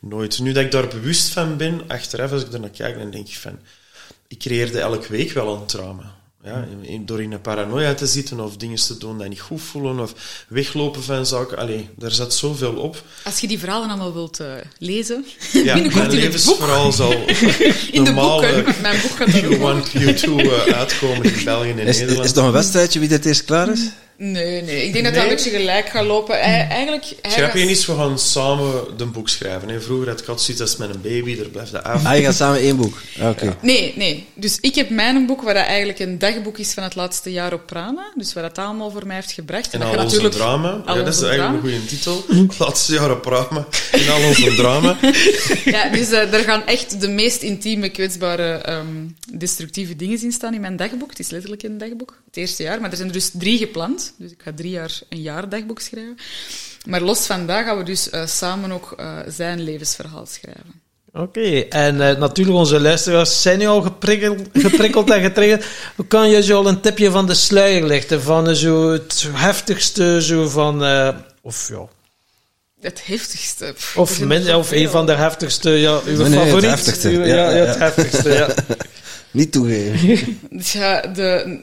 nooit... 0.00 0.38
Nu 0.38 0.52
dat 0.52 0.64
ik 0.64 0.70
daar 0.70 0.88
bewust 0.88 1.28
van 1.28 1.56
ben, 1.56 1.82
achteraf 1.86 2.32
als 2.32 2.42
ik 2.42 2.52
er 2.52 2.60
naar 2.60 2.70
kijk, 2.70 2.98
dan 2.98 3.10
denk 3.10 3.28
ik 3.28 3.38
van... 3.38 3.58
Ik 4.28 4.38
creëerde 4.38 4.80
elke 4.80 5.08
week 5.08 5.32
wel 5.32 5.54
een 5.54 5.66
trauma. 5.66 6.16
Ja, 6.44 6.66
door 7.00 7.22
in 7.22 7.32
een 7.32 7.40
paranoia 7.40 7.94
te 7.94 8.06
zitten 8.06 8.40
of 8.40 8.56
dingen 8.56 8.76
te 8.76 8.98
doen 8.98 9.18
die 9.18 9.28
niet 9.28 9.40
goed 9.40 9.60
voelen 9.60 9.98
of 9.98 10.44
weglopen 10.48 11.02
van 11.02 11.26
zaken. 11.26 11.58
Allee, 11.58 11.88
daar 11.96 12.10
zat 12.10 12.34
zoveel 12.34 12.74
op. 12.74 13.02
Als 13.24 13.40
je 13.40 13.46
die 13.46 13.58
verhalen 13.58 13.88
allemaal 13.88 14.12
wilt 14.12 14.40
uh, 14.40 14.52
lezen, 14.78 15.26
ja, 15.52 15.74
binnenkort 15.80 16.12
in 16.12 16.20
het 16.32 16.44
boek. 16.44 16.92
zal 16.92 17.12
in 17.90 18.02
normaal, 18.02 18.40
de 18.40 18.52
boeken. 18.54 18.82
Mijn 18.82 19.00
boek 19.00 19.16
gaat 19.16 19.28
Q1, 19.28 19.90
Q2 19.90 20.30
uh, 20.30 20.62
uitkomen 20.62 21.24
in 21.24 21.44
België 21.44 21.70
en 21.70 21.78
is, 21.78 21.98
Nederland. 21.98 22.24
Is 22.24 22.30
het 22.30 22.34
nog 22.36 22.46
een 22.46 22.52
wedstrijdje 22.52 22.98
wie 22.98 23.08
dit 23.08 23.24
eerst 23.24 23.44
klaar 23.44 23.68
is? 23.68 23.88
Nee, 24.20 24.62
nee. 24.62 24.86
Ik 24.86 24.92
denk 24.92 25.04
dat 25.04 25.14
dat 25.14 25.22
een 25.22 25.28
beetje 25.28 25.50
gelijk 25.50 25.88
gaat 25.88 26.04
lopen. 26.04 26.40
Hij, 26.40 26.66
eigenlijk... 26.68 27.04
Hij 27.22 27.46
was... 27.46 27.54
is, 27.54 27.86
we 27.86 27.94
gaan 27.94 28.18
samen 28.18 28.96
de 28.96 29.06
boek 29.06 29.28
schrijven. 29.28 29.68
Hè. 29.68 29.80
Vroeger 29.80 30.08
had 30.08 30.20
ik 30.20 30.28
altijd 30.28 30.46
zoiets 30.46 30.62
als 30.62 30.76
met 30.76 30.94
een 30.94 31.00
baby, 31.00 31.36
daar 31.36 31.48
blijft 31.48 31.70
de 31.70 31.82
af. 31.82 32.04
Ah, 32.04 32.16
je 32.16 32.22
gaat 32.22 32.34
samen 32.34 32.60
één 32.60 32.76
boek? 32.76 32.98
Oké. 33.20 33.56
Nee, 33.62 33.92
nee. 33.96 34.26
Dus 34.34 34.58
ik 34.60 34.74
heb 34.74 34.90
mijn 34.90 35.26
boek, 35.26 35.42
waar 35.42 35.54
dat 35.54 35.64
eigenlijk 35.64 35.98
een 35.98 36.18
dagboek 36.18 36.58
is 36.58 36.72
van 36.72 36.82
het 36.82 36.94
laatste 36.94 37.32
jaar 37.32 37.52
op 37.52 37.66
Prana. 37.66 38.12
Dus 38.14 38.32
waar 38.32 38.42
dat 38.42 38.58
allemaal 38.58 38.90
voor 38.90 39.06
mij 39.06 39.16
heeft 39.16 39.32
gebracht. 39.32 39.74
En, 39.74 39.80
en 39.80 39.86
al 39.86 39.92
onze 39.92 40.04
natuurlijk... 40.04 40.34
drama. 40.34 40.82
ja, 40.86 40.94
dat 40.94 41.14
is 41.14 41.22
eigenlijk 41.22 41.54
een 41.54 41.70
goede 41.70 41.84
titel. 41.84 42.24
Het 42.28 42.58
laatste 42.58 42.92
jaar 42.92 43.10
op 43.10 43.22
Prana. 43.22 43.66
En 43.92 44.08
al 44.08 44.22
onze 44.26 44.54
drama. 44.62 44.96
ja, 45.64 45.88
dus 45.88 46.10
uh, 46.10 46.32
er 46.34 46.40
gaan 46.44 46.66
echt 46.66 47.00
de 47.00 47.08
meest 47.08 47.42
intieme, 47.42 47.88
kwetsbare, 47.88 48.72
um, 48.72 49.16
destructieve 49.32 49.96
dingen 49.96 50.22
in 50.22 50.32
staan 50.32 50.54
in 50.54 50.60
mijn 50.60 50.76
dagboek. 50.76 51.10
Het 51.10 51.18
is 51.18 51.30
letterlijk 51.30 51.62
een 51.62 51.78
dagboek. 51.78 52.20
Het 52.26 52.36
eerste 52.36 52.62
jaar. 52.62 52.80
Maar 52.80 52.90
er 52.90 52.96
zijn 52.96 53.08
er 53.08 53.14
dus 53.14 53.30
drie 53.32 53.58
gepland. 53.58 54.07
Dus 54.16 54.30
ik 54.30 54.40
ga 54.42 54.52
drie 54.54 54.70
jaar 54.70 55.00
een 55.08 55.22
jaar 55.22 55.48
dagboek 55.48 55.80
schrijven. 55.80 56.16
Maar 56.86 57.00
los 57.00 57.26
van 57.26 57.46
dat 57.46 57.64
gaan 57.64 57.78
we 57.78 57.84
dus 57.84 58.12
uh, 58.12 58.26
samen 58.26 58.72
ook 58.72 58.94
uh, 59.00 59.18
zijn 59.26 59.60
levensverhaal 59.60 60.26
schrijven. 60.26 60.80
Oké, 61.12 61.20
okay. 61.20 61.68
en 61.68 61.94
uh, 61.94 62.16
natuurlijk 62.16 62.56
onze 62.56 62.80
luisteraars 62.80 63.42
zijn 63.42 63.58
nu 63.58 63.66
al 63.66 63.82
geprikkeld, 63.82 64.48
geprikkeld 64.52 65.10
en 65.10 65.20
getriggerd. 65.20 65.66
Kan 66.08 66.30
je 66.30 66.42
zo 66.42 66.56
al 66.56 66.68
een 66.68 66.80
tipje 66.80 67.10
van 67.10 67.26
de 67.26 67.34
sluier 67.34 67.84
lichten? 67.84 68.22
Van 68.22 68.56
zo 68.56 68.92
het 68.92 69.28
heftigste, 69.32 70.22
zo 70.22 70.48
van... 70.48 70.82
of 71.42 71.68
ja... 71.68 71.88
Het 72.80 73.06
heftigste. 73.06 73.74
Of, 73.94 74.20
min, 74.20 74.54
of 74.54 74.70
een 74.70 74.88
van 74.88 75.06
de 75.06 75.12
heftigste, 75.12 75.70
ja, 75.70 76.00
uw 76.06 76.22
nee, 76.22 76.38
favoriet. 76.38 76.70
het 76.70 76.70
heftigste. 76.70 77.08
Uw, 77.08 77.24
ja, 77.24 77.34
ja, 77.34 77.50
ja, 77.50 77.64
het 77.64 77.78
heftigste, 77.78 78.30
ja. 78.32 78.48
Niet 79.30 79.52
toegeven. 79.52 80.38
ja, 80.80 81.00
de, 81.00 81.58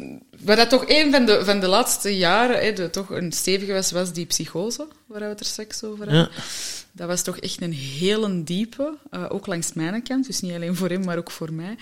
wat 0.46 0.58
dat 0.58 0.70
toch 0.70 0.84
een 0.88 1.12
van 1.12 1.26
de, 1.26 1.46
van 1.46 1.60
de 1.60 1.68
laatste 1.68 2.18
jaren 2.18 2.60
hè, 2.60 2.74
de, 2.74 2.90
toch 2.90 3.10
een 3.10 3.32
stevige 3.32 3.74
was, 3.74 3.92
was 3.92 4.14
die 4.14 4.26
psychose, 4.26 4.88
waar 5.06 5.20
we 5.20 5.26
het 5.26 5.40
er 5.40 5.46
straks 5.46 5.84
over 5.84 6.06
hebben. 6.06 6.30
Ja. 6.36 6.44
Dat 6.92 7.08
was 7.08 7.22
toch 7.22 7.38
echt 7.38 7.62
een 7.62 7.74
hele 7.74 8.44
diepe, 8.44 8.98
uh, 9.12 9.26
ook 9.30 9.48
langs 9.48 9.74
mijn 9.74 10.04
kant, 10.04 10.26
dus 10.26 10.42
niet 10.42 10.54
alleen 10.54 10.76
voor 10.76 10.90
hem, 10.90 11.04
maar 11.06 11.18
ook 11.18 11.32
voor 11.32 11.54
mij. 11.54 11.78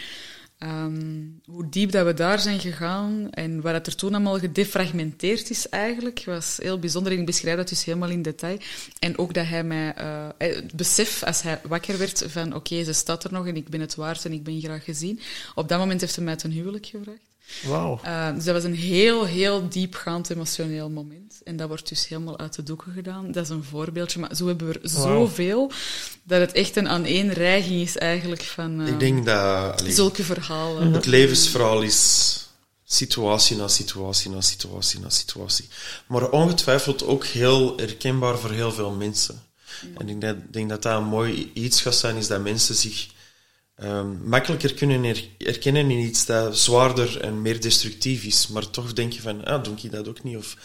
Um, 0.59 1.41
hoe 1.45 1.69
diep 1.69 1.91
dat 1.91 2.05
we 2.05 2.13
daar 2.13 2.39
zijn 2.39 2.59
gegaan 2.59 3.27
en 3.31 3.61
wat 3.61 3.73
het 3.73 3.87
er 3.87 3.95
toen 3.95 4.13
allemaal 4.13 4.39
gedefragmenteerd 4.39 5.49
is 5.49 5.69
eigenlijk, 5.69 6.23
was 6.25 6.57
heel 6.61 6.79
bijzonder. 6.79 7.11
En 7.11 7.19
ik 7.19 7.25
beschrijf 7.25 7.57
dat 7.57 7.69
dus 7.69 7.83
helemaal 7.83 8.09
in 8.09 8.21
detail. 8.21 8.57
En 8.99 9.17
ook 9.17 9.33
dat 9.33 9.45
hij 9.45 9.63
mij, 9.63 9.93
uh, 9.97 10.27
het 10.37 10.73
besef 10.73 11.23
als 11.23 11.41
hij 11.41 11.59
wakker 11.63 11.97
werd 11.97 12.23
van 12.27 12.47
oké, 12.47 12.55
okay, 12.55 12.83
ze 12.83 12.93
staat 12.93 13.23
er 13.23 13.31
nog 13.31 13.47
en 13.47 13.55
ik 13.55 13.69
ben 13.69 13.81
het 13.81 13.95
waard 13.95 14.25
en 14.25 14.33
ik 14.33 14.43
ben 14.43 14.61
graag 14.61 14.83
gezien. 14.83 15.19
Op 15.55 15.69
dat 15.69 15.79
moment 15.79 16.01
heeft 16.01 16.15
hij 16.15 16.25
mij 16.25 16.35
ten 16.35 16.51
huwelijk 16.51 16.85
gevraagd. 16.85 17.32
Wow. 17.61 18.05
Uh, 18.05 18.33
dus 18.33 18.43
dat 18.43 18.53
was 18.53 18.63
een 18.63 18.75
heel, 18.75 19.25
heel 19.25 19.69
diepgaand 19.69 20.29
emotioneel 20.29 20.89
moment. 20.89 21.41
En 21.43 21.57
dat 21.57 21.67
wordt 21.67 21.89
dus 21.89 22.07
helemaal 22.07 22.39
uit 22.39 22.55
de 22.55 22.63
doeken 22.63 22.93
gedaan. 22.93 23.31
Dat 23.31 23.43
is 23.43 23.49
een 23.49 23.63
voorbeeldje, 23.63 24.19
maar 24.19 24.35
zo 24.35 24.47
hebben 24.47 24.67
we 24.67 24.73
er 24.73 24.91
wow. 24.91 25.01
zoveel 25.01 25.71
dat 26.23 26.39
het 26.39 26.51
echt 26.51 26.75
een 26.75 26.89
aaneenreiging 26.89 27.81
is 27.81 27.97
eigenlijk 27.97 28.43
van 28.43 28.81
uh, 28.81 28.87
Ik 28.87 28.99
denk 28.99 29.25
dat, 29.25 29.79
allee, 29.81 29.91
zulke 29.91 30.23
verhalen. 30.23 30.93
Het 30.93 31.05
levensverhaal 31.05 31.81
is 31.81 32.37
situatie 32.85 33.57
na 33.57 33.67
situatie 33.67 34.31
na 34.31 34.41
situatie 34.41 34.99
na 34.99 35.09
situatie. 35.09 35.67
Maar 36.07 36.29
ongetwijfeld 36.29 37.05
ook 37.05 37.25
heel 37.25 37.77
herkenbaar 37.77 38.37
voor 38.37 38.51
heel 38.51 38.71
veel 38.71 38.91
mensen. 38.91 39.43
En 39.97 40.09
ik 40.09 40.21
denk, 40.21 40.53
denk 40.53 40.69
dat 40.69 40.81
dat 40.81 40.97
een 40.97 41.07
mooi 41.07 41.51
iets 41.53 41.81
gaat 41.81 41.95
zijn, 41.95 42.15
is 42.15 42.27
dat 42.27 42.41
mensen 42.41 42.75
zich 42.75 43.07
um, 43.81 44.19
makkelijker 44.23 44.73
kunnen 44.73 45.15
herkennen 45.37 45.91
in 45.91 45.99
iets 45.99 46.25
dat 46.25 46.57
zwaarder 46.57 47.21
en 47.21 47.41
meer 47.41 47.61
destructief 47.61 48.23
is. 48.23 48.47
Maar 48.47 48.69
toch 48.69 48.93
denk 48.93 49.13
je 49.13 49.21
van, 49.21 49.45
ah, 49.45 49.63
doe 49.63 49.73
ik 49.81 49.91
dat 49.91 50.07
ook 50.07 50.23
niet? 50.23 50.37
Of 50.37 50.57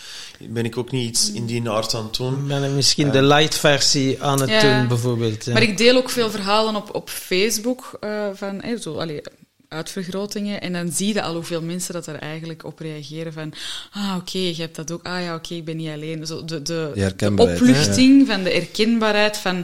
ben 0.49 0.65
ik 0.65 0.77
ook 0.77 0.91
niet 0.91 1.09
iets 1.09 1.33
in 1.33 1.47
die 1.47 1.71
aard 1.71 1.95
aan 1.95 2.05
het 2.05 2.17
doen? 2.17 2.47
Ben 2.47 2.65
ik 2.65 2.71
misschien 2.71 3.11
de 3.11 3.23
light 3.23 3.55
versie 3.55 4.23
aan 4.23 4.41
het 4.41 4.51
ja. 4.51 4.79
doen, 4.79 4.89
bijvoorbeeld? 4.89 5.45
Ja. 5.45 5.53
Maar 5.53 5.63
ik 5.63 5.79
deel 5.79 5.97
ook 5.97 6.11
veel 6.11 6.31
verhalen 6.31 6.77
op, 6.77 6.95
op 6.95 7.11
Facebook 7.11 7.99
uh, 8.01 8.29
van, 8.35 8.61
eh, 8.61 8.79
zo, 8.79 8.95
allee, 8.95 9.21
uitvergrotingen. 9.69 10.61
En 10.61 10.73
dan 10.73 10.93
zie 10.93 11.15
je 11.15 11.23
al 11.23 11.35
hoeveel 11.35 11.63
mensen 11.63 11.93
dat 11.93 12.07
er 12.07 12.15
eigenlijk 12.15 12.65
op 12.65 12.79
reageren 12.79 13.33
van 13.33 13.53
ah, 13.93 14.15
oké, 14.17 14.37
okay, 14.37 14.55
je 14.55 14.61
hebt 14.61 14.77
dat 14.77 14.91
ook. 14.91 15.03
Ah 15.03 15.23
ja, 15.23 15.35
oké, 15.35 15.45
okay, 15.45 15.59
ik 15.59 15.65
ben 15.65 15.77
niet 15.77 15.91
alleen. 15.91 16.27
Zo 16.27 16.45
de, 16.45 16.63
de, 16.63 17.13
de 17.17 17.33
opluchting 17.37 18.27
van 18.27 18.43
de 18.43 18.51
erkenbaarheid 18.51 19.37
van 19.37 19.59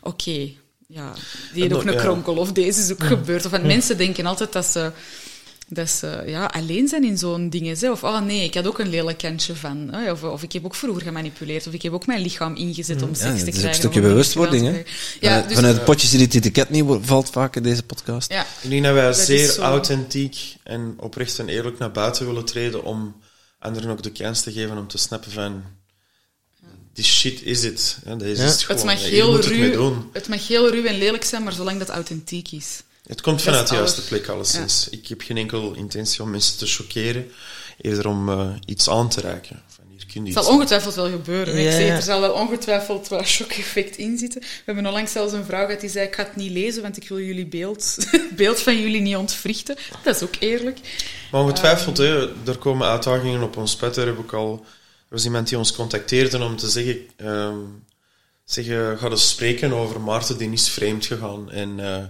oké, 0.00 0.08
okay, 0.08 0.56
ja, 0.92 1.14
die 1.52 1.62
heeft 1.62 1.74
ook 1.74 1.84
een 1.84 1.96
kronkel 1.96 2.36
of 2.36 2.52
deze 2.52 2.80
is 2.80 2.92
ook 2.92 3.04
gebeurd. 3.04 3.46
Of 3.46 3.62
mensen 3.62 3.96
denken 3.96 4.26
altijd 4.26 4.52
dat 4.52 4.66
ze, 4.66 4.92
dat 5.68 5.90
ze 5.90 6.22
ja, 6.26 6.44
alleen 6.44 6.88
zijn 6.88 7.04
in 7.04 7.18
zo'n 7.18 7.50
dingen. 7.50 7.90
Of 7.90 8.04
oh 8.04 8.20
nee, 8.20 8.44
ik 8.44 8.54
had 8.54 8.66
ook 8.66 8.78
een 8.78 8.88
lelijk 8.88 9.18
kantje 9.18 9.54
van. 9.54 9.94
Of, 10.10 10.22
of 10.22 10.42
ik 10.42 10.52
heb 10.52 10.64
ook 10.64 10.74
vroeger 10.74 11.02
gemanipuleerd. 11.02 11.66
Of 11.66 11.72
ik 11.72 11.82
heb 11.82 11.92
ook 11.92 12.06
mijn 12.06 12.20
lichaam 12.20 12.56
ingezet 12.56 13.02
om 13.02 13.14
seks 13.14 13.20
te 13.20 13.24
krijgen. 13.24 13.46
Het 13.46 13.56
is 13.56 13.64
een 13.64 13.74
stukje 13.74 14.00
bewustwording. 14.00 14.66
Hè? 14.66 14.82
Ja, 15.20 15.40
dus, 15.40 15.54
Vanuit 15.54 15.74
het 15.74 15.84
potjes 15.84 16.10
die 16.10 16.20
het 16.20 16.34
etiket 16.34 16.70
niet 16.70 16.84
valt 17.00 17.30
vaak 17.30 17.56
in 17.56 17.62
deze 17.62 17.82
podcast. 17.82 18.32
Ja, 18.32 18.46
ik 18.60 18.70
denk 18.70 18.84
dat 18.84 18.94
wij 18.94 19.12
zeer 19.12 19.58
authentiek 19.58 20.56
en 20.62 20.94
oprecht 20.96 21.38
en 21.38 21.48
eerlijk 21.48 21.78
naar 21.78 21.92
buiten 21.92 22.26
willen 22.26 22.44
treden 22.44 22.84
om 22.84 23.16
anderen 23.58 23.90
ook 23.90 24.02
de 24.02 24.12
kans 24.12 24.42
te 24.42 24.52
geven 24.52 24.78
om 24.78 24.88
te 24.88 24.98
snappen 24.98 25.30
van 25.30 25.62
die 27.00 27.08
shit 27.08 27.42
is 27.42 27.62
het. 27.62 27.98
Ja, 28.04 28.14
deze 28.14 28.42
ja. 28.42 28.46
is 28.46 28.52
het, 28.52 28.62
gewoon, 28.62 28.76
het, 28.76 28.86
mag 28.86 29.10
heel 29.10 29.40
ruw, 29.40 30.08
het 30.12 30.28
mag 30.28 30.48
heel 30.48 30.70
ruw 30.70 30.84
en 30.84 30.98
lelijk 30.98 31.24
zijn, 31.24 31.42
maar 31.42 31.52
zolang 31.52 31.78
dat 31.78 31.88
authentiek 31.88 32.52
is. 32.52 32.82
Het 33.06 33.20
komt 33.20 33.42
vanuit 33.42 33.68
de 33.68 33.74
juiste 33.74 34.04
plek, 34.04 34.28
alleszins. 34.28 34.88
Ja. 34.90 34.98
Ik 34.98 35.06
heb 35.06 35.20
geen 35.20 35.36
enkel 35.36 35.74
intentie 35.74 36.22
om 36.22 36.30
mensen 36.30 36.58
te 36.58 36.66
choqueren, 36.66 37.30
eerder 37.80 38.06
om 38.06 38.28
uh, 38.28 38.50
iets 38.66 38.88
aan 38.88 39.08
te 39.08 39.20
reiken. 39.20 39.62
Van, 39.66 39.84
hier 39.88 40.06
kun 40.12 40.26
je 40.26 40.32
het 40.32 40.44
zal 40.44 40.54
ongetwijfeld 40.54 40.94
wel 40.94 41.10
gebeuren. 41.10 41.60
Ja, 41.60 41.70
ik 41.70 41.72
zeg, 41.72 41.96
er 41.96 42.02
zal 42.02 42.20
wel 42.20 42.32
ongetwijfeld 42.32 43.08
wel 43.08 43.24
shock-effect 43.24 43.96
in 43.96 44.18
zitten. 44.18 44.40
We 44.40 44.62
hebben 44.64 44.86
onlangs 44.86 45.12
zelfs 45.12 45.32
een 45.32 45.44
vrouw 45.44 45.64
gehad 45.64 45.80
die 45.80 45.90
zei, 45.90 46.06
ik 46.06 46.14
ga 46.14 46.22
het 46.22 46.36
niet 46.36 46.50
lezen, 46.50 46.82
want 46.82 46.96
ik 46.96 47.08
wil 47.08 47.20
jullie 47.20 47.46
beeld, 47.46 47.96
beeld 48.36 48.60
van 48.60 48.80
jullie 48.80 49.00
niet 49.00 49.16
ontwrichten. 49.16 49.76
Dat 50.02 50.16
is 50.16 50.22
ook 50.22 50.34
eerlijk. 50.38 50.78
Maar 51.30 51.40
ongetwijfeld, 51.40 51.98
um, 51.98 52.32
er 52.46 52.58
komen 52.58 52.88
uitdagingen 52.88 53.42
op 53.42 53.56
ons 53.56 53.76
pad, 53.76 53.94
daar 53.94 54.06
heb 54.06 54.18
ik 54.18 54.32
al 54.32 54.64
was 55.10 55.24
iemand 55.24 55.48
die 55.48 55.58
ons 55.58 55.72
contacteerde 55.72 56.38
om 56.38 56.56
te 56.56 56.68
zeggen, 56.68 57.06
um, 57.16 57.84
zeggen 58.44 58.98
ga 58.98 59.10
eens 59.10 59.28
spreken 59.28 59.72
over 59.72 60.00
Maarten, 60.00 60.38
die 60.38 60.50
is 60.50 60.68
vreemd 60.68 61.06
gegaan. 61.06 61.50
En, 61.50 61.78
uh, 61.78 62.04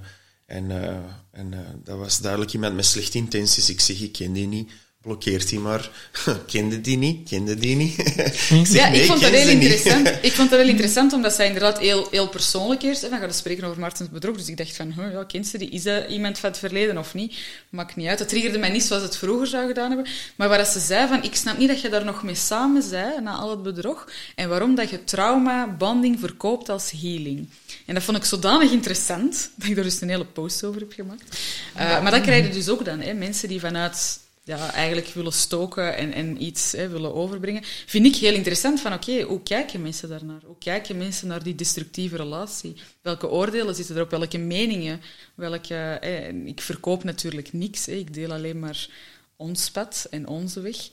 en, 0.47 0.71
uh, 0.71 0.97
en 1.31 1.53
uh, 1.53 1.59
dat 1.85 1.99
was 1.99 2.19
duidelijk 2.19 2.53
iemand 2.53 2.75
met 2.75 2.87
slechte 2.87 3.19
intenties. 3.19 3.71
Ik 3.71 3.81
zeg, 3.81 4.01
ik 4.01 4.13
ken 4.13 4.33
die 4.33 4.47
niet 4.47 4.73
blokkeert 5.03 5.51
hij 5.51 5.59
maar. 5.59 5.91
kende 6.53 6.81
die 6.81 6.97
niet, 6.97 7.29
kende 7.29 7.55
die 7.55 7.77
niet. 7.77 7.99
ik 8.61 8.67
zeg, 8.67 8.73
ja, 8.73 8.87
ik 8.87 9.05
vond 9.05 9.21
dat 9.21 9.31
heel 9.31 9.49
interessant. 9.49 10.09
ik 10.23 10.33
vond 10.33 10.51
dat 10.51 10.59
heel 10.59 10.69
interessant, 10.69 11.13
omdat 11.13 11.35
zij 11.35 11.47
inderdaad 11.47 11.79
heel, 11.79 12.09
heel 12.11 12.29
persoonlijk 12.29 12.83
is. 12.83 13.03
En 13.03 13.11
dan 13.11 13.19
gaat 13.19 13.29
het 13.29 13.39
spreken 13.39 13.65
over 13.65 13.81
Martens 13.81 14.11
bedrog. 14.11 14.37
Dus 14.37 14.49
ik 14.49 14.57
dacht 14.57 14.77
van, 14.77 14.93
huh, 14.97 15.13
ja, 15.13 15.25
kent 15.25 15.47
ze 15.47 15.59
die? 15.59 15.71
Is 15.71 15.83
dat 15.83 16.09
iemand 16.09 16.39
van 16.39 16.51
het 16.51 16.59
verleden 16.59 16.99
of 16.99 17.15
niet? 17.15 17.37
Maakt 17.69 17.97
niet 17.97 18.07
uit. 18.07 18.19
Dat 18.19 18.29
triggerde 18.29 18.59
mij 18.59 18.71
niet 18.71 18.83
zoals 18.83 19.03
het 19.03 19.17
vroeger 19.17 19.47
zou 19.47 19.67
gedaan 19.67 19.89
hebben. 19.91 20.07
Maar 20.37 20.49
waar 20.49 20.67
ze 20.67 20.81
zei 20.81 21.09
van, 21.09 21.23
ik 21.23 21.35
snap 21.35 21.59
niet 21.59 21.69
dat 21.69 21.81
je 21.81 21.89
daar 21.89 22.05
nog 22.05 22.23
mee 22.23 22.35
samen 22.35 22.83
zei, 22.83 23.21
na 23.21 23.33
al 23.33 23.51
het 23.51 23.63
bedrog. 23.63 24.09
En 24.35 24.49
waarom 24.49 24.75
dat 24.75 24.91
je 24.91 25.05
trauma, 25.05 25.69
banding 25.79 26.21
verkoopt 26.21 26.69
als 26.69 26.91
healing. 26.91 27.49
En 27.87 27.95
dat 27.95 28.03
vond 28.03 28.17
ik 28.17 28.25
zodanig 28.25 28.71
interessant, 28.71 29.51
dat 29.57 29.69
ik 29.69 29.75
daar 29.75 29.85
dus 29.85 30.01
een 30.01 30.09
hele 30.09 30.27
post 30.27 30.65
over 30.65 30.81
heb 30.81 30.93
gemaakt. 30.93 31.39
Uh, 31.77 32.03
maar 32.03 32.11
dat 32.11 32.21
krijg 32.21 32.47
je 32.47 32.53
dus 32.53 32.69
ook 32.69 32.85
dan, 32.85 33.01
hè, 33.01 33.13
mensen 33.13 33.49
die 33.49 33.61
vanuit 33.61 34.19
ja, 34.51 34.73
eigenlijk 34.73 35.09
willen 35.09 35.33
stoken 35.33 35.97
en, 35.97 36.13
en 36.13 36.43
iets 36.43 36.73
hè, 36.73 36.89
willen 36.89 37.15
overbrengen, 37.15 37.63
vind 37.87 38.07
ik 38.07 38.17
heel 38.17 38.35
interessant 38.35 38.81
van 38.81 38.93
oké, 38.93 39.11
okay, 39.11 39.23
hoe 39.23 39.43
kijken 39.43 39.83
mensen 39.83 40.09
daarnaar? 40.09 40.41
Hoe 40.45 40.59
kijken 40.59 40.99
mensen 40.99 41.29
naar 41.29 41.43
die 41.43 41.55
destructieve 41.55 42.17
relatie? 42.17 42.77
Welke 43.03 43.29
oordelen 43.29 43.75
zitten 43.75 43.97
erop? 43.97 44.11
Welke 44.11 44.39
meningen? 44.39 45.01
Welke, 45.35 45.75
hè, 45.75 46.29
ik 46.29 46.61
verkoop 46.61 47.05
natuurlijk 47.05 47.53
niks, 47.53 47.87
hè, 47.87 47.93
ik 47.93 48.15
deel 48.15 48.33
alleen 48.33 48.59
maar 48.59 48.89
ons 49.37 49.71
pad 49.71 50.07
en 50.11 50.27
onze 50.27 50.61
weg. 50.61 50.89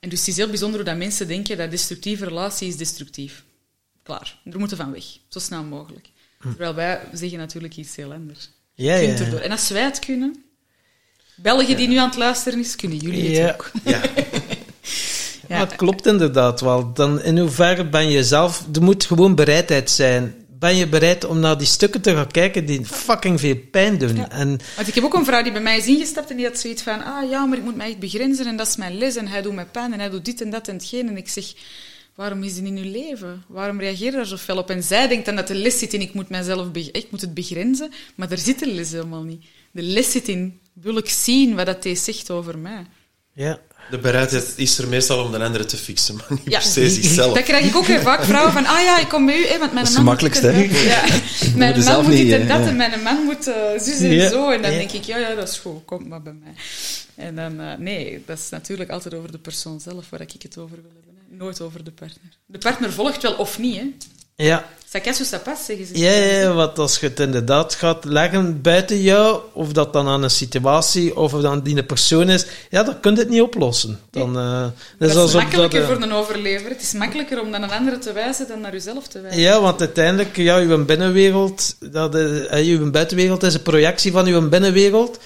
En 0.00 0.08
dus 0.08 0.18
het 0.18 0.28
is 0.28 0.36
heel 0.36 0.48
bijzonder 0.48 0.80
hoe 0.80 0.88
dat 0.88 0.98
mensen 0.98 1.28
denken 1.28 1.56
dat 1.56 1.70
destructieve 1.70 2.24
relatie 2.24 2.68
is 2.68 2.76
destructief. 2.76 3.44
Klaar, 4.02 4.38
er 4.44 4.58
moeten 4.58 4.76
van 4.76 4.92
weg, 4.92 5.04
zo 5.28 5.38
snel 5.38 5.62
mogelijk. 5.64 6.08
Hm. 6.40 6.48
Terwijl 6.48 6.74
wij 6.74 7.00
zeggen 7.12 7.38
natuurlijk 7.38 7.76
iets 7.76 7.96
heel 7.96 8.12
anders. 8.12 8.50
Ja, 8.74 8.94
ja, 8.94 9.16
ja. 9.16 9.38
En 9.38 9.50
als 9.50 9.68
wij 9.68 9.84
het 9.84 9.98
kunnen, 9.98 10.44
België 11.34 11.74
die 11.74 11.88
nu 11.88 11.96
aan 11.96 12.08
het 12.08 12.18
luisteren 12.18 12.58
is, 12.58 12.76
kunnen 12.76 12.98
jullie 12.98 13.38
het 13.38 13.52
ook. 13.52 13.70
Ja. 13.84 14.00
ja. 15.48 15.58
het 15.58 15.76
klopt 15.76 16.06
inderdaad 16.06 16.60
wel. 16.60 16.92
Dan 16.92 17.22
in 17.22 17.38
hoeverre 17.38 17.88
ben 17.88 18.10
je 18.10 18.24
zelf... 18.24 18.64
Er 18.72 18.82
moet 18.82 19.04
gewoon 19.04 19.34
bereidheid 19.34 19.90
zijn. 19.90 20.34
Ben 20.58 20.76
je 20.76 20.88
bereid 20.88 21.24
om 21.24 21.40
naar 21.40 21.58
die 21.58 21.66
stukken 21.66 22.00
te 22.00 22.14
gaan 22.14 22.30
kijken 22.30 22.66
die 22.66 22.84
fucking 22.84 23.40
veel 23.40 23.56
pijn 23.70 23.98
doen? 23.98 24.30
En, 24.30 24.60
Want 24.76 24.88
ik 24.88 24.94
heb 24.94 25.04
ook 25.04 25.14
een 25.14 25.24
vrouw 25.24 25.42
die 25.42 25.52
bij 25.52 25.60
mij 25.60 25.76
is 25.76 25.86
ingestapt 25.86 26.30
en 26.30 26.36
die 26.36 26.46
had 26.46 26.58
zoiets 26.58 26.82
van... 26.82 27.04
Ah 27.04 27.30
ja, 27.30 27.44
maar 27.44 27.58
ik 27.58 27.64
moet 27.64 27.76
mij 27.76 27.88
echt 27.88 27.98
begrenzen 27.98 28.46
en 28.46 28.56
dat 28.56 28.66
is 28.66 28.76
mijn 28.76 28.98
les 28.98 29.16
en 29.16 29.28
hij 29.28 29.42
doet 29.42 29.54
mij 29.54 29.66
pijn 29.66 29.92
en 29.92 29.98
hij 29.98 30.10
doet 30.10 30.24
dit 30.24 30.40
en 30.40 30.50
dat 30.50 30.68
en 30.68 30.74
hetgeen. 30.74 31.08
En 31.08 31.16
ik 31.16 31.28
zeg... 31.28 31.52
Waarom 32.14 32.42
is 32.42 32.54
die 32.54 32.64
in 32.64 32.76
uw 32.76 32.90
leven? 32.90 33.44
Waarom 33.48 33.80
reageer 33.80 34.04
je 34.04 34.10
daar 34.10 34.26
zo 34.26 34.36
fel 34.36 34.56
op? 34.56 34.70
En 34.70 34.82
zij 34.82 35.08
denkt 35.08 35.26
dan 35.26 35.36
dat 35.36 35.46
de 35.46 35.54
les 35.54 35.78
zit 35.78 35.94
in 35.94 36.00
ik 36.00 36.14
moet, 36.14 36.28
mijzelf 36.28 36.66
ik 36.72 37.06
moet 37.10 37.20
het 37.20 37.34
begrenzen, 37.34 37.92
maar 38.14 38.28
daar 38.28 38.38
zit 38.38 38.58
de 38.58 38.72
les 38.72 38.90
helemaal 38.90 39.22
niet. 39.22 39.44
De 39.70 39.82
les 39.82 40.10
zit 40.10 40.28
in 40.28 40.60
wil 40.72 40.96
ik 40.96 41.08
zien 41.08 41.54
wat 41.54 41.66
dat 41.66 41.98
zegt 41.98 42.30
over 42.30 42.58
mij. 42.58 42.86
Ja. 43.32 43.60
De 43.90 43.98
bereidheid 43.98 44.52
is 44.56 44.78
er 44.78 44.88
meestal 44.88 45.24
om 45.24 45.32
de 45.32 45.38
andere 45.38 45.64
te 45.64 45.76
fixen, 45.76 46.16
maar 46.16 46.26
niet 46.30 46.44
per 46.44 46.62
se 46.62 46.90
zichzelf. 46.90 47.34
Dat 47.34 47.42
krijg 47.42 47.66
ik 47.66 47.76
ook 47.76 47.86
heel 47.86 48.00
vaak. 48.00 48.24
Vrouwen 48.24 48.52
van, 48.52 48.66
ah 48.66 48.82
ja, 48.82 48.98
ik 48.98 49.08
kom 49.08 49.26
bij 49.26 49.38
u, 49.38 49.46
hè, 49.46 49.58
want 49.58 49.72
mijn 49.72 49.84
dat 49.84 49.94
is 49.94 50.00
man 50.00 50.18
moet 50.20 50.40
hè? 50.40 50.60
Ja. 50.60 51.04
Mijn 51.56 51.84
man 51.84 52.04
moet 52.04 52.12
dit 52.12 52.32
en 52.32 52.48
dat, 52.48 52.66
en 52.66 52.76
mijn 52.76 53.02
man 53.02 53.24
moet 53.24 53.48
uh, 53.48 53.54
zus 53.76 54.00
en 54.00 54.30
zo. 54.30 54.50
En 54.50 54.62
dan 54.62 54.70
denk 54.70 54.92
ik, 54.92 55.02
ja, 55.02 55.18
ja, 55.18 55.34
dat 55.34 55.48
is 55.48 55.58
goed, 55.58 55.84
kom 55.84 56.08
maar 56.08 56.22
bij 56.22 56.32
mij. 56.32 56.54
En 57.14 57.36
dan, 57.36 57.60
uh, 57.60 57.72
nee, 57.78 58.22
dat 58.26 58.38
is 58.38 58.48
natuurlijk 58.48 58.90
altijd 58.90 59.14
over 59.14 59.32
de 59.32 59.38
persoon 59.38 59.80
zelf 59.80 60.10
waar 60.10 60.20
ik 60.20 60.32
het 60.38 60.58
over 60.58 60.76
wil 60.76 60.90
hebben. 60.94 61.01
Nooit 61.38 61.60
over 61.60 61.84
de 61.84 61.90
partner. 61.90 62.38
De 62.46 62.58
partner 62.58 62.92
volgt 62.92 63.22
wel 63.22 63.34
of 63.34 63.58
niet, 63.58 63.76
hè. 63.76 63.90
Ja. 64.44 64.68
Zeggen 65.00 65.86
ze. 65.86 65.98
Ja, 65.98 66.10
ja, 66.10 66.52
want 66.52 66.78
als 66.78 66.98
je 66.98 67.06
het 67.06 67.20
inderdaad 67.20 67.74
gaat 67.74 68.04
leggen 68.04 68.60
buiten 68.60 69.00
jou, 69.00 69.40
of 69.52 69.72
dat 69.72 69.92
dan 69.92 70.08
aan 70.08 70.22
een 70.22 70.30
situatie, 70.30 71.16
of 71.16 71.32
dan 71.32 71.62
die 71.62 71.76
een 71.76 71.86
persoon 71.86 72.28
is, 72.28 72.46
ja, 72.70 72.82
dan 72.82 73.00
kun 73.00 73.14
je 73.14 73.18
het 73.20 73.28
niet 73.28 73.40
oplossen. 73.40 74.00
Dan, 74.10 74.36
uh, 74.38 74.66
dat 74.98 75.10
is, 75.10 75.16
is 75.16 75.34
makkelijker 75.34 75.80
dat, 75.80 75.90
uh, 75.90 75.94
voor 75.94 76.04
een 76.04 76.12
overlever. 76.12 76.70
Het 76.70 76.82
is 76.82 76.92
makkelijker 76.92 77.40
om 77.40 77.50
dan 77.50 77.62
een 77.62 77.70
andere 77.70 77.98
te 77.98 78.12
wijzen 78.12 78.48
dan 78.48 78.60
naar 78.60 78.72
jezelf 78.72 79.08
te 79.08 79.20
wijzen. 79.20 79.40
Ja, 79.40 79.60
want 79.60 79.80
uiteindelijk, 79.80 80.36
ja, 80.36 80.56
je 80.56 80.78
binnenwereld, 80.78 81.76
dat, 81.78 82.14
uh, 82.14 82.62
je 82.62 82.78
buitenwereld 82.78 83.42
is 83.42 83.54
een 83.54 83.62
projectie 83.62 84.12
van 84.12 84.26
je 84.26 84.48
binnenwereld. 84.48 85.18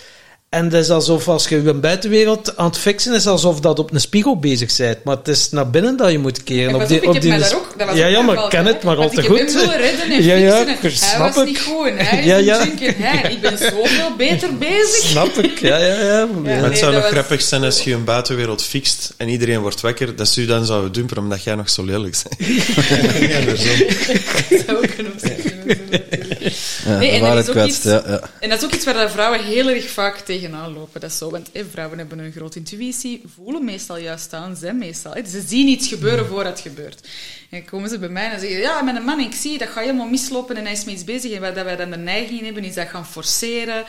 En 0.48 0.64
het 0.64 0.72
is 0.72 0.90
alsof 0.90 1.28
als 1.28 1.48
je 1.48 1.62
je 1.62 1.74
buitenwereld 1.74 2.56
aan 2.56 2.66
het 2.66 2.78
fixen 2.78 3.14
is, 3.14 3.26
alsof 3.26 3.60
dat 3.60 3.78
op 3.78 3.92
een 3.92 4.00
spiegel 4.00 4.38
bezig 4.38 4.76
bent. 4.76 5.04
Maar 5.04 5.16
het 5.16 5.28
is 5.28 5.50
naar 5.50 5.70
binnen 5.70 5.96
dat 5.96 6.10
je 6.10 6.18
moet 6.18 6.42
keren. 6.42 6.74
op 6.74 6.88
die, 6.88 7.08
op 7.08 7.20
die, 7.20 7.38
daar 7.38 7.54
ook, 7.54 7.74
dat 7.78 7.88
was 7.88 7.96
ja, 7.96 8.06
ja, 8.06 8.20
maar 8.20 8.44
ik 8.44 8.48
ken 8.48 8.66
het 8.66 8.82
maar 8.82 8.96
al 8.96 9.10
te 9.10 9.22
goed. 9.22 9.40
Ik 9.40 9.48
willen 9.48 9.76
redden 9.76 10.10
en 10.10 10.22
ja, 10.30 10.34
ja, 10.34 10.76
fixen. 10.80 11.08
Hij 11.08 11.18
was 11.18 11.44
niet 11.44 11.60
goed. 11.60 11.90
Hij 11.94 12.24
ja, 12.24 12.36
ja. 12.36 12.66
Hij, 12.78 13.32
ik 13.32 13.40
ben 13.40 13.58
zoveel 13.58 14.16
beter 14.16 14.56
bezig. 14.68 15.04
Snap 15.04 15.38
ik, 15.38 15.58
ja, 15.58 15.76
ja, 15.78 16.00
ja. 16.00 16.28
ja 16.44 16.50
het 16.50 16.78
zou 16.78 16.92
nog 16.92 17.02
was... 17.02 17.10
grappig 17.10 17.42
zijn 17.42 17.64
als 17.64 17.82
je 17.82 17.92
een 17.92 18.04
buitenwereld 18.04 18.62
fixt 18.62 19.14
en 19.16 19.28
iedereen 19.28 19.60
wordt 19.60 19.80
wekker, 19.80 20.16
dat 20.16 20.28
ze 20.28 20.40
je 20.40 20.46
dan 20.46 20.66
zouden 20.66 20.92
dumpen 20.92 21.18
omdat 21.18 21.42
jij 21.42 21.54
nog 21.54 21.70
zo 21.70 21.84
lelijk 21.84 22.16
bent. 22.22 22.48
ja, 23.30 23.40
dat 23.40 23.58
zou 24.66 24.76
ook 24.76 25.55
nee, 25.66 27.10
en, 27.10 27.20
dat 27.20 27.48
is 27.48 27.48
ook 27.48 27.66
iets, 27.66 27.82
ja, 27.82 28.02
ja. 28.06 28.30
en 28.40 28.48
dat 28.48 28.58
is 28.58 28.64
ook 28.64 28.74
iets 28.74 28.84
waar 28.84 29.10
vrouwen 29.10 29.44
heel 29.44 29.68
erg 29.68 29.90
vaak 29.90 30.18
tegenaan 30.18 30.72
lopen. 30.72 31.00
Dat 31.00 31.10
is 31.10 31.18
zo, 31.18 31.30
want 31.30 31.50
vrouwen 31.70 31.98
hebben 31.98 32.18
een 32.18 32.32
grote 32.32 32.58
intuïtie, 32.58 33.22
voelen 33.36 33.64
meestal 33.64 33.98
juist 33.98 34.32
aan, 34.32 34.56
zijn 34.56 34.78
meestal. 34.78 35.14
ze 35.26 35.42
zien 35.46 35.68
iets 35.68 35.88
gebeuren 35.88 36.26
voordat 36.26 36.52
het 36.52 36.60
gebeurt. 36.60 37.08
En 37.50 37.64
komen 37.64 37.88
ze 37.88 37.98
bij 37.98 38.08
mij 38.08 38.30
en 38.30 38.40
zeggen, 38.40 38.58
ja, 38.58 38.82
met 38.82 38.96
een 38.96 39.04
man, 39.04 39.20
ik 39.20 39.34
zie, 39.34 39.58
dat 39.58 39.68
gaat 39.68 39.84
helemaal 39.84 40.08
mislopen 40.08 40.56
en 40.56 40.64
hij 40.64 40.72
is 40.72 40.84
mee 40.84 40.94
iets 40.94 41.04
bezig. 41.04 41.32
En 41.32 41.40
wat 41.40 41.54
wij 41.54 41.76
dan 41.76 41.90
de 41.90 41.96
neiging 41.96 42.40
hebben, 42.40 42.64
is 42.64 42.74
dat 42.74 42.88
gaan 42.88 43.06
forceren, 43.06 43.84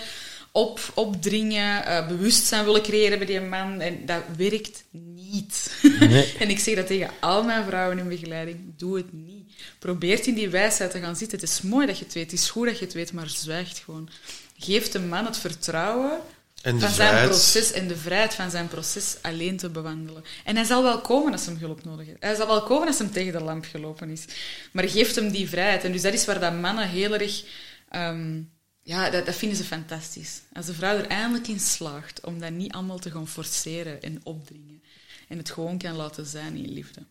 op, 0.52 0.80
opdringen, 0.94 1.84
uh, 1.88 2.08
bewustzijn 2.08 2.66
willen 2.66 2.82
creëren 2.82 3.18
bij 3.18 3.28
die 3.28 3.42
man. 3.42 3.82
En 3.82 4.06
dat 4.06 4.22
werkt 4.38 4.84
niet. 4.92 5.78
Nee. 6.00 6.34
en 6.40 6.50
ik 6.50 6.60
zeg 6.60 6.76
dat 6.76 6.88
tegen 6.88 7.10
al 7.20 7.44
mijn 7.44 7.66
vrouwen 7.66 7.98
in 7.98 8.08
begeleiding, 8.08 8.60
doe 8.78 8.98
het 8.98 9.14
niet. 9.14 9.37
Probeert 9.80 10.28
in 10.28 10.34
die 10.34 10.50
wijsheid 10.50 10.92
te 10.92 11.00
gaan 11.00 11.16
zitten. 11.16 11.40
Het 11.40 11.50
is 11.50 11.62
mooi 11.62 11.86
dat 11.86 11.98
je 11.98 12.04
het 12.04 12.14
weet, 12.14 12.32
het 12.32 12.40
is 12.40 12.50
goed 12.50 12.66
dat 12.66 12.80
je 12.80 12.86
het 12.86 12.94
weet, 12.94 13.14
maar 13.14 13.30
zwijgt 13.30 13.78
gewoon. 13.78 14.10
Geef 14.58 14.90
de 14.90 15.00
man 15.00 15.26
het 15.26 15.38
vertrouwen 15.38 16.20
van 16.62 16.90
zijn 16.90 17.28
proces 17.28 17.72
en 17.72 17.88
de 17.88 17.98
vrijheid 17.98 18.34
van 18.34 18.52
zijn 18.52 18.68
proces 18.68 19.18
alleen 19.22 19.58
te 19.58 19.70
bewandelen. 19.70 20.24
En 20.44 20.56
hij 20.56 20.66
zal 20.66 20.84
wel 20.84 21.02
komen 21.02 21.32
als 21.32 21.46
hem 21.46 21.58
hulp 21.58 21.84
nodig 21.84 22.06
heeft. 22.06 22.24
Hij 22.24 22.36
zal 22.36 22.48
wel 22.48 22.64
komen 22.64 22.88
als 22.88 22.98
hem 22.98 23.12
tegen 23.12 23.34
de 23.34 23.42
lamp 23.42 23.66
gelopen 23.66 24.10
is. 24.10 24.26
Maar 24.72 24.90
geeft 24.90 25.16
hem 25.16 25.32
die 25.32 25.50
vrijheid. 25.50 25.84
En 25.84 25.92
dus 25.92 26.02
dat 26.02 26.14
is 26.14 26.26
waar 26.26 26.40
dat 26.40 26.60
mannen 26.60 26.90
heel 26.90 27.14
erg... 27.14 27.44
Ehm, 27.90 28.42
ja, 28.84 29.10
dat, 29.10 29.26
dat, 29.26 29.36
vinden 29.36 29.58
ze 29.58 29.64
fantastisch. 29.64 30.42
Als 30.54 30.66
de 30.66 30.74
vrouw 30.74 30.98
er 30.98 31.08
eindelijk 31.08 31.48
in 31.48 31.60
slaagt 31.60 32.26
om 32.26 32.40
dat 32.40 32.52
niet 32.52 32.72
allemaal 32.72 33.00
te 33.00 33.12
gaan 33.12 33.28
forceren 33.28 34.02
en 34.02 34.20
opdringen. 34.24 34.84
En 35.28 35.38
het 35.38 35.52
gewoon 35.52 35.78
kan 35.78 35.96
laten 35.96 36.26
zijn 36.26 36.56
in 36.56 36.72
liefde. 36.72 37.02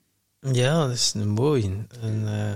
Ja, 0.53 0.87
dat 0.87 0.95
is 0.95 1.13
een 1.15 1.29
mooie. 1.29 1.77
En, 2.01 2.23
uh, 2.25 2.53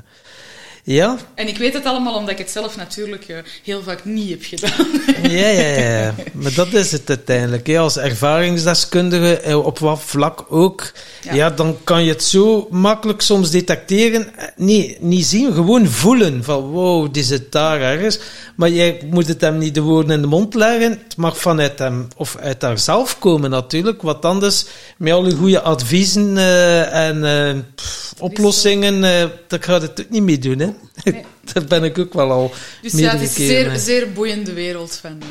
ja. 0.82 1.16
En 1.34 1.48
ik 1.48 1.58
weet 1.58 1.72
het 1.72 1.84
allemaal 1.84 2.14
omdat 2.14 2.30
ik 2.30 2.38
het 2.38 2.50
zelf 2.50 2.76
natuurlijk 2.76 3.28
uh, 3.28 3.36
heel 3.64 3.82
vaak 3.82 4.04
niet 4.04 4.30
heb 4.30 4.42
gedaan. 4.42 4.86
ja, 5.22 5.48
ja, 5.48 5.80
ja. 5.80 6.14
Maar 6.32 6.54
dat 6.54 6.72
is 6.72 6.92
het 6.92 7.08
uiteindelijk. 7.08 7.76
Als 7.76 7.96
ervaringsdeskundige, 7.96 9.40
eh, 9.40 9.66
op 9.66 9.78
wat 9.78 10.00
vlak 10.02 10.44
ook, 10.48 10.92
ja. 11.32 11.50
dan 11.50 11.76
kan 11.84 12.04
je 12.04 12.10
het 12.10 12.22
zo 12.22 12.66
makkelijk 12.70 13.20
soms 13.20 13.50
detecteren. 13.50 14.26
Nee, 14.56 14.96
niet 15.00 15.26
zien, 15.26 15.52
gewoon 15.52 15.86
voelen. 15.86 16.44
Van 16.44 16.60
wow, 16.62 17.12
die 17.12 17.22
zit 17.22 17.52
daar 17.52 17.80
ergens. 17.80 18.18
Maar 18.56 18.70
jij 18.70 19.00
moet 19.10 19.28
het 19.28 19.40
hem 19.40 19.58
niet 19.58 19.74
de 19.74 19.80
woorden 19.80 20.14
in 20.14 20.20
de 20.20 20.26
mond 20.26 20.54
leggen. 20.54 20.90
Het 20.90 21.16
mag 21.16 21.38
vanuit 21.38 21.78
hem 21.78 22.08
of 22.16 22.36
uit 22.36 22.62
haarzelf 22.62 23.18
komen 23.18 23.50
natuurlijk. 23.50 24.02
Wat 24.02 24.24
anders, 24.24 24.64
met 24.96 25.12
al 25.12 25.22
die 25.22 25.36
goede 25.36 25.60
adviezen 25.60 26.36
uh, 26.36 27.08
en 27.08 27.16
uh, 27.16 27.62
pff, 27.74 28.14
oplossingen, 28.18 29.00
dat 29.48 29.64
gaat 29.64 29.82
het 29.82 30.00
ook 30.00 30.10
niet 30.10 30.22
mee 30.22 30.38
doen. 30.38 30.58
Hè? 30.58 30.69
Nee. 31.04 31.24
Daar 31.52 31.64
ben 31.64 31.84
ik 31.84 31.98
ook 31.98 32.12
wel 32.12 32.30
al 32.30 32.52
Dus 32.82 32.92
ja, 32.92 33.10
het 33.10 33.20
is 33.20 33.38
een 33.38 33.46
zeer, 33.46 33.78
zeer 33.78 34.12
boeiende 34.12 34.52
wereld 34.52 34.96
van, 34.96 35.22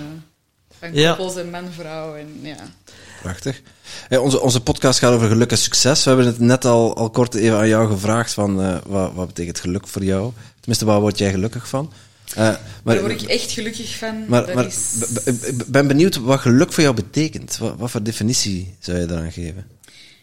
van 0.79 0.91
koppels 0.93 1.35
en 1.35 1.49
man-vrouw. 1.49 2.15
En, 2.15 2.39
ja. 2.41 2.57
Prachtig. 3.21 3.61
onze, 4.09 4.39
onze 4.39 4.61
podcast 4.61 4.99
gaat 4.99 5.13
over 5.13 5.27
geluk 5.27 5.51
en 5.51 5.57
succes. 5.57 6.03
We 6.03 6.09
hebben 6.09 6.27
het 6.27 6.39
net 6.39 6.65
al, 6.65 6.95
al 6.95 7.09
kort 7.09 7.35
even 7.35 7.57
aan 7.57 7.67
jou 7.67 7.87
gevraagd 7.87 8.33
van 8.33 8.81
wat, 8.85 9.13
wat 9.13 9.27
betekent 9.27 9.59
geluk 9.59 9.87
voor 9.87 10.03
jou? 10.03 10.31
Tenminste, 10.59 10.85
waar 10.85 10.99
word 10.99 11.17
jij 11.17 11.31
gelukkig 11.31 11.67
van? 11.67 11.91
Uh, 12.29 12.35
maar, 12.37 12.59
Daar 12.83 12.99
word 12.99 13.21
ik 13.21 13.29
echt 13.29 13.51
gelukkig 13.51 13.95
van. 13.95 14.25
Maar, 14.27 14.53
maar 14.53 14.65
is... 14.65 14.93
ben 15.67 15.87
benieuwd 15.87 16.15
wat 16.15 16.39
geluk 16.39 16.73
voor 16.73 16.83
jou 16.83 16.95
betekent. 16.95 17.57
Wat, 17.57 17.75
wat, 17.77 17.91
voor 17.91 18.03
definitie 18.03 18.75
zou 18.79 18.99
je 18.99 19.05
daaraan 19.05 19.31
geven? 19.31 19.67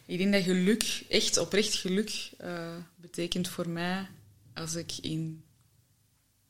Ik 0.06 0.18
denk 0.18 0.32
dat 0.32 0.43
geluk, 0.43 1.02
echt 1.09 1.38
oprecht 1.38 1.74
geluk, 1.74 2.30
uh, 2.44 2.48
betekent 2.97 3.48
voor 3.48 3.68
mij 3.68 4.06
als 4.57 4.74
ik 4.74 4.93
in, 5.01 5.45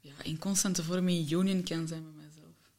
ja, 0.00 0.14
in 0.22 0.38
constante 0.38 0.82
vorm 0.82 1.08
in 1.08 1.28
union 1.30 1.62
kan 1.62 1.88
zijn 1.88 2.04
met 2.04 2.14
mezelf. 2.14 2.70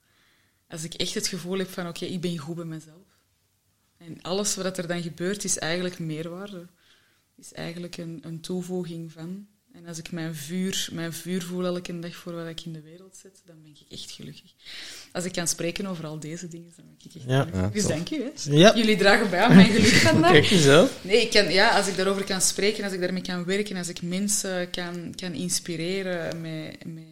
Als 0.68 0.84
ik 0.84 0.94
echt 0.94 1.14
het 1.14 1.28
gevoel 1.28 1.58
heb 1.58 1.70
van, 1.70 1.88
oké, 1.88 2.06
ik 2.06 2.22
ben 2.22 2.38
goed 2.38 2.56
bij 2.56 2.66
mezelf. 2.66 3.20
En 3.98 4.22
alles 4.22 4.56
wat 4.56 4.78
er 4.78 4.88
dan 4.88 5.02
gebeurt 5.02 5.44
is 5.44 5.58
eigenlijk 5.58 5.99
meerwaarde. 5.99 6.68
Is 7.36 7.54
eigenlijk 7.54 7.98
een, 7.98 8.20
een 8.22 8.41
toevoeging 8.41 9.12
van. 9.12 9.48
En 9.78 9.86
als 9.88 9.98
ik 9.98 10.12
mijn 10.12 10.36
vuur, 10.36 10.90
mijn 10.91 11.14
vuur 11.14 11.44
voel 11.44 11.66
elke 11.66 11.99
dag 11.99 12.16
voor 12.16 12.34
wat 12.34 12.48
ik 12.48 12.66
in 12.66 12.74
de 12.74 12.82
wereld 12.82 13.18
zet, 13.22 13.41
dan 13.45 13.56
ben 13.62 13.72
ik 13.72 13.99
echt 13.99 14.12
gelukkig. 14.12 14.54
Als 15.12 15.26
ik 15.26 15.32
kan 15.32 15.48
spreken 15.48 15.86
over 15.86 16.06
al 16.06 16.20
deze 16.20 16.48
dingen, 16.48 16.72
dan 16.76 16.86
ben 16.86 16.95
ik 16.98 17.16
echt 17.16 17.24
ja, 17.30 17.44
gelukkig. 17.44 17.72
dus 17.72 17.88
dank 17.88 18.10
u. 18.10 18.32
Ja. 18.58 18.76
Jullie 18.76 18.98
dragen 18.98 19.30
bij 19.30 19.40
aan 19.40 19.56
mijn 19.56 19.72
geluk 19.72 19.94
vandaag. 20.12 20.32
Kijk 20.32 20.45
zo. 20.45 20.88
Nee, 21.02 21.22
ik 21.22 21.32
kan, 21.32 21.52
ja, 21.52 21.78
als 21.78 21.88
ik 21.88 21.95
daarover 21.95 22.24
kan 22.24 22.41
spreken, 22.41 22.84
als 22.84 22.94
ik 22.94 22.99
daarmee 22.99 23.22
kan 23.22 23.45
werken, 23.45 23.78
als 23.78 23.88
ik 23.88 24.02
mensen 24.02 24.70
kan, 24.70 25.14
kan 25.16 25.34
inspireren 25.34 26.41
met, 26.41 26.86
met, 26.86 27.04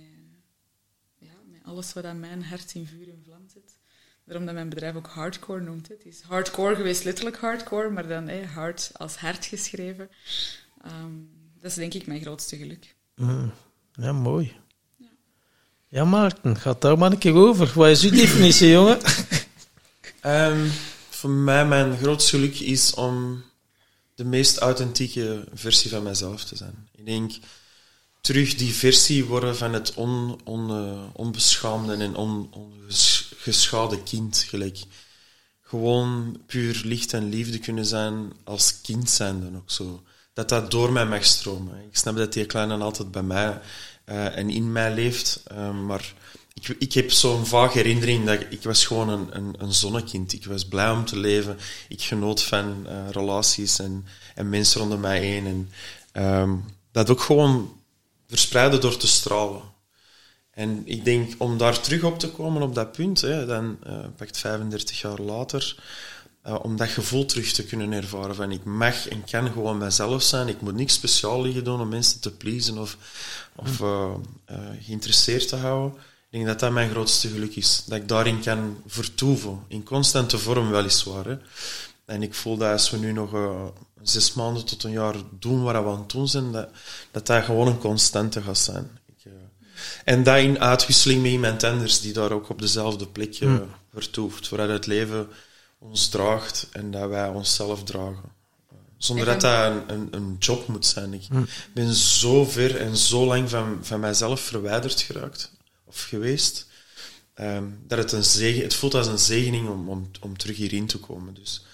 ja, 1.18 1.34
met 1.52 1.62
alles 1.64 1.94
wat 1.94 2.06
aan 2.06 2.20
mijn 2.20 2.44
hart 2.44 2.74
in 2.74 2.88
vuur 2.88 3.08
en 3.08 3.22
vlam 3.26 3.48
zit. 3.54 3.78
Daarom 4.26 4.46
dat 4.46 4.56
mijn 4.56 4.70
bedrijf 4.70 4.96
ook 4.96 5.08
hardcore 5.08 5.62
noemt. 5.62 5.88
Het 5.88 6.06
is 6.06 6.22
hardcore 6.22 6.76
geweest, 6.76 7.04
letterlijk 7.04 7.38
hardcore, 7.38 7.90
maar 7.90 8.08
dan 8.08 8.30
hard 8.30 8.92
als 8.94 9.16
hart 9.16 9.46
geschreven. 9.46 10.10
Um, 10.86 11.35
dat 11.66 11.74
is 11.74 11.80
denk 11.80 11.94
ik 11.94 12.08
mijn 12.08 12.22
grootste 12.22 12.58
geluk. 12.58 12.96
Mm. 13.16 13.52
Ja, 13.94 14.12
mooi. 14.12 14.56
Ja. 14.98 15.08
ja, 15.88 16.06
Maarten, 16.06 16.58
gaat 16.58 16.82
daar 16.82 16.98
maar 16.98 17.12
een 17.12 17.18
keer 17.18 17.34
over. 17.34 17.72
Wat 17.76 17.90
is 17.90 18.04
uw 18.04 18.10
definitie, 18.10 18.70
jongen? 18.78 19.00
Um, 20.26 20.72
voor 21.10 21.30
mij, 21.30 21.66
mijn 21.66 21.98
grootste 21.98 22.36
geluk 22.36 22.60
is 22.60 22.94
om 22.94 23.44
de 24.16 24.24
meest 24.24 24.58
authentieke 24.58 25.48
versie 25.54 25.90
van 25.90 26.04
mezelf 26.04 26.44
te 26.44 26.56
zijn. 26.56 26.88
Ik 26.96 27.06
denk 27.06 27.32
terug 28.22 28.56
die 28.56 28.74
versie 28.74 29.26
worden 29.26 29.58
van 29.58 29.74
het 29.74 29.94
on, 29.94 30.40
on, 30.44 30.70
uh, 30.70 31.04
onbeschaamde 31.14 31.96
en 31.96 32.16
on, 32.16 32.50
ongeschade 32.54 34.04
kind. 34.04 34.38
Gelijk 34.38 34.80
gewoon 35.62 36.42
puur 36.46 36.82
licht 36.84 37.14
en 37.14 37.30
liefde 37.30 37.60
kunnen 37.60 37.86
zijn 37.86 38.34
als 38.44 38.82
kind 38.82 39.10
zijn 39.10 39.42
dan 39.42 39.56
ook 39.56 39.72
zo. 39.72 40.04
Dat 40.36 40.50
dat 40.50 40.72
door 40.72 40.92
mij 40.92 41.06
mag 41.06 41.26
stromen. 41.26 41.84
Ik 41.90 41.98
snap 41.98 42.16
dat 42.16 42.34
die 42.34 42.46
kleine 42.46 42.78
altijd 42.78 43.12
bij 43.12 43.24
mij 43.24 43.60
uh, 44.06 44.38
en 44.38 44.50
in 44.50 44.72
mij 44.72 44.94
leeft, 44.94 45.44
uh, 45.52 45.72
maar 45.72 46.14
ik, 46.54 46.76
ik 46.80 46.94
heb 46.94 47.12
zo'n 47.12 47.46
vaag 47.46 47.74
herinnering 47.74 48.26
dat 48.26 48.40
ik, 48.50 48.64
was 48.64 48.86
gewoon 48.86 49.10
een, 49.10 49.28
een, 49.32 49.56
een, 49.58 49.74
zonnekind. 49.74 50.34
Ik 50.34 50.46
was 50.46 50.66
blij 50.66 50.92
om 50.92 51.06
te 51.06 51.20
leven. 51.20 51.58
Ik 51.88 52.02
genoot 52.02 52.44
van 52.44 52.86
uh, 52.86 53.10
relaties 53.12 53.80
en, 53.80 54.06
en 54.36 54.50
mensen 54.50 54.80
rondom 54.80 55.00
mij 55.00 55.20
heen. 55.20 55.70
En 56.14 56.24
um, 56.24 56.66
dat 56.92 57.10
ook 57.10 57.22
gewoon 57.22 57.80
verspreiden 58.28 58.82
door 58.82 58.98
te 58.98 59.08
stralen. 59.08 59.62
En 60.52 60.82
ik 60.86 61.06
denk, 61.06 61.34
om 61.38 61.58
daar 61.58 61.80
terug 61.80 62.04
op 62.04 62.20
te 62.20 62.30
komen 62.32 62.62
op 62.62 62.76
dat 62.76 62.92
punt, 62.92 63.22
hè, 63.22 63.46
dan 63.46 63.80
pakt 64.16 64.38
35 64.38 65.02
jaar 65.02 65.20
later, 65.22 65.76
uh, 66.48 66.56
om 66.62 66.76
dat 66.76 66.90
gevoel 66.90 67.26
terug 67.26 67.52
te 67.52 67.66
kunnen 67.66 67.92
ervaren 67.92 68.36
van 68.36 68.52
ik 68.52 68.64
mag 68.64 69.08
en 69.08 69.24
kan 69.24 69.52
gewoon 69.52 69.78
mijzelf 69.78 70.24
zijn. 70.24 70.48
Ik 70.48 70.62
moet 70.62 70.76
niks 70.76 70.94
speciaal 70.94 71.42
liggen 71.42 71.64
doen 71.64 71.82
om 71.82 71.90
mensen 71.90 72.20
te 72.20 72.32
pleasen 72.32 72.78
of, 72.78 72.98
of 73.56 73.80
uh, 73.80 74.12
geïnteresseerd 74.82 75.48
te 75.48 75.56
houden. 75.56 76.00
Ik 76.00 76.42
denk 76.42 76.46
dat 76.46 76.60
dat 76.60 76.72
mijn 76.72 76.90
grootste 76.90 77.28
geluk 77.28 77.56
is. 77.56 77.84
Dat 77.88 77.98
ik 77.98 78.08
daarin 78.08 78.42
kan 78.42 78.82
vertoeven. 78.88 79.60
In 79.68 79.84
constante 79.84 80.38
vorm 80.38 80.70
weliswaar. 80.70 81.26
Hè. 81.26 81.38
En 82.06 82.24
ik 82.24 82.34
voel 82.34 82.58
dat 82.58 82.72
als 82.72 82.90
we 82.90 82.98
nu 82.98 83.12
nog 83.12 83.32
zes 84.02 84.34
maanden 84.34 84.66
tot 84.66 84.84
een 84.84 84.92
jaar 84.92 85.16
doen 85.40 85.64
wat 85.64 85.84
we 85.84 85.90
aan 85.90 86.00
het 86.00 86.10
doen 86.10 86.28
zijn, 86.28 86.52
dat 86.52 86.70
dat, 87.12 87.28
dat 87.28 87.44
gewoon 87.44 87.68
een 87.68 87.78
constante 87.78 88.42
gaat 88.42 88.58
zijn. 88.58 88.90
En 90.04 90.24
dat 90.24 90.38
in 90.38 90.60
uitwisseling 90.60 91.22
met 91.22 91.32
iemand 91.32 91.64
anders 91.64 92.02
die 92.02 92.14
daar 92.14 92.32
ook 92.32 92.50
op 92.50 92.62
dezelfde 92.62 93.08
plek 93.08 93.40
uh, 93.40 93.62
vertoeft. 93.94 94.48
Vooruit 94.48 94.70
het 94.70 94.86
leven 94.86 95.28
ons 95.90 96.08
draagt 96.08 96.68
en 96.72 96.92
dat 96.92 97.10
wij 97.10 97.28
onszelf 97.28 97.84
dragen. 97.84 98.34
Zonder 98.98 99.26
dat 99.26 99.42
dat 99.42 99.72
een, 99.72 99.94
een, 99.94 100.08
een, 100.12 100.36
job 100.40 100.68
moet 100.68 100.86
zijn. 100.86 101.14
Ik 101.14 101.28
ben 101.74 101.94
zo 101.94 102.46
ver 102.46 102.78
en 102.78 102.98
zo 102.98 103.26
lang 103.26 103.50
van, 103.50 103.80
van 103.82 104.00
mijzelf 104.00 104.42
verwijderd 104.42 105.02
geraakt, 105.02 105.52
of 105.86 106.04
geweest, 106.04 106.68
um, 107.36 107.80
dat 107.88 107.98
het 107.98 108.12
een 108.12 108.24
zegen, 108.24 108.64
het 108.64 108.76
voelt 108.76 108.94
als 108.94 109.08
een 109.08 109.20
zegening 109.20 109.70
om, 109.70 109.90
om, 109.90 110.12
om 110.22 110.38
terug 110.38 110.58
hierin 110.58 110.88
te 110.88 110.98
komen. 110.98 111.34
Dus 111.34 111.66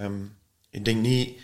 um, 0.00 0.36
ik 0.70 0.84
denk 0.84 1.00
niet 1.00 1.38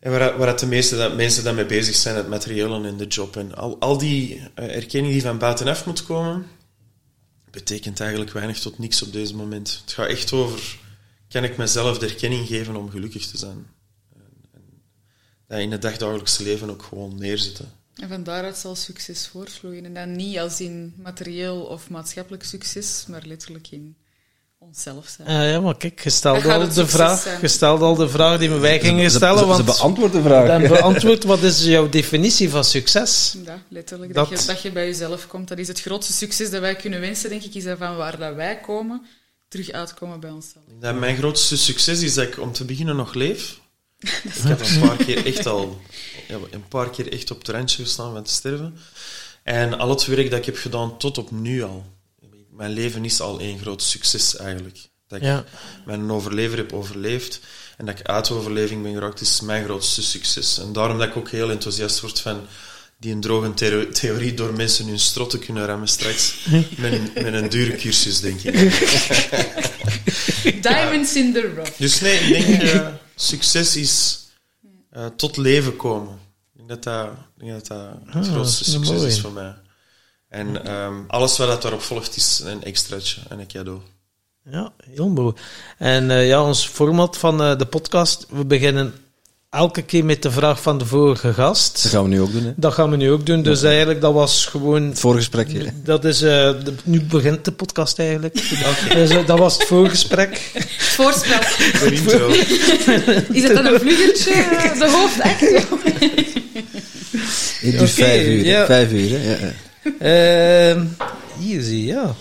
en 0.00 0.10
waar, 0.10 0.38
waar 0.38 0.58
de 0.58 0.66
meeste 0.66 0.96
dat, 0.96 1.16
mensen 1.16 1.44
dan 1.44 1.54
mee 1.54 1.66
bezig 1.66 1.94
zijn, 1.94 2.16
het 2.16 2.28
materiële 2.28 2.86
en 2.88 2.96
de 2.96 3.06
job. 3.06 3.36
En 3.36 3.54
al, 3.54 3.76
al 3.80 3.98
die 3.98 4.36
uh, 4.36 4.76
erkenning 4.76 5.12
die 5.12 5.22
van 5.22 5.38
buitenaf 5.38 5.86
moet 5.86 6.02
komen, 6.02 6.46
betekent 7.50 8.00
eigenlijk 8.00 8.32
weinig 8.32 8.58
tot 8.58 8.78
niks 8.78 9.02
op 9.02 9.12
deze 9.12 9.36
moment. 9.36 9.80
Het 9.80 9.92
gaat 9.92 10.08
echt 10.08 10.32
over, 10.32 10.78
kan 11.28 11.44
ik 11.44 11.56
mezelf 11.56 11.98
de 11.98 12.06
erkenning 12.06 12.46
geven 12.46 12.76
om 12.76 12.90
gelukkig 12.90 13.26
te 13.26 13.38
zijn? 13.38 13.66
En, 14.14 14.22
dat 15.46 15.58
in 15.58 15.72
het 15.72 15.82
dagdagelijkse 15.82 16.42
leven 16.42 16.70
ook 16.70 16.82
gewoon 16.82 17.18
neerzetten. 17.18 17.72
En 17.94 18.08
van 18.08 18.24
daaruit 18.24 18.56
zal 18.56 18.74
succes 18.74 19.26
voortvloeien. 19.26 19.84
En 19.84 19.94
dan 19.94 20.12
niet 20.12 20.38
als 20.38 20.60
in 20.60 20.94
materieel 20.96 21.62
of 21.62 21.90
maatschappelijk 21.90 22.44
succes, 22.44 23.04
maar 23.08 23.26
letterlijk 23.26 23.70
in 23.70 23.96
onszelf 24.62 25.08
zijn. 25.16 25.28
Uh, 25.28 25.50
ja, 25.50 25.60
maar 25.60 25.76
kijk, 25.76 26.00
je 26.04 26.10
stelde, 26.10 26.52
al 26.52 26.68
de, 26.68 26.86
vraag, 26.86 27.40
je 27.40 27.48
stelde 27.48 27.84
al 27.84 27.94
de 27.94 28.08
vraag 28.08 28.38
die 28.38 28.50
wij 28.50 28.80
gingen 28.80 29.10
stellen. 29.10 29.38
Ze, 29.38 29.44
ze, 29.44 29.46
want 29.46 29.58
ze 29.58 29.64
beantwoord 29.64 30.12
de 30.12 30.22
vraag. 30.22 30.46
Dan 30.46 30.68
beantwoord, 30.68 31.24
wat 31.24 31.42
is 31.42 31.64
jouw 31.64 31.88
definitie 31.88 32.50
van 32.50 32.64
succes? 32.64 33.36
Ja, 33.44 33.62
letterlijk. 33.68 34.14
Dat, 34.14 34.28
dat, 34.28 34.40
je, 34.40 34.46
dat 34.46 34.62
je 34.62 34.72
bij 34.72 34.86
jezelf 34.86 35.26
komt. 35.26 35.48
Dat 35.48 35.58
is 35.58 35.68
het 35.68 35.80
grootste 35.80 36.12
succes 36.12 36.50
dat 36.50 36.60
wij 36.60 36.76
kunnen 36.76 37.00
wensen, 37.00 37.30
denk 37.30 37.42
ik, 37.42 37.54
is 37.54 37.64
dat 37.64 37.78
van 37.78 37.96
waar 37.96 38.18
dat 38.18 38.34
wij 38.34 38.60
komen, 38.60 39.06
terug 39.48 39.70
uitkomen 39.70 40.20
bij 40.20 40.30
onszelf. 40.30 40.64
Ja, 40.80 40.92
mijn 40.92 41.16
grootste 41.16 41.56
succes 41.56 42.02
is 42.02 42.14
dat 42.14 42.26
ik 42.26 42.38
om 42.38 42.52
te 42.52 42.64
beginnen 42.64 42.96
nog 42.96 43.14
leef. 43.14 43.60
ik 44.00 44.42
heb 44.42 44.60
een 44.60 44.80
paar 44.80 44.96
keer 44.96 45.26
echt 45.26 45.46
al 45.46 45.80
ja, 46.28 46.36
een 46.50 46.68
paar 46.68 46.90
keer 46.90 47.12
echt 47.12 47.30
op 47.30 47.38
het 47.38 47.48
randje 47.48 47.82
gestaan 47.82 48.12
van 48.12 48.22
te 48.22 48.32
sterven. 48.32 48.76
En 49.42 49.78
al 49.78 49.88
het 49.88 50.06
werk 50.06 50.30
dat 50.30 50.38
ik 50.38 50.44
heb 50.44 50.56
gedaan 50.56 50.98
tot 50.98 51.18
op 51.18 51.30
nu 51.30 51.62
al 51.62 51.84
mijn 52.60 52.72
leven 52.72 53.04
is 53.04 53.20
al 53.20 53.38
één 53.38 53.58
groot 53.58 53.82
succes 53.82 54.36
eigenlijk. 54.36 54.78
Dat 55.06 55.22
ik 55.22 55.44
mijn 55.84 56.10
overlever 56.10 56.58
heb 56.58 56.72
overleefd 56.72 57.40
en 57.76 57.86
dat 57.86 57.98
ik 57.98 58.06
uit 58.06 58.30
overleving 58.30 58.82
ben 58.82 58.92
geraakt, 58.92 59.20
is 59.20 59.40
mijn 59.40 59.64
grootste 59.64 60.02
succes. 60.02 60.58
En 60.58 60.72
daarom 60.72 60.98
dat 60.98 61.08
ik 61.08 61.16
ook 61.16 61.30
heel 61.30 61.50
enthousiast 61.50 62.00
word 62.00 62.20
van 62.20 62.40
die 62.98 63.12
een 63.12 63.20
droge 63.20 63.88
theorie 63.92 64.34
door 64.34 64.52
mensen 64.52 64.86
hun 64.86 64.98
strot 64.98 65.30
te 65.30 65.38
kunnen 65.38 65.66
remmen 65.66 65.88
straks. 65.88 66.46
met, 66.76 67.14
met 67.24 67.34
een 67.34 67.48
dure 67.48 67.76
cursus, 67.76 68.20
denk 68.20 68.40
ik. 68.40 68.54
Diamonds 70.62 71.16
in 71.16 71.32
the 71.32 71.52
rough. 71.54 71.78
Dus 71.78 72.00
nee, 72.00 72.18
ik 72.18 72.46
denk 72.46 72.62
uh, 72.62 72.88
succes 73.14 73.76
is 73.76 74.18
uh, 74.96 75.06
tot 75.06 75.36
leven 75.36 75.76
komen. 75.76 76.18
Ik 76.52 76.56
denk 76.56 76.68
dat 76.68 76.82
dat, 76.82 77.06
ik 77.36 77.44
denk 77.44 77.52
dat, 77.52 77.66
dat 77.66 78.14
het 78.14 78.26
ah, 78.26 78.32
grootste 78.32 78.64
succes 78.64 79.02
is 79.02 79.20
voor 79.20 79.32
mij. 79.32 79.54
En 80.30 80.72
um, 80.72 81.04
alles 81.08 81.38
wat 81.38 81.62
daarop 81.62 81.82
volgt 81.82 82.16
is 82.16 82.42
een 82.44 82.62
extraatje 82.62 83.20
en 83.28 83.38
een 83.38 83.46
cadeau. 83.46 83.80
Ja, 84.50 84.72
heel 84.90 85.08
mooi. 85.08 85.34
En 85.78 86.10
uh, 86.10 86.26
ja, 86.28 86.44
ons 86.44 86.66
format 86.66 87.16
van 87.16 87.42
uh, 87.42 87.56
de 87.58 87.66
podcast, 87.66 88.26
we 88.28 88.44
beginnen 88.44 88.94
elke 89.50 89.82
keer 89.82 90.04
met 90.04 90.22
de 90.22 90.30
vraag 90.30 90.62
van 90.62 90.78
de 90.78 90.86
vorige 90.86 91.32
gast. 91.32 91.82
Dat 91.82 91.92
gaan 91.92 92.02
we 92.02 92.08
nu 92.08 92.20
ook 92.20 92.32
doen, 92.32 92.44
hè? 92.44 92.52
Dat 92.56 92.72
gaan 92.72 92.90
we 92.90 92.96
nu 92.96 93.10
ook 93.10 93.26
doen. 93.26 93.42
Dus 93.42 93.62
eigenlijk, 93.62 94.00
dat 94.00 94.12
was 94.12 94.46
gewoon... 94.46 94.82
Het 94.82 95.00
voorgesprek, 95.00 95.52
hè? 95.52 95.66
Dat 95.84 96.04
is... 96.04 96.22
Uh, 96.22 96.30
de, 96.30 96.74
nu 96.84 97.02
begint 97.02 97.44
de 97.44 97.52
podcast 97.52 97.98
eigenlijk. 97.98 98.34
dus, 98.94 99.26
dat 99.26 99.38
was 99.38 99.54
het 99.54 99.64
voorgesprek. 99.64 100.50
Het 100.52 100.82
voorspel. 100.82 101.40
De 101.88 101.94
intro. 101.94 102.28
is 103.32 103.42
het 103.42 103.54
dan 103.54 103.66
een 103.66 103.80
vluggertje, 103.80 104.32
de 104.78 104.90
hoofdact? 104.90 105.40
Het 107.60 107.60
duurt 107.60 107.74
okay, 107.74 107.88
vijf 107.88 108.26
uur. 108.26 108.44
Ja. 108.44 108.66
Vijf 108.66 108.92
uur, 108.92 109.10
hè? 109.10 109.46
Ja. 109.46 109.52
Uh, 109.84 110.76
easy, 111.40 111.74
ja. 111.74 112.14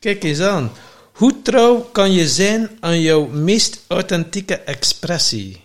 Kijk 0.00 0.24
eens 0.24 0.40
aan. 0.40 0.72
Hoe 1.12 1.42
trouw 1.42 1.80
kan 1.80 2.12
je 2.12 2.28
zijn 2.28 2.70
aan 2.80 3.00
jouw 3.00 3.26
meest 3.26 3.80
authentieke 3.86 4.54
expressie? 4.54 5.60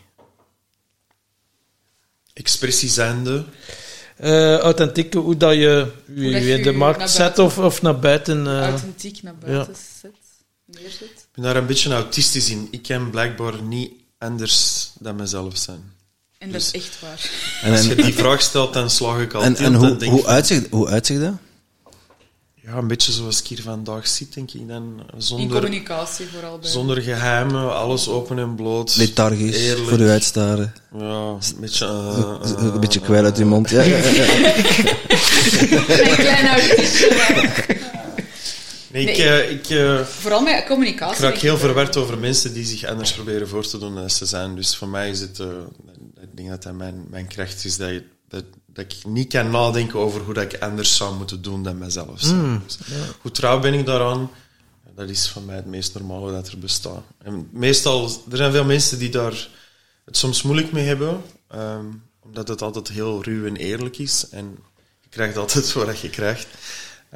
Expressie 2.33 2.89
zijnde? 2.89 3.45
Uh, 4.19 4.57
authentieke, 4.57 5.17
hoe 5.17 5.37
dat 5.37 5.53
je 5.53 5.91
hoe 6.05 6.23
je, 6.23 6.39
je 6.39 6.63
de 6.63 6.71
markt 6.71 7.09
zet 7.09 7.39
of, 7.39 7.57
of 7.57 7.81
naar 7.81 7.99
buiten. 7.99 8.45
Uh, 8.45 8.61
Authentiek 8.61 9.23
naar 9.23 9.35
buiten 9.35 9.73
ja. 9.73 9.79
zet, 10.01 10.15
neerzet. 10.65 11.01
Ik 11.01 11.27
ben 11.31 11.43
daar 11.43 11.55
een 11.55 11.65
beetje 11.65 11.93
autistisch 11.93 12.49
in. 12.49 12.67
Ik 12.71 12.81
kan 12.81 13.09
blijkbaar 13.09 13.61
niet 13.61 13.91
anders 14.17 14.91
dan 14.99 15.15
mezelf 15.15 15.57
zijn. 15.57 15.94
En 16.37 16.51
dat 16.51 16.61
is 16.61 16.71
dus- 16.71 16.81
echt 16.81 16.99
waar. 17.01 17.29
En, 17.61 17.71
als 17.71 17.85
je 17.85 17.95
die 17.95 18.13
vraag 18.13 18.41
stelt, 18.41 18.73
dan 18.73 18.89
slag 18.89 19.19
ik 19.21 19.33
al. 19.33 19.41
En, 19.41 19.55
en 19.55 19.73
hoe, 19.73 20.05
hoe, 20.05 20.25
uitzicht, 20.25 20.67
hoe 20.69 20.87
uitzicht 20.87 21.21
dat? 21.21 21.33
Ja, 22.65 22.73
een 22.73 22.87
beetje 22.87 23.11
zoals 23.11 23.39
ik 23.39 23.47
hier 23.47 23.61
vandaag 23.61 24.07
zit, 24.07 24.33
denk 24.33 24.51
ik. 24.51 24.67
Dan, 24.67 25.03
zonder, 25.17 25.45
In 25.45 25.51
communicatie 25.51 26.27
vooral. 26.33 26.57
Bij. 26.59 26.69
Zonder 26.69 27.01
geheimen, 27.01 27.75
alles 27.75 28.07
open 28.07 28.39
en 28.39 28.55
bloot. 28.55 28.95
Lethargisch, 28.95 29.57
eerlijk. 29.57 29.89
voor 29.89 29.99
u 29.99 30.09
uitstaren. 30.09 30.73
Ja, 30.97 31.29
een 31.29 31.59
beetje... 31.59 31.85
Uh, 31.85 32.51
uh, 32.51 32.73
een 32.73 32.79
beetje 32.79 32.99
kwijl 32.99 33.23
uit 33.23 33.37
uw 33.37 33.45
mond, 33.45 33.69
ja. 33.69 33.81
ja, 33.81 33.97
ja, 33.97 34.03
een 36.09 36.15
klein. 36.15 36.45
Nee, 38.91 39.05
ik, 39.05 39.17
nee. 39.17 39.49
ik, 39.49 39.69
uh, 39.69 40.01
Vooral 40.01 40.41
met 40.41 40.65
communicatie. 40.67 41.15
Ik 41.15 41.21
raak 41.21 41.37
heel 41.37 41.57
verward 41.57 41.97
over 41.97 42.17
mensen 42.17 42.53
die 42.53 42.65
zich 42.65 42.85
anders 42.85 43.13
proberen 43.13 43.47
voor 43.47 43.67
te 43.67 43.77
doen 43.77 43.95
dan 43.95 44.09
ze 44.09 44.25
zijn. 44.25 44.55
Dus 44.55 44.75
voor 44.75 44.87
mij 44.87 45.09
is 45.09 45.19
het 45.19 45.39
ik 46.35 46.41
denk 46.41 46.53
dat 46.53 46.63
dat 46.63 46.73
mijn, 46.73 47.05
mijn 47.09 47.27
kracht 47.27 47.65
is, 47.65 47.77
dat, 47.77 47.89
je, 47.89 48.03
dat, 48.27 48.43
dat 48.65 48.85
ik 48.85 49.05
niet 49.05 49.27
kan 49.27 49.51
nadenken 49.51 49.99
over 49.99 50.21
hoe 50.21 50.33
dat 50.33 50.53
ik 50.53 50.61
anders 50.61 50.95
zou 50.95 51.15
moeten 51.15 51.41
doen 51.41 51.63
dan 51.63 51.77
mezelf. 51.77 52.23
Mm, 52.23 52.63
dus, 52.65 52.77
Hoe 53.21 53.31
trouw 53.31 53.59
ben 53.59 53.73
ik 53.73 53.85
daaraan? 53.85 54.29
Dat 54.95 55.09
is 55.09 55.29
voor 55.29 55.41
mij 55.41 55.55
het 55.55 55.65
meest 55.65 55.93
normale 55.93 56.31
dat 56.31 56.47
er 56.47 56.59
bestaat. 56.59 57.03
En 57.17 57.49
meestal, 57.51 58.09
er 58.31 58.37
zijn 58.37 58.51
veel 58.51 58.65
mensen 58.65 58.99
die 58.99 59.09
daar 59.09 59.49
het 60.05 60.17
soms 60.17 60.41
moeilijk 60.41 60.71
mee 60.71 60.85
hebben, 60.85 61.21
um, 61.55 62.03
omdat 62.19 62.47
het 62.47 62.61
altijd 62.61 62.87
heel 62.87 63.23
ruw 63.23 63.45
en 63.45 63.55
eerlijk 63.55 63.97
is. 63.97 64.29
En 64.29 64.57
je 65.01 65.09
krijgt 65.09 65.37
altijd 65.37 65.73
wat 65.73 65.99
je 65.99 66.09
krijgt. 66.09 66.47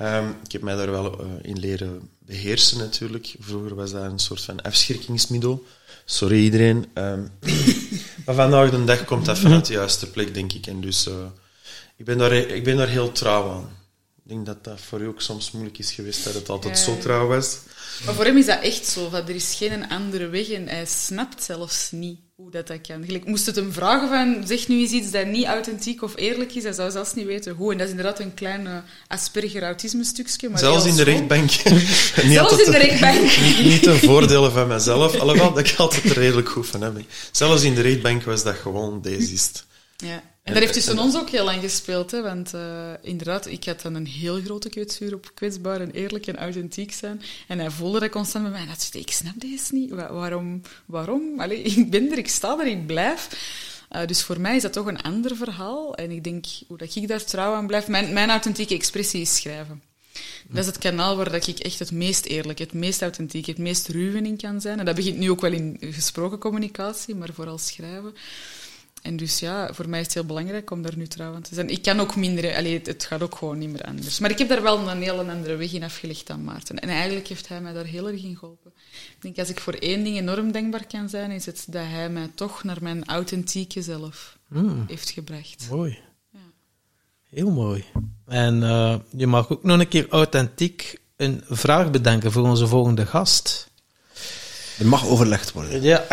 Um, 0.01 0.35
ik 0.43 0.51
heb 0.51 0.61
mij 0.61 0.75
daar 0.75 0.91
wel 0.91 1.23
uh, 1.23 1.31
in 1.41 1.59
leren 1.59 2.09
beheersen 2.19 2.77
natuurlijk. 2.77 3.35
Vroeger 3.39 3.75
was 3.75 3.91
dat 3.91 4.03
een 4.03 4.19
soort 4.19 4.41
van 4.41 4.61
afschrikkingsmiddel. 4.61 5.65
Sorry 6.11 6.43
iedereen. 6.43 6.85
Um, 6.93 7.31
maar 8.25 8.35
vandaag 8.35 8.69
de 8.69 8.83
dag 8.83 9.05
komt 9.05 9.25
dat 9.25 9.39
vanuit 9.39 9.65
de 9.65 9.73
juiste 9.73 10.09
plek, 10.09 10.33
denk 10.33 10.53
ik. 10.53 10.67
En 10.67 10.81
dus 10.81 11.07
uh, 11.07 11.13
ik, 11.97 12.05
ben 12.05 12.17
daar, 12.17 12.33
ik 12.33 12.63
ben 12.63 12.77
daar 12.77 12.87
heel 12.87 13.11
trouw 13.11 13.51
aan. 13.51 13.77
Ik 14.23 14.29
denk 14.29 14.45
dat 14.45 14.63
dat 14.63 14.81
voor 14.81 15.01
u 15.01 15.07
ook 15.07 15.21
soms 15.21 15.51
moeilijk 15.51 15.77
is 15.77 15.91
geweest, 15.91 16.23
dat 16.23 16.33
het 16.33 16.49
altijd 16.49 16.79
zo 16.79 16.97
trouw 16.97 17.27
was. 17.27 17.57
Maar 18.05 18.13
voor 18.13 18.25
hem 18.25 18.37
is 18.37 18.45
dat 18.45 18.61
echt 18.61 18.85
zo. 18.85 19.09
Dat 19.09 19.29
er 19.29 19.35
is 19.35 19.55
geen 19.55 19.89
andere 19.89 20.27
weg 20.27 20.49
en 20.49 20.67
hij 20.67 20.85
snapt 20.85 21.43
zelfs 21.43 21.91
niet 21.91 22.19
hoe 22.41 22.51
dat, 22.51 22.67
dat 22.67 22.81
kan. 22.87 23.03
Ik 23.03 23.25
moest 23.25 23.45
het 23.45 23.55
hem 23.55 23.73
vragen 23.73 24.07
van, 24.07 24.47
zeg 24.47 24.67
nu 24.67 24.79
eens 24.79 24.91
iets 24.91 25.11
dat 25.11 25.25
niet 25.25 25.45
authentiek 25.45 26.01
of 26.01 26.13
eerlijk 26.15 26.55
is. 26.55 26.63
Hij 26.63 26.73
zou 26.73 26.91
zelfs 26.91 27.13
niet 27.13 27.25
weten 27.25 27.55
hoe. 27.55 27.71
En 27.71 27.77
dat 27.77 27.87
is 27.87 27.93
inderdaad 27.93 28.19
een 28.19 28.33
klein 28.33 28.83
Asperger-autisme-stukje. 29.07 30.49
Zelfs 30.53 30.85
in 30.85 30.95
de 30.95 31.03
rechtbank. 31.03 31.51
zelfs 32.37 32.63
in 32.63 32.71
de 32.71 32.77
rechtbank. 32.77 33.37
Niet, 33.45 33.63
niet 33.63 33.83
ten 33.83 33.99
voordele 33.99 34.51
van 34.51 34.67
mezelf, 34.67 35.19
alhoewel 35.19 35.53
dat 35.53 35.67
ik 35.67 35.77
altijd 35.77 36.03
er 36.03 36.17
redelijk 36.17 36.49
goed 36.49 36.67
van 36.67 36.81
heb. 36.81 37.01
Zelfs 37.31 37.63
in 37.63 37.75
de 37.75 37.81
rechtbank 37.81 38.23
was 38.23 38.43
dat 38.43 38.55
gewoon 38.55 39.01
deze 39.01 39.37
Ja. 39.97 40.23
En 40.49 40.55
dat 40.55 40.63
heeft 40.63 40.73
tussen 40.73 40.99
ons 40.99 41.17
ook 41.17 41.29
heel 41.29 41.43
lang 41.43 41.61
gespeeld, 41.61 42.11
hè, 42.11 42.21
want 42.21 42.53
uh, 42.53 42.61
inderdaad, 43.01 43.47
ik 43.47 43.63
had 43.63 43.81
dan 43.81 43.95
een 43.95 44.07
heel 44.07 44.41
grote 44.41 44.69
kwetsuur 44.69 45.13
op 45.13 45.31
kwetsbaar 45.33 45.81
en 45.81 45.91
eerlijk 45.91 46.27
en 46.27 46.37
authentiek 46.37 46.91
zijn. 46.91 47.21
En 47.47 47.59
hij 47.59 47.69
voelde 47.69 47.99
dat 47.99 48.09
constant 48.09 48.43
bij 48.43 48.53
mij. 48.53 48.61
En 48.61 48.67
dat 48.67 48.89
ik 48.91 49.11
snap 49.11 49.33
deze 49.35 49.73
niet. 49.73 49.89
waarom? 49.89 50.61
waarom? 50.85 51.39
Allee, 51.39 51.61
ik 51.71 51.89
ben 51.89 52.11
er, 52.11 52.17
ik 52.17 52.27
sta 52.27 52.59
er, 52.59 52.67
ik 52.67 52.87
blijf. 52.87 53.27
Uh, 53.91 54.05
dus 54.05 54.23
voor 54.23 54.39
mij 54.39 54.55
is 54.55 54.61
dat 54.61 54.73
toch 54.73 54.85
een 54.85 55.01
ander 55.01 55.35
verhaal. 55.35 55.95
En 55.95 56.11
ik 56.11 56.23
denk, 56.23 56.45
hoe 56.67 56.77
dat 56.77 56.95
ik 56.95 57.07
daar 57.07 57.23
trouw 57.23 57.53
aan 57.53 57.67
blijf, 57.67 57.87
mijn, 57.87 58.13
mijn 58.13 58.29
authentieke 58.29 58.75
expressie 58.75 59.21
is 59.21 59.35
schrijven. 59.35 59.81
Dat 60.47 60.57
is 60.57 60.65
het 60.65 60.77
kanaal 60.77 61.15
waar 61.15 61.31
dat 61.31 61.47
ik 61.47 61.59
echt 61.59 61.79
het 61.79 61.91
meest 61.91 62.25
eerlijk, 62.25 62.59
het 62.59 62.73
meest 62.73 63.01
authentiek, 63.01 63.45
het 63.45 63.57
meest 63.57 63.87
ruw 63.87 64.15
in 64.15 64.37
kan 64.37 64.61
zijn. 64.61 64.79
En 64.79 64.85
dat 64.85 64.95
begint 64.95 65.17
nu 65.17 65.31
ook 65.31 65.41
wel 65.41 65.51
in 65.51 65.77
gesproken 65.79 66.37
communicatie, 66.37 67.15
maar 67.15 67.29
vooral 67.33 67.57
schrijven. 67.57 68.13
En 69.01 69.17
dus 69.17 69.39
ja, 69.39 69.73
voor 69.73 69.89
mij 69.89 69.99
is 69.99 70.05
het 70.05 70.13
heel 70.13 70.25
belangrijk 70.25 70.71
om 70.71 70.81
daar 70.81 70.97
nu 70.97 71.07
trouw 71.07 71.33
aan 71.33 71.41
te 71.41 71.55
zijn. 71.55 71.69
Ik 71.69 71.81
kan 71.81 71.99
ook 71.99 72.15
minder, 72.15 72.55
allee, 72.55 72.81
het, 72.83 73.05
gaat 73.05 73.21
ook 73.21 73.35
gewoon 73.35 73.57
niet 73.57 73.69
meer 73.69 73.81
anders. 73.81 74.19
Maar 74.19 74.29
ik 74.29 74.37
heb 74.37 74.49
daar 74.49 74.61
wel 74.61 74.89
een 74.89 75.01
heel 75.01 75.19
andere 75.19 75.55
weg 75.55 75.73
in 75.73 75.83
afgelegd 75.83 76.27
dan 76.27 76.43
Maarten. 76.43 76.79
En 76.79 76.89
eigenlijk 76.89 77.27
heeft 77.27 77.47
hij 77.47 77.61
mij 77.61 77.73
daar 77.73 77.85
heel 77.85 78.07
erg 78.07 78.23
in 78.23 78.37
geholpen. 78.37 78.73
Ik 79.15 79.21
denk, 79.21 79.37
als 79.37 79.49
ik 79.49 79.59
voor 79.59 79.73
één 79.73 80.03
ding 80.03 80.17
enorm 80.17 80.51
denkbaar 80.51 80.87
kan 80.87 81.09
zijn, 81.09 81.31
is 81.31 81.45
het 81.45 81.65
dat 81.67 81.83
hij 81.85 82.09
mij 82.09 82.31
toch 82.35 82.63
naar 82.63 82.77
mijn 82.81 83.05
authentieke 83.05 83.81
zelf 83.81 84.37
hmm. 84.47 84.83
heeft 84.87 85.09
gebracht. 85.09 85.67
Mooi. 85.69 85.99
Ja. 86.31 86.39
Heel 87.29 87.51
mooi. 87.51 87.83
En 88.27 88.61
uh, 88.61 88.95
je 89.17 89.27
mag 89.27 89.49
ook 89.49 89.63
nog 89.63 89.79
een 89.79 89.87
keer 89.87 90.09
authentiek 90.09 90.99
een 91.15 91.43
vraag 91.49 91.91
bedenken 91.91 92.31
voor 92.31 92.43
onze 92.43 92.67
volgende 92.67 93.05
gast. 93.05 93.69
Er 94.79 94.85
mag 94.85 95.07
overlegd 95.07 95.51
worden. 95.51 95.81
Ja. 95.81 96.05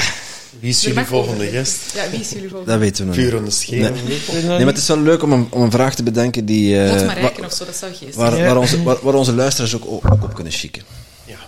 Wie 0.60 0.70
is 0.70 0.82
jullie 0.82 1.04
volgende 1.04 1.50
gast? 1.50 1.92
Ja, 1.94 2.10
wie 2.10 2.20
is 2.20 2.30
jullie 2.30 2.48
volgende 2.48 2.72
Dat 2.72 2.80
weten 2.80 3.00
we 3.00 3.06
nog 3.06 3.30
Puur 3.30 3.42
niet. 3.42 3.70
Nee. 3.70 4.42
nee, 4.42 4.58
maar 4.58 4.66
het 4.66 4.76
is 4.76 4.88
wel 4.88 5.00
leuk 5.00 5.22
om 5.22 5.32
een, 5.32 5.46
om 5.50 5.62
een 5.62 5.70
vraag 5.70 5.94
te 5.94 6.02
bedenken 6.02 6.44
die... 6.44 6.74
Uh, 6.74 6.90
Wat 6.90 7.06
maar 7.06 7.18
rijken 7.18 7.44
of 7.44 7.52
zo, 7.52 7.64
dat 7.64 7.76
zou 7.76 7.94
geest 7.94 8.14
waar, 8.14 8.30
waar, 8.30 8.56
onze, 8.56 8.82
waar, 8.82 8.96
waar, 9.02 9.14
onze 9.14 9.32
luisteraars 9.32 9.74
ook, 9.74 9.84
ook 9.86 10.22
op 10.22 10.34
kunnen 10.34 10.52
chicken. 10.52 10.82
Ja. 11.24 11.38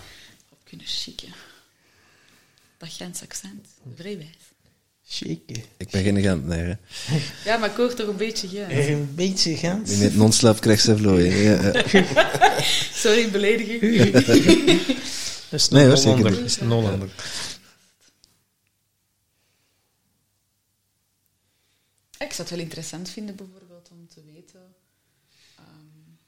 Op 0.50 0.58
kunnen 0.64 0.86
chicken. 0.86 1.28
Dat 2.78 2.88
Gens 2.92 3.22
accent. 3.22 3.66
Vrijwijs. 3.96 4.28
Chicken. 5.10 5.62
Ik 5.76 5.90
ben 5.90 6.02
geen 6.02 6.20
Gent, 6.20 6.46
nee. 6.46 6.58
Hè. 6.58 6.74
Ja, 7.44 7.56
maar 7.56 7.70
ik 7.70 7.76
hoor 7.76 7.94
toch 7.94 8.08
een 8.08 8.16
beetje 8.16 8.48
Gent. 8.48 8.88
Een 8.88 9.10
beetje 9.14 9.56
Gent. 9.56 9.98
Met 9.98 10.16
non-slap 10.16 10.60
krijgt 10.60 10.82
ze 10.82 10.96
vlooien. 10.96 11.36
Ja, 11.36 11.84
Sorry, 12.92 13.30
belediging. 13.30 14.10
Dat 14.12 14.28
is 15.50 15.68
nee, 15.74 15.86
hoor, 15.86 15.96
zeker 15.96 16.24
niet. 16.24 16.34
Dat 16.34 16.44
is 16.44 16.60
een 16.60 17.10
Ik 22.18 22.32
zou 22.32 22.48
het 22.48 22.50
wel 22.50 22.58
interessant 22.58 23.08
vinden, 23.08 23.36
bijvoorbeeld, 23.36 23.88
om 23.90 24.08
te 24.08 24.22
weten 24.24 24.74
um, 25.58 26.18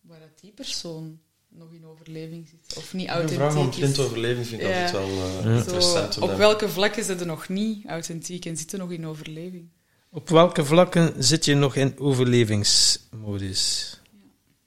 waar 0.00 0.20
dat 0.20 0.40
die 0.40 0.52
persoon 0.52 1.20
nog 1.48 1.72
in 1.72 1.86
overleving 1.86 2.48
zit. 2.48 2.76
Of 2.76 2.92
niet 2.92 3.08
authentiek 3.08 3.38
Een 3.38 3.50
vraag 3.50 3.64
omtrent 3.64 3.98
overleving 3.98 4.46
vind 4.46 4.60
ik 4.60 4.66
altijd 4.66 4.92
wel 4.92 5.08
uh, 5.08 5.56
interessant. 5.56 6.18
op 6.18 6.36
welke 6.36 6.68
vlakken 6.68 7.04
zitten 7.04 7.26
nog 7.26 7.48
niet 7.48 7.86
authentiek 7.86 8.44
en 8.44 8.56
zitten 8.56 8.78
nog 8.78 8.90
in 8.90 9.06
overleving? 9.06 9.68
Op 10.08 10.28
welke 10.28 10.64
vlakken 10.64 11.24
zit 11.24 11.44
je 11.44 11.54
nog 11.54 11.76
in 11.76 11.98
overlevingsmodus? 11.98 13.90
Ja. 14.10 14.18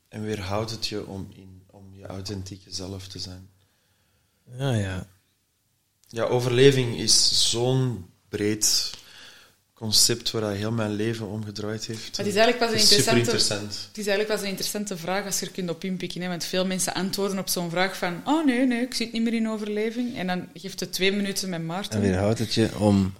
En 0.07 0.21
weerhoudt 0.21 0.71
het 0.71 0.87
je 0.87 1.05
om, 1.05 1.27
in, 1.35 1.63
om 1.67 1.93
je 1.93 2.05
authentieke 2.05 2.73
zelf 2.73 3.07
te 3.07 3.19
zijn? 3.19 3.49
Ja, 4.57 4.73
ja. 4.73 5.07
Ja, 6.07 6.23
overleving 6.23 6.97
is 6.97 7.49
zo'n 7.49 8.05
breed 8.29 8.91
concept 9.75 10.31
waar 10.31 10.41
hij 10.41 10.55
heel 10.55 10.71
mijn 10.71 10.93
leven 10.93 11.27
omgedraaid 11.27 11.85
heeft. 11.85 12.17
het 12.17 12.27
is 12.27 12.35
eigenlijk 12.35 12.57
pas 12.57 12.69
een 12.69 12.79
interessante, 12.79 13.19
interessant. 13.19 13.87
Het 13.87 13.97
is 13.97 14.07
eigenlijk 14.07 14.27
pas 14.27 14.41
een 14.41 14.47
interessante 14.47 14.97
vraag 14.97 15.25
als 15.25 15.39
je 15.39 15.45
er 15.45 15.51
kunt 15.51 15.69
op 15.69 15.83
inpikken. 15.83 16.21
Hè? 16.21 16.27
Want 16.27 16.43
veel 16.43 16.65
mensen 16.65 16.93
antwoorden 16.93 17.39
op 17.39 17.49
zo'n 17.49 17.69
vraag 17.69 17.97
van 17.97 18.21
oh 18.25 18.45
nee, 18.45 18.65
nee, 18.67 18.81
ik 18.81 18.93
zit 18.93 19.13
niet 19.13 19.23
meer 19.23 19.33
in 19.33 19.49
overleving. 19.49 20.17
En 20.17 20.27
dan 20.27 20.47
geeft 20.53 20.79
het 20.79 20.93
twee 20.93 21.11
minuten 21.11 21.49
met 21.49 21.63
Maarten. 21.63 21.93
En 21.93 22.01
weerhoudt 22.01 22.39
het 22.39 22.53
je 22.53 22.69
om... 22.77 23.13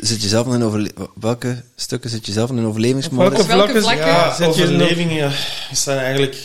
Zit 0.00 0.22
je 0.22 0.28
zelf 0.28 0.54
in 0.54 0.62
overle 0.62 0.90
welke 1.20 1.62
stukken 1.74 2.10
zit 2.10 2.26
je 2.26 2.32
zelf 2.32 2.50
in 2.50 2.56
een 2.56 2.66
overlevingsmodus? 2.66 3.46
Welke 3.46 3.52
vlakken? 3.52 3.82
vlakken? 3.82 4.06
Ja, 4.06 4.34
zit 4.34 4.46
overleving 4.46 5.12
ja, 5.12 5.30
is 5.70 5.84
dan 5.84 5.96
eigenlijk... 5.96 6.36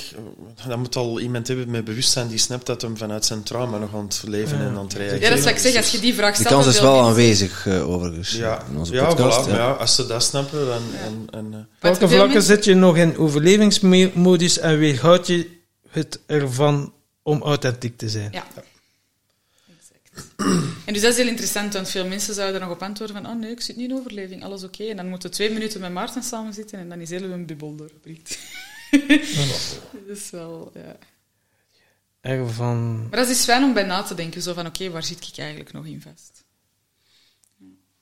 Dat 0.67 0.77
moet 0.77 0.95
al 0.95 1.19
iemand 1.19 1.47
hebben 1.47 1.69
met 1.69 1.85
bewustzijn 1.85 2.27
die 2.27 2.37
snapt 2.37 2.65
dat 2.65 2.81
hem 2.81 2.97
vanuit 2.97 3.25
zijn 3.25 3.43
trauma 3.43 3.77
nog 3.77 3.93
aan 3.95 4.03
het 4.03 4.21
leven 4.27 4.59
en 4.59 4.77
aan 4.77 4.83
het 4.83 4.93
reageren 4.93 5.21
Ja, 5.21 5.29
dat 5.29 5.37
is 5.37 5.43
wat 5.43 5.53
ik 5.53 5.59
zeg. 5.59 5.75
Als 5.75 5.91
je 5.91 5.99
die 5.99 6.13
vraag 6.13 6.35
stelt... 6.35 6.47
Die 6.47 6.57
kans 6.57 6.75
is 6.75 6.81
wel 6.81 7.01
aanwezig, 7.01 7.65
uh, 7.65 7.89
overigens, 7.89 8.31
ja. 8.31 8.63
in 8.69 8.77
onze 8.77 8.93
ja, 8.93 9.05
podcast. 9.05 9.47
Voilà, 9.47 9.52
ja. 9.55 9.71
als 9.71 9.95
ze 9.95 10.05
dat 10.05 10.23
snappen, 10.23 10.65
dan... 10.65 10.83
En, 10.95 11.27
en, 11.31 11.53
uh. 11.53 11.57
Welke 11.79 12.09
vlakken 12.09 12.41
zit 12.41 12.65
je 12.65 12.73
nog 12.73 12.97
in 12.97 13.17
overlevingsmodus 13.17 14.59
en 14.59 14.77
weerhoud 14.77 15.27
je 15.27 15.49
het 15.89 16.19
ervan 16.25 16.93
om 17.21 17.41
authentiek 17.41 17.97
te 17.97 18.09
zijn? 18.09 18.31
Ja. 18.31 18.43
En 20.85 20.93
dus 20.93 21.01
dat 21.01 21.11
is 21.11 21.17
heel 21.17 21.27
interessant, 21.27 21.73
want 21.73 21.89
veel 21.89 22.07
mensen 22.07 22.33
zouden 22.33 22.61
er 22.61 22.67
nog 22.67 22.75
op 22.75 22.83
antwoorden 22.83 23.15
van 23.15 23.25
oh 23.25 23.39
nee, 23.39 23.51
ik 23.51 23.61
zit 23.61 23.75
niet 23.75 23.89
in 23.89 23.95
overleving, 23.95 24.43
alles 24.43 24.63
oké. 24.63 24.83
En 24.83 24.95
dan 24.95 25.09
moeten 25.09 25.29
we 25.29 25.35
twee 25.35 25.51
minuten 25.51 25.81
met 25.81 25.91
Maarten 25.91 26.23
samen 26.23 26.53
zitten 26.53 26.79
en 26.79 26.89
dan 26.89 26.99
is 26.99 27.09
heel 27.09 27.23
een 27.23 27.45
bubbel 27.45 27.75
doorgeprikt. 27.75 28.39
dat 29.91 30.17
is 30.17 30.29
wel, 30.29 30.71
ja. 30.73 30.95
Ervan... 32.21 32.99
Maar 33.09 33.19
dat 33.19 33.29
is 33.29 33.43
fijn 33.43 33.63
om 33.63 33.73
bij 33.73 33.83
na 33.83 34.03
te 34.03 34.15
denken, 34.15 34.41
zo 34.41 34.53
van 34.53 34.65
oké, 34.65 34.89
waar 34.89 35.03
zit 35.03 35.27
ik 35.27 35.37
eigenlijk 35.37 35.73
nog 35.73 35.85
in 35.85 36.01
vast? 36.01 36.42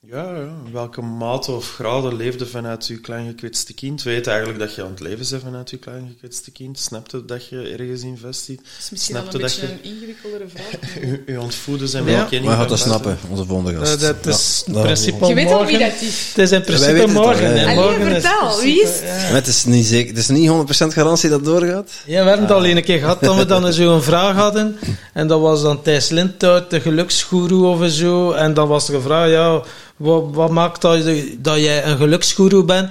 Ja, 0.10 0.36
ja, 0.36 0.53
welke 0.72 1.02
mate 1.02 1.52
of 1.52 1.73
graden 1.73 2.15
leefde 2.15 2.45
vanuit 2.45 2.88
je 2.88 2.99
klein 2.99 3.28
gekwetste 3.28 3.73
kind? 3.73 4.03
Weet 4.03 4.28
eigenlijk 4.28 4.60
dat 4.60 4.76
je 4.76 4.84
aan 4.84 4.90
het 4.90 4.99
leven 4.99 5.26
bent 5.30 5.41
vanuit 5.44 5.69
je 5.69 5.78
klein 5.78 6.07
gekwetste 6.07 6.52
kind? 6.52 6.80
Snapte 6.80 7.26
dat 7.26 7.48
je 7.48 7.76
ergens 7.78 8.03
in 8.03 8.18
vast 8.18 8.44
zit? 8.44 8.57
Dat 8.57 8.65
is 8.80 8.90
misschien 8.90 9.15
Snapte 9.15 9.38
wel 9.38 9.48
een 9.48 9.56
beetje 9.56 9.73
een 9.73 9.94
ingewikkeldere 9.94 10.45
vraag. 10.48 10.94
Je, 11.02 11.23
je 11.28 11.41
ontvoeden 11.41 11.88
zijn 11.88 12.06
ja. 12.06 12.11
welke 12.11 12.41
Maar 12.41 12.57
gaat 12.57 12.69
dat 12.69 12.80
snappen, 12.80 13.18
onze 13.30 13.45
volgende 13.45 13.78
gast. 13.78 14.02
Uh, 14.02 14.07
dat 14.22 14.26
is 14.26 14.64
in 14.68 14.73
principe 14.73 15.26
Je 15.26 15.34
weet 15.34 15.52
al 15.52 15.65
wie 15.65 15.78
dat 15.78 16.02
is. 16.02 16.28
Het 16.28 16.38
is 16.38 16.52
in 16.52 16.64
principe 16.64 17.07
morgen. 17.07 17.60
Het 17.60 17.76
morgen 17.76 18.02
vertel, 18.02 18.61
wie 18.61 18.82
is 18.82 18.99
het? 19.02 19.32
het 19.34 19.48
is 19.48 19.65
niet, 19.65 19.86
zeker, 19.86 20.10
het 20.10 20.18
is 20.18 20.28
niet 20.28 20.49
100% 20.49 20.53
garantie 20.88 21.30
dat 21.30 21.40
het 21.40 21.48
doorgaat. 21.48 21.91
Ja, 22.06 22.23
we 22.23 22.30
hebben 22.30 22.48
het 22.48 22.56
al 22.56 22.65
een 22.65 22.84
keer 22.84 22.99
gehad 22.99 23.22
dat 23.22 23.36
we 23.36 23.45
dan 23.45 23.73
zo 23.73 23.95
een 23.95 24.03
vraag 24.03 24.36
hadden. 24.36 24.80
En 25.14 25.28
dat 25.28 25.41
was 25.41 25.61
dan 25.61 25.82
Thijs 25.82 26.10
Lindhout, 26.10 26.69
de 26.69 26.82
geluksgoeroe 26.82 27.68
of 27.68 27.90
zo. 27.90 28.32
En 28.32 28.53
dan 28.53 28.68
was 28.68 28.88
er 28.88 28.95
een 28.95 29.02
vraag, 29.02 29.30
ja 29.30 29.64
wat, 30.02 30.23
wat 30.32 30.49
maakt 30.49 30.82
dat, 30.82 31.03
dat 31.38 31.57
jij 31.57 31.86
een 31.86 31.98
geluksgoeroe 31.98 32.64
bent? 32.64 32.90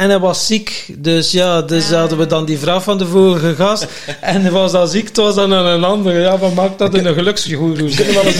En 0.00 0.08
hij 0.08 0.18
was 0.18 0.46
ziek. 0.46 0.94
Dus 0.98 1.30
ja, 1.30 1.62
dus 1.62 1.88
ja. 1.88 1.98
hadden 1.98 2.18
we 2.18 2.26
dan 2.26 2.44
die 2.44 2.58
vraag 2.58 2.82
van 2.82 2.98
de 2.98 3.06
vorige 3.06 3.54
gast. 3.54 3.86
En 4.20 4.42
hij 4.42 4.50
was 4.50 4.72
dan 4.72 4.88
ziek, 4.88 5.06
het 5.06 5.16
was 5.16 5.34
dan 5.34 5.50
een 5.52 5.84
andere. 5.84 6.18
Ja, 6.18 6.38
wat 6.38 6.54
maakt 6.54 6.78
dat 6.78 6.94
een 6.94 7.14
geluksgoeroe? 7.14 7.94
Kunnen 7.94 7.96
we 7.96 8.12
wel 8.12 8.26
een, 8.26 8.34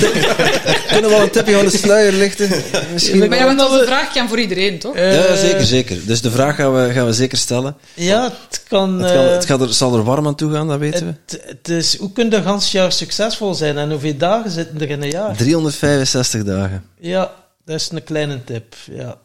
kunnen 0.92 1.10
wel 1.10 1.22
een 1.22 1.30
tipje 1.30 1.54
van 1.54 1.64
de 1.64 1.70
sluier 1.76 2.12
lichten? 2.12 2.50
Misschien 2.92 3.18
maar 3.18 3.38
ja, 3.38 3.44
want 3.44 3.70
onze 3.70 3.84
vraag 3.86 4.12
kan 4.12 4.28
voor 4.28 4.38
iedereen, 4.38 4.78
toch? 4.78 4.96
Uh, 4.96 5.14
ja, 5.14 5.36
zeker, 5.36 5.64
zeker. 5.64 5.98
Dus 6.06 6.20
de 6.20 6.30
vraag 6.30 6.56
gaan 6.56 6.74
we, 6.74 6.92
gaan 6.92 7.06
we 7.06 7.12
zeker 7.12 7.38
stellen. 7.38 7.76
Ja, 7.94 8.22
het 8.48 8.62
kan... 8.68 9.00
Het, 9.02 9.12
kan, 9.12 9.24
het 9.24 9.46
gaat 9.46 9.60
er, 9.60 9.72
zal 9.72 9.96
er 9.96 10.04
warm 10.04 10.26
aan 10.26 10.34
toe 10.34 10.52
gaan, 10.52 10.68
dat 10.68 10.78
weten 10.78 11.06
we. 11.06 11.36
Het, 11.46 11.68
is, 11.68 11.98
hoe 11.98 12.12
kun 12.12 12.30
je 12.30 12.36
een 12.36 12.42
gans 12.42 12.72
jaar 12.72 12.92
succesvol 12.92 13.54
zijn? 13.54 13.78
En 13.78 13.90
hoeveel 13.90 14.16
dagen 14.16 14.50
zitten 14.50 14.80
er 14.80 14.90
in 14.90 15.02
een 15.02 15.10
jaar? 15.10 15.36
365 15.36 16.44
dagen. 16.44 16.84
Ja, 16.98 17.32
dat 17.70 17.80
is 17.80 17.90
een 17.90 18.04
kleine 18.04 18.44
tip, 18.44 18.74
ja. 18.74 19.20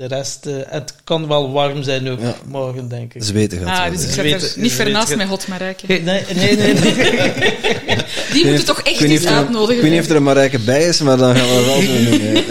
De 0.00 0.06
rest, 0.06 0.46
uh, 0.46 0.54
het 0.66 0.94
kan 1.04 1.28
wel 1.28 1.52
warm 1.52 1.82
zijn 1.82 2.10
ook 2.10 2.20
ja. 2.20 2.34
morgen, 2.46 2.88
denk 2.88 3.14
ik. 3.14 3.22
Zweten 3.22 3.58
gaat 3.58 3.78
Ah, 3.78 3.92
dus 3.92 4.04
ik 4.04 4.10
zet 4.10 4.54
er 4.54 4.60
niet 4.60 4.72
vernaast 4.72 5.16
met 5.16 5.28
Hot 5.28 5.48
Marijke. 5.48 5.86
Nee, 5.86 6.02
nee, 6.02 6.24
nee. 6.34 6.56
nee. 6.56 6.74
Die 8.32 8.46
moeten 8.46 8.64
toch 8.64 8.80
echt 8.80 9.00
iets 9.00 9.26
uitnodigen. 9.26 9.74
Ik 9.76 9.82
weet 9.82 9.90
niet 9.90 10.00
of 10.00 10.08
er 10.08 10.16
een 10.16 10.22
Marijke 10.22 10.58
bij 10.58 10.84
is, 10.84 11.00
maar 11.00 11.16
dan 11.16 11.36
gaan 11.36 11.48
we 11.48 11.64
wel 11.64 11.80
doen. 11.80 12.44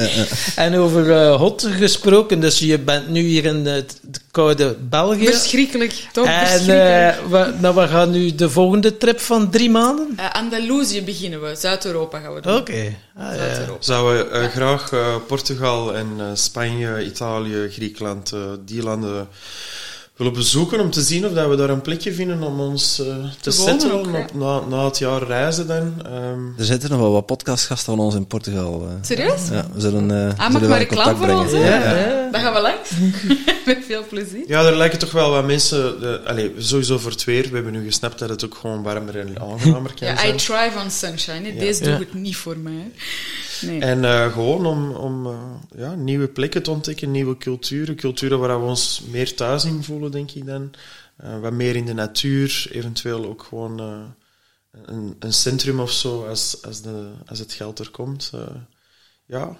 En 0.56 0.76
over 0.76 1.06
uh, 1.06 1.36
hot 1.36 1.68
gesproken, 1.72 2.40
dus 2.40 2.60
je 2.60 2.80
bent 2.80 3.10
nu 3.10 3.22
hier 3.22 3.46
in 3.46 3.64
de, 3.64 3.86
de 4.02 4.20
koude 4.32 4.76
België. 4.90 5.26
Verschrikkelijk, 5.26 5.94
toch? 6.12 6.26
En 6.26 6.60
uh, 6.60 6.68
we, 7.30 7.54
nou, 7.60 7.76
we 7.76 7.88
gaan 7.88 8.12
nu 8.12 8.36
de 8.36 8.50
volgende 8.50 8.98
trip 8.98 9.20
van 9.20 9.50
drie 9.50 9.70
maanden? 9.70 10.18
Uh, 10.20 10.32
Andalusië 10.32 11.04
beginnen 11.04 11.42
we, 11.42 11.56
Zuid-Europa 11.56 12.20
gaan 12.20 12.34
we 12.34 12.42
doen. 12.42 12.56
Oké. 12.56 12.72
Okay. 12.72 12.98
Ah, 13.18 13.36
ja. 13.36 13.66
Zouden 13.80 14.32
we 14.32 14.50
graag 14.50 14.94
Portugal 15.28 15.96
en 15.96 16.08
Spanje, 16.34 17.06
Italië, 17.06 17.39
Griekenland, 17.46 18.34
die 18.66 18.84
landen 18.84 19.28
willen 20.20 20.34
bezoeken 20.34 20.80
om 20.80 20.92
te 20.92 21.02
zien 21.02 21.26
of 21.26 21.34
dat 21.34 21.50
we 21.50 21.56
daar 21.56 21.70
een 21.70 21.82
plekje 21.82 22.14
vinden 22.14 22.44
om 22.44 22.60
ons 22.60 23.00
uh, 23.00 23.16
te 23.42 23.52
zetten 23.52 24.02
na, 24.34 24.60
na, 24.70 24.86
het 24.86 24.98
jaar 24.98 25.24
reizen 25.24 25.68
dan. 25.68 25.94
Um. 26.14 26.54
Er 26.58 26.66
zitten 26.66 26.90
nog 26.90 27.00
wel 27.00 27.12
wat 27.12 27.26
podcastgasten 27.26 27.96
van 27.96 28.06
ons 28.06 28.16
in 28.16 28.28
Portugal. 28.28 28.82
Uh. 28.84 28.94
Serieus? 29.02 29.48
Ja, 29.52 29.66
we 29.74 29.82
zullen, 29.82 30.10
uh, 30.10 30.46
ah, 30.46 30.52
mag 30.52 30.68
maar 30.68 30.78
reclame 30.78 31.16
voor 31.16 31.30
ons 31.30 31.52
ja, 31.52 31.60
ja. 31.60 32.30
Dan 32.32 32.42
gaan 32.42 32.54
we 32.54 32.62
langs. 32.62 32.90
Met 33.76 33.86
veel 33.86 34.08
plezier. 34.08 34.44
Ja, 34.48 34.66
er 34.66 34.76
lijken 34.76 35.00
toch 35.00 35.12
wel 35.12 35.32
wat 35.32 35.46
mensen... 35.46 36.00
De, 36.00 36.22
allez, 36.26 36.50
sowieso 36.58 36.98
voor 36.98 37.12
het 37.12 37.24
weer. 37.24 37.50
We 37.50 37.56
hebben 37.56 37.74
nu 37.74 37.86
gesnapt 37.86 38.20
dat 38.20 38.30
het 38.30 38.46
ook 38.46 38.56
gewoon 38.56 38.84
warmer 38.84 39.20
en 39.20 39.40
aangenamer 39.42 39.94
kan 39.94 40.08
ja, 40.08 40.18
zijn. 40.18 40.36
I 40.36 40.38
thrive 40.38 40.80
on 40.84 40.92
sunshine. 40.92 41.56
Deze 41.56 41.84
doet 41.84 42.00
het 42.00 42.14
niet 42.14 42.36
voor 42.36 42.58
mij. 42.58 42.92
Nee. 43.62 43.80
En 43.80 44.04
uh, 44.04 44.34
gewoon 44.34 44.66
om, 44.66 44.92
om 44.92 45.26
uh, 45.26 45.40
ja, 45.78 45.96
nieuwe 45.96 46.28
plekken 46.28 46.64
te 46.64 46.72
ontdekken, 46.72 47.12
nieuwe 47.12 47.38
culturen. 47.38 47.96
Culturen 47.96 48.40
waar 48.40 48.60
we 48.60 48.66
ons 48.66 49.02
meer 49.12 49.36
thuis 49.36 49.66
in 49.66 49.84
voelen, 49.84 50.12
denk 50.12 50.32
ik 50.32 50.46
dan. 50.46 50.72
Uh, 51.24 51.40
wat 51.40 51.54
meer 51.54 51.76
in 51.76 51.86
de 51.86 51.94
natuur, 51.94 52.68
eventueel 52.72 53.26
ook 53.26 53.44
gewoon 53.44 53.80
een, 54.86 55.16
een, 55.20 55.34
centrum 55.34 55.80
of 55.80 55.92
zo 55.92 56.28
als, 56.28 56.58
als, 56.62 56.82
de, 56.82 57.12
als 57.26 57.40
het 57.40 57.54
geld 57.54 57.80
er 57.80 57.90
komt. 57.90 58.32
ja, 59.26 59.58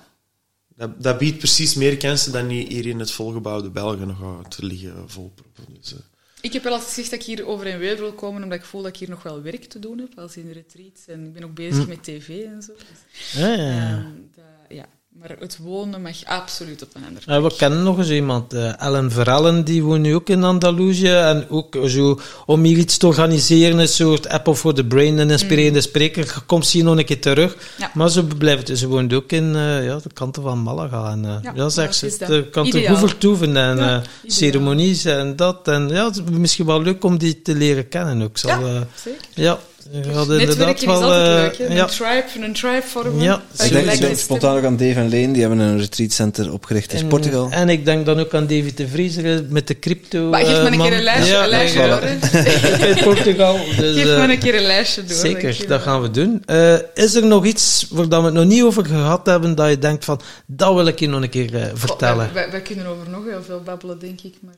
dat, 0.80 1.04
dat, 1.04 1.18
biedt 1.18 1.38
precies 1.38 1.74
meer 1.74 1.98
kansen 1.98 2.32
dan 2.32 2.48
hier 2.48 2.86
in 2.86 3.00
het 3.00 3.12
volgebouwde 3.12 3.70
België 3.70 4.06
nog 4.06 4.48
te 4.48 4.66
liggen 4.66 5.10
volproppen. 5.10 5.66
Dus, 5.80 5.96
ik 6.42 6.54
heb 6.54 6.64
wel 6.64 6.72
altijd 6.72 6.90
gezegd 6.90 7.12
dat 7.12 7.20
ik 7.20 7.26
hier 7.26 7.46
over 7.46 7.68
en 7.68 7.80
weer 7.80 7.98
wil 7.98 8.14
komen, 8.14 8.44
omdat 8.44 8.60
ik 8.60 8.66
voel 8.66 8.82
dat 8.82 8.94
ik 8.94 8.98
hier 8.98 9.10
nog 9.10 9.24
wel 9.24 9.42
werk 9.42 9.64
te 9.64 9.80
doen 9.80 9.98
heb, 10.00 10.20
als 10.20 10.38
in 10.38 10.46
de 10.46 10.54
retreats. 10.54 11.08
En 11.08 11.26
ik 11.26 11.34
ben 11.34 11.44
ook 11.44 11.54
bezig 11.54 11.84
hm. 11.84 11.90
met 11.90 12.04
tv 12.04 12.44
en 12.44 12.62
zo. 12.62 12.74
Dus, 12.74 13.42
ja, 13.42 13.54
ja, 13.54 13.64
ja. 13.64 13.98
Um, 13.98 14.30
dat, 14.36 14.78
ja. 14.78 14.86
Maar 15.20 15.36
het 15.40 15.58
wonen 15.58 16.02
mag 16.02 16.26
absoluut 16.26 16.82
op 16.84 16.90
een 16.94 17.04
ander 17.08 17.24
plek. 17.24 17.42
we 17.42 17.56
kennen 17.58 17.84
nog 17.84 17.98
eens 17.98 18.10
iemand, 18.10 18.54
uh, 18.54 18.82
Ellen 18.82 19.12
Verellen, 19.12 19.64
die 19.64 19.84
woont 19.84 20.02
nu 20.02 20.16
ook 20.16 20.30
in 20.30 20.44
Andalusië. 20.44 21.12
En 21.12 21.46
ook 21.50 21.78
zo, 21.86 22.20
om 22.46 22.64
hier 22.64 22.78
iets 22.78 22.98
te 22.98 23.08
organiseren, 23.08 23.78
een 23.78 23.88
soort 23.88 24.28
Apple 24.28 24.56
for 24.56 24.74
the 24.74 24.86
Brain, 24.86 25.18
een 25.18 25.30
inspirerende 25.30 25.80
mm. 25.80 25.86
spreker. 25.86 26.44
Komt 26.46 26.66
ze 26.66 26.78
hier 26.78 26.86
nog 26.86 26.98
een 26.98 27.06
keer 27.06 27.22
terug. 27.22 27.58
Ja. 27.78 27.92
Maar 27.94 28.10
ze, 28.10 28.24
blijft, 28.24 28.78
ze 28.78 28.88
woont 28.88 29.14
ook 29.14 29.32
in 29.32 29.56
uh, 29.56 29.86
ja, 29.86 30.00
de 30.04 30.14
kanten 30.14 30.44
van 30.44 30.60
Malaga. 30.60 31.12
En, 31.12 31.24
uh, 31.24 31.36
ja, 31.42 31.52
ja, 31.56 31.70
zegt 31.70 31.96
ze, 31.96 32.16
de 32.28 32.48
kanten 32.52 32.88
goed 32.88 33.00
vertoeven 33.00 33.58
en 33.58 33.78
ja, 33.78 34.02
ceremonies 34.26 35.06
en 35.06 35.36
dat. 35.36 35.68
En 35.68 35.90
ja, 35.90 36.06
het 36.06 36.16
is 36.16 36.24
misschien 36.32 36.66
wel 36.66 36.82
leuk 36.82 37.04
om 37.04 37.18
die 37.18 37.42
te 37.42 37.56
leren 37.56 37.88
kennen 37.88 38.22
ook. 38.22 38.38
Zal, 38.38 38.68
ja, 38.68 38.88
zeker. 39.04 39.22
Ja, 39.34 39.60
je 39.92 40.12
had 40.12 40.30
inderdaad 40.30 40.86
wel... 40.86 41.02
Uh, 41.02 41.10
leuk, 41.10 41.54
ja. 41.54 41.66
Een 41.66 41.88
tribe, 41.88 42.46
een 42.46 42.54
tribe 42.54 42.82
vormen. 42.86 43.22
Ja. 43.22 43.42
Ik 43.64 43.72
denk, 43.72 44.00
denk 44.00 44.18
spontaan 44.18 44.58
ook 44.58 44.64
aan 44.64 44.78
Dave 44.78 45.00
en 45.00 45.10
Leen, 45.10 45.32
die 45.32 45.42
hebben 45.42 45.60
een 45.60 45.80
retreatcenter 45.80 46.54
opgericht 46.54 46.94
in 46.94 47.08
Portugal. 47.08 47.50
En 47.52 47.70
ik 47.70 47.86
denk 47.86 48.06
dan 48.06 48.20
ook 48.20 48.34
aan 48.34 48.48
David 48.48 48.78
de 48.78 48.88
Vriezer 48.88 49.44
met 49.50 49.68
de 49.68 49.80
crypto 49.80 50.30
Maar 50.30 50.46
geef 50.46 50.58
uh, 50.58 50.64
me 50.64 50.72
een 50.72 50.82
keer 50.82 50.94
een 50.94 51.04
lijstje, 51.04 51.34
ja, 51.34 51.44
een 51.44 51.50
lijstje 51.50 51.88
door. 51.88 52.04
in 52.90 53.04
Portugal. 53.04 53.58
Dus, 53.78 53.96
geef 53.96 54.06
me 54.06 54.34
een 54.34 54.40
keer 54.40 54.56
een 54.56 54.66
lijstje 54.66 55.04
door. 55.04 55.18
Zeker, 55.18 55.68
dat 55.68 55.82
gaan 55.82 56.02
we 56.02 56.12
doen. 56.12 56.44
Uh, 56.46 56.78
is 56.94 57.16
er 57.16 57.26
nog 57.26 57.46
iets 57.46 57.88
waar 57.90 58.08
we 58.08 58.16
het 58.16 58.34
nog 58.34 58.46
niet 58.46 58.64
over 58.64 58.86
gehad 58.86 59.26
hebben, 59.26 59.56
dat 59.56 59.70
je 59.70 59.80
denkt 59.80 60.06
van, 60.06 60.22
dat 60.46 60.74
wil 60.74 60.88
ik 60.88 61.00
je 61.00 61.08
nog 61.08 61.22
een 61.22 61.30
keer 61.30 61.54
uh, 61.54 61.64
vertellen? 61.74 62.26
Oh, 62.26 62.34
wij, 62.34 62.52
wij, 62.52 62.62
kunnen 62.62 62.86
over 62.86 63.10
nog 63.10 63.24
heel 63.26 63.44
veel 63.44 63.62
babbelen, 63.62 64.00
denk 64.00 64.22
ik, 64.22 64.36
maar... 64.42 64.56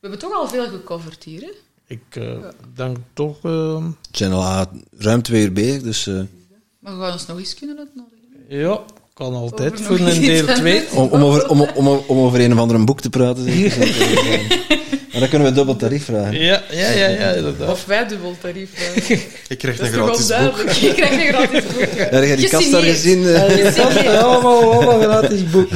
We 0.00 0.10
hebben 0.10 0.28
toch 0.28 0.38
al 0.38 0.48
veel 0.48 0.68
gecoverd 0.68 1.24
hier, 1.24 1.40
hè? 1.40 1.50
Ik 1.86 2.02
uh, 2.12 2.32
denk 2.74 2.96
toch... 3.12 3.36
Uh... 3.36 3.42
We 3.42 3.92
zijn 4.10 4.32
al 4.32 4.66
ruim 4.98 5.22
twee 5.22 5.42
uur 5.42 5.52
bezig, 5.52 5.82
dus... 5.82 6.06
Uh... 6.06 6.20
Maar 6.78 6.96
we 6.96 7.02
gaan 7.02 7.12
ons 7.12 7.26
nog 7.26 7.38
eens 7.38 7.54
kunnen 7.54 7.78
uitnodigen. 7.78 8.24
Ja, 8.48 8.80
kan 9.14 9.34
altijd, 9.34 9.80
voor 9.80 9.98
een 9.98 10.20
deel 10.20 10.46
2. 10.46 10.84
Om, 10.94 11.08
om, 11.08 11.22
over, 11.22 11.48
om, 11.48 11.60
om, 11.60 11.88
om 12.06 12.18
over 12.18 12.40
een 12.40 12.52
of 12.52 12.58
ander 12.58 12.84
boek 12.84 13.00
te 13.00 13.10
praten. 13.10 13.44
maar 15.10 15.20
dan 15.20 15.28
kunnen 15.28 15.48
we 15.48 15.54
dubbel 15.54 15.76
tarief 15.76 16.04
vragen. 16.04 16.40
Ja, 16.40 16.62
ja, 16.70 16.90
ja, 16.90 17.08
ja 17.08 17.30
inderdaad. 17.30 17.70
Of 17.70 17.84
wij 17.84 18.08
dubbel 18.08 18.36
tarief 18.40 18.70
vragen. 18.72 19.20
Ik 19.48 19.58
krijg 19.58 19.80
een 19.80 19.86
gratis 19.86 20.26
boek. 20.26 20.70
Je 20.70 20.92
krijgt 20.94 21.12
een 21.12 21.34
gratis 21.34 21.64
boek. 21.64 21.88
Ja, 21.96 22.04
heb 22.04 22.24
je 22.24 22.36
die 22.36 22.48
kast 22.48 22.70
daar 22.70 22.82
gezien? 22.82 23.20
Ja, 23.20 24.20
allemaal, 24.20 24.72
allemaal 24.72 25.00
gratis 25.00 25.50
boek. 25.50 25.68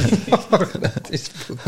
gratis 0.49 1.21
boek. 1.47 1.59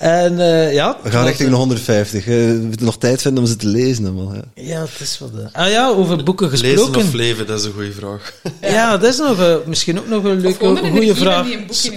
En, 0.00 0.32
uh, 0.32 0.72
ja, 0.72 0.98
We 1.02 1.10
gaan 1.10 1.26
richting 1.26 1.50
de 1.50 1.56
150. 1.56 2.26
Uh, 2.26 2.34
we 2.34 2.58
moeten 2.66 2.86
nog 2.86 2.98
tijd 2.98 3.22
vinden 3.22 3.42
om 3.42 3.48
ze 3.48 3.56
te 3.56 3.66
lezen. 3.66 4.04
Allemaal, 4.04 4.34
ja. 4.34 4.42
ja, 4.54 4.80
het 4.80 5.00
is 5.00 5.18
wat. 5.18 5.30
Uh... 5.36 5.44
Ah 5.52 5.70
ja, 5.70 5.88
over 5.88 6.24
boeken 6.24 6.50
gesproken. 6.50 6.84
Lezen 6.84 6.96
of 6.96 7.12
leven, 7.12 7.46
dat 7.46 7.58
is 7.58 7.64
een 7.64 7.72
goede 7.72 7.92
vraag. 7.92 8.32
Ja, 8.60 8.96
dat 8.96 9.10
is 9.12 9.18
nog, 9.18 9.40
uh, 9.40 9.54
misschien 9.66 9.98
ook 9.98 10.08
nog 10.08 10.24
een 10.24 10.40
leuke, 10.40 10.76
goede 10.76 11.14
vraag. 11.14 11.46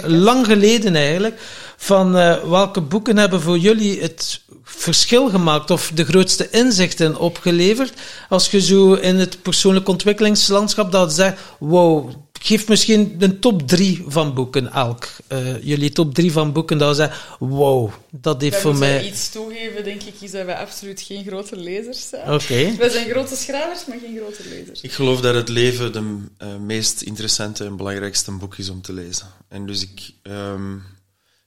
Lang 0.02 0.46
geleden 0.46 0.96
eigenlijk. 0.96 1.40
Van 1.76 2.12
welke 2.48 2.80
boeken 2.80 3.16
hebben 3.16 3.40
voor 3.40 3.58
jullie 3.58 4.00
het 4.00 4.40
verschil 4.62 5.28
gemaakt 5.28 5.70
of 5.70 5.90
de 5.94 6.04
grootste 6.04 6.50
inzichten 6.50 7.16
opgeleverd? 7.16 7.92
Als 8.28 8.50
je 8.50 8.60
zo 8.60 8.94
in 8.94 9.18
het 9.18 9.42
persoonlijk 9.42 9.88
ontwikkelingslandschap 9.88 10.92
dat 10.92 11.12
zegt, 11.12 11.38
wow, 11.58 12.10
geef 12.44 12.68
misschien 12.68 13.14
een 13.18 13.40
top 13.40 13.68
drie 13.68 14.04
van 14.06 14.34
boeken 14.34 14.72
elk. 14.72 15.08
Uh, 15.28 15.64
jullie 15.64 15.90
top 15.90 16.14
drie 16.14 16.32
van 16.32 16.52
boeken, 16.52 16.78
dat 16.78 16.96
we 16.96 17.10
wow, 17.38 17.90
dat 18.10 18.40
heeft 18.40 18.60
voor 18.60 18.76
mij... 18.76 18.98
Als 18.98 19.06
iets 19.06 19.30
toegeven, 19.30 19.84
denk 19.84 20.02
ik, 20.02 20.14
is 20.20 20.30
dat 20.30 20.44
wij 20.44 20.56
absoluut 20.56 21.00
geen 21.00 21.24
grote 21.24 21.56
lezers 21.56 22.08
zijn. 22.08 22.22
Oké. 22.22 22.42
Okay. 22.42 22.76
Wij 22.76 22.88
zijn 22.88 23.10
grote 23.10 23.36
schrijvers, 23.36 23.86
maar 23.86 23.98
geen 23.98 24.16
grote 24.16 24.48
lezers. 24.48 24.80
Ik 24.80 24.92
geloof 24.92 25.20
dat 25.20 25.34
het 25.34 25.48
leven 25.48 25.92
de 25.92 26.18
uh, 26.42 26.56
meest 26.56 27.02
interessante 27.02 27.64
en 27.64 27.76
belangrijkste 27.76 28.32
boek 28.32 28.56
is 28.56 28.68
om 28.68 28.82
te 28.82 28.92
lezen. 28.92 29.26
En 29.48 29.66
dus 29.66 29.82
ik 29.82 30.12
um, 30.22 30.82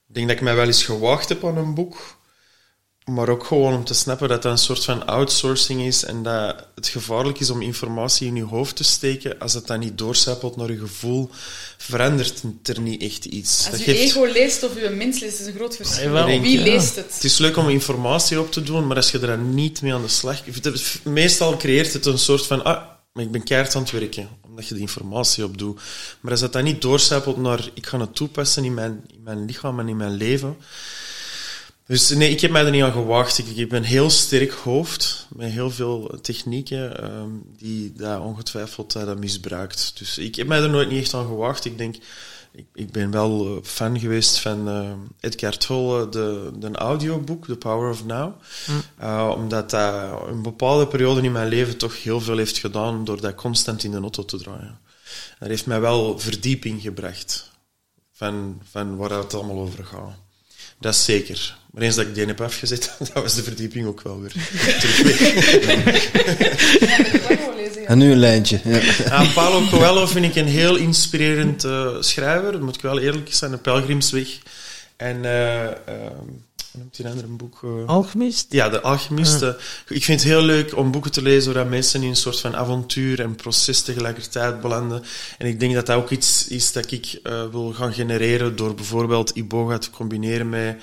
denk 0.06 0.28
dat 0.28 0.36
ik 0.36 0.42
mij 0.42 0.54
wel 0.54 0.66
eens 0.66 0.84
gewacht 0.84 1.28
heb 1.28 1.44
aan 1.44 1.56
een 1.56 1.74
boek 1.74 2.17
maar 3.08 3.28
ook 3.28 3.44
gewoon 3.44 3.74
om 3.74 3.84
te 3.84 3.94
snappen 3.94 4.28
dat 4.28 4.42
dat 4.42 4.52
een 4.52 4.58
soort 4.58 4.84
van 4.84 5.06
outsourcing 5.06 5.82
is 5.82 6.04
en 6.04 6.22
dat 6.22 6.66
het 6.74 6.88
gevaarlijk 6.88 7.40
is 7.40 7.50
om 7.50 7.62
informatie 7.62 8.26
in 8.26 8.36
je 8.36 8.44
hoofd 8.44 8.76
te 8.76 8.84
steken. 8.84 9.38
Als 9.38 9.54
het 9.54 9.66
dan 9.66 9.78
niet 9.78 9.98
doorcijpelt 9.98 10.56
naar 10.56 10.70
je 10.70 10.78
gevoel, 10.78 11.30
verandert 11.76 12.42
er 12.62 12.80
niet 12.80 13.02
echt 13.02 13.24
iets. 13.24 13.56
Als 13.56 13.70
dat 13.70 13.84
je 13.84 13.84
geeft... 13.84 14.02
ego 14.02 14.24
leest 14.24 14.62
of 14.62 14.80
je 14.80 14.88
mens 14.88 15.20
leest, 15.20 15.40
is 15.40 15.46
een 15.46 15.54
groot 15.54 15.76
verschil. 15.76 16.40
Wie 16.40 16.58
leest 16.58 16.96
het? 16.96 17.14
Het 17.14 17.24
is 17.24 17.38
leuk 17.38 17.56
om 17.56 17.68
informatie 17.68 18.40
op 18.40 18.52
te 18.52 18.62
doen, 18.62 18.86
maar 18.86 18.96
als 18.96 19.10
je 19.10 19.18
er 19.18 19.26
dan 19.26 19.54
niet 19.54 19.82
mee 19.82 19.94
aan 19.94 20.02
de 20.02 20.08
slag... 20.08 20.40
Meestal 21.02 21.56
creëert 21.56 21.92
het 21.92 22.06
een 22.06 22.18
soort 22.18 22.46
van... 22.46 22.64
Ah, 22.64 22.82
maar 23.12 23.24
ik 23.24 23.30
ben 23.30 23.42
keihard 23.42 23.74
aan 23.74 23.82
het 23.82 23.90
werken, 23.90 24.28
omdat 24.48 24.68
je 24.68 24.74
de 24.74 24.80
informatie 24.80 25.44
opdoet. 25.44 25.80
Maar 26.20 26.30
als 26.30 26.40
dat 26.40 26.52
dan 26.52 26.64
niet 26.64 26.82
doorcijpelt 26.82 27.36
naar... 27.36 27.70
Ik 27.74 27.86
ga 27.86 28.00
het 28.00 28.14
toepassen 28.14 28.64
in 28.64 28.74
mijn, 28.74 29.04
in 29.14 29.22
mijn 29.22 29.44
lichaam 29.44 29.80
en 29.80 29.88
in 29.88 29.96
mijn 29.96 30.14
leven 30.14 30.56
dus 31.88 32.08
nee, 32.08 32.30
ik 32.30 32.40
heb 32.40 32.50
mij 32.50 32.64
er 32.64 32.70
niet 32.70 32.82
aan 32.82 32.92
gewacht. 32.92 33.38
Ik, 33.38 33.46
ik 33.46 33.56
heb 33.56 33.72
een 33.72 33.84
heel 33.84 34.10
sterk 34.10 34.52
hoofd 34.52 35.26
met 35.34 35.50
heel 35.50 35.70
veel 35.70 36.18
technieken 36.22 37.04
um, 37.04 37.42
die 37.56 37.92
daar 37.92 38.22
ongetwijfeld 38.22 38.94
uh, 38.94 39.04
dat 39.04 39.18
misbruikt. 39.18 39.92
Dus 39.98 40.18
ik 40.18 40.34
heb 40.34 40.46
mij 40.46 40.62
er 40.62 40.70
nooit 40.70 40.88
niet 40.88 41.00
echt 41.00 41.14
aan 41.14 41.26
gewacht. 41.26 41.64
Ik 41.64 41.78
denk, 41.78 41.96
ik, 42.52 42.66
ik 42.74 42.92
ben 42.92 43.10
wel 43.10 43.56
eh, 43.56 43.62
fan 43.62 44.00
geweest 44.00 44.38
van 44.38 44.68
uh, 44.68 44.90
Edgar 45.20 45.56
Tolle, 45.56 46.08
de, 46.08 46.50
de 46.58 46.70
audioboek, 46.72 47.46
The 47.46 47.56
Power 47.56 47.90
of 47.90 48.04
Now. 48.04 48.32
Mm. 48.66 48.82
Uh, 49.02 49.32
omdat 49.36 49.70
dat 49.70 50.28
een 50.28 50.42
bepaalde 50.42 50.86
periode 50.86 51.22
in 51.22 51.32
mijn 51.32 51.48
leven 51.48 51.76
toch 51.76 52.02
heel 52.02 52.20
veel 52.20 52.36
heeft 52.36 52.58
gedaan 52.58 53.04
door 53.04 53.20
dat 53.20 53.34
constant 53.34 53.84
in 53.84 53.90
de 53.90 54.00
auto 54.00 54.24
te 54.24 54.36
draaien. 54.36 54.78
Dat 55.38 55.48
heeft 55.48 55.66
mij 55.66 55.80
wel 55.80 56.18
verdieping 56.18 56.82
gebracht 56.82 57.50
van, 58.12 58.62
van 58.70 58.96
waar 58.96 59.10
het 59.10 59.34
allemaal 59.34 59.58
over 59.58 59.84
gaat. 59.84 60.14
Dat 60.80 60.94
is 60.94 61.04
zeker. 61.04 61.57
Maar 61.70 61.82
eens 61.82 61.94
dat 61.94 62.06
ik 62.06 62.14
die 62.14 62.26
heb 62.26 62.40
afgezet, 62.40 62.92
dan 63.12 63.22
was 63.22 63.34
de 63.34 63.42
verdieping 63.42 63.86
ook 63.86 64.00
wel 64.02 64.20
weer 64.20 64.32
terug 64.78 65.00
en 67.86 67.98
nu 67.98 68.10
een 68.12 68.18
lijntje. 68.18 68.60
Ja. 68.64 68.80
Ja, 69.04 69.32
Paulo 69.34 69.66
Coelho 69.68 70.06
vind 70.06 70.24
ik 70.24 70.34
een 70.34 70.48
heel 70.48 70.76
inspirerend 70.76 71.64
uh, 71.64 71.96
schrijver. 72.00 72.52
Dat 72.52 72.60
moet 72.60 72.74
ik 72.74 72.82
wel 72.82 72.98
eerlijk 72.98 73.34
zijn. 73.34 73.50
De 73.50 73.56
Pelgrimsweg. 73.56 74.38
En... 74.96 75.24
Uh, 75.24 75.66
hoe 75.86 76.47
noemt 76.78 76.98
hij 76.98 77.22
een 77.22 77.36
boek? 77.36 77.60
Uh... 77.64 77.86
Alchemist? 77.86 78.46
Ja, 78.48 78.68
de 78.68 78.80
Alchemist. 78.80 79.42
Ah. 79.42 79.54
ik 79.88 80.04
vind 80.04 80.20
het 80.20 80.30
heel 80.30 80.42
leuk 80.42 80.76
om 80.76 80.90
boeken 80.90 81.12
te 81.12 81.22
lezen 81.22 81.54
waar 81.54 81.66
mensen 81.66 82.02
in 82.02 82.08
een 82.08 82.16
soort 82.16 82.40
van 82.40 82.56
avontuur 82.56 83.20
en 83.20 83.34
proces 83.34 83.80
tegelijkertijd 83.80 84.60
belanden. 84.60 85.02
En 85.38 85.46
ik 85.46 85.60
denk 85.60 85.74
dat 85.74 85.86
dat 85.86 85.96
ook 85.96 86.10
iets 86.10 86.48
is 86.48 86.72
dat 86.72 86.90
ik 86.90 87.20
uh, 87.22 87.44
wil 87.50 87.72
gaan 87.72 87.92
genereren 87.92 88.56
door 88.56 88.74
bijvoorbeeld 88.74 89.30
Iboga 89.30 89.78
te 89.78 89.90
combineren 89.90 90.48
met 90.48 90.76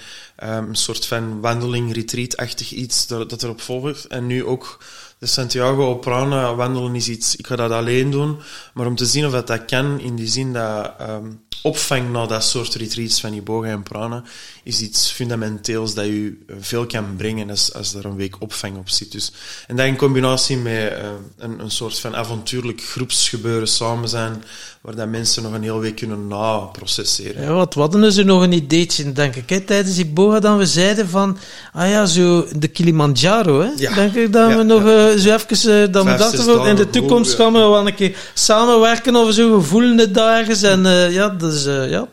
um, 0.43 0.49
een 0.49 0.75
soort 0.75 1.05
van 1.05 1.41
wandeling, 1.41 1.93
retreat-achtig 1.93 2.71
iets 2.71 3.07
dat, 3.07 3.29
dat 3.29 3.43
erop 3.43 3.61
volgt. 3.61 4.05
En 4.05 4.27
nu 4.27 4.45
ook 4.45 4.77
de 5.19 5.25
Santiago 5.25 5.95
Prana 5.95 6.55
wandelen 6.55 6.95
is 6.95 7.09
iets, 7.09 7.35
ik 7.35 7.47
ga 7.47 7.55
dat 7.55 7.71
alleen 7.71 8.11
doen, 8.11 8.37
maar 8.73 8.87
om 8.87 8.95
te 8.95 9.05
zien 9.05 9.25
of 9.25 9.31
dat, 9.31 9.47
dat 9.47 9.65
kan, 9.65 9.99
in 9.99 10.15
die 10.15 10.27
zin 10.27 10.53
dat 10.53 10.93
um, 11.01 11.43
opvang 11.63 12.11
naar 12.11 12.27
dat 12.27 12.43
soort 12.43 12.75
retreats 12.75 13.19
van 13.19 13.33
Iboga 13.33 13.67
en 13.67 13.83
Prana, 13.83 14.23
is 14.63 14.81
iets 14.81 15.11
fundamenteels 15.11 15.93
dat 15.93 16.05
je 16.05 16.37
veel 16.59 16.85
kan 16.85 17.15
brengen 17.15 17.49
als, 17.49 17.73
als 17.73 17.93
er 17.93 18.05
een 18.05 18.15
week 18.15 18.41
opvang 18.41 18.77
op 18.77 18.89
zit. 18.89 19.11
Dus, 19.11 19.31
en 19.67 19.75
dat 19.75 19.85
in 19.85 19.95
combinatie 19.97 20.57
met 20.57 20.91
uh, 20.91 21.09
een, 21.37 21.59
een 21.59 21.71
soort 21.71 21.99
van 21.99 22.15
avontuurlijk 22.15 22.81
groepsgebeuren 22.81 23.67
samen 23.67 24.09
zijn, 24.09 24.43
waar 24.85 24.95
dat 24.95 25.07
mensen 25.07 25.43
nog 25.43 25.53
een 25.53 25.63
hele 25.63 25.79
week 25.79 25.95
kunnen 25.95 26.27
naprocesseren. 26.27 27.41
Ja, 27.41 27.53
wat, 27.53 27.73
hadden 27.73 28.11
ze 28.11 28.23
nog 28.23 28.41
een 28.41 28.51
ideetje, 28.51 29.11
denk 29.11 29.35
ik, 29.35 29.49
hè, 29.49 29.59
tijdens 29.59 29.97
Iboga, 29.97 30.39
dan 30.39 30.57
we 30.57 30.65
zeiden 30.65 31.09
van, 31.09 31.37
ah 31.73 31.89
ja, 31.89 32.05
zo 32.05 32.45
de 32.55 32.67
Kilimanjaro, 32.67 33.61
hè, 33.61 33.69
ja. 33.75 33.93
denk 33.93 34.15
ik, 34.15 34.33
dat 34.33 34.55
we 34.55 34.63
nog 34.63 34.81
uh, 34.81 35.09
zo 35.09 35.33
even, 35.33 35.81
uh, 35.83 35.93
dat 35.93 36.03
we 36.03 36.15
dachten, 36.15 36.65
in 36.65 36.75
de 36.75 36.89
toekomst 36.89 37.33
gaan 37.33 37.53
we 37.53 37.59
wel 37.59 37.87
een 37.87 37.95
keer 37.95 38.17
samenwerken 38.33 39.15
over 39.15 39.33
zo'n 39.33 39.53
gevoelende 39.53 40.11
dagen 40.11 40.69
en 40.69 41.11
ja, 41.11 41.29
dus 41.29 41.63
ja... 41.63 42.07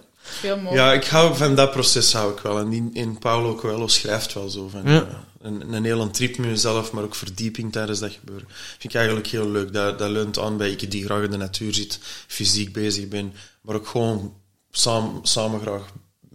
Ja, 0.70 0.92
ik 0.92 1.04
hou 1.04 1.36
van 1.36 1.54
dat 1.54 1.70
proces 1.70 2.12
hou 2.12 2.32
ik 2.32 2.38
wel. 2.38 2.58
En 2.58 2.72
in, 2.72 2.90
in 2.92 3.18
Paulo 3.18 3.54
Coelho 3.54 3.86
schrijft 3.86 4.32
wel 4.32 4.50
zo 4.50 4.68
van 4.68 4.82
ja. 4.84 5.00
uh, 5.00 5.08
een, 5.40 5.72
een 5.72 5.84
hele 5.84 6.10
trip 6.10 6.38
met 6.38 6.48
jezelf, 6.48 6.92
maar 6.92 7.04
ook 7.04 7.14
verdieping 7.14 7.72
tijdens 7.72 7.98
dat 7.98 8.12
gebeuren. 8.12 8.46
Vind 8.78 8.84
ik 8.84 8.94
eigenlijk 8.94 9.26
heel 9.26 9.50
leuk. 9.50 9.72
Dat, 9.72 9.98
dat 9.98 10.10
leunt 10.10 10.38
aan 10.38 10.56
bij 10.56 10.70
ik 10.70 10.90
die 10.90 11.04
graag 11.04 11.22
in 11.22 11.30
de 11.30 11.36
natuur 11.36 11.74
zit, 11.74 11.98
fysiek 12.26 12.72
bezig 12.72 13.08
ben, 13.08 13.34
maar 13.60 13.76
ook 13.76 13.86
gewoon 13.86 14.34
samen, 14.70 15.20
samen 15.22 15.60
graag 15.60 15.82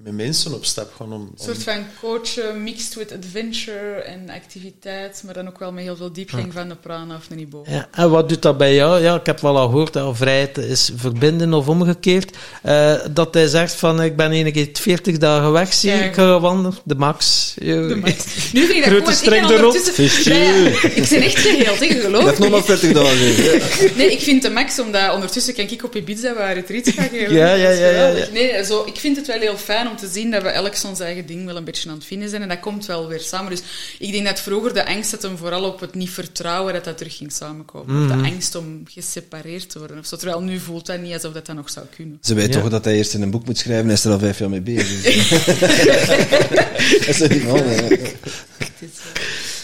met 0.04 0.14
mensen 0.14 0.54
op 0.54 0.66
stap 0.66 0.94
gaan. 0.96 1.14
Om, 1.14 1.22
Een 1.22 1.44
soort 1.44 1.64
van 1.64 1.86
coachen 2.02 2.64
mixed 2.64 2.94
with 2.94 3.12
adventure 3.12 4.02
en 4.02 4.30
activiteit, 4.30 5.22
maar 5.26 5.34
dan 5.34 5.48
ook 5.48 5.60
wel 5.60 5.72
met 5.72 5.84
heel 5.84 5.96
veel 5.96 6.12
diepgang 6.12 6.54
van 6.54 6.70
de 6.70 6.76
prana 6.76 7.16
of 7.16 7.30
een 7.30 7.38
niveau. 7.38 7.70
Ja, 7.70 7.88
en 7.92 8.10
wat 8.10 8.30
doet 8.30 8.42
dat 8.42 8.58
bij 8.58 8.76
jou? 8.76 9.02
Ja, 9.02 9.16
ik 9.16 9.26
heb 9.26 9.40
wel 9.40 9.58
al 9.58 9.70
gehoord 9.70 9.94
dat 9.94 10.18
vrijheid 10.18 10.58
is 10.58 10.92
verbinden 10.96 11.54
of 11.54 11.68
omgekeerd. 11.68 12.38
Uh, 12.66 12.94
dat 13.12 13.34
hij 13.34 13.48
zegt 13.48 13.74
van, 13.74 14.02
ik 14.02 14.16
ben 14.16 14.32
een 14.32 14.52
keer 14.52 14.70
40 14.74 15.18
dagen 15.18 15.52
weg, 15.52 15.74
zie 15.74 15.92
ja, 15.92 15.98
ik 15.98 16.14
ga 16.14 16.40
wandelen. 16.40 16.78
De 16.84 16.96
max. 16.96 17.54
De 17.56 18.00
max. 18.02 18.26
Nu 18.54 18.66
vind 18.66 18.78
ik 18.78 18.84
dat 18.84 18.94
Grote 18.94 19.12
streng 19.12 19.50
erop. 19.50 19.76
Ja, 20.24 20.34
ja, 20.34 20.66
ik 20.84 21.08
ben 21.10 21.22
echt 21.22 21.40
geheeld, 21.40 21.82
ik 21.82 22.02
geloof 22.02 22.24
Dat 22.24 22.38
nog 22.38 22.50
maar 22.50 22.64
40 22.64 22.92
dagen. 22.92 23.18
nee, 23.98 24.12
ik 24.12 24.22
vind 24.22 24.42
de 24.42 24.50
max, 24.50 24.80
omdat 24.80 25.14
ondertussen 25.14 25.54
kan 25.54 25.70
ik 25.70 25.84
op 25.84 25.96
Ibiza 25.96 26.34
waar 26.34 26.54
retreats 26.54 26.92
ga 26.92 27.04
geven. 27.04 27.34
Ja, 27.34 27.54
ja, 27.54 27.70
ja, 27.70 27.90
ja, 27.90 28.08
ja. 28.08 28.26
Nee, 28.32 28.66
zo, 28.66 28.84
ik 28.86 28.96
vind 28.96 29.18
het 29.18 29.28
wel 29.28 29.40
heel 29.40 29.58
fijn 29.58 29.87
om 29.90 29.96
te 29.98 30.08
zien 30.08 30.32
dat 30.32 30.42
we 30.42 30.50
elk 30.50 30.76
ons 30.86 31.00
eigen 31.00 31.26
ding 31.26 31.46
wel 31.46 31.56
een 31.56 31.64
beetje 31.64 31.90
aan 31.90 31.96
het 31.96 32.06
vinden 32.06 32.30
zijn. 32.30 32.42
En 32.42 32.48
dat 32.48 32.60
komt 32.60 32.86
wel 32.86 33.08
weer 33.08 33.20
samen. 33.20 33.50
Dus 33.52 33.62
ik 34.00 34.12
denk 34.12 34.26
dat 34.26 34.40
vroeger 34.40 34.74
de 34.74 34.86
angst 34.86 35.10
zat 35.10 35.22
hem 35.22 35.38
vooral 35.38 35.64
op 35.64 35.80
het 35.80 35.96
niet 35.96 36.10
vertrouwen 36.10 36.74
dat 36.74 36.84
dat 36.84 36.98
terug 36.98 37.18
ging 37.18 37.32
samenkomen. 37.32 37.96
Mm. 37.96 38.02
Of 38.02 38.08
de 38.08 38.16
mhm. 38.16 38.26
angst 38.26 38.56
om 38.56 38.82
gesepareerd 38.90 39.70
te 39.70 39.80
worden. 39.80 39.98
Of 39.98 40.06
zo. 40.06 40.16
Terwijl 40.16 40.42
nu 40.42 40.60
voelt 40.60 40.88
hij 40.88 40.98
niet 40.98 41.14
alsof 41.14 41.34
dat, 41.34 41.46
dat 41.46 41.56
nog 41.56 41.70
zou 41.70 41.86
kunnen. 41.96 42.18
Ze 42.22 42.34
weet 42.34 42.52
toch 42.52 42.70
dat 42.70 42.86
hij 42.86 42.96
eerst 42.96 43.14
in 43.14 43.22
een 43.22 43.32
boek 43.32 43.46
moet 43.46 43.58
schrijven 43.58 43.86
en 43.86 43.92
is 43.92 44.04
er 44.04 44.12
al 44.12 44.20
vijf 44.20 44.40
jaar 44.40 44.50
mee 44.50 44.62
bezig. 44.62 45.30
dat 47.06 47.08
is 47.08 47.20
niet 47.20 47.44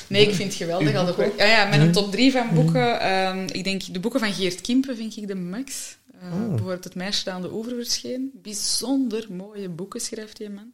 Nee, 0.07 0.27
ik 0.27 0.35
vind 0.35 0.49
het 0.49 0.57
geweldig. 0.57 0.95
Al 0.95 1.05
de 1.05 1.31
ja, 1.37 1.45
ja, 1.45 1.65
met 1.65 1.79
een 1.79 1.91
top 1.91 2.11
drie 2.11 2.31
van 2.31 2.49
boeken. 2.53 3.11
Um, 3.11 3.45
ik 3.51 3.63
denk, 3.63 3.93
de 3.93 3.99
boeken 3.99 4.19
van 4.19 4.33
Geert 4.33 4.61
Kimpen 4.61 4.95
vind 4.95 5.17
ik 5.17 5.27
de 5.27 5.35
max. 5.35 5.97
Uh, 6.23 6.33
oh. 6.33 6.49
Bijvoorbeeld 6.49 6.83
Het 6.83 6.95
meisje 6.95 7.31
aan 7.31 7.41
de 7.41 7.53
oever 7.53 7.75
verscheen. 7.75 8.31
Bijzonder 8.33 9.33
mooie 9.33 9.69
boeken 9.69 10.01
schrijft 10.01 10.37
die 10.37 10.49
man. 10.49 10.71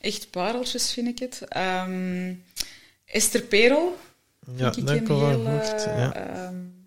Echt 0.00 0.30
pareltjes, 0.30 0.92
vind 0.92 1.08
ik 1.08 1.18
het. 1.18 1.56
Um, 1.56 2.44
Esther 3.04 3.42
Perel. 3.42 3.98
Ja, 4.56 4.70
dat 4.70 4.90
ik 4.90 5.06
wel 5.06 5.28
heel, 5.28 5.42
ja. 5.42 6.46
Um, 6.46 6.86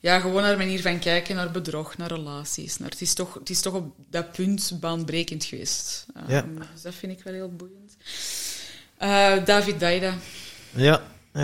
ja, 0.00 0.20
gewoon 0.20 0.42
naar 0.42 0.56
manier 0.56 0.80
van 0.80 0.98
kijken 0.98 1.36
naar 1.36 1.50
bedrog, 1.50 1.96
naar 1.96 2.08
relaties. 2.08 2.78
Naar, 2.78 2.90
het, 2.90 3.00
is 3.00 3.14
toch, 3.14 3.34
het 3.34 3.50
is 3.50 3.60
toch 3.60 3.74
op 3.74 3.94
dat 4.10 4.32
punt 4.32 4.72
baanbrekend 4.80 5.44
geweest. 5.44 6.06
Um, 6.16 6.22
ja. 6.28 6.46
Dus 6.72 6.82
dat 6.82 6.94
vind 6.94 7.12
ik 7.12 7.24
wel 7.24 7.34
heel 7.34 7.56
boeiend. 7.56 7.96
Uh, 9.02 9.44
David 9.44 9.80
Daida. 9.80 10.14
Ja. 10.70 11.02
Uh, 11.32 11.42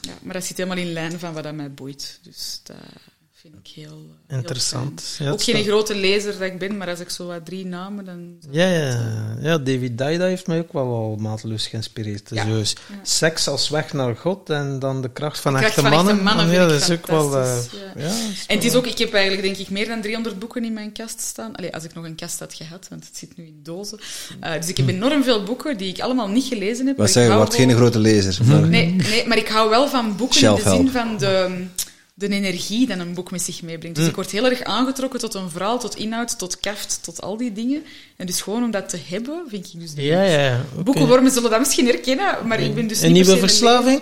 ja. 0.00 0.14
Maar 0.22 0.34
dat 0.34 0.44
zit 0.44 0.56
helemaal 0.56 0.78
in 0.78 0.92
lijn 0.92 1.18
van 1.18 1.32
wat 1.32 1.42
dat 1.42 1.54
mij 1.54 1.74
boeit. 1.74 2.18
Dus 2.22 2.60
dat 2.62 2.76
vind 3.44 3.66
ik 3.66 3.72
heel, 3.74 4.06
heel 4.26 4.38
Interessant. 4.38 5.16
Ja, 5.18 5.30
ook 5.30 5.42
geen 5.42 5.64
grote 5.64 5.94
lezer 5.94 6.32
dat 6.32 6.40
ik 6.40 6.58
ben, 6.58 6.76
maar 6.76 6.88
als 6.88 7.00
ik 7.00 7.10
zo 7.10 7.26
wat 7.26 7.44
drie 7.44 7.66
namen, 7.66 8.04
dan... 8.04 8.36
Ja, 8.50 8.68
ja, 8.68 9.36
ja, 9.40 9.58
David 9.58 9.98
Daida 9.98 10.24
heeft 10.24 10.46
mij 10.46 10.58
ook 10.58 10.72
wel 10.72 10.86
al 10.86 11.16
mateloos 11.16 11.66
geïnspireerd. 11.66 12.28
Ja. 12.30 12.44
Dus 12.44 12.74
seks 13.02 13.48
als 13.48 13.68
weg 13.68 13.92
naar 13.92 14.16
God 14.16 14.50
en 14.50 14.78
dan 14.78 15.02
de 15.02 15.10
kracht 15.10 15.40
van, 15.40 15.52
de 15.52 15.58
kracht 15.58 15.76
echte, 15.76 15.88
van 15.88 15.96
mannen. 15.96 16.22
mannen. 16.22 16.50
Ja, 16.50 16.66
dat 16.66 16.80
is 16.80 16.90
ook 16.90 17.06
wel... 17.06 17.36
Uh, 17.36 17.56
ja. 17.96 18.12
en 18.46 18.56
het 18.56 18.64
is 18.64 18.74
ook, 18.74 18.86
ik 18.86 18.98
heb 18.98 19.12
eigenlijk 19.12 19.42
denk 19.42 19.56
ik 19.56 19.70
meer 19.70 19.86
dan 19.86 20.00
300 20.00 20.38
boeken 20.38 20.64
in 20.64 20.72
mijn 20.72 20.92
kast 20.92 21.20
staan. 21.20 21.56
Allee, 21.56 21.74
als 21.74 21.84
ik 21.84 21.94
nog 21.94 22.04
een 22.04 22.14
kast 22.14 22.38
had 22.38 22.54
gehad, 22.54 22.86
want 22.90 23.04
het 23.06 23.16
zit 23.16 23.36
nu 23.36 23.44
in 23.44 23.60
dozen. 23.62 23.98
Uh, 24.44 24.52
dus 24.52 24.68
ik 24.68 24.76
heb 24.76 24.88
enorm 24.88 25.22
veel 25.22 25.42
boeken 25.42 25.76
die 25.76 25.88
ik 25.88 26.00
allemaal 26.00 26.28
niet 26.28 26.44
gelezen 26.44 26.86
heb. 26.86 26.96
Wat 26.96 27.10
zeg 27.10 27.26
je, 27.26 27.34
wordt 27.34 27.54
geen 27.54 27.74
grote 27.74 27.98
lezer. 27.98 28.38
Nee, 28.44 28.86
nee, 28.86 29.26
maar 29.26 29.38
ik 29.38 29.48
hou 29.48 29.70
wel 29.70 29.88
van 29.88 30.16
boeken 30.16 30.48
in 30.48 30.54
de 30.54 30.62
zin 30.62 30.90
van 30.90 31.18
de 31.18 31.66
de 32.16 32.28
energie 32.28 32.86
die 32.86 32.96
een 32.96 33.14
boek 33.14 33.30
met 33.30 33.42
zich 33.42 33.62
meebrengt. 33.62 33.96
Dus 33.96 34.04
mm. 34.04 34.10
ik 34.10 34.16
word 34.16 34.30
heel 34.30 34.44
erg 34.44 34.62
aangetrokken 34.62 35.20
tot 35.20 35.34
een 35.34 35.50
verhaal, 35.50 35.78
tot 35.78 35.96
inhoud, 35.96 36.38
tot 36.38 36.60
kaft, 36.60 36.98
tot 37.02 37.20
al 37.20 37.36
die 37.36 37.52
dingen. 37.52 37.82
En 38.16 38.26
dus 38.26 38.40
gewoon 38.40 38.64
om 38.64 38.70
dat 38.70 38.88
te 38.88 38.98
hebben, 39.08 39.42
vind 39.48 39.72
ik 39.74 39.80
dus... 39.80 39.92
Ja, 39.96 40.22
ja. 40.22 40.64
Okay. 40.72 40.84
Boekenwormen 40.84 41.30
zullen 41.30 41.50
dat 41.50 41.58
misschien 41.58 41.86
herkennen, 41.86 42.46
maar 42.46 42.60
ik 42.60 42.74
ben 42.74 42.86
dus 42.86 43.02
Een 43.02 43.12
nieuwe 43.12 43.36
verslaving? 43.36 44.00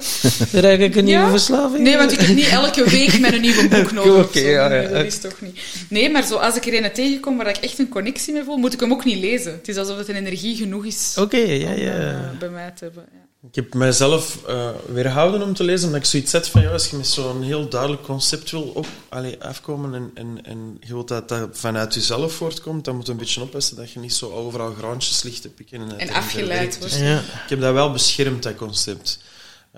Raak 0.52 0.78
ik 0.88 0.96
een 0.96 1.04
nieuwe 1.04 1.30
verslaving? 1.30 1.82
Nee, 1.82 1.96
want 1.96 2.12
ik 2.12 2.20
heb 2.20 2.36
niet 2.36 2.48
elke 2.48 2.90
week 2.90 3.18
met 3.18 3.32
een 3.32 3.40
nieuw 3.40 3.68
boek 3.68 3.92
nodig. 4.02 4.24
Oké, 4.24 4.40
ja, 4.40 4.74
ja. 4.74 4.88
dat 4.88 5.04
is 5.04 5.18
toch 5.18 5.40
niet... 5.40 5.60
Nee, 5.88 6.10
maar 6.10 6.26
zo, 6.26 6.36
als 6.36 6.56
ik 6.56 6.66
er 6.66 6.84
een 6.84 6.92
tegenkom 6.92 7.36
waar 7.36 7.48
ik 7.48 7.56
echt 7.56 7.78
een 7.78 7.88
connectie 7.88 8.32
mee 8.32 8.42
voel, 8.44 8.56
moet 8.56 8.72
ik 8.72 8.80
hem 8.80 8.92
ook 8.92 9.04
niet 9.04 9.18
lezen. 9.18 9.52
Het 9.52 9.68
is 9.68 9.76
alsof 9.76 9.96
het 9.96 10.08
een 10.08 10.16
energie 10.16 10.56
genoeg 10.56 10.84
is 10.84 11.14
Oké, 11.18 11.36
ja, 11.36 11.70
ja. 11.70 12.12
Uh, 12.12 12.38
bij 12.38 12.48
mij 12.48 12.70
te 12.70 12.84
hebben. 12.84 13.06
Ja. 13.12 13.21
Ik 13.48 13.54
heb 13.54 13.74
mijzelf 13.74 14.38
uh, 14.48 14.70
weerhouden 14.86 15.42
om 15.42 15.54
te 15.54 15.64
lezen, 15.64 15.86
omdat 15.86 16.00
ik 16.02 16.06
zoiets 16.06 16.30
zet 16.30 16.48
van, 16.48 16.62
ja, 16.62 16.70
als 16.70 16.90
je 16.90 16.96
met 16.96 17.06
zo'n 17.06 17.42
heel 17.42 17.68
duidelijk 17.68 18.02
concept 18.02 18.50
wil 18.50 18.62
op, 18.62 18.86
allez, 19.08 19.38
afkomen 19.38 19.94
en, 19.94 20.10
en, 20.14 20.44
en 20.44 20.76
je 20.80 20.92
wilt 20.92 21.08
dat 21.08 21.28
dat 21.28 21.48
vanuit 21.52 21.94
jezelf 21.94 22.32
voortkomt, 22.32 22.84
dan 22.84 22.96
moet 22.96 23.06
je 23.06 23.12
een 23.12 23.18
beetje 23.18 23.40
oppassen 23.40 23.76
dat 23.76 23.90
je 23.90 23.98
niet 23.98 24.14
zo 24.14 24.30
overal 24.30 24.72
graantjes 24.72 25.22
ligt 25.22 25.42
te 25.42 25.48
pikken. 25.48 25.80
En, 25.80 25.98
en 25.98 26.10
afgeleid 26.10 26.78
wordt. 26.78 26.98
ja. 26.98 27.18
Ik 27.18 27.48
heb 27.48 27.60
dat 27.60 27.72
wel 27.72 27.92
beschermd, 27.92 28.42
dat 28.42 28.54
concept. 28.54 29.18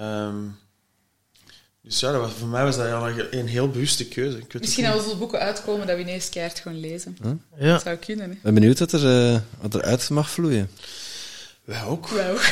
Um, 0.01 0.57
dus 1.82 2.01
ja, 2.01 2.12
dat 2.12 2.20
was, 2.20 2.32
voor 2.39 2.49
mij 2.49 2.65
was 2.65 2.77
dat 2.77 2.86
ja, 2.86 3.15
een 3.31 3.49
heel 3.49 3.69
bewuste 3.69 4.09
keuze. 4.09 4.36
Ik 4.36 4.53
weet 4.53 4.62
Misschien 4.62 4.86
als 4.86 5.11
er 5.11 5.19
boeken 5.19 5.39
uitkomen 5.39 5.86
dat 5.86 5.97
we 5.97 6.03
ineens 6.03 6.28
keihard 6.28 6.59
gaan 6.59 6.81
lezen. 6.81 7.16
Huh? 7.23 7.32
Ja. 7.59 7.73
Dat 7.73 7.82
zou 7.82 7.97
kunnen. 7.97 8.28
Hè? 8.28 8.32
Ik 8.32 8.43
ben 8.43 8.55
benieuwd 8.55 8.78
wat 8.78 8.93
er, 8.93 9.32
uh, 9.32 9.41
wat 9.61 9.74
er 9.74 9.82
uit 9.82 10.11
mag 10.11 10.31
vloeien. 10.31 10.70
Wij 11.65 11.85
ook. 11.85 12.09
Wij 12.09 12.32
ook. 12.32 12.41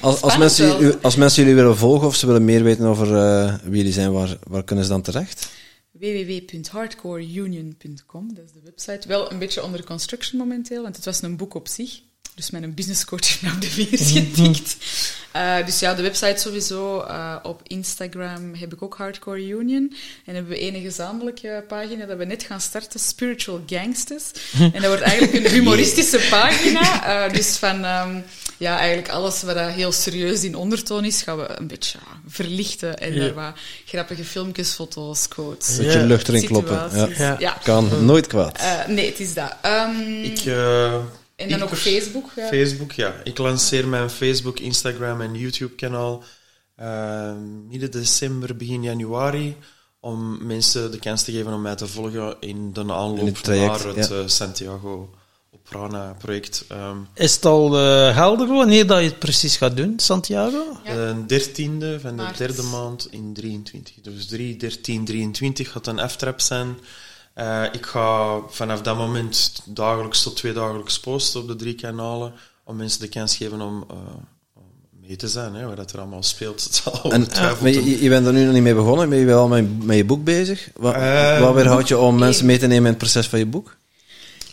als, 0.00 0.22
als, 0.22 0.38
mensen, 0.38 1.02
als 1.02 1.16
mensen 1.16 1.42
jullie 1.42 1.58
willen 1.58 1.76
volgen 1.76 2.06
of 2.06 2.16
ze 2.16 2.26
willen 2.26 2.44
meer 2.44 2.62
weten 2.62 2.84
over 2.84 3.06
uh, 3.06 3.54
wie 3.62 3.76
jullie 3.76 3.92
zijn, 3.92 4.12
waar, 4.12 4.38
waar 4.42 4.64
kunnen 4.64 4.84
ze 4.84 4.90
dan 4.90 5.02
terecht? 5.02 5.50
www.hardcoreunion.com, 5.92 8.34
dat 8.34 8.44
is 8.44 8.52
de 8.52 8.60
website. 8.64 9.08
Wel 9.08 9.32
een 9.32 9.38
beetje 9.38 9.62
onder 9.62 9.84
construction 9.84 10.38
momenteel, 10.38 10.82
want 10.82 10.96
het 10.96 11.04
was 11.04 11.22
een 11.22 11.36
boek 11.36 11.54
op 11.54 11.68
zich. 11.68 12.00
Dus 12.34 12.50
mijn 12.50 12.74
businesscoach 12.74 13.28
heeft 13.28 13.42
nou 13.42 13.58
de 13.58 13.70
vingers 13.70 14.10
getikt. 14.10 14.76
Uh, 15.36 15.66
dus 15.66 15.78
ja, 15.78 15.94
de 15.94 16.02
website 16.02 16.40
sowieso. 16.40 17.04
Uh, 17.08 17.36
op 17.42 17.60
Instagram 17.66 18.54
heb 18.54 18.72
ik 18.72 18.82
ook 18.82 18.96
Hardcore 18.96 19.46
Union. 19.46 19.94
En 20.24 20.34
hebben 20.34 20.52
we 20.52 20.62
een 20.62 20.82
gezamenlijke 20.82 21.64
pagina 21.68 22.06
dat 22.06 22.18
we 22.18 22.24
net 22.24 22.42
gaan 22.42 22.60
starten, 22.60 23.00
Spiritual 23.00 23.62
Gangsters. 23.66 24.22
en 24.58 24.72
dat 24.72 24.86
wordt 24.86 25.02
eigenlijk 25.02 25.44
een 25.44 25.52
humoristische 25.60 26.26
pagina. 26.30 27.26
Uh, 27.26 27.32
dus 27.32 27.56
van 27.56 27.84
um, 27.84 28.24
ja, 28.56 28.78
eigenlijk 28.78 29.08
alles 29.08 29.42
wat 29.42 29.56
heel 29.56 29.92
serieus 29.92 30.44
in 30.44 30.54
ondertoon 30.54 31.04
is, 31.04 31.22
gaan 31.22 31.36
we 31.36 31.58
een 31.58 31.66
beetje 31.66 31.98
verlichten. 32.26 32.98
En 32.98 33.14
ja. 33.14 33.32
wat 33.32 33.52
grappige 33.86 34.24
filmpjes, 34.24 34.70
foto's, 34.70 35.28
quotes. 35.28 35.78
Een 35.78 35.84
beetje 35.84 36.02
lucht 36.02 36.28
erin 36.28 36.46
kloppen. 36.46 36.90
Ja. 37.16 37.36
ja. 37.38 37.58
Kan 37.62 38.04
nooit 38.04 38.26
kwaad. 38.26 38.60
nee, 38.86 39.06
het 39.06 39.20
is 39.20 39.34
dat. 39.34 39.56
Um, 39.66 40.22
ik 40.22 40.44
en 41.42 41.48
dan 41.48 41.62
ook 41.62 41.76
Facebook? 41.76 42.30
Ja. 42.36 42.46
Facebook, 42.46 42.92
ja. 42.92 43.14
Ik 43.24 43.38
lanceer 43.38 43.88
mijn 43.88 44.10
Facebook, 44.10 44.58
Instagram 44.58 45.20
en 45.20 45.34
YouTube-kanaal 45.34 46.22
uh, 46.80 47.32
midden 47.68 47.90
december, 47.90 48.56
begin 48.56 48.82
januari. 48.82 49.56
Om 50.00 50.46
mensen 50.46 50.90
de 50.90 50.98
kans 50.98 51.22
te 51.22 51.32
geven 51.32 51.52
om 51.52 51.62
mij 51.62 51.74
te 51.74 51.86
volgen 51.86 52.36
in 52.40 52.72
de 52.72 52.80
aanloop 52.80 53.46
naar 53.46 53.84
het 53.84 54.08
ja. 54.08 54.16
uh, 54.16 54.26
Santiago 54.26 55.10
Oprana 55.50 56.16
project. 56.18 56.64
Um, 56.72 57.08
is 57.14 57.34
het 57.34 57.44
al 57.44 57.78
uh, 57.78 58.14
helder 58.14 58.46
wanneer 58.46 58.86
dat 58.86 58.98
je 58.98 59.04
het 59.04 59.18
precies 59.18 59.56
gaat 59.56 59.76
doen, 59.76 59.98
Santiago? 59.98 60.76
Ja. 60.84 61.12
De 61.26 61.40
13e 61.40 62.00
van 62.00 62.16
de 62.16 62.26
derde 62.36 62.62
maand 62.62 63.08
in 63.10 63.32
23. 63.32 63.94
Dus 64.02 64.26
3, 64.26 64.56
13, 64.56 65.04
23 65.04 65.72
gaat 65.72 65.86
een 65.86 65.98
aftrap 65.98 66.40
zijn. 66.40 66.76
Uh, 67.38 67.64
ik 67.72 67.86
ga 67.86 68.38
vanaf 68.48 68.82
dat 68.82 68.96
moment 68.96 69.62
dagelijks 69.64 70.22
tot 70.22 70.36
twee 70.36 70.52
dagelijks 70.52 71.00
posten 71.00 71.40
op 71.40 71.48
de 71.48 71.56
drie 71.56 71.74
kanalen 71.74 72.32
om 72.64 72.76
mensen 72.76 73.00
de 73.00 73.08
kans 73.08 73.36
te 73.36 73.44
geven 73.44 73.60
om 73.60 73.84
uh, 73.90 73.96
mee 75.06 75.16
te 75.16 75.28
zijn, 75.28 75.54
hè, 75.54 75.66
wat 75.66 75.76
dat 75.76 75.92
er 75.92 75.98
allemaal 75.98 76.22
speelt. 76.22 76.62
Het 76.64 76.74
zal 76.74 77.12
en, 77.12 77.26
maar 77.60 77.70
je, 77.70 78.02
je, 78.02 78.08
bent 78.08 78.26
er 78.26 78.32
nu 78.32 78.44
nog 78.44 78.52
niet 78.52 78.62
mee 78.62 78.74
begonnen, 78.74 79.08
ben 79.08 79.18
je 79.18 79.24
wel 79.24 79.48
met, 79.48 79.84
met 79.84 79.96
je 79.96 80.04
boek 80.04 80.24
bezig? 80.24 80.70
Wat, 80.76 80.96
uh, 80.96 81.40
wat 81.40 81.54
weerhoudt 81.54 81.88
je 81.88 81.98
om 81.98 82.18
mensen 82.18 82.46
mee 82.46 82.58
te 82.58 82.66
nemen 82.66 82.84
in 82.84 82.90
het 82.90 82.98
proces 82.98 83.28
van 83.28 83.38
je 83.38 83.46
boek? 83.46 83.76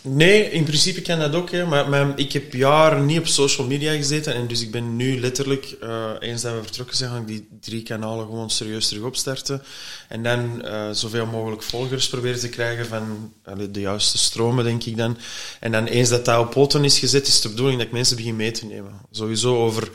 Nee, 0.02 0.50
in 0.50 0.64
principe 0.64 1.02
kan 1.02 1.18
dat 1.18 1.34
ook. 1.34 1.52
Maar, 1.66 2.18
ik 2.18 2.32
heb 2.32 2.52
jaren 2.52 3.06
niet 3.06 3.18
op 3.18 3.26
social 3.26 3.66
media 3.66 3.92
gezeten. 3.92 4.34
En 4.34 4.46
dus 4.46 4.62
ik 4.62 4.70
ben 4.70 4.96
nu 4.96 5.20
letterlijk, 5.20 5.76
uh, 5.82 6.10
eens 6.18 6.42
dat 6.42 6.54
we 6.54 6.62
vertrokken 6.62 6.96
zijn, 6.96 7.10
ga 7.10 7.16
ik 7.16 7.26
die 7.26 7.48
drie 7.60 7.82
kanalen 7.82 8.26
gewoon 8.26 8.50
serieus 8.50 8.88
terug 8.88 9.02
opstarten. 9.02 9.62
En 10.08 10.22
dan 10.22 10.62
uh, 10.64 10.90
zoveel 10.92 11.26
mogelijk 11.26 11.62
volgers 11.62 12.08
proberen 12.08 12.40
te 12.40 12.48
krijgen 12.48 12.86
van 12.86 13.32
de 13.70 13.80
juiste 13.80 14.18
stromen, 14.18 14.64
denk 14.64 14.84
ik 14.84 14.96
dan. 14.96 15.18
En 15.60 15.72
dan 15.72 15.86
eens 15.86 16.08
dat 16.08 16.24
dat 16.24 16.38
op 16.38 16.50
poten 16.50 16.84
is 16.84 16.98
gezet, 16.98 17.26
is 17.26 17.40
de 17.40 17.48
bedoeling 17.48 17.78
dat 17.78 17.86
ik 17.86 17.92
mensen 17.92 18.16
begin 18.16 18.36
mee 18.36 18.50
te 18.50 18.66
nemen. 18.66 19.00
Sowieso 19.10 19.64
over 19.64 19.90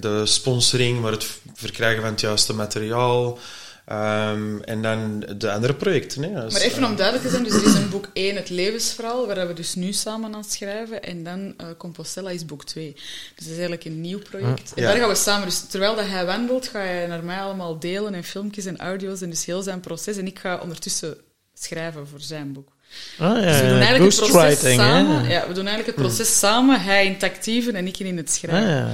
de 0.00 0.22
sponsoring, 0.24 1.00
maar 1.00 1.12
het 1.12 1.26
verkrijgen 1.54 2.02
van 2.02 2.10
het 2.10 2.20
juiste 2.20 2.54
materiaal. 2.54 3.38
Um, 3.92 4.62
en 4.62 4.82
dan 4.82 5.24
de 5.36 5.52
andere 5.52 5.74
projecten. 5.74 6.22
Hè, 6.22 6.30
maar 6.30 6.60
even 6.60 6.84
om 6.84 6.96
duidelijk 6.96 7.26
te 7.26 7.30
zijn, 7.30 7.44
dus 7.44 7.54
er 7.54 7.66
is 7.66 7.74
een 7.74 7.88
boek 7.88 8.08
1, 8.12 8.36
het 8.36 8.48
levensverhaal, 8.48 9.26
waar 9.26 9.46
we 9.46 9.52
dus 9.52 9.74
nu 9.74 9.92
samen 9.92 10.34
aan 10.34 10.44
schrijven. 10.44 11.02
En 11.02 11.24
dan 11.24 11.40
uh, 11.40 11.66
Compostela 11.78 12.30
is 12.30 12.44
boek 12.44 12.64
2. 12.64 12.92
Dus 12.92 13.02
dat 13.34 13.44
is 13.44 13.50
eigenlijk 13.50 13.84
een 13.84 14.00
nieuw 14.00 14.18
project. 14.18 14.72
En 14.74 14.82
daar 14.82 14.96
gaan 14.96 15.08
we 15.08 15.14
samen, 15.14 15.46
dus 15.46 15.60
terwijl 15.60 15.94
dat 15.96 16.06
hij 16.06 16.26
wandelt, 16.26 16.68
ga 16.68 16.78
hij 16.78 17.06
naar 17.06 17.24
mij 17.24 17.40
allemaal 17.40 17.78
delen 17.78 18.14
en 18.14 18.24
filmpjes 18.24 18.64
en 18.64 18.78
audio's 18.78 19.20
en 19.20 19.30
dus 19.30 19.44
heel 19.44 19.62
zijn 19.62 19.80
proces. 19.80 20.16
En 20.16 20.26
ik 20.26 20.38
ga 20.38 20.58
ondertussen 20.62 21.16
schrijven 21.54 22.08
voor 22.08 22.20
zijn 22.20 22.52
boek. 22.52 22.68
Ah, 23.18 23.36
ja, 23.36 23.50
dus 23.50 23.60
we 23.60 23.66
doen 23.66 23.80
eigenlijk 23.80 24.16
het 24.16 24.30
proces 24.30 24.74
samen. 24.74 25.28
Ja, 25.28 25.48
we 25.48 25.54
doen 25.54 25.66
eigenlijk 25.66 25.86
het 25.86 26.06
proces 26.06 26.38
samen, 26.38 26.80
hij 26.80 27.06
in 27.06 27.12
het 27.12 27.22
actieve 27.22 27.72
en 27.72 27.86
ik 27.86 27.98
in 27.98 28.16
het 28.16 28.30
schrijven. 28.30 28.84
Ah, 28.84 28.90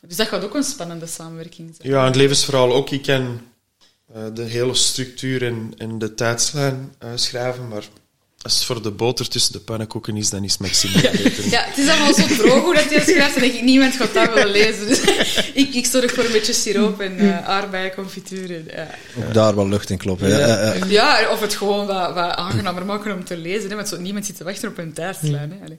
dus 0.00 0.16
dat 0.16 0.28
gaat 0.28 0.44
ook 0.44 0.54
een 0.54 0.62
spannende 0.62 1.06
samenwerking 1.06 1.74
zijn. 1.76 1.92
Ja, 1.92 2.04
het 2.04 2.16
levensverhaal 2.16 2.72
ook. 2.72 2.90
Ik 2.90 3.02
ken 3.02 3.22
eh, 3.22 3.54
de 4.32 4.42
hele 4.42 4.74
structuur 4.74 5.42
en, 5.42 5.72
en 5.76 5.98
de 5.98 6.14
tijdslijn 6.14 6.94
uh, 7.04 7.10
schrijven, 7.14 7.68
maar 7.68 7.84
als 8.42 8.54
het 8.54 8.64
voor 8.64 8.82
de 8.82 8.90
boter 8.90 9.28
tussen 9.28 9.52
de 9.52 9.58
pannenkoeken 9.58 10.16
is, 10.16 10.30
dan 10.30 10.44
is 10.44 10.58
Maxime 10.58 11.02
ja, 11.02 11.10
ja, 11.50 11.64
het 11.64 11.78
is 11.78 11.88
allemaal 11.88 12.14
zo 12.14 12.26
droog 12.26 12.62
hoe 12.62 12.74
dat 12.74 12.84
hij 12.84 13.00
schrijft, 13.00 13.34
en 13.34 13.40
denk 13.40 13.52
ik, 13.52 13.62
niemand 13.62 13.94
gaat 13.94 14.14
dat 14.14 14.34
willen 14.34 14.50
lezen. 14.50 14.86
Dus 14.86 15.00
ik, 15.62 15.74
ik 15.74 15.86
zorg 15.86 16.12
voor 16.12 16.24
een 16.24 16.32
beetje 16.32 16.52
siroop 16.52 17.00
en 17.00 17.22
uh, 17.22 17.48
aardbeienconfituur. 17.48 18.62
ja. 18.74 18.88
Ook 19.18 19.34
daar 19.34 19.54
wel 19.54 19.68
lucht 19.68 19.90
in 19.90 19.98
kloppen. 19.98 20.28
Ja, 20.28 20.74
ja 20.88 21.30
of 21.30 21.40
het 21.40 21.54
gewoon 21.54 21.86
wat, 21.86 22.14
wat 22.14 22.34
aangenamer 22.34 22.86
maken 22.86 23.14
om 23.14 23.24
te 23.24 23.36
lezen, 23.36 23.70
hè, 23.70 23.76
want 23.76 23.88
zo, 23.88 24.00
niemand 24.00 24.26
zit 24.26 24.36
te 24.36 24.44
wachten 24.44 24.68
op 24.68 24.78
een 24.78 24.92
tijdslijn. 24.92 25.50
Hè. 25.50 25.76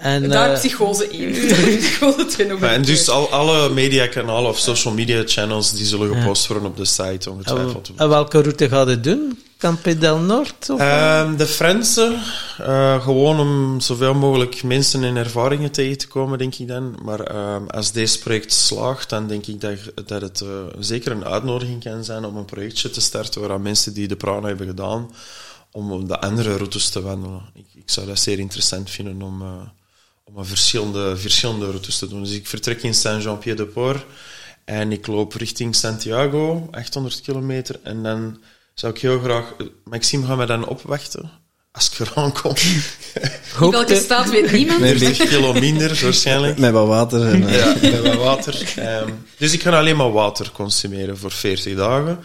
En, 0.00 0.28
daar 0.28 0.50
uh, 0.50 0.54
psychose 0.54 1.08
1. 1.08 1.32
psychose 1.78 2.24
2 2.26 2.46
nog 2.46 2.60
En 2.60 2.82
dus 2.82 3.08
al, 3.08 3.30
alle 3.30 3.68
mediakanalen 3.68 4.50
of 4.50 4.58
social 4.58 4.94
media 4.94 5.22
channels 5.26 5.72
die 5.72 5.86
zullen 5.86 6.16
gepost 6.16 6.46
worden 6.46 6.68
op 6.68 6.76
de 6.76 6.84
site, 6.84 7.30
ongetwijfeld. 7.30 7.90
En 7.96 8.08
welke 8.08 8.42
route 8.42 8.68
gaat 8.68 8.86
het 8.86 9.04
doen? 9.04 9.38
Campe 9.58 9.98
del 9.98 10.18
Nord? 10.18 10.68
Uh, 10.68 11.36
de 11.36 11.46
Franse. 11.46 12.18
Uh, 12.60 13.02
gewoon 13.02 13.40
om 13.40 13.80
zoveel 13.80 14.14
mogelijk 14.14 14.62
mensen 14.62 15.04
en 15.04 15.16
ervaringen 15.16 15.70
tegen 15.70 15.98
te 15.98 16.08
komen, 16.08 16.38
denk 16.38 16.54
ik 16.54 16.68
dan. 16.68 16.98
Maar 17.02 17.32
uh, 17.32 17.56
als 17.68 17.92
deze 17.92 18.18
project 18.18 18.52
slaagt, 18.52 19.08
dan 19.10 19.26
denk 19.26 19.46
ik 19.46 19.60
dat, 19.60 19.78
dat 20.06 20.22
het 20.22 20.40
uh, 20.40 20.48
zeker 20.78 21.12
een 21.12 21.24
uitnodiging 21.24 21.82
kan 21.82 22.04
zijn 22.04 22.24
om 22.24 22.36
een 22.36 22.44
projectje 22.44 22.90
te 22.90 23.00
starten 23.00 23.40
waar 23.40 23.60
mensen 23.60 23.94
die 23.94 24.08
de 24.08 24.16
prana 24.16 24.46
hebben 24.46 24.66
gedaan, 24.66 25.10
om 25.72 26.08
de 26.08 26.20
andere 26.20 26.56
routes 26.56 26.88
te 26.88 27.02
wandelen. 27.02 27.42
Ik, 27.54 27.66
ik 27.74 27.90
zou 27.90 28.06
dat 28.06 28.18
zeer 28.18 28.38
interessant 28.38 28.90
vinden 28.90 29.22
om 29.22 29.42
om 30.34 30.44
verschillende, 30.44 31.16
verschillende 31.16 31.66
routes 31.66 31.98
te 31.98 32.08
doen. 32.08 32.22
Dus 32.22 32.32
ik 32.32 32.46
vertrek 32.46 32.82
in 32.82 32.94
Saint-Jean-Pied-de-Port 32.94 34.04
en 34.64 34.92
ik 34.92 35.06
loop 35.06 35.32
richting 35.32 35.74
Santiago, 35.74 36.68
800 36.70 37.20
kilometer. 37.20 37.80
En 37.82 38.02
dan 38.02 38.40
zou 38.74 38.92
ik 38.92 39.00
heel 39.00 39.20
graag... 39.20 39.54
Maxime 39.84 40.26
gaat 40.26 40.36
mij 40.36 40.46
dan 40.46 40.68
opwachten 40.68 41.30
als 41.72 41.90
ik 41.90 42.08
eraan 42.08 42.32
kom. 42.32 42.54
In 43.60 43.70
welke 43.70 43.94
staat 43.94 44.30
weet 44.30 44.52
niemand? 44.52 44.80
Met 44.80 44.98
4 44.98 45.26
kilo 45.26 45.52
minder, 45.52 46.00
waarschijnlijk. 46.02 46.58
Met 46.58 46.72
wat 46.72 46.86
water. 46.86 47.26
En, 47.26 47.48
ja, 47.48 47.76
met 47.82 48.00
wat 48.00 48.14
water. 48.14 48.74
Um, 48.78 49.26
dus 49.38 49.52
ik 49.52 49.62
ga 49.62 49.78
alleen 49.78 49.96
maar 49.96 50.12
water 50.12 50.50
consumeren 50.52 51.18
voor 51.18 51.30
40 51.30 51.76
dagen. 51.76 52.18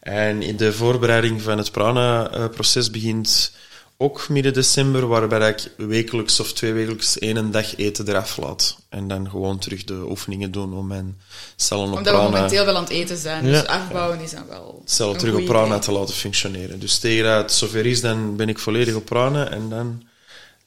En 0.00 0.42
in 0.42 0.56
de 0.56 0.72
voorbereiding 0.72 1.42
van 1.42 1.58
het 1.58 1.70
prana-proces 1.70 2.90
begint 2.90 3.52
ook 3.98 4.28
midden 4.28 4.52
december, 4.52 5.06
waarbij 5.06 5.48
ik 5.48 5.72
wekelijks 5.76 6.40
of 6.40 6.52
twee 6.52 6.72
wekelijks 6.72 7.18
één 7.18 7.50
dag 7.50 7.76
eten 7.76 8.08
eraf 8.08 8.36
laat. 8.36 8.76
En 8.88 9.08
dan 9.08 9.30
gewoon 9.30 9.58
terug 9.58 9.84
de 9.84 10.04
oefeningen 10.08 10.50
doen 10.50 10.74
om 10.74 10.86
mijn 10.86 11.20
cellen 11.56 11.88
op 11.88 11.96
Omdat 11.96 12.12
prana... 12.12 12.26
we 12.26 12.32
momenteel 12.32 12.64
wel 12.64 12.76
aan 12.76 12.82
het 12.82 12.92
eten 12.92 13.16
zijn, 13.16 13.44
dus 13.44 13.66
afbouwen 13.66 14.20
is 14.20 14.30
dan 14.30 14.46
wel 14.48 14.82
Cellen 14.84 15.18
terug 15.18 15.34
op 15.34 15.44
prana 15.44 15.78
te 15.78 15.92
laten 15.92 16.14
functioneren. 16.14 16.78
Dus 16.80 16.98
tegen 16.98 17.24
dat 17.24 17.42
het 17.42 17.52
zover 17.52 17.86
is, 17.86 18.00
dan 18.00 18.36
ben 18.36 18.48
ik 18.48 18.58
volledig 18.58 18.94
op 18.94 19.04
prana. 19.04 19.50
En 19.50 19.68
dan, 19.68 20.02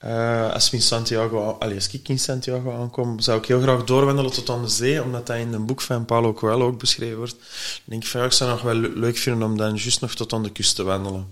uh, 0.06 0.54
als, 0.54 0.70
we 0.70 0.78
in 0.78 0.84
Santiago, 0.84 1.58
allez, 1.60 1.76
als 1.76 1.90
ik 1.94 2.10
in 2.10 2.20
Santiago 2.20 2.72
aankom, 2.72 3.20
zou 3.20 3.38
ik 3.40 3.46
heel 3.46 3.62
graag 3.62 3.84
doorwandelen 3.84 4.32
tot 4.32 4.50
aan 4.50 4.62
de 4.62 4.70
zee, 4.70 5.04
omdat 5.04 5.28
dat 5.28 5.38
in 5.38 5.54
een 5.54 5.66
boek 5.66 5.82
van 5.82 6.06
Paulo 6.06 6.34
Coelho 6.34 6.66
ook 6.66 6.80
beschreven 6.80 7.18
wordt. 7.18 7.36
Dan 7.40 7.40
denk 7.86 8.04
ik 8.04 8.10
van, 8.10 8.24
ik 8.24 8.32
zou 8.32 8.50
het 8.52 8.64
nog 8.64 8.72
wel 8.72 8.92
leuk 8.92 9.18
vinden 9.18 9.44
om 9.44 9.58
dan 9.58 9.76
juist 9.76 10.02
nog 10.02 10.14
tot 10.14 10.34
aan 10.34 10.44
de 10.44 10.52
kust 10.52 10.76
te 10.76 10.84
wandelen. 10.84 11.28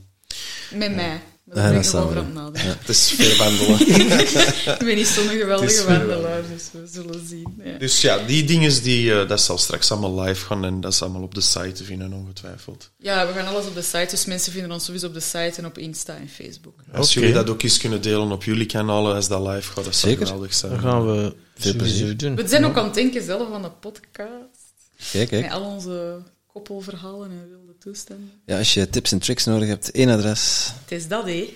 Met 0.71 0.95
mij. 0.95 1.21
Dat 1.53 1.71
is 1.71 1.91
ja, 1.91 2.51
Het 2.53 2.89
is 2.89 3.09
veel 3.09 3.37
wandelen. 3.37 3.79
ik 4.79 4.85
ben 4.85 4.95
niet 4.95 5.07
zo'n 5.07 5.27
geweldige 5.27 5.85
wandelaar, 5.85 6.41
dus 6.51 6.69
we 6.71 6.87
zullen 6.91 7.27
zien. 7.27 7.61
Ja. 7.63 7.77
Dus 7.77 8.01
ja, 8.01 8.17
die 8.17 8.43
dingen, 8.43 8.83
die, 8.83 9.09
uh, 9.09 9.27
dat 9.27 9.41
zal 9.41 9.57
straks 9.57 9.91
allemaal 9.91 10.21
live 10.21 10.45
gaan 10.45 10.65
en 10.65 10.81
dat 10.81 10.93
is 10.93 11.01
allemaal 11.01 11.21
op 11.21 11.35
de 11.35 11.41
site 11.41 11.71
te 11.71 11.83
vinden, 11.83 12.13
ongetwijfeld. 12.13 12.89
Ja, 12.97 13.27
we 13.27 13.33
gaan 13.33 13.47
alles 13.47 13.65
op 13.65 13.75
de 13.75 13.81
site, 13.81 14.07
dus 14.09 14.25
mensen 14.25 14.51
vinden 14.51 14.71
ons 14.71 14.85
sowieso 14.85 15.07
op 15.07 15.13
de 15.13 15.19
site 15.19 15.53
en 15.55 15.65
op 15.65 15.77
Insta 15.77 16.15
en 16.15 16.29
Facebook. 16.29 16.73
Als 16.93 17.13
jullie 17.13 17.33
dat 17.33 17.49
ook 17.49 17.63
eens 17.63 17.77
kunnen 17.77 18.01
delen 18.01 18.31
op 18.31 18.43
jullie 18.43 18.65
kanalen, 18.65 19.15
als 19.15 19.27
dat 19.27 19.47
live 19.47 19.71
gaat, 19.71 19.83
dat 19.83 19.95
zou 19.95 20.17
geweldig 20.17 20.53
zijn. 20.53 20.71
Dan 20.71 20.81
gaan 20.81 21.05
we 21.05 21.35
veel 21.55 21.75
plezier 21.75 22.17
doen. 22.17 22.35
We 22.35 22.47
zijn 22.47 22.65
ook 22.65 22.77
aan 22.77 22.85
het 22.85 22.93
denken 22.93 23.23
zelf 23.23 23.53
aan 23.53 23.61
de 23.61 23.71
podcast. 23.71 24.65
Kijk, 25.11 25.29
kijk. 25.29 25.41
Met 25.41 25.51
al 25.51 25.63
onze 25.63 26.21
koppelverhalen 26.47 27.31
en 27.31 27.49
wilde 27.49 27.66
toestanden. 27.79 28.31
Ja, 28.45 28.57
als 28.57 28.73
je 28.73 28.89
tips 28.89 29.11
en 29.11 29.19
tricks 29.19 29.45
nodig 29.45 29.67
hebt, 29.67 29.91
één 29.91 30.09
adres. 30.09 30.71
Het 30.81 30.91
is 30.91 31.07
dat, 31.07 31.25
hé. 31.25 31.53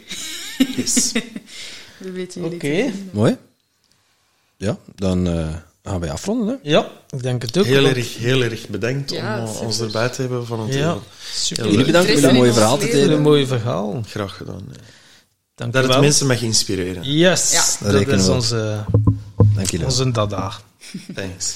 Yes. 0.75 1.11
Oké. 2.37 2.55
Okay. 2.55 2.93
Mooi. 3.11 3.37
Ja, 4.57 4.77
dan 4.95 5.27
uh, 5.27 5.55
gaan 5.83 5.99
wij 5.99 6.11
afronden. 6.11 6.47
Hè? 6.47 6.69
Ja, 6.69 6.91
ik 7.09 7.23
denk 7.23 7.41
het 7.41 7.57
ook. 7.57 7.65
Heel 7.65 7.85
erg, 7.85 8.17
heel 8.17 8.43
erg 8.43 8.67
bedankt 8.67 9.11
ja, 9.11 9.39
om 9.39 9.45
uh, 9.45 9.61
ons 9.61 9.79
erbij 9.79 10.09
te 10.09 10.21
hebben 10.21 10.45
van 10.45 10.59
het 10.59 10.73
ja, 10.73 10.97
super. 11.33 11.69
Jullie 11.69 11.85
bedankt 11.85 12.11
voor 12.11 12.23
een 12.23 12.35
mooie 12.35 12.53
verhaal 12.53 12.77
te 12.77 12.85
delen. 12.85 13.11
Een 13.11 13.21
mooi 13.21 13.45
verhaal. 13.45 14.03
Graag 14.07 14.37
gedaan. 14.37 14.63
Ja. 14.71 14.79
Dank 15.55 15.73
dat 15.73 15.87
het 15.87 15.99
mensen 15.99 16.27
mag 16.27 16.41
inspireren. 16.41 17.03
Yes, 17.03 17.51
ja. 17.51 17.91
dat, 17.91 18.05
dat 18.05 18.19
is 18.19 18.27
onze, 18.27 18.85
Dank 19.55 19.83
onze 19.83 20.11
dada. 20.11 20.53
Thanks. 21.15 21.55